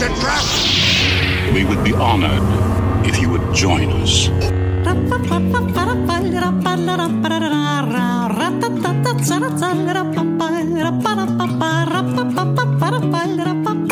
A 0.00 0.08
trap! 0.18 0.42
We 1.52 1.62
would 1.62 1.84
be 1.84 1.92
honored 1.92 2.40
if 3.06 3.20
you 3.20 3.28
would 3.28 3.42
join 3.54 3.92
us. 4.00 4.30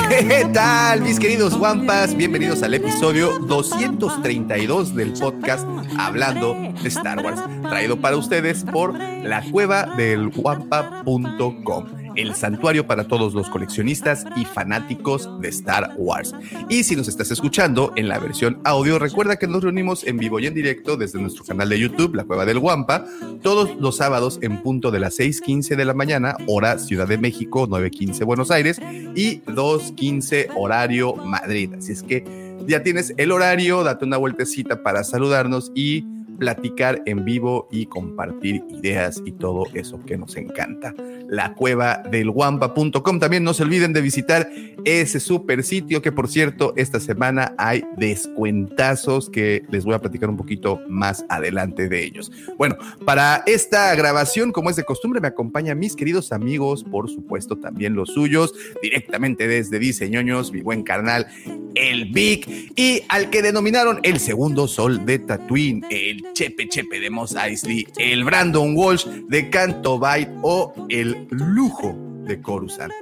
¿Qué 0.08 0.44
tal, 0.54 1.02
mis 1.02 1.18
queridos 1.20 1.52
Wampas? 1.58 2.16
Bienvenidos 2.16 2.62
al 2.62 2.72
episodio 2.72 3.38
232 3.40 4.94
del 4.94 5.12
podcast 5.12 5.66
Hablando 5.98 6.54
de 6.54 6.88
Star 6.88 7.22
Wars, 7.22 7.42
traído 7.68 8.00
para 8.00 8.16
ustedes 8.16 8.64
por 8.64 8.98
la 8.98 9.42
cueva 9.50 9.84
del 9.96 10.32
Wampa.com 10.34 12.07
el 12.18 12.34
santuario 12.34 12.86
para 12.86 13.06
todos 13.06 13.32
los 13.32 13.48
coleccionistas 13.48 14.27
y 14.36 14.45
fanáticos 14.45 15.40
de 15.40 15.48
Star 15.48 15.95
Wars. 15.96 16.34
Y 16.68 16.82
si 16.82 16.96
nos 16.96 17.06
estás 17.06 17.30
escuchando 17.30 17.92
en 17.96 18.08
la 18.08 18.18
versión 18.18 18.60
audio, 18.64 18.98
recuerda 18.98 19.36
que 19.36 19.47
nos 19.47 19.62
reunimos 19.62 20.05
en 20.05 20.19
vivo 20.19 20.41
y 20.41 20.46
en 20.46 20.55
directo 20.55 20.96
desde 20.96 21.20
nuestro 21.20 21.44
canal 21.44 21.69
de 21.69 21.78
YouTube, 21.78 22.16
La 22.16 22.24
Cueva 22.24 22.44
del 22.44 22.58
Guampa, 22.58 23.05
todos 23.41 23.77
los 23.80 23.96
sábados 23.96 24.41
en 24.42 24.61
punto 24.62 24.91
de 24.91 24.98
las 24.98 25.19
6:15 25.19 25.77
de 25.77 25.84
la 25.84 25.94
mañana, 25.94 26.36
hora 26.48 26.78
Ciudad 26.78 27.06
de 27.06 27.19
México, 27.19 27.69
9:15 27.69 28.24
Buenos 28.24 28.50
Aires 28.50 28.80
y 29.14 29.41
2:15 29.46 30.48
horario 30.56 31.14
Madrid. 31.14 31.72
Así 31.78 31.92
es 31.92 32.02
que 32.02 32.24
ya 32.66 32.83
tienes 32.83 33.14
el 33.16 33.30
horario, 33.30 33.84
date 33.84 34.05
una 34.05 34.16
vueltecita 34.16 34.83
para 34.83 35.05
saludarnos 35.05 35.70
y 35.74 36.05
platicar 36.39 37.03
en 37.06 37.25
vivo 37.25 37.69
y 37.70 37.86
compartir 37.86 38.62
ideas 38.70 39.20
y 39.25 39.33
todo 39.33 39.64
eso 39.75 40.00
que 40.06 40.17
nos 40.17 40.36
encanta. 40.36 40.95
La 41.28 41.55
cueva 41.55 42.03
del 42.11 42.30
guampa.com. 42.30 43.19
También 43.19 43.45
no 43.45 43.55
se 43.55 43.64
olviden 43.64 43.92
de 43.92 44.00
visitar 44.00 44.48
ese 44.84 45.20
super 45.20 45.62
sitio 45.64 46.00
que 46.00 46.12
por 46.12 46.28
cierto 46.28 46.72
esta 46.77 47.00
semana 47.00 47.55
hay 47.58 47.84
descuentazos 47.97 49.28
que 49.28 49.64
les 49.70 49.84
voy 49.84 49.95
a 49.95 50.00
platicar 50.00 50.30
un 50.30 50.36
poquito 50.36 50.80
más 50.89 51.25
adelante 51.28 51.89
de 51.89 52.05
ellos. 52.05 52.30
Bueno, 52.56 52.77
para 53.05 53.42
esta 53.47 53.95
grabación, 53.95 54.52
como 54.52 54.70
es 54.70 54.77
de 54.77 54.84
costumbre, 54.84 55.20
me 55.20 55.28
acompañan 55.28 55.78
mis 55.78 55.97
queridos 55.97 56.33
amigos, 56.33 56.84
por 56.84 57.11
supuesto 57.11 57.56
también 57.56 57.95
los 57.95 58.11
suyos, 58.11 58.55
directamente 58.83 59.48
desde 59.48 59.78
Diseñoños, 59.78 60.52
mi 60.52 60.61
buen 60.61 60.83
carnal, 60.83 61.27
el 61.75 62.06
Big, 62.06 62.73
y 62.77 63.02
al 63.08 63.30
que 63.30 63.42
denominaron 63.42 64.00
el 64.02 64.20
segundo 64.20 64.69
sol 64.69 65.05
de 65.05 65.19
Tatooine, 65.19 65.84
el 65.91 66.23
Chepe 66.34 66.68
Chepe 66.68 67.00
de 67.00 67.10
Mos 67.10 67.34
Eisley, 67.34 67.86
el 67.96 68.24
Brandon 68.24 68.76
Walsh 68.76 69.06
de 69.06 69.50
Canto 69.50 69.98
Byte 69.98 70.30
o 70.42 70.72
el 70.88 71.26
lujo 71.30 71.96
de 72.24 72.40
Coruscant. 72.40 72.92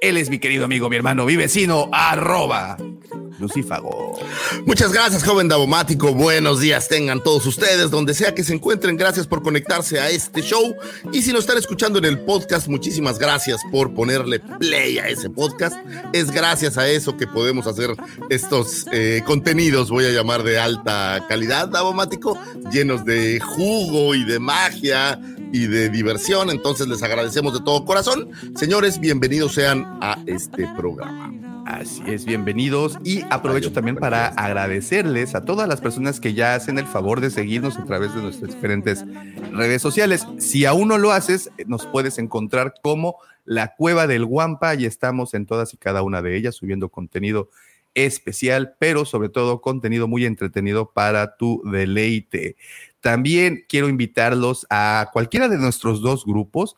Él 0.00 0.16
es 0.16 0.30
mi 0.30 0.38
querido 0.38 0.64
amigo, 0.64 0.88
mi 0.88 0.96
hermano, 0.96 1.24
mi 1.24 1.34
vecino, 1.34 1.88
arroba 1.92 2.76
Lucífago. 3.40 4.16
Muchas 4.64 4.92
gracias, 4.92 5.24
joven 5.24 5.48
Davomático. 5.48 6.14
Buenos 6.14 6.60
días 6.60 6.88
tengan 6.88 7.22
todos 7.22 7.46
ustedes, 7.46 7.90
donde 7.90 8.14
sea 8.14 8.32
que 8.32 8.44
se 8.44 8.54
encuentren. 8.54 8.96
Gracias 8.96 9.26
por 9.26 9.42
conectarse 9.42 9.98
a 9.98 10.08
este 10.08 10.42
show. 10.42 10.74
Y 11.12 11.22
si 11.22 11.32
nos 11.32 11.40
están 11.40 11.58
escuchando 11.58 11.98
en 11.98 12.04
el 12.04 12.20
podcast, 12.20 12.68
muchísimas 12.68 13.18
gracias 13.18 13.60
por 13.72 13.92
ponerle 13.92 14.38
play 14.38 14.98
a 14.98 15.08
ese 15.08 15.30
podcast. 15.30 15.76
Es 16.12 16.30
gracias 16.30 16.78
a 16.78 16.88
eso 16.88 17.16
que 17.16 17.26
podemos 17.26 17.66
hacer 17.66 17.90
estos 18.30 18.86
eh, 18.92 19.22
contenidos, 19.26 19.90
voy 19.90 20.04
a 20.04 20.10
llamar 20.10 20.44
de 20.44 20.58
alta 20.60 21.24
calidad, 21.28 21.68
Davomático, 21.68 22.38
llenos 22.72 23.04
de 23.04 23.40
jugo 23.40 24.14
y 24.14 24.24
de 24.24 24.38
magia 24.38 25.20
y 25.52 25.66
de 25.66 25.88
diversión. 25.88 26.50
Entonces 26.50 26.88
les 26.88 27.02
agradecemos 27.02 27.52
de 27.52 27.60
todo 27.60 27.84
corazón. 27.84 28.30
Señores, 28.54 29.00
bienvenidos 29.00 29.54
sean 29.54 29.98
a 30.00 30.18
este 30.26 30.66
programa. 30.76 31.32
Así 31.66 32.02
es, 32.06 32.24
bienvenidos. 32.24 32.98
Y 33.04 33.22
aprovecho 33.28 33.72
también 33.72 33.96
para 33.96 34.28
agradecerles 34.28 35.34
a 35.34 35.44
todas 35.44 35.68
las 35.68 35.82
personas 35.82 36.18
que 36.18 36.32
ya 36.32 36.54
hacen 36.54 36.78
el 36.78 36.86
favor 36.86 37.20
de 37.20 37.30
seguirnos 37.30 37.76
a 37.76 37.84
través 37.84 38.14
de 38.14 38.22
nuestras 38.22 38.54
diferentes 38.54 39.04
redes 39.52 39.82
sociales. 39.82 40.26
Si 40.38 40.64
aún 40.64 40.88
no 40.88 40.96
lo 40.96 41.12
haces, 41.12 41.50
nos 41.66 41.84
puedes 41.86 42.18
encontrar 42.18 42.74
como 42.82 43.16
la 43.44 43.74
Cueva 43.76 44.06
del 44.06 44.24
Guampa 44.24 44.74
y 44.76 44.86
estamos 44.86 45.34
en 45.34 45.44
todas 45.44 45.74
y 45.74 45.76
cada 45.76 46.02
una 46.02 46.22
de 46.22 46.36
ellas 46.36 46.54
subiendo 46.54 46.88
contenido 46.88 47.50
especial, 47.94 48.74
pero 48.78 49.04
sobre 49.04 49.28
todo 49.28 49.60
contenido 49.60 50.08
muy 50.08 50.24
entretenido 50.24 50.92
para 50.92 51.36
tu 51.36 51.62
deleite. 51.70 52.56
También 53.00 53.64
quiero 53.68 53.88
invitarlos 53.88 54.66
a 54.70 55.10
cualquiera 55.12 55.48
de 55.48 55.58
nuestros 55.58 56.00
dos 56.00 56.24
grupos. 56.24 56.76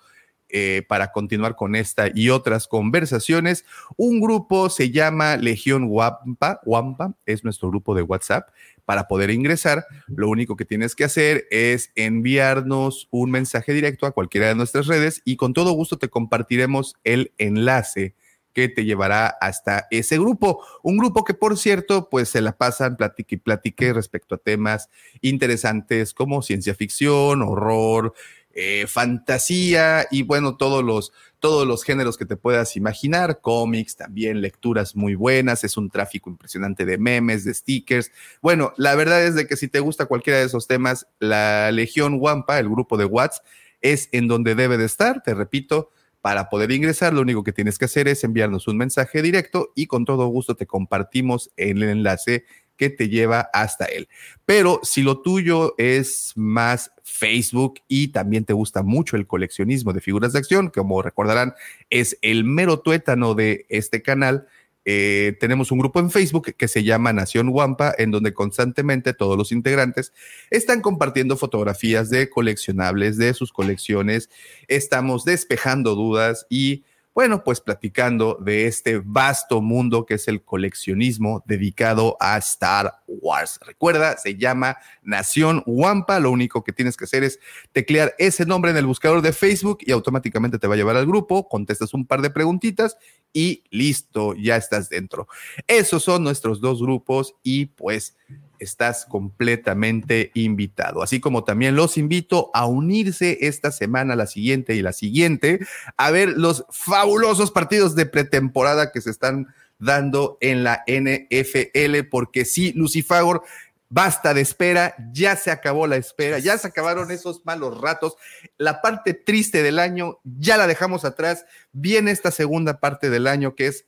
Eh, 0.53 0.83
para 0.89 1.13
continuar 1.13 1.55
con 1.55 1.77
esta 1.77 2.09
y 2.13 2.31
otras 2.31 2.67
conversaciones. 2.67 3.65
Un 3.97 4.21
grupo 4.21 4.69
se 4.69 4.91
llama 4.91 5.37
Legión 5.37 5.85
Wampa, 5.89 6.61
Wampa 6.65 7.15
es 7.25 7.45
nuestro 7.45 7.71
grupo 7.71 7.95
de 7.95 8.03
WhatsApp. 8.03 8.49
Para 8.85 9.07
poder 9.07 9.31
ingresar, 9.31 9.87
lo 10.09 10.29
único 10.29 10.57
que 10.57 10.65
tienes 10.65 10.97
que 10.97 11.05
hacer 11.05 11.47
es 11.53 11.93
enviarnos 11.95 13.07
un 13.13 13.31
mensaje 13.31 13.73
directo 13.73 14.07
a 14.07 14.11
cualquiera 14.11 14.49
de 14.49 14.57
nuestras 14.57 14.89
redes 14.89 15.23
y 15.25 15.37
con 15.37 15.53
todo 15.53 15.71
gusto 15.71 15.99
te 15.99 16.09
compartiremos 16.09 16.97
el 17.05 17.33
enlace 17.39 18.17
que 18.53 18.69
te 18.69 18.84
llevará 18.84 19.27
hasta 19.27 19.87
ese 19.91 20.19
grupo. 20.19 20.65
Un 20.83 20.99
grupo 20.99 21.25
que, 21.25 21.34
por 21.34 21.56
cierto, 21.56 22.09
pues 22.11 22.28
se 22.28 22.41
la 22.41 22.56
pasan 22.56 22.97
platique 22.97 23.37
y 23.37 23.38
platique 23.38 23.93
respecto 23.93 24.34
a 24.34 24.38
temas 24.38 24.88
interesantes 25.21 26.15
como 26.15 26.43
ciencia 26.43 26.75
ficción, 26.75 27.43
horror, 27.43 28.15
eh, 28.53 28.87
fantasía 28.89 30.09
y 30.10 30.25
bueno, 30.25 30.56
todos 30.56 30.83
los, 30.83 31.12
todos 31.39 31.69
los 31.69 31.84
géneros 31.84 32.19
que 32.19 32.27
te 32.27 32.37
puedas 32.37 32.77
imaginar, 32.77 33.41
cómics, 33.41 33.94
también 33.94 34.41
lecturas 34.41 34.97
muy 34.97 35.15
buenas, 35.15 35.62
es 35.62 35.77
un 35.77 35.89
tráfico 35.89 36.31
impresionante 36.31 36.84
de 36.84 36.99
memes, 36.99 37.44
de 37.44 37.55
stickers. 37.55 38.10
Bueno, 38.43 38.72
la 38.77 38.97
verdad 38.97 39.25
es 39.25 39.37
de 39.37 39.47
que 39.47 39.56
si 39.56 39.69
te 39.69 39.78
gusta 39.78 40.06
cualquiera 40.06 40.41
de 40.41 40.47
esos 40.47 40.66
temas, 40.66 41.06
la 41.21 41.71
Legión 41.71 42.16
Wampa, 42.19 42.59
el 42.59 42.69
grupo 42.69 42.97
de 42.97 43.05
Watts, 43.05 43.41
es 43.83 44.09
en 44.10 44.27
donde 44.27 44.56
debe 44.56 44.77
de 44.78 44.84
estar, 44.84 45.22
te 45.22 45.33
repito, 45.33 45.91
para 46.21 46.49
poder 46.49 46.71
ingresar, 46.73 47.13
lo 47.13 47.23
único 47.23 47.43
que 47.43 47.53
tienes 47.53 47.79
que 47.79 47.87
hacer 47.87 48.09
es 48.09 48.25
enviarnos 48.25 48.69
un 48.69 48.77
mensaje 48.77 49.23
directo 49.23 49.73
y 49.75 49.87
con 49.87 50.05
todo 50.05 50.27
gusto 50.27 50.55
te 50.55 50.67
compartimos 50.67 51.51
el 51.57 51.83
enlace 51.83 52.45
que 52.81 52.89
te 52.89 53.11
lleva 53.11 53.51
hasta 53.53 53.85
él. 53.85 54.09
Pero 54.47 54.81
si 54.83 55.03
lo 55.03 55.21
tuyo 55.21 55.75
es 55.77 56.33
más 56.35 56.93
Facebook 57.03 57.75
y 57.89 58.09
también 58.09 58.47
te 58.47 58.55
gusta 58.55 58.83
mucho 58.83 59.17
el 59.17 59.27
coleccionismo 59.27 59.93
de 59.93 60.01
figuras 60.01 60.33
de 60.33 60.39
acción, 60.39 60.71
como 60.71 61.03
recordarán, 61.03 61.53
es 61.91 62.19
el 62.23 62.45
mero 62.45 62.81
tuétano 62.81 63.35
de 63.35 63.67
este 63.69 64.01
canal. 64.01 64.47
Eh, 64.85 65.37
tenemos 65.41 65.71
un 65.71 65.79
grupo 65.79 66.01
en 66.01 66.11
Facebook 66.11 66.55
que 66.57 66.69
se 66.69 66.83
llama 66.85 67.13
Nación 67.13 67.51
Wampa, 67.51 67.95
en 67.99 68.11
donde 68.11 68.33
constantemente 68.33 69.13
todos 69.13 69.37
los 69.37 69.53
integrantes 69.53 70.13
están 70.51 70.81
compartiendo 70.81 71.37
fotografías 71.37 72.09
de 72.11 72.31
coleccionables 72.31 73.19
de 73.19 73.35
sus 73.35 73.53
colecciones. 73.53 74.31
Estamos 74.69 75.25
despejando 75.25 75.95
dudas 75.95 76.47
y 76.49 76.85
bueno, 77.21 77.45
pues 77.45 77.61
platicando 77.61 78.39
de 78.41 78.67
este 78.67 78.99
vasto 79.05 79.61
mundo 79.61 80.07
que 80.07 80.15
es 80.15 80.27
el 80.27 80.43
coleccionismo 80.43 81.45
dedicado 81.45 82.17
a 82.19 82.39
Star 82.39 83.03
Wars. 83.07 83.61
Recuerda, 83.67 84.17
se 84.17 84.39
llama 84.39 84.78
Nación 85.03 85.63
Wampa. 85.67 86.19
Lo 86.19 86.31
único 86.31 86.65
que 86.65 86.72
tienes 86.72 86.97
que 86.97 87.05
hacer 87.05 87.22
es 87.22 87.39
teclear 87.72 88.15
ese 88.17 88.47
nombre 88.47 88.71
en 88.71 88.78
el 88.78 88.87
buscador 88.87 89.21
de 89.21 89.34
Facebook 89.34 89.81
y 89.83 89.93
automáticamente 89.93 90.59
te 90.59 90.67
va 90.67 90.72
a 90.72 90.77
llevar 90.78 90.97
al 90.97 91.05
grupo. 91.05 91.47
Contestas 91.47 91.93
un 91.93 92.07
par 92.07 92.22
de 92.22 92.31
preguntitas 92.31 92.97
y 93.34 93.65
listo, 93.69 94.34
ya 94.34 94.57
estás 94.57 94.89
dentro. 94.89 95.28
Esos 95.66 96.03
son 96.03 96.25
nuestros 96.25 96.63
dos 96.63 96.81
grupos 96.81 97.34
y 97.43 97.66
pues 97.66 98.16
estás 98.60 99.04
completamente 99.07 100.30
invitado. 100.34 101.03
Así 101.03 101.18
como 101.18 101.45
también 101.45 101.74
los 101.74 101.98
invito 101.98 102.51
a 102.54 102.66
unirse 102.66 103.39
esta 103.41 103.72
semana, 103.72 104.15
la 104.15 104.27
siguiente 104.27 104.74
y 104.74 104.83
la 104.83 104.92
siguiente, 104.92 105.60
a 105.97 106.10
ver 106.10 106.30
los 106.36 106.65
fabulosos 106.71 107.51
partidos 107.51 107.95
de 107.95 108.07
pretemporada 108.07 108.92
que 108.92 109.01
se 109.01 109.10
están 109.10 109.48
dando 109.80 110.39
en 110.41 110.62
la 110.62 110.84
NFL, 110.86 112.09
porque 112.10 112.45
sí, 112.45 112.72
Lucifagor, 112.77 113.42
basta 113.89 114.34
de 114.34 114.41
espera, 114.41 114.95
ya 115.13 115.34
se 115.34 115.51
acabó 115.51 115.86
la 115.86 115.97
espera, 115.97 116.39
ya 116.39 116.56
se 116.56 116.68
acabaron 116.68 117.10
esos 117.10 117.45
malos 117.45 117.80
ratos, 117.80 118.15
la 118.56 118.80
parte 118.80 119.15
triste 119.15 119.63
del 119.63 119.78
año 119.78 120.21
ya 120.22 120.56
la 120.56 120.68
dejamos 120.68 121.04
atrás, 121.04 121.45
viene 121.72 122.13
esta 122.13 122.30
segunda 122.30 122.78
parte 122.78 123.10
del 123.10 123.27
año 123.27 123.54
que 123.56 123.66
es 123.66 123.86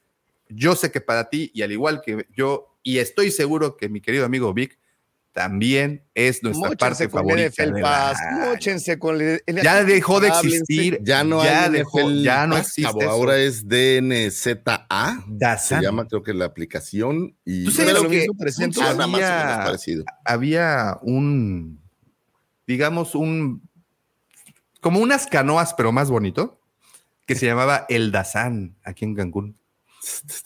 Yo 0.49 0.75
sé 0.77 0.91
que 0.91 1.01
para 1.01 1.31
ti, 1.31 1.51
y 1.55 1.63
al 1.63 1.73
igual 1.73 2.03
que 2.03 2.27
yo, 2.37 2.72
y 2.83 2.99
estoy 2.99 3.31
seguro 3.31 3.77
que 3.77 3.89
mi 3.89 4.01
querido 4.01 4.25
amigo 4.25 4.53
Vic, 4.55 4.79
también 5.33 6.05
es 6.15 6.43
nuestra 6.43 6.69
Móchense 6.69 6.77
parte 6.77 7.09
con 7.09 7.21
favorita. 7.23 7.63
NFL 7.65 7.75
de 7.77 7.81
Pass, 7.83 8.19
la- 8.21 8.47
móchense 8.51 8.99
con 8.99 9.19
el- 9.19 9.43
el- 9.47 9.63
Ya 9.63 9.83
dejó 9.83 10.21
de 10.21 10.29
existir. 10.29 10.99
Ya 11.03 11.25
no 11.25 11.43
ya 11.43 11.65
hay 11.65 11.71
dejó, 11.71 12.01
NFL 12.01 12.23
ya 12.23 12.47
no 12.47 12.59
existe. 12.59 12.83
cabo, 12.83 13.03
ahora 13.11 13.39
es 13.39 13.67
DNZA. 13.67 15.17
Se 15.17 15.23
Dazan. 15.29 15.83
llama, 15.83 16.07
creo 16.07 16.23
que 16.23 16.35
la 16.35 16.45
aplicación. 16.45 17.35
Y 17.47 17.65
¿Tú 17.65 17.71
sabes 17.71 17.95
lo 17.95 18.03
lo 18.03 18.11
que 18.11 18.19
mismo 18.19 18.35
300 18.39 18.77
funciona 18.85 19.07
más 19.07 19.21
o 19.21 19.25
había- 19.25 19.47
menos 19.47 19.65
parecido. 19.65 20.05
había 20.27 20.99
un, 21.01 21.81
digamos, 22.67 23.15
un, 23.15 23.63
como 24.83 25.01
unas 25.01 25.27
canoas, 25.27 25.73
pero 25.73 25.93
más 25.93 26.11
bonito, 26.11 26.61
que 27.27 27.37
se 27.37 27.47
llamaba 27.47 27.87
El 27.89 28.13
Dazán, 28.13 28.77
aquí 28.85 29.07
en 29.07 29.15
Cancún. 29.15 29.57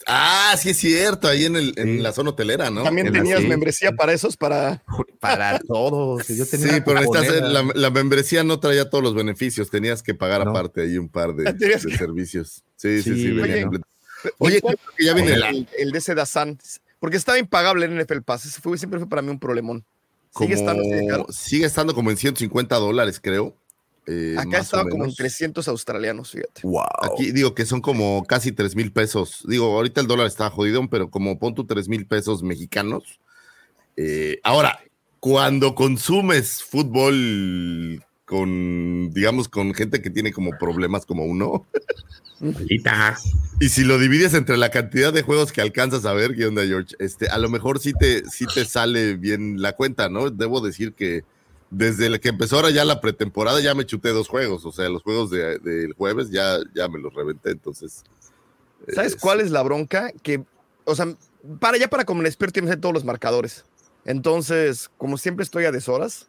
Ah, 0.05 0.55
sí 0.59 0.69
es 0.69 0.77
cierto, 0.77 1.27
ahí 1.27 1.45
en, 1.45 1.55
el, 1.55 1.73
en 1.77 1.97
Sí. 1.97 1.97
la 1.99 2.11
zona 2.13 2.29
hotelera, 2.31 2.69
¿no? 2.69 2.83
También 2.83 3.11
tenías 3.11 3.41
membresía 3.43 3.91
para 3.91 4.13
esos, 4.13 4.37
para 4.37 4.83
Para 5.19 5.59
todos. 5.59 6.27
Yo 6.27 6.45
tenía 6.45 6.75
Sí, 6.75 6.81
pero 6.85 7.03
cuponera. 7.03 7.47
la, 7.47 7.63
la 7.73 7.89
membresía 7.89 8.43
no 8.43 8.59
traía 8.59 8.89
todos 8.89 9.03
los 9.03 9.15
beneficios, 9.15 9.69
tenías 9.69 10.03
que 10.03 10.13
pagar 10.13 10.45
No. 10.45 10.51
aparte 10.51 10.81
ahí 10.81 10.97
un 10.97 11.09
par 11.09 11.33
de, 11.35 11.45
servicios. 11.97 12.63
Sí, 12.75 13.01
sí, 13.01 13.13
sí, 13.13 13.15
Sí, 13.15 13.27
venía 13.31 13.43
oye, 13.43 13.61
completo. 13.63 13.87
Oye, 14.37 14.61
¿cuál- 14.61 14.77
creo 14.77 14.95
que 14.97 15.05
ya 15.05 15.13
viene 15.13 15.33
el, 15.33 15.39
la, 15.39 15.49
el, 15.49 15.67
el 15.77 15.91
de 15.91 15.97
ese 15.97 16.13
Dazan? 16.15 16.57
Porque 16.99 17.17
estaba 17.17 17.37
impagable 17.39 17.85
en 17.85 17.97
NFL 17.99 18.21
Pass. 18.21 18.45
Ese 18.45 18.61
fue, 18.61 18.77
siempre 18.77 18.99
fue 18.99 19.07
para 19.09 19.21
mí 19.21 19.29
un 19.29 19.39
problemón. 19.39 19.83
Sigue 20.37 20.55
como- 20.55 20.69
estando 20.69 20.83
de 20.83 21.07
caro. 21.07 21.25
sigue 21.29 21.65
estando 21.65 21.93
como 21.95 22.11
en 22.11 22.17
150 22.17 22.75
dólares, 22.75 23.19
creo. 23.21 23.55
Eh, 24.07 24.35
Acá 24.37 24.59
estaba 24.59 24.83
como 24.83 25.03
en 25.03 25.09
menos. 25.09 25.15
300 25.17 25.67
australianos, 25.67 26.31
fíjate. 26.31 26.61
Wow. 26.63 26.85
Aquí 27.01 27.31
digo 27.31 27.53
que 27.53 27.65
son 27.65 27.81
como 27.81 28.23
casi 28.25 28.53
3 28.53 28.75
mil 28.75 28.93
pesos. 28.93 29.43
Digo, 29.47 29.75
ahorita 29.75 29.99
el 29.99 30.07
dólar 30.07 30.27
está 30.27 30.49
jodido, 30.49 30.87
pero 30.89 31.09
como 31.09 31.37
pon 31.37 31.53
tu 31.53 31.65
3 31.65 31.89
mil 31.89 32.07
pesos 32.07 32.41
mexicanos. 32.41 33.19
Eh, 33.97 34.39
ahora, 34.43 34.79
cuando 35.19 35.75
consumes 35.75 36.63
fútbol 36.63 38.01
con, 38.23 39.11
digamos, 39.11 39.49
con 39.49 39.73
gente 39.73 40.01
que 40.01 40.09
tiene 40.09 40.31
como 40.31 40.51
problemas 40.57 41.05
como 41.05 41.25
uno, 41.25 41.65
y 43.59 43.69
si 43.69 43.83
lo 43.83 43.97
divides 43.97 44.33
entre 44.35 44.57
la 44.57 44.69
cantidad 44.69 45.11
de 45.11 45.23
juegos 45.23 45.51
que 45.51 45.61
alcanzas 45.61 46.05
a 46.05 46.13
ver, 46.13 46.35
¿qué 46.35 46.45
onda, 46.45 46.65
George? 46.65 46.95
Este, 46.99 47.27
a 47.29 47.37
lo 47.39 47.49
mejor 47.49 47.79
sí 47.79 47.93
te, 47.93 48.23
sí 48.29 48.45
te 48.53 48.63
sale 48.63 49.15
bien 49.15 49.61
la 49.61 49.73
cuenta, 49.73 50.07
¿no? 50.07 50.29
Debo 50.29 50.61
decir 50.61 50.93
que 50.93 51.23
desde 51.69 52.05
el 52.07 52.19
que 52.19 52.29
empezó 52.29 52.55
ahora 52.57 52.69
ya 52.69 52.85
la 52.85 53.01
pretemporada 53.01 53.59
ya 53.61 53.75
me 53.75 53.85
chuté 53.85 54.09
dos 54.09 54.27
juegos, 54.27 54.65
o 54.65 54.71
sea, 54.71 54.87
los 54.89 55.03
juegos 55.03 55.29
de- 55.29 55.59
del 55.59 55.93
jueves 55.93 56.29
ya, 56.31 56.57
ya 56.73 56.87
me 56.87 56.99
los 56.99 57.13
reventé, 57.13 57.51
entonces. 57.51 58.03
¿Sabes 58.93 59.15
cuál 59.15 59.41
es 59.41 59.51
la 59.51 59.63
bronca? 59.63 60.11
Que, 60.23 60.43
o 60.85 60.95
sea, 60.95 61.07
para 61.59 61.77
ya 61.77 61.89
para 61.89 62.05
como 62.05 62.21
el 62.21 62.27
experto 62.27 62.53
tienes 62.61 62.79
todos 62.79 62.93
los 62.93 63.03
marcadores. 63.05 63.65
Entonces, 64.05 64.89
como 64.97 65.17
siempre 65.17 65.43
estoy 65.43 65.65
a 65.65 65.71
deshoras, 65.71 66.27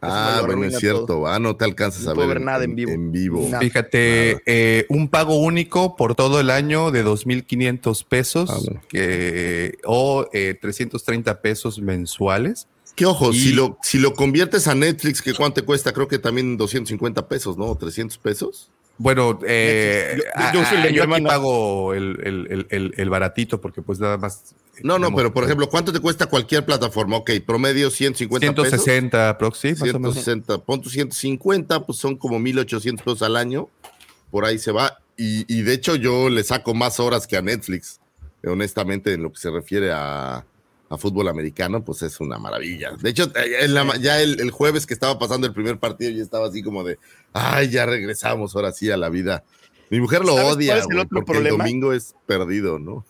Ah, 0.00 0.42
bueno, 0.46 0.62
es 0.62 0.78
cierto, 0.78 1.26
ah, 1.26 1.40
no 1.40 1.56
te 1.56 1.64
alcanzas 1.64 2.04
No 2.04 2.12
a 2.12 2.14
puedo 2.14 2.28
ver, 2.28 2.38
ver 2.38 2.44
nada 2.46 2.62
en 2.62 2.76
vivo. 2.76 2.92
En 2.92 3.10
vivo. 3.10 3.40
Nada. 3.48 3.58
Fíjate, 3.58 4.40
eh, 4.46 4.86
un 4.90 5.08
pago 5.08 5.40
único 5.40 5.96
por 5.96 6.14
todo 6.14 6.38
el 6.38 6.50
año 6.50 6.92
de 6.92 7.02
2.500 7.02 8.04
pesos 8.04 8.48
Ah, 8.48 8.58
bueno. 8.64 8.80
que, 8.88 9.76
o 9.84 10.28
eh, 10.32 10.56
330 10.60 11.40
pesos 11.42 11.80
mensuales. 11.80 12.68
Que 12.98 13.06
ojo, 13.06 13.30
Y- 13.32 13.38
si, 13.38 13.52
lo, 13.52 13.78
si 13.80 13.98
lo 14.00 14.12
conviertes 14.12 14.66
a 14.66 14.74
Netflix, 14.74 15.22
¿qué 15.22 15.32
cuánto 15.32 15.60
te 15.60 15.64
cuesta? 15.66 15.92
Creo 15.92 16.08
que 16.08 16.18
también 16.18 16.56
250 16.56 17.28
pesos, 17.28 17.56
¿no? 17.56 17.74
300 17.76 18.18
pesos. 18.18 18.70
Bueno, 18.96 19.38
eh. 19.46 20.18
Yo- 20.52 20.60
yo 20.90 21.02
aquí 21.04 21.22
pago 21.22 21.94
el, 21.94 22.18
el- 22.24 22.46
el- 22.50 22.66
el- 22.70 22.94
el 22.96 23.08
baratito 23.10 23.60
porque 23.60 23.82
pues 23.82 24.00
nada 24.00 24.18
más. 24.18 24.56
No, 24.82 24.98
no, 24.98 25.14
pero 25.14 25.32
por 25.32 25.44
ejemplo, 25.44 25.68
¿cuánto 25.68 25.92
te 25.92 26.00
cuesta 26.00 26.26
cualquier 26.26 26.64
plataforma? 26.66 27.16
Ok, 27.18 27.30
promedio 27.46 27.88
150 27.92 28.48
pesos. 28.64 28.82
160 28.84 29.28
aprox, 29.28 29.58
sí, 29.58 29.68
más 29.70 29.82
o 29.82 29.84
menos. 29.84 30.14
160, 30.14 30.58
pon 30.58 30.82
tu 30.82 30.90
150, 30.90 31.86
pues 31.86 31.98
son 31.98 32.16
como 32.16 32.40
1800 32.40 33.04
pesos 33.04 33.22
al 33.22 33.36
año. 33.36 33.68
Por 34.32 34.44
ahí 34.44 34.58
se 34.58 34.72
va. 34.72 34.98
Y, 35.16 35.44
y 35.52 35.62
de 35.62 35.74
hecho, 35.74 35.94
yo 35.94 36.28
le 36.28 36.42
saco 36.42 36.74
más 36.74 36.98
horas 36.98 37.28
que 37.28 37.36
a 37.36 37.42
Netflix. 37.42 38.00
Honestamente, 38.44 39.12
en 39.12 39.22
lo 39.22 39.32
que 39.32 39.38
se 39.40 39.50
refiere 39.50 39.92
a, 39.92 40.44
a 40.90 40.96
fútbol 40.96 41.28
americano, 41.28 41.84
pues 41.84 42.02
es 42.02 42.18
una 42.20 42.38
maravilla. 42.38 42.92
De 43.00 43.10
hecho, 43.10 43.30
eh, 43.36 43.68
la 43.68 43.96
ya 43.98 44.20
el, 44.22 44.40
el 44.40 44.50
jueves 44.50 44.86
que 44.86 44.94
estaba 44.94 45.18
pasando 45.18 45.46
el 45.46 45.52
primer 45.52 45.78
partido, 45.78 46.10
yo 46.10 46.22
estaba 46.22 46.48
así 46.48 46.62
como 46.62 46.82
de, 46.84 46.98
ay, 47.32 47.68
ya 47.68 47.84
regresamos 47.86 48.56
ahora 48.56 48.72
sí 48.72 48.90
a 48.90 48.96
la 48.96 49.08
vida. 49.08 49.44
Mi 49.90 50.00
mujer 50.00 50.20
lo 50.20 50.28
¿Sabes 50.34 50.42
cuál 50.44 50.56
odia, 50.56 50.74
el 50.90 50.98
otro 50.98 51.24
porque 51.24 51.38
el 51.38 51.48
domingo 51.48 51.92
es 51.92 52.14
perdido, 52.26 52.78
¿no? 52.78 53.04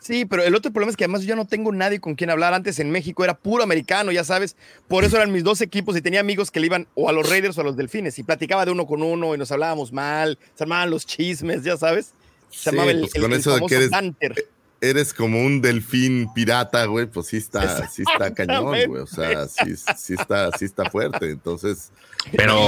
Sí, 0.00 0.24
pero 0.24 0.44
el 0.44 0.54
otro 0.54 0.72
problema 0.72 0.90
es 0.90 0.96
que 0.96 1.02
además 1.02 1.22
yo 1.22 1.28
ya 1.30 1.34
no 1.36 1.48
tengo 1.48 1.72
nadie 1.72 1.98
con 2.00 2.14
quien 2.14 2.30
hablar. 2.30 2.54
Antes 2.54 2.78
en 2.78 2.92
México 2.92 3.24
era 3.24 3.34
puro 3.36 3.64
americano, 3.64 4.12
ya 4.12 4.22
sabes. 4.22 4.54
Por 4.86 5.02
eso 5.02 5.16
eran 5.16 5.32
mis 5.32 5.42
dos 5.42 5.60
equipos 5.60 5.96
y 5.96 6.00
tenía 6.00 6.20
amigos 6.20 6.52
que 6.52 6.60
le 6.60 6.66
iban 6.66 6.86
o 6.94 7.08
a 7.08 7.12
los 7.12 7.28
Raiders 7.28 7.58
o 7.58 7.62
a 7.62 7.64
los 7.64 7.76
Delfines. 7.76 8.16
Y 8.20 8.22
platicaba 8.22 8.64
de 8.64 8.70
uno 8.70 8.86
con 8.86 9.02
uno 9.02 9.34
y 9.34 9.38
nos 9.38 9.50
hablábamos 9.50 9.92
mal, 9.92 10.38
se 10.54 10.62
armaban 10.62 10.90
los 10.90 11.06
chismes, 11.06 11.64
ya 11.64 11.76
sabes. 11.76 12.12
Se 12.50 12.70
Sí, 12.70 12.76
llamaba 12.76 12.92
el, 12.92 13.00
pues 13.00 13.14
con 13.14 13.32
el 13.32 13.40
eso 13.40 13.50
de 13.50 13.56
famoso 13.56 13.68
que 13.68 13.74
eres- 13.76 13.90
banter. 13.90 14.48
Eres 14.80 15.12
como 15.12 15.40
un 15.44 15.60
delfín 15.60 16.32
pirata, 16.32 16.84
güey, 16.86 17.06
pues 17.06 17.26
sí 17.26 17.36
está, 17.36 17.88
sí 17.88 18.02
está 18.02 18.32
cañón, 18.32 18.64
güey. 18.64 19.02
O 19.02 19.06
sea, 19.06 19.46
sí, 19.46 19.74
sí 19.96 20.14
está, 20.14 20.50
sí 20.56 20.64
está 20.64 20.90
fuerte. 20.90 21.30
Entonces, 21.30 21.90
Pero, 22.32 22.66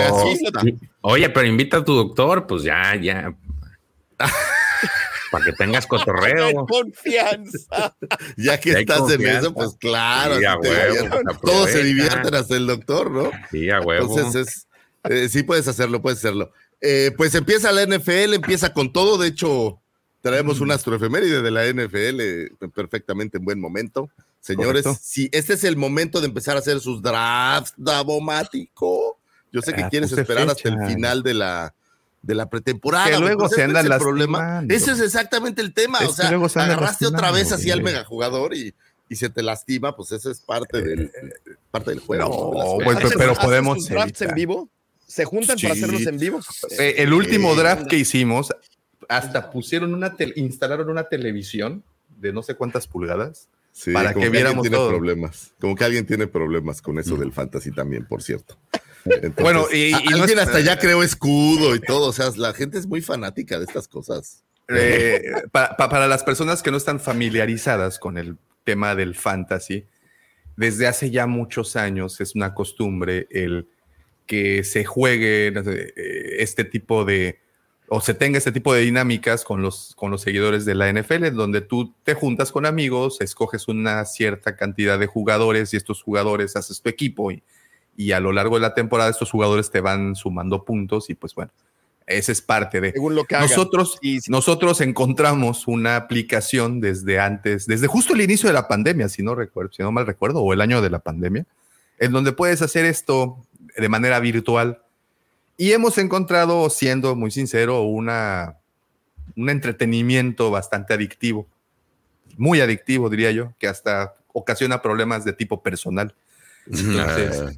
oye, 1.01 1.29
pero 1.31 1.47
invita 1.47 1.79
a 1.79 1.85
tu 1.85 1.95
doctor, 1.95 2.47
pues 2.47 2.63
ya, 2.63 2.95
ya. 2.97 3.35
Para 5.33 5.45
que 5.47 5.53
tengas 5.53 5.87
cotorreo. 5.87 6.67
Confianza. 6.67 7.97
ya 8.37 8.61
que 8.61 8.73
estás 8.73 8.99
en 8.99 9.07
confianza. 9.07 9.39
eso, 9.39 9.55
pues 9.55 9.75
claro, 9.79 10.37
Sí, 10.37 10.45
huevo, 10.45 11.09
pues, 11.25 11.41
todos 11.41 11.71
se 11.71 11.83
divierten 11.83 12.35
hasta 12.35 12.55
el 12.55 12.67
doctor, 12.67 13.11
¿no? 13.11 13.31
Sí, 13.51 13.71
a 13.71 13.81
huevo. 13.81 14.15
Entonces 14.15 14.47
es, 14.47 14.67
eh, 15.11 15.29
sí 15.31 15.43
puedes 15.43 15.67
hacerlo, 15.69 16.03
puedes 16.03 16.19
hacerlo. 16.19 16.53
Eh, 16.83 17.13
pues 17.17 17.35
empieza 17.35 17.73
la 17.73 17.87
NFL, 17.87 18.35
empieza 18.35 18.75
con 18.75 18.93
todo. 18.93 19.17
De 19.17 19.29
hecho, 19.29 19.82
traemos 20.23 20.61
Mm. 20.61 20.63
una 20.63 20.75
astroefeméride 20.75 21.43
de 21.43 21.51
la 21.51 21.67
NFL 21.67 22.21
eh, 22.21 22.49
perfectamente 22.75 23.39
en 23.39 23.45
buen 23.45 23.61
momento. 23.61 24.09
Señores, 24.41 24.83
Correcto. 24.85 25.01
si 25.05 25.29
este 25.33 25.53
es 25.55 25.65
el 25.65 25.77
momento 25.77 26.21
de 26.21 26.27
empezar 26.29 26.57
a 26.57 26.61
hacer 26.61 26.81
sus 26.81 27.03
drafts, 27.03 27.75
Davomático. 27.77 29.19
Yo 29.53 29.61
sé 29.61 29.75
que 29.75 29.83
Ah, 29.83 29.91
quieres 29.91 30.11
esperar 30.13 30.49
hasta 30.49 30.69
el 30.69 30.79
final 30.87 31.23
de 31.23 31.35
la, 31.35 31.75
de 32.23 32.35
la 32.35 32.49
pretemporada. 32.49 33.11
Que 33.11 33.19
luego 33.19 33.41
pues 33.41 33.53
se 33.53 33.63
andan 33.63 33.91
el 33.91 33.99
problema. 33.99 34.65
Ese 34.69 34.93
es 34.93 35.01
exactamente 35.01 35.61
el 35.61 35.75
tema. 35.75 35.99
Es 35.99 36.09
o 36.09 36.13
sea, 36.15 36.31
luego 36.31 36.49
se 36.49 36.59
agarraste 36.61 37.07
otra 37.07 37.31
vez 37.31 37.53
así 37.53 37.71
al 37.71 37.83
megajugador 37.83 38.55
y, 38.55 38.75
y 39.09 39.17
se 39.17 39.29
te 39.29 39.43
lastima, 39.43 39.95
pues 39.95 40.11
eso 40.13 40.31
es 40.31 40.41
parte 40.41 40.81
del, 40.83 41.13
parte 41.71 41.91
del 41.91 42.01
juego. 42.01 42.53
No, 42.55 42.81
las 42.81 43.01
pues, 43.03 43.15
pero 43.17 43.33
¿Hacen 43.33 43.45
podemos 43.45 43.87
drafts 43.89 44.23
en 44.23 44.35
vivo? 44.35 44.69
¿Se 45.07 45.27
juntan 45.27 45.59
para 45.61 45.75
hacerlos 45.75 46.07
en 46.07 46.19
vivo? 46.19 46.41
Eh, 46.79 46.95
el 46.99 47.13
último 47.13 47.53
Sí. 47.53 47.59
draft 47.61 47.87
que 47.87 47.97
hicimos, 47.99 48.51
hasta 49.09 49.51
pusieron 49.51 49.95
una, 49.95 50.15
instalaron 50.37 50.89
una 50.91 51.05
televisión 51.05 51.83
de 52.21 52.33
no 52.33 52.43
sé 52.43 52.55
cuántas 52.55 52.87
pulgadas. 52.87 53.49
Sí, 53.73 53.93
para 53.93 54.13
como 54.13 54.21
que 54.23 54.27
alguien 54.27 54.33
viéramos 54.45 54.63
tiene 54.63 54.77
todo. 54.77 54.89
problemas. 54.91 55.53
Como 55.61 55.75
que 55.75 55.85
alguien 55.85 56.07
tiene 56.07 56.27
problemas 56.27 56.83
con 56.83 56.99
eso 56.99 57.17
del 57.17 57.33
fantasy 57.33 57.73
también, 57.73 58.05
por 58.05 58.23
cierto. 58.23 58.59
Entonces, 59.05 59.43
Bueno, 59.43 59.67
y- 59.73 59.93
no 59.93 60.21
alguien 60.23 60.39
es- 60.39 60.47
hasta 60.47 60.61
ya 60.61 60.79
creó 60.79 61.03
escudo 61.03 61.75
y 61.75 61.81
todo. 61.81 62.09
O 62.09 62.13
sea, 62.13 62.31
la 62.37 62.53
gente 62.53 62.79
es 62.79 62.87
muy 62.87 63.01
fanática 63.01 63.59
de 63.59 63.65
estas 63.65 63.89
cosas. 63.89 64.45
Eh, 64.69 65.23
pa- 65.51 65.75
pa- 65.77 65.89
para 65.89 66.07
las 66.07 66.23
personas 66.23 66.63
que 66.63 66.71
no 66.71 66.77
están 66.77 67.01
familiarizadas 67.01 67.99
con 67.99 68.17
el 68.19 68.37
tema 68.65 68.95
del 68.95 69.15
fantasy, 69.15 69.87
desde 70.57 70.87
hace 70.87 71.11
ya 71.11 71.27
muchos 71.27 71.75
años 71.77 72.21
es 72.21 72.35
una 72.35 72.55
costumbre 72.55 73.27
el 73.31 73.67
que 74.27 74.63
se 74.65 74.85
juegue 74.85 75.51
no 75.53 75.63
eh, 75.69 76.37
este 76.39 76.65
tipo 76.65 77.05
de, 77.05 77.41
o 77.95 78.01
se 78.01 78.15
tenga 78.15 78.39
este 78.39 78.53
tipo 78.53 78.73
de 78.73 78.81
dinámicas 78.81 79.45
con 79.45 79.61
los, 79.61 79.93
con 79.97 80.11
los 80.11 80.23
seguidores 80.23 80.65
de 80.65 80.75
la 80.75 80.91
NFL, 80.91 81.25
en 81.25 81.37
donde 81.37 81.61
tú 81.61 81.93
te 82.05 82.15
juntas 82.15 82.51
con 82.51 82.65
amigos, 82.65 83.21
escoges 83.21 83.69
una 83.69 84.07
cierta 84.07 84.57
cantidad 84.57 84.99
de 84.99 85.07
jugadores 85.07 85.75
y 85.75 85.77
estos 85.77 86.03
jugadores 86.03 86.57
haces 86.57 86.81
tu 86.81 86.89
equipo 86.89 87.31
y, 87.31 87.43
y 87.95 88.13
a 88.13 88.21
lo 88.21 88.33
largo 88.33 88.55
de 88.55 88.63
la 88.63 88.73
temporada 88.73 89.11
estos 89.11 89.31
jugadores 89.31 89.71
te 89.71 89.83
van 89.83 90.17
sumando 90.17 90.65
puntos 90.65 91.11
y 91.11 91.15
pues 91.15 91.35
bueno, 91.35 91.53
ese 92.07 92.33
es 92.33 92.41
parte 92.41 92.81
de... 92.81 92.93
Según 92.93 93.15
lo 93.15 93.25
que. 93.25 93.37
Nosotros, 93.37 93.99
Y 94.01 94.21
nosotros 94.29 94.81
encontramos 94.81 95.69
una 95.69 95.97
aplicación 95.97 96.81
desde 96.81 97.21
antes, 97.21 97.67
desde 97.67 97.89
justo 97.89 98.15
el 98.15 98.23
inicio 98.23 98.49
de 98.49 98.55
la 98.55 98.69
pandemia, 98.69 99.11
si 99.11 99.23
no 99.23 99.35
recuerdo, 99.35 99.71
si 99.71 99.83
no 99.83 99.93
mal 99.93 100.07
recuerdo, 100.07 100.41
o 100.41 100.55
el 100.55 100.63
año 100.63 100.81
de 100.81 100.89
la 100.89 101.01
pandemia, 101.01 101.45
en 101.99 102.11
donde 102.11 102.33
puedes 102.33 102.63
hacer 102.63 102.87
esto 102.87 103.37
de 103.77 103.89
manera 103.91 104.19
virtual. 104.19 104.81
Y 105.63 105.71
hemos 105.73 105.97
encontrado, 105.99 106.69
siendo 106.71 107.15
muy 107.15 107.31
sincero, 107.31 107.83
una, 107.83 108.57
un 109.37 109.49
entretenimiento 109.49 110.51
bastante 110.51 110.93
adictivo, 110.93 111.47
muy 112.37 112.61
adictivo, 112.61 113.09
diría 113.09 113.31
yo, 113.31 113.53
que 113.61 113.69
hasta 113.69 114.15
ocasiona 114.33 114.83
problemas 114.83 115.25
de 115.25 115.33
tipo 115.35 115.63
personal. 115.63 116.15
Entonces, 116.67 117.57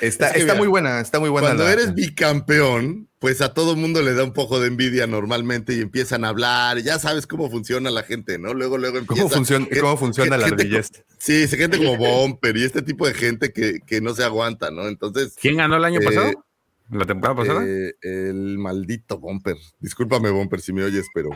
Está, 0.00 0.26
Es 0.26 0.32
que 0.32 0.38
está 0.40 0.54
mira, 0.54 0.54
muy 0.56 0.66
buena, 0.66 0.98
está 0.98 1.20
muy 1.20 1.28
buena. 1.28 1.46
Cuando 1.46 1.62
la- 1.62 1.72
eres 1.72 1.94
bicampeón, 1.94 3.06
pues 3.20 3.40
a 3.40 3.54
todo 3.54 3.76
mundo 3.76 4.02
le 4.02 4.14
da 4.14 4.24
un 4.24 4.32
poco 4.32 4.58
de 4.58 4.66
envidia 4.66 5.06
normalmente 5.06 5.72
y 5.72 5.80
empiezan 5.80 6.24
a 6.24 6.30
hablar. 6.30 6.78
Ya 6.82 6.98
sabes 6.98 7.28
cómo 7.28 7.48
funciona 7.48 7.88
la 7.92 8.02
gente, 8.02 8.36
¿no? 8.36 8.54
Luego, 8.54 8.76
luego 8.76 8.98
empieza. 8.98 9.22
¿Cómo 9.22 9.32
funciona, 9.32 9.66
que- 9.68 9.78
cómo 9.78 9.96
funciona 9.96 10.34
que- 10.36 10.40
la 10.42 10.46
ardillez? 10.48 10.90
Sí, 11.18 11.46
se 11.46 11.56
gente 11.56 11.78
como 11.78 11.96
Bomper 11.96 12.56
y 12.56 12.64
este 12.64 12.82
tipo 12.82 13.06
de 13.06 13.14
gente 13.14 13.52
que, 13.52 13.78
que 13.86 14.00
no 14.00 14.16
se 14.16 14.24
aguanta, 14.24 14.72
¿no? 14.72 14.88
Entonces, 14.88 15.36
¿Quién 15.40 15.58
ganó 15.58 15.76
el 15.76 15.84
año 15.84 16.00
Eh, 16.00 16.04
pasado? 16.04 16.43
¿La 16.90 17.06
temporada 17.06 17.34
pasada? 17.40 17.64
eh, 17.66 17.94
el 18.02 18.58
maldito 18.58 19.18
Bomper. 19.18 19.56
Discúlpame, 19.80 20.30
Bomper, 20.30 20.60
si 20.60 20.72
me 20.72 20.84
oyes, 20.84 21.06
pero 21.14 21.30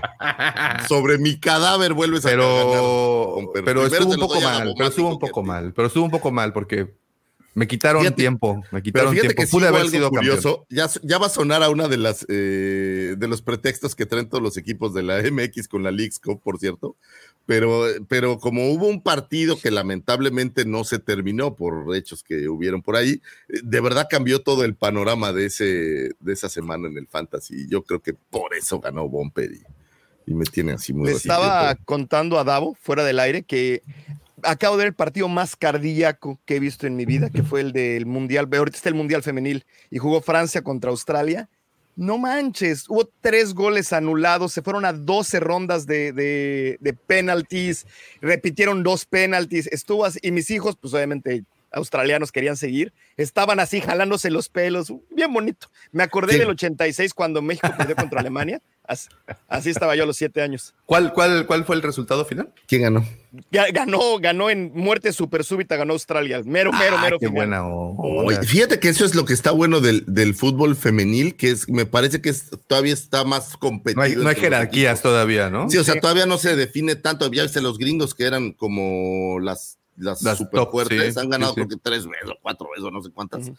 sobre 0.88 1.18
mi 1.18 1.38
cadáver 1.40 1.94
vuelves 1.94 2.26
a 2.26 2.30
ganar. 2.30 2.46
Pero, 2.46 3.36
pero 3.54 3.64
Primero 3.82 3.86
estuvo 3.86 4.12
un 4.12 4.18
poco 4.20 4.40
mal, 4.40 4.74
pero 4.76 4.88
estuvo 4.88 5.08
un 5.10 5.18
poco 5.18 5.42
mal, 5.42 5.72
pero 5.74 5.86
estuvo 5.88 6.04
un 6.04 6.10
poco 6.10 6.30
mal 6.30 6.52
porque 6.52 6.94
me 7.54 7.66
quitaron 7.66 8.02
Fíjate- 8.02 8.16
tiempo, 8.16 8.56
me 8.56 8.62
Pero 8.70 8.82
quitaron 8.82 9.12
fíjate 9.14 9.28
tiempo. 9.34 9.42
que 9.42 9.48
Pude 9.50 9.66
haber 9.68 9.80
algo 9.80 9.90
sido 9.90 10.10
curioso. 10.10 10.66
Ya, 10.68 10.88
ya 11.02 11.18
va 11.18 11.26
a 11.26 11.30
sonar 11.30 11.62
a 11.64 11.70
una 11.70 11.88
de 11.88 11.96
las 11.96 12.24
eh, 12.28 13.16
de 13.18 13.26
los 13.28 13.42
pretextos 13.42 13.96
que 13.96 14.06
traen 14.06 14.28
todos 14.28 14.42
los 14.44 14.56
equipos 14.58 14.94
de 14.94 15.02
la 15.02 15.20
MX 15.32 15.66
con 15.66 15.82
la 15.82 15.90
Leagues 15.90 16.20
Cup, 16.20 16.40
por 16.42 16.58
cierto. 16.60 16.94
Pero, 17.48 17.86
pero 18.08 18.38
como 18.38 18.70
hubo 18.70 18.88
un 18.88 19.02
partido 19.02 19.58
que 19.58 19.70
lamentablemente 19.70 20.66
no 20.66 20.84
se 20.84 20.98
terminó 20.98 21.56
por 21.56 21.96
hechos 21.96 22.22
que 22.22 22.46
hubieron 22.46 22.82
por 22.82 22.94
ahí, 22.94 23.22
eh, 23.48 23.60
de 23.62 23.80
verdad 23.80 24.06
cambió 24.10 24.42
todo 24.42 24.66
el 24.66 24.74
panorama 24.74 25.32
de 25.32 25.46
ese 25.46 26.10
de 26.20 26.32
esa 26.34 26.50
semana 26.50 26.88
en 26.88 26.98
el 26.98 27.06
Fantasy. 27.06 27.66
Yo 27.66 27.84
creo 27.84 28.02
que 28.02 28.12
por 28.12 28.54
eso 28.54 28.80
ganó 28.80 29.08
Bomper 29.08 29.50
y, 29.50 29.62
y 30.30 30.34
me 30.34 30.44
tiene 30.44 30.72
así 30.72 30.92
muy 30.92 31.08
Le 31.08 31.14
estaba 31.14 31.74
contando 31.86 32.38
a 32.38 32.44
Davo, 32.44 32.76
fuera 32.82 33.02
del 33.02 33.18
aire, 33.18 33.44
que 33.44 33.82
acabo 34.42 34.76
de 34.76 34.82
ver 34.82 34.88
el 34.88 34.94
partido 34.94 35.26
más 35.28 35.56
cardíaco 35.56 36.38
que 36.44 36.56
he 36.56 36.60
visto 36.60 36.86
en 36.86 36.96
mi 36.96 37.06
vida, 37.06 37.30
que 37.30 37.42
fue 37.42 37.62
el 37.62 37.72
del 37.72 38.04
Mundial. 38.04 38.46
Ahorita 38.52 38.76
está 38.76 38.90
el 38.90 38.94
Mundial 38.94 39.22
Femenil 39.22 39.64
y 39.88 39.96
jugó 39.96 40.20
Francia 40.20 40.60
contra 40.60 40.90
Australia. 40.90 41.48
No 41.98 42.16
manches, 42.16 42.84
hubo 42.88 43.10
tres 43.20 43.54
goles 43.54 43.92
anulados, 43.92 44.52
se 44.52 44.62
fueron 44.62 44.84
a 44.84 44.92
12 44.92 45.40
rondas 45.40 45.84
de, 45.84 46.12
de, 46.12 46.78
de 46.80 46.92
penalties, 46.92 47.88
repitieron 48.20 48.84
dos 48.84 49.04
penalties, 49.04 49.66
estuvo 49.66 50.04
así, 50.04 50.20
y 50.22 50.30
mis 50.30 50.48
hijos, 50.50 50.76
pues 50.80 50.94
obviamente 50.94 51.42
australianos 51.70 52.32
querían 52.32 52.56
seguir, 52.56 52.92
estaban 53.16 53.60
así 53.60 53.80
jalándose 53.80 54.30
los 54.30 54.48
pelos, 54.48 54.92
bien 55.10 55.32
bonito. 55.32 55.68
Me 55.92 56.02
acordé 56.02 56.34
Sí. 56.34 56.38
del 56.40 56.50
86 56.50 57.14
cuando 57.14 57.42
México 57.42 57.68
perdió 57.76 57.94
contra 57.96 58.20
Alemania, 58.20 58.60
así, 58.84 59.08
así 59.48 59.70
estaba 59.70 59.94
yo 59.96 60.04
a 60.04 60.06
los 60.06 60.16
siete 60.16 60.40
años. 60.42 60.74
¿Cuál, 60.86 61.12
cuál, 61.12 61.46
¿Cuál 61.46 61.64
fue 61.64 61.76
el 61.76 61.82
resultado 61.82 62.24
final? 62.24 62.52
¿Quién 62.66 62.82
ganó? 62.82 63.06
Ga- 63.52 63.70
Ganó, 63.72 64.18
ganó 64.18 64.48
en 64.48 64.72
muerte 64.74 65.12
super 65.12 65.44
súbita, 65.44 65.76
ganó 65.76 65.92
Australia. 65.92 66.40
Mero, 66.44 66.72
mero, 66.72 66.96
Ah, 66.98 67.02
mero. 67.02 67.18
qué 67.18 67.26
final. 67.28 67.34
buena 67.60 67.66
Oye, 67.66 68.42
fíjate 68.42 68.80
que 68.80 68.88
eso 68.88 69.04
es 69.04 69.14
lo 69.14 69.24
que 69.26 69.34
está 69.34 69.50
bueno 69.50 69.80
del, 69.80 70.04
del 70.06 70.34
fútbol 70.34 70.74
femenil, 70.76 71.36
que 71.36 71.50
es, 71.50 71.68
me 71.68 71.84
parece 71.84 72.22
que 72.22 72.30
es- 72.30 72.48
todavía 72.66 72.94
está 72.94 73.24
más 73.24 73.56
competido. 73.58 74.00
No 74.00 74.04
hay, 74.04 74.16
no 74.16 74.40
jerarquías 74.40 75.02
todavía, 75.02 75.50
¿no? 75.50 75.68
Sí, 75.68 75.76
o 75.76 75.84
sea, 75.84 75.94
Sí. 75.94 76.00
todavía 76.00 76.24
no 76.24 76.38
se 76.38 76.56
define 76.56 76.96
tanto. 76.96 77.30
Ya 77.30 77.42
viste 77.42 77.60
los 77.60 77.76
gringos 77.78 78.14
que 78.14 78.24
eran 78.24 78.52
como 78.52 79.38
las, 79.40 79.78
las, 79.98 80.22
Las 80.22 80.38
super 80.38 80.60
top, 80.60 80.70
fuertes, 80.70 81.14
sí, 81.14 81.20
han 81.20 81.28
ganado 81.30 81.52
sí, 81.54 81.60
sí. 81.60 81.66
creo 81.66 81.78
que 81.78 81.82
tres 81.82 82.06
veces 82.06 82.28
o 82.30 82.38
cuatro 82.40 82.68
veces 82.70 82.84
o 82.84 82.90
no 82.90 83.02
sé 83.02 83.10
cuántas. 83.10 83.50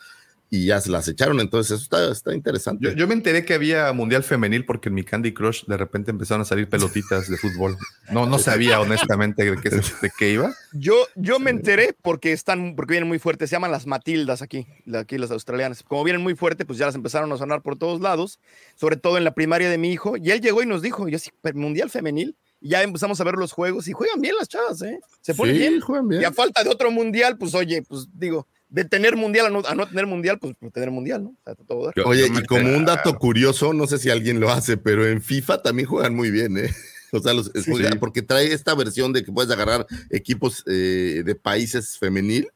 Y 0.51 0.65
ya 0.65 0.81
se 0.81 0.89
las 0.89 1.08
echaron, 1.08 1.39
entonces 1.41 1.74
eso 1.74 1.84
está, 1.84 2.12
está 2.12 2.34
interesante. 2.34 2.84
Yo, 2.89 2.93
yo 2.96 3.08
me 3.08 3.13
enteré 3.13 3.46
que 3.46 3.53
había 3.53 3.93
mundial 3.93 4.24
femenil 4.24 4.65
porque 4.65 4.89
en 4.89 4.96
mi 4.96 5.03
Candy 5.03 5.31
Crush 5.31 5.65
de 5.67 5.77
repente 5.77 6.10
empezaron 6.10 6.41
a 6.41 6.46
salir 6.46 6.67
pelotitas 6.67 7.29
de 7.29 7.38
fútbol. 7.38 7.77
No, 8.12 8.25
no 8.25 8.39
sabía 8.39 8.81
honestamente 8.81 9.46
de 9.46 9.62
qué, 9.62 9.69
se- 9.69 9.93
de 10.01 10.12
qué 10.17 10.31
iba. 10.31 10.51
Yo, 10.74 10.96
yo 11.15 11.38
me 11.39 11.51
enteré 11.51 11.96
porque 12.01 12.31
están, 12.31 12.75
porque 12.75 12.93
vienen 12.93 13.08
muy 13.08 13.19
fuertes. 13.19 13.51
Se 13.51 13.58
llaman 13.58 13.69
las 13.72 13.86
Matildas 13.86 14.41
aquí, 14.41 14.65
aquí 14.91 15.19
las 15.19 15.29
australianas. 15.29 15.84
Como 15.84 16.03
vienen 16.03 16.24
muy 16.24 16.34
fuertes, 16.34 16.65
pues 16.65 16.79
ya 16.79 16.88
las 16.88 16.96
empezaron 16.96 17.31
a 17.31 17.38
sonar 17.38 17.62
por 17.62 17.77
todos 17.77 18.01
lados, 18.01 18.39
sobre 18.75 18.98
todo 18.98 19.19
en 19.19 19.25
la 19.25 19.36
primaria 19.36 19.69
de 19.69 19.77
mi 19.77 19.91
hijo. 19.91 20.17
Y 20.17 20.31
él 20.31 20.41
llegó 20.41 20.63
y 20.63 20.65
nos 20.65 20.81
dijo, 20.81 21.08
yo 21.10 21.19
sí, 21.19 21.29
"Pero 21.43 21.60
mundial 21.60 21.91
femenil. 21.91 22.36
Ya 22.62 22.84
empezamos 22.84 23.20
a 23.22 23.24
ver 23.24 23.36
los 23.36 23.51
juegos 23.54 23.88
y 23.88 23.94
juegan 23.94 24.20
bien 24.20 24.36
las 24.38 24.50
chavas, 24.50 24.82
¿eh? 24.82 25.00
Se 25.22 25.34
ponen 25.34 25.56
Sí, 25.56 25.60
bien. 25.62 25.80
juegan 25.82 26.08
bien. 26.08 26.22
Y 26.22 26.25
a 26.25 26.32
falta 26.34 26.63
de 26.63 26.70
otro 26.70 26.92
mundial, 26.92 27.38
pues 27.38 27.56
oye, 27.56 27.82
pues 27.84 28.08
digo, 28.13 28.48
de 28.68 28.84
tener 28.86 29.16
mundial 29.16 29.46
a 29.48 29.50
no, 29.50 29.62
a 29.66 29.74
no 29.75 29.88
tener 29.88 30.06
mundial, 30.06 30.38
pues 30.39 30.56
por 30.60 30.70
tener 30.72 30.92
mundial, 30.92 31.24
¿no? 31.24 31.30
O 31.30 31.36
sea, 31.46 31.56
todo 31.56 31.86
dar. 31.86 31.94
Yo- 31.96 32.06
Oye, 32.06 32.28
yo 32.28 32.39
y 32.39 32.44
como 32.46 32.75
un 32.75 32.86
dato 32.86 33.16
curioso, 33.18 33.74
no 33.74 33.88
sé 33.88 33.98
si 33.98 34.10
alguien 34.10 34.39
lo 34.39 34.51
hace, 34.51 34.75
pero 34.78 35.08
en 35.08 35.22
FIFA 35.22 35.62
también 35.62 35.88
juegan 35.88 36.16
muy 36.16 36.32
bien, 36.32 36.58
¿eh? 36.58 36.70
O 37.12 37.20
sea, 37.20 37.34
los, 37.34 37.51
Sí. 37.56 37.72
porque 38.00 38.22
trae 38.22 38.54
esta 38.54 38.75
versión 38.75 39.13
de 39.13 39.24
que 39.24 39.32
puedes 39.32 39.50
agarrar 39.50 39.88
equipos 40.12 40.63
eh, 40.68 41.24
de 41.25 41.34
países 41.34 41.98
femenil 41.98 42.50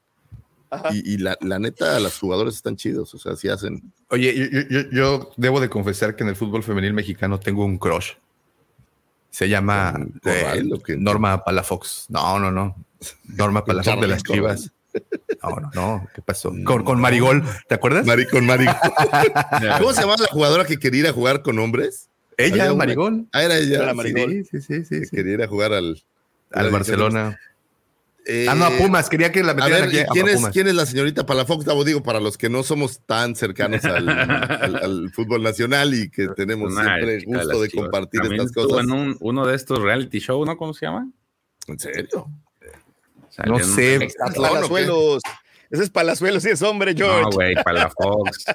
Ajá. 0.69 0.89
y, 0.93 1.13
y 1.13 1.17
la, 1.17 1.36
la 1.41 1.57
neta, 1.57 2.00
los 2.00 2.19
jugadores 2.19 2.53
están 2.55 2.75
chidos, 2.75 3.12
o 3.15 3.17
sea, 3.17 3.36
sí 3.36 3.48
hacen. 3.48 3.91
Oye, 4.10 4.67
yo- 4.69 4.89
yo 4.91 5.31
debo 5.38 5.60
de 5.60 5.69
confesar 5.69 6.15
que 6.15 6.22
en 6.24 6.29
el 6.29 6.36
fútbol 6.36 6.62
femenil 6.62 6.93
mexicano 6.93 7.39
tengo 7.39 7.65
un 7.65 7.79
crush. 7.79 8.12
Se 9.33 9.49
llama 9.49 9.93
¿Un 9.97 10.19
corral 10.21 10.67
eh, 10.67 10.73
o 10.75 10.79
qué? 10.79 10.95
Norma 10.95 11.43
Palafox. 11.43 12.05
No, 12.09 12.37
no, 12.37 12.51
no. 12.51 12.75
Norma 13.25 13.65
Palafox 13.65 13.99
de 13.99 14.07
las 14.07 14.21
Corral. 14.23 14.57
Chivas. 14.57 14.71
No, 15.41 15.59
no, 15.59 15.71
no. 15.73 16.07
¿Qué 16.13 16.21
pasó? 16.21 16.53
Con, 16.63 16.83
con 16.83 17.01
Marigol, 17.01 17.43
¿te 17.67 17.73
acuerdas? 17.73 18.05
Mari 18.05 18.27
con 18.27 18.45
Mari. 18.45 18.65
¿Cómo 19.79 19.91
se 19.91 20.01
llama 20.01 20.15
la 20.19 20.27
jugadora 20.27 20.65
que 20.65 20.77
quería 20.77 20.99
ir 20.99 21.07
a 21.07 21.13
jugar 21.13 21.41
con 21.41 21.57
hombres? 21.57 22.09
Ella, 22.37 22.65
una- 22.65 22.75
Marigol. 22.85 23.25
Ah, 23.31 23.41
era 23.41 23.57
ella. 23.57 23.77
Era 23.81 23.91
sí, 23.91 23.97
Marigol. 23.97 24.31
Sí, 24.31 24.43
sí, 24.43 24.61
sí, 24.61 24.85
sí. 24.85 24.99
que 24.99 25.05
sí. 25.07 25.15
quería 25.15 25.33
ir 25.33 25.41
a 25.41 25.47
jugar 25.47 25.73
al, 25.73 25.99
Al 26.51 26.69
Barcelona. 26.69 27.39
Eh, 28.25 28.45
ah, 28.49 28.55
no, 28.55 28.65
a 28.65 28.71
Pumas. 28.71 29.09
Quería 29.09 29.31
que 29.31 29.43
la 29.43 29.51
A 29.51 29.55
metieran 29.55 29.81
ver, 29.81 29.89
aquí. 29.89 29.97
¿y 29.97 29.99
a 30.01 30.05
¿quién, 30.07 30.27
es. 30.29 30.47
¿quién 30.53 30.67
es 30.67 30.75
la 30.75 30.85
señorita 30.85 31.25
Palafox? 31.25 31.65
Davo, 31.65 31.83
digo, 31.83 32.01
para 32.03 32.19
los 32.21 32.37
que 32.37 32.49
no 32.49 32.63
somos 32.63 33.01
tan 33.05 33.35
cercanos 33.35 33.83
al, 33.85 34.07
al- 34.07 34.75
al 34.77 35.09
fútbol 35.13 35.43
nacional 35.43 35.93
y 35.93 36.09
que 36.09 36.29
tenemos 36.29 36.71
Una 36.71 36.83
siempre 36.83 37.19
chica 37.19 37.37
gusto 37.39 37.61
de 37.61 37.67
Chivas. 37.69 37.83
compartir 37.83 38.21
También 38.21 38.41
estas 38.41 38.51
estuvo 38.63 38.69
cosas. 38.77 38.85
en 38.85 38.91
un- 38.93 39.17
uno 39.19 39.45
de 39.45 39.55
estos 39.55 39.79
reality 39.81 40.19
show, 40.19 40.45
¿no? 40.45 40.55
¿Cómo 40.57 40.73
se 40.73 40.85
llama? 40.85 41.09
¿En 41.67 41.77
serio? 41.79 42.27
Salió 43.29 43.57
No 43.57 43.59
sé. 43.59 43.99
reality- 43.99 44.05
¿Estás 44.07 44.35
Palazuelos. 44.35 45.21
Ese 45.69 45.83
es 45.83 45.89
Palazuelos, 45.89 46.43
sí 46.43 46.49
es 46.49 46.61
hombre, 46.61 46.93
George. 46.95 47.21
No, 47.23 47.29
güey, 47.31 47.55
para 47.55 47.73
la 47.79 47.89
Fox. 47.89 48.45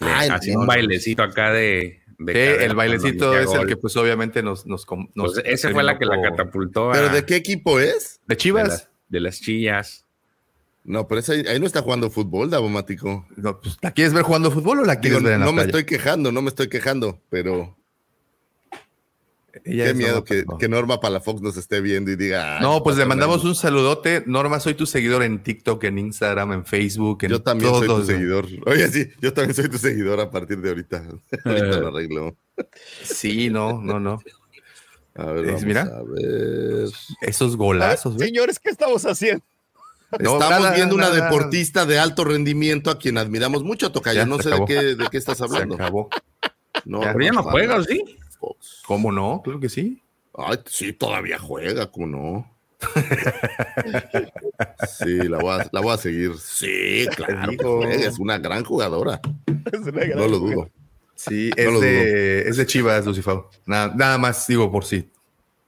Ay, 0.00 0.30
un 0.56 0.66
bailecito 0.66 1.22
acá 1.22 1.52
de. 1.52 1.99
De 2.20 2.32
Sí, 2.58 2.64
el 2.64 2.74
bailecito 2.74 3.36
es 3.38 3.52
el 3.52 3.66
que 3.66 3.76
pues 3.76 3.96
obviamente 3.96 4.42
nos... 4.42 4.66
nos, 4.66 4.86
nos 5.14 5.32
Pues 5.34 5.42
esa 5.46 5.70
fue 5.70 5.82
la 5.82 5.98
que 5.98 6.04
la 6.04 6.20
catapultó 6.22 6.90
a, 6.90 6.92
¿Pero 6.92 7.08
de 7.08 7.24
qué 7.24 7.36
equipo 7.36 7.80
es? 7.80 8.20
¿De 8.26 8.34
de, 8.34 8.36
Chivas? 8.36 8.88
de 9.08 9.20
las 9.20 9.40
chillas. 9.40 10.04
No, 10.84 11.06
pero 11.08 11.20
esa- 11.20 11.32
ahí 11.32 11.58
no 11.60 11.66
está 11.66 11.82
jugando 11.82 12.10
fútbol, 12.10 12.50
Davomático. 12.50 13.26
No, 13.36 13.60
pues, 13.60 13.76
¿La 13.82 13.90
quieres 13.92 14.12
ver 14.14 14.22
jugando 14.22 14.50
fútbol 14.50 14.80
o 14.80 14.84
la 14.84 14.94
Digo, 14.96 15.02
quieres 15.02 15.22
ver 15.22 15.32
en 15.34 15.40
la 15.40 15.46
no 15.46 15.52
me 15.52 15.56
playa? 15.62 15.66
estoy 15.68 15.84
quejando, 15.84 16.32
no 16.32 16.42
me 16.42 16.48
estoy 16.48 16.68
quejando, 16.68 17.20
pero 17.28 17.76
Ella 19.64 19.86
qué 19.86 19.94
miedo 19.94 20.12
Norma 20.14 20.24
que, 20.24 20.44
que 20.58 20.68
Norma 20.68 21.00
Palafox 21.00 21.42
nos 21.42 21.56
esté 21.56 21.80
viendo 21.80 22.10
y 22.10 22.16
diga. 22.16 22.58
"Ay, 22.58 22.62
No, 22.62 22.82
pues 22.82 22.96
le 22.96 23.04
mandamos 23.04 23.42
no". 23.42 23.50
un 23.50 23.56
saludote. 23.56 24.22
Norma, 24.26 24.60
soy 24.60 24.74
tu 24.74 24.86
seguidor 24.86 25.22
en 25.22 25.42
TikTok, 25.42 25.82
en 25.84 25.98
Instagram, 25.98 26.52
en 26.52 26.64
Facebook. 26.64 27.18
En 27.24 27.30
Yo 27.30 27.42
también 27.42 27.70
soy 27.74 27.88
tu 27.88 28.04
seguidor. 28.04 28.46
Oye, 28.66 28.88
sí, 28.88 29.08
yo 29.20 29.32
también 29.32 29.54
soy 29.54 29.68
tu 29.68 29.78
seguidor 29.78 30.20
a 30.20 30.30
partir 30.30 30.60
de 30.60 30.68
ahorita. 30.68 31.02
ahorita 31.44 31.66
lo 31.80 31.88
arreglo. 31.88 32.36
Sí, 33.02 33.50
no, 33.50 33.80
no, 33.82 33.98
no. 33.98 34.20
A 35.16 35.24
ver, 35.26 35.46
vamos 35.46 35.64
mira. 35.64 35.82
a 35.82 36.02
ver. 36.02 36.88
Esos 37.22 37.56
golazos, 37.56 38.16
¿ves? 38.16 38.28
Señores, 38.28 38.58
¿qué 38.60 38.70
estamos 38.70 39.04
haciendo? 39.04 39.44
No, 40.18 40.32
Estamos 40.34 40.60
nada, 40.60 40.74
viendo 40.74 40.94
una 40.96 41.08
nada. 41.08 41.24
deportista 41.24 41.86
de 41.86 41.98
alto 41.98 42.24
rendimiento 42.24 42.90
a 42.90 42.98
quien 42.98 43.16
admiramos 43.18 43.62
mucho, 43.62 43.92
Tocayo. 43.92 44.26
No 44.26 44.38
se 44.38 44.44
sé 44.44 44.50
de 44.50 44.64
qué, 44.66 44.74
de 44.96 45.08
qué 45.10 45.18
estás 45.18 45.38
Se 45.38 45.44
hablando. 45.44 45.74
acabó. 45.76 46.08
No, 46.84 47.02
Ya, 47.02 47.12
Pero 47.12 47.24
ya 47.26 47.32
no 47.32 47.42
juega, 47.44 47.76
¿o 47.76 47.84
¿sí? 47.84 48.16
¿Cómo 48.86 49.12
no? 49.12 49.42
Claro 49.42 49.60
que 49.60 49.68
sí. 49.68 50.02
Ay, 50.34 50.58
sí, 50.66 50.92
todavía 50.92 51.38
juega, 51.38 51.90
¿cómo 51.90 52.06
no? 52.06 52.50
Sí, 54.98 55.16
la 55.28 55.38
voy 55.38 55.60
a, 55.60 55.68
la 55.70 55.80
voy 55.80 55.92
a 55.92 55.96
seguir. 55.96 56.32
Sí, 56.38 57.06
claro, 57.14 57.52
juega, 57.58 57.94
es 57.94 58.18
una 58.18 58.38
gran 58.38 58.64
jugadora. 58.64 59.20
Es 59.70 59.80
una 59.80 60.04
gran 60.04 60.18
No 60.18 60.28
lo 60.28 60.38
dudo. 60.38 60.70
Sí, 61.14 61.50
No 61.56 61.62
es, 61.62 61.72
lo 61.72 61.80
de, 61.80 62.48
es 62.48 62.56
de 62.56 62.66
Chivas, 62.66 63.04
Lucifer. 63.04 63.38
Nada, 63.66 63.92
nada 63.94 64.18
más 64.18 64.46
digo 64.46 64.70
por 64.70 64.84
sí. 64.84 65.08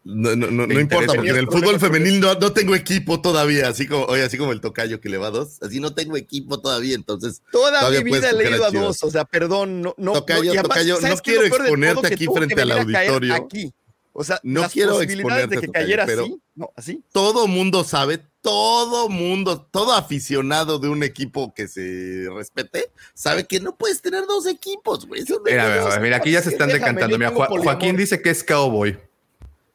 No, 0.05 0.35
no, 0.35 0.51
no, 0.51 0.67
no 0.67 0.81
importa, 0.81 1.15
porque 1.15 1.31
en 1.31 1.37
el 1.37 1.47
fútbol 1.47 1.79
femenil 1.79 2.19
no, 2.19 2.35
no 2.35 2.53
tengo 2.53 2.75
equipo 2.75 3.21
todavía, 3.21 3.69
así 3.69 3.87
como, 3.87 4.05
oye, 4.07 4.25
así 4.25 4.37
como 4.37 4.51
el 4.51 4.61
tocayo 4.61 5.01
que 5.01 5.09
le 5.09 5.17
va 5.17 5.29
a 5.29 5.31
dos, 5.31 5.63
así 5.63 5.79
no 5.79 5.95
tengo 5.95 6.17
equipo 6.17 6.61
todavía, 6.61 6.97
entonces 6.97 7.41
Toda 7.53 7.79
Todavía 7.79 8.01
mi 8.01 8.11
vida 8.11 8.17
he 8.17 8.31
escoger 8.31 8.51
leído 8.51 8.65
a 8.65 8.71
dos, 8.73 9.03
o 9.05 9.11
sea, 9.13 9.25
perdón, 9.25 9.81
no, 9.81 9.95
no. 9.97 10.13
Tocayo, 10.15 10.43
no, 10.43 10.51
además, 10.51 10.63
Tocayo, 10.69 10.97
¿sabes 11.01 11.17
no 11.19 11.23
qué 11.23 11.31
es 11.31 11.37
lo 11.37 11.43
quiero 11.43 11.57
exponerte 11.65 12.09
Que 12.09 12.15
aquí 12.15 12.27
frente 12.27 12.63
al 12.63 12.73
auditorio. 12.73 13.35
Aquí. 13.35 13.73
O 14.15 14.25
sea, 14.25 14.41
No 14.43 14.63
las 14.63 14.73
quiero 14.73 14.93
posibilidades 14.95 15.49
de 15.49 15.55
exponerte, 15.55 15.61
que 15.61 15.67
Tocayo, 15.69 15.85
cayera 15.85 16.07
pero- 16.07 16.23
así, 16.25 16.37
no, 16.57 16.71
así. 16.77 17.05
todo 17.13 17.47
mundo 17.47 17.85
sabe, 17.85 18.21
todo 18.43 19.09
mundo, 19.09 19.69
todo 19.71 19.93
aficionado 19.95 20.81
de 20.81 20.89
un 20.89 21.05
equipo 21.05 21.55
que 21.55 21.69
se 21.69 22.27
respete, 22.35 22.91
sabe 23.15 23.47
que 23.47 23.61
no 23.61 23.77
puedes 23.77 24.03
tener 24.03 24.27
dos 24.27 24.47
equipos, 24.47 25.07
güey. 25.07 25.23
Mira, 25.45 25.85
mira, 25.85 26.01
mira, 26.01 26.17
aquí 26.17 26.33
ya 26.33 26.43
se 26.43 26.51
están 26.51 26.69
decantando. 26.71 27.17
Mira. 27.17 27.31
Joaquín 27.31 27.97
dice 27.97 28.21
que 28.21 28.31
es 28.31 28.43
cowboy. 28.43 28.99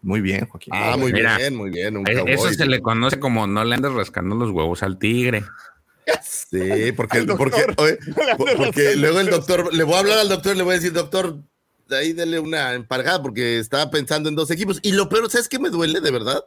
Muy 0.02 0.22
bien, 0.22 0.46
Joaquín. 0.48 0.74
Ah, 0.76 0.96
muy 0.98 1.12
Mira, 1.12 1.38
bien, 1.38 1.56
muy 1.56 1.70
bien. 1.70 1.98
Un 1.98 2.08
Eh, 2.08 2.14
Eso 2.28 2.44
cowboy. 2.44 2.54
se 2.56 2.66
le 2.66 2.82
conoce 2.82 3.20
como 3.20 3.48
no 3.48 3.64
le 3.66 3.76
andes 3.76 3.92
rascando 3.94 4.36
los 4.36 4.52
huevos 4.52 4.84
al 4.84 4.98
tigre. 5.00 5.44
Sí, 6.24 6.94
porque, 6.96 7.24
porque, 7.24 7.66
oye, 7.76 8.96
luego 8.96 9.20
el 9.20 9.30
doctor, 9.30 9.74
le 9.74 9.84
voy 9.84 9.96
a 9.96 10.00
hablar 10.00 10.20
al 10.20 10.30
doctor, 10.30 10.56
le 10.56 10.64
voy 10.64 10.74
a 10.74 10.76
decir, 10.76 10.94
doctor, 10.94 11.38
de 11.90 11.98
ahí 11.98 12.14
dele 12.14 12.40
una 12.40 12.74
empargada 12.74 13.22
porque 13.22 13.60
estaba 13.60 13.90
pensando 13.92 14.30
en 14.30 14.36
dos 14.36 14.50
equipos. 14.52 14.80
Y 14.84 14.94
lo 14.94 15.10
peor, 15.10 15.30
¿sabes 15.30 15.50
qué 15.50 15.60
me 15.60 15.70
duele 15.70 16.00
de 16.00 16.12
verdad? 16.12 16.46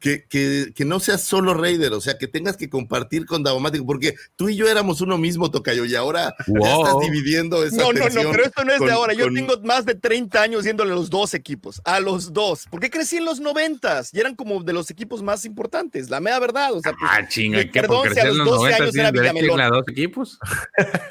Que, 0.00 0.24
que, 0.24 0.72
que 0.74 0.84
no 0.86 0.98
seas 0.98 1.20
solo 1.22 1.52
Raider, 1.52 1.92
o 1.92 2.00
sea, 2.00 2.16
que 2.16 2.26
tengas 2.26 2.56
que 2.56 2.70
compartir 2.70 3.26
con 3.26 3.42
Davomático, 3.42 3.84
porque 3.84 4.14
tú 4.34 4.48
y 4.48 4.56
yo 4.56 4.66
éramos 4.66 5.02
uno 5.02 5.18
mismo, 5.18 5.50
Tocayo, 5.50 5.84
y 5.84 5.94
ahora 5.94 6.34
ya 6.46 6.74
estás 6.74 7.00
dividiendo 7.02 7.62
esa 7.62 7.76
No, 7.76 7.92
no, 7.92 8.08
no, 8.08 8.30
pero 8.30 8.44
esto 8.44 8.64
no 8.64 8.72
es 8.72 8.78
con- 8.78 8.86
de 8.86 8.92
ahora. 8.94 9.12
Yo 9.12 9.24
con- 9.26 9.34
tengo 9.34 9.60
más 9.62 9.84
de 9.84 9.94
30 9.94 10.40
años 10.42 10.64
yéndole 10.64 10.92
a 10.92 10.94
los 10.94 11.10
dos 11.10 11.34
equipos, 11.34 11.82
a 11.84 12.00
los 12.00 12.32
dos. 12.32 12.66
Porque 12.70 12.88
crecí 12.88 13.18
en 13.18 13.26
los 13.26 13.40
90 13.40 14.02
y 14.12 14.18
eran 14.20 14.34
como 14.36 14.62
de 14.62 14.72
los 14.72 14.90
equipos 14.90 15.22
más 15.22 15.44
importantes, 15.44 16.08
la 16.08 16.18
mera 16.20 16.38
verdad. 16.38 16.72
O 16.72 16.80
sea, 16.80 16.92
pues, 16.92 17.10
Ah, 17.12 17.28
chinga, 17.28 17.60
y 17.60 17.70
¿qué? 17.70 17.80
perdón 17.82 17.98
Porque 18.04 18.14
si 18.14 18.20
a 18.20 18.22
crecer 18.22 18.32
en 18.32 18.38
los 18.38 18.46
los 18.46 18.56
12 18.56 18.70
90 18.70 18.82
años 18.84 18.96
era 18.96 19.10
Villamelón. 19.10 19.60
a 19.60 19.68
dos 19.68 19.84
equipos. 19.88 20.38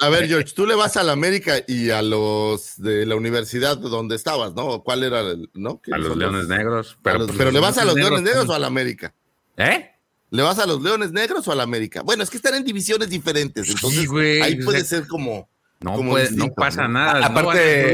A, 0.00 0.08
ver, 0.10 0.26
George, 0.28 0.52
tú 0.54 0.66
le 0.66 0.74
vas 0.74 0.96
a 0.96 1.02
la 1.02 1.12
América 1.12 1.54
y 1.66 1.90
a 1.90 2.02
los 2.02 2.74
de 2.76 3.06
la 3.06 3.16
universidad 3.16 3.76
donde 3.78 4.16
estabas, 4.16 4.54
¿no? 4.54 4.82
¿Cuál 4.82 5.02
era 5.04 5.20
el, 5.20 5.48
no? 5.54 5.80
¿Qué 5.80 5.92
A 5.94 5.98
los 5.98 6.16
Leones 6.16 6.48
Negros. 6.48 6.98
a 7.04 7.14
los- 7.14 7.26
pues, 7.28 7.38
pero 7.46 7.52
le 7.52 7.60
vas 7.60 7.78
a 7.78 7.84
los 7.84 7.94
Leones 7.94 8.22
Negros 8.22 8.48
o 8.48 8.54
a 8.54 8.58
la 8.58 8.66
América. 8.66 9.14
¿Eh? 9.56 9.90
¿Le 10.30 10.42
vas 10.42 10.58
a 10.58 10.66
los 10.66 10.82
Leones 10.82 11.12
Negros 11.12 11.46
o 11.48 11.52
a 11.52 11.54
la 11.54 11.62
América? 11.62 12.02
Bueno, 12.02 12.22
es 12.22 12.30
que 12.30 12.36
están 12.36 12.54
en 12.54 12.64
divisiones 12.64 13.08
diferentes, 13.08 13.68
entonces 13.68 14.00
Sí, 14.00 14.06
güey, 14.06 14.40
ahí 14.42 14.60
o 14.60 14.64
puede 14.64 14.80
sea, 14.84 14.98
ser 14.98 15.08
como. 15.08 15.48
No, 15.80 15.92
como 15.94 16.10
puede- 16.12 16.24
no 16.24 16.30
distinto, 16.30 16.54
pasa 16.54 16.82
¿no? 16.82 16.88
nada. 16.94 17.12
A- 17.26 17.28
no 17.30 17.38
aparte- 17.38 17.80
a 17.80 17.84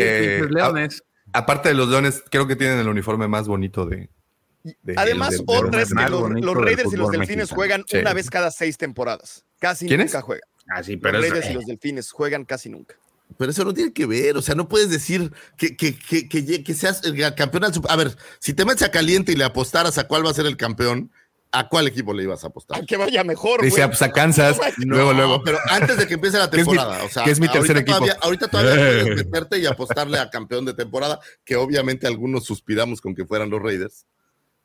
pinches 0.41 0.51
leones. 0.51 1.03
Aparte 1.33 1.69
de 1.71 1.75
los 1.75 1.89
leones, 1.89 2.23
creo 2.31 2.47
que 2.47 2.57
tienen 2.57 2.79
el 2.79 2.89
uniforme 2.89 3.29
más 3.29 3.47
bonito 3.49 3.87
de. 3.87 4.09
de- 4.63 4.95
Además, 4.97 5.43
otra 5.47 5.83
es 5.83 5.89
que 5.93 6.09
los, 6.09 6.57
Raiders 6.57 6.93
y 6.93 6.97
los 6.97 7.11
Delfines 7.11 7.37
mexicano. 7.37 7.55
juegan 7.57 7.85
Sí. 7.89 7.97
una 7.99 8.13
vez 8.15 8.31
cada 8.31 8.51
seis 8.51 8.77
temporadas. 8.79 9.45
Casi 9.59 9.87
¿Quiénes? 9.87 10.07
nunca 10.13 10.23
juegan. 10.23 10.49
Ah, 10.69 10.83
sí, 10.83 10.97
pero 10.97 11.19
los 11.19 11.25
es, 11.27 11.31
Raiders 11.33 11.49
y 11.49 11.53
eh, 11.53 11.55
los 11.57 11.67
Delfines 11.67 12.11
juegan 12.13 12.45
casi 12.45 12.69
nunca. 12.71 12.95
Pero 13.37 13.51
eso 13.51 13.65
no 13.65 13.75
tiene 13.75 13.93
que 13.93 14.07
ver, 14.07 14.37
o 14.37 14.43
sea, 14.43 14.55
no 14.55 14.69
puedes 14.69 14.91
decir 14.91 15.33
que, 15.57 15.77
que, 15.77 15.99
que, 15.99 16.29
que, 16.29 16.75
seas 16.75 17.03
el 17.05 17.35
campeón. 17.35 17.65
al 17.65 17.73
A 17.89 17.97
ver, 17.97 18.17
si 18.39 18.55
te 18.55 18.65
metes 18.65 18.83
a 18.83 18.91
caliente 18.91 19.33
y 19.33 19.37
le 19.37 19.45
apostaras 19.45 19.99
a 19.99 20.07
cuál 20.07 20.25
va 20.25 20.31
a 20.31 20.35
ser 20.35 20.47
el 20.47 20.57
campeón, 20.57 21.11
¿a 21.53 21.69
cuál 21.69 21.87
equipo 21.87 22.15
le 22.15 22.23
ibas 22.23 22.45
a 22.45 22.49
apostar? 22.49 22.79
Al 22.79 22.87
que 22.87 22.97
vaya 22.97 23.23
mejor. 23.25 23.63
Dice, 23.63 23.83
ah, 23.83 23.89
pues 23.89 24.03
a 24.03 24.11
Kansas, 24.11 24.59
No, 24.79 24.97
luego, 24.97 25.13
luego. 25.13 25.43
Pero 25.45 25.59
antes 25.69 25.99
de 25.99 26.07
que 26.07 26.15
empiece 26.15 26.39
la 26.39 26.47
mi- 26.51 26.51
temporada, 26.53 27.05
o 27.05 27.09
sea, 27.09 27.25
que 27.25 27.31
es 27.31 27.41
mi 27.41 27.49
tercer 27.49 27.77
ahorita 27.77 27.81
equipo. 27.81 27.99
Todavía, 27.99 28.19
ahorita 28.23 28.49
todavía 28.49 28.75
puedes 29.05 29.17
meterte 29.27 29.59
y 29.59 29.67
apostarle 29.67 30.19
a 30.19 30.31
campeón 30.31 30.65
de 30.65 30.75
temporada, 30.75 31.21
que 31.45 31.57
obviamente 31.57 32.07
algunos 32.07 32.45
suspiramos 32.45 33.01
con 33.01 33.15
que 33.15 33.25
fueran 33.27 33.51
los 33.51 33.61
Raiders. 33.63 34.07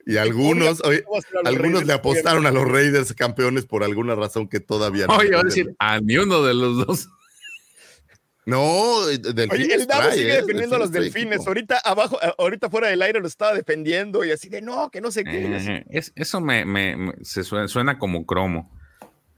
Y 0.06 0.16
algunos, 0.16 0.80
oye, 0.86 1.04
¿Cómo 1.04 1.18
va 1.18 1.20
a 1.20 1.46
a 1.46 1.50
algunos 1.50 1.62
Raiders? 1.82 1.88
le 1.88 1.94
apostaron 1.94 2.46
a 2.46 2.52
los 2.52 2.64
Raiders 2.66 3.14
campeones 3.14 3.66
por 3.66 3.84
alguna 3.84 4.16
razón 4.16 4.48
que 4.48 4.62
todavía 4.62 5.06
no. 5.06 5.18
Oye, 5.18 5.36
a 5.36 5.44
decir, 5.44 5.76
a 5.80 6.00
ni 6.00 6.16
uno 6.16 6.44
de 6.44 6.54
los 6.54 6.88
dos. 6.88 7.10
No, 8.48 9.10
eh, 9.10 9.18
Delfines 9.18 9.52
Oye, 9.68 9.74
el 9.76 9.88
Davo 9.88 10.10
sigue 10.12 10.34
eh, 10.34 10.36
defendiendo 10.38 10.78
a 10.78 10.80
los 10.80 10.92
delfines. 10.92 11.46
Ahorita 11.46 11.80
abajo, 11.84 12.18
ahorita 12.40 12.70
fuera 12.70 12.88
del 12.88 13.02
aire 13.02 13.20
lo 13.20 13.28
estaba 13.28 13.54
defendiendo 13.54 14.24
y 14.24 14.32
así 14.32 14.48
de 14.48 14.62
no, 14.62 14.90
que 14.90 15.02
no 15.02 15.12
sé 15.12 15.24
qué. 15.26 15.46
Eh, 15.58 15.86
es- 15.90 16.14
eso 16.16 16.40
me, 16.40 16.64
me- 16.64 16.96
me- 16.96 17.14
se 17.24 17.44
suena, 17.44 17.68
suena 17.68 18.00
como 18.00 18.26
cromo. 18.26 18.72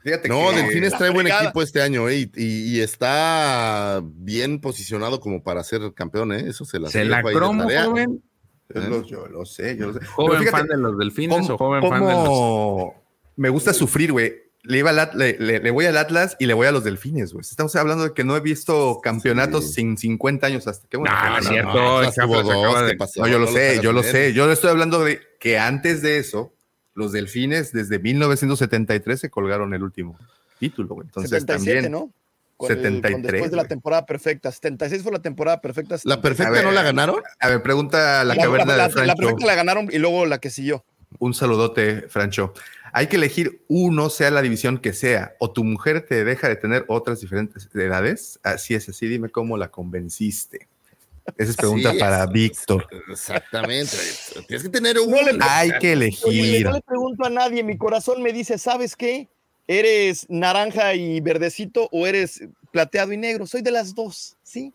Fíjate 0.04 0.30
No, 0.30 0.52
que- 0.52 0.58
Delfines 0.58 0.96
trae 0.96 1.10
buen 1.10 1.26
equipo 1.28 1.62
este 1.64 1.82
año, 1.82 2.08
eh, 2.08 2.18
y, 2.20 2.32
y- 2.36 2.78
y 2.78 2.80
está 2.82 4.02
bien 4.04 4.62
posicionado 4.62 5.20
como 5.20 5.44
para 5.44 5.64
ser 5.64 5.92
campeón, 5.96 6.32
¿eh? 6.32 6.46
Eso 6.48 6.64
se 6.64 6.80
la 6.80 6.90
¿Se 6.90 7.04
la 7.04 7.24
cromo, 7.24 7.64
joven? 7.68 8.24
Yo 8.74 8.82
lo, 8.82 9.04
yo 9.04 9.26
lo 9.28 9.44
sé, 9.46 9.76
yo 9.76 9.88
lo 9.88 9.94
sé. 10.00 10.06
¿Joven 10.06 10.40
fíjate, 10.42 10.58
fan 10.58 10.68
de 10.68 10.78
los 10.78 10.98
delfines 11.00 11.40
¿cómo- 11.40 11.54
o 11.56 11.58
joven 11.58 11.82
fan 11.90 12.06
de 12.06 12.14
los...? 12.14 12.90
Me 13.36 13.50
gusta 13.50 13.74
sufrir, 13.74 14.12
güey. 14.12 14.36
Le, 14.70 14.78
iba 14.78 14.92
al 14.92 15.00
At- 15.00 15.16
le, 15.16 15.36
le- 15.40 15.60
le 15.60 15.72
voy 15.72 15.86
al 15.88 15.98
Atlas 15.98 16.36
y 16.40 16.46
le 16.46 16.54
voy 16.54 16.68
a 16.68 16.72
los 16.72 16.84
delfines, 16.84 17.34
güey. 17.34 17.42
Estamos 17.42 17.76
hablando 17.76 18.04
de 18.04 18.14
que 18.14 18.24
no 18.24 18.38
he 18.38 18.40
visto 18.40 19.00
campeonatos 19.02 19.66
Sí. 19.68 19.74
sin 19.82 19.98
50 19.98 20.46
años 20.46 20.68
hasta. 20.68 20.88
Qué 20.88 20.98
bueno 20.98 21.12
No, 21.14 21.38
no 21.38 21.42
cierto. 21.50 21.74
No. 21.74 22.02
No, 22.04 23.28
yo 23.28 23.40
lo 23.40 23.48
sé, 23.48 23.80
yo 23.82 23.94
lo 23.94 24.04
sé. 24.04 24.34
Yo 24.34 24.46
le 24.48 24.54
estoy 24.54 24.70
hablando 24.70 25.04
de 25.04 25.22
que 25.40 25.58
antes 25.58 26.02
de 26.02 26.20
eso, 26.20 26.54
los 26.94 27.12
delfines 27.12 27.72
desde 27.72 27.98
1973 28.00 29.20
se 29.20 29.30
colgaron 29.30 29.74
el 29.74 29.84
último 29.84 30.18
título, 30.60 30.96
güey. 30.96 31.08
Entonces 31.08 31.32
77, 31.32 31.74
también. 31.88 31.92
¿no? 31.92 32.12
Con 32.58 32.72
el- 32.72 32.78
con 32.78 32.84
73, 32.84 33.22
después 33.32 33.52
de 33.52 33.58
la 33.58 33.64
temporada 33.66 34.06
perfecta. 34.06 34.52
76 34.52 35.02
fue 35.02 35.12
la 35.14 35.22
temporada 35.22 35.62
perfecta. 35.62 35.96
¿La 36.04 36.22
perfecta 36.22 36.52
ver, 36.52 36.66
no 36.66 36.72
la 36.72 36.84
ganaron? 36.84 37.24
A 37.40 37.48
ver, 37.48 37.64
pregunta 37.64 38.22
a 38.22 38.24
la, 38.26 38.36
La, 38.36 38.44
caverna 38.44 38.66
la- 38.66 38.74
de 38.74 38.78
la- 38.78 38.88
la 38.88 38.90
Francho. 38.94 39.16
perfecta 39.16 39.46
la 39.46 39.56
ganaron 39.56 39.88
y 39.92 39.98
luego 39.98 40.26
la 40.26 40.40
que 40.40 40.50
siguió. 40.50 40.84
Un 41.18 41.34
saludote, 41.34 42.02
Francho. 42.10 42.54
Hay 42.94 43.08
que 43.08 43.16
elegir 43.18 43.64
uno, 43.68 44.10
sea 44.10 44.32
la 44.32 44.42
división 44.42 44.78
que 44.80 44.94
sea, 44.94 45.34
o 45.40 45.52
tu 45.52 45.64
mujer 45.64 46.06
te 46.08 46.24
deja 46.24 46.48
de 46.50 46.56
tener 46.56 46.86
otras 46.88 47.22
diferentes 47.22 47.68
edades. 47.74 48.40
Así 48.44 48.74
es, 48.76 48.90
así 48.90 49.08
dime 49.08 49.30
cómo 49.30 49.58
la 49.58 49.70
convenciste. 49.72 50.68
Esa 51.38 51.52
es 51.52 51.58
pregunta 51.58 51.92
Sí, 51.92 52.00
para 52.00 52.26
Víctor. 52.26 52.88
Exactamente. 53.10 53.96
Tienes 54.48 54.64
que 54.64 54.70
tener 54.70 54.98
un. 55.00 55.12
No 55.12 55.22
le- 55.22 55.38
Hay 55.42 55.70
que 55.80 55.92
Oye, 55.92 55.94
elegir. 55.94 56.66
no 56.66 56.72
le 56.74 56.82
pregunto 56.82 57.26
a 57.26 57.30
nadie, 57.30 57.64
mi 57.64 57.78
corazón 57.78 58.24
me 58.24 58.34
dice, 58.34 58.58
¿sabes 58.58 58.96
qué? 58.96 59.28
¿Eres 59.68 60.26
naranja 60.30 60.96
y 60.96 61.22
verdecito 61.22 61.88
o 61.92 62.08
eres 62.08 62.42
plateado 62.72 63.14
y 63.14 63.18
negro? 63.18 63.46
Soy 63.46 63.62
de 63.62 63.70
las 63.70 63.94
dos, 63.94 64.36
¿sí? 64.42 64.74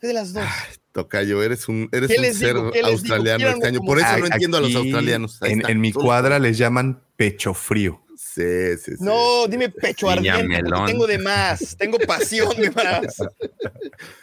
Soy 0.00 0.08
de 0.08 0.14
las 0.14 0.32
dos. 0.32 0.44
Tocayo, 0.92 1.42
eres 1.42 1.68
un, 1.68 1.88
eres 1.92 2.10
¿Qué 2.10 2.18
un 2.18 2.34
ser 2.34 2.56
australiano 2.84 3.38
Quieran 3.38 3.74
este 3.74 3.78
Por 3.86 3.98
eso 3.98 4.08
no 4.18 4.24
Aquí, 4.24 4.32
entiendo 4.32 4.56
a 4.56 4.60
los 4.60 4.74
australianos. 4.74 5.38
En, 5.42 5.68
en 5.68 5.80
mi 5.80 5.92
cuadra 5.92 6.38
les 6.38 6.58
llaman 6.58 7.00
pecho 7.16 7.54
frío. 7.54 8.04
Sí, 8.16 8.42
sí, 8.76 8.92
sí. 8.96 9.04
No, 9.04 9.46
dime 9.48 9.70
pecho 9.70 10.08
ardiente, 10.10 10.62
tengo 10.86 11.06
de 11.06 11.18
más, 11.18 11.76
tengo 11.78 11.98
pasión 11.98 12.54
de 12.56 12.70
más. 12.70 13.16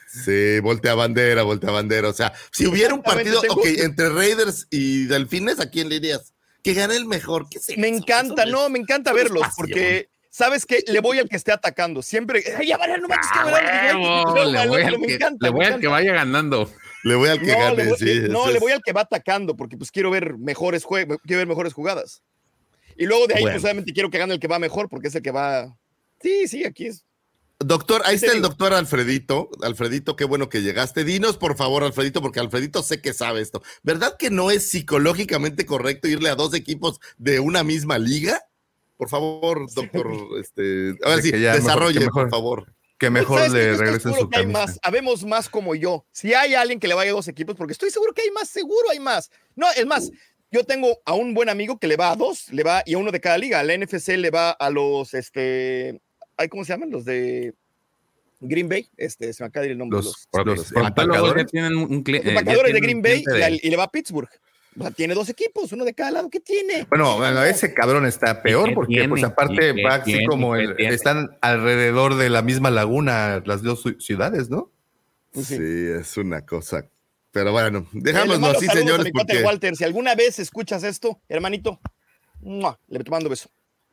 Sí, 0.07 0.59
voltea 0.61 0.95
bandera, 0.95 1.43
voltea 1.43 1.69
bandera. 1.69 2.09
O 2.09 2.13
sea, 2.13 2.33
si 2.51 2.65
hubiera 2.65 2.93
un 2.93 3.03
partido 3.03 3.41
tengo- 3.41 3.61
entre 3.65 4.09
Raiders 4.09 4.65
y 4.71 5.03
Delfines, 5.05 5.59
¿a 5.59 5.69
quién 5.69 5.89
le 5.89 5.95
irías? 5.97 6.33
Que 6.63 6.73
gane 6.73 6.95
el 6.95 7.05
mejor. 7.05 7.45
Me 7.75 7.87
encanta, 7.87 8.45
no, 8.45 8.67
me 8.69 8.79
encanta 8.79 9.13
verlos, 9.13 9.41
pasión. 9.43 9.55
porque 9.57 10.09
¿sabes 10.37 10.65
qué? 10.67 10.83
Le 10.87 10.99
voy 10.99 11.17
al 11.19 11.27
que 11.29 11.35
esté 11.35 11.51
atacando. 11.51 12.01
Siempre, 12.01 12.43
ay, 12.57 12.67
ya 12.67 12.77
vale, 12.77 12.97
no 12.99 13.07
manches, 13.07 13.31
que 13.31 13.39
Ah, 13.39 13.93
huevo, 13.95 14.35
no, 14.35 14.45
le 14.45 14.67
voy 14.67 14.81
al 14.83 14.99
me 14.99 15.07
que- 15.07 15.13
encanta, 15.15 15.45
le 15.47 15.51
voy 15.51 15.65
al 15.65 15.79
que 15.79 15.87
vaya 15.87 16.13
ganando. 16.13 16.69
Le 17.03 17.15
voy 17.15 17.29
al 17.29 17.39
que 17.39 17.51
No, 17.53 17.59
gane, 17.59 17.75
le 17.77 17.89
voy, 17.89 17.97
sí. 17.97 18.05
le- 18.05 18.29
no, 18.29 18.47
le 18.47 18.53
es- 18.55 18.59
voy 18.59 18.71
al 18.71 18.81
que 18.83 18.91
va 18.93 19.01
atacando, 19.01 19.55
porque 19.55 19.77
pues 19.77 19.91
quiero 19.91 20.11
ver 20.11 20.37
mejores 20.37 20.83
juegos, 20.83 21.17
quiero 21.25 21.39
ver 21.39 21.47
mejores 21.47 21.73
jugadas. 21.73 22.21
Y 22.97 23.05
luego 23.05 23.27
de 23.27 23.35
ahí, 23.35 23.41
Bueno. 23.41 23.55
pues 23.55 23.63
obviamente 23.63 23.93
quiero 23.93 24.09
que 24.09 24.17
gane 24.17 24.33
el 24.33 24.39
que 24.39 24.47
va 24.47 24.59
mejor, 24.59 24.89
porque 24.89 25.07
es 25.07 25.15
el 25.15 25.21
que 25.21 25.31
va. 25.31 25.75
Sí, 26.21 26.47
sí, 26.47 26.65
aquí 26.65 26.87
es. 26.87 27.05
Doctor, 27.59 28.03
ahí 28.05 28.15
está 28.15 28.33
el 28.33 28.41
doctor 28.43 28.73
Alfredito. 28.73 29.49
Alfredito, 29.63 30.15
qué 30.15 30.25
bueno 30.25 30.47
que 30.49 30.61
llegaste. 30.61 31.03
Dinos, 31.03 31.37
por 31.37 31.57
favor, 31.57 31.83
Alfredito, 31.83 32.21
porque 32.21 32.39
Alfredito 32.39 32.83
sé 32.83 33.01
que 33.01 33.13
sabe 33.13 33.41
esto. 33.41 33.63
¿Verdad 33.81 34.15
que 34.17 34.29
no 34.29 34.51
es 34.51 34.69
psicológicamente 34.69 35.65
correcto 35.65 36.07
irle 36.07 36.29
a 36.29 36.35
dos 36.35 36.53
equipos 36.53 36.99
de 37.17 37.39
una 37.39 37.63
misma 37.63 37.97
liga? 37.97 38.43
Por 38.97 39.09
favor, 39.09 39.71
doctor, 39.73 40.11
este, 40.39 40.95
a 41.03 41.09
ver 41.09 41.17
De 41.17 41.21
si 41.21 41.31
que 41.31 41.39
ya 41.41 41.51
mejor- 41.53 41.63
desarrolle, 41.63 41.99
mejor- 41.99 42.23
por 42.23 42.29
favor. 42.31 42.73
Que 42.97 43.11
mejor 43.11 43.47
le 43.51 43.77
regresen 43.77 44.15
su 44.15 44.27
que 44.27 44.37
hay 44.39 44.43
camisa. 44.45 44.59
más, 44.59 44.79
habemos 44.81 45.23
más 45.23 45.49
como 45.49 45.75
yo. 45.75 46.03
Si 46.11 46.33
hay 46.33 46.55
alguien 46.55 46.79
que 46.79 46.87
le 46.87 46.95
vaya 46.95 47.11
a 47.11 47.13
dos 47.13 47.27
equipos, 47.27 47.55
porque 47.55 47.73
estoy 47.73 47.91
seguro 47.91 48.11
que 48.13 48.23
hay 48.23 48.31
más, 48.31 48.49
seguro 48.49 48.89
hay 48.89 48.99
más. 48.99 49.29
No, 49.55 49.67
es 49.71 49.85
más, 49.85 50.09
yo 50.51 50.63
tengo 50.63 50.97
a 51.05 51.13
un 51.13 51.35
buen 51.35 51.47
amigo 51.47 51.77
que 51.77 51.85
le 51.87 51.95
va 51.95 52.11
a 52.11 52.15
dos, 52.15 52.51
le 52.51 52.63
va 52.63 52.81
y 52.87 52.95
a 52.95 52.97
uno 52.97 53.11
de 53.11 53.21
cada 53.21 53.37
liga. 53.37 53.59
A 53.59 53.63
la 53.63 53.75
NFC 53.77 54.17
le 54.17 54.31
va 54.31 54.49
a 54.49 54.71
los, 54.71 55.13
este, 55.13 56.01
¿cómo 56.49 56.65
se 56.65 56.73
llaman? 56.73 56.89
Los 56.89 57.05
de 57.05 57.53
Green 58.39 58.67
Bay. 58.67 58.89
Este, 58.97 59.31
se 59.31 59.43
me 59.43 59.47
acaba 59.49 59.61
de 59.61 59.67
ir 59.67 59.71
el 59.73 59.77
nombre. 59.77 59.99
de 59.99 60.03
Los, 60.05 60.27
los, 60.33 60.71
los 60.71 61.45
tienen 61.51 61.75
un 61.77 62.03
los 62.03 62.15
eh, 62.15 62.29
empacadores 62.29 62.73
de 62.73 62.79
Green 62.79 63.01
Bay 63.03 63.23
de- 63.23 63.59
y 63.61 63.69
le 63.69 63.77
va 63.77 63.83
a 63.83 63.91
Pittsburgh. 63.91 64.29
O 64.77 64.81
sea, 64.83 64.91
tiene 64.91 65.13
dos 65.15 65.27
equipos, 65.29 65.71
uno 65.71 65.83
de 65.85 65.93
cada 65.93 66.11
lado. 66.11 66.29
¿Qué 66.29 66.39
tiene? 66.39 66.85
Bueno, 66.89 67.17
bueno, 67.17 67.43
ese 67.43 67.73
cabrón 67.73 68.05
está 68.05 68.41
peor 68.43 68.73
porque, 68.75 68.93
tiene? 68.93 69.09
pues, 69.09 69.23
aparte 69.23 69.71
¿Y 69.71 69.75
qué 69.75 69.83
va 69.83 69.95
así 69.95 70.11
tiene? 70.11 70.27
como 70.27 70.55
¿Y 70.57 70.75
qué 70.75 70.87
el- 70.87 70.93
están 70.93 71.35
alrededor 71.41 72.15
de 72.15 72.29
la 72.29 72.41
misma 72.41 72.69
laguna 72.69 73.41
las 73.45 73.63
dos 73.63 73.83
ci- 73.85 73.99
ciudades, 73.99 74.49
¿no? 74.49 74.71
Pues 75.31 75.47
Sí, 75.47 75.57
sí. 75.57 75.63
es 75.99 76.15
una 76.17 76.45
cosa. 76.45 76.85
Pero 77.31 77.51
bueno, 77.51 77.87
dejámoslo 77.91 78.47
así, 78.47 78.67
señores, 78.67 79.05
mi 79.05 79.11
porque. 79.11 79.43
Walter, 79.43 79.75
si 79.75 79.83
alguna 79.83 80.15
vez 80.15 80.39
escuchas 80.39 80.83
esto, 80.83 81.19
hermanito, 81.29 81.79
¡mua! 82.41 82.79
le 82.87 83.03
mando 83.09 83.29
beso. 83.29 83.49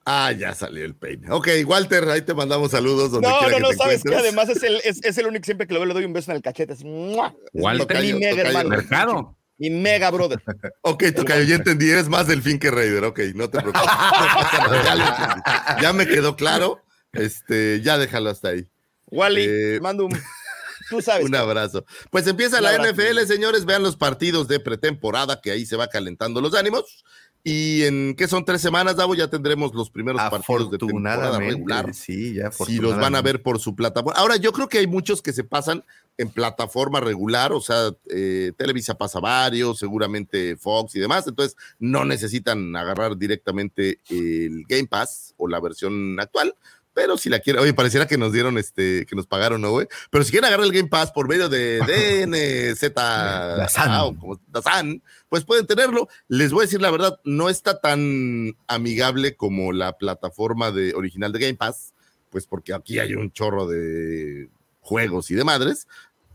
Ah, 0.06 0.32
ya 0.32 0.54
salió 0.54 0.84
el 0.84 0.94
peine. 0.94 1.28
Ok, 1.30 1.48
Walter, 1.66 2.04
ahí 2.10 2.20
te 2.20 2.34
mandamos 2.34 2.70
saludos 2.72 3.10
donde 3.10 3.26
No, 3.26 3.40
no, 3.40 3.48
que 3.48 3.60
no, 3.60 3.68
te 3.70 3.76
sabes 3.76 4.02
que 4.02 4.14
además 4.14 4.50
es 4.50 4.62
el, 4.62 4.76
es, 4.84 5.02
es 5.02 5.16
el 5.16 5.26
único 5.26 5.44
siempre 5.46 5.66
que 5.66 5.72
lo 5.72 5.80
veo 5.80 5.86
le 5.86 5.94
doy 5.94 6.04
un 6.04 6.12
beso 6.12 6.30
en 6.30 6.36
el 6.36 6.42
cachete. 6.42 6.74
Así, 6.74 6.84
¡mua! 6.84 7.34
Es 7.54 7.62
Walter. 7.62 7.86
mega 7.88 8.30
Tocayo, 8.30 8.46
hermano. 8.48 8.68
Mercado. 8.68 9.36
Mi 9.64 9.70
mega 9.70 10.11
brother. 10.11 10.42
Ok, 10.83 11.05
Tocayo, 11.16 11.42
ya 11.44 11.55
entendí, 11.57 11.88
eres 11.90 12.09
más 12.09 12.27
delfín 12.27 12.59
que 12.59 12.70
Raider, 12.70 13.05
ok, 13.05 13.20
no 13.35 13.48
te 13.48 13.61
preocupes. 13.61 13.87
No 13.87 13.87
pasa 13.88 14.59
nada, 14.59 14.85
ya, 14.85 14.94
lo 14.94 15.05
entendí. 15.07 15.83
Ya 15.83 15.92
me 15.94 16.07
quedó 16.07 16.37
claro, 16.37 16.83
este, 17.12 17.81
ya 17.83 17.96
déjalo 17.96 18.29
hasta 18.31 18.48
ahí. 18.48 18.68
Wally, 19.07 19.46
Eh, 19.48 19.79
mando 19.81 20.05
un. 20.07 20.12
Tú 20.90 21.00
sabes. 21.00 21.24
Un 21.24 21.35
abrazo. 21.35 21.87
Pues 22.11 22.27
empieza 22.27 22.61
la 22.61 22.70
abrazo. 22.70 22.92
NFL, 22.92 23.20
señores, 23.27 23.64
vean 23.64 23.83
los 23.83 23.96
partidos 23.96 24.48
de 24.48 24.61
pretemporada, 24.61 25.40
que 25.40 25.50
ahí 25.50 25.64
se 25.64 25.77
va 25.77 25.87
calentando 25.88 26.42
los 26.42 26.55
ánimos. 26.55 27.05
Y 27.42 27.85
en 27.85 28.14
qué 28.16 28.27
son 28.29 28.44
tres 28.44 28.61
semanas, 28.62 28.96
Davo, 28.96 29.14
ya 29.14 29.29
tendremos 29.29 29.74
los 29.74 29.90
primeros 29.90 30.20
partidos 30.20 30.70
de 30.70 30.79
temporada 30.79 31.38
regular. 31.38 31.94
sí, 31.94 32.35
ya 32.35 32.50
Si 32.50 32.77
los 32.79 32.96
van 32.98 33.14
a 33.14 33.22
ver 33.22 33.42
por 33.42 33.59
su 33.61 33.74
plataforma. 33.77 34.18
Ahora, 34.18 34.37
yo 34.37 34.53
creo 34.53 34.68
que 34.68 34.79
hay 34.79 34.87
muchos 34.87 35.20
que 35.22 35.33
se 35.33 35.44
pasan 35.44 35.85
en 36.16 36.31
plataforma 36.31 37.00
regular, 37.00 37.53
o 37.53 37.61
sea, 37.61 37.90
eh, 38.09 38.53
Televisa 38.57 38.96
pasa 38.96 39.20
varios, 39.20 39.79
seguramente 39.79 40.57
Fox 40.57 40.94
y 40.94 41.00
demás, 41.00 41.27
entonces 41.27 41.57
no 41.79 42.05
necesitan 42.05 42.74
agarrar 42.77 43.16
directamente 43.16 44.00
el 44.09 44.64
Game 44.68 44.87
Pass 44.87 45.35
o 45.37 45.48
la 45.48 45.61
versión 45.61 46.18
actual. 46.20 46.55
Pero 46.94 47.18
si 47.18 47.29
la 47.29 47.40
quieren, 47.40 47.61
oye, 47.61 47.74
pareciera 47.74 48.07
que 48.07 48.16
nos 48.16 48.33
dieron 48.33 48.57
este, 48.57 49.05
que 49.07 49.16
nos 49.16 49.27
pagaron, 49.27 49.61
¿no, 49.61 49.72
güey? 49.72 49.88
Pero 50.11 50.22
si 50.22 50.31
quieren 50.31 50.46
agarrar 50.46 50.66
el 50.66 50.72
Game 50.72 50.88
Pass 50.88 51.11
por 51.11 51.29
medio 51.29 51.48
de 51.48 51.79
DNZ 51.81 52.92
ah, 52.96 54.05
o 54.05 54.16
como 54.16 54.40
Dazan, 54.46 55.03
pues 55.29 55.44
pueden 55.44 55.66
tenerlo. 55.66 56.09
Les 56.29 56.53
voy 56.53 56.61
a 56.61 56.66
decir 56.66 56.81
la 56.81 56.92
verdad, 56.92 57.18
no 57.24 57.48
está 57.48 57.81
tan 57.81 58.57
amigable 58.68 59.35
como 59.35 59.72
la 59.72 59.98
plataforma 59.98 60.70
de, 60.70 60.94
original 60.94 61.33
de 61.33 61.40
Game 61.40 61.57
Pass, 61.57 61.94
pues 62.31 62.46
porque 62.46 62.72
aquí 62.72 63.00
hay 63.00 63.14
un 63.14 63.33
chorro 63.33 63.66
de 63.66 64.48
juegos 64.84 65.30
y 65.30 65.34
de 65.34 65.42
madres, 65.42 65.88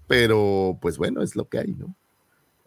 pero 0.07 0.77
pues 0.81 0.97
bueno, 0.97 1.21
es 1.21 1.35
lo 1.35 1.47
que 1.47 1.59
hay, 1.59 1.73
¿no? 1.77 1.95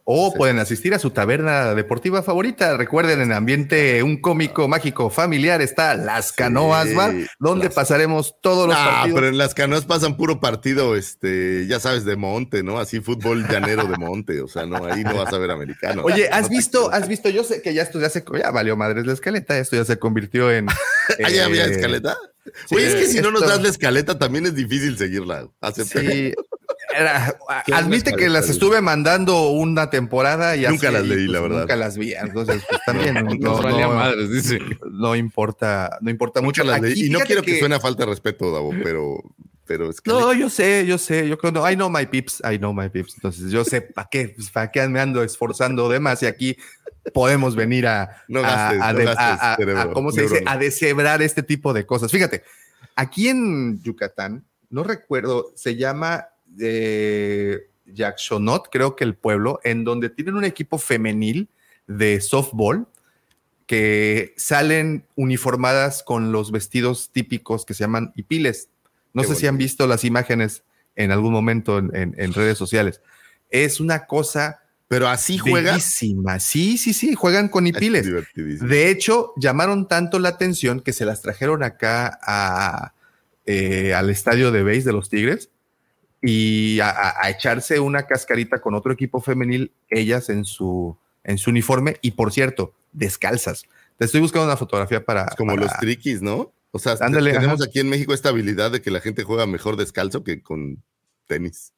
O 0.04 0.34
pueden 0.34 0.58
asistir 0.58 0.92
a 0.94 0.98
su 0.98 1.10
taberna 1.10 1.76
deportiva 1.76 2.24
favorita. 2.24 2.76
Recuerden, 2.76 3.20
en 3.20 3.30
ambiente 3.30 4.02
un 4.02 4.20
cómico 4.20 4.66
mágico 4.66 5.10
familiar 5.10 5.62
está 5.62 5.94
Las 5.94 6.32
Canoas 6.32 6.88
Sí, 6.88 6.94
Bar, 6.96 7.12
donde 7.38 7.66
las- 7.66 7.74
pasaremos 7.74 8.34
todos 8.42 8.66
los 8.66 8.76
Ah, 8.76 8.94
partidos. 8.96 9.14
pero 9.14 9.28
en 9.28 9.38
las 9.38 9.54
canoas 9.54 9.84
pasan 9.84 10.16
puro 10.16 10.40
partido, 10.40 10.96
este, 10.96 11.68
ya 11.68 11.78
sabes, 11.78 12.04
de 12.04 12.16
monte, 12.16 12.64
¿no? 12.64 12.80
Así 12.80 12.98
fútbol 13.00 13.46
llanero 13.48 13.84
de 13.86 13.96
monte, 13.96 14.40
o 14.40 14.48
sea, 14.48 14.66
no, 14.66 14.84
ahí 14.86 15.04
no 15.04 15.14
vas 15.14 15.32
a 15.32 15.38
ver 15.38 15.52
americano. 15.52 16.02
Oye, 16.02 16.28
¿has 16.32 16.48
visto, 16.48 16.90
has 16.90 17.06
visto? 17.06 17.28
Yo 17.28 17.44
sé 17.44 17.62
que 17.62 17.72
ya 17.72 17.82
esto 17.82 18.00
ya 18.00 18.08
se, 18.08 18.24
ya 18.40 18.50
valió 18.50 18.76
madres 18.76 19.06
la 19.06 19.12
escaleta, 19.12 19.56
esto 19.56 19.76
ya 19.76 19.84
se 19.84 20.00
convirtió 20.00 20.50
en. 20.50 20.66
¿Ahí 21.24 21.38
había 21.38 21.66
eh, 21.66 21.70
escaleta? 21.70 22.16
Sí, 22.66 22.74
Oye, 22.74 22.86
es 22.86 22.94
que 22.94 23.06
si 23.06 23.20
no 23.20 23.30
nos 23.30 23.42
das 23.42 23.62
la 23.62 23.68
escaleta, 23.68 24.18
también 24.18 24.46
es 24.46 24.54
difícil 24.54 24.96
seguirla. 24.98 25.48
Sí. 25.84 26.32
Era- 26.96 27.36
¿Qué 27.66 27.72
es 27.72 27.78
admite 27.78 28.12
que 28.14 28.28
las 28.28 28.48
estuve 28.48 28.80
mandando 28.80 29.50
una 29.50 29.90
temporada 29.90 30.56
y 30.56 30.62
Nunca 30.62 30.88
así, 30.88 30.96
las 30.96 31.06
leí, 31.06 31.26
pues, 31.26 31.30
la 31.30 31.40
verdad. 31.40 31.60
Nunca 31.60 31.76
las 31.76 31.96
vi. 31.96 32.12
Entonces, 32.14 32.62
pues 32.68 32.80
también 32.84 33.14
no, 33.40 33.60
madres, 33.60 34.30
dice. 34.30 34.58
no 34.90 35.14
importa, 35.16 35.98
no 36.00 36.10
importa 36.10 36.40
mucho. 36.40 36.64
Las 36.64 36.80
leí. 36.80 37.06
Y 37.06 37.10
no 37.10 37.20
quiero 37.20 37.42
que, 37.42 37.58
suene 37.58 37.76
a 37.76 37.80
falta 37.80 38.04
de 38.04 38.10
respeto, 38.10 38.52
Davo, 38.52 38.72
pero, 38.82 39.22
pero 39.72 39.88
es 39.88 40.00
que. 40.02 40.10
No, 40.10 40.34
yo 40.34 40.50
sé, 40.50 40.84
yo 40.86 40.98
sé, 40.98 41.26
yo 41.26 41.38
creo, 41.38 41.70
I 41.70 41.74
know 41.76 41.88
my 41.88 42.04
pips, 42.04 42.42
I 42.44 42.58
know 42.58 42.74
my 42.74 42.90
pips. 42.90 43.14
Entonces, 43.14 43.50
yo 43.50 43.64
sé 43.64 43.80
para 43.80 44.06
qué, 44.10 44.28
pues, 44.36 44.50
para 44.50 44.70
qué 44.70 44.86
me 44.86 45.00
ando 45.00 45.22
esforzando 45.22 45.88
de 45.88 45.98
más 45.98 46.22
y 46.22 46.26
aquí 46.26 46.56
podemos 47.14 47.56
venir 47.56 47.86
a, 47.86 48.22
No 48.28 48.40
a- 48.40 48.42
gastes, 48.42 48.82
a 48.82 48.92
no 48.92 48.98
de- 48.98 49.04
gastes 49.06 49.18
a- 49.24 49.32
a- 49.32 49.52
a- 49.54 49.56
cerebro, 49.56 49.92
¿cómo 49.94 50.12
se 50.12 50.22
dice? 50.22 50.42
A 50.46 50.58
deshebrar 50.58 51.22
este 51.22 51.42
tipo 51.42 51.72
de 51.72 51.86
cosas. 51.86 52.10
Fíjate, 52.12 52.42
aquí 52.96 53.28
en 53.28 53.82
Yucatán, 53.82 54.44
no 54.68 54.84
recuerdo, 54.84 55.52
se 55.54 55.76
llama 55.76 56.26
eh, 56.60 57.68
Yaxonot, 57.86 58.68
creo 58.70 58.94
que 58.94 59.04
el 59.04 59.14
pueblo, 59.14 59.58
en 59.64 59.84
donde 59.84 60.10
tienen 60.10 60.34
un 60.36 60.44
equipo 60.44 60.76
femenil 60.76 61.48
de 61.86 62.20
softball 62.20 62.86
que 63.66 64.34
salen 64.36 65.06
uniformadas 65.16 66.02
con 66.02 66.30
los 66.30 66.50
vestidos 66.50 67.10
típicos 67.10 67.64
que 67.64 67.72
se 67.74 67.84
llaman 67.84 68.12
hipiles. 68.16 68.68
No 69.14 69.22
Qué 69.22 69.28
sé 69.28 69.34
si 69.36 69.46
han 69.46 69.58
visto 69.58 69.86
las 69.86 70.04
imágenes 70.04 70.62
en 70.96 71.10
algún 71.10 71.32
momento 71.32 71.78
en, 71.78 71.94
en- 71.94 72.14
en 72.16 72.32
redes 72.34 72.56
sociales. 72.58 73.00
Es 73.50 73.80
una 73.80 74.06
cosa 74.06 74.60
Pero 74.88 75.08
así 75.08 75.38
juega. 75.38 75.72
bellísima. 75.72 76.38
Sí, 76.40 76.78
sí, 76.78 76.92
sí, 76.92 77.14
juegan 77.14 77.48
con 77.48 77.66
Es 77.66 77.70
hipiles. 77.76 78.06
De 78.34 78.90
hecho, 78.90 79.32
llamaron 79.36 79.88
tanto 79.88 80.18
la 80.18 80.30
atención 80.30 80.80
que 80.80 80.92
se 80.92 81.04
las 81.04 81.20
trajeron 81.22 81.62
acá 81.62 82.18
a, 82.22 82.94
eh, 83.46 83.92
al 83.94 84.08
estadio 84.10 84.50
de 84.52 84.62
base 84.62 84.82
de 84.82 84.92
los 84.92 85.08
Tigres 85.10 85.50
y 86.22 86.80
a, 86.80 86.90
a- 86.90 87.26
a 87.26 87.30
echarse 87.30 87.80
una 87.80 88.06
cascarita 88.06 88.60
con 88.60 88.74
otro 88.74 88.92
equipo 88.92 89.20
femenil, 89.20 89.72
ellas 89.90 90.28
en 90.30 90.44
su, 90.44 90.96
en 91.24 91.36
su 91.38 91.50
uniforme 91.50 91.96
y 92.02 92.12
por 92.12 92.32
cierto, 92.32 92.74
descalzas. 92.92 93.64
Te 94.02 94.06
estoy 94.06 94.20
buscando 94.20 94.46
una 94.46 94.56
fotografía 94.56 95.04
para... 95.04 95.26
Es 95.26 95.36
como 95.36 95.52
para- 95.54 95.62
los 95.62 95.72
triquis, 95.78 96.20
¿no? 96.22 96.52
O 96.72 96.78
sea, 96.80 96.96
Ándale, 97.00 97.32
tenemos 97.32 97.60
ajá. 97.60 97.68
aquí 97.68 97.78
en 97.78 97.88
México 97.88 98.12
esta 98.14 98.30
habilidad 98.30 98.72
de 98.72 98.82
que 98.82 98.90
la 98.90 99.00
gente 99.00 99.22
juega 99.22 99.46
mejor 99.46 99.76
descalzo 99.76 100.24
que 100.24 100.42
con 100.42 100.82
tenis. 101.28 101.72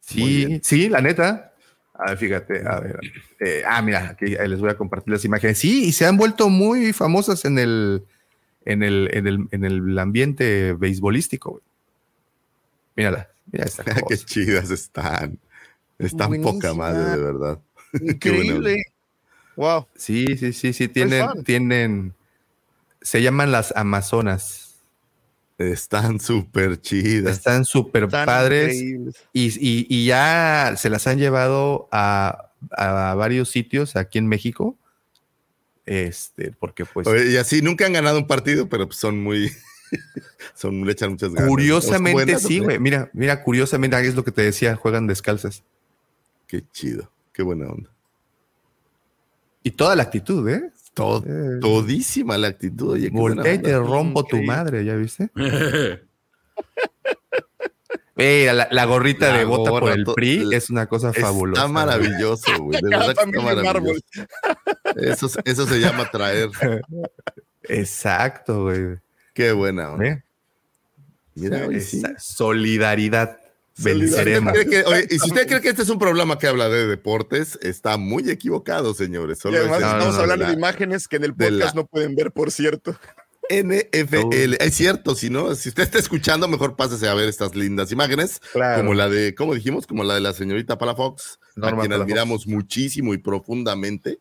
Sí, 0.00 0.60
sí, 0.62 0.88
la 0.88 1.00
neta. 1.00 1.52
A 1.94 2.10
ver, 2.10 2.18
fíjate, 2.18 2.66
a 2.66 2.80
ver. 2.80 2.98
eh, 3.40 3.62
ah, 3.66 3.82
mira, 3.82 4.10
aquí 4.10 4.26
les 4.26 4.58
voy 4.60 4.70
a 4.70 4.76
compartir 4.76 5.12
las 5.12 5.24
imágenes. 5.24 5.58
Sí, 5.58 5.84
y 5.84 5.92
se 5.92 6.06
han 6.06 6.16
vuelto 6.16 6.48
muy 6.48 6.92
famosas 6.92 7.44
en 7.44 7.58
el, 7.58 8.04
en 8.64 8.82
el, 8.82 9.08
en 9.12 9.26
el, 9.26 9.46
en 9.52 9.64
el 9.64 9.98
ambiente 9.98 10.72
beisbolístico. 10.72 11.52
güey. 11.52 11.62
Mírala, 12.96 13.28
mira 13.52 13.64
esta 13.66 13.84
Qué 14.08 14.16
chidas 14.18 14.70
están. 14.70 15.38
Están 15.98 16.40
poca 16.42 16.74
madre, 16.74 17.16
de 17.16 17.22
verdad. 17.22 17.60
Increíble. 18.00 18.82
Wow. 19.56 19.86
Sí, 19.96 20.26
sí, 20.36 20.52
sí, 20.52 20.72
sí, 20.72 20.88
tienen, 20.88 21.26
tienen, 21.44 22.14
se 23.00 23.22
llaman 23.22 23.50
las 23.52 23.74
Amazonas. 23.76 24.76
Están 25.58 26.20
súper 26.20 26.80
chidas. 26.80 27.36
Están 27.38 27.64
súper 27.64 28.08
padres. 28.08 28.74
Y, 28.76 29.12
y- 29.32 29.86
y 29.88 30.06
ya 30.06 30.74
se 30.76 30.90
las 30.90 31.06
han 31.06 31.18
llevado 31.18 31.88
a, 31.90 32.50
a 32.70 33.14
varios 33.14 33.50
sitios 33.50 33.96
aquí 33.96 34.18
en 34.18 34.26
México. 34.26 34.76
Este, 35.86 36.52
porque 36.52 36.84
pues 36.84 37.06
Oye, 37.06 37.30
y 37.30 37.36
así 37.36 37.62
nunca 37.62 37.86
han 37.86 37.92
ganado 37.92 38.18
un 38.18 38.26
partido, 38.26 38.68
pero 38.68 38.86
pues 38.86 38.98
son 38.98 39.22
muy. 39.22 39.50
son, 40.54 40.84
le 40.84 40.92
echan 40.92 41.10
muchas 41.10 41.32
ganas. 41.32 41.48
curiosamente 41.48 42.34
¿O 42.34 42.38
son 42.38 42.44
buenas 42.44 42.44
o 42.44 42.48
sí, 42.48 42.58
güey. 42.58 42.78
Mira, 42.80 43.10
mira, 43.12 43.42
curiosamente 43.42 43.98
es 44.06 44.14
lo 44.16 44.24
que 44.24 44.32
te 44.32 44.42
decía, 44.42 44.74
juegan 44.76 45.06
descalzas. 45.06 45.62
Qué 46.48 46.64
chido. 46.72 47.10
Qué 47.32 47.42
buena 47.42 47.66
onda. 47.68 47.90
Y 49.66 49.72
toda 49.72 49.96
la 49.96 50.04
actitud, 50.04 50.48
¿eh? 50.48 50.70
Todo, 50.94 51.24
Eh, 51.26 51.58
todísima 51.60 52.38
la 52.38 52.46
actitud. 52.46 52.92
Oye, 52.92 53.10
Voltea 53.10 53.54
y 53.54 53.58
te 53.58 53.76
rompo 53.76 54.22
tu 54.24 54.40
madre, 54.44 54.84
¿ya 54.84 54.94
viste? 54.94 55.28
Eh, 58.18 58.50
la, 58.54 58.66
la 58.70 58.84
gorrita 58.86 59.28
La 59.30 59.38
de 59.38 59.44
bota 59.44 59.68
por 59.70 59.90
el 59.90 60.04
to- 60.04 60.14
PRI 60.14 60.48
es 60.54 60.70
una 60.70 60.86
cosa 60.86 61.12
fabulosa. 61.12 61.60
Está 61.62 61.70
maravilloso, 61.72 62.50
güey. 62.62 62.80
De 62.80 62.88
verdad 62.96 63.14
que 63.14 63.24
está 63.24 63.42
maravilloso. 63.42 64.00
Eso, 64.96 65.30
eso 65.44 65.66
se 65.66 65.80
llama 65.80 66.10
traer. 66.10 66.48
Exacto, 67.64 68.62
güey. 68.64 68.96
Qué 69.34 69.52
buena. 69.52 69.94
¿Eh? 70.02 70.22
Mira, 71.34 71.68
sí. 71.80 72.02
Solidaridad. 72.16 73.38
¿Usted 73.78 73.98
Venceremos. 73.98 74.52
cree 74.54 74.66
que- 74.66 74.84
oye, 74.84 75.06
y 75.10 75.18
si 75.18 75.28
usted 75.28 75.46
cree 75.46 75.60
que 75.60 75.68
este 75.68 75.82
es 75.82 75.88
un 75.90 75.98
programa 75.98 76.38
que 76.38 76.46
habla 76.46 76.68
de 76.68 76.86
deportes, 76.86 77.58
está 77.62 77.96
muy 77.98 78.28
equivocado, 78.30 78.94
señores. 78.94 79.38
Y 79.44 79.48
además 79.48 79.80
no, 79.80 79.86
estamos 79.88 80.14
no, 80.16 80.20
hablando 80.22 80.44
la 80.44 80.50
de 80.50 80.56
imágenes 80.56 81.08
que 81.08 81.16
en 81.16 81.24
el 81.24 81.34
podcast 81.34 81.74
la- 81.76 81.82
no 81.82 81.86
pueden 81.86 82.14
ver, 82.16 82.32
por 82.32 82.50
cierto. 82.50 82.96
NFL. 83.48 84.56
Es 84.60 84.74
cierto, 84.74 85.14
si 85.14 85.30
no, 85.30 85.54
si 85.54 85.68
usted 85.68 85.84
está 85.84 85.98
escuchando, 85.98 86.48
mejor 86.48 86.74
pásese 86.74 87.06
a 87.08 87.14
ver 87.14 87.28
estas 87.28 87.54
lindas 87.54 87.92
imágenes, 87.92 88.40
Claro. 88.52 88.78
como 88.82 88.94
la 88.94 89.08
de, 89.08 89.34
¿cómo 89.34 89.54
dijimos? 89.54 89.86
Como 89.86 90.02
la 90.04 90.14
de 90.14 90.20
la 90.20 90.32
señorita 90.32 90.78
Palafox, 90.78 91.38
Norma 91.54 91.68
a 91.68 91.80
quien 91.80 91.90
Palafox. 91.90 92.02
admiramos 92.02 92.46
muchísimo 92.46 93.14
y 93.14 93.18
profundamente. 93.18 94.18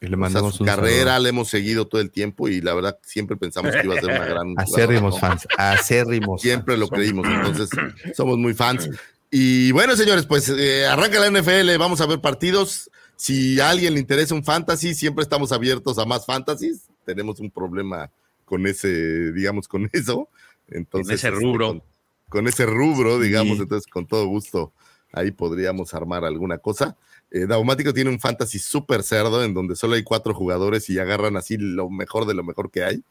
Y 0.00 0.06
le 0.06 0.08
O 0.08 0.10
sea, 0.10 0.16
mandamos 0.18 0.54
su 0.56 0.62
un 0.62 0.66
carrera 0.66 1.18
la 1.18 1.28
hemos 1.28 1.48
seguido 1.48 1.86
todo 1.86 2.00
el 2.00 2.10
tiempo 2.10 2.48
y 2.48 2.60
la 2.60 2.74
verdad 2.74 2.98
siempre 3.02 3.36
pensamos 3.36 3.72
que 3.74 3.82
iba 3.84 3.94
a 3.94 4.00
ser 4.00 4.10
una 4.10 4.24
gran. 4.26 4.54
saludo. 4.56 4.74
Acérrimos 4.74 5.20
fans. 5.20 5.48
Acérrimos. 5.56 6.42
Siempre 6.42 6.74
fans. 6.74 6.80
lo 6.80 6.88
creímos, 6.88 7.26
entonces 7.26 7.70
somos 8.14 8.38
muy 8.38 8.54
fans. 8.54 8.90
Y 9.30 9.72
bueno, 9.72 9.96
señores, 9.96 10.26
pues 10.26 10.48
eh, 10.48 10.86
arranca 10.86 11.18
la 11.18 11.30
NFL, 11.30 11.76
vamos 11.78 12.00
a 12.00 12.06
ver 12.06 12.20
partidos. 12.20 12.90
Si 13.16 13.58
a 13.60 13.70
alguien 13.70 13.94
le 13.94 14.00
interesa 14.00 14.34
un 14.34 14.44
fantasy, 14.44 14.94
siempre 14.94 15.22
estamos 15.22 15.50
abiertos 15.52 15.98
a 15.98 16.04
más 16.04 16.26
fantasies. 16.26 16.82
Tenemos 17.04 17.40
un 17.40 17.50
problema 17.50 18.10
con 18.44 18.66
ese, 18.66 19.32
digamos, 19.32 19.66
con 19.66 19.88
eso. 19.92 20.28
Entonces, 20.68 21.16
ese 21.16 21.28
este, 21.28 21.40
rubro. 21.40 21.68
con, 21.68 21.82
con 22.28 22.48
ese 22.48 22.66
rubro, 22.66 23.18
digamos, 23.18 23.56
Sí. 23.56 23.62
entonces 23.62 23.90
con 23.90 24.06
todo 24.06 24.26
gusto 24.26 24.72
ahí 25.12 25.30
podríamos 25.30 25.94
armar 25.94 26.24
alguna 26.24 26.58
cosa. 26.58 26.96
Eh, 27.30 27.46
Daumático 27.46 27.92
tiene 27.92 28.10
un 28.10 28.20
fantasy 28.20 28.58
súper 28.58 29.02
cerdo 29.02 29.44
en 29.44 29.52
donde 29.52 29.76
solo 29.76 29.94
hay 29.94 30.02
cuatro 30.02 30.32
jugadores 30.32 30.88
y 30.90 30.98
agarran 30.98 31.36
así 31.36 31.56
lo 31.56 31.90
mejor 31.90 32.26
de 32.26 32.34
lo 32.34 32.44
mejor 32.44 32.70
que 32.70 32.84
hay. 32.84 33.02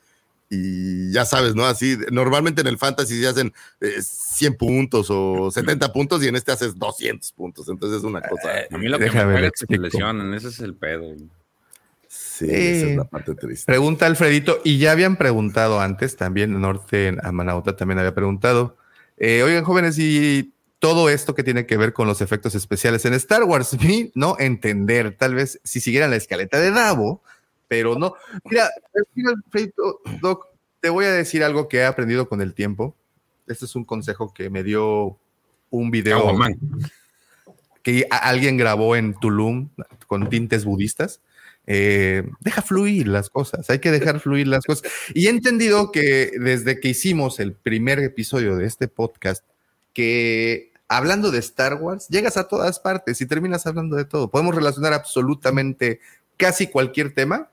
Y 0.49 1.12
ya 1.12 1.25
sabes, 1.25 1.56
¿no? 1.56 1.65
Así, 1.65 1.97
normalmente 2.12 2.62
en 2.62 2.67
el 2.67 2.78
fantasy 2.78 3.19
se 3.19 3.28
hacen 3.28 3.51
eh, 3.82 3.95
100 3.99 4.56
puntos 4.58 5.08
o 5.10 5.49
70 5.49 5.91
puntos 5.91 6.23
y 6.23 6.28
en 6.28 6.36
este 6.36 6.51
haces 6.51 6.78
200 6.78 7.32
puntos. 7.32 7.67
Entonces 7.67 7.99
es 7.99 8.04
una 8.04 8.21
cosa. 8.21 8.49
A 8.69 8.78
mí 8.78 8.88
lo 8.88 8.99
que 8.99 9.06
me 9.06 9.12
caga 9.12 9.39
es 9.47 9.51
que 9.67 9.75
se 9.75 9.82
lesionan, 9.82 10.34
ese 10.34 10.49
es 10.49 10.60
el 10.60 10.75
pedo. 10.75 11.15
Sí, 12.08 12.45
esa 12.45 12.86
Eh, 12.86 12.91
es 12.91 12.97
la 12.97 13.04
parte 13.06 13.34
triste. 13.36 13.65
Pregunta 13.65 14.06
Alfredito, 14.06 14.62
y 14.63 14.78
ya 14.78 14.91
habían 14.91 15.17
preguntado 15.17 15.82
antes, 15.82 16.15
también 16.15 16.60
Norte 16.62 17.15
Amanauta 17.23 17.75
también 17.75 17.99
había 17.99 18.13
preguntado. 18.13 18.78
eh, 19.17 19.43
oigan, 19.43 19.63
jóvenes, 19.63 19.97
y 19.97 20.54
todo 20.86 21.10
esto 21.10 21.34
que 21.34 21.41
tiene 21.41 21.65
que 21.65 21.78
ver 21.78 21.93
con 21.93 22.08
los 22.08 22.21
efectos 22.21 22.54
especiales 22.54 23.06
en 23.06 23.15
Star 23.15 23.43
Wars, 23.43 23.76
mi 23.82 24.12
no 24.13 24.36
entender, 24.38 25.17
tal 25.17 25.34
vez 25.34 25.60
si 25.63 25.80
siguieran 25.80 26.12
la 26.12 26.15
escaleta 26.15 26.60
de 26.60 26.69
Davo, 26.69 27.24
pero 27.67 27.98
no. 27.98 28.13
Mira, 28.43 28.69
mira, 29.15 29.34
Doc, 30.21 30.45
te 30.82 30.89
voy 30.89 31.06
a 31.06 31.12
decir 31.12 31.43
algo 31.43 31.67
que 31.67 31.78
he 31.78 31.86
aprendido 31.86 32.30
con 32.30 32.39
el 32.39 32.54
tiempo. 32.54 32.95
Este 33.48 33.65
es 33.65 33.76
un 33.76 33.84
consejo 33.84 34.32
que 34.32 34.52
me 34.52 34.62
dio 34.62 35.17
un 35.71 35.89
video 35.89 36.24
Oh, 36.24 36.39
que 37.82 38.06
alguien 38.12 38.56
grabó 38.56 38.95
en 38.95 39.15
Tulum 39.15 39.69
con 40.06 40.30
tintes 40.30 40.65
budistas. 40.65 41.19
Eh, 41.65 42.30
deja 42.41 42.62
fluir 42.62 43.08
las 43.08 43.32
cosas, 43.32 43.67
hay 43.71 43.80
que 43.80 43.89
dejar 43.89 44.19
fluir 44.19 44.45
las 44.45 44.63
cosas. 44.63 44.91
Y 45.15 45.26
he 45.26 45.30
entendido 45.32 45.91
que 45.91 46.30
desde 46.39 46.80
que 46.80 46.89
hicimos 46.89 47.39
el 47.39 47.54
primer 47.54 47.98
episodio 47.98 48.56
de 48.56 48.67
este 48.67 48.88
podcast, 48.88 49.43
que 49.91 50.74
hablando 50.88 51.32
de 51.32 51.39
Star 51.39 51.76
Wars, 51.76 52.08
llegas 52.10 52.38
a 52.38 52.48
todas 52.48 52.80
partes 52.80 53.19
y 53.21 53.26
terminas 53.26 53.65
hablando 53.65 53.95
de 53.95 54.06
todo. 54.06 54.30
Podemos 54.30 54.56
relacionar 54.56 54.93
absolutamente 54.93 56.00
casi 56.38 56.67
cualquier 56.67 57.13
tema 57.13 57.50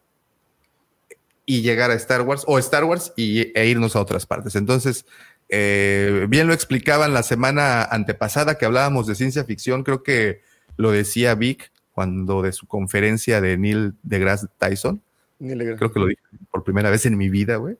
y 1.47 1.63
llegar 1.63 1.91
a 1.91 1.95
Star 1.95 2.23
Wars 2.23 2.45
o 2.47 2.59
Star 2.59 2.85
Wars 2.85 3.13
y, 3.17 3.57
e 3.59 3.67
irnos 3.67 3.97
a 3.97 4.01
otras 4.01 4.27
partes. 4.27 4.55
Entonces, 4.57 5.07
eh, 5.49 6.27
bien 6.29 6.47
lo 6.47 6.55
explicaban 6.55 7.13
la 7.13 7.23
semana 7.23 7.85
antepasada 7.85 8.57
que 8.57 8.65
hablábamos 8.65 9.07
de 9.07 9.15
ciencia 9.15 9.45
ficción, 9.45 9.83
creo 9.83 10.03
que 10.03 10.41
lo 10.77 10.91
decía 10.91 11.35
Vic 11.35 11.71
cuando 11.93 12.43
de 12.43 12.53
su 12.53 12.67
conferencia 12.67 13.41
de 13.41 13.59
Neil 13.59 13.95
deGrasse 14.03 14.47
Tyson, 14.57 15.03
creo 15.39 15.93
que 15.93 16.01
lo 16.01 16.07
dije 16.07 16.23
por 16.51 16.65
primera 16.65 16.89
vez 16.89 17.05
en 17.05 17.19
mi 17.19 17.29
vida, 17.29 17.57
güey, 17.57 17.77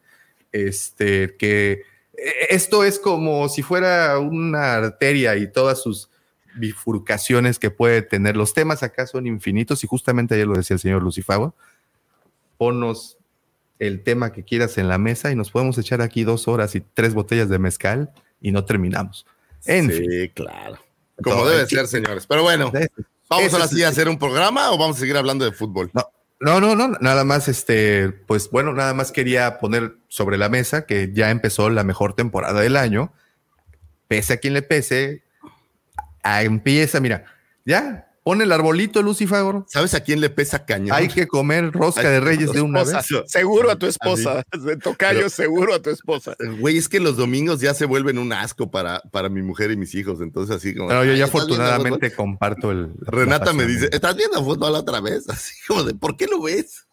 este, 0.51 1.37
que 1.39 1.83
esto 2.15 2.85
es 2.85 2.99
como 2.99 3.49
si 3.49 3.63
fuera 3.63 4.19
una 4.19 4.75
arteria 4.75 5.37
y 5.37 5.51
todas 5.51 5.83
sus 5.83 6.11
bifurcaciones 6.55 7.59
que 7.59 7.71
puede 7.71 8.03
tener. 8.03 8.37
Los 8.37 8.55
temas 8.55 8.83
acá 8.83 9.07
son 9.07 9.27
infinitos 9.27 9.83
y 9.85 9.87
justamente 9.87 10.35
ayer 10.35 10.47
lo 10.47 10.55
decía 10.55 10.75
el 10.75 10.81
señor 10.81 11.03
Lucifago. 11.03 11.55
Ponnos 12.59 13.19
el 13.79 14.03
tema 14.03 14.33
que 14.33 14.45
quieras 14.45 14.79
en 14.79 14.89
la 14.89 14.99
mesa 14.99 15.33
y 15.33 15.37
nos 15.37 15.51
podemos 15.51 15.77
echar 15.79 16.03
aquí 16.03 16.25
dos 16.25 16.47
horas 16.49 16.75
y 16.75 16.81
tres 16.81 17.15
botellas 17.15 17.49
de 17.49 17.59
mezcal 17.59 18.13
y 18.41 18.53
no 18.53 18.65
terminamos. 18.65 19.27
En 19.65 19.91
sí, 19.91 19.99
fin. 19.99 20.33
claro. 20.35 20.79
Como 21.23 21.47
debe 21.47 21.67
ser, 21.67 21.87
señores. 21.87 22.27
Pero 22.27 22.43
bueno, 22.43 22.73
¿vamos 23.29 23.53
ahora 23.53 23.69
sí 23.69 23.83
a 23.83 23.89
hacer 23.89 24.09
un 24.09 24.19
programa 24.19 24.71
o 24.73 24.79
vamos 24.79 24.97
a 24.97 25.01
seguir 25.01 25.17
hablando 25.17 25.45
de 25.45 25.53
fútbol? 25.53 25.91
No, 25.93 26.05
no, 26.43 26.61
no, 26.61 26.75
no, 26.75 26.89
nada 27.01 27.25
más, 27.25 27.49
este, 27.49 28.11
pues 28.11 28.51
bueno, 28.51 28.73
nada 28.73 28.95
más 28.95 29.13
quería 29.13 29.59
poner 29.59 29.97
sobre 30.09 30.37
la 30.39 30.49
mesa 30.49 30.87
que 30.87 31.13
ya 31.13 31.31
empezó 31.31 31.71
la 31.71 31.85
mejor 31.85 32.15
temporada 32.15 32.61
del 32.61 32.77
año. 32.77 33.13
Pese 34.09 34.35
a 34.35 34.37
quien 34.39 34.55
le 34.55 34.63
pese, 34.63 35.23
empieza, 36.25 37.01
mira, 37.01 37.25
ya, 37.65 38.12
pon 38.23 38.41
el 38.43 38.53
arbolito, 38.53 39.03
Lucifagor. 39.03 39.65
¿Sabes 39.69 39.95
a 39.95 40.01
quién 40.01 40.21
le 40.21 40.31
pesa 40.31 40.65
cañón? 40.65 40.97
Hay 40.97 41.09
que 41.09 41.27
comer 41.27 41.73
rosca 41.73 42.09
de 42.09 42.21
reyes 42.21 42.53
de 42.53 42.61
una 42.61 42.83
Esposa, 42.83 43.21
vez. 43.21 43.31
Seguro 43.31 43.71
a 43.71 43.77
tu 43.77 43.87
esposa. 43.87 44.43
De 44.53 44.77
tocayo, 44.77 45.19
Pero- 45.21 45.31
seguro 45.31 45.75
a 45.75 45.83
tu 45.83 45.91
esposa. 45.91 46.37
Güey, 46.61 46.79
es 46.79 46.89
que 46.89 47.01
los 47.01 47.17
domingos 47.17 47.61
ya 47.61 47.75
se 47.75 47.85
vuelven 47.87 48.19
un 48.19 48.33
asco 48.33 48.71
para, 48.71 49.01
para 49.11 49.29
mi 49.29 49.43
mujer 49.43 49.71
y 49.71 49.77
mis 49.77 49.95
hijos. 49.95 50.21
Entonces, 50.21 50.57
así 50.57 50.75
como. 50.75 50.89
Pero 50.89 51.05
yo 51.05 51.13
"Ay, 51.13 51.19
ya 51.19 51.25
¿estás 51.25 51.47
viendo 51.47 51.63
afortunadamente 51.65 52.13
comparto 52.15 52.71
el. 52.71 52.87
fútbol?". 52.89 52.99
la 53.01 53.11
Renata 53.25 53.53
me 53.53 53.67
dice: 53.67 53.89
¿Estás 53.93 54.17
viendo 54.17 54.45
fútbol 54.45 54.75
otra 54.75 55.01
vez? 55.01 55.29
Así 55.29 55.55
como 55.67 55.83
de, 55.85 55.95
¿por 55.95 56.17
qué 56.17 56.27
lo 56.27 56.41
ves? 56.43 56.87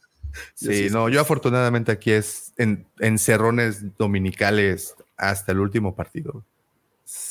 Yo 0.60 0.72
Sí, 0.72 0.88
no, 0.92 1.10
yo 1.10 1.20
afortunadamente 1.22 1.92
aquí 1.92 2.12
es 2.12 2.54
en, 2.58 2.86
en 3.00 3.18
cerrones 3.18 3.98
dominicales 3.98 4.94
hasta 5.18 5.52
el 5.52 5.60
último 5.60 5.96
partido. 5.96 6.46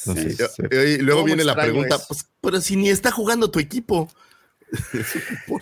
No 0.06 0.14
sé, 0.14 0.34
Yo- 0.36 0.48
sí. 0.48 0.62
y 0.72 0.98
luego 0.98 1.20
¿Cómo 1.20 1.26
viene 1.26 1.44
la 1.44 1.54
pregunta: 1.54 1.96
eso? 1.96 2.04
pues, 2.08 2.26
pero 2.40 2.60
si 2.60 2.76
ni 2.76 2.88
está 2.90 3.10
jugando 3.10 3.50
tu 3.50 3.58
equipo. 3.58 4.10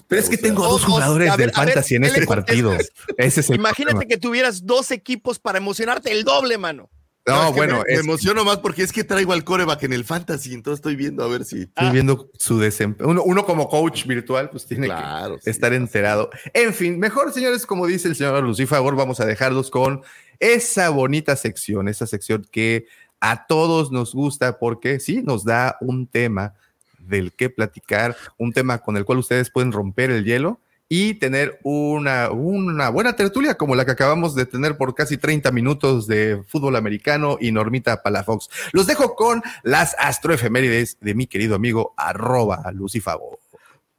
Pero 0.09 0.21
es 0.21 0.29
que 0.29 0.37
tengo 0.37 0.65
a 0.65 0.69
dos 0.69 0.85
jugadores 0.85 1.29
ver, 1.31 1.39
del 1.39 1.47
ver, 1.47 1.55
fantasy 1.55 1.95
en 1.95 2.03
¿qué 2.03 2.09
este 2.09 2.27
partido. 2.27 2.73
Ese 3.17 3.41
es 3.41 3.51
el 3.51 3.57
Imagínate 3.57 3.93
problema. 3.95 4.09
que 4.09 4.17
tuvieras 4.19 4.67
dos 4.67 4.91
equipos 4.91 5.39
para 5.39 5.59
emocionarte 5.59 6.11
el 6.13 6.25
doble, 6.25 6.59
mano. 6.59 6.91
No, 7.25 7.41
es 7.43 7.47
que 7.47 7.53
bueno, 7.57 7.83
me, 7.89 7.95
emociono 7.95 8.45
más 8.45 8.59
porque 8.59 8.85
es 8.85 8.93
que 8.93 9.03
traigo 9.03 9.33
al 9.33 9.43
coreback 9.43 9.83
en 9.83 9.93
el 9.93 10.05
fantasy, 10.05 10.55
entonces 10.55 10.79
estoy 10.79 10.95
viendo 10.95 11.25
a 11.25 11.29
ver 11.29 11.45
si. 11.45 11.63
estoy 11.63 11.91
viendo 11.91 12.31
su 12.39 12.59
desempeño. 12.61 13.11
Uno, 13.11 13.23
uno 13.25 13.45
como 13.45 13.69
coach 13.69 14.07
virtual, 14.07 14.49
pues 14.51 14.65
tiene 14.67 14.87
Claro, 14.87 15.35
que 15.37 15.43
sí. 15.43 15.51
estar 15.51 15.73
enterado. 15.73 16.31
En 16.55 16.73
fin, 16.73 17.01
mejor, 17.01 17.33
señores, 17.33 17.67
como 17.67 17.87
dice 17.89 18.07
el 18.07 18.15
señor 18.15 18.43
Lucifagor, 18.45 18.95
vamos 18.95 19.19
a 19.19 19.27
dejarlos 19.27 19.71
con 19.71 20.03
esa 20.39 20.89
bonita 20.91 21.35
sección, 21.35 21.89
esa 21.89 22.07
sección 22.07 22.47
que 22.51 22.87
a 23.21 23.47
todos 23.47 23.91
nos 23.91 24.15
gusta 24.15 24.59
porque 24.59 25.01
sí 25.01 25.23
nos 25.23 25.45
da 25.45 25.77
un 25.81 26.07
tema 26.07 26.55
del 26.99 27.33
que 27.33 27.51
platicar, 27.51 28.17
un 28.39 28.53
tema 28.53 28.79
con 28.79 28.97
el 28.97 29.05
cual 29.05 29.19
ustedes 29.19 29.51
pueden 29.51 29.73
romper 29.73 30.11
el 30.11 30.25
hielo 30.25 30.61
y 30.89 31.15
tener 31.15 31.59
una, 31.65 32.31
una 32.31 32.91
buena 32.91 33.17
tertulia 33.17 33.57
como 33.57 33.75
la 33.75 33.85
que 33.85 33.91
acabamos 33.91 34.35
de 34.35 34.47
tener 34.47 34.77
por 34.77 34.95
casi 34.95 35.17
30 35.17 35.51
minutos 35.51 36.07
de 36.07 36.43
fútbol 36.47 36.77
americano 36.77 37.39
y 37.41 37.51
Normita 37.51 38.03
Palafox. 38.03 38.49
Los 38.73 38.87
dejo 38.87 39.17
con 39.17 39.43
las 39.65 39.97
astroefemérides 39.99 40.99
de 41.01 41.15
mi 41.15 41.27
querido 41.27 41.57
amigo 41.57 41.93
arroba 41.97 42.71
Lucifago. 42.73 43.41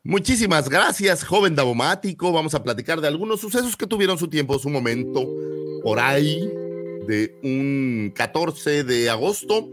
Muchísimas 0.04 0.70
gracias, 0.70 1.26
joven 1.26 1.56
Davomático. 1.56 2.32
Vamos 2.32 2.56
a 2.56 2.64
platicar 2.64 3.02
de 3.02 3.10
algunos 3.10 3.42
sucesos 3.42 3.76
que 3.76 3.88
tuvieron 3.88 4.18
su 4.18 4.30
tiempo, 4.30 4.58
su 4.58 4.70
momento, 4.70 5.28
por 5.84 6.00
ahí, 6.00 6.50
de 7.08 7.36
un 7.41 8.12
14 8.13 8.84
de 8.84 9.10
agosto 9.10 9.70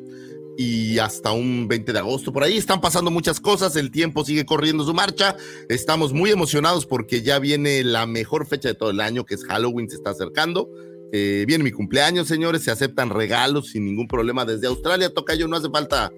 y 0.57 0.99
hasta 0.99 1.33
un 1.33 1.69
20 1.69 1.93
de 1.93 1.99
agosto. 1.99 2.33
Por 2.33 2.45
ahí 2.45 2.57
están 2.57 2.81
pasando 2.81 3.11
muchas 3.11 3.41
cosas, 3.41 3.77
el 3.77 3.91
tiempo 3.91 4.25
sigue 4.25 4.47
corriendo 4.47 4.85
su 4.85 4.95
marcha. 4.95 5.37
Estamos 5.69 6.13
muy 6.13 6.31
emocionados 6.31 6.87
porque 6.87 7.23
ya 7.23 7.39
viene 7.39 7.83
la 7.85 8.07
mejor 8.07 8.47
fecha 8.47 8.69
de 8.69 8.75
todo 8.75 8.91
el 8.91 9.01
año, 9.01 9.25
que 9.25 9.35
es 9.35 9.45
Halloween, 9.45 9.91
se 9.91 9.97
está 9.97 10.11
acercando. 10.11 10.71
Eh, 11.13 11.45
viene 11.47 11.65
mi 11.65 11.71
cumpleaños, 11.71 12.27
señores, 12.27 12.63
se 12.63 12.71
aceptan 12.71 13.11
regalos 13.11 13.69
sin 13.71 13.85
ningún 13.85 14.09
problema 14.09 14.45
desde 14.45 14.67
Australia. 14.67 15.11
Tocayo, 15.11 15.47
no 15.47 15.57
hace 15.57 15.71
falta 15.71 16.11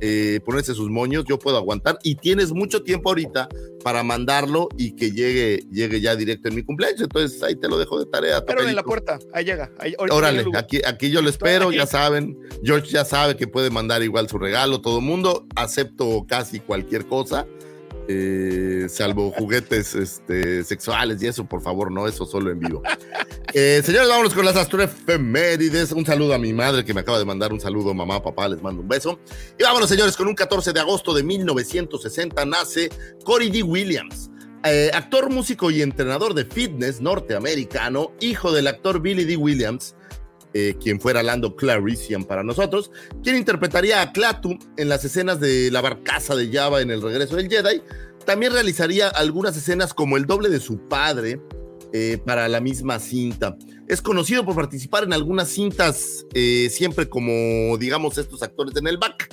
eh, 0.00 0.40
ponerse 0.44 0.74
sus 0.74 0.90
moños, 0.90 1.24
yo 1.26 1.38
puedo 1.38 1.56
aguantar 1.56 1.98
y 2.02 2.16
tienes 2.16 2.52
mucho 2.52 2.82
tiempo 2.82 3.10
ahorita 3.10 3.48
para 3.82 4.02
mandarlo 4.02 4.68
y 4.76 4.92
que 4.92 5.12
llegue, 5.12 5.60
llegue 5.70 6.00
ya 6.00 6.14
directo 6.16 6.48
en 6.48 6.56
mi 6.56 6.62
cumpleaños. 6.62 7.00
Entonces 7.00 7.42
ahí 7.42 7.56
te 7.56 7.68
lo 7.68 7.78
dejo 7.78 7.98
de 7.98 8.06
tarea. 8.06 8.44
Pero 8.44 8.62
en 8.62 8.74
la 8.74 8.82
puerta, 8.82 9.18
ahí 9.32 9.44
llega. 9.44 9.70
Ahí, 9.78 9.94
Órale, 9.98 10.44
aquí, 10.56 10.80
aquí 10.84 11.10
yo 11.10 11.22
lo 11.22 11.30
espero, 11.30 11.72
ya 11.72 11.86
saben. 11.86 12.38
George 12.62 12.88
ya 12.90 13.04
sabe 13.04 13.36
que 13.36 13.46
puede 13.46 13.70
mandar 13.70 14.02
igual 14.02 14.28
su 14.28 14.38
regalo, 14.38 14.80
todo 14.80 14.98
el 14.98 15.04
mundo. 15.04 15.46
Acepto 15.56 16.26
casi 16.28 16.60
cualquier 16.60 17.06
cosa, 17.06 17.46
eh, 18.08 18.86
salvo 18.88 19.30
juguetes 19.32 19.94
este, 19.94 20.64
sexuales 20.64 21.22
y 21.22 21.26
eso, 21.26 21.44
por 21.44 21.62
favor, 21.62 21.90
no, 21.90 22.06
eso 22.06 22.26
solo 22.26 22.50
en 22.50 22.60
vivo. 22.60 22.82
Eh, 23.56 23.82
señores, 23.84 24.08
vámonos 24.08 24.34
con 24.34 24.44
las 24.44 24.56
astroefemérides. 24.56 25.92
Un 25.92 26.04
saludo 26.04 26.34
a 26.34 26.38
mi 26.38 26.52
madre 26.52 26.84
que 26.84 26.92
me 26.92 27.02
acaba 27.02 27.20
de 27.20 27.24
mandar 27.24 27.52
un 27.52 27.60
saludo, 27.60 27.94
mamá, 27.94 28.20
papá, 28.20 28.48
les 28.48 28.60
mando 28.60 28.82
un 28.82 28.88
beso. 28.88 29.20
Y 29.56 29.62
vámonos, 29.62 29.88
señores, 29.88 30.16
con 30.16 30.26
un 30.26 30.34
14 30.34 30.72
de 30.72 30.80
agosto 30.80 31.14
de 31.14 31.22
1960 31.22 32.44
nace 32.46 32.88
Cory 33.24 33.50
D. 33.50 33.62
Williams. 33.62 34.28
Eh, 34.64 34.90
actor, 34.94 35.30
músico 35.30 35.70
y 35.70 35.82
entrenador 35.82 36.32
de 36.32 36.46
fitness 36.46 37.00
norteamericano, 37.00 38.12
hijo 38.20 38.50
del 38.50 38.66
actor 38.66 39.00
Billy 39.00 39.24
D. 39.24 39.36
Williams, 39.36 39.94
eh, 40.54 40.76
quien 40.80 41.00
fuera 41.00 41.22
Lando 41.22 41.56
Clarician 41.56 42.24
para 42.24 42.42
nosotros, 42.44 42.90
quien 43.22 43.36
interpretaría 43.36 44.00
a 44.00 44.12
Klaatu 44.12 44.56
en 44.76 44.88
las 44.88 45.04
escenas 45.04 45.40
de 45.40 45.70
la 45.70 45.80
barcaza 45.80 46.36
de 46.36 46.50
Java 46.50 46.80
en 46.80 46.90
el 46.90 47.02
regreso 47.02 47.36
del 47.36 47.48
Jedi. 47.48 47.82
También 48.24 48.52
realizaría 48.52 49.08
algunas 49.08 49.56
escenas 49.56 49.92
como 49.92 50.16
el 50.16 50.26
doble 50.26 50.48
de 50.48 50.60
su 50.60 50.78
padre 50.88 51.40
eh, 51.92 52.18
para 52.24 52.48
la 52.48 52.60
misma 52.60 52.98
cinta. 52.98 53.56
Es 53.86 54.00
conocido 54.00 54.44
por 54.44 54.54
participar 54.54 55.04
en 55.04 55.12
algunas 55.12 55.48
cintas, 55.48 56.24
eh, 56.34 56.68
siempre 56.70 57.08
como, 57.08 57.76
digamos, 57.76 58.16
estos 58.16 58.42
actores 58.42 58.74
en 58.76 58.86
el 58.86 58.96
back, 58.96 59.28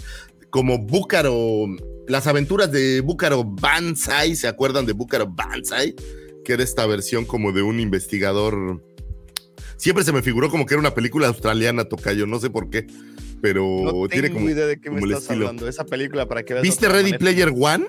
como 0.49 0.77
Búcaro, 0.77 1.65
las 2.07 2.27
aventuras 2.27 2.71
de 2.71 3.01
Búcaro 3.01 3.43
Banzai, 3.43 4.35
¿se 4.35 4.47
acuerdan 4.47 4.85
de 4.85 4.93
Búcaro 4.93 5.27
Banzai? 5.27 5.95
Que 6.43 6.53
era 6.53 6.63
esta 6.63 6.85
versión 6.85 7.25
como 7.25 7.51
de 7.51 7.61
un 7.61 7.79
investigador. 7.79 8.83
Siempre 9.81 10.03
se 10.03 10.13
me 10.13 10.21
figuró 10.21 10.51
como 10.51 10.67
que 10.67 10.75
era 10.75 10.79
una 10.79 10.93
película 10.93 11.27
australiana, 11.27 11.85
Tocayo, 11.85 12.27
no 12.27 12.39
sé 12.39 12.51
por 12.51 12.69
qué, 12.69 12.85
pero 13.41 13.65
No 13.83 14.07
tiene 14.07 14.27
tengo 14.27 14.39
como, 14.41 14.49
idea 14.51 14.67
de 14.67 14.79
qué 14.79 14.91
me 14.91 14.99
estás 14.99 15.23
estilo. 15.23 15.47
hablando. 15.47 15.67
Esa 15.67 15.85
película 15.85 16.27
para 16.27 16.43
que 16.43 16.53
veas. 16.53 16.61
¿Viste 16.63 16.87
Ready 16.87 17.03
manera. 17.13 17.17
Player 17.17 17.49
One? 17.57 17.85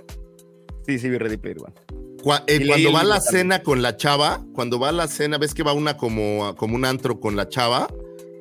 Sí, 0.86 0.98
sí, 0.98 1.10
vi 1.10 1.18
Ready 1.18 1.36
Player 1.36 1.58
One. 1.58 1.74
Cua- 2.22 2.44
eh, 2.46 2.66
cuando 2.66 2.92
va 2.92 3.00
a 3.00 3.04
la 3.04 3.20
también. 3.20 3.32
cena 3.42 3.62
con 3.62 3.82
la 3.82 3.96
chava, 3.98 4.42
cuando 4.54 4.78
va 4.78 4.88
a 4.88 4.92
la 4.92 5.06
cena, 5.06 5.36
ves 5.36 5.52
que 5.52 5.62
va 5.62 5.74
una 5.74 5.98
como, 5.98 6.54
como 6.56 6.76
un 6.76 6.86
antro 6.86 7.20
con 7.20 7.36
la 7.36 7.48
chava, 7.50 7.88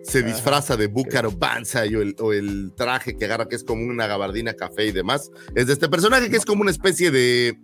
se 0.04 0.20
Ajá, 0.20 0.28
disfraza 0.30 0.78
de 0.78 0.88
Búcaro 0.88 1.32
Banzai 1.32 1.94
o 1.96 2.02
el, 2.02 2.16
o 2.20 2.32
el 2.32 2.72
traje 2.78 3.18
que 3.18 3.26
agarra, 3.26 3.50
que 3.50 3.58
es 3.58 3.66
como 3.66 3.84
una 3.86 4.08
gabardina 4.08 4.54
café 4.54 4.86
y 4.86 4.92
demás. 4.94 5.30
Es 5.56 5.68
de 5.68 5.74
este 5.74 5.90
personaje 5.90 6.30
que 6.30 6.38
es 6.38 6.46
como 6.46 6.62
una 6.62 6.72
especie 6.72 7.12
de. 7.12 7.58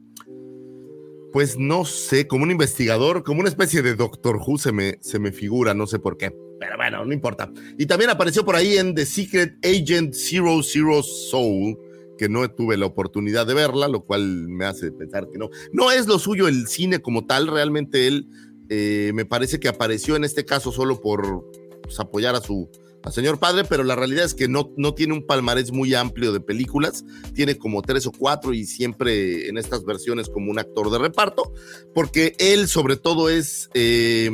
Pues 1.34 1.58
no 1.58 1.86
sé, 1.86 2.28
como 2.28 2.44
un 2.44 2.52
investigador, 2.52 3.24
como 3.24 3.42
una 3.42 3.50
especie 3.50 3.82
de 3.82 3.96
Doctor 3.96 4.38
Who 4.38 4.58
se 4.58 4.72
me, 4.72 4.98
se 5.02 5.20
me 5.20 5.32
figura, 5.32 5.74
no 5.74 5.86
sé 5.88 6.00
por 6.00 6.18
qué. 6.18 6.36
Pero 6.60 6.78
bueno, 6.78 7.06
no 7.06 7.14
importa. 7.14 7.52
Y 7.78 7.86
también 7.86 8.10
apareció 8.10 8.44
por 8.44 8.56
ahí 8.56 8.78
en 8.78 8.96
The 8.96 9.06
Secret 9.06 9.58
Agent 9.64 10.14
Zero 10.14 10.64
Zero 10.64 11.04
Soul, 11.04 11.78
que 12.18 12.30
no 12.30 12.50
tuve 12.50 12.78
la 12.78 12.88
oportunidad 12.88 13.46
de 13.46 13.54
verla, 13.54 13.88
lo 13.88 14.06
cual 14.06 14.48
me 14.48 14.66
hace 14.66 14.92
pensar 14.92 15.28
que 15.32 15.38
no. 15.38 15.50
No 15.72 15.92
es 15.92 16.08
lo 16.08 16.18
suyo 16.18 16.48
el 16.48 16.68
cine 16.68 17.00
como 17.00 17.26
tal, 17.26 17.48
realmente 17.48 18.08
él 18.08 18.28
Eh, 18.70 19.12
me 19.14 19.24
parece 19.24 19.62
que 19.62 19.70
apareció 19.70 20.18
en 20.18 20.26
este 20.26 20.44
caso 20.44 20.74
solo 20.74 21.00
por 21.00 21.50
pues, 21.84 21.98
apoyar 22.02 22.36
a 22.36 22.42
su 22.42 22.70
señor 23.12 23.40
padre, 23.40 23.64
pero 23.64 23.84
la 23.84 23.96
realidad 23.96 24.26
es 24.26 24.34
que 24.34 24.48
no, 24.48 24.72
no 24.78 24.94
tiene 24.94 25.14
un 25.14 25.26
palmarés 25.26 25.72
muy 25.72 25.94
amplio 25.94 26.32
de 26.32 26.40
películas, 26.40 27.06
tiene 27.34 27.58
como 27.58 27.82
tres 27.82 28.06
o 28.08 28.12
cuatro 28.12 28.54
y 28.54 28.66
siempre 28.66 29.48
en 29.50 29.58
estas 29.58 29.84
versiones 29.86 30.30
como 30.30 30.52
un 30.52 30.60
actor 30.60 30.92
de 30.92 31.00
reparto, 31.00 31.54
porque 31.94 32.36
él 32.40 32.68
sobre 32.68 32.96
todo 32.96 33.30
es 33.30 33.70
eh, 33.74 34.30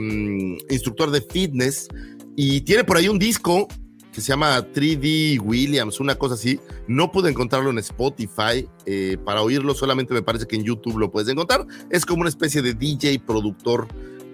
instructor 0.70 1.12
de 1.12 1.22
fitness 1.22 1.88
y 2.36 2.62
tiene 2.62 2.84
por 2.84 2.98
ahí 2.98 3.08
un 3.08 3.20
disco 3.20 3.68
que 4.14 4.22
se 4.22 4.28
llama 4.28 4.72
3D 4.72 5.42
Williams, 5.42 6.00
una 6.00 6.16
cosa 6.16 6.36
así. 6.36 6.60
No 6.88 7.12
pude 7.12 7.32
encontrarlo 7.32 7.72
en 7.72 7.80
Spotify. 7.80 8.70
eh, 8.86 9.18
para 9.26 9.42
oírlo 9.42 9.74
solamente 9.74 10.14
me 10.14 10.22
parece 10.22 10.46
que 10.46 10.56
en 10.56 10.64
YouTube 10.64 11.00
lo 11.00 11.12
puedes 11.12 11.28
encontrar. 11.30 11.66
Es 11.90 12.06
como 12.06 12.22
una 12.22 12.30
especie 12.30 12.62
de 12.62 12.74
DJ 12.74 13.20
productor, 13.26 13.88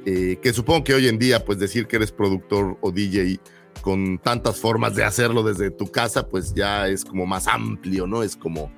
eh, 0.06 0.38
que 0.42 0.54
supongo 0.54 0.84
que 0.84 0.94
hoy 0.94 1.08
en 1.08 1.18
día, 1.18 1.46
pues 1.46 1.60
decir 1.60 1.88
que 1.88 1.96
eres 1.96 2.12
productor 2.12 2.78
o 2.82 2.92
DJ 2.92 3.40
con 3.82 4.18
tantas 4.20 4.60
formas 4.60 4.96
de 4.96 5.04
hacerlo 5.04 5.44
desde 5.44 5.72
tu 5.72 5.88
casa, 5.92 6.28
pues 6.28 6.54
ya 6.54 6.88
es 6.88 7.04
como 7.06 7.26
más 7.26 7.48
amplio, 7.48 8.06
¿no? 8.08 8.24
Es 8.24 8.36
como, 8.36 8.72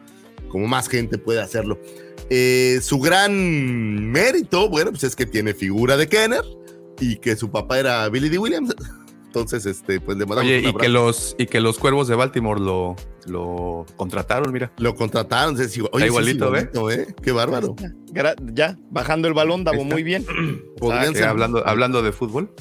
como 0.50 0.68
más 0.68 0.88
gente 0.88 1.18
puede 1.18 1.42
hacerlo. 1.42 1.80
Eh, 2.30 2.80
su 2.82 3.00
gran 3.00 3.34
mérito, 4.12 4.70
bueno, 4.70 4.92
pues 4.92 5.04
es 5.04 5.16
que 5.16 5.26
tiene 5.26 5.54
figura 5.54 5.98
de 5.98 6.08
Kenner 6.08 6.44
y 7.00 7.18
que 7.18 7.36
su 7.36 7.50
papá 7.52 7.80
era 7.80 8.08
Billy 8.10 8.30
D. 8.30 8.38
Williams. 8.38 8.74
Entonces, 9.26 9.66
este, 9.66 10.02
pues 10.02 10.18
le 10.18 10.26
mandamos 10.26 10.52
Oye, 10.52 10.60
un 10.60 10.70
y 10.72 10.74
que 10.74 10.90
los, 10.90 11.36
y 11.40 11.46
que 11.46 11.62
los 11.62 11.78
cuervos 11.80 12.10
de 12.10 12.16
Baltimore 12.16 12.60
lo, 12.60 12.98
lo 13.28 13.86
contrataron, 13.96 14.52
mira. 14.52 14.74
Lo 14.78 14.94
contrataron. 14.94 15.56
se- 15.56 15.64
Oye, 15.64 15.86
Está 15.86 16.00
sí, 16.00 16.06
igualito, 16.08 16.52
¿ve? 16.52 16.70
igualito, 16.74 16.92
¿eh? 16.92 17.16
Qué 17.24 17.32
bárbaro. 17.32 17.74
Ya, 18.54 18.78
bajando 18.90 19.30
el 19.30 19.34
balón, 19.34 19.64
Davo, 19.64 19.86
muy 19.86 20.04
bien. 20.04 20.26
Ser- 21.14 21.24
hablando, 21.24 21.66
hablando 21.66 22.02
de 22.02 22.12
fútbol. 22.12 22.54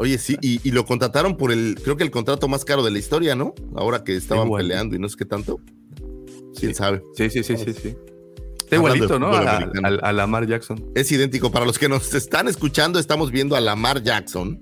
Oye, 0.00 0.16
sí, 0.16 0.38
y, 0.40 0.66
y 0.66 0.70
lo 0.72 0.86
contrataron 0.86 1.36
por 1.36 1.52
el, 1.52 1.78
creo 1.82 1.94
que 1.96 2.04
el 2.04 2.10
contrato 2.10 2.48
más 2.48 2.64
caro 2.64 2.82
de 2.82 2.90
la 2.90 2.98
historia, 2.98 3.34
¿no? 3.34 3.54
Ahora 3.74 4.02
que 4.02 4.16
estaban 4.16 4.46
Igual. 4.46 4.62
peleando 4.62 4.96
y 4.96 4.98
no 4.98 5.08
sé 5.10 5.16
qué 5.18 5.26
tanto. 5.26 5.60
¿Quién 6.58 6.72
Sí. 6.72 6.74
sabe? 6.74 7.02
Sí, 7.14 7.28
sí, 7.28 7.42
sí, 7.42 7.56
sí, 7.58 7.72
sí. 7.74 7.96
Está 8.62 8.76
igualito, 8.76 9.18
¿no? 9.18 9.26
A, 9.26 9.58
a- 9.58 9.68
a 10.02 10.12
Lamar 10.14 10.46
Jackson. 10.46 10.82
Es 10.94 11.12
idéntico. 11.12 11.50
Para 11.50 11.66
los 11.66 11.78
que 11.78 11.88
nos 11.88 12.14
están 12.14 12.48
escuchando, 12.48 12.98
estamos 12.98 13.30
viendo 13.30 13.56
a 13.56 13.60
Lamar 13.60 14.02
Jackson. 14.02 14.58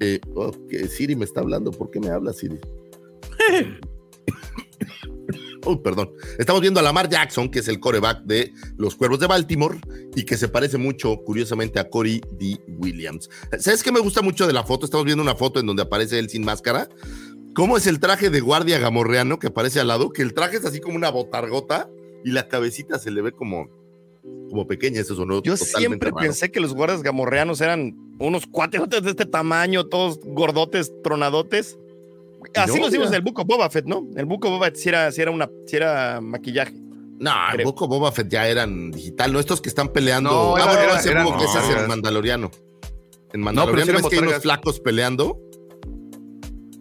Eh, 0.00 0.20
oh, 0.34 0.50
que 0.68 0.88
Siri 0.88 1.14
me 1.14 1.24
está 1.24 1.42
hablando. 1.42 1.70
¿Por 1.70 1.90
qué 1.92 2.00
me 2.00 2.08
habla 2.08 2.32
Siri? 2.32 2.58
Uy, 5.66 5.78
perdón. 5.82 6.12
Estamos 6.38 6.62
viendo 6.62 6.78
a 6.80 6.82
Lamar 6.82 7.08
Jackson, 7.08 7.50
que 7.50 7.58
es 7.58 7.68
el 7.68 7.80
coreback 7.80 8.22
de 8.22 8.52
los 8.76 8.94
Cuervos 8.94 9.18
de 9.18 9.26
Baltimore 9.26 9.78
y 10.14 10.24
que 10.24 10.36
se 10.36 10.48
parece 10.48 10.78
mucho, 10.78 11.16
curiosamente, 11.24 11.80
a 11.80 11.90
Corey 11.90 12.20
D. 12.38 12.58
Williams. 12.78 13.28
¿Sabes 13.58 13.82
qué 13.82 13.90
me 13.90 14.00
gusta 14.00 14.22
mucho 14.22 14.46
de 14.46 14.52
la 14.52 14.62
foto? 14.62 14.84
Estamos 14.86 15.04
viendo 15.04 15.22
una 15.22 15.34
foto 15.34 15.58
en 15.60 15.66
donde 15.66 15.82
aparece 15.82 16.18
él 16.18 16.30
sin 16.30 16.44
máscara. 16.44 16.88
¿Cómo 17.54 17.76
es 17.76 17.86
el 17.86 17.98
traje 18.00 18.30
de 18.30 18.40
guardia 18.40 18.78
gamorreano 18.78 19.38
que 19.38 19.48
aparece 19.48 19.80
al 19.80 19.88
lado? 19.88 20.10
Que 20.10 20.22
el 20.22 20.34
traje 20.34 20.58
es 20.58 20.64
así 20.64 20.78
como 20.80 20.94
una 20.96 21.10
botargota 21.10 21.90
y 22.24 22.30
la 22.30 22.48
cabecita 22.48 22.98
se 22.98 23.10
le 23.10 23.22
ve 23.22 23.32
como, 23.32 23.68
como 24.50 24.66
pequeña. 24.66 25.00
Eso 25.00 25.16
sonó 25.16 25.42
Yo 25.42 25.56
siempre 25.56 26.10
raro. 26.10 26.22
pensé 26.22 26.52
que 26.52 26.60
los 26.60 26.74
guardias 26.74 27.02
gamorreanos 27.02 27.60
eran 27.60 27.96
unos 28.20 28.46
cuaterotes 28.46 29.02
de 29.02 29.10
este 29.10 29.26
tamaño, 29.26 29.86
todos 29.86 30.20
gordotes, 30.22 30.92
tronadotes. 31.02 31.78
Así 32.56 32.68
No, 32.68 32.74
vimos 32.74 32.92
mira. 32.92 33.06
en 33.08 33.14
el 33.14 33.22
of 33.42 33.46
Boba 33.46 33.70
Fett, 33.70 33.86
¿no? 33.86 34.06
El 34.16 34.24
of 34.48 34.52
Boba 34.52 34.66
Fett 34.66 34.76
sí 34.76 34.88
era, 34.88 35.10
sí 35.12 35.20
era, 35.22 35.30
una, 35.30 35.48
sí 35.66 35.76
era 35.76 36.20
maquillaje. 36.20 36.74
No, 37.18 37.30
el. 37.54 37.64
Boco 37.64 37.88
Boba 37.88 38.12
Fett 38.12 38.28
ya 38.28 38.46
eran 38.46 38.90
digital, 38.90 39.32
¿no? 39.32 39.40
Estos 39.40 39.60
que 39.62 39.68
están 39.70 39.88
peleando. 39.88 40.30
No, 40.30 40.56
ah, 40.56 40.60
era- 40.60 40.66
bueno, 40.66 40.82
era- 40.82 40.98
ese 41.00 41.14
Búho 41.14 41.38
que 41.38 41.44
ese 41.44 41.58
es 41.58 41.76
el 41.82 41.88
Mandaloriano. 41.88 42.50
En 43.32 43.40
Mandaloriano 43.40 43.90
eran 43.90 44.02
ves 44.02 44.10
que 44.10 44.16
hay 44.16 44.22
unos 44.22 44.42
flacos 44.42 44.80
peleando. 44.80 45.38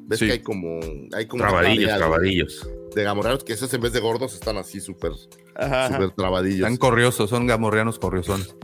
Ves 0.08 0.20
Sí. 0.20 0.26
que 0.28 0.32
hay 0.34 0.40
como. 0.40 0.80
Hay 1.14 1.26
como 1.28 1.44
Trabadillos, 1.44 1.86
área 1.86 1.98
trabadillos. 1.98 2.70
De 2.94 3.04
gamorreanos, 3.04 3.44
que 3.44 3.54
esos 3.54 3.74
en 3.74 3.82
vez 3.82 3.92
de 3.94 4.00
gordos 4.00 4.34
están 4.36 4.58
así 4.58 4.80
súper, 4.80 5.12
súper 5.14 6.12
trabadillos. 6.16 6.60
Están 6.60 6.78
corriosos, 6.78 7.30
son 7.30 7.48
gamorreanos 7.48 8.00
corriosones. 8.00 8.56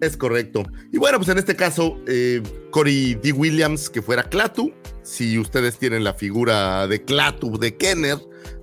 Es 0.00 0.16
correcto. 0.16 0.64
Y 0.92 0.98
bueno, 0.98 1.18
pues 1.18 1.28
en 1.28 1.38
este 1.38 1.56
caso, 1.56 1.98
eh, 2.06 2.40
Corey 2.70 3.14
D. 3.14 3.32
Williams, 3.32 3.90
que 3.90 4.00
fuera 4.00 4.22
Clatu. 4.22 4.72
Si 5.02 5.38
ustedes 5.38 5.78
tienen 5.78 6.04
la 6.04 6.14
figura 6.14 6.86
de 6.86 7.02
Clatu 7.02 7.58
de 7.58 7.76
Kenner, 7.76 8.18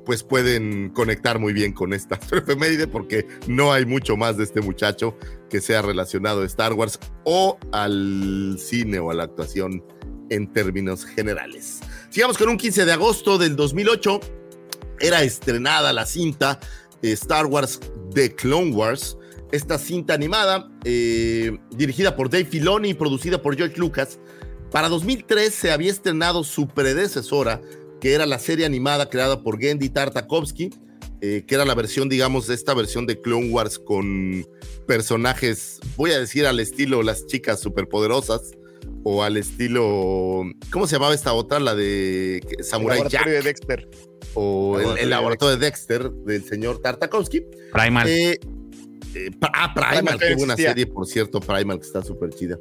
pues 0.05 0.23
pueden 0.23 0.89
conectar 0.89 1.39
muy 1.39 1.51
bien 1.51 1.73
con 1.73 1.91
esta 1.91 2.15
efeméride, 2.31 2.87
porque 2.87 3.27
no 3.47 3.73
hay 3.73 3.85
mucho 3.85 4.15
más 4.15 4.37
de 4.37 4.45
este 4.45 4.61
muchacho 4.61 5.17
que 5.49 5.59
sea 5.59 5.81
relacionado 5.81 6.43
a 6.43 6.45
Star 6.45 6.73
Wars 6.73 6.99
o 7.25 7.57
al 7.71 8.57
cine 8.57 8.99
o 8.99 9.11
a 9.11 9.13
la 9.13 9.23
actuación 9.23 9.83
en 10.29 10.51
términos 10.53 11.03
generales. 11.05 11.81
Sigamos 12.09 12.37
con 12.37 12.47
un 12.47 12.57
15 12.57 12.85
de 12.85 12.93
agosto 12.93 13.37
del 13.37 13.55
2008. 13.57 14.21
Era 15.01 15.23
estrenada 15.23 15.91
la 15.91 16.05
cinta 16.05 16.59
eh, 17.01 17.11
Star 17.11 17.45
Wars 17.47 17.81
The 18.13 18.33
Clone 18.33 18.71
Wars 18.71 19.17
esta 19.55 19.77
cinta 19.77 20.13
animada 20.13 20.69
eh, 20.83 21.57
dirigida 21.71 22.15
por 22.15 22.29
Dave 22.29 22.45
Filoni 22.45 22.89
y 22.89 22.93
producida 22.93 23.41
por 23.41 23.55
George 23.55 23.77
Lucas. 23.77 24.19
Para 24.71 24.89
2003 24.89 25.53
se 25.53 25.71
había 25.71 25.91
estrenado 25.91 26.43
su 26.43 26.67
predecesora, 26.67 27.61
que 28.01 28.13
era 28.13 28.25
la 28.25 28.39
serie 28.39 28.65
animada 28.65 29.09
creada 29.09 29.41
por 29.41 29.59
Gendy 29.59 29.89
Tartakovsky, 29.89 30.71
eh, 31.21 31.43
que 31.47 31.55
era 31.55 31.65
la 31.65 31.75
versión, 31.75 32.09
digamos, 32.09 32.47
de 32.47 32.55
esta 32.55 32.73
versión 32.73 33.05
de 33.05 33.21
Clone 33.21 33.49
Wars 33.49 33.79
con 33.79 34.45
personajes, 34.85 35.79
voy 35.95 36.11
a 36.11 36.19
decir 36.19 36.45
al 36.45 36.59
estilo 36.59 37.01
las 37.03 37.25
chicas 37.25 37.59
superpoderosas, 37.59 38.51
o 39.03 39.23
al 39.23 39.37
estilo, 39.37 40.43
¿cómo 40.71 40.87
se 40.87 40.95
llamaba 40.95 41.13
esta 41.13 41.33
otra? 41.33 41.59
La 41.59 41.75
de 41.75 42.37
El 42.57 42.63
Samurai 42.63 42.99
Jack, 43.07 43.27
laboratorio 43.27 43.33
de 43.33 43.41
Dexter. 43.43 43.89
o 44.33 44.79
el, 44.79 44.83
Laboratorio 44.83 44.95
el 44.95 45.03
de 45.03 45.09
laboratorio 45.09 45.57
de 45.57 45.65
Dexter 45.65 46.11
del 46.11 46.43
señor 46.43 46.81
Tartakovsky. 46.81 47.45
Primal. 47.71 48.09
Eh, 48.09 48.39
eh, 49.15 49.31
ah, 49.53 49.73
Primal, 49.73 50.17
buena 50.17 50.53
existía. 50.53 50.69
serie, 50.69 50.87
por 50.87 51.07
cierto, 51.07 51.39
Primal, 51.39 51.79
que 51.79 51.85
está 51.85 52.03
súper 52.03 52.29
chida. 52.31 52.57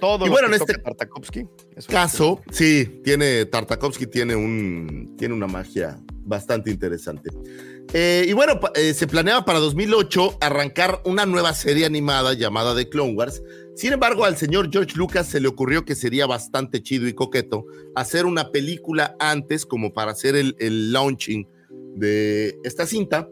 Todo 0.00 0.24
Y 0.26 0.28
lo 0.28 0.32
bueno, 0.32 0.48
que 0.48 0.56
en 0.56 0.60
este 0.62 0.78
Tartakovsky. 0.78 1.46
es 1.76 1.86
Caso, 1.86 2.40
sí, 2.50 3.00
tiene, 3.04 3.46
Tartakovsky 3.46 4.06
tiene, 4.06 4.34
un, 4.34 5.14
tiene 5.16 5.32
una 5.32 5.46
magia 5.46 6.00
bastante 6.24 6.70
interesante. 6.70 7.30
Eh, 7.92 8.24
y 8.26 8.32
bueno, 8.32 8.58
eh, 8.74 8.94
se 8.94 9.06
planeaba 9.06 9.44
para 9.44 9.58
2008 9.60 10.38
arrancar 10.40 11.02
una 11.04 11.26
nueva 11.26 11.54
serie 11.54 11.84
animada 11.84 12.32
llamada 12.32 12.74
The 12.74 12.88
Clone 12.88 13.14
Wars. 13.14 13.42
Sin 13.76 13.92
embargo, 13.92 14.24
al 14.24 14.36
señor 14.36 14.70
George 14.72 14.96
Lucas 14.96 15.28
se 15.28 15.40
le 15.40 15.48
ocurrió 15.48 15.84
que 15.84 15.94
sería 15.94 16.26
bastante 16.26 16.82
chido 16.82 17.06
y 17.06 17.12
coqueto 17.14 17.64
hacer 17.94 18.26
una 18.26 18.50
película 18.50 19.14
antes 19.18 19.64
como 19.66 19.92
para 19.92 20.12
hacer 20.12 20.36
el, 20.36 20.56
el 20.58 20.92
launching 20.92 21.46
de 21.94 22.56
esta 22.64 22.86
cinta. 22.86 23.28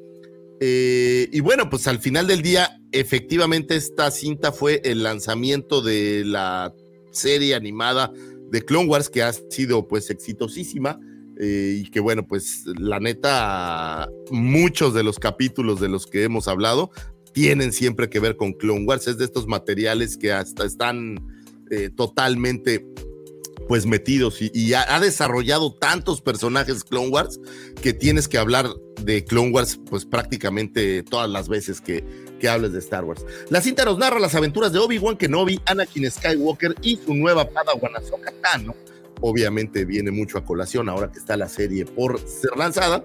Eh, 0.61 1.29
y 1.33 1.41
bueno, 1.41 1.71
pues 1.71 1.87
al 1.87 1.99
final 1.99 2.27
del 2.27 2.43
día, 2.43 2.79
efectivamente 2.93 3.77
esta 3.77 4.11
cinta 4.11 4.53
fue 4.53 4.83
el 4.85 5.03
lanzamiento 5.03 5.81
de 5.81 6.23
la 6.25 6.75
serie 7.11 7.55
animada 7.55 8.13
de 8.51 8.63
Clone 8.63 8.89
Wars 8.89 9.09
que 9.09 9.23
ha 9.23 9.33
sido 9.33 9.89
pues 9.89 10.11
exitosísima 10.11 11.01
eh, 11.39 11.81
y 11.83 11.91
que 11.91 12.01
bueno, 12.01 12.27
pues 12.27 12.65
la 12.79 13.01
neta, 13.01 14.11
muchos 14.31 14.93
de 14.93 15.03
los 15.03 15.19
capítulos 15.19 15.81
de 15.81 15.89
los 15.89 16.07
que 16.07 16.25
hemos 16.25 16.47
hablado 16.47 16.91
tienen 17.33 17.73
siempre 17.73 18.11
que 18.11 18.21
ver 18.21 18.37
con 18.37 18.53
Clone 18.53 18.85
Wars, 18.85 19.09
es 19.09 19.17
de 19.17 19.25
estos 19.25 19.47
materiales 19.47 20.19
que 20.19 20.33
hasta 20.33 20.67
están 20.67 21.17
eh, 21.71 21.89
totalmente 21.97 22.85
pues 23.71 23.87
metidos 23.87 24.43
y, 24.43 24.75
ha 24.75 24.99
desarrollado 24.99 25.73
tantos 25.73 26.21
personajes 26.21 26.83
Clone 26.83 27.11
Wars 27.11 27.39
que 27.81 27.93
tienes 27.93 28.27
que 28.27 28.37
hablar 28.37 28.69
de 29.01 29.25
Clone 29.25 29.53
Wars 29.53 29.79
pues 29.89 30.05
prácticamente 30.05 31.05
todas 31.05 31.31
las 31.31 31.49
veces 31.49 31.81
que, 31.81 32.05
que 32.41 32.49
hables 32.49 32.73
de 32.73 32.81
Star 32.81 33.05
Wars. 33.05 33.25
La 33.49 33.61
cinta 33.61 33.85
nos 33.85 33.97
narra 33.97 34.19
las 34.19 34.35
aventuras 34.35 34.73
de 34.73 34.81
Obi-Wan 34.81 35.17
Kenobi, 35.17 35.61
Anakin 35.67 36.11
Skywalker 36.11 36.75
y 36.83 36.97
su 36.97 37.15
nueva 37.15 37.49
Padawan 37.49 37.95
Ahsoka 37.95 38.33
Tano. 38.43 38.75
Obviamente 39.21 39.85
viene 39.85 40.11
mucho 40.11 40.37
a 40.39 40.45
colación 40.45 40.89
ahora 40.89 41.13
que 41.13 41.21
está 41.21 41.37
la 41.37 41.49
serie 41.49 41.85
por 41.85 42.19
ser 42.19 42.57
lanzada. 42.57 43.05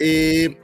Eh, 0.00 0.54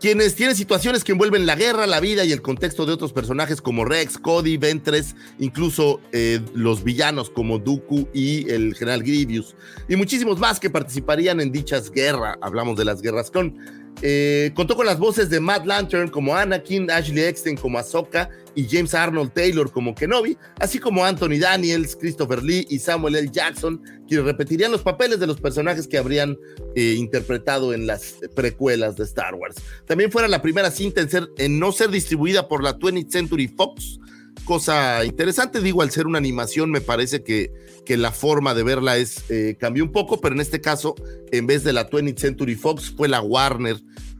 quienes 0.00 0.34
tienen 0.34 0.56
situaciones 0.56 1.04
que 1.04 1.12
envuelven 1.12 1.46
la 1.46 1.54
guerra, 1.54 1.86
la 1.86 2.00
vida 2.00 2.24
y 2.24 2.32
el 2.32 2.40
contexto 2.40 2.86
de 2.86 2.92
otros 2.94 3.12
personajes 3.12 3.60
como 3.60 3.84
Rex, 3.84 4.18
Cody, 4.18 4.56
Ventress, 4.56 5.14
incluso 5.38 6.00
eh, 6.12 6.40
los 6.54 6.82
villanos 6.82 7.28
como 7.28 7.58
Dooku 7.58 8.08
y 8.14 8.50
el 8.50 8.74
general 8.74 9.02
Grievous, 9.02 9.54
y 9.88 9.96
muchísimos 9.96 10.38
más 10.38 10.58
que 10.58 10.70
participarían 10.70 11.40
en 11.40 11.52
dichas 11.52 11.90
guerras. 11.90 12.36
Hablamos 12.40 12.76
de 12.76 12.84
las 12.84 13.02
guerras 13.02 13.30
con. 13.30 13.80
Eh, 14.02 14.52
contó 14.54 14.76
con 14.76 14.86
las 14.86 14.98
voces 14.98 15.28
de 15.28 15.40
Matt 15.40 15.66
Lantern 15.66 16.08
como 16.08 16.34
Anakin, 16.34 16.90
Ashley 16.90 17.24
Eckstein 17.24 17.56
como 17.56 17.78
Ahsoka 17.78 18.30
y 18.54 18.66
James 18.68 18.94
Arnold 18.94 19.32
Taylor 19.32 19.70
como 19.70 19.94
Kenobi, 19.94 20.36
así 20.58 20.78
como 20.78 21.04
Anthony 21.04 21.38
Daniels, 21.40 21.96
Christopher 21.96 22.42
Lee 22.42 22.66
y 22.68 22.78
Samuel 22.78 23.16
L. 23.16 23.30
Jackson, 23.32 23.80
quienes 24.06 24.26
repetirían 24.26 24.72
los 24.72 24.82
papeles 24.82 25.20
de 25.20 25.26
los 25.26 25.40
personajes 25.40 25.86
que 25.86 25.98
habrían 25.98 26.36
eh, 26.74 26.94
interpretado 26.98 27.72
en 27.72 27.86
las 27.86 28.16
precuelas 28.34 28.96
de 28.96 29.04
Star 29.04 29.34
Wars. 29.34 29.56
También 29.86 30.10
fuera 30.10 30.28
la 30.28 30.42
primera 30.42 30.70
cinta 30.70 31.00
en, 31.00 31.08
en 31.38 31.58
no 31.58 31.72
ser 31.72 31.90
distribuida 31.90 32.48
por 32.48 32.62
la 32.62 32.78
20th 32.78 33.10
Century 33.10 33.48
Fox, 33.48 34.00
cosa 34.44 35.04
interesante. 35.04 35.60
Digo, 35.60 35.82
al 35.82 35.90
ser 35.90 36.06
una 36.06 36.18
animación, 36.18 36.70
me 36.70 36.80
parece 36.80 37.22
que, 37.22 37.52
que 37.84 37.96
la 37.96 38.10
forma 38.12 38.54
de 38.54 38.62
verla 38.62 38.96
es 38.96 39.30
eh, 39.30 39.56
cambió 39.58 39.84
un 39.84 39.92
poco, 39.92 40.20
pero 40.20 40.34
en 40.34 40.40
este 40.40 40.60
caso, 40.60 40.94
en 41.30 41.46
vez 41.46 41.64
de 41.64 41.72
la 41.72 41.88
20th 41.88 42.18
Century 42.18 42.54
Fox, 42.54 42.92
fue 42.96 43.08
la 43.08 43.20
Warner 43.20 43.76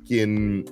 quien 0.06 0.64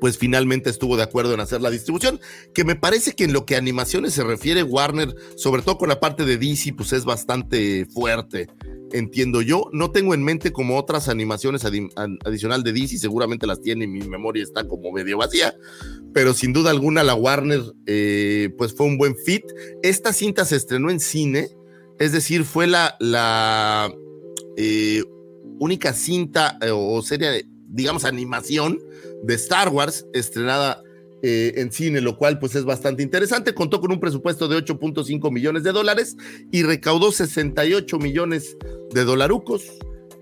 pues 0.00 0.18
finalmente 0.18 0.70
estuvo 0.70 0.96
de 0.96 1.02
acuerdo 1.02 1.34
en 1.34 1.40
hacer 1.40 1.60
la 1.60 1.70
distribución, 1.70 2.20
que 2.52 2.64
me 2.64 2.76
parece 2.76 3.12
que 3.14 3.24
en 3.24 3.32
lo 3.32 3.46
que 3.46 3.56
animaciones 3.56 4.14
se 4.14 4.24
refiere 4.24 4.62
Warner, 4.62 5.14
sobre 5.36 5.62
todo 5.62 5.78
con 5.78 5.88
la 5.88 6.00
parte 6.00 6.24
de 6.24 6.36
DC, 6.36 6.74
pues 6.74 6.92
es 6.92 7.04
bastante 7.04 7.86
fuerte, 7.86 8.48
entiendo 8.92 9.42
yo. 9.42 9.68
No 9.72 9.90
tengo 9.90 10.14
en 10.14 10.22
mente 10.22 10.52
como 10.52 10.78
otras 10.78 11.08
animaciones 11.08 11.64
adi- 11.64 11.90
adicional 12.24 12.62
de 12.62 12.72
DC, 12.72 12.98
seguramente 12.98 13.46
las 13.46 13.60
tiene 13.60 13.86
mi 13.86 14.00
memoria 14.00 14.42
está 14.42 14.66
como 14.66 14.92
medio 14.92 15.18
vacía, 15.18 15.54
pero 16.12 16.34
sin 16.34 16.52
duda 16.52 16.70
alguna 16.70 17.02
la 17.02 17.14
Warner 17.14 17.62
eh, 17.86 18.50
pues 18.56 18.74
fue 18.74 18.86
un 18.86 18.98
buen 18.98 19.16
fit. 19.16 19.44
Esta 19.82 20.12
cinta 20.12 20.44
se 20.44 20.56
estrenó 20.56 20.90
en 20.90 21.00
cine, 21.00 21.48
es 21.98 22.12
decir, 22.12 22.44
fue 22.44 22.66
la, 22.66 22.96
la 23.00 23.92
eh, 24.56 25.02
única 25.58 25.92
cinta 25.92 26.58
eh, 26.60 26.70
o 26.72 27.00
serie, 27.02 27.46
digamos, 27.68 28.04
animación 28.04 28.80
de 29.26 29.34
Star 29.34 29.68
Wars 29.68 30.06
estrenada 30.12 30.82
eh, 31.22 31.54
en 31.56 31.72
cine, 31.72 32.02
lo 32.02 32.18
cual 32.18 32.38
pues 32.38 32.54
es 32.54 32.64
bastante 32.64 33.02
interesante. 33.02 33.54
Contó 33.54 33.80
con 33.80 33.90
un 33.90 33.98
presupuesto 33.98 34.46
de 34.46 34.58
8.5 34.58 35.32
millones 35.32 35.62
de 35.62 35.72
dólares 35.72 36.16
y 36.52 36.62
recaudó 36.62 37.12
68 37.12 37.98
millones 37.98 38.56
de 38.92 39.04
dolarucos. 39.04 39.62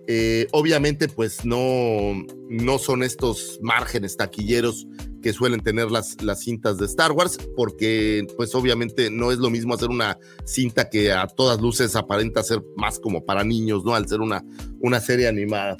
Eh, 0.06 0.46
obviamente 0.52 1.08
pues 1.08 1.44
no, 1.44 2.12
no 2.48 2.78
son 2.78 3.02
estos 3.02 3.58
márgenes 3.62 4.16
taquilleros 4.16 4.86
que 5.22 5.32
suelen 5.32 5.60
tener 5.60 5.90
las, 5.90 6.22
las 6.22 6.40
cintas 6.40 6.78
de 6.78 6.86
Star 6.86 7.12
Wars, 7.12 7.38
porque 7.56 8.26
pues 8.36 8.54
obviamente 8.54 9.10
no 9.10 9.32
es 9.32 9.38
lo 9.38 9.50
mismo 9.50 9.74
hacer 9.74 9.88
una 9.88 10.18
cinta 10.44 10.90
que 10.90 11.12
a 11.12 11.26
todas 11.26 11.60
luces 11.60 11.96
aparenta 11.96 12.42
ser 12.42 12.62
más 12.76 12.98
como 12.98 13.24
para 13.24 13.42
niños, 13.42 13.84
¿no? 13.84 13.94
Al 13.94 14.06
ser 14.08 14.20
una, 14.20 14.44
una 14.80 15.00
serie 15.00 15.28
animada. 15.28 15.76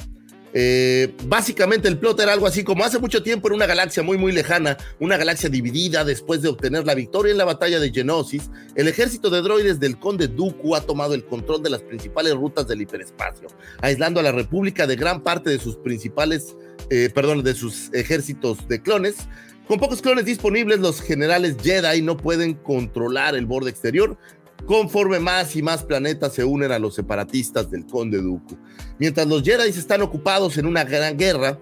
Eh, 0.54 1.14
básicamente 1.26 1.88
el 1.88 1.98
plot 1.98 2.20
era 2.20 2.32
algo 2.32 2.46
así 2.46 2.62
como 2.62 2.84
hace 2.84 2.98
mucho 2.98 3.22
tiempo 3.22 3.48
en 3.48 3.54
una 3.54 3.66
galaxia 3.66 4.02
muy 4.02 4.18
muy 4.18 4.32
lejana, 4.32 4.76
una 5.00 5.16
galaxia 5.16 5.48
dividida 5.48 6.04
después 6.04 6.42
de 6.42 6.48
obtener 6.48 6.84
la 6.84 6.94
victoria 6.94 7.32
en 7.32 7.38
la 7.38 7.44
batalla 7.44 7.80
de 7.80 7.90
Genosis, 7.90 8.50
el 8.74 8.88
ejército 8.88 9.30
de 9.30 9.40
droides 9.40 9.80
del 9.80 9.98
conde 9.98 10.28
Dooku 10.28 10.76
ha 10.76 10.82
tomado 10.82 11.14
el 11.14 11.24
control 11.24 11.62
de 11.62 11.70
las 11.70 11.82
principales 11.82 12.34
rutas 12.34 12.68
del 12.68 12.82
hiperespacio, 12.82 13.48
aislando 13.80 14.20
a 14.20 14.22
la 14.22 14.32
república 14.32 14.86
de 14.86 14.96
gran 14.96 15.22
parte 15.22 15.48
de 15.48 15.58
sus 15.58 15.76
principales, 15.76 16.54
eh, 16.90 17.10
perdón, 17.14 17.42
de 17.42 17.54
sus 17.54 17.92
ejércitos 17.94 18.68
de 18.68 18.82
clones. 18.82 19.16
Con 19.66 19.78
pocos 19.78 20.02
clones 20.02 20.26
disponibles, 20.26 20.80
los 20.80 21.00
generales 21.00 21.56
Jedi 21.62 22.02
no 22.02 22.16
pueden 22.16 22.54
controlar 22.54 23.36
el 23.36 23.46
borde 23.46 23.70
exterior, 23.70 24.18
conforme 24.66 25.18
más 25.18 25.56
y 25.56 25.62
más 25.62 25.82
planetas 25.84 26.34
se 26.34 26.44
unen 26.44 26.72
a 26.72 26.78
los 26.78 26.94
separatistas 26.94 27.70
del 27.70 27.86
conde 27.86 28.20
Dooku. 28.20 28.56
Mientras 28.98 29.26
los 29.26 29.42
Jedi 29.42 29.68
están 29.68 30.02
ocupados 30.02 30.56
en 30.58 30.66
una 30.66 30.84
gran 30.84 31.16
guerra, 31.16 31.58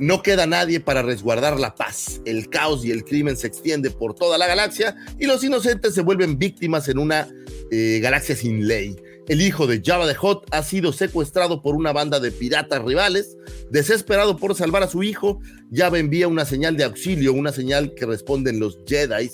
no 0.00 0.22
queda 0.22 0.46
nadie 0.46 0.80
para 0.80 1.02
resguardar 1.02 1.60
la 1.60 1.74
paz. 1.74 2.22
El 2.24 2.48
caos 2.48 2.84
y 2.84 2.90
el 2.90 3.04
crimen 3.04 3.36
se 3.36 3.46
extiende 3.46 3.90
por 3.90 4.14
toda 4.14 4.38
la 4.38 4.46
galaxia 4.46 4.96
y 5.18 5.26
los 5.26 5.44
inocentes 5.44 5.94
se 5.94 6.00
vuelven 6.00 6.38
víctimas 6.38 6.88
en 6.88 6.98
una 6.98 7.28
eh, 7.70 8.00
galaxia 8.02 8.34
sin 8.34 8.66
ley. 8.66 8.96
El 9.28 9.42
hijo 9.42 9.66
de 9.68 9.80
Jabba 9.84 10.12
the 10.12 10.18
Hutt 10.18 10.42
ha 10.50 10.62
sido 10.64 10.92
secuestrado 10.92 11.62
por 11.62 11.76
una 11.76 11.92
banda 11.92 12.18
de 12.18 12.32
piratas 12.32 12.82
rivales. 12.82 13.36
Desesperado 13.70 14.36
por 14.36 14.56
salvar 14.56 14.82
a 14.82 14.88
su 14.88 15.04
hijo, 15.04 15.38
Jabba 15.72 15.98
envía 15.98 16.26
una 16.26 16.44
señal 16.44 16.76
de 16.76 16.84
auxilio, 16.84 17.32
una 17.32 17.52
señal 17.52 17.94
que 17.94 18.06
responden 18.06 18.58
los 18.58 18.80
Jedi 18.88 19.30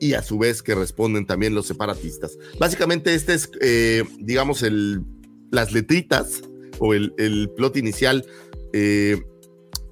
y 0.00 0.14
a 0.14 0.22
su 0.22 0.38
vez 0.38 0.62
que 0.62 0.74
responden 0.74 1.26
también 1.26 1.54
los 1.54 1.66
separatistas. 1.66 2.38
Básicamente 2.58 3.14
este 3.14 3.34
es, 3.34 3.50
eh, 3.60 4.04
digamos, 4.18 4.62
el, 4.62 5.02
las 5.50 5.72
letritas 5.72 6.42
o 6.78 6.94
el, 6.94 7.14
el 7.18 7.50
plot 7.56 7.76
inicial 7.76 8.24
eh, 8.72 9.22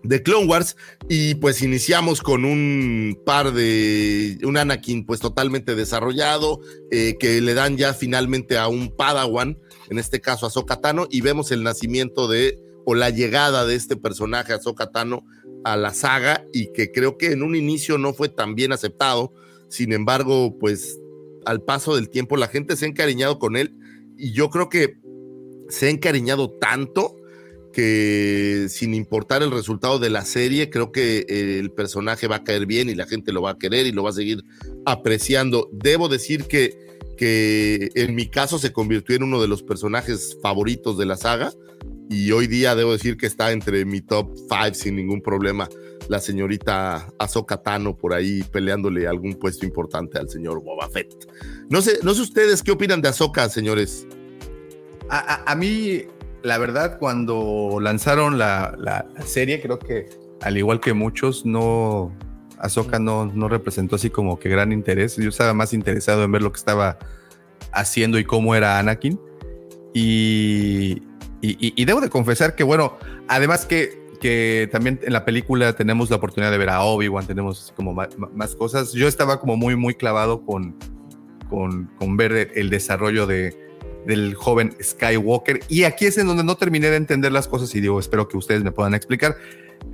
de 0.04 0.22
Clone 0.22 0.46
Wars 0.46 0.76
y 1.08 1.34
pues 1.36 1.62
iniciamos 1.62 2.20
con 2.20 2.44
un 2.44 3.18
par 3.24 3.52
de, 3.52 4.38
un 4.44 4.56
Anakin 4.56 5.06
pues 5.06 5.18
totalmente 5.18 5.74
desarrollado 5.74 6.60
eh, 6.90 7.16
que 7.18 7.40
le 7.40 7.54
dan 7.54 7.78
ya 7.78 7.94
finalmente 7.94 8.58
a 8.58 8.68
un 8.68 8.94
Padawan, 8.94 9.58
en 9.88 9.98
este 9.98 10.20
caso 10.20 10.44
a 10.44 10.48
Ahsoka 10.50 10.80
Tano 10.80 11.06
y 11.10 11.22
vemos 11.22 11.50
el 11.50 11.62
nacimiento 11.62 12.28
de 12.28 12.60
o 12.84 12.94
la 12.94 13.08
llegada 13.08 13.64
de 13.64 13.76
este 13.76 13.96
personaje 13.96 14.52
Ahsoka 14.52 14.90
Tano 14.90 15.24
a 15.64 15.76
la 15.76 15.94
saga 15.94 16.44
y 16.52 16.70
que 16.72 16.92
creo 16.92 17.16
que 17.16 17.32
en 17.32 17.42
un 17.42 17.56
inicio 17.56 17.96
no 17.96 18.12
fue 18.12 18.28
tan 18.28 18.54
bien 18.54 18.72
aceptado, 18.72 19.32
sin 19.68 19.92
embargo 19.92 20.56
pues 20.58 20.98
al 21.44 21.62
paso 21.62 21.94
del 21.96 22.08
tiempo 22.08 22.36
la 22.36 22.48
gente 22.48 22.76
se 22.76 22.84
ha 22.84 22.88
encariñado 22.88 23.38
con 23.38 23.56
él 23.56 23.74
y 24.16 24.32
yo 24.32 24.50
creo 24.50 24.68
que 24.68 24.96
se 25.68 25.86
ha 25.86 25.90
encariñado 25.90 26.50
tanto 26.50 27.16
que 27.72 28.66
sin 28.68 28.94
importar 28.94 29.42
el 29.42 29.50
resultado 29.50 29.98
de 29.98 30.08
la 30.08 30.24
serie, 30.24 30.70
creo 30.70 30.92
que 30.92 31.26
el 31.28 31.72
personaje 31.72 32.28
va 32.28 32.36
a 32.36 32.44
caer 32.44 32.66
bien 32.66 32.88
y 32.88 32.94
la 32.94 33.06
gente 33.06 33.32
lo 33.32 33.42
va 33.42 33.50
a 33.50 33.58
querer 33.58 33.86
y 33.86 33.92
lo 33.92 34.04
va 34.04 34.10
a 34.10 34.14
seguir 34.14 34.44
apreciando. 34.86 35.68
Debo 35.72 36.08
decir 36.08 36.44
que, 36.44 36.96
que 37.18 37.90
en 37.96 38.14
mi 38.14 38.28
caso 38.28 38.58
se 38.58 38.72
convirtió 38.72 39.16
en 39.16 39.24
uno 39.24 39.42
de 39.42 39.48
los 39.48 39.64
personajes 39.64 40.38
favoritos 40.40 40.96
de 40.96 41.06
la 41.06 41.16
saga 41.16 41.52
y 42.08 42.30
hoy 42.30 42.46
día 42.46 42.76
debo 42.76 42.92
decir 42.92 43.16
que 43.16 43.26
está 43.26 43.50
entre 43.50 43.84
mi 43.84 44.00
top 44.00 44.30
5 44.36 44.74
sin 44.74 44.94
ningún 44.94 45.20
problema. 45.20 45.68
La 46.08 46.20
señorita 46.20 47.08
Ahsoka 47.18 47.62
Tano 47.62 47.96
por 47.96 48.12
ahí 48.12 48.42
peleándole 48.52 49.06
algún 49.06 49.34
puesto 49.34 49.64
importante 49.64 50.18
al 50.18 50.28
señor 50.28 50.62
Boba 50.62 50.88
Fett. 50.90 51.08
No 51.70 51.80
sé, 51.80 51.98
no 52.02 52.12
sé 52.14 52.22
ustedes 52.22 52.62
qué 52.62 52.72
opinan 52.72 53.00
de 53.00 53.08
Ahsoka, 53.08 53.48
señores. 53.48 54.06
A, 55.08 55.50
a- 55.50 55.54
mí, 55.54 56.02
la 56.42 56.58
verdad, 56.58 56.98
cuando 56.98 57.78
lanzaron 57.80 58.38
la, 58.38 58.74
la- 58.78 59.06
serie, 59.24 59.62
creo 59.62 59.78
que 59.78 60.08
al 60.42 60.58
igual 60.58 60.80
que 60.80 60.92
muchos, 60.92 61.46
no. 61.46 62.12
Ahsoka 62.58 62.98
no, 62.98 63.26
no 63.26 63.48
representó 63.48 63.96
así 63.96 64.10
como 64.10 64.38
que 64.38 64.48
gran 64.48 64.72
interés. 64.72 65.16
Yo 65.16 65.28
estaba 65.28 65.54
más 65.54 65.72
interesado 65.74 66.22
en 66.24 66.32
ver 66.32 66.42
lo 66.42 66.52
que 66.52 66.58
estaba 66.58 66.98
haciendo 67.72 68.18
y 68.18 68.24
cómo 68.24 68.54
era 68.54 68.78
Anakin. 68.78 69.18
Y- 69.92 71.02
y 71.40 71.84
debo 71.84 72.00
de 72.00 72.08
confesar 72.10 72.54
que, 72.54 72.62
bueno, 72.64 72.96
además 73.28 73.66
que, 73.66 74.03
que 74.24 74.70
también 74.72 74.98
en 75.02 75.12
la 75.12 75.26
película 75.26 75.74
tenemos 75.74 76.08
la 76.08 76.16
oportunidad 76.16 76.50
de 76.50 76.56
ver 76.56 76.70
a 76.70 76.82
Obi-Wan, 76.82 77.26
tenemos 77.26 77.74
como 77.76 77.92
ma- 77.92 78.08
más, 78.32 78.56
cosas. 78.56 78.94
Yo 78.94 79.06
estaba 79.06 79.38
como 79.38 79.54
muy, 79.58 79.76
muy 79.76 79.94
clavado 79.94 80.46
con, 80.46 80.74
con, 81.50 81.90
con 81.98 82.16
ver 82.16 82.50
el 82.54 82.70
desarrollo 82.70 83.26
de, 83.26 83.54
del 84.06 84.32
joven 84.34 84.74
Skywalker. 84.82 85.60
Y 85.68 85.84
aquí 85.84 86.06
es 86.06 86.16
en 86.16 86.26
donde 86.26 86.42
no 86.42 86.56
terminé 86.56 86.88
de 86.88 86.96
entender 86.96 87.32
las 87.32 87.46
cosas 87.46 87.74
y 87.74 87.82
digo, 87.82 88.00
espero 88.00 88.26
que 88.26 88.38
ustedes 88.38 88.64
me 88.64 88.72
puedan 88.72 88.94
explicar. 88.94 89.36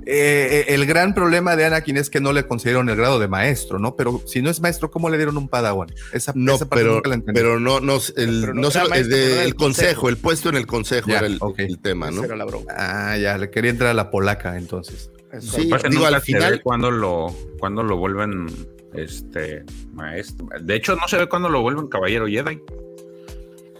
Eh, 0.05 0.65
el 0.69 0.85
gran 0.87 1.13
problema 1.13 1.55
de 1.55 1.65
Anakin 1.65 1.95
es 1.97 2.09
que 2.09 2.19
no 2.19 2.33
le 2.33 2.47
concedieron 2.47 2.89
el 2.89 2.95
grado 2.95 3.19
de 3.19 3.27
maestro, 3.27 3.77
¿no? 3.77 3.95
Pero 3.95 4.21
si 4.25 4.41
no 4.41 4.49
es 4.49 4.59
maestro, 4.59 4.89
¿cómo 4.89 5.09
le 5.09 5.17
dieron 5.17 5.37
un 5.37 5.47
Padawan? 5.47 5.89
Esa, 6.11 6.31
No, 6.35 6.55
esa 6.55 6.65
parte 6.67 6.83
pero, 6.83 6.95
nunca 6.95 7.09
la 7.09 7.15
entendí. 7.15 7.39
pero 7.39 7.59
no, 7.59 7.79
no, 7.79 7.97
el, 8.17 8.41
Pero 8.41 8.53
no 8.55 8.61
no 8.61 8.67
era 8.69 8.71
solo- 8.79 8.89
maestro, 8.89 9.15
el, 9.15 9.21
de- 9.23 9.33
el 9.41 9.45
el 9.47 9.55
consejo, 9.55 9.83
consejo. 10.01 10.09
el 10.09 10.17
puesto 10.17 10.49
en 10.49 10.55
el 10.55 10.65
consejo 10.65 11.07
Ya, 11.09 11.17
era 11.19 11.27
el, 11.27 11.39
el 11.57 11.79
tema, 11.79 12.07
¿no? 12.09 12.17
Esa 12.17 12.25
era 12.25 12.35
la 12.35 12.45
broma. 12.45 12.65
Ah, 12.75 13.15
ya, 13.17 13.37
le 13.37 13.49
quería 13.51 13.69
entrar 13.71 13.91
a 13.91 13.93
la 13.93 14.09
polaca 14.09 14.57
entonces. 14.57 15.11
Eso. 15.31 15.55
Sí, 15.61 15.67
Aparte, 15.67 15.89
digo, 15.89 16.05
al 16.05 16.21
final, 16.21 16.61
cuando 16.63 16.89
lo, 16.91 17.27
cuando 17.59 17.83
lo 17.83 17.97
vuelven 17.97 18.47
este 18.95 19.63
maestro. 19.93 20.47
De 20.61 20.75
hecho, 20.75 20.95
no 20.95 21.07
se 21.07 21.17
ve 21.17 21.27
cuando 21.29 21.47
lo 21.47 21.61
vuelven 21.61 21.87
caballero 21.87 22.25
Jedi. 22.27 22.59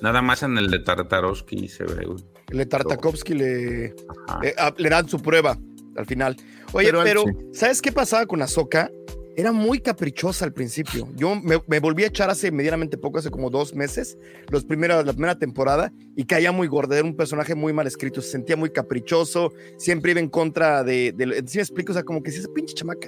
Nada 0.01 0.21
más 0.21 0.43
en 0.43 0.57
el 0.57 0.69
de 0.71 0.79
Tartarovsky 0.79 1.67
se 1.67 1.83
ve. 1.83 2.05
güey. 2.05 2.23
Le 2.49 2.65
Tartakovsky 2.65 3.33
le, 3.33 3.95
le, 4.41 4.55
ah, 4.57 4.73
le 4.77 4.89
dan 4.89 5.07
su 5.07 5.21
prueba 5.21 5.57
al 5.95 6.05
final. 6.05 6.35
Oye, 6.73 6.91
Pero 7.03 7.23
¿sabes 7.53 7.81
qué 7.81 7.91
pasaba 7.91 8.25
con 8.25 8.41
Ahsoka? 8.41 8.89
Era 9.37 9.53
muy 9.53 9.79
caprichosa 9.79 10.43
al 10.43 10.51
principio. 10.51 11.07
Yo 11.15 11.35
me, 11.35 11.57
me 11.67 11.79
volví 11.79 12.03
a 12.03 12.07
echar 12.07 12.29
hace 12.29 12.51
medianamente 12.51 12.97
poco, 12.97 13.19
hace 13.19 13.31
como 13.31 13.49
dos 13.49 13.73
meses, 13.73 14.17
los 14.49 14.65
primeros, 14.65 15.05
la 15.05 15.13
primera 15.13 15.39
temporada, 15.39 15.93
y 16.17 16.25
caía 16.25 16.51
muy 16.51 16.67
gorda. 16.67 16.97
Era 16.97 17.05
un 17.07 17.15
personaje 17.15 17.55
muy 17.55 17.71
mal 17.71 17.87
escrito, 17.87 18.21
se 18.21 18.29
sentía 18.29 18.57
muy 18.57 18.71
caprichoso, 18.71 19.53
siempre 19.77 20.11
iba 20.11 20.19
en 20.19 20.27
contra 20.27 20.83
de. 20.83 21.13
de 21.15 21.43
¿Sí 21.47 21.57
me 21.59 21.61
explico? 21.61 21.91
O 21.91 21.93
sea, 21.93 22.03
como 22.03 22.21
que 22.21 22.31
si 22.31 22.39
esa 22.39 22.49
pinche 22.53 22.73
chamaca. 22.73 23.07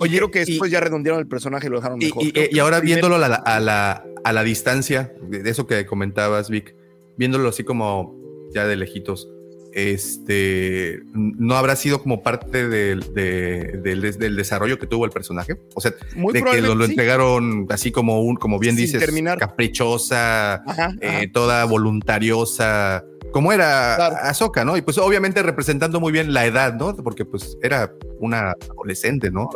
Oye, 0.00 0.18
creo 0.18 0.30
que 0.30 0.42
y- 0.42 0.44
después 0.44 0.70
ya 0.70 0.80
redondearon 0.80 1.18
el 1.20 1.26
personaje 1.28 1.66
y 1.66 1.70
lo 1.70 1.76
dejaron 1.76 1.98
mejor. 1.98 2.22
y- 2.22 2.32
Creo 2.32 2.48
y 2.50 2.58
ahora 2.58 2.80
viéndolo 2.80 3.16
a 3.16 3.26
la, 3.28 3.34
a 3.36 3.58
la, 3.58 4.04
a 4.22 4.32
la 4.34 4.44
distancia, 4.44 5.14
de 5.28 5.48
eso 5.48 5.66
que 5.66 5.86
comentabas, 5.86 6.50
Vic, 6.50 6.76
viéndolo 7.16 7.48
así 7.48 7.64
como 7.64 8.14
ya 8.54 8.66
de 8.66 8.76
lejitos, 8.76 9.30
este, 9.74 11.02
no 11.12 11.56
habrá 11.56 11.76
sido 11.76 12.00
como 12.02 12.22
parte 12.22 12.68
del, 12.68 13.12
de- 13.14 13.80
del, 13.82 14.00
del 14.18 14.36
desarrollo 14.36 14.78
que 14.78 14.86
tuvo 14.86 15.04
el 15.04 15.10
personaje. 15.10 15.56
O 15.74 15.80
sea, 15.80 15.92
Muy 16.14 16.32
de 16.32 16.38
que 16.40 16.44
lo, 16.44 16.44
lo 16.44 16.52
probablemente 16.52 16.86
sí. 16.86 16.92
entregaron 16.92 17.66
así 17.70 17.92
como 17.92 18.22
un, 18.22 18.36
como 18.36 18.58
bien 18.58 18.76
Sin 18.76 18.84
dices, 18.86 19.00
terminar. 19.00 19.38
caprichosa, 19.38 20.54
Ajá, 20.66 20.92
eh, 21.00 21.08
ajá. 21.08 21.20
toda 21.32 21.64
voluntariosa, 21.64 23.04
como 23.32 23.52
era 23.52 23.94
Claro. 23.96 24.16
Ahsoka, 24.22 24.64
¿no? 24.64 24.76
Y 24.76 24.82
pues 24.82 24.96
obviamente 24.98 25.42
representando 25.42 25.98
muy 26.00 26.12
bien 26.12 26.32
la 26.32 26.46
edad, 26.46 26.74
¿no? 26.74 26.94
Porque 26.96 27.24
pues 27.24 27.56
era 27.62 27.92
una 28.20 28.52
adolescente, 28.70 29.30
¿no? 29.30 29.48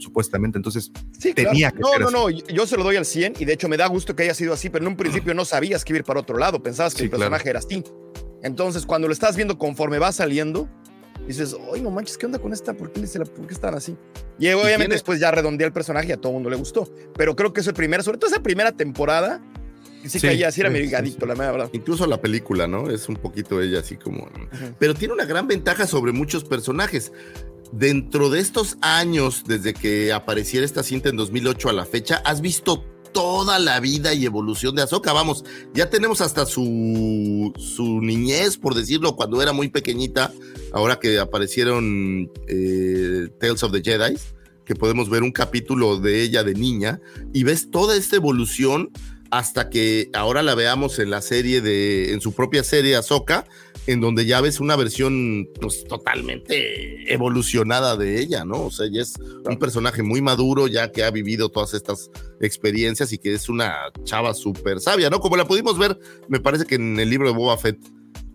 supuestamente. 0.00 0.56
Entonces, 0.58 0.92
Sí, 1.18 1.32
claro. 1.32 1.50
tenía 1.50 1.70
que 1.72 1.80
No, 1.80 1.88
ser 1.88 2.00
no, 2.02 2.06
así. 2.06 2.14
no, 2.48 2.54
yo- 2.54 2.66
se 2.68 2.76
lo 2.76 2.84
doy 2.84 2.94
al 2.96 3.04
100 3.04 3.34
y 3.40 3.44
de 3.44 3.52
hecho 3.54 3.68
me 3.68 3.76
da 3.76 3.86
gusto 3.88 4.14
que 4.14 4.22
haya 4.22 4.32
sido 4.34 4.52
así, 4.54 4.70
pero 4.70 4.84
en 4.84 4.88
un 4.92 4.96
principio 4.96 5.34
no 5.34 5.44
sabías 5.44 5.84
que 5.84 5.92
iba 5.92 6.04
para 6.04 6.20
otro 6.20 6.38
lado, 6.38 6.62
pensabas 6.62 6.94
que 6.94 6.98
Sí, 7.00 7.04
el 7.06 7.10
personaje 7.10 7.50
era 7.50 7.58
así. 7.58 7.82
Entonces, 8.42 8.86
cuando 8.86 9.08
lo 9.08 9.12
estás 9.12 9.36
viendo 9.36 9.58
conforme 9.58 9.98
va 9.98 10.12
saliendo, 10.12 10.68
dices, 11.26 11.56
oye, 11.70 11.82
no 11.82 11.90
manches, 11.90 12.16
¿qué 12.16 12.26
onda 12.26 12.38
con 12.38 12.52
esta? 12.52 12.72
¿Por 12.74 12.92
qué, 12.92 13.00
la- 13.00 13.24
por 13.24 13.46
qué 13.46 13.54
están 13.54 13.74
así? 13.74 13.96
Y 14.38 14.46
obviamente 14.48 14.76
tiene- 14.76 14.94
después 14.94 15.20
ya 15.20 15.30
redondea 15.30 15.66
el 15.66 15.72
personaje 15.72 16.08
y 16.08 16.12
a 16.12 16.16
todo 16.16 16.28
el 16.30 16.34
mundo 16.34 16.50
le 16.50 16.56
gustó. 16.56 16.88
Pero 17.16 17.34
creo 17.36 17.52
que 17.52 17.60
eso 17.60 17.70
el 17.70 17.76
primero, 17.76 18.02
sobre 18.02 18.18
todo 18.18 18.30
esa 18.30 18.42
primera 18.42 18.72
temporada, 18.72 19.42
sí, 20.04 20.20
Sí, 20.20 20.20
caía, 20.20 20.50
sí 20.52 20.60
era 20.60 20.70
sí, 20.70 20.72
medio 20.74 20.86
sí, 20.86 20.92
gadicto, 20.92 21.26
sí. 21.26 21.32
la 21.36 21.50
verdad. 21.52 21.68
Incluso 21.72 22.06
la 22.06 22.20
película, 22.20 22.66
¿no? 22.68 22.88
Es 22.90 23.08
un 23.08 23.16
poquito 23.16 23.60
ella 23.60 23.80
así 23.80 23.96
como... 23.96 24.28
Pero 24.78 24.94
tiene 24.94 25.12
una 25.14 25.24
gran 25.24 25.48
ventaja 25.48 25.86
sobre 25.86 26.12
muchos 26.12 26.44
personajes. 26.44 27.12
Dentro 27.72 28.30
de 28.30 28.40
estos 28.40 28.78
años, 28.80 29.42
desde 29.46 29.74
que 29.74 30.12
apareciera 30.12 30.64
esta 30.64 30.82
cinta 30.82 31.10
en 31.10 31.16
2008 31.16 31.68
a 31.68 31.72
la 31.74 31.84
fecha, 31.84 32.22
has 32.24 32.40
visto 32.40 32.84
toda 33.12 33.58
la 33.58 33.80
vida 33.80 34.14
y 34.14 34.24
evolución 34.24 34.74
de 34.74 34.82
Ahsoka. 34.82 35.12
Vamos, 35.12 35.44
ya 35.74 35.90
tenemos 35.90 36.20
hasta 36.20 36.46
su, 36.46 37.52
su 37.58 38.00
niñez, 38.00 38.56
por 38.56 38.74
decirlo, 38.74 39.16
cuando 39.16 39.42
era 39.42 39.52
muy 39.52 39.68
pequeñita, 39.68 40.32
ahora 40.72 40.98
que 40.98 41.18
aparecieron 41.18 42.30
eh, 42.46 43.28
Tales 43.40 43.62
of 43.62 43.72
the 43.72 43.82
Jedi, 43.82 44.16
que 44.64 44.74
podemos 44.74 45.08
ver 45.08 45.22
un 45.22 45.32
capítulo 45.32 45.98
de 45.98 46.22
ella 46.22 46.44
de 46.44 46.54
niña, 46.54 47.00
y 47.32 47.44
ves 47.44 47.70
toda 47.70 47.96
esta 47.96 48.16
evolución 48.16 48.90
hasta 49.30 49.68
que 49.68 50.10
ahora 50.14 50.42
la 50.42 50.54
veamos 50.54 50.98
en 50.98 51.10
la 51.10 51.20
serie 51.20 51.60
de, 51.60 52.12
en 52.12 52.20
su 52.20 52.32
propia 52.32 52.64
serie 52.64 52.96
Ahsoka, 52.96 53.46
en 53.88 54.02
donde 54.02 54.26
ya 54.26 54.42
ves 54.42 54.60
una 54.60 54.76
versión 54.76 55.48
pues 55.58 55.82
totalmente 55.84 57.10
evolucionada 57.10 57.96
de 57.96 58.20
ella, 58.20 58.44
¿no? 58.44 58.66
O 58.66 58.70
sea, 58.70 58.84
ella 58.84 59.00
es 59.00 59.14
un 59.48 59.58
personaje 59.58 60.02
muy 60.02 60.20
maduro 60.20 60.66
ya 60.66 60.92
que 60.92 61.04
ha 61.04 61.10
vivido 61.10 61.48
todas 61.48 61.72
estas 61.72 62.10
experiencias 62.38 63.14
y 63.14 63.18
que 63.18 63.32
es 63.32 63.48
una 63.48 63.74
chava 64.04 64.34
súper 64.34 64.80
sabia, 64.80 65.08
¿no? 65.08 65.20
Como 65.20 65.38
la 65.38 65.46
pudimos 65.46 65.78
ver, 65.78 65.98
me 66.28 66.38
parece 66.38 66.66
que 66.66 66.74
en 66.74 67.00
el 67.00 67.08
libro 67.08 67.28
de 67.28 67.34
Boba 67.34 67.56
Fett, 67.56 67.78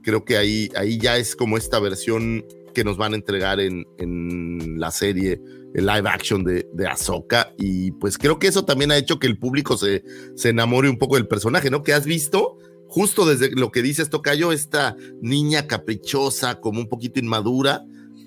creo 0.01 0.25
que 0.25 0.37
ahí, 0.37 0.71
ahí 0.75 0.97
ya 0.97 1.17
es 1.17 1.35
como 1.35 1.55
esta 1.55 1.79
versión 1.79 2.43
que 2.73 2.83
nos 2.83 2.97
van 2.97 3.13
a 3.13 3.17
entregar 3.17 3.59
en, 3.59 3.85
en 3.99 4.79
la 4.79 4.89
serie, 4.89 5.39
el 5.75 5.85
live 5.85 6.09
action 6.09 6.43
de, 6.43 6.67
de 6.73 6.87
Ahsoka. 6.87 7.53
Y 7.59 7.91
pues 7.91 8.17
creo 8.17 8.39
que 8.39 8.47
eso 8.47 8.65
también 8.65 8.91
ha 8.91 8.97
hecho 8.97 9.19
que 9.19 9.27
el 9.27 9.37
público 9.37 9.77
se, 9.77 10.03
se 10.35 10.49
enamore 10.49 10.89
un 10.89 10.97
poco 10.97 11.13
del 11.13 11.27
personaje, 11.27 11.69
¿no? 11.69 11.83
Que 11.83 11.93
has 11.93 12.05
visto 12.07 12.57
justo 12.93 13.25
desde 13.25 13.49
lo 13.55 13.71
que 13.71 13.81
dices, 13.81 14.11
Tocayo, 14.11 14.51
esta 14.51 14.95
niña 15.19 15.65
caprichosa, 15.65 16.59
como 16.59 16.79
un 16.79 16.87
poquito 16.87 17.19
inmadura, 17.19 17.83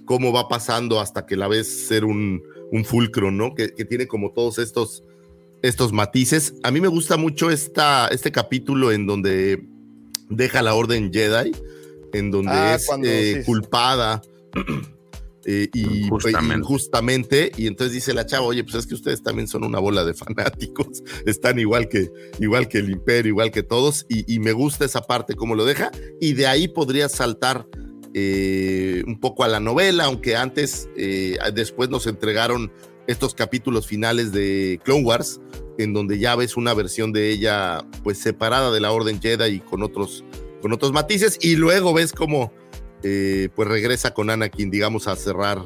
cómo 0.06 0.32
va 0.32 0.48
pasando 0.48 0.98
hasta 1.00 1.24
que 1.24 1.36
la 1.36 1.46
ves 1.46 1.86
ser 1.86 2.04
un, 2.04 2.42
un 2.72 2.84
fulcro, 2.84 3.30
¿no? 3.30 3.54
Que, 3.54 3.72
que 3.72 3.84
tiene 3.84 4.08
como 4.08 4.32
todos 4.32 4.58
estos, 4.58 5.04
estos 5.62 5.92
matices. 5.92 6.54
A 6.64 6.72
mí 6.72 6.80
me 6.80 6.88
gusta 6.88 7.16
mucho 7.16 7.48
esta, 7.50 8.08
este 8.08 8.32
capítulo 8.32 8.90
en 8.90 9.06
donde 9.06 9.64
deja 10.30 10.62
la 10.62 10.74
orden 10.74 11.12
Jedi, 11.12 11.52
en 12.12 12.32
donde 12.32 12.50
Ah, 12.52 12.74
es 12.74 12.86
cuando- 12.88 13.06
eh, 13.08 13.36
sí, 13.38 13.44
culpada. 13.46 14.20
eh, 15.46 15.68
y 15.72 16.04
Injustamente. 16.04 16.56
injustamente, 16.56 17.52
y 17.56 17.66
entonces 17.66 17.94
dice 17.94 18.12
la 18.12 18.26
chava, 18.26 18.46
oye, 18.46 18.64
pues 18.64 18.74
es 18.74 18.86
que 18.86 18.94
ustedes 18.94 19.22
también 19.22 19.48
son 19.48 19.64
una 19.64 19.78
bola 19.78 20.04
de 20.04 20.12
fanáticos, 20.12 21.02
están 21.26 21.58
igual 21.58 21.88
que, 21.88 22.10
igual 22.40 22.68
que 22.68 22.78
el 22.78 22.90
imperio, 22.90 23.30
igual 23.30 23.50
que 23.50 23.62
todos, 23.62 24.06
y, 24.08 24.32
y 24.32 24.40
me 24.40 24.52
gusta 24.52 24.84
esa 24.84 25.02
parte 25.02 25.34
como 25.34 25.54
lo 25.54 25.64
deja, 25.64 25.90
y 26.20 26.34
de 26.34 26.46
ahí 26.46 26.68
podría 26.68 27.08
saltar 27.08 27.66
eh, 28.18 29.04
un 29.06 29.20
poco 29.20 29.44
a 29.44 29.48
la 29.48 29.60
novela, 29.60 30.06
aunque 30.06 30.36
antes, 30.36 30.88
eh, 30.96 31.36
después 31.52 31.90
nos 31.90 32.06
entregaron 32.06 32.72
estos 33.06 33.34
capítulos 33.34 33.86
finales 33.86 34.32
de 34.32 34.80
Clone 34.84 35.04
Wars, 35.04 35.38
en 35.76 35.92
donde 35.92 36.18
ya 36.18 36.34
ves 36.34 36.56
una 36.56 36.72
versión 36.72 37.12
de 37.12 37.30
ella 37.30 37.84
pues 38.02 38.16
separada 38.16 38.72
de 38.72 38.80
la 38.80 38.90
Orden 38.90 39.20
Jedi 39.20 39.56
y 39.56 39.60
con 39.60 39.82
otros, 39.82 40.24
con 40.62 40.72
otros 40.72 40.92
matices, 40.92 41.36
y 41.42 41.56
luego 41.56 41.92
ves 41.92 42.12
como 42.12 42.54
eh, 43.08 43.50
pues 43.54 43.68
regresa 43.68 44.12
con 44.12 44.30
Anakin, 44.30 44.68
digamos, 44.68 45.06
a 45.06 45.14
cerrar 45.14 45.62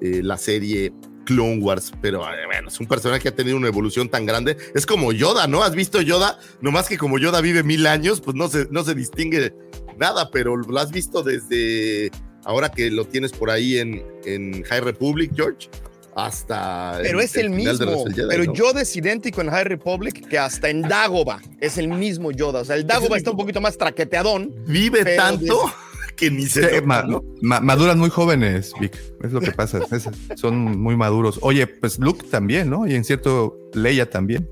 eh, 0.00 0.20
la 0.22 0.38
serie 0.38 0.92
Clone 1.24 1.58
Wars, 1.58 1.92
pero 2.00 2.22
eh, 2.22 2.46
bueno, 2.46 2.68
es 2.68 2.78
un 2.78 2.86
personaje 2.86 3.22
que 3.22 3.28
ha 3.28 3.34
tenido 3.34 3.56
una 3.56 3.66
evolución 3.66 4.08
tan 4.08 4.24
grande, 4.24 4.56
es 4.72 4.86
como 4.86 5.10
Yoda, 5.10 5.48
¿no? 5.48 5.64
¿Has 5.64 5.74
visto 5.74 6.00
Yoda? 6.00 6.38
Nomás 6.60 6.88
que 6.88 6.96
como 6.96 7.18
Yoda 7.18 7.40
vive 7.40 7.64
mil 7.64 7.88
años, 7.88 8.20
pues 8.20 8.36
no 8.36 8.46
se, 8.46 8.68
no 8.70 8.84
se 8.84 8.94
distingue 8.94 9.52
nada, 9.98 10.30
pero 10.30 10.56
lo 10.56 10.78
has 10.78 10.92
visto 10.92 11.24
desde 11.24 12.12
ahora 12.44 12.70
que 12.70 12.88
lo 12.92 13.04
tienes 13.04 13.32
por 13.32 13.50
ahí 13.50 13.78
en, 13.78 14.04
en 14.24 14.62
High 14.62 14.82
Republic, 14.82 15.32
George, 15.34 15.68
hasta... 16.14 17.00
Pero 17.02 17.20
es 17.20 17.34
el 17.36 17.52
final 17.52 17.78
de 17.78 17.86
mismo. 17.86 18.04
Jedi, 18.06 18.28
pero 18.28 18.44
¿no? 18.44 18.54
Yoda 18.54 18.82
es 18.82 18.94
idéntico 18.94 19.40
en 19.40 19.50
High 19.50 19.64
Republic 19.64 20.28
que 20.28 20.38
hasta 20.38 20.68
en 20.68 20.82
Dagoba 20.82 21.42
es 21.60 21.78
el 21.78 21.88
mismo 21.88 22.30
Yoda. 22.30 22.60
O 22.60 22.64
sea, 22.64 22.76
el 22.76 22.86
Dagoba 22.86 23.16
está 23.16 23.32
un 23.32 23.36
poquito 23.36 23.60
más 23.60 23.76
traqueteadón. 23.76 24.54
Vive 24.68 25.16
tanto 25.16 25.74
que 26.16 26.30
ni 26.30 26.46
se... 26.46 26.60
Sí, 26.62 26.74
nota, 26.74 26.86
ma- 26.86 27.02
¿no? 27.02 27.22
ma- 27.42 27.60
maduran 27.60 27.98
muy 27.98 28.10
jóvenes, 28.10 28.72
Vic. 28.80 28.96
Es 29.22 29.32
lo 29.32 29.40
que 29.40 29.52
pasa. 29.52 29.80
es- 29.92 30.08
son 30.40 30.56
muy 30.80 30.96
maduros. 30.96 31.38
Oye, 31.42 31.66
pues 31.66 31.98
Luke 31.98 32.26
también, 32.30 32.70
¿no? 32.70 32.86
Y 32.86 32.94
en 32.94 33.04
cierto, 33.04 33.56
Leia 33.74 34.08
también. 34.10 34.48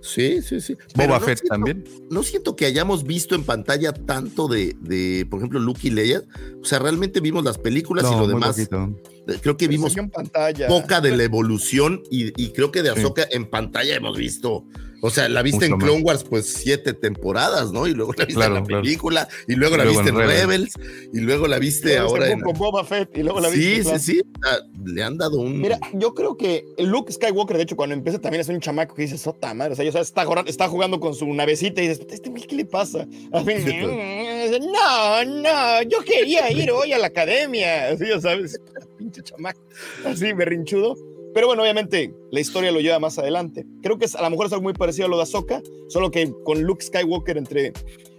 Sí, 0.00 0.40
sí, 0.42 0.60
sí. 0.60 0.76
Boba 0.94 1.18
no 1.18 1.20
Fett 1.20 1.38
siento- 1.40 1.54
también. 1.54 1.84
no 2.10 2.22
siento 2.22 2.56
que 2.56 2.66
hayamos 2.66 3.04
visto 3.04 3.34
en 3.34 3.42
pantalla 3.44 3.92
tanto 3.92 4.46
de, 4.48 4.74
de, 4.80 5.26
por 5.28 5.40
ejemplo, 5.40 5.58
Luke 5.60 5.80
y 5.82 5.90
Leia. 5.90 6.22
O 6.62 6.64
sea, 6.64 6.78
realmente 6.78 7.20
vimos 7.20 7.44
las 7.44 7.58
películas 7.58 8.04
y 8.06 8.10
lo 8.12 8.18
muy 8.20 8.28
demás. 8.28 8.50
poquito. 8.56 8.94
eh, 9.26 9.38
Creo 9.42 9.56
que 9.56 9.68
vimos 9.68 9.92
Salió 9.92 10.04
en 10.04 10.10
pantalla. 10.10 10.68
poca 10.68 11.00
de 11.00 11.16
la 11.16 11.24
evolución 11.24 12.02
y, 12.10 12.32
y 12.42 12.50
creo 12.52 12.70
que 12.70 12.82
de 12.82 12.92
Sí. 12.94 13.00
Ahsoka 13.00 13.26
en 13.30 13.50
pantalla 13.50 13.96
hemos 13.96 14.16
visto. 14.16 14.64
O 15.00 15.10
sea, 15.10 15.28
la 15.28 15.42
viste 15.42 15.66
Mucho 15.68 15.74
en 15.74 15.78
más. 15.78 15.84
Clone 15.84 16.02
Wars, 16.02 16.24
pues 16.24 16.46
siete 16.52 16.92
temporadas, 16.92 17.70
¿no? 17.72 17.86
Y 17.86 17.92
luego 17.94 18.12
la 18.16 18.24
viste 18.24 18.34
Claro, 18.34 18.56
en 18.56 18.60
la 18.62 18.66
claro. 18.66 18.82
película, 18.82 19.28
y 19.46 19.54
luego 19.54 19.76
la 19.76 19.84
Luego 19.84 20.00
viste 20.00 20.10
en 20.10 20.16
Rebels, 20.18 20.74
Rebels. 20.74 21.10
y 21.12 21.20
luego 21.20 21.46
la 21.46 21.58
viste 21.58 21.88
Luego 21.96 22.08
ahora 22.10 22.26
se 22.26 22.32
en. 22.32 22.40
fue 22.40 22.50
con 22.52 22.58
Boba 22.58 22.84
Fett 22.84 23.16
y 23.16 23.22
luego 23.22 23.40
la 23.40 23.50
Sí, 23.50 23.58
viste. 23.58 23.98
sí, 24.00 24.20
claro. 24.40 24.58
sí. 24.64 24.72
sea, 24.84 24.92
le 24.92 25.02
han 25.02 25.16
dado 25.18 25.38
un. 25.40 25.60
Mira, 25.60 25.78
yo 25.94 26.14
creo 26.14 26.36
que 26.36 26.64
Luke 26.78 27.12
Skywalker, 27.12 27.56
de 27.56 27.62
hecho, 27.62 27.76
cuando 27.76 27.94
empieza 27.94 28.18
también 28.20 28.40
es 28.40 28.48
un 28.48 28.60
chamaco 28.60 28.94
que 28.94 29.02
dice, 29.02 29.18
sota 29.18 29.54
madre, 29.54 29.72
o 29.74 29.76
sea, 29.76 29.84
ya 29.84 29.92
sabes, 29.92 30.08
está, 30.08 30.24
jugando- 30.24 30.50
está 30.50 30.68
jugando 30.68 30.98
con 30.98 31.14
su 31.14 31.26
navecita 31.32 31.80
y 31.82 31.88
dices, 31.88 32.04
este 32.10 32.32
¿qué 32.32 32.56
le 32.56 32.64
pasa? 32.64 33.06
A 33.32 33.40
mí, 33.42 33.54
no, 34.60 35.24
no, 35.24 35.82
yo 35.82 36.00
quería 36.04 36.50
ir 36.50 36.70
hoy 36.70 36.92
a 36.92 36.98
la 36.98 37.06
academia, 37.08 37.90
así, 37.90 38.04
ya 38.08 38.20
sabes, 38.20 38.60
pinche 38.98 39.22
chamaco, 39.22 39.60
así, 40.04 40.32
berrinchudo. 40.32 40.96
Pero 41.38 41.46
bueno, 41.46 41.62
obviamente, 41.62 42.12
la 42.32 42.40
historia 42.40 42.72
lo 42.72 42.80
lleva 42.80 42.98
más 42.98 43.16
adelante. 43.16 43.64
Creo 43.80 43.96
que 43.96 44.06
es, 44.06 44.16
a 44.16 44.22
lo 44.22 44.30
mejor 44.30 44.46
es 44.46 44.52
algo 44.52 44.64
muy 44.64 44.72
parecido 44.72 45.06
a 45.06 45.08
lo 45.08 45.18
de 45.18 45.22
Ahsoka, 45.22 45.62
solo 45.86 46.10
que 46.10 46.34
con 46.42 46.62
Luke 46.62 46.84
Skywalker 46.84 47.38
entre... 47.38 47.72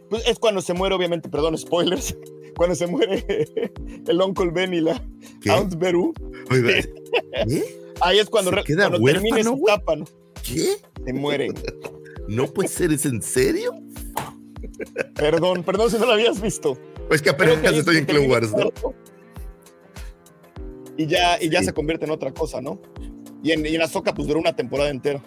Pues 0.09 0.25
es 0.25 0.39
cuando 0.39 0.61
se 0.61 0.71
muere, 0.73 0.95
obviamente, 0.95 1.27
perdón, 1.27 1.57
spoilers, 1.57 2.15
cuando 2.55 2.75
se 2.75 2.87
muere 2.87 3.25
el 4.07 4.21
Uncle 4.21 4.51
Ben 4.51 4.73
y 4.73 4.79
la 4.79 5.03
¿Qué? 5.41 5.49
Aunt 5.51 5.75
Beru. 5.75 6.13
Oiga, 6.49 6.75
¿Qué? 7.45 7.81
Ahí 7.99 8.19
es 8.19 8.29
cuando, 8.29 8.51
¿Se 8.51 8.55
re- 8.55 8.63
queda 8.63 8.87
cuando 8.89 9.05
termina 9.11 9.37
esa 9.41 9.51
huérfano, 9.51 9.57
güey? 9.57 9.73
etapa, 9.75 9.95
¿no? 9.97 10.05
¿Qué? 10.41 10.77
Se 11.05 11.11
muere. 11.11 11.49
¿No 12.29 12.47
puede 12.47 12.69
ser? 12.69 12.93
¿Es 12.93 13.05
en 13.05 13.21
serio? 13.21 13.73
Perdón, 15.15 15.63
perdón 15.63 15.91
si 15.91 15.97
no 15.97 16.05
lo 16.05 16.13
habías 16.13 16.41
visto. 16.41 16.77
Pues 17.09 17.21
que 17.21 17.31
apenas 17.31 17.57
estoy 17.73 17.97
en 17.97 18.05
Clone 18.05 18.27
termina 18.27 18.33
Wars, 18.33 18.51
¿no? 18.53 18.71
Y 20.99 21.07
ya, 21.07 21.41
y 21.41 21.49
ya 21.49 21.59
Sí. 21.59 21.65
se 21.67 21.73
convierte 21.73 22.03
en 22.05 22.11
otra 22.11 22.33
cosa, 22.33 22.59
¿no? 22.61 22.81
Y 23.41 23.51
en, 23.53 23.65
y 23.65 23.73
en 23.75 23.81
Ahsoka, 23.81 24.13
pues 24.13 24.27
duró 24.27 24.39
una 24.41 24.53
temporada 24.55 24.89
entera. 24.89 25.23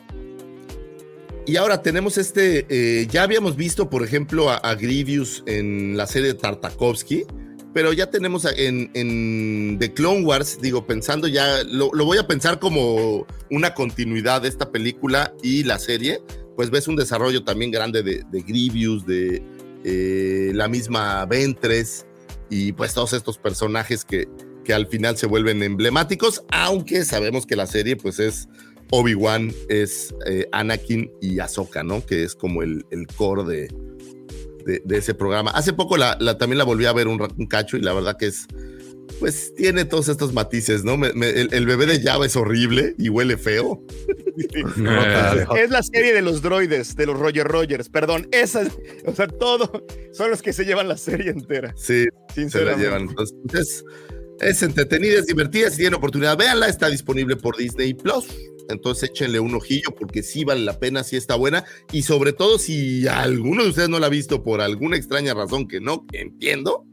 Y 1.46 1.56
ahora 1.56 1.80
tenemos 1.82 2.18
este, 2.18 2.66
eh, 2.68 3.06
ya 3.10 3.22
habíamos 3.22 3.56
visto, 3.56 3.88
por 3.90 4.04
ejemplo, 4.04 4.50
a, 4.50 4.56
a 4.58 4.74
Grievous 4.74 5.42
en 5.46 5.96
la 5.96 6.06
serie 6.06 6.28
de 6.28 6.34
Tartakovsky, 6.34 7.24
pero 7.72 7.94
ya 7.94 8.10
tenemos 8.10 8.44
en, 8.44 8.90
en 8.92 9.78
The 9.80 9.94
Clone 9.94 10.24
Wars, 10.26 10.58
digo, 10.60 10.86
pensando 10.86 11.26
ya, 11.26 11.64
lo, 11.64 11.90
lo 11.94 12.04
voy 12.04 12.18
a 12.18 12.26
pensar 12.26 12.58
como 12.60 13.26
una 13.50 13.72
continuidad 13.72 14.42
de 14.42 14.48
esta 14.48 14.70
película 14.70 15.32
y 15.42 15.64
la 15.64 15.78
serie, 15.78 16.20
pues 16.54 16.68
ves 16.70 16.86
un 16.86 16.96
desarrollo 16.96 17.44
también 17.44 17.70
grande 17.70 18.02
de, 18.02 18.22
de 18.30 18.42
Grievous, 18.42 19.06
de 19.06 19.42
eh, 19.84 20.52
la 20.54 20.68
misma 20.68 21.24
Ventres 21.24 22.06
y 22.50 22.72
pues 22.72 22.92
todos 22.92 23.14
estos 23.14 23.38
personajes 23.38 24.04
que, 24.04 24.28
que 24.64 24.72
al 24.74 24.86
final 24.86 25.16
se 25.16 25.26
vuelven 25.26 25.62
emblemáticos, 25.62 26.42
aunque 26.50 27.04
sabemos 27.04 27.46
que 27.46 27.56
la 27.56 27.66
serie 27.66 27.96
pues 27.96 28.18
es 28.18 28.48
Obi-Wan 28.90 29.52
es 29.68 30.14
eh, 30.26 30.46
Anakin 30.52 31.10
y 31.20 31.38
Ahsoka, 31.40 31.82
¿no? 31.82 32.04
Que 32.04 32.24
es 32.24 32.34
como 32.34 32.62
el, 32.62 32.84
el 32.90 33.06
core 33.06 33.44
de, 33.44 33.68
de, 34.66 34.82
de 34.84 34.96
ese 34.98 35.14
programa. 35.14 35.50
Hace 35.52 35.72
poco 35.72 35.96
la, 35.96 36.16
la- 36.20 36.36
también 36.38 36.58
la 36.58 36.64
volví 36.64 36.84
a 36.86 36.92
ver 36.92 37.08
un, 37.08 37.20
un 37.20 37.46
cacho 37.46 37.76
y 37.76 37.80
la 37.80 37.94
verdad 37.94 38.16
que 38.18 38.26
es, 38.26 38.46
pues 39.18 39.54
tiene 39.54 39.84
todos 39.86 40.08
estos 40.08 40.32
matices, 40.34 40.84
¿no? 40.84 40.96
Me- 40.98 41.12
me- 41.14 41.30
el, 41.30 41.52
el 41.54 41.64
bebé 41.66 41.86
de 41.86 42.02
Java 42.02 42.26
es 42.26 42.36
horrible 42.36 42.94
y 42.98 43.08
huele 43.08 43.36
feo. 43.38 43.82
Es 45.56 45.70
la 45.70 45.82
serie 45.82 46.12
de 46.14 46.22
los 46.22 46.42
droides, 46.42 46.96
de 46.96 47.06
los 47.06 47.18
Roger 47.18 47.46
Rogers, 47.46 47.88
perdón. 47.88 48.28
Esa, 48.32 48.62
es- 48.62 48.72
o 49.06 49.14
sea, 49.14 49.26
todo 49.28 49.84
son 50.12 50.30
los 50.30 50.42
que 50.42 50.52
se 50.52 50.64
llevan 50.64 50.88
la 50.88 50.96
serie 50.96 51.30
entera. 51.30 51.72
Sí, 51.76 52.04
se 52.04 52.06
la 52.06 52.34
Sinceramente. 52.34 52.84
llevan. 52.84 53.02
Entonces, 53.08 53.84
es, 54.42 54.62
entretenida, 54.62 55.18
es 55.18 55.26
divertida. 55.26 55.70
Si 55.70 55.78
tienen 55.78 55.94
oportunidad, 55.94 56.36
véanla. 56.36 56.68
Está 56.68 56.88
disponible 56.88 57.36
por 57.36 57.56
Disney 57.56 57.94
Plus. 57.94 58.26
Entonces 58.68 59.10
échenle 59.10 59.40
un 59.40 59.54
ojillo 59.54 59.94
porque 59.98 60.22
sí 60.22 60.44
vale 60.44 60.62
la 60.62 60.78
pena, 60.78 61.04
sí 61.04 61.16
está 61.16 61.34
buena. 61.34 61.64
Y 61.92 62.02
sobre 62.02 62.32
todo, 62.32 62.58
si 62.58 63.06
alguno 63.06 63.64
de 63.64 63.70
ustedes 63.70 63.88
no 63.88 63.98
la 63.98 64.06
ha 64.06 64.10
visto 64.10 64.42
por 64.42 64.60
alguna 64.60 64.96
extraña 64.96 65.34
razón 65.34 65.68
que 65.68 65.80
no 65.80 66.06
entiendo, 66.12 66.86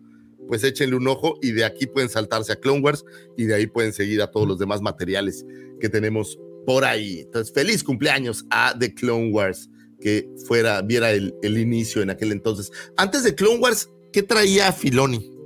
pues 0.47 0.63
échenle 0.63 0.95
un 0.95 1.07
ojo 1.07 1.37
y 1.41 1.51
de 1.51 1.65
aquí 1.65 1.85
pueden 1.85 2.09
saltarse 2.09 2.51
a 2.51 2.55
Clone 2.59 2.81
Wars 2.81 3.05
y 3.37 3.45
de 3.45 3.55
ahí 3.55 3.67
pueden 3.67 3.93
seguir 3.93 4.21
a 4.21 4.31
todos 4.31 4.47
los 4.47 4.57
demás 4.57 4.81
materiales 4.81 5.45
que 5.79 5.89
tenemos 5.89 6.39
por 6.65 6.85
ahí. 6.85 7.21
Entonces, 7.21 7.53
feliz 7.53 7.83
cumpleaños 7.83 8.45
a 8.49 8.75
The 8.77 8.93
Clone 8.93 9.31
Wars, 9.31 9.69
que 10.01 10.27
fuera, 10.47 10.81
viera 10.81 11.11
el, 11.11 11.35
el 11.43 11.57
inicio 11.57 12.01
en 12.01 12.09
aquel 12.09 12.31
entonces. 12.31 12.71
Antes 12.97 13.23
de 13.23 13.35
Clone 13.35 13.59
Wars, 13.59 13.89
¿qué 14.11 14.23
traía 14.23 14.71
Filoni? 14.71 15.38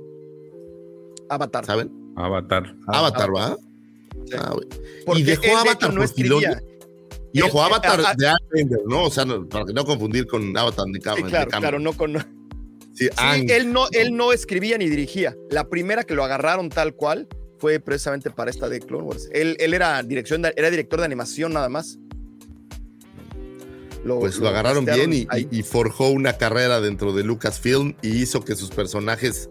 Avatar. 1.28 1.64
¿Saben? 1.64 1.90
Avatar. 2.16 2.74
Avatar, 2.86 3.34
¿va? 3.34 3.56
Sí. 4.26 4.36
Ah, 4.38 4.54
y 5.16 5.22
dejó 5.22 5.42
él, 5.42 5.48
de 5.50 5.54
Avatar 5.56 5.74
hecho, 5.76 5.92
no 5.92 6.00
por 6.00 6.08
Filoni. 6.08 6.44
escribía. 6.44 6.62
Y 7.32 7.40
ojo, 7.42 7.62
Avatar 7.62 8.16
de 8.16 8.28
Airbender, 8.28 8.80
¿no? 8.86 9.04
O 9.04 9.10
sea, 9.10 9.24
no- 9.24 9.48
para 9.48 9.64
que 9.64 9.72
no 9.72 9.84
confundir 9.84 10.26
con 10.26 10.56
Avatar 10.56 10.86
de 10.86 10.94
Sí, 10.94 11.00
Cameron. 11.00 11.28
claro, 11.30 11.44
de 11.46 11.50
Cameron. 11.50 11.60
claro, 11.60 11.78
no 11.80 11.92
con. 11.96 12.12
Sí, 12.96 13.08
Sí, 13.08 13.46
él 13.48 13.72
no, 13.72 13.86
él 13.90 14.16
no 14.16 14.32
escribía 14.32 14.78
ni 14.78 14.88
dirigía. 14.88 15.34
La 15.50 15.68
primera 15.68 16.04
que 16.04 16.14
lo 16.14 16.22
agarraron 16.22 16.68
tal 16.68 16.94
cual 16.94 17.26
fue 17.58 17.80
precisamente 17.80 18.30
para 18.30 18.52
esta 18.52 18.68
de 18.68 18.78
Clone 18.78 19.02
Wars. 19.02 19.28
Él, 19.32 19.56
él 19.58 19.74
era, 19.74 20.00
dirección 20.04 20.42
de- 20.42 20.54
era 20.56 20.70
director 20.70 21.00
de 21.00 21.06
animación 21.06 21.52
nada 21.52 21.68
más. 21.68 21.98
pues 24.06 24.38
lo 24.38 24.48
agarraron 24.48 24.84
bien 24.84 25.12
y- 25.12 25.26
y 25.50 25.62
forjó 25.62 26.10
una 26.10 26.34
carrera 26.34 26.80
dentro 26.80 27.12
de 27.14 27.24
Lucasfilm 27.24 27.94
y 28.02 28.10
hizo 28.22 28.44
que 28.44 28.54
sus 28.54 28.70
personajes 28.70 29.48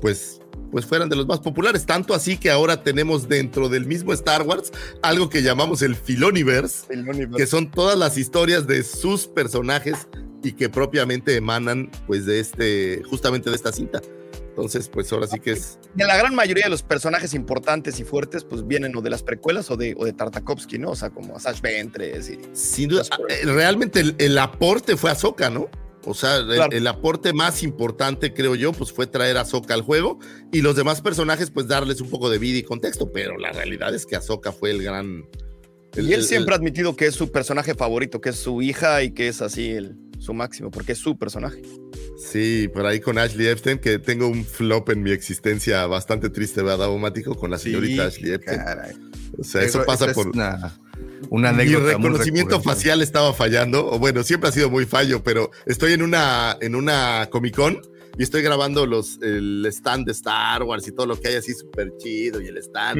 pues 0.00 0.40
pues 0.70 0.86
fueran 0.86 1.08
de 1.08 1.16
los 1.16 1.26
más 1.26 1.40
populares, 1.40 1.86
tanto 1.86 2.14
así 2.14 2.36
que 2.36 2.50
ahora 2.50 2.82
tenemos 2.82 3.28
dentro 3.28 3.68
del 3.68 3.86
mismo 3.86 4.12
Star 4.12 4.42
Wars 4.42 4.72
algo 5.02 5.28
que 5.28 5.42
llamamos 5.42 5.82
el 5.82 5.96
Filoniverse, 5.96 6.86
que 7.36 7.46
son 7.46 7.70
todas 7.70 7.98
las 7.98 8.18
historias 8.18 8.66
de 8.66 8.82
sus 8.82 9.26
personajes 9.26 10.08
y 10.42 10.52
que 10.52 10.68
propiamente 10.68 11.36
emanan 11.36 11.90
pues 12.06 12.26
de 12.26 12.40
este 12.40 13.02
justamente 13.08 13.50
de 13.50 13.56
esta 13.56 13.72
cinta. 13.72 14.00
Entonces, 14.56 14.88
pues 14.88 15.12
ahora 15.12 15.26
sí 15.26 15.38
que 15.38 15.50
es 15.50 15.78
De 15.92 16.06
la 16.06 16.16
gran 16.16 16.34
mayoría 16.34 16.64
de 16.64 16.70
los 16.70 16.82
personajes 16.82 17.34
importantes 17.34 18.00
y 18.00 18.04
fuertes, 18.04 18.42
pues 18.42 18.66
vienen 18.66 18.96
o 18.96 19.02
de 19.02 19.10
las 19.10 19.22
precuelas 19.22 19.70
o 19.70 19.76
de, 19.76 19.94
o 19.98 20.06
de 20.06 20.14
Tartakovsky, 20.14 20.78
¿no? 20.78 20.92
O 20.92 20.96
sea, 20.96 21.10
como 21.10 21.38
Sash 21.38 21.60
Ventres 21.60 22.30
y. 22.30 22.38
sin 22.54 22.88
duda 22.88 23.02
eh, 23.28 23.40
realmente 23.44 24.00
el, 24.00 24.14
el 24.18 24.38
aporte 24.38 24.96
fue 24.96 25.10
Ahsoka, 25.10 25.50
¿no? 25.50 25.68
O 26.06 26.14
sea, 26.14 26.36
el, 26.36 26.46
Claro. 26.46 26.72
el 26.72 26.86
aporte 26.86 27.32
más 27.32 27.62
importante, 27.62 28.32
creo 28.32 28.54
yo, 28.54 28.72
pues 28.72 28.92
fue 28.92 29.06
traer 29.06 29.36
a 29.36 29.40
Ahsoka 29.42 29.74
al 29.74 29.82
juego 29.82 30.18
y 30.52 30.62
los 30.62 30.76
demás 30.76 31.00
personajes, 31.02 31.50
pues 31.50 31.66
darles 31.68 32.00
un 32.00 32.08
poco 32.08 32.30
de 32.30 32.38
vida 32.38 32.58
y 32.58 32.62
contexto. 32.62 33.10
Pero 33.12 33.36
la 33.38 33.50
realidad 33.52 33.94
es 33.94 34.06
que 34.06 34.16
Ahsoka 34.16 34.52
fue 34.52 34.70
el 34.70 34.82
gran. 34.82 35.24
el- 35.96 36.08
y 36.08 36.12
él 36.12 36.20
el- 36.20 36.24
siempre 36.26 36.54
ha 36.54 36.58
admitido 36.58 36.94
que 36.94 37.06
es 37.06 37.14
su 37.14 37.30
personaje 37.32 37.74
favorito, 37.74 38.20
que 38.20 38.28
es 38.30 38.36
su 38.36 38.60
hija 38.62 39.02
y 39.02 39.12
que 39.12 39.28
es 39.28 39.40
así 39.42 39.70
el, 39.70 39.96
su 40.18 40.32
máximo, 40.34 40.70
porque 40.70 40.92
es 40.92 40.98
su 40.98 41.16
personaje. 41.18 41.62
Sí, 42.18 42.68
por 42.72 42.86
ahí 42.86 43.00
con 43.00 43.18
Ashley 43.18 43.46
Epstein, 43.48 43.78
que 43.78 43.98
tengo 43.98 44.26
un 44.28 44.44
flop 44.44 44.90
en 44.90 45.02
mi 45.02 45.10
existencia 45.10 45.86
bastante 45.86 46.28
triste, 46.30 46.62
¿verdad, 46.62 46.90
Mático? 46.96 47.34
Con 47.34 47.50
la 47.50 47.58
señorita 47.58 48.06
Ashley 48.06 48.32
Epstein. 48.32 48.58
caray. 48.58 48.92
O 49.38 49.44
sea, 49.44 49.62
eso 49.62 49.84
pasa 49.84 50.12
por. 50.12 50.28
una, 50.28 50.78
una 51.30 51.52
Mi 51.52 51.62
anécdota. 51.62 51.96
reconocimiento 51.96 52.60
facial 52.60 53.02
estaba 53.02 53.32
fallando, 53.32 53.86
o 53.86 53.98
bueno, 53.98 54.22
siempre 54.22 54.48
ha 54.48 54.52
sido 54.52 54.70
muy 54.70 54.86
fallo, 54.86 55.22
pero 55.22 55.50
estoy 55.66 55.92
en 55.92 56.02
una, 56.02 56.56
en 56.60 56.74
una 56.74 57.28
Comic 57.30 57.56
Con 57.56 57.80
y 58.18 58.22
estoy 58.22 58.42
grabando 58.42 58.86
los, 58.86 59.20
el 59.20 59.64
stand 59.66 60.06
de 60.06 60.12
Star 60.12 60.62
Wars 60.62 60.88
y 60.88 60.92
todo 60.92 61.06
lo 61.06 61.20
que 61.20 61.28
hay 61.28 61.34
así 61.34 61.52
súper 61.52 61.92
chido 61.98 62.40
y 62.40 62.48
el 62.48 62.56
stand. 62.58 62.98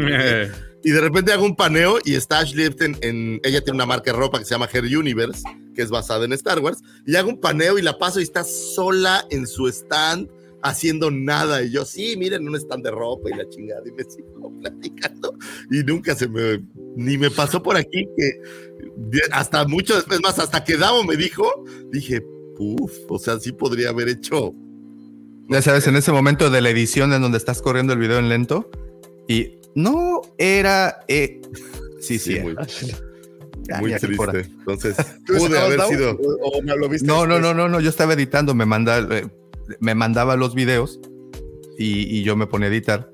y 0.85 0.91
de 0.91 1.01
repente 1.01 1.33
hago 1.33 1.45
un 1.45 1.57
paneo 1.57 1.99
y 2.05 2.15
está 2.15 2.41
Ashley 2.41 2.67
Epstein 2.67 2.99
en, 3.01 3.41
ella 3.43 3.63
tiene 3.63 3.77
una 3.77 3.87
marca 3.87 4.13
de 4.13 4.19
ropa 4.19 4.39
que 4.39 4.45
se 4.45 4.51
llama 4.51 4.69
Her 4.71 4.85
Universe, 4.85 5.43
que 5.75 5.83
es 5.83 5.91
basada 5.91 6.25
en 6.25 6.33
Star 6.35 6.59
Wars, 6.59 6.83
y 7.07 7.17
hago 7.17 7.31
un 7.31 7.41
paneo 7.41 7.79
y 7.79 7.83
la 7.83 7.99
paso 7.99 8.21
y 8.21 8.25
está 8.25 8.45
sola 8.45 9.25
en 9.31 9.47
su 9.47 9.69
stand 9.69 10.29
haciendo 10.63 11.11
nada. 11.11 11.63
Y 11.63 11.71
yo, 11.73 11.85
sí, 11.85 12.17
miren, 12.17 12.49
un 12.49 12.57
stand 12.57 12.85
de 12.85 12.91
ropa 12.91 13.31
y 13.31 13.35
la 13.37 13.49
chingada, 13.49 13.83
y 13.87 13.93
me 13.93 14.05
sigo 14.05 14.53
platicando. 14.61 15.35
Y 15.71 15.83
nunca 15.85 16.15
se 16.15 16.29
me, 16.29 16.63
ni 16.97 17.19
me 17.19 17.31
pasó 17.31 17.63
por 17.63 17.77
aquí 17.77 18.09
que 18.17 18.33
hasta 19.33 19.67
mucho 19.67 19.95
después 19.95 20.21
más, 20.23 20.39
hasta 20.39 20.65
que 20.65 20.77
Davo 20.77 21.05
me 21.05 21.17
dijo, 21.17 21.65
dije, 21.93 22.23
puf, 22.57 22.93
o 23.09 23.19
sea, 23.19 23.39
sí 23.39 23.53
podría 23.53 23.91
haber 23.91 24.09
hecho. 24.09 24.55
Ya 25.49 25.63
sabes, 25.63 25.87
en 25.87 25.97
ese 25.97 26.11
momento 26.11 26.51
de 26.51 26.61
la 26.61 26.71
edición 26.71 27.13
en 27.13 27.23
donde 27.23 27.39
estás 27.39 27.63
corriendo 27.63 27.93
el 27.93 27.99
video 28.01 28.19
en 28.19 28.29
lento 28.29 28.69
y 29.29 29.59
no 29.75 30.23
era. 30.39 31.05
eh, 31.09 31.41
sí, 32.01 32.19
sí. 32.19 32.41
muy, 32.41 32.57
Ya, 33.69 33.79
muy 33.79 33.91
ya, 33.91 33.97
aquí 33.97 34.07
fuera. 34.15 34.33
triste. 34.33 34.53
Entonces, 34.59 34.97
¿Tú 35.27 35.35
pude 35.39 35.59
haber 35.59 35.79
Davo? 35.79 35.91
sido. 35.91 36.11
¿O, 36.41 36.59
o 36.59 36.63
no 36.63 36.77
lo 36.77 36.89
viste 36.89 37.07
No, 37.07 37.27
no, 37.27 37.41
no, 37.41 37.53
no, 37.53 37.69
no. 37.69 37.81
Yo 37.81 37.91
estaba 37.91 38.13
editando, 38.15 38.55
me 38.55 38.65
manda, 38.65 38.99
eh, 38.99 39.27
me 39.81 39.95
mandaba 39.95 40.37
los 40.37 40.55
videos 40.55 41.01
y, 41.79 42.03
y 42.19 42.23
yo 42.23 42.37
me 42.37 42.47
ponía 42.47 42.69
a 42.69 42.71
editar. 42.71 43.11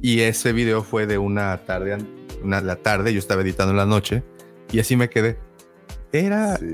Y 0.00 0.20
ese 0.20 0.52
video 0.52 0.82
fue 0.82 1.06
de 1.06 1.18
una 1.18 1.64
tarde, 1.64 1.98
una 2.42 2.60
la 2.60 2.76
tarde. 2.76 3.12
Yo 3.12 3.18
estaba 3.18 3.42
editando 3.42 3.70
en 3.72 3.76
la 3.76 3.86
noche 3.86 4.22
y 4.72 4.80
así 4.80 4.96
me 4.96 5.08
quedé. 5.08 5.38
Era, 6.12 6.56
Sí. 6.58 6.66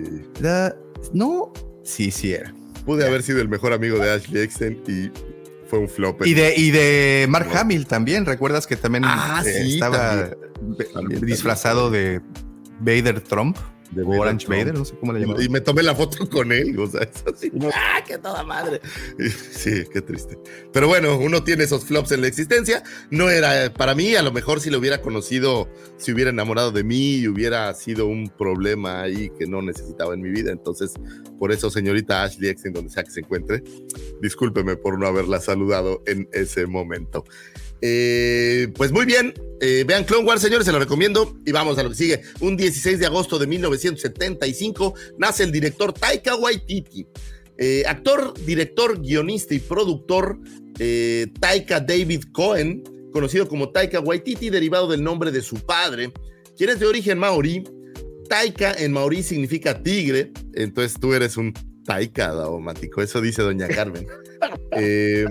no, 1.12 1.52
sí, 1.84 2.10
sí 2.10 2.32
era. 2.32 2.52
Pude 2.84 3.06
haber 3.06 3.22
sido 3.22 3.40
el 3.40 3.48
mejor 3.48 3.72
amigo 3.72 3.98
de 3.98 4.10
Ashley 4.10 4.42
Exen 4.42 4.82
y 4.88 5.10
fue 5.66 5.78
un 5.80 5.88
flop. 5.88 6.24
Y 6.26 6.32
de, 6.34 6.54
y 6.56 6.70
de 6.70 7.26
Mark 7.28 7.46
Bueno. 7.46 7.60
Hamill 7.60 7.86
también. 7.86 8.24
¿Recuerdas 8.24 8.66
que 8.66 8.76
también 8.76 9.04
Ah, 9.06 9.42
eh, 9.46 9.62
sí, 9.64 9.74
estaba 9.74 9.98
también. 10.30 10.76
be- 10.78 10.84
También, 10.86 11.20
disfrazado 11.26 11.90
de 11.90 12.20
Vader 12.80 13.20
Trump? 13.20 13.56
De 13.90 14.02
Orange. 14.02 14.46
Vader, 14.46 14.74
no 14.74 14.84
sé 14.84 14.94
cómo 14.98 15.12
le 15.12 15.20
llamaban. 15.20 15.42
Y 15.42 15.48
me 15.48 15.60
tomé 15.60 15.82
la 15.82 15.94
foto 15.94 16.28
con 16.28 16.52
él, 16.52 16.78
o 16.78 16.86
sea, 16.86 17.02
eso 17.02 17.34
sí. 17.36 17.50
¡Ah, 17.74 18.02
qué 18.06 18.18
toda 18.18 18.42
madre! 18.42 18.80
Sí, 19.50 19.84
qué 19.92 20.00
triste. 20.02 20.38
Pero 20.72 20.88
bueno, 20.88 21.16
uno 21.18 21.42
tiene 21.42 21.64
esos 21.64 21.84
flops 21.84 22.12
en 22.12 22.20
la 22.20 22.28
existencia. 22.28 22.82
No 23.10 23.30
era 23.30 23.72
para 23.72 23.94
mí, 23.94 24.14
a 24.14 24.22
lo 24.22 24.32
mejor 24.32 24.60
si 24.60 24.70
lo 24.70 24.78
hubiera 24.78 25.00
conocido, 25.00 25.68
si 25.96 26.12
hubiera 26.12 26.30
enamorado 26.30 26.72
de 26.72 26.84
mí 26.84 27.16
y 27.16 27.28
hubiera 27.28 27.72
sido 27.74 28.06
un 28.06 28.28
problema 28.28 29.02
ahí 29.02 29.30
que 29.38 29.46
no 29.46 29.62
necesitaba 29.62 30.14
en 30.14 30.20
mi 30.20 30.30
vida. 30.30 30.52
Entonces, 30.52 30.94
por 31.38 31.52
eso, 31.52 31.70
señorita 31.70 32.24
Ashley 32.24 32.50
X, 32.50 32.66
en 32.66 32.72
donde 32.72 32.90
sea 32.90 33.04
que 33.04 33.10
se 33.10 33.20
encuentre, 33.20 33.62
discúlpeme 34.20 34.76
por 34.76 34.98
no 34.98 35.06
haberla 35.06 35.40
saludado 35.40 36.02
en 36.06 36.28
ese 36.32 36.66
momento. 36.66 37.24
Eh, 37.80 38.68
pues 38.74 38.92
muy 38.92 39.06
bien, 39.06 39.34
eh, 39.60 39.84
vean 39.86 40.04
Clone 40.04 40.26
Wars, 40.26 40.42
señores, 40.42 40.66
se 40.66 40.72
lo 40.72 40.78
recomiendo. 40.78 41.38
Y 41.44 41.52
vamos 41.52 41.78
a 41.78 41.82
lo 41.82 41.90
que 41.90 41.94
sigue. 41.94 42.22
Un 42.40 42.56
16 42.56 42.98
de 42.98 43.06
agosto 43.06 43.38
de 43.38 43.46
1975 43.46 44.94
nace 45.18 45.44
el 45.44 45.52
director 45.52 45.92
Taika 45.92 46.36
Waititi. 46.36 47.06
Eh, 47.56 47.82
actor, 47.86 48.34
director, 48.44 49.00
guionista 49.00 49.54
y 49.54 49.58
productor 49.58 50.38
Taika 51.40 51.80
David 51.80 52.24
Cohen, 52.30 52.84
conocido 53.12 53.48
como 53.48 53.70
Taika 53.70 53.98
Waititi, 53.98 54.48
derivado 54.48 54.86
del 54.86 55.02
nombre 55.02 55.32
de 55.32 55.42
su 55.42 55.56
padre, 55.56 56.12
quien 56.56 56.70
es 56.70 56.78
de 56.78 56.86
origen 56.86 57.18
maorí. 57.18 57.64
Taika 58.28 58.74
en 58.74 58.92
maorí 58.92 59.22
significa 59.22 59.82
tigre, 59.82 60.32
entonces 60.54 61.00
tú 61.00 61.14
eres 61.14 61.36
un 61.36 61.52
Taika 61.84 62.32
daumático, 62.32 63.00
eso 63.00 63.20
dice 63.20 63.42
doña 63.42 63.68
Carmen. 63.68 64.06
Eh, 64.70 65.26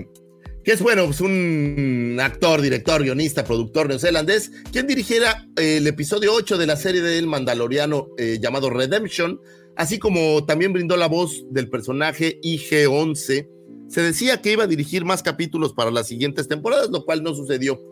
que 0.68 0.74
es 0.74 0.82
bueno, 0.82 1.06
pues 1.06 1.22
un 1.22 2.18
actor, 2.20 2.60
director, 2.60 3.02
guionista, 3.02 3.42
productor 3.42 3.88
neozelandés, 3.88 4.52
quien 4.70 4.86
dirigiera 4.86 5.48
eh, 5.56 5.78
el 5.78 5.86
episodio 5.86 6.34
8 6.34 6.58
de 6.58 6.66
la 6.66 6.76
serie 6.76 7.00
del 7.00 7.26
Mandaloriano 7.26 8.08
eh, 8.18 8.36
llamado 8.38 8.68
Redemption, 8.68 9.40
así 9.76 9.98
como 9.98 10.44
también 10.44 10.74
brindó 10.74 10.98
la 10.98 11.08
voz 11.08 11.46
del 11.50 11.70
personaje 11.70 12.38
IG-11. 12.42 13.48
Se 13.88 14.02
decía 14.02 14.42
que 14.42 14.52
iba 14.52 14.64
a 14.64 14.66
dirigir 14.66 15.06
más 15.06 15.22
capítulos 15.22 15.72
para 15.72 15.90
las 15.90 16.06
siguientes 16.06 16.48
temporadas, 16.48 16.90
lo 16.90 17.06
cual 17.06 17.22
no 17.22 17.34
sucedió. 17.34 17.82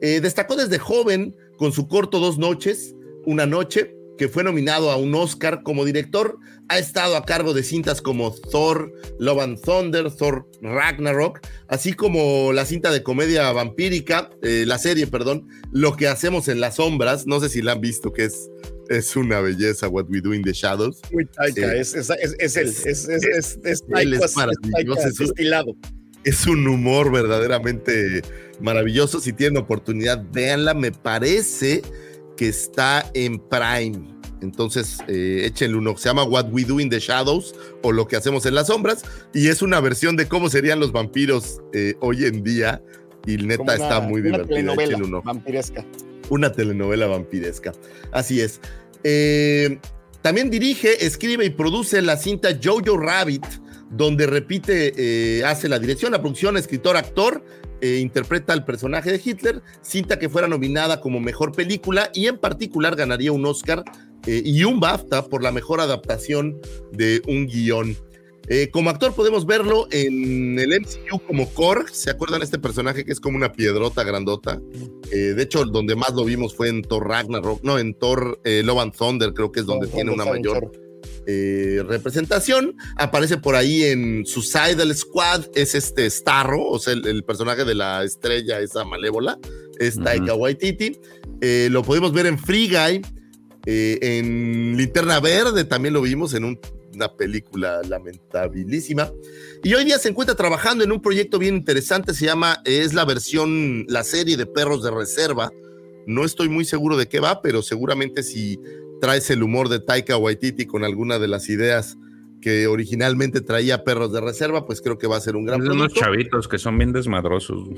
Eh, 0.00 0.18
destacó 0.20 0.56
desde 0.56 0.80
joven 0.80 1.36
con 1.56 1.70
su 1.70 1.86
corto 1.86 2.18
Dos 2.18 2.38
Noches, 2.38 2.96
Una 3.24 3.46
Noche, 3.46 3.94
que 4.18 4.28
fue 4.28 4.44
nominado 4.44 4.90
a 4.90 4.96
un 4.96 5.14
Oscar 5.14 5.62
como 5.62 5.84
director. 5.84 6.38
Ha 6.68 6.78
estado 6.78 7.16
a 7.16 7.24
cargo 7.24 7.54
de 7.54 7.62
cintas 7.62 8.02
como 8.02 8.32
Thor, 8.32 8.92
Love 9.18 9.40
and 9.40 9.60
Thunder, 9.60 10.10
Thor 10.10 10.48
Ragnarok, 10.62 11.40
así 11.68 11.92
como 11.92 12.52
la 12.52 12.64
cinta 12.66 12.90
de 12.90 13.02
comedia 13.02 13.52
vampírica, 13.52 14.30
eh, 14.42 14.64
la 14.66 14.78
serie, 14.78 15.06
perdón, 15.06 15.46
Lo 15.72 15.96
que 15.96 16.08
hacemos 16.08 16.48
en 16.48 16.60
las 16.60 16.76
sombras. 16.76 17.26
No 17.26 17.38
sé 17.40 17.48
si 17.48 17.62
la 17.62 17.72
han 17.72 17.80
visto, 17.80 18.12
que 18.12 18.24
es, 18.24 18.48
es 18.88 19.14
una 19.16 19.40
belleza, 19.40 19.88
What 19.88 20.06
We 20.08 20.20
Do 20.20 20.34
in 20.34 20.42
the 20.42 20.52
Shadows. 20.52 21.00
Muy 21.12 21.26
Taika, 21.26 21.72
Sí. 21.72 21.78
es, 21.78 21.94
es, 21.94 22.10
es, 22.10 22.34
es 22.38 22.56
él, 22.56 22.68
es, 22.68 22.86
es, 22.86 23.08
es, 23.08 23.58
es 26.24 26.46
un 26.48 26.66
humor 26.66 27.12
verdaderamente 27.12 28.20
maravilloso. 28.60 29.20
Si 29.20 29.32
tienen 29.32 29.62
oportunidad, 29.62 30.24
véanla. 30.32 30.74
Me 30.74 30.90
parece 30.90 31.82
que 32.36 32.48
está 32.48 33.10
en 33.14 33.38
Prime. 33.38 34.14
Entonces, 34.42 34.98
eh, 35.08 35.42
échenle 35.46 35.78
uno. 35.78 35.96
Se 35.96 36.08
llama 36.08 36.24
What 36.24 36.48
We 36.52 36.64
Do 36.64 36.78
in 36.78 36.90
the 36.90 37.00
Shadows 37.00 37.54
o 37.82 37.90
Lo 37.92 38.06
que 38.06 38.16
hacemos 38.16 38.44
en 38.46 38.54
las 38.54 38.66
sombras. 38.66 39.02
Y 39.32 39.48
es 39.48 39.62
una 39.62 39.80
versión 39.80 40.16
de 40.16 40.28
cómo 40.28 40.50
serían 40.50 40.78
los 40.78 40.92
vampiros 40.92 41.60
eh, 41.72 41.94
hoy 42.00 42.24
en 42.26 42.42
día. 42.44 42.82
Y 43.26 43.38
neta 43.38 43.62
una- 43.62 43.74
está 43.74 44.00
muy 44.00 44.20
una 44.20 44.30
divertida. 44.30 44.56
telenovela 44.56 44.84
échenle 44.90 45.06
un 45.06 45.14
ojo. 45.14 45.24
vampiresca. 45.26 45.84
Una 46.28 46.52
telenovela 46.52 47.06
vampiresca. 47.06 47.72
Así 48.12 48.40
es. 48.40 48.60
Eh, 49.04 49.78
también 50.22 50.50
dirige, 50.50 51.06
escribe 51.06 51.44
y 51.44 51.50
produce 51.50 52.02
la 52.02 52.16
cinta 52.16 52.50
Jojo 52.62 52.96
Rabbit, 52.98 53.44
donde 53.90 54.26
repite, 54.26 54.92
eh, 54.96 55.44
hace 55.44 55.68
la 55.68 55.78
dirección, 55.78 56.12
la 56.12 56.20
producción, 56.20 56.56
escritor, 56.56 56.96
actor, 56.96 57.44
eh, 57.80 57.98
interpreta 58.00 58.52
al 58.52 58.64
personaje 58.64 59.10
de 59.10 59.20
Hitler, 59.22 59.62
cinta 59.82 60.18
que 60.18 60.28
fuera 60.28 60.48
nominada 60.48 61.00
como 61.00 61.20
mejor 61.20 61.52
película 61.52 62.10
y 62.14 62.26
en 62.26 62.38
particular 62.38 62.96
ganaría 62.96 63.32
un 63.32 63.44
Oscar 63.44 63.84
eh, 64.26 64.42
y 64.44 64.64
un 64.64 64.80
BAFTA 64.80 65.26
por 65.26 65.42
la 65.42 65.52
mejor 65.52 65.80
adaptación 65.80 66.58
de 66.92 67.22
un 67.26 67.46
guion. 67.46 67.96
Eh, 68.48 68.70
como 68.70 68.90
actor 68.90 69.12
podemos 69.12 69.44
verlo 69.44 69.88
en 69.90 70.58
el 70.58 70.80
MCU 70.80 71.18
como 71.26 71.52
Korg, 71.52 71.90
¿se 71.90 72.10
acuerdan 72.10 72.38
de 72.40 72.44
este 72.44 72.60
personaje 72.60 73.04
que 73.04 73.10
es 73.10 73.18
como 73.18 73.36
una 73.36 73.52
piedrota 73.52 74.04
grandota? 74.04 74.60
De 75.10 75.42
hecho, 75.42 75.64
donde 75.64 75.96
más 75.96 76.14
lo 76.14 76.24
vimos 76.24 76.54
fue 76.54 76.68
en 76.68 76.82
Thor 76.82 77.08
Ragnarok, 77.08 77.62
no, 77.62 77.78
en 77.78 77.94
Thor 77.94 78.40
Love 78.44 78.78
and 78.78 78.96
Thunder, 78.96 79.34
creo 79.34 79.50
que 79.50 79.60
es 79.60 79.66
donde 79.66 79.88
tiene 79.88 80.12
una 80.12 80.24
mayor. 80.24 80.70
Eh, 81.26 81.82
representación. 81.86 82.76
Aparece 82.96 83.36
por 83.38 83.54
ahí 83.54 83.84
en 83.84 84.24
Suicidal 84.26 84.94
Squad, 84.94 85.46
es 85.54 85.74
este 85.74 86.08
Starro, 86.08 86.64
o 86.64 86.78
sea, 86.78 86.92
el, 86.92 87.06
el 87.06 87.24
personaje 87.24 87.64
de 87.64 87.74
la 87.74 88.04
estrella, 88.04 88.60
esa 88.60 88.84
malévola, 88.84 89.38
es. 89.78 89.96
Taika 90.02 90.34
Waititi. 90.34 90.98
Eh, 91.40 91.68
lo 91.70 91.82
podemos 91.82 92.12
ver 92.12 92.26
en 92.26 92.38
Free 92.38 92.68
Guy, 92.68 93.02
eh, 93.66 93.98
en 94.00 94.76
Linterna 94.76 95.20
Verde 95.20 95.64
también 95.64 95.92
lo 95.94 96.00
vimos 96.02 96.32
en 96.34 96.44
un- 96.44 96.58
una 96.94 97.14
película 97.14 97.82
lamentabilísima. 97.86 99.12
Y 99.62 99.74
hoy 99.74 99.84
día 99.84 99.98
se 99.98 100.08
encuentra 100.08 100.34
trabajando 100.34 100.82
en 100.82 100.92
un 100.92 101.02
proyecto 101.02 101.38
bien 101.38 101.56
interesante, 101.56 102.14
se 102.14 102.24
llama, 102.24 102.62
es 102.64 102.94
la 102.94 103.04
versión, 103.04 103.84
la 103.88 104.02
serie 104.02 104.38
de 104.38 104.46
Perros 104.46 104.82
de 104.82 104.90
Reserva. 104.90 105.50
No 106.06 106.24
estoy 106.24 106.48
muy 106.48 106.64
seguro 106.64 106.96
de 106.96 107.06
qué 107.06 107.20
va, 107.20 107.42
pero 107.42 107.60
seguramente 107.62 108.22
si 108.22 108.58
traes 109.00 109.30
el 109.30 109.42
humor 109.42 109.68
de 109.68 109.80
Taika 109.80 110.16
Waititi 110.16 110.66
con 110.66 110.84
alguna 110.84 111.18
de 111.18 111.28
las 111.28 111.48
ideas 111.48 111.96
que 112.40 112.66
originalmente 112.66 113.40
traía 113.40 113.82
Perros 113.84 114.12
de 114.12 114.20
Reserva, 114.20 114.66
pues 114.66 114.80
creo 114.80 114.98
que 114.98 115.06
va 115.06 115.16
a 115.16 115.20
ser 115.20 115.36
un 115.36 115.46
gran 115.46 115.62
Son 115.64 115.72
unos 115.76 115.92
chavitos 115.94 116.48
que 116.48 116.58
son 116.58 116.78
bien 116.78 116.92
desmadrosos. 116.92 117.68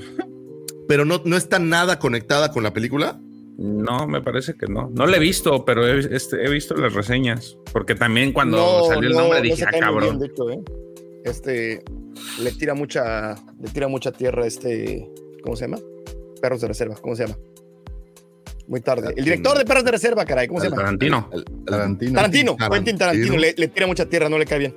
Pero 0.87 1.05
no, 1.05 1.21
no 1.25 1.37
está 1.37 1.59
nada 1.59 1.99
conectada 1.99 2.51
con 2.51 2.63
la 2.63 2.73
película. 2.73 3.19
No, 3.57 4.07
me 4.07 4.21
parece 4.21 4.53
que 4.55 4.67
no. 4.67 4.89
No 4.93 5.05
lo 5.05 5.13
he 5.15 5.19
visto, 5.19 5.65
pero 5.65 5.85
he, 5.85 5.99
este, 6.15 6.45
he 6.45 6.49
visto 6.49 6.75
las 6.75 6.93
reseñas. 6.93 7.57
Porque 7.73 7.93
también 7.95 8.31
cuando 8.31 8.57
No, 8.57 8.85
salió 8.87 9.09
el 9.09 9.15
no, 9.15 9.21
nombre 9.21 9.39
no 9.39 9.43
dije, 9.43 9.65
ah, 9.65 9.69
bien, 9.71 9.83
cabrón. 9.83 10.19
de 10.19 10.25
hecho, 10.27 10.49
¿eh? 10.49 10.61
Este 11.25 11.83
le 12.41 12.51
tira 12.53 12.73
mucha, 12.73 13.35
le 13.61 13.69
tira 13.73 13.87
mucha 13.87 14.11
tierra 14.11 14.43
a 14.43 14.47
este, 14.47 15.09
¿cómo 15.43 15.55
se 15.55 15.65
llama? 15.65 15.79
Perros 16.41 16.61
de 16.61 16.69
reserva, 16.69 16.95
¿cómo 17.01 17.15
se 17.15 17.25
llama? 17.25 17.37
Muy 18.69 18.81
tarde. 18.81 19.13
El 19.17 19.25
director 19.25 19.57
de 19.57 19.65
Perros 19.65 19.83
de 19.83 19.91
Reserva, 19.91 20.23
caray, 20.25 20.47
¿cómo 20.47 20.61
se 20.61 20.67
llama? 20.69 20.83
Tarantino. 20.83 21.29
El- 21.33 21.43
Tarantino. 21.65 22.13
Tarantino, 22.13 22.55
Tarantino. 22.55 22.69
Quentin 22.71 22.97
Tarantino, 22.97 23.35
le, 23.37 23.53
le 23.57 23.67
tira 23.67 23.87
mucha 23.87 24.05
tierra, 24.07 24.29
no 24.29 24.37
le 24.37 24.45
cae 24.45 24.59
bien. 24.59 24.73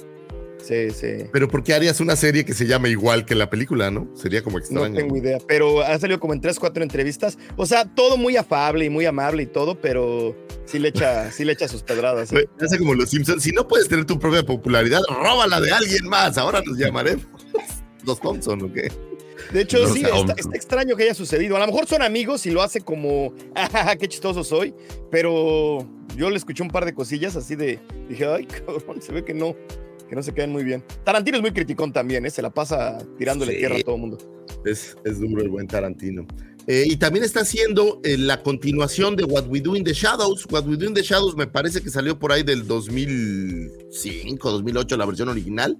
Sí, 0.62 0.90
sí. 0.90 1.08
Pero 1.32 1.48
¿por 1.48 1.64
qué 1.64 1.74
harías 1.74 1.98
una 2.00 2.14
serie 2.14 2.44
que 2.44 2.54
se 2.54 2.66
llama 2.66 2.88
igual 2.88 3.24
que 3.26 3.34
la 3.34 3.50
película, 3.50 3.90
no? 3.90 4.08
Sería 4.14 4.42
como 4.42 4.58
No 4.58 4.62
extraño. 4.64 4.94
tengo 4.94 5.16
idea, 5.16 5.38
pero 5.48 5.82
ha 5.82 5.98
salido 5.98 6.20
como 6.20 6.32
en 6.34 6.40
tres, 6.40 6.58
cuatro 6.60 6.82
entrevistas. 6.84 7.36
O 7.56 7.66
sea, 7.66 7.84
todo 7.84 8.16
muy 8.16 8.36
afable 8.36 8.84
y 8.84 8.88
muy 8.88 9.04
amable 9.04 9.42
y 9.42 9.46
todo, 9.46 9.80
pero 9.80 10.36
sí 10.64 10.78
le 10.78 10.88
echa, 10.88 11.30
sí 11.32 11.44
le 11.44 11.52
echa 11.52 11.66
sus 11.68 11.82
pedradas. 11.82 12.30
¿eh? 12.32 12.34
Güey, 12.36 12.46
Hace 12.66 12.78
como 12.78 12.94
los 12.94 13.10
Simpsons. 13.10 13.42
Si 13.42 13.50
no 13.50 13.66
puedes 13.66 13.88
tener 13.88 14.04
tu 14.06 14.18
propia 14.20 14.42
popularidad, 14.44 15.00
róbala 15.08 15.60
de 15.60 15.72
alguien 15.72 16.08
más. 16.08 16.38
Ahora 16.38 16.62
nos 16.64 16.78
llamaremos 16.78 17.26
los 18.06 18.20
Thompson, 18.20 18.62
¿o 18.62 18.72
qué? 18.72 18.90
De 19.52 19.60
hecho, 19.62 19.78
No 19.86 19.92
sí, 19.92 20.02
está 20.36 20.54
extraño 20.54 20.96
que 20.96 21.04
haya 21.04 21.14
sucedido. 21.14 21.56
A 21.56 21.60
lo 21.60 21.66
mejor 21.66 21.86
son 21.86 22.02
amigos 22.02 22.46
y 22.46 22.50
lo 22.50 22.62
hace 22.62 22.80
como, 22.80 23.34
"Ah, 23.54 23.94
qué 23.98 24.08
chistoso 24.08 24.42
soy, 24.44 24.72
pero 25.10 25.86
yo 26.16 26.30
le 26.30 26.36
escuché 26.36 26.62
un 26.62 26.70
par 26.70 26.84
de 26.84 26.94
cosillas 26.94 27.36
así 27.36 27.54
de, 27.56 27.78
dije, 28.08 28.26
ay, 28.26 28.46
cabrón, 28.46 29.00
se 29.02 29.12
ve 29.12 29.24
que 29.24 29.34
no, 29.34 29.54
que 30.08 30.14
no 30.16 30.22
se 30.22 30.32
quedan 30.32 30.52
muy 30.52 30.64
bien. 30.64 30.82
Tarantino 31.04 31.36
es 31.36 31.42
muy 31.42 31.52
criticón 31.52 31.92
también, 31.92 32.24
¿eh? 32.26 32.30
se 32.30 32.42
la 32.42 32.50
pasa 32.50 32.98
tirándole 33.18 33.52
Sí. 33.52 33.58
tierra 33.58 33.76
a 33.76 33.80
todo 33.82 33.94
el 33.96 34.00
mundo. 34.00 34.18
Es, 34.64 34.96
es 35.04 35.20
duro 35.20 35.42
el 35.42 35.48
buen 35.48 35.66
Tarantino. 35.66 36.26
Eh, 36.68 36.84
y 36.86 36.96
también 36.96 37.24
está 37.24 37.40
haciendo 37.40 38.00
eh, 38.04 38.16
la 38.16 38.40
continuación 38.42 39.16
de 39.16 39.24
What 39.24 39.48
We 39.48 39.60
Do 39.60 39.74
in 39.74 39.82
the 39.82 39.92
Shadows. 39.92 40.46
What 40.48 40.64
We 40.66 40.76
Do 40.76 40.86
in 40.86 40.94
the 40.94 41.02
Shadows 41.02 41.34
me 41.36 41.48
parece 41.48 41.80
que 41.82 41.90
salió 41.90 42.16
por 42.18 42.30
ahí 42.30 42.44
del 42.44 42.66
2005, 42.68 44.50
2008, 44.50 44.96
la 44.96 45.06
versión 45.06 45.28
original. 45.28 45.76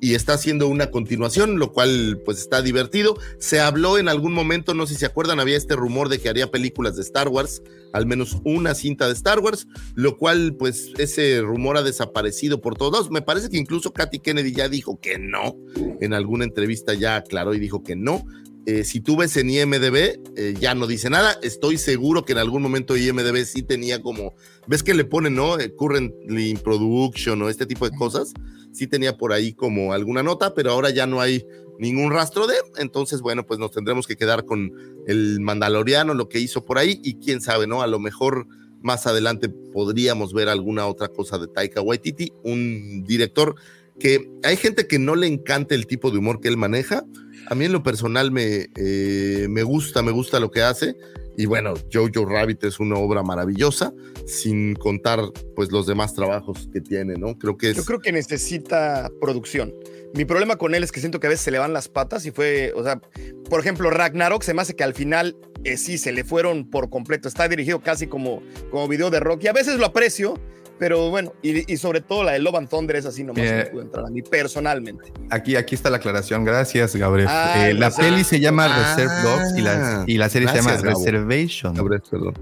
Y 0.00 0.14
está 0.14 0.34
haciendo 0.34 0.68
una 0.68 0.90
continuación, 0.90 1.58
lo 1.58 1.72
cual 1.72 2.20
pues 2.24 2.38
está 2.38 2.62
divertido. 2.62 3.18
Se 3.38 3.60
habló 3.60 3.98
en 3.98 4.08
algún 4.08 4.32
momento, 4.32 4.74
no 4.74 4.86
sé 4.86 4.94
si 4.94 5.00
se 5.00 5.06
acuerdan, 5.06 5.40
había 5.40 5.56
este 5.56 5.74
rumor 5.74 6.08
de 6.08 6.18
que 6.20 6.28
haría 6.28 6.50
películas 6.50 6.96
de 6.96 7.02
Star 7.02 7.28
Wars, 7.28 7.62
al 7.92 8.06
menos 8.06 8.38
una 8.44 8.74
cinta 8.74 9.06
de 9.06 9.14
Star 9.14 9.40
Wars, 9.40 9.66
lo 9.94 10.16
cual 10.16 10.54
pues 10.56 10.92
ese 10.98 11.40
rumor 11.40 11.76
ha 11.76 11.82
desaparecido 11.82 12.60
por 12.60 12.76
todos. 12.76 13.10
Me 13.10 13.22
parece 13.22 13.48
que 13.48 13.56
incluso 13.56 13.92
Katy 13.92 14.20
Kennedy 14.20 14.52
ya 14.52 14.68
dijo 14.68 15.00
que 15.00 15.18
no. 15.18 15.56
En 16.00 16.14
alguna 16.14 16.44
entrevista 16.44 16.94
ya 16.94 17.16
aclaró 17.16 17.54
y 17.54 17.58
dijo 17.58 17.82
que 17.82 17.96
no. 17.96 18.24
Eh, 18.68 18.84
si 18.84 19.00
tú 19.00 19.16
ves 19.16 19.34
en 19.38 19.48
IMDB, 19.48 20.20
eh, 20.36 20.54
ya 20.60 20.74
no 20.74 20.86
dice 20.86 21.08
nada. 21.08 21.38
Estoy 21.42 21.78
seguro 21.78 22.26
que 22.26 22.32
en 22.32 22.38
algún 22.38 22.60
momento 22.60 22.98
IMDB 22.98 23.46
sí 23.46 23.62
tenía 23.62 24.02
como, 24.02 24.34
ves 24.66 24.82
que 24.82 24.92
le 24.92 25.06
ponen, 25.06 25.36
¿no? 25.36 25.58
Eh, 25.58 25.74
currently 25.74 26.50
in 26.50 26.58
production 26.58 27.40
o 27.40 27.48
este 27.48 27.64
tipo 27.64 27.88
de 27.88 27.96
cosas. 27.96 28.34
Sí 28.74 28.86
tenía 28.86 29.16
por 29.16 29.32
ahí 29.32 29.54
como 29.54 29.94
alguna 29.94 30.22
nota, 30.22 30.52
pero 30.52 30.70
ahora 30.70 30.90
ya 30.90 31.06
no 31.06 31.22
hay 31.22 31.46
ningún 31.78 32.12
rastro 32.12 32.46
de. 32.46 32.56
Entonces, 32.76 33.22
bueno, 33.22 33.46
pues 33.46 33.58
nos 33.58 33.70
tendremos 33.70 34.06
que 34.06 34.16
quedar 34.16 34.44
con 34.44 34.70
el 35.06 35.40
Mandaloriano, 35.40 36.12
lo 36.12 36.28
que 36.28 36.38
hizo 36.38 36.66
por 36.66 36.76
ahí, 36.76 37.00
y 37.02 37.14
quién 37.14 37.40
sabe, 37.40 37.66
¿no? 37.66 37.80
A 37.80 37.86
lo 37.86 37.98
mejor 37.98 38.48
más 38.82 39.06
adelante 39.06 39.48
podríamos 39.48 40.34
ver 40.34 40.50
alguna 40.50 40.86
otra 40.86 41.08
cosa 41.08 41.38
de 41.38 41.48
Taika 41.48 41.80
Waititi, 41.80 42.34
un 42.44 43.02
director 43.04 43.54
que 43.98 44.30
hay 44.44 44.56
gente 44.56 44.86
que 44.86 44.98
no 44.98 45.16
le 45.16 45.26
encanta 45.26 45.74
el 45.74 45.86
tipo 45.86 46.10
de 46.10 46.18
humor 46.18 46.40
que 46.40 46.48
él 46.48 46.56
maneja. 46.56 47.04
A 47.50 47.54
mí 47.54 47.64
en 47.64 47.72
lo 47.72 47.82
personal 47.82 48.30
me, 48.30 48.68
eh, 48.76 49.46
me 49.48 49.62
gusta, 49.62 50.02
me 50.02 50.12
gusta 50.12 50.38
lo 50.38 50.50
que 50.50 50.62
hace. 50.62 50.96
Y 51.38 51.46
bueno, 51.46 51.74
Jojo 51.92 52.26
Rabbit 52.26 52.64
es 52.64 52.80
una 52.80 52.96
obra 52.96 53.22
maravillosa, 53.22 53.94
sin 54.26 54.74
contar 54.74 55.20
pues 55.54 55.70
los 55.70 55.86
demás 55.86 56.12
trabajos 56.12 56.68
que 56.72 56.80
tiene, 56.80 57.14
¿no? 57.14 57.38
Creo 57.38 57.56
que 57.56 57.70
es... 57.70 57.76
Yo 57.76 57.84
creo 57.84 58.00
que 58.00 58.10
necesita 58.10 59.08
producción. 59.20 59.72
Mi 60.14 60.24
problema 60.24 60.56
con 60.56 60.74
él 60.74 60.82
es 60.82 60.90
que 60.90 60.98
siento 60.98 61.20
que 61.20 61.28
a 61.28 61.30
veces 61.30 61.44
se 61.44 61.50
le 61.52 61.58
van 61.58 61.72
las 61.72 61.88
patas 61.88 62.26
y 62.26 62.32
fue, 62.32 62.72
o 62.74 62.82
sea, 62.82 63.00
por 63.48 63.60
ejemplo, 63.60 63.88
Ragnarok 63.88 64.42
se 64.42 64.52
me 64.52 64.62
hace 64.62 64.74
que 64.74 64.82
al 64.82 64.94
final 64.94 65.36
eh, 65.62 65.76
sí 65.76 65.96
se 65.96 66.10
le 66.10 66.24
fueron 66.24 66.68
por 66.68 66.90
completo. 66.90 67.28
Está 67.28 67.48
dirigido 67.48 67.80
casi 67.80 68.08
como, 68.08 68.42
como 68.72 68.88
video 68.88 69.08
de 69.10 69.20
rock 69.20 69.44
y 69.44 69.46
a 69.46 69.52
veces 69.52 69.78
lo 69.78 69.86
aprecio, 69.86 70.40
pero 70.78 71.10
bueno, 71.10 71.32
y, 71.42 71.72
y 71.72 71.76
sobre 71.76 72.00
todo 72.00 72.22
la 72.24 72.32
de 72.32 72.38
Love 72.38 72.54
and 72.56 72.68
Thunder 72.68 72.96
es 72.96 73.06
así 73.06 73.24
nomás 73.24 73.42
Bien. 73.42 73.56
me 73.58 73.64
puede 73.66 73.84
entrar 73.86 74.06
a 74.06 74.10
mí 74.10 74.22
personalmente. 74.22 75.12
Aquí, 75.30 75.56
aquí 75.56 75.74
está 75.74 75.90
la 75.90 75.96
aclaración. 75.98 76.44
Gracias, 76.44 76.94
Gabriel. 76.96 77.28
Ay, 77.30 77.70
Eh, 77.70 77.74
la 77.74 77.90
peli 77.90 78.24
se 78.24 78.40
llama 78.40 78.66
Ah, 78.70 78.94
Reserve 78.96 79.22
Dogs 79.22 79.58
y 79.58 79.60
la, 79.62 80.04
y 80.06 80.18
la 80.18 80.28
serie 80.28 80.48
se 80.48 80.54
gracias, 80.54 80.76
llama 80.82 80.88
Gabo. 80.92 81.04
Reservation. 81.04 81.74
Gabriel, 81.74 82.02
perdón. 82.10 82.34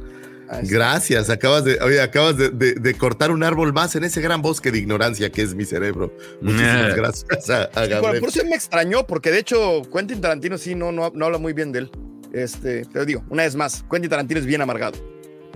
Ah. 0.49 0.61
Gracias, 0.62 1.28
acabas 1.28 1.64
de, 1.64 1.76
oye, 1.80 2.01
acabas 2.01 2.37
de, 2.37 2.51
de- 2.51 2.74
de 2.74 2.95
cortar 2.95 3.32
un 3.32 3.43
árbol 3.43 3.72
más 3.72 3.97
en 3.97 4.05
ese 4.05 4.20
gran 4.20 4.43
bosque 4.43 4.70
de 4.70 4.78
ignorancia 4.78 5.28
que 5.30 5.43
es 5.43 5.55
mi 5.57 5.64
cerebro. 5.64 6.12
Muchísimas 6.41 6.93
Eh. 6.93 6.95
gracias 6.97 7.51
a, 7.51 7.62
a 7.64 7.87
Gabriel. 7.87 8.20
por 8.20 8.28
eso 8.28 8.45
me 8.45 8.55
extrañó, 8.55 9.05
porque 9.09 9.32
de 9.32 9.41
hecho 9.41 9.82
Quentin 9.93 10.20
Tarantino 10.20 10.57
sí 10.57 10.76
no, 10.76 10.93
no, 10.93 11.11
no 11.12 11.24
habla 11.26 11.39
muy 11.39 11.53
bien 11.53 11.72
de 11.72 11.80
él. 11.80 11.91
Este, 12.32 12.87
pero 12.93 13.05
digo, 13.05 13.24
una 13.28 13.43
vez 13.43 13.57
más, 13.57 13.84
Quentin 13.91 14.09
Tarantino 14.11 14.39
es 14.39 14.47
bien 14.47 14.61
amargado. 14.62 14.97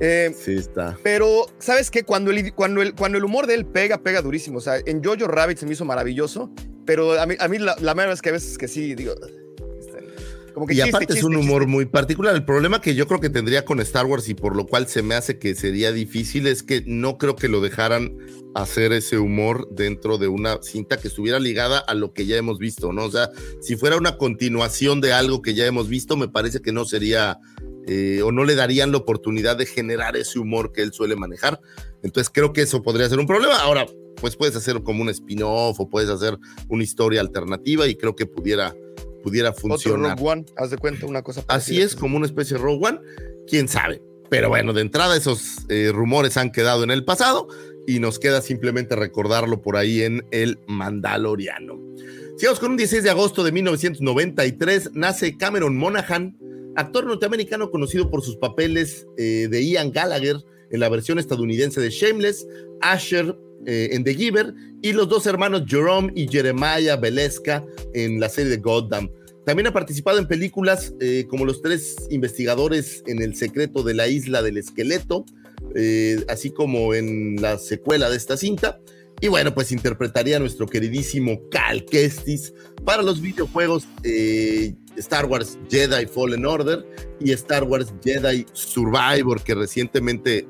Eh, 0.00 0.34
Sí, 0.36 0.52
está. 0.54 0.98
Pero, 1.02 1.46
¿sabes 1.58 1.90
qué? 1.90 2.02
Cuando 2.04 2.30
el, 2.30 2.52
cuando, 2.54 2.82
el, 2.82 2.94
cuando 2.94 3.18
el 3.18 3.24
humor 3.24 3.46
de 3.46 3.54
él 3.54 3.66
pega, 3.66 3.98
pega 4.02 4.22
durísimo. 4.22 4.58
O 4.58 4.60
sea, 4.60 4.76
en 4.84 5.02
Jojo 5.04 5.26
Rabbit 5.28 5.58
se 5.58 5.66
me 5.66 5.72
hizo 5.72 5.84
maravilloso, 5.84 6.50
pero 6.86 7.20
a 7.20 7.26
mí, 7.26 7.34
a 7.38 7.48
mí 7.48 7.58
la, 7.58 7.76
la 7.80 7.94
mayoría 7.94 8.14
es 8.14 8.22
que 8.22 8.30
a 8.30 8.32
veces 8.32 8.56
que 8.58 8.66
sí, 8.68 8.94
digo... 8.94 9.14
este, 9.78 9.98
Como 10.54 10.66
que 10.66 10.72
Y 10.72 10.76
chiste, 10.76 10.90
aparte 10.90 11.12
es 11.12 11.20
chiste, 11.20 11.26
un 11.26 11.36
humor 11.36 11.62
chiste. 11.62 11.70
muy 11.72 11.84
particular. 11.86 12.34
El 12.34 12.44
problema 12.44 12.80
que 12.80 12.94
yo 12.94 13.06
creo 13.06 13.20
que 13.20 13.30
tendría 13.30 13.64
con 13.64 13.78
Star 13.80 14.06
Wars 14.06 14.28
y 14.28 14.34
por 14.34 14.56
lo 14.56 14.66
cual 14.66 14.88
se 14.88 15.02
me 15.02 15.14
hace 15.14 15.38
que 15.38 15.54
sería 15.54 15.92
difícil 15.92 16.46
es 16.46 16.62
que 16.62 16.82
no 16.86 17.18
creo 17.18 17.36
que 17.36 17.48
lo 17.48 17.60
dejaran 17.60 18.16
hacer 18.54 18.92
ese 18.92 19.18
humor 19.18 19.68
dentro 19.70 20.18
de 20.18 20.26
una 20.26 20.60
cinta 20.62 20.96
que 20.98 21.06
estuviera 21.08 21.38
ligada 21.38 21.78
a 21.78 21.94
lo 21.94 22.12
que 22.12 22.26
ya 22.26 22.36
hemos 22.36 22.58
visto, 22.58 22.92
¿no? 22.92 23.04
O 23.04 23.10
sea, 23.10 23.30
si 23.60 23.76
fuera 23.76 23.96
una 23.96 24.16
continuación 24.16 25.00
de 25.00 25.12
algo 25.12 25.40
que 25.40 25.54
ya 25.54 25.66
hemos 25.66 25.88
visto, 25.88 26.16
me 26.16 26.26
parece 26.26 26.60
que 26.60 26.72
no 26.72 26.84
sería 26.84 27.38
eh, 27.86 28.22
o 28.22 28.32
no 28.32 28.44
le 28.44 28.54
darían 28.54 28.92
la 28.92 28.98
oportunidad 28.98 29.56
de 29.56 29.66
generar 29.66 30.16
ese 30.16 30.38
humor 30.38 30.72
que 30.72 30.82
él 30.82 30.92
suele 30.92 31.16
manejar. 31.16 31.60
Entonces 32.02 32.30
creo 32.32 32.52
que 32.52 32.62
eso 32.62 32.82
podría 32.82 33.08
ser 33.08 33.18
un 33.18 33.26
problema. 33.26 33.56
Ahora, 33.60 33.86
pues 34.20 34.36
puedes 34.36 34.56
hacer 34.56 34.82
como 34.82 35.02
un 35.02 35.08
spin-off 35.08 35.80
o 35.80 35.88
puedes 35.88 36.10
hacer 36.10 36.38
una 36.68 36.84
historia 36.84 37.20
alternativa 37.20 37.86
y 37.86 37.94
creo 37.94 38.14
que 38.14 38.26
pudiera, 38.26 38.74
pudiera 39.22 39.50
Otro 39.50 39.60
funcionar. 39.62 40.18
Rogue 40.18 40.30
One, 40.30 40.46
haz 40.56 40.70
de 40.70 40.78
cuenta, 40.78 41.06
una 41.06 41.22
cosa 41.22 41.40
Así 41.48 41.74
parecida. 41.74 41.84
es, 41.84 41.96
como 41.96 42.16
una 42.16 42.26
especie 42.26 42.56
de 42.56 42.62
Rogue 42.62 42.88
One, 42.88 43.00
quién 43.46 43.68
sabe. 43.68 44.02
Pero 44.28 44.48
bueno, 44.48 44.72
de 44.72 44.82
entrada 44.82 45.16
esos 45.16 45.58
eh, 45.68 45.90
rumores 45.92 46.36
han 46.36 46.52
quedado 46.52 46.84
en 46.84 46.92
el 46.92 47.04
pasado 47.04 47.48
y 47.86 47.98
nos 47.98 48.20
queda 48.20 48.40
simplemente 48.40 48.94
recordarlo 48.94 49.60
por 49.60 49.76
ahí 49.76 50.02
en 50.02 50.24
el 50.30 50.60
Mandaloriano. 50.68 51.78
Sigamos 52.36 52.60
con 52.60 52.70
un 52.70 52.76
16 52.76 53.02
de 53.02 53.10
agosto 53.10 53.42
de 53.42 53.52
1993. 53.52 54.90
Nace 54.94 55.36
Cameron 55.36 55.76
Monaghan, 55.76 56.38
actor 56.76 57.06
norteamericano 57.06 57.70
conocido 57.70 58.10
por 58.10 58.22
sus 58.22 58.36
papeles 58.36 59.06
eh, 59.16 59.48
de 59.50 59.64
Ian 59.64 59.90
Gallagher 59.90 60.36
en 60.70 60.80
la 60.80 60.88
versión 60.88 61.18
estadounidense 61.18 61.80
de 61.80 61.90
Shameless, 61.90 62.46
Asher 62.80 63.36
eh, 63.66 63.90
en 63.92 64.04
The 64.04 64.14
Giver 64.14 64.54
y 64.82 64.92
los 64.92 65.08
dos 65.08 65.26
hermanos 65.26 65.64
Jerome 65.66 66.12
y 66.14 66.28
Jeremiah 66.28 66.96
Veleska 66.96 67.64
en 67.94 68.20
la 68.20 68.28
serie 68.28 68.50
de 68.50 68.56
Goddamn. 68.58 69.10
También 69.44 69.66
ha 69.66 69.72
participado 69.72 70.18
en 70.18 70.28
películas 70.28 70.94
eh, 71.00 71.26
como 71.28 71.44
Los 71.44 71.60
tres 71.60 71.96
investigadores 72.10 73.02
en 73.06 73.22
el 73.22 73.34
secreto 73.34 73.82
de 73.82 73.94
la 73.94 74.06
isla 74.06 74.42
del 74.42 74.58
esqueleto, 74.58 75.24
así 76.28 76.50
como 76.50 76.94
en 76.94 77.40
la 77.40 77.58
secuela 77.58 78.10
de 78.10 78.16
esta 78.16 78.36
cinta. 78.36 78.80
Y 79.20 79.28
bueno, 79.28 79.52
pues 79.52 79.70
interpretaría 79.70 80.36
a 80.36 80.40
nuestro 80.40 80.66
queridísimo 80.66 81.40
Cal 81.50 81.84
Kestis 81.84 82.54
para 82.84 83.02
los 83.02 83.20
videojuegos 83.20 83.86
eh, 84.02 84.74
Star 84.96 85.26
Wars 85.26 85.58
Jedi 85.70 86.06
Fallen 86.06 86.46
Order 86.46 86.86
y 87.20 87.32
Star 87.32 87.64
Wars 87.64 87.92
Jedi 88.02 88.46
Survivor, 88.52 89.42
que 89.42 89.54
recientemente 89.54 90.48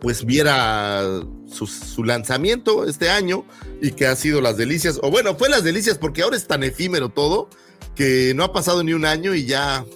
pues 0.00 0.26
viera 0.26 1.22
su, 1.46 1.66
su, 1.66 2.04
lanzamiento 2.04 2.86
este 2.86 3.08
año 3.08 3.46
y 3.80 3.92
que 3.92 4.06
ha 4.06 4.14
sido 4.16 4.42
las 4.42 4.58
delicias, 4.58 5.00
o 5.02 5.10
bueno, 5.10 5.34
fue 5.34 5.48
las 5.48 5.64
delicias 5.64 5.96
porque 5.96 6.20
ahora 6.20 6.36
es 6.36 6.46
tan 6.46 6.62
efímero 6.62 7.08
todo 7.08 7.48
que 7.94 8.34
no 8.34 8.44
ha 8.44 8.52
pasado 8.52 8.82
ni 8.84 8.92
un 8.92 9.06
año 9.06 9.34
y 9.34 9.46
ya 9.46 9.86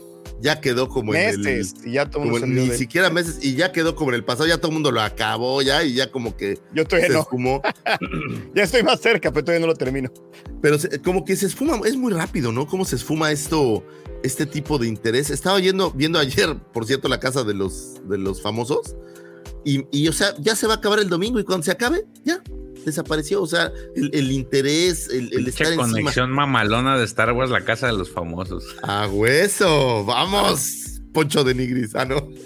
ya 0.41 0.61
quedó 0.61 0.89
como 0.89 1.12
meses, 1.12 1.74
en 1.74 1.86
el 1.86 1.91
y 1.91 1.93
ya 1.95 2.09
todo 2.09 2.24
ni 2.47 2.70
siquiera 2.70 3.11
meses 3.11 3.39
y 3.43 3.55
ya 3.55 3.72
quedó 3.72 3.95
como 3.97 4.11
en 4.11 4.16
el 4.16 4.24
pasado, 4.24 4.49
ya 4.49 4.59
todo 4.59 4.68
el 4.68 4.74
mundo 4.74 4.93
lo 4.93 5.01
acabó 5.01 5.62
ya 5.62 5.82
y 5.84 5.95
ya 5.95 6.11
como 6.11 6.36
que 6.36 6.59
Yo 6.74 6.84
todavía 6.84 7.09
se 7.09 7.14
no. 7.14 7.20
esfumó, 7.20 7.62
Ya 8.55 8.62
estoy 8.62 8.82
más 8.82 9.01
cerca, 9.01 9.32
pero 9.32 9.45
todavía 9.45 9.66
no 9.66 9.72
lo 9.72 9.76
termino. 9.76 10.11
pero 10.62 10.78
se- 10.78 11.01
como 11.03 11.24
que 11.24 11.34
se 11.36 11.47
esfuma, 11.47 11.80
es 11.86 11.97
muy 11.97 12.12
rápido, 12.12 12.53
¿no? 12.53 12.66
Cómo 12.66 12.84
se 12.84 12.97
esfuma 12.97 13.30
esto 13.32 13.84
este 14.22 14.47
tipo 14.47 14.78
de 14.78 14.89
interés. 14.89 15.30
Estaba 15.30 15.61
yendo 15.61 15.91
viendo 15.93 16.18
ayer, 16.18 16.57
por 16.72 16.86
cierto, 16.86 17.09
la 17.09 17.20
casa 17.20 17.45
de 17.45 17.55
los 17.55 18.01
de 18.09 18.18
los 18.18 18.43
famosos 18.43 18.97
y, 19.64 19.84
y, 19.91 20.09
o 20.09 20.12
sea, 20.12 20.34
ya 20.39 20.55
se 20.57 20.66
va 20.66 20.74
a 20.74 20.76
acabar 20.76 20.99
el 21.01 21.09
domingo 21.09 21.39
y 21.41 21.45
cuando 21.45 21.64
se 21.64 21.70
acabe, 21.72 22.05
ya 22.24 22.41
desapareció, 22.85 23.43
o 23.43 23.47
sea, 23.47 23.72
el, 23.95 24.11
el 24.12 24.31
interés, 24.33 25.09
el, 25.09 25.33
el 25.33 25.47
estar 25.49 25.66
encima. 25.68 25.89
conexión 25.91 26.31
mamalona 26.31 26.99
de 26.99 27.05
Star 27.05 27.33
Wars, 27.33 27.51
la 27.51 27.64
casa 27.64 27.87
de 27.89 27.93
los 27.95 28.11
famosos. 28.11 28.64
A 28.83 29.07
hueso, 29.09 30.05
vamos, 30.05 31.01
Poncho 31.12 31.45
de 31.45 31.55
Nigris, 31.55 31.95
ah, 31.95 32.05
no. 32.05 32.29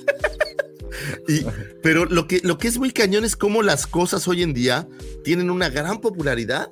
Y- 1.29 1.45
pero 1.83 2.05
lo 2.05 2.27
que, 2.29 2.41
lo 2.45 2.59
que 2.59 2.69
es 2.69 2.79
muy 2.79 2.91
cañón 2.93 3.25
es 3.25 3.35
cómo 3.37 3.63
las 3.63 3.87
cosas 3.87 4.29
hoy 4.29 4.43
en 4.43 4.53
día 4.53 4.87
tienen 5.25 5.51
una 5.51 5.69
gran 5.69 6.01
popularidad 6.01 6.71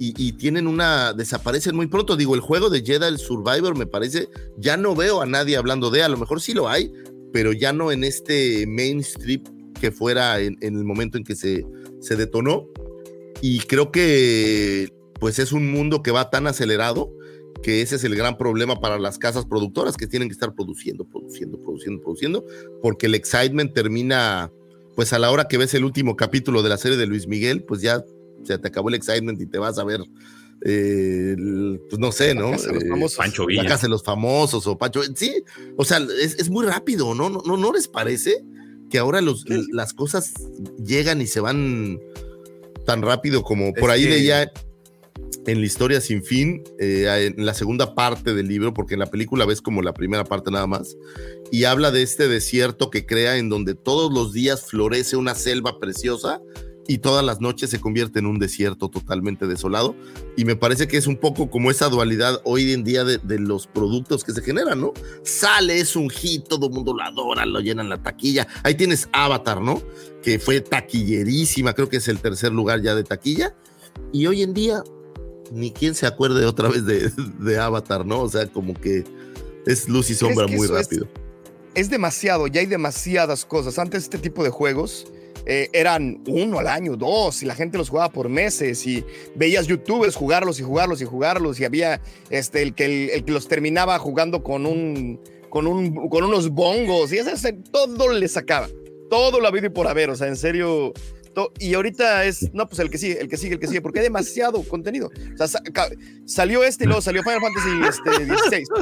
y, 0.00 0.14
y 0.16 0.32
tienen 0.32 0.66
una, 0.66 1.12
desaparecen 1.12 1.76
muy 1.76 1.86
pronto. 1.86 2.16
Digo, 2.16 2.34
el 2.34 2.40
juego 2.40 2.70
de 2.70 2.82
Jedi, 2.82 3.06
el 3.06 3.18
Survivor, 3.18 3.76
me 3.76 3.86
parece, 3.86 4.28
ya 4.56 4.76
no 4.76 4.94
veo 4.96 5.20
a 5.20 5.26
nadie 5.26 5.56
hablando 5.56 5.90
de, 5.90 6.02
a 6.02 6.08
lo 6.08 6.16
mejor 6.16 6.40
sí 6.40 6.54
lo 6.54 6.68
hay, 6.68 6.92
pero 7.32 7.52
ya 7.52 7.72
no 7.72 7.92
en 7.92 8.04
este 8.04 8.66
mainstream 8.66 9.42
que 9.80 9.92
fuera 9.92 10.40
en, 10.40 10.56
en 10.60 10.76
el 10.76 10.84
momento 10.84 11.18
en 11.18 11.24
que 11.24 11.36
se, 11.36 11.64
se 12.00 12.16
detonó. 12.16 12.66
Y 13.40 13.60
creo 13.60 13.90
que 13.92 14.92
pues 15.20 15.38
es 15.38 15.52
un 15.52 15.70
mundo 15.70 16.02
que 16.02 16.10
va 16.12 16.30
tan 16.30 16.46
acelerado 16.46 17.10
que 17.62 17.82
ese 17.82 17.96
es 17.96 18.04
el 18.04 18.14
gran 18.14 18.38
problema 18.38 18.80
para 18.80 18.98
las 19.00 19.18
casas 19.18 19.44
productoras 19.46 19.96
que 19.96 20.06
tienen 20.06 20.28
que 20.28 20.32
estar 20.32 20.54
produciendo, 20.54 21.04
produciendo, 21.04 21.60
produciendo, 21.60 22.00
produciendo, 22.00 22.44
porque 22.82 23.06
el 23.06 23.16
excitement 23.16 23.74
termina, 23.74 24.52
pues 24.94 25.12
a 25.12 25.18
la 25.18 25.30
hora 25.32 25.48
que 25.48 25.58
ves 25.58 25.74
el 25.74 25.84
último 25.84 26.14
capítulo 26.14 26.62
de 26.62 26.68
la 26.68 26.76
serie 26.78 26.96
de 26.96 27.06
Luis 27.06 27.26
Miguel, 27.26 27.64
pues 27.64 27.80
ya 27.80 28.04
se 28.44 28.58
te 28.58 28.68
acabó 28.68 28.90
el 28.90 28.94
excitement 28.94 29.40
y 29.42 29.46
te 29.46 29.58
vas 29.58 29.76
a 29.78 29.84
ver, 29.84 30.00
eh, 30.64 31.34
el- 31.36 31.80
pues 31.90 31.98
no 31.98 32.12
sé, 32.12 32.32
¿no? 32.36 32.52
Casa 32.52 32.68
de 32.68 32.74
los 32.74 32.84
Eh, 32.84 32.88
famosos. 32.88 33.16
Pancho 33.18 33.42
la 33.42 33.46
Villa. 33.48 33.64
casa 33.66 33.82
de 33.86 33.90
los 33.90 34.04
famosos 34.04 34.66
o 34.68 34.78
Pancho, 34.78 35.02
sí, 35.16 35.42
o 35.76 35.84
sea, 35.84 35.98
es, 36.22 36.38
es 36.38 36.48
muy 36.50 36.64
rápido, 36.64 37.12
¿no? 37.16 37.28
¿no? 37.28 37.42
¿No 37.44 37.56
no 37.56 37.72
les 37.72 37.88
parece 37.88 38.44
que 38.88 38.98
ahora 38.98 39.20
los, 39.20 39.44
las 39.72 39.92
cosas 39.94 40.32
llegan 40.84 41.20
y 41.20 41.26
se 41.26 41.40
van 41.40 41.98
tan 42.88 43.02
rápido 43.02 43.42
como 43.42 43.74
por 43.74 43.90
Es 43.90 43.96
ahí 43.96 44.04
que- 44.04 44.08
leía 44.08 44.50
en 45.46 45.60
la 45.60 45.66
historia 45.66 46.00
sin 46.00 46.22
fin, 46.24 46.62
eh, 46.78 47.32
en 47.36 47.44
la 47.44 47.52
segunda 47.52 47.94
parte 47.94 48.32
del 48.32 48.48
libro, 48.48 48.72
porque 48.72 48.94
en 48.94 49.00
la 49.00 49.10
película 49.10 49.44
ves 49.44 49.60
como 49.60 49.82
la 49.82 49.92
primera 49.92 50.24
parte 50.24 50.50
nada 50.50 50.66
más, 50.66 50.96
y 51.52 51.64
habla 51.64 51.90
de 51.90 52.00
este 52.02 52.28
desierto 52.28 52.90
que 52.90 53.04
crea 53.04 53.36
en 53.36 53.50
donde 53.50 53.74
todos 53.74 54.10
los 54.10 54.32
días 54.32 54.62
florece 54.64 55.16
una 55.16 55.34
selva 55.34 55.78
preciosa 55.78 56.40
y 56.90 56.98
todas 56.98 57.22
las 57.24 57.40
noches 57.40 57.68
se 57.70 57.80
convierte 57.80 58.18
en 58.18 58.26
un 58.26 58.38
desierto 58.38 58.88
totalmente 58.88 59.46
desolado. 59.46 59.94
Y 60.36 60.44
me 60.46 60.56
parece 60.56 60.88
que 60.88 60.96
es 60.96 61.06
un 61.06 61.16
poco 61.18 61.50
como 61.50 61.70
esa 61.70 61.88
dualidad 61.88 62.40
hoy 62.44 62.72
en 62.72 62.82
día 62.82 63.04
de, 63.04 63.18
de 63.18 63.38
los 63.38 63.66
productos 63.66 64.24
que 64.24 64.32
se 64.32 64.40
generan, 64.42 64.80
¿no? 64.80 64.94
Sale, 65.22 65.78
es 65.78 65.94
un 65.96 66.08
hit, 66.08 66.48
todo 66.48 66.66
el 66.68 66.72
mundo 66.72 66.94
lo 66.94 67.02
adora, 67.02 67.44
lo 67.44 67.60
llenan 67.60 67.90
la 67.90 68.02
taquilla. 68.02 68.48
Ahí 68.62 68.74
tienes 68.74 69.08
Avatar, 69.12 69.60
¿no? 69.60 69.82
Que 70.22 70.38
fue 70.38 70.60
taquillerísima, 70.62 71.74
creo 71.74 71.88
que 71.90 71.98
es 71.98 72.08
el 72.08 72.20
tercer 72.20 72.52
lugar 72.52 72.80
ya 72.82 72.94
de 72.94 73.04
taquilla. 73.04 73.54
Y 74.12 74.26
hoy 74.26 74.42
en 74.42 74.54
día, 74.54 74.82
ni 75.52 75.70
quien 75.72 75.94
se 75.94 76.06
acuerde 76.06 76.46
otra 76.46 76.68
vez 76.70 76.86
de, 76.86 77.12
de 77.38 77.58
Avatar, 77.58 78.06
¿no? 78.06 78.22
O 78.22 78.28
sea, 78.30 78.46
como 78.46 78.72
que 78.72 79.04
es 79.66 79.88
luz 79.90 80.08
y 80.08 80.14
sombra 80.14 80.46
que 80.46 80.56
muy 80.56 80.64
eso 80.64 80.78
es- 80.78 80.84
rápido. 80.86 81.06
Es 81.74 81.90
demasiado, 81.90 82.46
ya 82.46 82.60
hay 82.60 82.66
demasiadas 82.66 83.44
cosas. 83.44 83.78
Antes 83.78 84.04
este 84.04 84.18
tipo 84.18 84.42
de 84.42 84.50
juegos 84.50 85.06
eh, 85.46 85.68
eran 85.72 86.22
uno 86.26 86.58
al 86.58 86.68
año, 86.68 86.96
dos, 86.96 87.42
y 87.42 87.46
la 87.46 87.54
gente 87.54 87.78
los 87.78 87.88
jugaba 87.88 88.10
por 88.10 88.28
meses 88.28 88.86
y 88.86 89.04
veías 89.34 89.66
youtubers 89.66 90.16
jugarlos 90.16 90.60
y 90.60 90.62
jugarlos 90.62 91.00
y 91.00 91.04
jugarlos 91.04 91.60
y 91.60 91.64
había 91.64 92.00
este, 92.30 92.62
el, 92.62 92.74
que, 92.74 92.84
el, 92.84 93.10
el 93.10 93.24
que 93.24 93.32
los 93.32 93.48
terminaba 93.48 93.98
jugando 93.98 94.42
con 94.42 94.66
un... 94.66 95.20
Con, 95.48 95.66
un, 95.66 96.10
con 96.10 96.24
unos 96.24 96.50
bongos 96.50 97.10
y 97.10 97.16
ese, 97.16 97.54
todo 97.54 98.12
le 98.12 98.28
sacaba, 98.28 98.68
todo 99.08 99.40
lo 99.40 99.48
habido 99.48 99.64
y 99.64 99.70
por 99.70 99.88
haber, 99.88 100.10
o 100.10 100.14
sea, 100.14 100.28
en 100.28 100.36
serio, 100.36 100.92
y 101.58 101.74
ahorita 101.74 102.24
es, 102.24 102.52
no, 102.52 102.68
pues 102.68 102.78
el 102.80 102.90
que 102.90 102.98
sigue, 102.98 103.20
el 103.20 103.28
que 103.28 103.36
sigue, 103.36 103.54
el 103.54 103.60
que 103.60 103.66
sigue, 103.66 103.80
porque 103.80 104.00
hay 104.00 104.04
demasiado 104.04 104.62
contenido. 104.62 105.10
O 105.34 105.46
sea, 105.46 105.60
salió 106.26 106.64
este 106.64 106.84
y 106.84 106.86
luego 106.86 107.00
salió 107.00 107.22
Final 107.22 107.40
Fantasy 107.40 107.70
este, 107.88 108.26
16. 108.26 108.68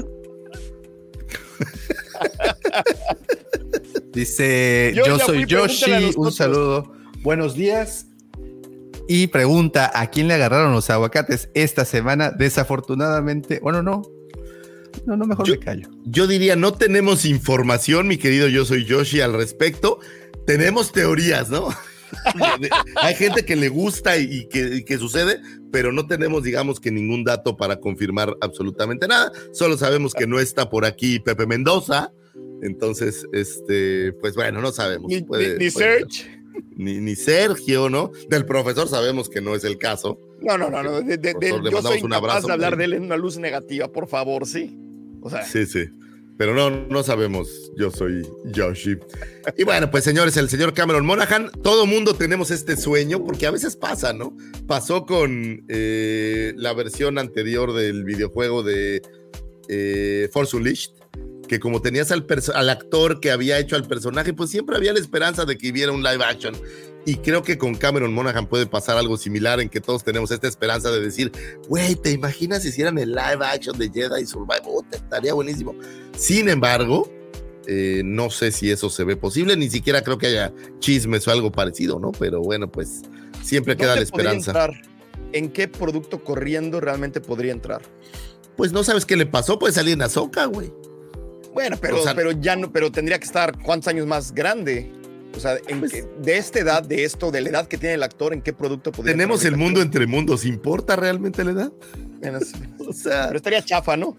Dice, 4.17 4.95
Yo 4.97 5.19
soy 5.19 5.41
fui, 5.41 5.47
Yoshi, 5.47 6.15
un 6.17 6.33
saludo. 6.33 6.91
Buenos 7.21 7.55
días. 7.55 8.07
Y 9.07 9.27
pregunta, 9.27 9.91
¿a 9.95 10.09
quién 10.09 10.27
le 10.27 10.33
agarraron 10.33 10.73
los 10.73 10.89
aguacates 10.89 11.51
esta 11.53 11.85
semana? 11.85 12.31
Desafortunadamente, 12.31 13.61
bueno, 13.63 13.83
no. 13.83 14.01
No, 15.05 15.19
no, 15.19 15.27
mejor 15.27 15.47
Yo- 15.47 15.53
me 15.53 15.61
callo. 15.61 15.91
Yo 16.07 16.27
diría, 16.27 16.57
no 16.57 16.73
tenemos 16.73 17.27
información, 17.27 18.09
mi 18.09 18.17
querido, 18.17 18.49
yo 18.49 18.65
soy 18.65 18.87
Yoshi 18.87 19.21
al 19.21 19.35
respecto. 19.35 19.99
Tenemos 20.47 20.93
teorías, 20.93 21.51
¿no? 21.51 21.69
Hay 23.03 23.15
gente 23.17 23.45
que 23.45 23.55
le 23.55 23.69
gusta 23.69 24.17
y, 24.17 24.23
y 24.25 24.49
que, 24.49 24.77
y 24.77 24.85
que 24.87 24.97
sucede, 24.97 25.41
pero 25.71 25.93
no 25.93 26.07
tenemos, 26.07 26.43
digamos, 26.43 26.81
que 26.81 26.91
ningún 26.91 27.23
dato 27.23 27.59
para 27.59 27.81
confirmar 27.81 28.35
absolutamente 28.41 29.07
nada. 29.09 29.31
Solo 29.53 29.77
sabemos 29.77 30.15
que 30.15 30.27
no 30.27 30.39
está 30.41 30.71
por 30.71 30.87
aquí 30.87 31.21
Pepe 31.21 31.47
Mendoza. 31.47 32.13
Entonces, 32.63 33.27
este, 33.33 34.13
pues 34.15 34.35
bueno, 34.35 34.61
no 34.61 34.73
sabemos. 34.73 35.09
Ni, 35.11 35.23
Puede- 35.23 35.59
ni- 35.59 35.71
puede 35.71 37.17
Sergio, 37.17 37.89
¿no? 37.91 38.13
Del 38.29 38.45
profesor 38.47 38.89
sabemos 38.89 39.29
que 39.29 39.41
no 39.41 39.55
es 39.55 39.65
el 39.65 39.79
caso. 39.79 40.19
No, 40.41 40.57
no, 40.59 40.71
no, 40.71 40.83
no. 40.83 41.01
de- 41.03 41.17
de- 41.19 41.35
yo 41.71 41.83
soy 41.83 42.03
un 42.03 42.13
abrazo, 42.13 42.47
de 42.47 42.53
hablar 42.53 42.77
güey. 42.77 42.79
de 42.89 42.97
él 42.97 43.03
en 43.03 43.03
una 43.05 43.17
luz 43.17 43.39
negativa, 43.39 43.91
por 43.91 44.07
favor, 44.09 44.47
sí. 44.47 44.77
O 45.23 45.31
sea, 45.31 45.45
Sí, 45.45 45.67
sí. 45.67 45.85
Pero 46.39 46.55
no, 46.55 46.69
no 46.71 47.03
sabemos. 47.03 47.73
Yo 47.79 47.91
soy 47.91 48.27
Yoshi. 48.53 48.99
Y 49.57 49.65
bueno, 49.65 49.91
pues 49.91 50.05
señores, 50.05 50.37
el 50.37 50.51
señor 50.51 50.75
Cameron 50.75 51.07
Monaghan, 51.07 51.51
todo 51.63 51.87
mundo 51.87 52.15
tenemos 52.15 52.51
este 52.51 52.77
sueño, 52.77 53.25
porque 53.25 53.47
a 53.47 53.51
veces 53.51 53.75
pasa, 53.75 54.13
¿no? 54.13 54.37
Pasó 54.67 55.07
con 55.07 55.65
eh, 55.69 56.53
la 56.57 56.75
versión 56.75 57.17
anterior 57.19 57.73
del 57.73 58.05
videojuego 58.05 58.63
de 58.63 59.01
eh, 59.69 60.29
Force 60.31 60.55
Unleashed, 60.57 60.91
que 61.47 61.61
como 61.61 61.81
tenías 61.81 62.11
al, 62.13 62.27
al 62.55 62.71
actor 62.71 63.21
que 63.21 63.31
había 63.31 63.59
hecho 63.59 63.77
al 63.77 63.87
personaje, 63.87 64.33
pues 64.33 64.51
siempre 64.51 64.77
había 64.77 64.93
la 64.93 64.99
esperanza 64.99 65.45
de 65.45 65.57
que 65.57 65.71
hubiera 65.71 65.93
un 65.93 66.03
live 66.03 66.25
action. 66.25 66.55
Y 67.05 67.17
creo 67.17 67.43
que 67.43 67.57
con 67.57 67.77
Cameron 67.77 68.13
Monaghan 68.13 68.49
puede 68.49 68.67
pasar 68.67 68.97
algo 68.97 69.17
similar 69.17 69.61
en 69.61 69.69
que 69.69 69.81
todos 69.81 70.03
tenemos 70.03 70.33
esta 70.33 70.49
esperanza 70.49 70.91
de 70.91 71.01
decir, 71.01 71.31
güey, 71.69 71.95
¿te 71.95 72.11
imaginas 72.11 72.63
si 72.63 72.71
hicieran 72.71 72.99
el 72.99 73.11
live 73.11 73.45
action 73.45 73.79
de 73.79 73.89
Jedi 73.89 74.27
Survivor? 74.27 74.63
Puta, 74.63 74.97
estaría 74.97 75.33
buenísimo. 75.33 75.77
Sin 76.17 76.49
embargo, 76.49 77.09
eh, 77.69 78.03
no 78.05 78.29
sé 78.31 78.51
si 78.51 78.71
eso 78.71 78.91
se 78.91 79.05
ve 79.05 79.17
posible, 79.17 79.57
ni 79.57 79.71
siquiera 79.71 80.03
creo 80.03 80.19
que 80.19 80.27
haya 80.27 80.53
chismes 80.81 81.27
o 81.29 81.31
algo 81.31 81.53
parecido, 81.53 82.01
¿no? 82.01 82.11
Pero 82.13 82.41
bueno, 82.41 82.71
pues 82.71 83.03
siempre 83.43 83.77
queda 83.77 83.95
la 83.95 83.95
¿dónde 83.97 84.11
podría 84.11 84.33
esperanza. 84.33 84.51
entrar? 84.51 84.83
¿En 85.33 85.51
qué 85.51 85.69
producto 85.69 86.25
corriendo 86.25 86.81
realmente 86.81 87.21
podría 87.21 87.53
entrar? 87.53 87.83
Pues 88.57 88.73
no 88.73 88.83
sabes 88.83 89.05
qué 89.05 89.17
le 89.17 89.27
pasó, 89.27 89.59
puede 89.59 89.75
salir 89.75 89.95
en 89.95 90.03
Azoka, 90.03 90.47
güey. 90.47 90.73
Bueno, 91.57 91.79
pero, 91.81 92.01
O 92.01 92.03
sea- 92.03 92.15
pero 92.15 92.33
ya 92.33 92.55
no, 92.55 92.71
pero 92.71 92.93
tendría 92.93 93.19
que 93.19 93.25
estar 93.25 93.57
cuántos 93.63 93.89
años 93.89 94.07
más 94.07 94.35
grande. 94.35 94.93
O 95.35 95.41
sea, 95.41 95.57
en 95.69 95.81
Pues- 95.81 96.05
de 96.23 96.37
esta 96.37 96.59
edad, 96.59 96.83
de 96.83 97.05
esto, 97.05 97.31
de 97.31 97.41
la 97.41 97.49
edad 97.49 97.67
que 97.67 97.79
tiene 97.79 97.95
el 97.95 98.03
actor, 98.03 98.35
¿en 98.35 98.43
qué 98.43 98.53
producto 98.53 98.93
podría 98.93 99.15
Tenemos 99.15 99.43
el 99.47 99.57
mundo 99.57 99.81
entre 99.81 100.07
mundos, 100.07 100.45
¿importa 100.45 100.97
realmente 100.97 101.43
la 101.45 101.53
edad? 101.53 101.73
Bueno, 102.21 102.41
sí. 102.41 102.53
O 102.87 102.93
sea, 102.93 103.29
Pero 103.29 103.39
estaría 103.39 103.63
chafa, 103.65 103.97
¿no? 103.97 104.19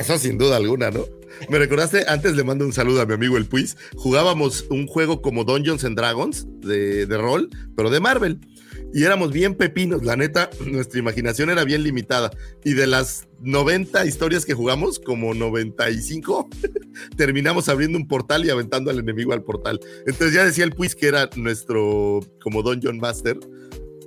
Eso 0.00 0.18
sin 0.18 0.36
duda 0.36 0.56
alguna, 0.56 0.90
¿no? 0.90 1.04
Me 1.48 1.58
recordaste, 1.60 2.04
antes 2.08 2.34
le 2.34 2.42
mando 2.42 2.64
un 2.64 2.72
saludo 2.72 3.00
a 3.02 3.06
mi 3.06 3.14
amigo 3.14 3.36
el 3.36 3.46
Puis. 3.46 3.76
Jugábamos 3.94 4.66
un 4.70 4.88
juego 4.88 5.22
como 5.22 5.44
Dungeons 5.44 5.84
and 5.84 5.96
Dragons 5.96 6.48
de, 6.62 7.06
de 7.06 7.16
rol, 7.16 7.48
pero 7.76 7.90
de 7.90 8.00
Marvel. 8.00 8.40
Y 8.92 9.04
éramos 9.04 9.32
bien 9.32 9.54
pepinos, 9.54 10.02
la 10.04 10.16
neta, 10.16 10.50
nuestra 10.66 10.98
imaginación 10.98 11.50
era 11.50 11.62
bien 11.62 11.84
limitada. 11.84 12.30
Y 12.64 12.74
de 12.74 12.86
las 12.88 13.28
90 13.44 14.06
historias 14.06 14.44
que 14.46 14.54
jugamos, 14.54 14.98
como 14.98 15.34
95, 15.34 16.48
terminamos 17.16 17.68
abriendo 17.68 17.98
un 17.98 18.08
portal 18.08 18.44
y 18.44 18.50
aventando 18.50 18.90
al 18.90 18.98
enemigo 18.98 19.32
al 19.32 19.42
portal. 19.42 19.78
Entonces 20.06 20.32
ya 20.32 20.44
decía 20.44 20.64
el 20.64 20.72
Puis 20.72 20.94
que 20.94 21.08
era 21.08 21.28
nuestro 21.36 22.20
como 22.42 22.62
Dungeon 22.62 22.98
Master. 22.98 23.38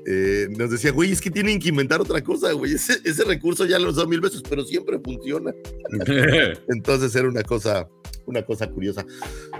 Eh, 0.09 0.47
nos 0.57 0.71
decía, 0.71 0.91
güey, 0.91 1.11
es 1.11 1.19
que 1.19 1.29
tienen 1.29 1.59
que 1.59 1.69
inventar 1.69 1.99
otra 1.99 2.23
cosa, 2.23 2.53
güey. 2.53 2.73
Ese, 2.73 2.97
ese 3.03 3.25
recurso 3.25 3.65
ya 3.65 3.77
lo 3.77 3.89
usado 3.89 4.07
mil 4.07 4.21
veces, 4.21 4.41
pero 4.49 4.63
siempre 4.63 4.99
funciona. 4.99 5.53
Entonces 6.69 7.13
era 7.13 7.27
una 7.27 7.43
cosa, 7.43 7.89
una 8.25 8.41
cosa 8.43 8.69
curiosa. 8.69 9.05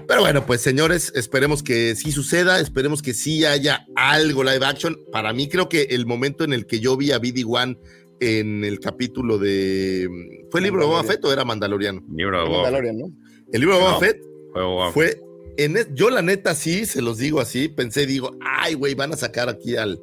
Pero 0.07 0.21
bueno, 0.21 0.45
pues 0.45 0.61
señores, 0.61 1.11
esperemos 1.15 1.61
que 1.61 1.95
sí 1.95 2.13
suceda, 2.13 2.61
esperemos 2.61 3.01
que 3.01 3.13
sí 3.13 3.43
haya 3.45 3.85
algo 3.95 4.43
live 4.43 4.65
action. 4.65 4.97
Para 5.11 5.33
mí 5.33 5.49
creo 5.49 5.67
que 5.67 5.83
el 5.83 6.05
momento 6.05 6.45
en 6.45 6.53
el 6.53 6.65
que 6.65 6.79
yo 6.79 6.95
vi 6.95 7.11
a 7.11 7.19
BD-1 7.19 7.77
en 8.19 8.63
el 8.63 8.79
capítulo 8.79 9.37
de... 9.37 10.09
¿Fue 10.49 10.59
el 10.59 10.65
libro 10.65 10.81
de 10.81 10.87
Boba 10.87 11.03
Fett 11.03 11.23
o 11.25 11.31
era 11.33 11.45
Mandaloriano? 11.45 12.03
Libro 12.15 12.37
de 12.41 12.45
Boba. 12.47 12.63
Mandalorian, 12.63 12.97
¿no? 12.97 13.11
El 13.51 13.59
libro 13.61 13.75
de 13.75 13.81
Boba 13.81 13.93
No. 13.93 13.99
Fett 13.99 14.21
Fue 14.53 14.63
Boba. 14.63 14.91
fue... 14.91 15.21
En 15.59 15.75
yo 15.95 16.11
la 16.11 16.21
neta 16.21 16.53
sí, 16.53 16.85
se 16.85 17.01
los 17.01 17.17
digo 17.17 17.39
así, 17.41 17.67
pensé, 17.67 18.05
digo, 18.05 18.37
ay, 18.41 18.75
güey, 18.75 18.93
van 18.93 19.11
a 19.13 19.17
sacar 19.17 19.49
aquí 19.49 19.75
al, 19.75 19.99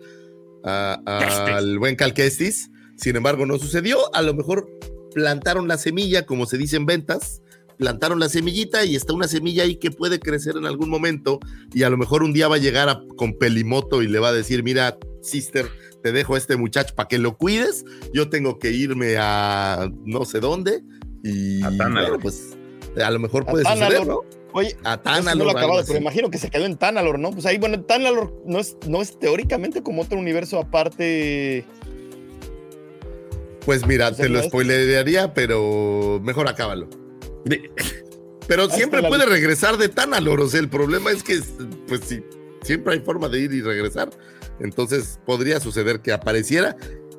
a- 0.65 1.01
a- 1.07 1.57
al 1.59 1.79
buen 1.79 1.95
Cal 1.95 2.13
Kestis. 2.13 2.71
Sin 2.97 3.15
embargo, 3.15 3.47
no 3.47 3.57
sucedió. 3.61 3.99
A 4.17 4.23
lo 4.23 4.35
mejor 4.35 4.69
plantaron 5.15 5.69
la 5.69 5.79
semilla, 5.79 6.27
como 6.27 6.47
se 6.47 6.59
dice 6.59 6.75
en 6.75 6.87
ventas, 6.87 7.41
plantaron 7.79 8.19
la 8.19 8.29
semillita 8.29 8.85
y 8.85 8.97
está 8.97 9.13
una 9.13 9.29
semilla 9.29 9.63
ahí 9.63 9.77
que 9.77 9.93
puede 9.93 10.19
crecer 10.19 10.57
en 10.57 10.67
algún 10.67 10.89
momento 10.91 11.39
y 11.73 11.85
a 11.85 11.91
lo 11.91 11.97
mejor 11.97 12.25
un 12.25 12.33
día 12.33 12.49
va 12.49 12.57
a 12.57 12.59
llegar 12.59 12.89
a- 12.89 13.03
con 13.17 13.35
Pelimoto 13.39 14.03
y 14.03 14.09
le 14.09 14.19
va 14.19 14.31
a 14.31 14.33
decir, 14.33 14.65
mira, 14.65 14.99
sister, 15.25 15.69
te 16.03 16.13
dejo 16.13 16.35
a 16.35 16.39
este 16.39 16.57
muchacho 16.57 16.95
para 16.95 17.09
que 17.09 17.19
lo 17.19 17.37
cuides, 17.37 17.85
yo 18.13 18.29
tengo 18.29 18.59
que 18.59 18.71
irme 18.71 19.17
a 19.19 19.91
no 20.05 20.25
sé 20.25 20.41
dónde 20.41 20.83
y 21.23 21.63
bueno, 21.63 22.19
pues 22.21 22.57
a 23.03 23.11
lo 23.11 23.19
mejor 23.19 23.47
puede 23.47 23.65
Tánalo, 23.65 23.87
suceder, 23.87 24.07
¿no? 24.07 24.21
Oye, 24.53 24.77
A 24.85 25.03
Tánalo. 25.03 25.39
no 25.39 25.45
lo 25.45 25.59
acabado, 25.59 25.83
pero 25.87 25.99
imagino 25.99 26.31
que 26.31 26.39
se 26.39 26.49
quedó 26.49 26.65
en 26.65 26.77
Tanalor, 26.77 27.19
¿no? 27.19 27.33
Pues 27.33 27.45
ahí, 27.47 27.59
bueno, 27.59 27.83
Tanalor 27.83 28.41
no 28.47 28.61
es, 28.61 28.77
no 28.87 29.03
es 29.03 29.19
teóricamente 29.19 29.83
como 29.83 30.03
otro 30.03 30.19
universo 30.19 30.61
aparte. 30.61 31.65
Pues 33.65 33.87
mira, 33.87 34.13
te 34.13 34.29
lo 34.29 34.43
spoilearía, 34.43 35.35
pero 35.35 36.21
mejor 36.23 36.47
acábalo. 36.47 36.89
Pero 38.47 38.69
siempre 38.69 39.03
puede 39.03 39.27
regresar 39.27 39.79
de 39.79 39.89
Tanalor, 39.89 40.41
o 40.41 40.49
sea, 40.49 40.61
el 40.61 40.69
problema 40.69 41.11
es 41.11 41.23
que, 41.23 41.41
pues 41.89 42.03
sí, 42.05 42.23
siempre 42.63 42.95
hay 42.95 43.01
forma 43.01 43.29
de 43.29 43.41
ir 43.41 43.53
y 43.53 43.63
regresar. 43.63 44.11
Entonces 44.61 45.19
podría 45.27 45.61
suceder 45.61 46.01
que 46.01 46.13
apareciera. 46.13 46.77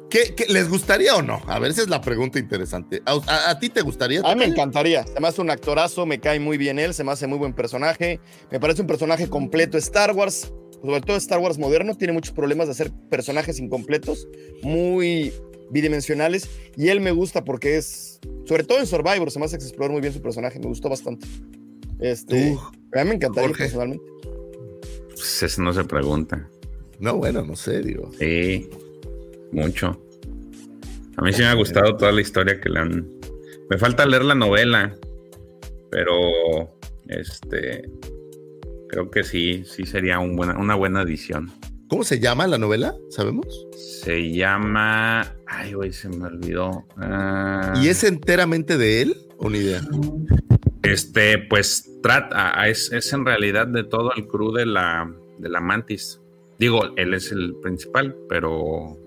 ¿Qué, 0.09 0.33
qué- 0.35 0.45
les 0.47 0.69
gustaría 0.69 1.15
o 1.15 1.21
no? 1.21 1.41
A 1.47 1.59
ver, 1.59 1.71
esa 1.71 1.81
es 1.81 1.89
la 1.89 1.99
pregunta 1.99 2.39
interesante. 2.39 3.01
¿A, 3.05 3.13
a- 3.27 3.49
a 3.51 3.59
ti 3.59 3.69
te 3.69 3.81
gustaría? 3.81 4.21
A 4.21 4.33
mí 4.35 4.39
me 4.39 4.45
encantaría. 4.45 5.05
Se 5.05 5.19
me 5.19 5.27
hace 5.27 5.41
un 5.41 5.49
actorazo, 5.49 6.05
me 6.05 6.19
cae 6.19 6.39
muy 6.39 6.57
bien 6.57 6.79
él, 6.79 6.93
se 6.93 7.03
me 7.03 7.11
hace 7.11 7.27
muy 7.27 7.37
buen 7.37 7.53
personaje. 7.53 8.19
Me 8.51 8.59
parece 8.59 8.81
un 8.81 8.87
personaje 8.87 9.27
completo 9.29 9.77
Star 9.77 10.11
Wars. 10.13 10.53
Sobre 10.81 11.01
todo 11.01 11.17
Star 11.17 11.39
Wars 11.39 11.57
moderno, 11.57 11.97
tiene 11.97 12.13
muchos 12.13 12.33
problemas 12.33 12.67
de 12.67 12.73
hacer 12.73 12.91
personajes 13.09 13.57
incompletos, 13.59 14.27
muy 14.61 15.33
bidimensionales. 15.71 16.47
Y 16.77 16.89
él 16.89 17.01
me 17.01 17.11
gusta 17.11 17.43
porque 17.43 17.77
es, 17.77 18.19
sobre 18.45 18.63
todo 18.63 18.77
en 18.79 18.85
Survivor, 18.85 19.31
se 19.31 19.39
me 19.39 19.45
hace 19.45 19.55
que 19.57 19.63
se 19.63 19.69
explora 19.69 19.91
muy 19.91 20.01
bien 20.01 20.13
su 20.13 20.21
personaje. 20.21 20.59
Me 20.59 20.67
gustó 20.67 20.87
bastante. 20.87 21.27
Este, 21.99 22.55
a 22.93 23.03
mí 23.03 23.09
me 23.09 23.15
encantaría 23.15 23.47
Jorge. 23.49 23.63
personalmente. 23.63 24.05
Pues 25.09 25.41
eso 25.43 25.61
no 25.63 25.73
se 25.73 25.83
pregunta. 25.85 26.47
No, 26.99 27.17
bueno, 27.17 27.43
no 27.43 27.55
sé, 27.55 27.81
digo. 27.81 28.11
Sí, 28.17 28.69
mucho. 29.51 30.01
A 31.17 31.21
mí 31.21 31.31
sí 31.33 31.41
me 31.41 31.47
ha 31.47 31.53
gustado 31.53 31.95
toda 31.95 32.11
la 32.11 32.21
historia 32.21 32.59
que 32.59 32.69
le 32.69 32.79
han. 32.79 33.07
Me 33.69 33.77
falta 33.77 34.05
leer 34.05 34.23
la 34.23 34.35
novela, 34.35 34.95
pero 35.89 36.77
este 37.07 37.89
creo 38.89 39.09
que 39.09 39.23
sí, 39.23 39.63
sí 39.65 39.85
sería 39.85 40.19
un 40.19 40.35
buena, 40.35 40.57
una 40.57 40.75
buena 40.75 41.01
edición. 41.01 41.51
¿Cómo 41.87 42.03
se 42.03 42.19
llama 42.19 42.47
la 42.47 42.57
novela? 42.57 42.95
¿Sabemos? 43.09 43.67
Se 44.01 44.31
llama. 44.31 45.35
Ay, 45.47 45.73
güey, 45.73 45.93
se 45.93 46.09
me 46.09 46.25
olvidó. 46.25 46.85
Ah, 46.97 47.73
¿Y 47.81 47.89
es 47.89 48.03
enteramente 48.03 48.77
de 48.77 49.01
él 49.01 49.17
o 49.37 49.49
ni 49.49 49.59
idea? 49.59 49.81
Este, 50.81 51.37
pues 51.37 51.89
trata, 52.01 52.59
ah, 52.59 52.69
es, 52.69 52.91
es 52.91 53.11
en 53.13 53.25
realidad 53.25 53.67
de 53.67 53.83
todo 53.83 54.11
el 54.15 54.27
crew 54.27 54.51
de 54.51 54.65
la, 54.65 55.11
de 55.37 55.49
la 55.49 55.59
Mantis. 55.59 56.21
Digo, 56.59 56.81
él 56.95 57.13
es 57.13 57.31
el 57.31 57.55
principal, 57.61 58.15
pero. 58.29 58.97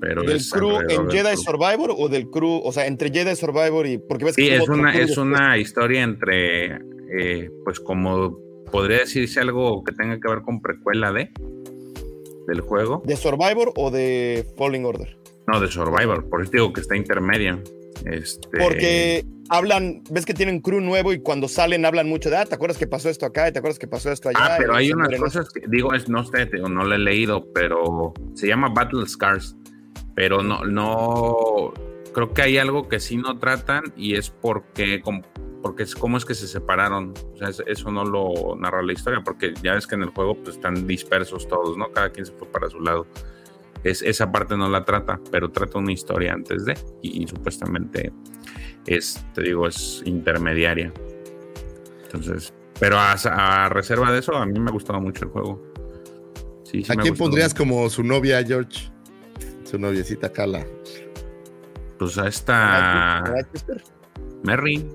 pero 0.00 0.22
¿Del 0.22 0.36
es 0.36 0.50
crew 0.50 0.80
en 0.88 1.08
Jedi 1.10 1.34
crew. 1.34 1.36
Survivor 1.36 1.94
o 1.96 2.08
del 2.08 2.30
crew, 2.30 2.60
o 2.64 2.72
sea, 2.72 2.86
entre 2.86 3.10
Jedi 3.10 3.34
Survivor 3.36 3.86
y. 3.86 3.98
Porque 3.98 4.26
ves 4.26 4.36
que 4.36 4.42
Sí, 4.42 4.48
es 4.50 4.68
una, 4.68 4.94
es 4.94 5.16
una 5.18 5.58
historia 5.58 6.02
entre, 6.02 6.76
eh, 7.18 7.50
pues 7.64 7.80
como 7.80 8.38
podría 8.70 8.98
decirse 8.98 9.40
algo 9.40 9.82
que 9.84 9.92
tenga 9.92 10.18
que 10.20 10.28
ver 10.28 10.42
con 10.42 10.60
precuela 10.60 11.12
de 11.12 11.30
del 12.46 12.60
juego. 12.62 13.02
¿De 13.04 13.16
Survivor 13.16 13.72
o 13.76 13.90
de 13.90 14.46
Falling 14.56 14.84
Order? 14.84 15.16
No, 15.46 15.60
de 15.60 15.68
Survivor, 15.68 16.28
por 16.28 16.42
eso 16.42 16.50
digo 16.52 16.72
que 16.72 16.80
está 16.80 16.96
intermedia. 16.96 17.62
Este, 18.04 18.48
Porque 18.58 19.24
hablan, 19.48 20.02
ves 20.10 20.24
que 20.24 20.34
tienen 20.34 20.60
crew 20.60 20.80
nuevo 20.80 21.12
y 21.12 21.20
cuando 21.20 21.48
salen 21.48 21.84
hablan 21.84 22.08
mucho 22.08 22.30
de, 22.30 22.36
ah, 22.36 22.44
¿te 22.44 22.54
acuerdas 22.54 22.78
que 22.78 22.86
pasó 22.86 23.08
esto 23.08 23.26
acá? 23.26 23.48
¿Y 23.48 23.52
¿Te 23.52 23.58
acuerdas 23.58 23.78
que 23.78 23.88
pasó 23.88 24.12
esto 24.12 24.28
allá? 24.28 24.38
Ah, 24.40 24.54
pero 24.58 24.74
hay 24.74 24.92
unas 24.92 25.14
cosas 25.18 25.48
que, 25.50 25.62
digo, 25.68 25.92
es, 25.94 26.08
no 26.08 26.24
sé, 26.24 26.46
no 26.46 26.84
lo 26.84 26.94
he 26.94 26.98
leído, 26.98 27.46
pero 27.52 28.12
se 28.34 28.46
llama 28.46 28.68
Battle 28.68 29.06
Scars, 29.06 29.56
pero 30.14 30.42
no, 30.42 30.64
no, 30.64 31.72
creo 32.12 32.32
que 32.32 32.42
hay 32.42 32.58
algo 32.58 32.88
que 32.88 33.00
sí 33.00 33.16
no 33.16 33.38
tratan 33.38 33.84
y 33.96 34.14
es 34.14 34.30
porque, 34.30 35.00
com- 35.00 35.22
porque 35.62 35.82
es 35.82 35.94
cómo 35.96 36.18
es 36.18 36.24
que 36.24 36.34
se 36.34 36.46
separaron, 36.46 37.14
o 37.34 37.36
sea, 37.36 37.48
es- 37.48 37.62
eso 37.66 37.90
no 37.90 38.04
lo 38.04 38.54
narra 38.56 38.82
la 38.82 38.92
historia, 38.92 39.22
porque 39.24 39.54
ya 39.62 39.74
ves 39.74 39.86
que 39.86 39.96
en 39.96 40.02
el 40.02 40.10
juego 40.10 40.36
pues 40.36 40.56
están 40.56 40.86
dispersos 40.86 41.48
todos, 41.48 41.76
¿no? 41.76 41.90
Cada 41.90 42.10
quien 42.10 42.26
se 42.26 42.32
fue 42.32 42.46
para 42.48 42.68
su 42.70 42.80
lado. 42.80 43.06
Es, 43.84 44.02
esa 44.02 44.30
parte 44.32 44.56
no 44.56 44.68
la 44.68 44.84
trata, 44.84 45.20
pero 45.30 45.50
trata 45.50 45.78
una 45.78 45.92
historia 45.92 46.32
antes 46.32 46.64
de, 46.64 46.74
y, 47.02 47.22
y 47.22 47.26
supuestamente 47.28 48.12
es, 48.86 49.24
te 49.34 49.42
digo, 49.42 49.66
es 49.68 50.02
intermediaria. 50.04 50.92
Entonces, 52.04 52.52
pero 52.80 52.98
a, 52.98 53.12
a 53.12 53.68
reserva 53.68 54.10
de 54.12 54.20
eso, 54.20 54.34
a 54.36 54.46
mí 54.46 54.58
me 54.58 54.70
ha 54.70 54.72
gustado 54.72 55.00
mucho 55.00 55.24
el 55.24 55.30
juego. 55.30 55.62
Sí, 56.64 56.82
sí 56.82 56.92
¿A 56.92 56.96
quién 56.96 57.14
pondrías 57.14 57.52
mucho. 57.52 57.58
como 57.64 57.88
su 57.90 58.02
novia, 58.02 58.42
George? 58.44 58.90
Su 59.64 59.78
noviecita 59.78 60.32
Carla. 60.32 60.66
Pues 61.98 62.16
a 62.18 62.22
¿Verdad, 62.22 62.28
esta 62.28 63.52
Chester? 63.52 63.82
Merry. 64.44 64.86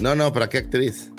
No, 0.00 0.14
no, 0.14 0.32
¿para 0.32 0.48
qué 0.48 0.58
actriz? 0.58 1.12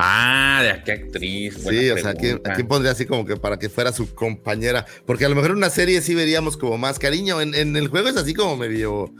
Ah, 0.00 0.60
de 0.62 0.70
a 0.70 0.84
qué 0.84 0.92
actriz. 0.92 1.64
Buena 1.64 1.80
Sí, 1.80 1.90
o 1.90 1.98
sea, 1.98 2.10
¿a 2.10 2.14
quién, 2.14 2.40
a 2.44 2.52
quién 2.54 2.68
pondría 2.68 2.92
así 2.92 3.04
como 3.04 3.24
que 3.26 3.36
para 3.36 3.58
que 3.58 3.68
fuera 3.68 3.90
su 3.92 4.14
compañera? 4.14 4.86
Porque 5.06 5.24
a 5.24 5.28
lo 5.28 5.34
mejor 5.34 5.50
en 5.50 5.56
una 5.56 5.70
serie 5.70 6.00
sí 6.02 6.14
veríamos 6.14 6.56
como 6.56 6.78
más 6.78 7.00
cariño. 7.00 7.40
En, 7.40 7.52
en 7.54 7.76
el 7.76 7.88
juego 7.88 8.08
es 8.08 8.16
así 8.16 8.32
como 8.32 8.56
medio. 8.56 9.12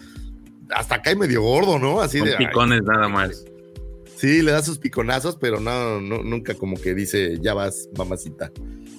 Hasta 0.70 0.96
acá 0.96 1.10
y 1.10 1.16
medio 1.16 1.42
gordo, 1.42 1.78
¿no? 1.80 2.00
Así 2.00 2.18
Son 2.18 2.28
de. 2.28 2.36
ay, 2.38 2.46
picones 2.46 2.82
nada 2.84 3.08
más. 3.08 3.44
sí, 4.16 4.40
le 4.42 4.52
da 4.52 4.62
sus 4.62 4.78
piconazos, 4.78 5.36
pero 5.36 5.58
no, 5.58 6.00
no, 6.00 6.22
nunca 6.22 6.54
como 6.54 6.76
que 6.80 6.94
dice, 6.94 7.38
ya 7.40 7.54
vas, 7.54 7.88
mamacita. 7.96 8.52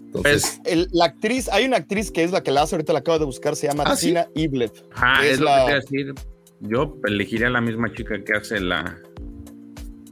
Entonces, 0.06 0.60
Pues, 0.64 0.74
El- 0.74 0.90
la 0.92 1.06
actriz, 1.06 1.48
hay 1.50 1.66
una 1.66 1.78
actriz 1.78 2.10
que 2.12 2.24
es 2.24 2.32
la 2.32 2.42
que 2.44 2.52
la 2.52 2.64
hace, 2.64 2.76
ahorita 2.76 2.92
la 2.94 3.00
acabo 3.00 3.20
de 3.20 3.26
buscar, 3.26 3.56
se 3.56 3.68
llama 3.68 3.84
Ah, 3.86 3.96
¿sí? 3.96 4.08
Tina 4.08 4.28
Iblet. 4.36 4.72
ajá, 4.92 5.26
es 5.26 5.34
es, 5.34 5.40
lo 5.40 5.46
la- 5.46 5.52
que 5.52 5.64
te 5.66 5.70
iba 5.70 5.78
a 5.78 5.80
decir. 5.82 6.14
Yo 6.62 6.98
elegiría 7.06 7.48
a 7.48 7.52
la 7.52 7.62
misma 7.62 7.94
chica 7.94 8.22
que 8.22 8.34
hace 8.34 8.60
la. 8.60 8.98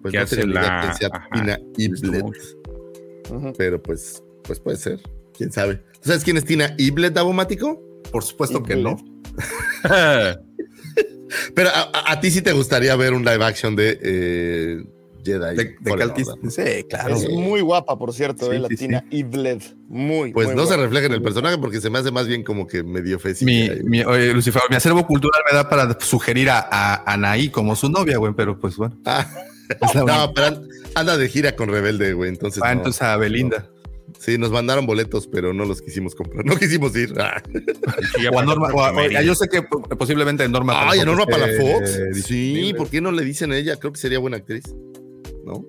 Pues 0.02 0.12
¿qué 0.12 0.18
no 0.18 0.24
hace 0.24 0.48
la- 0.48 0.82
quién 0.82 0.94
sea 1.12 1.30
Tina 1.34 1.60
Iblet. 1.78 2.26
Pero 3.58 3.82
pues, 3.82 4.24
pues 4.44 4.60
puede 4.60 4.78
ser. 4.78 5.00
Quién 5.38 5.52
sabe. 5.52 5.76
¿Tú 6.02 6.10
sabes 6.10 6.24
quién 6.24 6.38
es 6.38 6.46
Tina 6.46 6.74
Iblet, 6.78 7.14
Davomático? 7.14 7.82
Por 8.12 8.24
supuesto 8.24 8.64
que 8.64 8.76
no. 8.76 8.96
Pero 11.56 11.70
a, 11.70 11.82
a- 11.94 12.12
a 12.14 12.20
ti 12.22 12.32
sí 12.32 12.42
te 12.42 12.54
gustaría 12.54 12.96
ver 12.96 13.14
un 13.14 13.24
live 13.26 13.44
action 13.44 13.76
de 13.76 14.00
eh, 14.02 14.84
Jedi. 15.26 15.56
De, 15.58 15.76
de. 15.82 16.26
Sí, 16.50 16.84
claro. 16.90 17.16
Es 17.18 17.30
muy 17.30 17.60
guapa, 17.60 17.98
por 17.98 18.14
cierto, 18.14 18.50
Sí, 18.50 18.56
eh, 18.56 18.60
la 18.60 18.68
sí, 18.70 18.78
Tina 18.78 19.04
Iblet. 19.12 19.76
Muy, 19.90 20.32
Pues 20.32 20.48
muy 20.48 20.56
no 20.56 20.66
se 20.66 20.78
refleja 20.78 21.08
en 21.08 21.14
el 21.14 21.22
personaje 21.22 21.58
porque 21.58 21.82
se 21.82 21.90
me 21.90 22.00
hace 22.00 22.12
más 22.12 22.28
bien 22.28 22.44
como 22.44 22.66
que 22.66 22.82
medio 22.84 23.20
fecilla. 23.20 23.74
Mi, 23.76 23.84
mi, 23.84 24.04
oye, 24.04 24.34
Lucifer, 24.34 24.62
mi 24.70 24.78
acervo 24.78 25.06
cultural 25.06 25.42
me 25.52 25.56
da 25.58 25.68
para 25.70 26.00
sugerir 26.00 26.50
a, 26.50 26.60
a 26.72 27.14
Anaí 27.14 27.50
como 27.50 27.76
su 27.76 27.90
novia, 27.90 28.18
güey, 28.18 28.34
pero 28.36 28.58
pues 28.58 28.78
bueno. 28.78 28.98
Ah. 29.06 29.28
no, 29.96 30.32
pero 30.34 30.48
an- 30.48 30.68
anda 30.96 31.18
de 31.18 31.28
gira 31.30 31.56
con 31.56 31.70
Rebelde, 31.70 32.14
güey. 32.14 32.30
Entonces, 32.30 32.62
Ah, 32.64 32.68
no. 32.74 32.80
entonces 32.80 33.02
a 33.02 33.18
Belinda. 33.18 33.70
Sí, 34.20 34.38
nos 34.38 34.52
mandaron 34.52 34.86
boletos, 34.86 35.28
pero 35.28 35.54
no 35.54 35.66
los 35.66 35.82
quisimos 35.82 36.16
comprar. 36.16 36.44
No 36.46 36.56
quisimos 36.58 36.96
ir. 36.96 37.14
Ah. 37.20 37.42
O 38.34 38.40
a 38.40 38.44
Norma, 38.46 38.70
o 38.74 38.82
a- 38.84 39.22
yo 39.22 39.36
sé 39.36 39.48
que 39.48 39.62
po- 39.62 39.82
posiblemente 39.84 40.48
Norma. 40.50 40.90
Ay, 40.90 41.00
a 41.02 41.06
Norma 41.06 41.26
Palafox. 41.26 41.90
eh, 41.98 42.14
Sí. 42.24 42.74
¿por 42.78 42.90
qué 42.90 43.02
no 43.02 43.12
le 43.12 43.24
dicen 43.24 43.52
a 43.52 43.58
ella? 43.58 43.76
Creo 43.78 43.92
que 43.94 44.00
sería 44.00 44.20
buena 44.20 44.38
actriz. 44.38 44.64
¿No? 45.46 45.66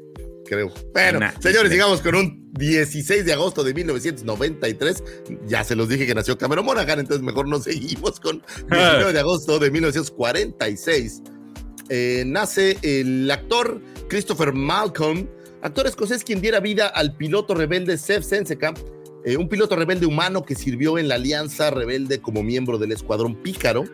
Creo. 0.47 0.73
Bueno, 0.95 1.19
Nah. 1.21 1.33
señores, 1.41 1.71
sigamos 1.71 2.01
con 2.01 2.15
un 2.15 2.51
16 2.55 3.27
de 3.27 3.33
agosto 3.35 3.63
de 3.65 3.75
1993. 3.75 5.03
Ya 5.47 5.63
se 5.63 5.77
los 5.77 5.89
dije 5.91 6.07
que 6.07 6.15
nació 6.15 6.39
Cameron 6.39 6.65
Monaghan, 6.65 7.01
entonces 7.01 7.23
mejor 7.23 7.47
no 7.49 7.59
seguimos 7.61 8.19
con 8.19 8.43
19 8.71 9.13
de 9.13 9.21
agosto 9.21 9.59
de 9.59 9.71
1946. 9.71 11.23
Eh, 11.89 12.25
nace 12.27 12.77
el 12.83 13.31
actor 13.31 13.81
Christopher 14.09 14.53
Malcolm, 14.53 15.27
actor 15.63 15.87
escocés 15.87 16.23
quien 16.23 16.41
diera 16.41 16.61
vida 16.61 16.87
al 16.87 17.17
piloto 17.17 17.55
rebelde 17.55 17.97
Seth 17.97 18.23
Senseca, 18.23 18.75
eh, 19.25 19.37
un 19.37 19.49
piloto 19.49 19.75
rebelde 19.75 20.07
humano 20.07 20.45
que 20.45 20.55
sirvió 20.55 20.99
en 20.99 21.09
la 21.09 21.17
Alianza 21.17 21.71
Rebelde 21.71 22.21
como 22.21 22.43
miembro 22.43 22.79
del 22.79 22.93
Escuadrón 22.93 23.35
Pícaro. 23.43 23.85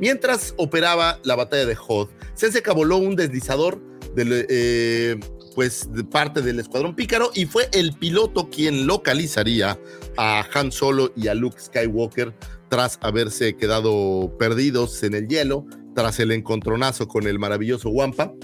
Mientras 0.00 0.54
operaba 0.56 1.20
la 1.22 1.36
batalla 1.36 1.64
de 1.64 1.76
Hoth, 1.86 2.10
Senseca 2.34 2.72
voló 2.72 2.96
un 2.96 3.16
deslizador 3.16 3.80
del, 4.14 4.46
eh, 4.48 5.16
pues, 5.54 5.92
de 5.92 6.04
parte 6.04 6.42
del 6.42 6.58
Escuadrón 6.60 6.94
Pícaro 6.94 7.30
y 7.34 7.46
fue 7.46 7.68
el 7.72 7.92
piloto 7.92 8.50
quien 8.50 8.86
localizaría 8.86 9.78
a 10.16 10.44
Han 10.52 10.72
Solo 10.72 11.12
y 11.16 11.28
a 11.28 11.34
Luke 11.34 11.60
Skywalker 11.60 12.34
tras 12.68 12.98
haberse 13.02 13.56
quedado 13.56 14.36
perdidos 14.38 15.02
en 15.04 15.14
el 15.14 15.28
hielo, 15.28 15.64
tras 15.94 16.18
el 16.20 16.32
encontronazo 16.32 17.08
con 17.08 17.26
el 17.26 17.38
maravilloso 17.38 17.90
Wampa. 17.90 18.34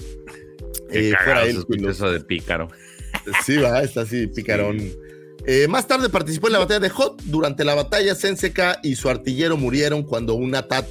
Eh, 0.91 1.13
fuera 1.23 1.45
él 1.45 1.63
eso 1.87 2.11
de 2.11 2.19
pícaro. 2.21 2.67
Sí, 3.45 3.57
va, 3.57 3.81
está 3.81 4.01
así, 4.01 4.27
picarón. 4.35 4.79
Eh, 5.45 5.67
más 5.67 5.87
tarde 5.87 6.09
participó 6.09 6.47
en 6.47 6.53
la 6.53 6.59
batalla 6.59 6.79
de 6.79 6.89
Hot. 6.89 7.21
Durante 7.23 7.63
la 7.63 7.75
batalla, 7.75 8.15
Senseca 8.15 8.79
y 8.83 8.95
su 8.95 9.09
artillero 9.09 9.57
murieron 9.57 10.03
cuando 10.03 10.35
un 10.35 10.53
ATAT 10.53 10.85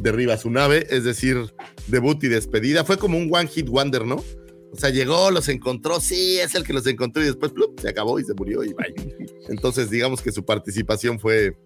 derriba 0.00 0.36
su 0.36 0.50
nave, 0.50 0.86
es 0.90 1.04
decir, 1.04 1.52
debut 1.86 2.22
y 2.24 2.28
despedida. 2.28 2.84
Fue 2.84 2.96
como 2.96 3.18
un 3.18 3.28
one 3.32 3.48
hit 3.48 3.68
wonder, 3.68 4.06
¿no? 4.06 4.24
O 4.72 4.76
sea, 4.76 4.90
llegó, 4.90 5.30
los 5.30 5.48
encontró, 5.48 6.00
sí, 6.00 6.38
es 6.38 6.54
el 6.54 6.64
que 6.64 6.72
los 6.72 6.86
encontró 6.86 7.22
y 7.22 7.26
después 7.26 7.50
plup, 7.50 7.78
se 7.80 7.88
acabó 7.88 8.20
y 8.20 8.24
se 8.24 8.34
murió 8.34 8.62
y 8.62 8.72
bye. 8.72 8.94
Entonces, 9.48 9.90
digamos 9.90 10.22
que 10.22 10.30
su 10.30 10.44
participación 10.44 11.18
fue, 11.18 11.56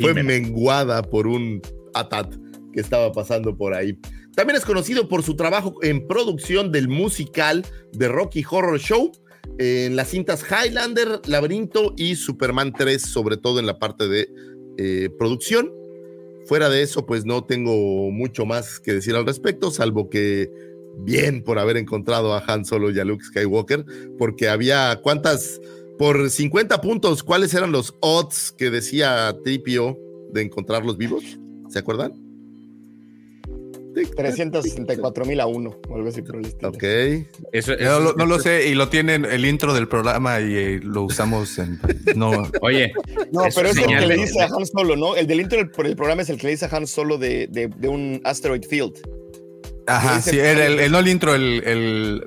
fue 0.00 0.14
menguada 0.22 1.02
por 1.02 1.26
un 1.26 1.60
ATAT 1.92 2.34
que 2.76 2.82
estaba 2.82 3.10
pasando 3.10 3.56
por 3.56 3.72
ahí. 3.72 3.98
También 4.34 4.58
es 4.58 4.66
conocido 4.66 5.08
por 5.08 5.22
su 5.22 5.34
trabajo 5.34 5.76
en 5.82 6.06
producción 6.06 6.70
del 6.70 6.88
musical 6.88 7.64
de 7.92 8.06
Rocky 8.06 8.44
Horror 8.48 8.78
Show, 8.78 9.12
en 9.58 9.96
las 9.96 10.08
cintas 10.08 10.44
Highlander, 10.44 11.22
Laberinto 11.26 11.94
y 11.96 12.16
Superman 12.16 12.74
3, 12.76 13.00
sobre 13.00 13.38
todo 13.38 13.60
en 13.60 13.66
la 13.66 13.78
parte 13.78 14.06
de 14.08 14.28
eh, 14.76 15.08
producción. 15.18 15.72
Fuera 16.44 16.68
de 16.68 16.82
eso, 16.82 17.06
pues 17.06 17.24
no 17.24 17.44
tengo 17.44 18.10
mucho 18.10 18.44
más 18.44 18.78
que 18.78 18.92
decir 18.92 19.14
al 19.14 19.24
respecto, 19.24 19.70
salvo 19.70 20.10
que 20.10 20.50
bien 20.98 21.42
por 21.42 21.58
haber 21.58 21.78
encontrado 21.78 22.34
a 22.34 22.44
Han 22.46 22.66
Solo 22.66 22.90
y 22.90 23.00
a 23.00 23.06
Luke 23.06 23.24
Skywalker, 23.24 23.86
porque 24.18 24.50
había 24.50 25.00
cuántas, 25.02 25.62
por 25.98 26.28
50 26.28 26.82
puntos, 26.82 27.22
¿cuáles 27.22 27.54
eran 27.54 27.72
los 27.72 27.94
odds 28.00 28.52
que 28.52 28.68
decía 28.68 29.34
Tripio 29.44 29.98
de 30.34 30.42
encontrarlos 30.42 30.98
vivos? 30.98 31.24
¿Se 31.70 31.78
acuerdan? 31.78 32.25
364 34.04 35.24
mil 35.24 35.40
a 35.40 35.46
uno, 35.46 35.76
o 35.88 35.94
algo 35.96 36.08
así 36.08 36.22
por 36.22 36.36
el 36.36 36.46
estilo. 36.46 36.68
Ok. 36.70 36.82
Eso, 37.52 37.72
No, 37.72 37.76
eso- 37.78 38.00
lo- 38.00 38.12
no 38.14 38.26
lo 38.26 38.34
eso- 38.36 38.44
sé, 38.44 38.68
y 38.68 38.74
lo 38.74 38.88
tienen 38.88 39.24
el 39.24 39.44
intro 39.44 39.72
del 39.74 39.88
programa 39.88 40.40
y 40.40 40.54
eh, 40.54 40.80
lo 40.82 41.02
usamos 41.02 41.58
en. 41.58 41.80
No, 42.14 42.30
Oye, 42.62 42.92
No, 43.32 43.46
Eso 43.46 43.60
pero 43.60 43.70
es 43.70 43.76
el 43.78 43.82
señal 43.84 44.00
que 44.02 44.06
le 44.08 44.16
dice 44.16 44.40
a 44.42 44.46
Han 44.46 44.66
Solo, 44.66 44.96
¿no? 44.96 45.16
El 45.16 45.26
del 45.26 45.40
intro 45.40 45.58
del, 45.58 45.70
por 45.70 45.86
el 45.86 45.96
programa 45.96 46.22
es 46.22 46.30
el 46.30 46.36
que 46.38 46.44
le 46.46 46.50
dice 46.50 46.66
a 46.66 46.76
Han 46.76 46.86
Solo 46.86 47.18
de, 47.18 47.46
de, 47.50 47.68
de 47.68 47.88
un 47.88 48.20
asteroid 48.24 48.64
field. 48.68 48.94
ajá, 49.86 50.20
sí, 50.20 50.38
el, 50.38 50.58
el- 50.58 50.80
el- 50.80 50.92
no 50.92 50.98
el 50.98 51.08
intro, 51.08 51.34
el, 51.34 51.62
el- 51.64 52.24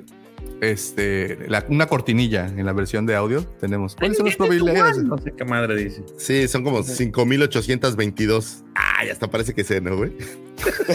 este, 0.60 1.38
la- 1.48 1.64
una 1.68 1.86
cortinilla 1.86 2.46
en 2.46 2.64
la 2.66 2.72
versión 2.72 3.06
de 3.06 3.14
audio 3.14 3.44
tenemos. 3.60 3.96
¿Cuáles 3.96 4.16
son 4.18 4.26
las 4.26 4.36
probabilidades? 4.36 4.98
no 5.02 5.16
sé 5.18 5.32
qué 5.36 5.44
madre 5.44 5.76
dice. 5.76 6.02
Sí, 6.18 6.46
son 6.48 6.62
como 6.64 6.82
5822. 6.82 8.64
Ah, 8.74 9.04
ya 9.06 9.12
hasta 9.12 9.30
parece 9.30 9.54
que 9.54 9.64
sé, 9.64 9.80
¿no, 9.80 9.96
güey? 9.96 10.12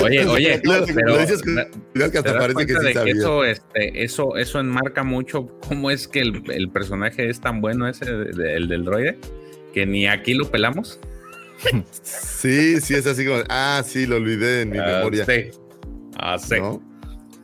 Oye, 0.04 0.26
oye, 0.28 0.62
Lo, 0.64 0.86
pero 0.86 1.08
lo 1.10 1.18
dices 1.20 1.42
que 1.42 1.52
¿te 1.94 2.18
hasta 2.20 2.38
parece 2.38 2.66
que 2.66 2.74
sí 2.76 2.86
que 2.88 2.94
sabía. 2.94 3.14
eso, 3.14 3.44
este, 3.44 4.04
eso, 4.04 4.38
eso 4.38 4.60
enmarca 4.60 5.04
mucho 5.04 5.48
cómo 5.68 5.90
es 5.92 6.08
que 6.08 6.20
el, 6.22 6.44
el 6.52 6.70
personaje 6.70 7.30
es 7.30 7.42
tan 7.42 7.62
bueno 7.62 7.88
ese, 7.88 8.06
de- 8.06 8.32
de- 8.34 8.56
el 8.56 8.68
del 8.68 8.86
droide, 8.86 9.18
que 9.74 9.86
ni 9.86 10.08
aquí 10.08 10.34
lo 10.36 10.50
pelamos. 10.52 11.00
Sí, 12.04 12.80
sí, 12.82 12.94
es 12.96 13.08
así 13.08 13.26
como. 13.26 13.42
Ah, 13.50 13.82
sí, 13.86 14.06
lo 14.06 14.18
olvidé 14.18 14.62
en 14.62 14.70
mi 14.72 14.78
Ah, 14.78 14.98
memoria. 14.98 15.26
sí. 15.26 15.50
Ah, 16.18 16.38
sí. 16.38 16.56
¿no? 16.60 16.82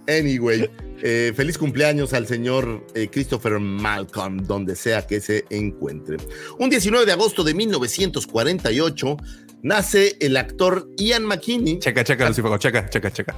Anyway, 0.07 0.69
eh, 1.01 1.33
feliz 1.35 1.57
cumpleaños 1.57 2.13
al 2.13 2.27
señor 2.27 2.85
eh, 2.93 3.07
Christopher 3.11 3.59
Malcolm, 3.59 4.45
donde 4.45 4.75
sea 4.75 5.05
que 5.05 5.19
se 5.19 5.45
encuentre. 5.49 6.17
Un 6.59 6.69
19 6.69 7.05
de 7.05 7.11
agosto 7.11 7.43
de 7.43 7.53
1948 7.53 9.17
nace 9.63 10.15
el 10.19 10.37
actor 10.37 10.87
Ian 10.97 11.23
McKinney. 11.23 11.79
Checa, 11.79 12.03
checa, 12.03 12.27
Lucifago, 12.27 12.57
checa, 12.57 12.89
checa, 12.89 13.11
checa. 13.11 13.35